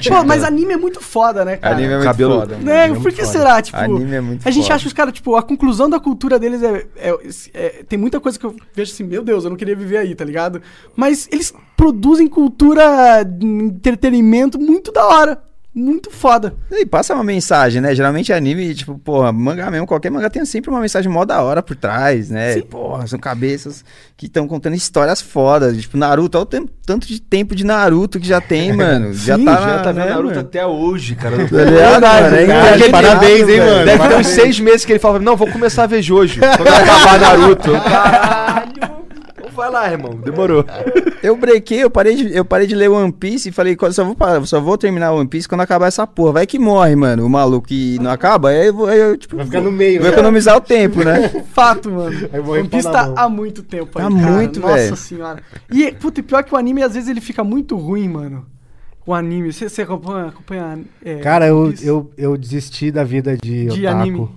de... 0.00 0.08
Pô, 0.08 0.24
mas 0.24 0.42
anime 0.42 0.72
é 0.72 0.76
muito 0.78 1.00
foda, 1.00 1.44
né, 1.44 1.58
cara? 1.58 1.74
Anime 1.74 1.92
é 1.92 1.96
muito 1.96 2.04
Cabelo- 2.06 2.40
foda. 2.40 2.56
Né? 2.56 2.86
é 2.86 2.94
Por 2.94 3.12
que 3.12 3.20
foda. 3.22 3.26
será? 3.38 3.62
Tipo, 3.62 3.76
Anime 3.76 4.14
é 4.14 4.20
muito 4.22 4.48
a 4.48 4.50
gente 4.50 4.62
foda. 4.64 4.74
acha 4.74 4.86
os 4.86 4.92
caras, 4.94 5.12
tipo, 5.12 5.36
a 5.36 5.42
conclusão 5.42 5.90
da 5.90 6.00
cultura 6.00 6.38
deles 6.38 6.62
é, 6.62 6.86
é- 6.96 7.18
é- 7.52 7.68
Tem 7.86 7.98
muita 7.98 8.18
coisa 8.18 8.38
que 8.38 8.46
eu 8.46 8.56
vejo 8.74 8.92
assim, 8.92 9.04
meu 9.04 9.22
Deus, 9.22 9.44
eu 9.44 9.50
não 9.50 9.56
queria 9.56 9.76
viver 9.76 9.98
aí, 9.98 10.14
tá 10.14 10.24
ligado? 10.24 10.62
Mas 10.96 11.28
eles 11.30 11.52
produzem 11.76 12.26
cultura, 12.26 13.22
de 13.24 13.46
entretenimento 13.46 14.58
muito 14.58 14.90
da 14.90 15.06
hora. 15.06 15.42
Muito 15.74 16.08
foda. 16.10 16.54
E 16.70 16.86
passa 16.86 17.14
uma 17.14 17.24
mensagem, 17.24 17.80
né? 17.82 17.94
Geralmente 17.96 18.32
anime, 18.32 18.74
tipo, 18.74 18.96
porra, 18.96 19.32
mangá 19.32 19.70
mesmo, 19.72 19.86
qualquer 19.88 20.08
mangá 20.08 20.30
tem 20.30 20.44
sempre 20.44 20.70
uma 20.70 20.80
mensagem 20.80 21.10
mó 21.10 21.24
da 21.24 21.42
hora 21.42 21.62
por 21.62 21.74
trás, 21.74 22.30
né? 22.30 22.60
Porra, 22.62 23.06
são 23.08 23.18
cabeças 23.18 23.84
que 24.16 24.26
estão 24.26 24.46
contando 24.46 24.74
histórias 24.74 25.20
fodas. 25.20 25.76
Tipo, 25.76 25.96
Naruto, 25.96 26.38
olha 26.38 26.42
o 26.42 26.46
tempo- 26.46 26.70
tanto 26.86 27.08
de 27.08 27.20
tempo 27.20 27.56
de 27.56 27.64
Naruto 27.64 28.20
que 28.20 28.26
já 28.28 28.40
tem, 28.40 28.70
mano. 28.76 29.12
já 29.12 29.36
Sim, 29.36 29.44
tá, 29.44 29.52
Já 29.56 29.78
tá 29.80 29.90
vendo 29.92 30.04
né, 30.04 30.10
Naruto 30.10 30.28
mano? 30.36 30.40
até 30.40 30.64
hoje, 30.64 31.16
cara. 31.16 31.36
Ligado, 31.42 32.02
mano? 32.02 32.36
É 32.36 32.46
Cara, 32.46 32.90
parabéns, 32.90 33.48
hein, 33.48 33.58
mano? 33.58 33.84
Deve 33.84 34.08
ter 34.08 34.16
uns 34.16 34.26
seis 34.28 34.60
meses 34.60 34.84
que 34.84 34.92
ele 34.92 35.00
fala, 35.00 35.18
não, 35.18 35.36
vou 35.36 35.50
começar 35.50 35.82
a 35.82 35.86
ver 35.88 36.02
Jojo. 36.02 36.38
Quando 36.40 36.68
acabar 36.68 37.18
Naruto. 37.18 37.72
Caralho. 37.72 38.43
Vai 39.54 39.70
lá, 39.70 39.90
irmão. 39.90 40.14
Demorou. 40.16 40.64
Eu 41.22 41.34
brequei, 41.38 41.82
eu 41.82 41.88
parei, 41.88 42.14
de, 42.16 42.36
eu 42.36 42.44
parei 42.44 42.66
de 42.66 42.74
ler 42.74 42.90
One 42.90 43.10
Piece 43.10 43.48
e 43.48 43.52
falei, 43.52 43.74
"Quando- 43.74 43.94
só 43.94 44.04
vou, 44.04 44.14
parar, 44.14 44.44
só 44.46 44.60
vou 44.60 44.76
terminar 44.76 45.12
One 45.12 45.26
Piece 45.26 45.48
quando 45.48 45.62
acabar 45.62 45.86
essa 45.86 46.06
porra. 46.06 46.32
Vai 46.32 46.46
que 46.46 46.58
morre, 46.58 46.94
mano, 46.94 47.24
o 47.24 47.30
maluco 47.30 47.68
e 47.70 47.98
não 47.98 48.10
acaba. 48.10 48.50
Aí 48.50 48.66
eu, 48.66 48.74
vou- 48.74 48.86
aí 48.88 49.00
eu 49.00 49.16
tipo, 49.16 49.34
Vai 49.36 49.46
ficar 49.46 49.62
no 49.62 49.72
meio, 49.72 50.00
Vou 50.02 50.10
né? 50.10 50.14
economizar 50.14 50.54
o 50.54 50.60
tempo, 50.60 51.02
né? 51.02 51.30
Fato, 51.54 51.90
mano. 51.90 52.14
One 52.46 52.68
Piece 52.68 52.90
tá 52.92 53.10
há 53.16 53.26
muito 53.26 53.62
tempo 53.62 53.98
Tá 53.98 54.06
aí, 54.06 54.14
cara. 54.14 54.32
muito, 54.32 54.60
Nossa 54.60 54.74
velho. 54.74 54.96
senhora. 54.96 55.42
E, 55.72 55.92
puta, 55.92 56.20
e 56.20 56.22
pior 56.22 56.44
que 56.44 56.54
o 56.54 56.58
anime, 56.58 56.82
às 56.82 56.92
vezes, 56.92 57.08
ele 57.08 57.22
fica 57.22 57.42
muito 57.42 57.74
ruim, 57.74 58.06
mano. 58.06 58.44
O 59.06 59.14
anime. 59.14 59.50
Você, 59.50 59.66
você 59.70 59.80
acompanha... 59.80 60.26
acompanha 60.26 60.78
é, 61.02 61.16
Cara, 61.20 61.46
eu, 61.46 61.72
eu, 61.82 62.10
eu 62.18 62.36
desisti 62.36 62.90
da 62.90 63.02
vida 63.02 63.34
de, 63.42 63.64
De 63.68 63.80
otaku. 63.86 63.98
anime. 63.98 64.28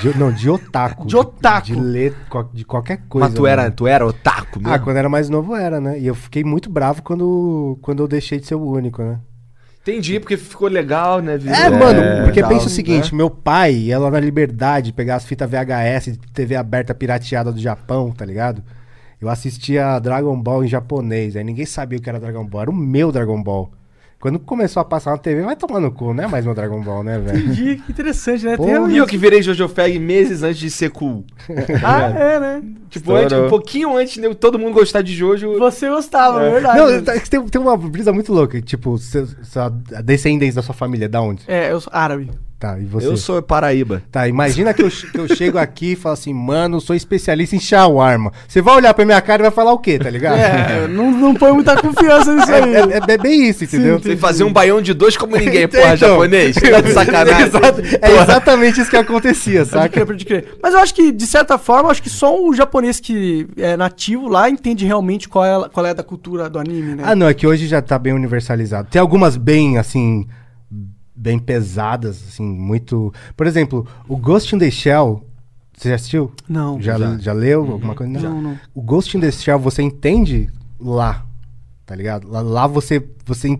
De- 0.00 0.16
não, 0.18 0.30
de 0.32 0.48
otaku. 0.48 1.06
De 1.08 1.16
otaku. 1.16 1.66
De, 1.66 1.74
ler 1.80 2.14
co- 2.28 2.48
de 2.52 2.64
qualquer 2.64 2.98
coisa. 3.08 3.26
Mas 3.28 3.34
tu 3.34 3.46
era, 3.46 3.62
mano. 3.62 3.74
tu 3.74 3.86
era 3.86 4.06
otaku 4.06 4.58
mesmo? 4.60 4.74
Ah, 4.74 4.78
quando 4.78 4.96
era 4.96 5.08
mais 5.08 5.28
novo 5.28 5.54
era, 5.56 5.80
né? 5.80 5.98
E 5.98 6.06
eu 6.06 6.14
fiquei 6.14 6.44
muito 6.44 6.70
bravo 6.70 7.02
quando, 7.02 7.78
quando 7.82 8.02
eu 8.02 8.08
deixei 8.08 8.38
de 8.38 8.46
ser 8.46 8.54
o 8.54 8.62
único, 8.64 9.02
né? 9.02 9.18
Entendi, 9.82 10.20
porque 10.20 10.36
ficou 10.36 10.68
legal, 10.68 11.20
né? 11.20 11.36
virou- 11.36 11.56
É, 11.56 11.68
mano, 11.68 12.24
porque 12.24 12.40
tal, 12.40 12.50
pensa 12.50 12.66
o 12.66 12.70
seguinte, 12.70 13.10
né? 13.10 13.16
meu 13.18 13.28
pai 13.28 13.72
ia 13.74 13.98
lá 13.98 14.08
na 14.12 14.20
Liberdade 14.20 14.92
pegar 14.92 15.16
as 15.16 15.24
fitas 15.24 15.50
VHS 15.50 16.12
de 16.12 16.18
TV 16.32 16.54
aberta 16.54 16.94
pirateada 16.94 17.50
do 17.52 17.58
Japão, 17.60 18.12
tá 18.12 18.24
ligado? 18.24 18.62
Eu 19.20 19.28
assistia 19.28 19.98
Dragon 19.98 20.40
Ball 20.40 20.64
em 20.64 20.68
japonês, 20.68 21.34
aí 21.34 21.42
ninguém 21.42 21.66
sabia 21.66 21.98
o 21.98 22.02
que 22.02 22.08
era 22.08 22.20
Dragon 22.20 22.44
Ball, 22.46 22.62
era 22.62 22.70
o 22.70 22.74
meu 22.76 23.10
Dragon 23.10 23.42
Ball. 23.42 23.72
Quando 24.22 24.38
começou 24.38 24.80
a 24.80 24.84
passar 24.84 25.10
na 25.10 25.18
TV, 25.18 25.42
vai 25.42 25.56
tomar 25.56 25.80
no 25.80 25.90
cu, 25.90 26.14
não 26.14 26.22
é 26.22 26.28
mais 26.28 26.44
meu 26.44 26.54
Dragon 26.54 26.80
Ball, 26.80 27.02
né, 27.02 27.18
velho? 27.18 27.38
Entendi, 27.40 27.82
que 27.84 27.90
interessante, 27.90 28.44
né? 28.44 28.56
Pô, 28.56 28.64
Tem 28.64 28.90
E 28.92 28.96
eu 28.96 29.04
que 29.04 29.18
virei 29.18 29.42
Jojo 29.42 29.68
Fag 29.68 29.98
meses 29.98 30.44
antes 30.44 30.60
de 30.60 30.70
ser 30.70 30.90
cool. 30.90 31.24
Ah, 31.84 32.02
é, 32.08 32.38
né? 32.38 32.62
Tipo, 32.88 33.14
antes, 33.16 33.36
um 33.36 33.48
pouquinho 33.48 33.96
antes 33.96 34.22
de 34.22 34.32
todo 34.36 34.60
mundo 34.60 34.74
gostar 34.74 35.02
de 35.02 35.12
Jojo. 35.12 35.58
Você 35.58 35.88
gostava, 35.88 36.40
é 36.40 36.50
verdade. 36.52 36.78
Não, 36.78 37.02
tá- 37.02 37.18
tem, 37.18 37.44
tem 37.48 37.60
uma 37.60 37.76
brisa 37.76 38.12
muito 38.12 38.32
louca, 38.32 38.62
tipo, 38.62 38.96
sua 38.96 39.68
descendência 40.04 40.54
da 40.54 40.62
sua 40.62 40.74
família, 40.74 41.08
da 41.08 41.20
onde? 41.20 41.42
É, 41.48 41.72
eu 41.72 41.80
sou 41.80 41.92
árabe. 41.92 42.30
Tá, 42.62 42.78
e 42.78 42.84
você? 42.84 43.08
Eu 43.08 43.16
sou 43.16 43.42
Paraíba. 43.42 44.04
Tá, 44.12 44.28
imagina 44.28 44.72
que 44.72 44.80
eu, 44.84 44.88
que 44.88 45.18
eu 45.18 45.26
chego 45.34 45.58
aqui 45.58 45.94
e 45.94 45.96
falo 45.96 46.12
assim, 46.12 46.32
mano, 46.32 46.80
sou 46.80 46.94
especialista 46.94 47.56
em 47.56 47.58
shawarma. 47.58 48.32
Você 48.46 48.62
vai 48.62 48.76
olhar 48.76 48.94
pra 48.94 49.04
minha 49.04 49.20
cara 49.20 49.42
e 49.42 49.46
vai 49.46 49.50
falar 49.50 49.72
o 49.72 49.78
quê, 49.80 49.98
tá 49.98 50.08
ligado? 50.08 50.38
É, 50.38 50.86
não, 50.86 51.10
não 51.10 51.34
põe 51.34 51.50
muita 51.50 51.76
confiança 51.76 52.32
nisso 52.32 52.52
aí. 52.52 52.72
É, 52.72 52.78
é- 52.98 53.14
é 53.14 53.18
bem 53.18 53.48
isso, 53.48 53.64
entendeu? 53.64 53.98
Você 53.98 54.16
fazer 54.16 54.44
um 54.44 54.52
baião 54.52 54.80
de 54.80 54.94
dois 54.94 55.16
como 55.16 55.34
ninguém, 55.36 55.64
Então, 55.64 55.80
porra, 55.80 55.96
japonês. 55.96 56.54
Tá 56.54 56.80
de 56.80 56.92
sacanagem. 56.92 57.42
Exato, 57.50 57.80
é 58.00 58.22
exatamente 58.22 58.80
isso 58.80 58.90
que 58.90 58.96
acontecia, 58.96 59.58
Pode 59.66 59.70
saca? 59.70 59.88
crer, 59.88 60.06
pode 60.06 60.24
crer. 60.24 60.54
Mas 60.62 60.72
eu 60.72 60.78
acho 60.78 60.94
que, 60.94 61.10
de 61.10 61.26
certa 61.26 61.58
forma, 61.58 61.90
acho 61.90 62.00
que 62.00 62.10
só 62.10 62.40
o 62.40 62.54
japonês 62.54 63.00
que 63.00 63.44
é 63.56 63.76
nativo 63.76 64.28
lá 64.28 64.48
entende 64.48 64.86
realmente 64.86 65.28
qual 65.28 65.44
é, 65.44 65.68
qual 65.68 65.84
é 65.84 65.92
da 65.92 66.04
cultura 66.04 66.48
do 66.48 66.60
anime, 66.60 66.94
né? 66.94 67.02
Ah, 67.04 67.16
não, 67.16 67.26
é 67.26 67.34
que 67.34 67.44
hoje 67.44 67.66
já 67.66 67.82
tá 67.82 67.98
bem 67.98 68.12
universalizado. 68.12 68.86
Tem 68.88 69.00
algumas 69.00 69.36
bem, 69.36 69.78
assim, 69.78 70.28
bem 71.22 71.38
pesadas, 71.38 72.20
assim, 72.28 72.44
muito... 72.44 73.14
Por 73.36 73.46
exemplo, 73.46 73.86
o 74.08 74.16
Ghost 74.16 74.54
in 74.54 74.58
the 74.58 74.70
Shell, 74.70 75.24
você 75.72 75.90
já 75.90 75.94
assistiu? 75.94 76.32
Não. 76.48 76.82
Já, 76.82 76.98
já. 77.18 77.32
leu 77.32 77.60
alguma 77.70 77.94
coisa? 77.94 78.12
Não, 78.12 78.42
não. 78.42 78.58
O 78.74 78.82
Ghost 78.82 79.16
in 79.16 79.20
the 79.20 79.30
Shell 79.30 79.58
você 79.60 79.82
entende 79.82 80.50
lá, 80.80 81.24
tá 81.86 81.94
ligado? 81.94 82.28
Lá, 82.28 82.40
lá 82.40 82.66
você, 82.66 83.08
você, 83.24 83.56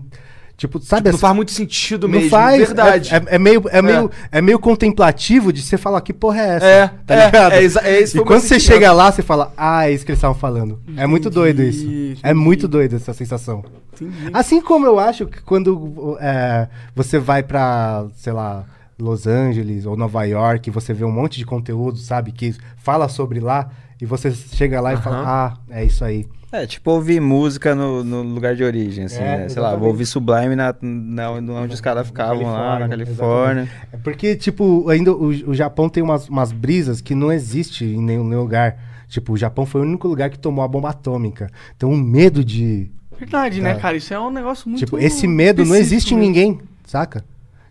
tipo, 0.57 0.79
sabe... 0.79 1.09
Não 1.09 1.11
essa- 1.11 1.19
faz 1.19 1.35
muito 1.35 1.51
sentido 1.51 2.07
não 2.07 2.15
mesmo, 2.15 2.29
faz, 2.29 2.57
verdade. 2.59 3.13
É, 3.13 3.17
é- 3.17 3.23
é 3.35 3.39
meio, 3.39 3.63
é, 3.69 3.81
Meio, 3.81 4.11
é 4.31 4.41
meio 4.41 4.59
contemplativo 4.59 5.51
de 5.51 5.61
você 5.61 5.77
falar 5.77 6.01
que 6.01 6.13
porra 6.13 6.39
é 6.41 6.47
essa, 6.55 6.65
É, 6.65 6.87
tá 7.05 7.15
é, 7.15 7.25
ligado? 7.25 7.53
é 7.53 7.63
é 7.63 8.03
e 8.03 8.19
quando 8.23 8.41
você 8.41 8.59
chega 8.59 8.91
lá, 8.91 9.11
você 9.11 9.21
fala, 9.21 9.51
ah, 9.57 9.87
é 9.87 9.91
isso 9.93 10.05
que 10.05 10.11
eles 10.11 10.19
estavam 10.19 10.37
falando. 10.37 10.79
É 10.95 11.05
muito 11.07 11.29
doido 11.29 11.61
isso. 11.63 11.83
Entendi, 11.85 12.17
É 12.23 12.33
muito 12.33 12.67
doido 12.67 12.95
essa 12.95 13.13
sensação. 13.13 13.63
Entendi. 13.93 14.29
Assim 14.33 14.61
como 14.61 14.85
eu 14.85 14.99
acho 14.99 15.25
que 15.27 15.41
quando 15.41 16.17
é, 16.19 16.67
você 16.95 17.19
vai 17.19 17.43
pra, 17.43 18.05
sei 18.15 18.33
lá, 18.33 18.63
Los 18.99 19.27
Angeles 19.27 19.85
ou 19.85 19.97
Nova 19.97 20.23
York, 20.23 20.69
você 20.69 20.93
vê 20.93 21.03
um 21.03 21.11
monte 21.11 21.37
de 21.37 21.45
conteúdo, 21.45 21.97
sabe, 21.97 22.31
que 22.31 22.55
fala 22.77 23.07
sobre 23.09 23.39
lá, 23.39 23.69
e 24.03 24.05
você 24.05 24.31
chega 24.31 24.81
lá 24.81 24.93
e 24.93 24.97
fala, 24.97 25.23
ah, 25.25 25.57
é 25.73 25.85
isso 25.85 26.03
aí. 26.03 26.25
É, 26.51 26.67
tipo 26.67 26.91
ouvir 26.91 27.19
música 27.19 27.73
no, 27.73 28.03
no 28.03 28.21
lugar 28.21 28.55
de 28.55 28.63
origem, 28.63 29.05
assim, 29.05 29.17
É, 29.17 29.37
né? 29.39 29.49
Sei 29.49 29.59
lá, 29.59 29.69
exatamente. 29.69 29.79
vou 29.79 29.87
ouvir 29.89 30.05
Sublime 30.05 30.55
na, 30.55 30.75
na, 30.81 31.31
onde 31.31 31.73
os 31.73 31.81
caras 31.81 32.05
ficavam 32.05 32.43
lá, 32.43 32.77
na 32.77 32.87
Califórnia. 32.89 33.67
É 33.91 33.97
porque, 33.97 34.35
tipo, 34.35 34.87
ainda 34.87 35.11
o, 35.11 35.27
o 35.29 35.55
Japão 35.55 35.89
tem 35.89 36.03
umas, 36.03 36.29
umas 36.29 36.51
brisas 36.51 37.01
que 37.01 37.15
não 37.15 37.31
existe 37.31 37.83
em 37.85 38.01
nenhum, 38.03 38.23
nenhum 38.23 38.41
lugar. 38.41 38.77
Tipo, 39.07 39.33
o 39.33 39.37
Japão 39.37 39.65
foi 39.65 39.81
o 39.81 39.83
único 39.83 40.07
lugar 40.07 40.29
que 40.29 40.37
tomou 40.37 40.63
a 40.63 40.67
bomba 40.67 40.89
atômica. 40.91 41.49
Então, 41.75 41.89
o 41.91 41.97
medo 41.97 42.43
de. 42.45 42.91
Verdade, 43.17 43.59
né, 43.61 43.73
Tá. 43.73 43.79
cara? 43.79 43.97
Isso 43.97 44.13
é 44.13 44.19
um 44.19 44.29
negócio 44.29 44.69
muito. 44.69 44.79
tipo, 44.79 44.99
esse 44.99 45.25
medo 45.27 45.65
não 45.65 45.75
existe 45.75 46.13
em 46.13 46.17
mesmo. 46.17 46.27
ninguém, 46.27 46.59
saca? 46.85 47.23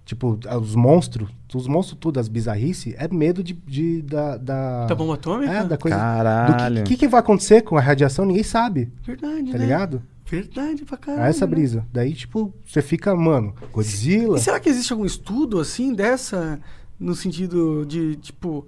Tipo, 0.04 0.38
os 0.60 0.74
monstros, 0.74 1.28
os 1.54 1.66
monstros 1.66 1.98
tudo, 2.00 2.18
as 2.20 2.28
bizarrices, 2.28 2.94
é 2.96 3.06
medo 3.08 3.42
de, 3.42 3.52
de- 3.52 4.02
da, 4.02 4.36
da. 4.36 4.86
Da 4.86 4.94
bomba 4.94 5.14
atômica? 5.14 5.52
É, 5.52 5.64
da 5.64 5.76
coisa. 5.76 5.96
Caralho. 5.96 6.76
Do 6.76 6.82
que, 6.84 6.90
que, 6.90 6.96
que 7.00 7.08
vai 7.08 7.20
acontecer 7.20 7.62
com 7.62 7.76
a 7.76 7.80
radiação, 7.80 8.24
ninguém 8.24 8.42
sabe, 8.42 8.90
Verdade, 9.04 9.50
tá 9.52 9.58
né? 9.58 9.64
ligado? 9.64 10.02
Verdade 10.30 10.84
pra 10.84 10.96
caralho. 10.96 11.26
É 11.26 11.28
essa 11.28 11.46
né? 11.46 11.50
brisa. 11.54 11.86
Daí, 11.92 12.14
tipo, 12.14 12.54
você 12.66 12.80
fica, 12.80 13.14
mano, 13.14 13.54
Godzilla. 13.72 14.38
E 14.38 14.40
será 14.40 14.58
que 14.58 14.68
existe 14.68 14.92
algum 14.92 15.04
estudo, 15.04 15.60
assim, 15.60 15.92
dessa, 15.92 16.58
no 16.98 17.14
sentido 17.14 17.84
de, 17.84 18.16
tipo... 18.16 18.66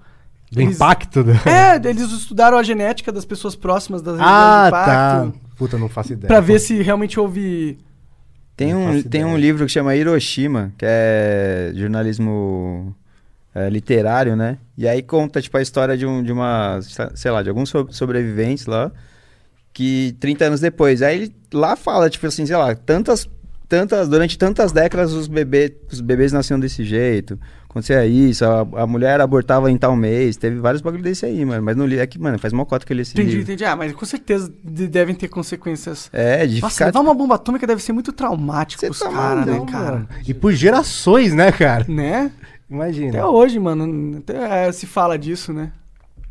Do 0.53 0.61
eles- 0.61 0.77
impacto 0.77 1.25
do... 1.25 1.31
É, 1.49 1.77
eles 1.89 2.11
estudaram 2.13 2.59
a 2.59 2.63
genética 2.63 3.11
das 3.11 3.25
pessoas 3.25 3.57
próximas 3.57 4.03
das 4.03 4.19
Ah, 4.21 4.69
tá. 4.71 5.25
impacto. 5.27 5.41
Puta, 5.57 5.79
não 5.79 5.89
faço 5.89 6.13
ideia. 6.13 6.29
Pra 6.29 6.41
ver 6.41 6.59
se 6.59 6.83
realmente 6.83 7.19
houve... 7.19 7.79
Tem 8.57 8.75
um, 8.75 9.03
tem 9.03 9.25
um 9.25 9.37
livro 9.37 9.67
que 9.67 9.73
chama 9.73 9.97
Hiroshima, 9.97 10.73
que 10.79 10.85
é 10.87 11.73
jornalismo 11.75 12.95
é, 13.55 13.69
literário, 13.69 14.37
né? 14.37 14.59
E 14.79 14.87
aí 14.87 15.03
conta, 15.03 15.43
tipo, 15.43 15.57
a 15.57 15.63
história 15.63 15.97
de, 15.97 16.07
um, 16.07 16.23
de 16.23 16.31
uma, 16.33 16.81
sei 17.15 17.31
lá, 17.31 17.43
de 17.43 17.49
alguns 17.49 17.69
so- 17.69 17.89
sobreviventes 17.91 18.67
lá, 18.67 18.93
que 19.73 20.17
30 20.21 20.45
anos 20.45 20.61
depois, 20.61 21.03
aí 21.03 21.17
ele 21.17 21.35
lá 21.53 21.75
fala, 21.75 22.09
tipo 22.09 22.27
assim, 22.27 22.47
sei 22.47 22.57
lá, 22.57 22.75
tantas 22.75 23.29
tantas, 23.69 24.09
durante 24.09 24.39
tantas 24.39 24.73
décadas 24.73 25.13
os, 25.13 25.27
bebê, 25.27 25.75
os 25.91 26.01
bebês 26.01 26.33
nasciam 26.33 26.61
desse 26.61 26.85
jeito. 26.85 27.39
Acontecia 27.75 28.07
isso, 28.07 28.45
a, 28.45 28.61
a 28.83 28.87
mulher 28.87 29.21
abortava 29.21 29.69
em 29.69 29.77
tal 29.77 29.97
mês. 29.97 30.37
Teve 30.37 30.61
vários 30.61 30.81
bagulho 30.81 31.03
desse 31.03 31.27
aí, 31.27 31.45
mano. 31.45 31.61
Mas 31.61 31.77
não 31.77 31.85
li. 31.85 31.99
É 31.99 32.07
que, 32.07 32.21
mano, 32.21 32.39
faz 32.39 32.53
uma 32.53 32.65
cota 32.65 32.87
que 32.87 32.93
eu 32.93 32.95
li 32.95 33.03
esse 33.03 33.15
Entendi, 33.15 33.31
livro. 33.31 33.43
entendi. 33.43 33.65
Ah, 33.65 33.75
mas 33.75 33.93
com 33.93 34.05
certeza 34.07 34.53
de- 34.63 34.87
devem 34.87 35.13
ter 35.13 35.27
consequências. 35.27 36.09
É, 36.13 36.47
de 36.47 36.61
Nossa, 36.61 36.73
ficar. 36.75 36.85
levar 36.87 37.01
uma 37.01 37.13
bomba 37.15 37.35
atômica 37.35 37.67
deve 37.67 37.83
ser 37.83 37.93
muito 37.93 38.13
traumático 38.13 38.79
Cê 38.81 38.87
pros 38.87 39.01
tá 39.01 39.11
caras, 39.11 39.47
né, 39.47 39.67
cara? 39.69 39.91
Mano, 39.97 40.09
E 40.25 40.33
por 40.33 40.53
gerações, 40.53 41.35
né, 41.35 41.51
cara? 41.51 41.85
Né? 41.89 42.31
Imagina. 42.71 43.09
Até 43.19 43.25
hoje, 43.27 43.59
mano, 43.59 44.19
até, 44.19 44.69
é, 44.69 44.73
se 44.73 44.87
fala 44.87 45.19
disso, 45.19 45.53
né? 45.53 45.73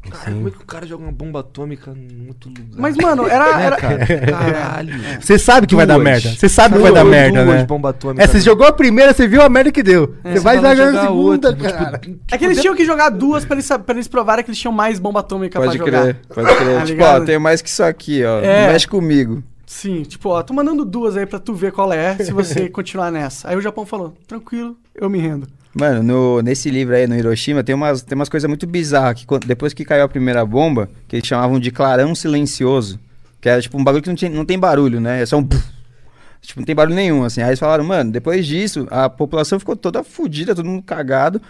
Cara, 0.10 0.32
como 0.32 0.48
é 0.48 0.52
que 0.52 0.58
o 0.58 0.66
cara 0.66 0.86
joga 0.86 1.04
uma 1.04 1.12
bomba 1.12 1.40
atômica 1.40 1.92
em 1.92 2.28
outro 2.28 2.50
lugar? 2.50 2.66
Mas, 2.76 2.96
mano, 2.98 3.26
era. 3.30 3.58
Né, 3.58 3.66
era... 3.66 3.76
cara? 3.78 4.06
Caralho. 4.06 4.94
Você 5.20 5.40
sabe 5.40 5.66
que 5.66 5.76
vai 5.76 5.86
dar 5.86 5.96
Duas. 5.96 6.04
merda. 6.04 6.30
Você 6.30 6.50
sabe 6.50 6.76
que 6.76 6.82
vai 6.82 6.92
Duas, 6.92 7.04
dar 7.04 7.10
merda, 7.10 7.44
duas 7.46 7.58
né? 7.58 7.66
bombas 7.66 7.90
atômicas. 7.92 8.24
É, 8.24 8.32
você 8.32 8.40
jogou 8.42 8.68
a 8.68 8.74
primeira, 8.74 9.14
você 9.14 9.28
viu 9.28 9.42
a 9.42 9.50
merda 9.50 9.72
que 9.72 9.82
deu. 9.82 10.16
É, 10.24 10.34
você 10.34 10.40
vai 10.40 10.60
vai 10.60 10.76
jogar 10.76 10.88
a 10.88 10.92
jogar 10.92 11.02
segunda, 11.08 11.18
outra, 11.20 11.54
tipo, 11.54 11.64
cara. 11.64 12.02
É 12.32 12.38
que 12.38 12.46
eles 12.46 12.62
tinham 12.62 12.76
que 12.76 12.86
jogar 12.86 13.10
duas 13.10 13.46
pra 13.46 13.56
eles, 13.56 13.68
pra 13.68 13.96
eles 13.96 14.08
provarem 14.08 14.44
que 14.44 14.52
eles 14.52 14.60
tinham 14.60 14.74
mais 14.74 15.00
bomba 15.00 15.22
atômica 15.22 15.60
Pode 15.60 15.78
pra 15.78 15.86
jogar. 15.86 16.02
crer, 16.02 16.16
pode 16.28 16.56
crer. 16.56 16.74
Tá 16.80 16.86
tipo, 16.86 17.04
ó, 17.04 17.20
tem 17.22 17.40
mais 17.40 17.62
que 17.62 17.70
isso 17.70 17.84
aqui, 17.84 18.24
ó. 18.26 18.40
É. 18.40 18.72
Mexe 18.72 18.88
comigo. 18.88 19.44
Sim, 19.66 20.04
tipo, 20.04 20.30
ó, 20.30 20.44
tô 20.44 20.54
mandando 20.54 20.86
duas 20.86 21.18
aí 21.18 21.26
pra 21.26 21.40
tu 21.40 21.54
ver 21.54 21.72
qual 21.72 21.92
é, 21.92 22.16
se 22.18 22.32
você 22.32 22.68
continuar 22.70 23.12
nessa. 23.12 23.50
Aí 23.50 23.56
o 23.56 23.62
Japão 23.62 23.86
falou, 23.86 24.14
tranquilo, 24.28 24.78
eu 24.94 25.10
me 25.10 25.18
rendo. 25.18 25.48
Mano, 25.74 26.04
no- 26.04 26.42
nesse 26.42 26.70
livro 26.70 26.96
aí, 26.96 27.08
no 27.08 27.16
Hiroshima, 27.16 27.64
tem 27.64 27.74
umas, 27.74 28.04
tem 28.04 28.16
umas 28.16 28.30
coisas 28.30 28.48
muito 28.48 28.68
bizarras. 28.68 29.24
Que 29.24 29.40
depois 29.48 29.74
que 29.74 29.84
caiu 29.84 30.04
a 30.04 30.08
primeira 30.10 30.46
bomba, 30.46 30.90
que 31.08 31.16
eles 31.16 31.28
chamavam 31.28 31.60
de 31.60 31.72
clarão 31.72 32.14
silencioso. 32.14 33.00
Que 33.42 33.50
era 33.50 33.62
tipo 33.62 33.78
um 33.78 33.84
bagulho 33.84 34.04
que 34.04 34.10
não, 34.10 34.16
tinha, 34.16 34.30
não 34.32 34.46
tem 34.46 34.58
barulho, 34.58 35.02
né? 35.02 35.22
É 35.22 35.26
só 35.26 35.38
um. 35.38 35.48
Tipo, 36.42 36.60
não 36.60 36.66
tem 36.66 36.76
barulho 36.76 36.96
nenhum, 36.96 37.24
assim. 37.24 37.42
Aí 37.42 37.50
eles 37.50 37.60
falaram, 37.60 37.84
mano, 37.86 38.12
depois 38.12 38.46
disso, 38.46 38.86
a 38.92 39.10
população 39.10 39.58
ficou 39.60 39.76
toda 39.76 40.04
fodida, 40.04 40.54
todo 40.54 40.66
mundo 40.66 40.84
cagado. 40.84 41.42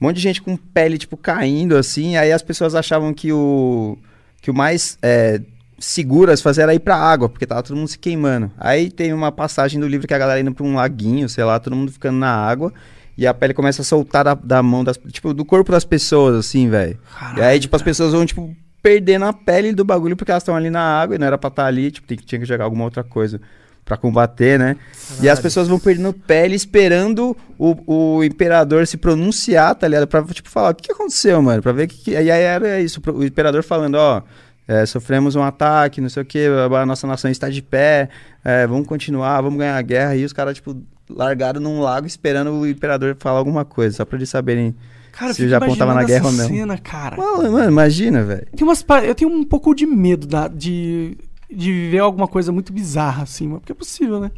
Um 0.00 0.06
monte 0.06 0.16
de 0.16 0.22
gente 0.22 0.40
com 0.42 0.56
pele, 0.56 0.96
tipo, 0.98 1.16
caindo, 1.16 1.76
assim. 1.76 2.16
Aí 2.16 2.32
as 2.32 2.42
pessoas 2.42 2.74
achavam 2.74 3.12
que 3.14 3.32
o. 3.32 3.96
Que 4.40 4.50
o 4.50 4.54
mais 4.54 4.96
é, 5.02 5.40
seguro 5.78 6.32
a 6.32 6.36
se 6.36 6.42
fazer 6.42 6.62
era 6.62 6.74
ir 6.74 6.78
pra 6.80 6.96
água, 6.96 7.28
porque 7.28 7.46
tava 7.46 7.62
todo 7.62 7.76
mundo 7.76 7.88
se 7.88 7.98
queimando. 7.98 8.50
Aí 8.58 8.90
tem 8.90 9.12
uma 9.12 9.30
passagem 9.30 9.78
do 9.80 9.86
livro 9.86 10.06
que 10.08 10.14
a 10.14 10.18
galera 10.18 10.40
indo 10.40 10.52
pra 10.54 10.64
um 10.64 10.74
laguinho, 10.74 11.28
sei 11.28 11.44
lá, 11.44 11.58
todo 11.60 11.76
mundo 11.76 11.92
ficando 11.92 12.18
na 12.18 12.32
água. 12.34 12.72
E 13.18 13.26
a 13.26 13.34
pele 13.34 13.52
começa 13.52 13.82
a 13.82 13.84
soltar 13.84 14.24
da, 14.24 14.34
da 14.34 14.62
mão 14.62 14.84
das. 14.84 14.96
Tipo, 15.10 15.34
do 15.34 15.44
corpo 15.44 15.72
das 15.72 15.84
pessoas, 15.84 16.36
assim, 16.36 16.70
velho. 16.70 16.96
E 17.36 17.42
aí, 17.42 17.58
tipo, 17.58 17.74
as 17.74 17.82
pessoas 17.82 18.12
vão, 18.12 18.24
tipo, 18.24 18.56
perdendo 18.80 19.24
a 19.24 19.32
pele 19.32 19.72
do 19.72 19.84
bagulho 19.84 20.16
porque 20.16 20.30
elas 20.30 20.42
estão 20.44 20.54
ali 20.54 20.70
na 20.70 20.80
água 20.80 21.16
e 21.16 21.18
não 21.18 21.26
era 21.26 21.36
pra 21.36 21.48
estar 21.48 21.66
ali, 21.66 21.90
tipo, 21.90 22.06
tem- 22.06 22.16
tinha 22.16 22.38
que 22.38 22.46
jogar 22.46 22.62
alguma 22.64 22.84
outra 22.84 23.02
coisa 23.02 23.40
pra 23.84 23.96
combater, 23.96 24.56
né? 24.58 24.76
E 25.20 25.28
as 25.28 25.40
pessoas 25.40 25.66
vão 25.66 25.80
perdendo 25.80 26.12
pele 26.12 26.54
esperando 26.54 27.36
o, 27.58 28.16
o 28.18 28.22
imperador 28.22 28.86
se 28.86 28.96
pronunciar, 28.96 29.74
tá 29.74 29.88
ligado? 29.88 30.06
Pra, 30.06 30.22
tipo, 30.24 30.48
falar, 30.48 30.70
o 30.70 30.74
que, 30.76 30.84
que 30.84 30.92
aconteceu, 30.92 31.42
mano? 31.42 31.60
Pra 31.60 31.72
ver 31.72 31.88
que, 31.88 31.96
que... 31.96 32.10
E 32.12 32.16
aí 32.16 32.28
era 32.30 32.80
isso, 32.80 33.02
o 33.12 33.24
imperador 33.24 33.64
falando, 33.64 33.94
ó... 33.96 34.22
é, 34.68 34.84
sofremos 34.86 35.34
um 35.34 35.42
ataque, 35.42 36.00
não 36.00 36.08
sei 36.10 36.22
o 36.22 36.26
que, 36.26 36.46
a 36.46 36.86
nossa 36.86 37.06
nação 37.06 37.30
está 37.30 37.48
de 37.48 37.62
pé, 37.62 38.10
é, 38.44 38.66
vamos 38.66 38.86
continuar, 38.86 39.40
vamos 39.40 39.58
ganhar 39.58 39.76
a 39.76 39.82
guerra. 39.82 40.14
E 40.14 40.24
os 40.24 40.32
caras, 40.34 40.54
tipo, 40.56 40.76
largaram 41.10 41.60
num 41.60 41.80
lago 41.80 42.06
esperando 42.06 42.52
o 42.52 42.66
imperador 42.66 43.16
falar 43.18 43.38
alguma 43.38 43.64
coisa, 43.64 43.96
só 43.96 44.04
pra 44.04 44.16
eles 44.16 44.28
saberem 44.28 44.74
Cara, 45.12 45.30
eu 45.30 45.34
se 45.34 45.44
o 45.44 45.48
Japão 45.48 45.74
tava 45.76 45.94
na 45.94 46.04
guerra 46.04 46.26
ou 46.26 46.32
não. 46.32 46.46
cena, 46.48 46.78
cara. 46.78 47.16
Mano, 47.16 47.52
mano, 47.52 47.70
imagina, 47.70 48.22
velho. 48.22 48.46
Tem 48.54 48.66
umas 48.66 48.84
Eu 49.04 49.14
tenho 49.14 49.30
um 49.30 49.42
pouco 49.44 49.74
de 49.74 49.84
medo 49.86 50.26
da- 50.26 50.46
de, 50.48 51.16
de 51.50 51.72
viver 51.72 51.98
alguma 51.98 52.28
coisa 52.28 52.52
muito 52.52 52.72
bizarra, 52.72 53.24
assim. 53.24 53.48
Porque 53.50 53.72
é 53.72 53.74
possível, 53.74 54.20
né? 54.20 54.30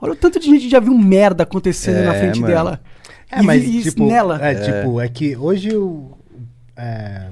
Olha 0.00 0.12
o 0.12 0.16
tanto 0.16 0.38
de 0.40 0.46
gente 0.46 0.62
que 0.62 0.68
já 0.70 0.80
viu 0.80 0.96
merda 0.98 1.44
acontecendo 1.44 1.98
É, 1.98 2.04
na 2.06 2.14
frente 2.14 2.40
mano. 2.40 2.52
dela. 2.52 2.80
É, 3.30 3.40
E 3.40 3.42
mas 3.46 3.64
e 3.64 3.82
tipo, 3.82 4.06
nela. 4.06 4.38
É, 4.44 4.54
tipo, 4.54 5.00
é 5.00 5.08
que 5.08 5.36
hoje 5.36 5.74
o. 5.76 6.10
é, 6.76 7.28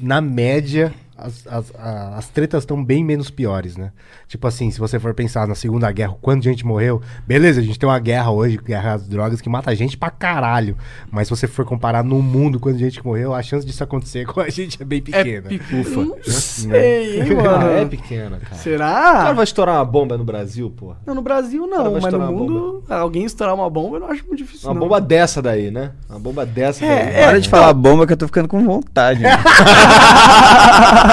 na 0.00 0.20
média, 0.20 0.92
as, 1.18 1.46
as, 1.46 1.72
a- 1.78 2.14
as 2.16 2.28
tretas 2.28 2.62
estão 2.62 2.82
bem 2.84 3.04
menos 3.04 3.28
piores, 3.30 3.76
né? 3.76 3.90
Tipo 4.28 4.46
assim, 4.46 4.70
se 4.70 4.78
você 4.78 4.98
for 5.00 5.12
pensar 5.14 5.46
na 5.48 5.54
Segunda 5.54 5.90
Guerra, 5.90 6.14
quando 6.22 6.42
gente 6.44 6.64
morreu, 6.64 7.02
beleza, 7.26 7.60
a 7.60 7.62
gente 7.64 7.78
tem 7.78 7.88
uma 7.88 7.98
guerra 7.98 8.30
hoje, 8.30 8.56
guerra 8.58 8.94
às 8.94 9.08
drogas, 9.08 9.40
que 9.40 9.48
mata 9.48 9.74
gente 9.74 9.96
pra 9.96 10.10
caralho. 10.10 10.76
Mas 11.10 11.26
se 11.28 11.30
você 11.36 11.46
for 11.48 11.64
comparar 11.64 12.04
no 12.04 12.22
mundo 12.22 12.60
quando 12.60 12.78
gente 12.78 13.04
morreu, 13.04 13.34
a 13.34 13.42
chance 13.42 13.66
disso 13.66 13.82
acontecer 13.82 14.26
com 14.32 14.40
a 14.40 14.48
gente 14.48 14.80
é 14.80 14.84
bem 14.84 15.02
pequena. 15.02 15.48
É, 15.50 15.76
Ufa. 15.80 16.00
Não 16.04 16.16
sei, 16.24 17.20
hein, 17.20 17.26
Ah, 17.40 17.64
é 17.64 17.76
mano. 17.78 17.88
pequena, 17.90 18.30
cara. 18.38 18.42
O 18.42 18.48
cara 18.50 18.56
Será? 18.62 19.32
vai 19.32 19.44
estourar 19.44 19.74
uma 19.76 19.84
bomba 19.84 20.16
no 20.16 20.24
Brasil, 20.24 20.70
porra. 20.70 20.96
Não, 21.06 21.14
no 21.14 21.22
Brasil 21.22 21.66
não, 21.66 21.92
mas 22.00 22.12
no 22.12 22.20
mundo, 22.20 22.84
alguém 22.88 23.24
estourar 23.24 23.54
uma 23.54 23.68
bomba 23.68 23.96
eu 23.96 24.00
não 24.00 24.10
acho 24.10 24.24
muito 24.26 24.38
difícil. 24.38 24.68
Uma 24.68 24.74
não. 24.74 24.80
bomba 24.80 25.00
dessa 25.00 25.42
daí, 25.42 25.70
né? 25.70 25.92
Uma 26.08 26.18
bomba 26.18 26.46
dessa 26.46 26.84
É, 26.84 26.88
daí. 27.04 27.14
é. 27.14 27.24
Para 27.26 27.40
de 27.40 27.48
falar 27.48 27.72
bomba 27.72 28.06
que 28.06 28.12
eu 28.12 28.16
tô 28.16 28.26
ficando 28.26 28.46
com 28.48 28.64
vontade. 28.64 29.22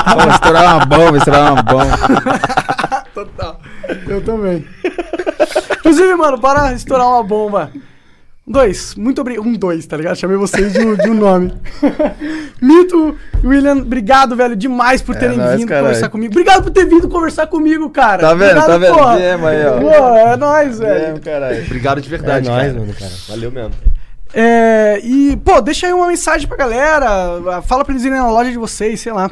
Pô, 0.04 0.30
estourar 0.32 0.76
uma 0.78 0.86
bomba, 0.86 1.18
estourar 1.18 1.54
uma 1.54 1.62
bomba. 1.64 1.86
Total. 3.14 3.60
Eu 4.08 4.22
também. 4.22 4.66
Inclusive, 5.80 6.16
mano, 6.16 6.40
para 6.40 6.74
estourar 6.74 7.08
uma 7.08 7.24
bomba. 7.24 7.72
Dois, 8.48 8.94
muito 8.96 9.22
obrigado. 9.22 9.44
Um, 9.48 9.54
dois, 9.54 9.88
tá 9.88 9.98
ligado? 9.98 10.16
Chamei 10.18 10.38
vocês 10.38 10.72
de, 10.74 10.80
um- 10.86 10.96
de 10.96 11.10
um 11.10 11.16
nome. 11.16 11.52
Mito, 12.62 13.18
William, 13.44 13.78
obrigado, 13.78 14.36
velho, 14.36 14.56
demais 14.56 15.02
por 15.02 15.16
É 15.16 15.20
terem 15.20 15.38
nóis, 15.38 15.58
vindo 15.60 15.68
caralho. 15.68 15.88
conversar 15.88 16.10
comigo. 16.10 16.32
Obrigado 16.34 16.64
por 16.64 16.70
ter 16.72 16.86
vindo 16.86 17.08
conversar 17.10 17.48
comigo, 17.48 17.90
cara. 17.90 18.22
Tá 18.22 18.34
vendo? 18.36 18.60
Obrigado, 18.60 18.68
Tá 18.68 18.78
vendo? 18.78 18.94
porra. 18.98 19.18
Viemos 19.18 19.48
aí, 19.48 19.66
ó. 19.66 19.80
Pô, 19.80 20.16
é 20.18 20.38
nóis, 20.38 20.78
velho. 20.80 21.00
Viemos, 21.06 21.20
caralho. 21.22 21.64
Obrigado 21.66 22.02
de 22.02 22.10
verdade, 22.10 22.48
É 22.48 22.52
nóis, 22.52 22.68
cara. 22.68 22.80
mano, 22.80 22.94
cara. 22.94 23.12
Valeu 23.30 23.52
mesmo. 23.52 23.72
É, 24.34 25.00
e, 25.04 25.38
pô, 25.38 25.62
deixa 25.62 25.88
aí 25.88 25.94
uma 25.94 26.08
mensagem 26.08 26.48
pra 26.48 26.58
galera. 26.58 27.62
Fala 27.66 27.84
pra 27.84 27.94
eles 27.94 28.04
irem 28.06 28.20
na 28.20 28.30
loja 28.30 28.52
de 28.52 28.58
vocês, 28.58 29.00
sei 29.00 29.12
lá. 29.14 29.32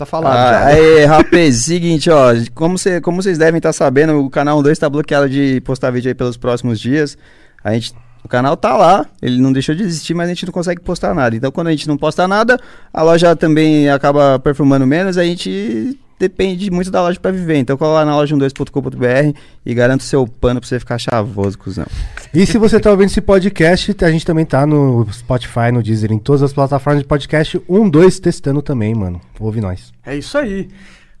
Tá 0.00 0.06
falado 0.06 0.34
Ah, 0.34 0.64
aí, 0.64 1.04
rapaz, 1.04 1.56
seguinte, 1.64 2.08
ó, 2.08 2.32
como, 2.54 2.78
cê, 2.78 3.02
como 3.02 3.22
vocês 3.22 3.36
devem 3.36 3.58
estar 3.58 3.70
sabendo, 3.74 4.18
o 4.18 4.30
canal 4.30 4.62
2 4.62 4.78
tá 4.78 4.88
bloqueado 4.88 5.28
de 5.28 5.60
postar 5.60 5.90
vídeo 5.90 6.08
aí 6.08 6.14
pelos 6.14 6.38
próximos 6.38 6.80
dias. 6.80 7.18
A 7.62 7.74
gente, 7.74 7.92
o 8.24 8.28
canal 8.28 8.56
tá 8.56 8.78
lá, 8.78 9.04
ele 9.20 9.38
não 9.38 9.52
deixou 9.52 9.74
de 9.74 9.82
existir, 9.82 10.14
mas 10.14 10.24
a 10.24 10.28
gente 10.30 10.46
não 10.46 10.54
consegue 10.54 10.80
postar 10.80 11.14
nada. 11.14 11.36
Então, 11.36 11.52
quando 11.52 11.66
a 11.66 11.70
gente 11.70 11.86
não 11.86 11.98
posta 11.98 12.26
nada, 12.26 12.58
a 12.90 13.02
loja 13.02 13.36
também 13.36 13.90
acaba 13.90 14.38
perfumando 14.38 14.86
menos, 14.86 15.18
a 15.18 15.24
gente 15.24 15.98
depende 16.20 16.70
muito 16.70 16.90
da 16.90 17.00
loja 17.00 17.18
pra 17.18 17.30
viver. 17.30 17.56
Então, 17.56 17.76
cola 17.78 17.94
lá 17.94 18.04
na 18.04 18.12
loja12.com.br 18.12 19.38
e 19.64 19.74
garanta 19.74 20.04
o 20.04 20.06
seu 20.06 20.26
pano 20.26 20.60
pra 20.60 20.68
você 20.68 20.78
ficar 20.78 20.98
chavoso, 20.98 21.58
cuzão. 21.58 21.86
E 22.34 22.44
se 22.44 22.58
você 22.58 22.78
tá 22.78 22.90
ouvindo 22.90 23.08
esse 23.08 23.22
podcast, 23.22 23.96
a 24.02 24.10
gente 24.10 24.26
também 24.26 24.44
tá 24.44 24.66
no 24.66 25.08
Spotify, 25.10 25.72
no 25.72 25.82
Deezer, 25.82 26.12
em 26.12 26.18
todas 26.18 26.42
as 26.42 26.52
plataformas 26.52 27.02
de 27.02 27.08
podcast. 27.08 27.60
Um, 27.66 27.88
dois, 27.88 28.20
testando 28.20 28.60
também, 28.60 28.94
mano. 28.94 29.18
Ouve 29.40 29.62
nós. 29.62 29.92
É 30.04 30.14
isso 30.14 30.36
aí. 30.36 30.68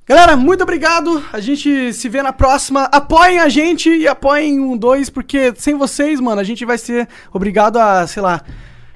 Galera, 0.06 0.36
muito 0.36 0.62
obrigado. 0.62 1.24
A 1.32 1.40
gente 1.40 1.94
se 1.94 2.08
vê 2.08 2.22
na 2.22 2.32
próxima. 2.32 2.84
Apoiem 2.84 3.38
a 3.38 3.48
gente 3.48 3.88
e 3.88 4.06
apoiem 4.06 4.60
um 4.60 4.76
dois, 4.76 5.08
porque 5.08 5.54
sem 5.56 5.76
vocês, 5.76 6.20
mano, 6.20 6.40
a 6.40 6.44
gente 6.44 6.64
vai 6.66 6.76
ser 6.76 7.08
obrigado 7.32 7.78
a, 7.78 8.06
sei 8.06 8.22
lá, 8.22 8.42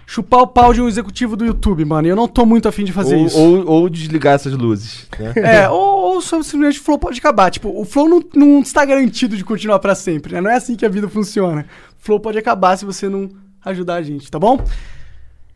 chupar 0.06 0.40
o 0.40 0.46
pau 0.46 0.72
de 0.72 0.80
um 0.80 0.88
executivo 0.88 1.36
do 1.36 1.44
YouTube, 1.44 1.84
mano. 1.84 2.06
E 2.06 2.10
eu 2.10 2.16
não 2.16 2.28
tô 2.28 2.44
muito 2.44 2.68
afim 2.68 2.84
de 2.84 2.92
fazer 2.92 3.16
Ou, 3.16 3.26
isso. 3.26 3.38
ou, 3.38 3.66
ou 3.66 3.88
desligar 3.88 4.34
essas 4.34 4.52
luzes. 4.52 5.08
Né? 5.18 5.32
É, 5.44 5.68
ou, 5.68 6.14
ou 6.14 6.20
simplesmente 6.20 6.80
o 6.80 6.82
Flow 6.82 6.98
pode 6.98 7.18
acabar. 7.18 7.50
Tipo, 7.50 7.68
o 7.68 7.84
Flow 7.84 8.08
não, 8.08 8.22
não 8.34 8.60
está 8.60 8.84
garantido 8.84 9.36
de 9.36 9.44
continuar 9.44 9.78
pra 9.78 9.94
sempre, 9.94 10.34
né? 10.34 10.40
Não 10.40 10.50
é 10.50 10.56
assim 10.56 10.76
que 10.76 10.84
a 10.86 10.88
vida 10.88 11.08
funciona. 11.08 11.66
O 12.00 12.04
Flow 12.04 12.20
pode 12.20 12.38
acabar 12.38 12.76
se 12.76 12.84
você 12.84 13.08
não 13.08 13.30
ajudar 13.64 13.94
a 13.94 14.02
gente, 14.02 14.30
tá 14.30 14.38
bom? 14.38 14.58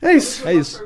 É 0.00 0.12
isso. 0.14 0.46
É 0.46 0.54
isso. 0.54 0.82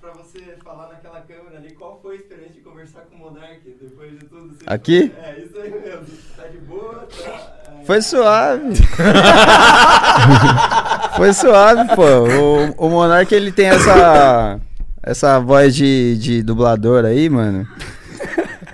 Pra 0.00 0.12
você 0.12 0.56
falar 0.62 0.88
naquela 0.88 1.20
câmera 1.20 1.58
ali, 1.58 1.72
qual 1.72 1.98
foi 2.02 2.14
a 2.14 2.18
experiência 2.18 2.54
de 2.54 2.60
conversar 2.60 3.00
com 3.02 3.16
o 3.16 3.18
Monark 3.18 3.60
depois 3.80 4.18
de 4.18 4.26
tudo? 4.26 4.56
Aqui? 4.66 5.12
É, 5.22 5.40
isso 5.44 5.58
aí 5.58 5.70
mesmo. 5.70 6.06
Tá 6.36 6.46
de 6.46 6.58
boa? 6.58 7.08
Tá... 7.24 7.62
é, 7.68 7.71
Foi 7.86 8.02
suave. 8.02 8.74
Foi 11.16 11.32
suave, 11.32 11.94
pô. 11.94 12.02
O, 12.04 12.86
o 12.86 12.90
Monark, 12.90 13.32
ele 13.34 13.52
tem 13.52 13.66
essa. 13.66 14.58
Essa 15.02 15.38
voz 15.40 15.74
de, 15.74 16.16
de 16.16 16.42
dublador 16.42 17.04
aí, 17.04 17.28
mano. 17.28 17.66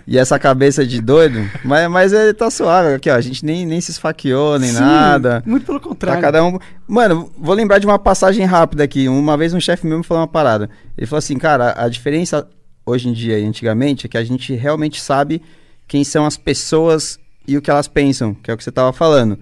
E 0.07 0.17
essa 0.19 0.39
cabeça 0.39 0.87
de 0.87 1.01
doido. 1.01 1.49
Mas, 1.65 1.89
mas 1.91 2.13
ele 2.13 2.33
tá 2.35 2.51
suave. 2.51 2.95
Aqui, 2.95 3.11
ó. 3.11 3.15
A 3.15 3.21
gente 3.21 3.45
nem, 3.45 3.65
nem 3.67 3.81
se 3.81 3.91
esfaqueou, 3.91 4.59
nem 4.59 4.71
Sim, 4.71 4.81
nada. 4.81 5.43
Muito 5.47 5.65
pelo 5.67 5.81
Tá 5.81 5.89
contrário. 5.89 6.23
cada 6.23 6.45
um. 6.45 6.59
Mano, 6.87 7.31
vou 7.39 7.55
lembrar 7.55 7.79
de 7.79 7.87
uma 7.87 7.99
passagem 7.99 8.45
rápida 8.45 8.85
aqui. 8.85 9.09
Uma 9.09 9.37
vez 9.37 9.53
um 9.55 9.61
chefe 9.61 9.87
meu 9.87 9.99
me 9.99 10.05
falou 10.05 10.23
uma 10.23 10.29
parada. 10.29 10.69
Ele 10.97 11.07
falou 11.07 11.19
assim, 11.19 11.37
cara, 11.39 11.75
a 11.77 11.89
diferença 11.89 12.47
hoje 12.87 13.09
em 13.09 13.13
dia 13.13 13.39
e 13.39 13.45
antigamente 13.47 14.07
é 14.07 14.09
que 14.09 14.17
a 14.17 14.25
gente 14.25 14.55
realmente 14.55 14.99
sabe 15.01 15.43
quem 15.87 16.05
são 16.05 16.25
as 16.27 16.37
pessoas 16.39 17.19
e 17.49 17.57
o 17.57 17.63
que 17.63 17.71
elas 17.71 17.89
pensam, 17.89 18.35
que 18.35 18.51
é 18.51 18.55
o 18.55 18.57
que 18.57 18.63
você 18.63 18.71
tava 18.71 18.93
falando. 18.93 19.39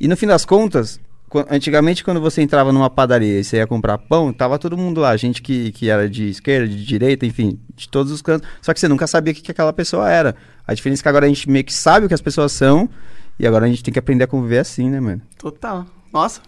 E 0.00 0.06
no 0.06 0.16
fim 0.16 0.26
das 0.26 0.44
contas, 0.44 1.00
antigamente 1.50 2.04
quando 2.04 2.20
você 2.20 2.40
entrava 2.40 2.72
numa 2.72 2.88
padaria 2.88 3.40
e 3.40 3.44
você 3.44 3.56
ia 3.58 3.66
comprar 3.66 3.98
pão, 3.98 4.32
tava 4.32 4.58
todo 4.58 4.76
mundo 4.78 5.00
lá, 5.00 5.16
gente 5.16 5.42
que, 5.42 5.72
que 5.72 5.90
era 5.90 6.08
de 6.08 6.30
esquerda, 6.30 6.68
de 6.68 6.84
direita, 6.84 7.26
enfim, 7.26 7.58
de 7.74 7.88
todos 7.88 8.12
os 8.12 8.22
cantos. 8.22 8.48
Só 8.62 8.72
que 8.72 8.80
você 8.80 8.88
nunca 8.88 9.06
sabia 9.06 9.32
o 9.32 9.36
que, 9.36 9.42
que 9.42 9.50
aquela 9.50 9.72
pessoa 9.72 10.08
era. 10.10 10.34
A 10.66 10.72
diferença 10.72 11.02
é 11.02 11.04
que 11.04 11.08
agora 11.08 11.26
a 11.26 11.28
gente 11.28 11.50
meio 11.50 11.64
que 11.64 11.74
sabe 11.74 12.06
o 12.06 12.08
que 12.08 12.14
as 12.14 12.20
pessoas 12.20 12.52
são 12.52 12.88
E 13.38 13.46
agora 13.46 13.66
a 13.66 13.68
gente 13.68 13.82
tem 13.82 13.92
que 13.92 13.98
aprender 13.98 14.24
a 14.24 14.26
conviver 14.28 14.58
assim, 14.58 14.88
né, 14.88 15.00
mano? 15.00 15.20
Total. 15.36 15.84
Nossa, 16.12 16.40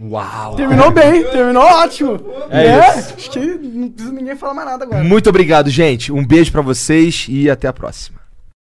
Uau! 0.00 0.56
terminou 0.56 0.90
bem, 0.90 1.24
terminou 1.24 1.62
ótimo. 1.62 2.18
É 2.50 2.66
É, 2.66 2.98
isso. 2.98 3.14
acho 3.14 3.30
que 3.30 3.38
não 3.40 3.90
precisa 3.90 4.14
ninguém 4.14 4.36
falar 4.36 4.54
mais 4.54 4.68
nada 4.68 4.84
agora. 4.84 5.04
Muito 5.04 5.28
obrigado, 5.28 5.68
gente. 5.70 6.10
Um 6.12 6.26
beijo 6.26 6.50
pra 6.52 6.62
vocês 6.62 7.26
e 7.28 7.50
até 7.50 7.68
a 7.68 7.72
próxima. 7.72 8.19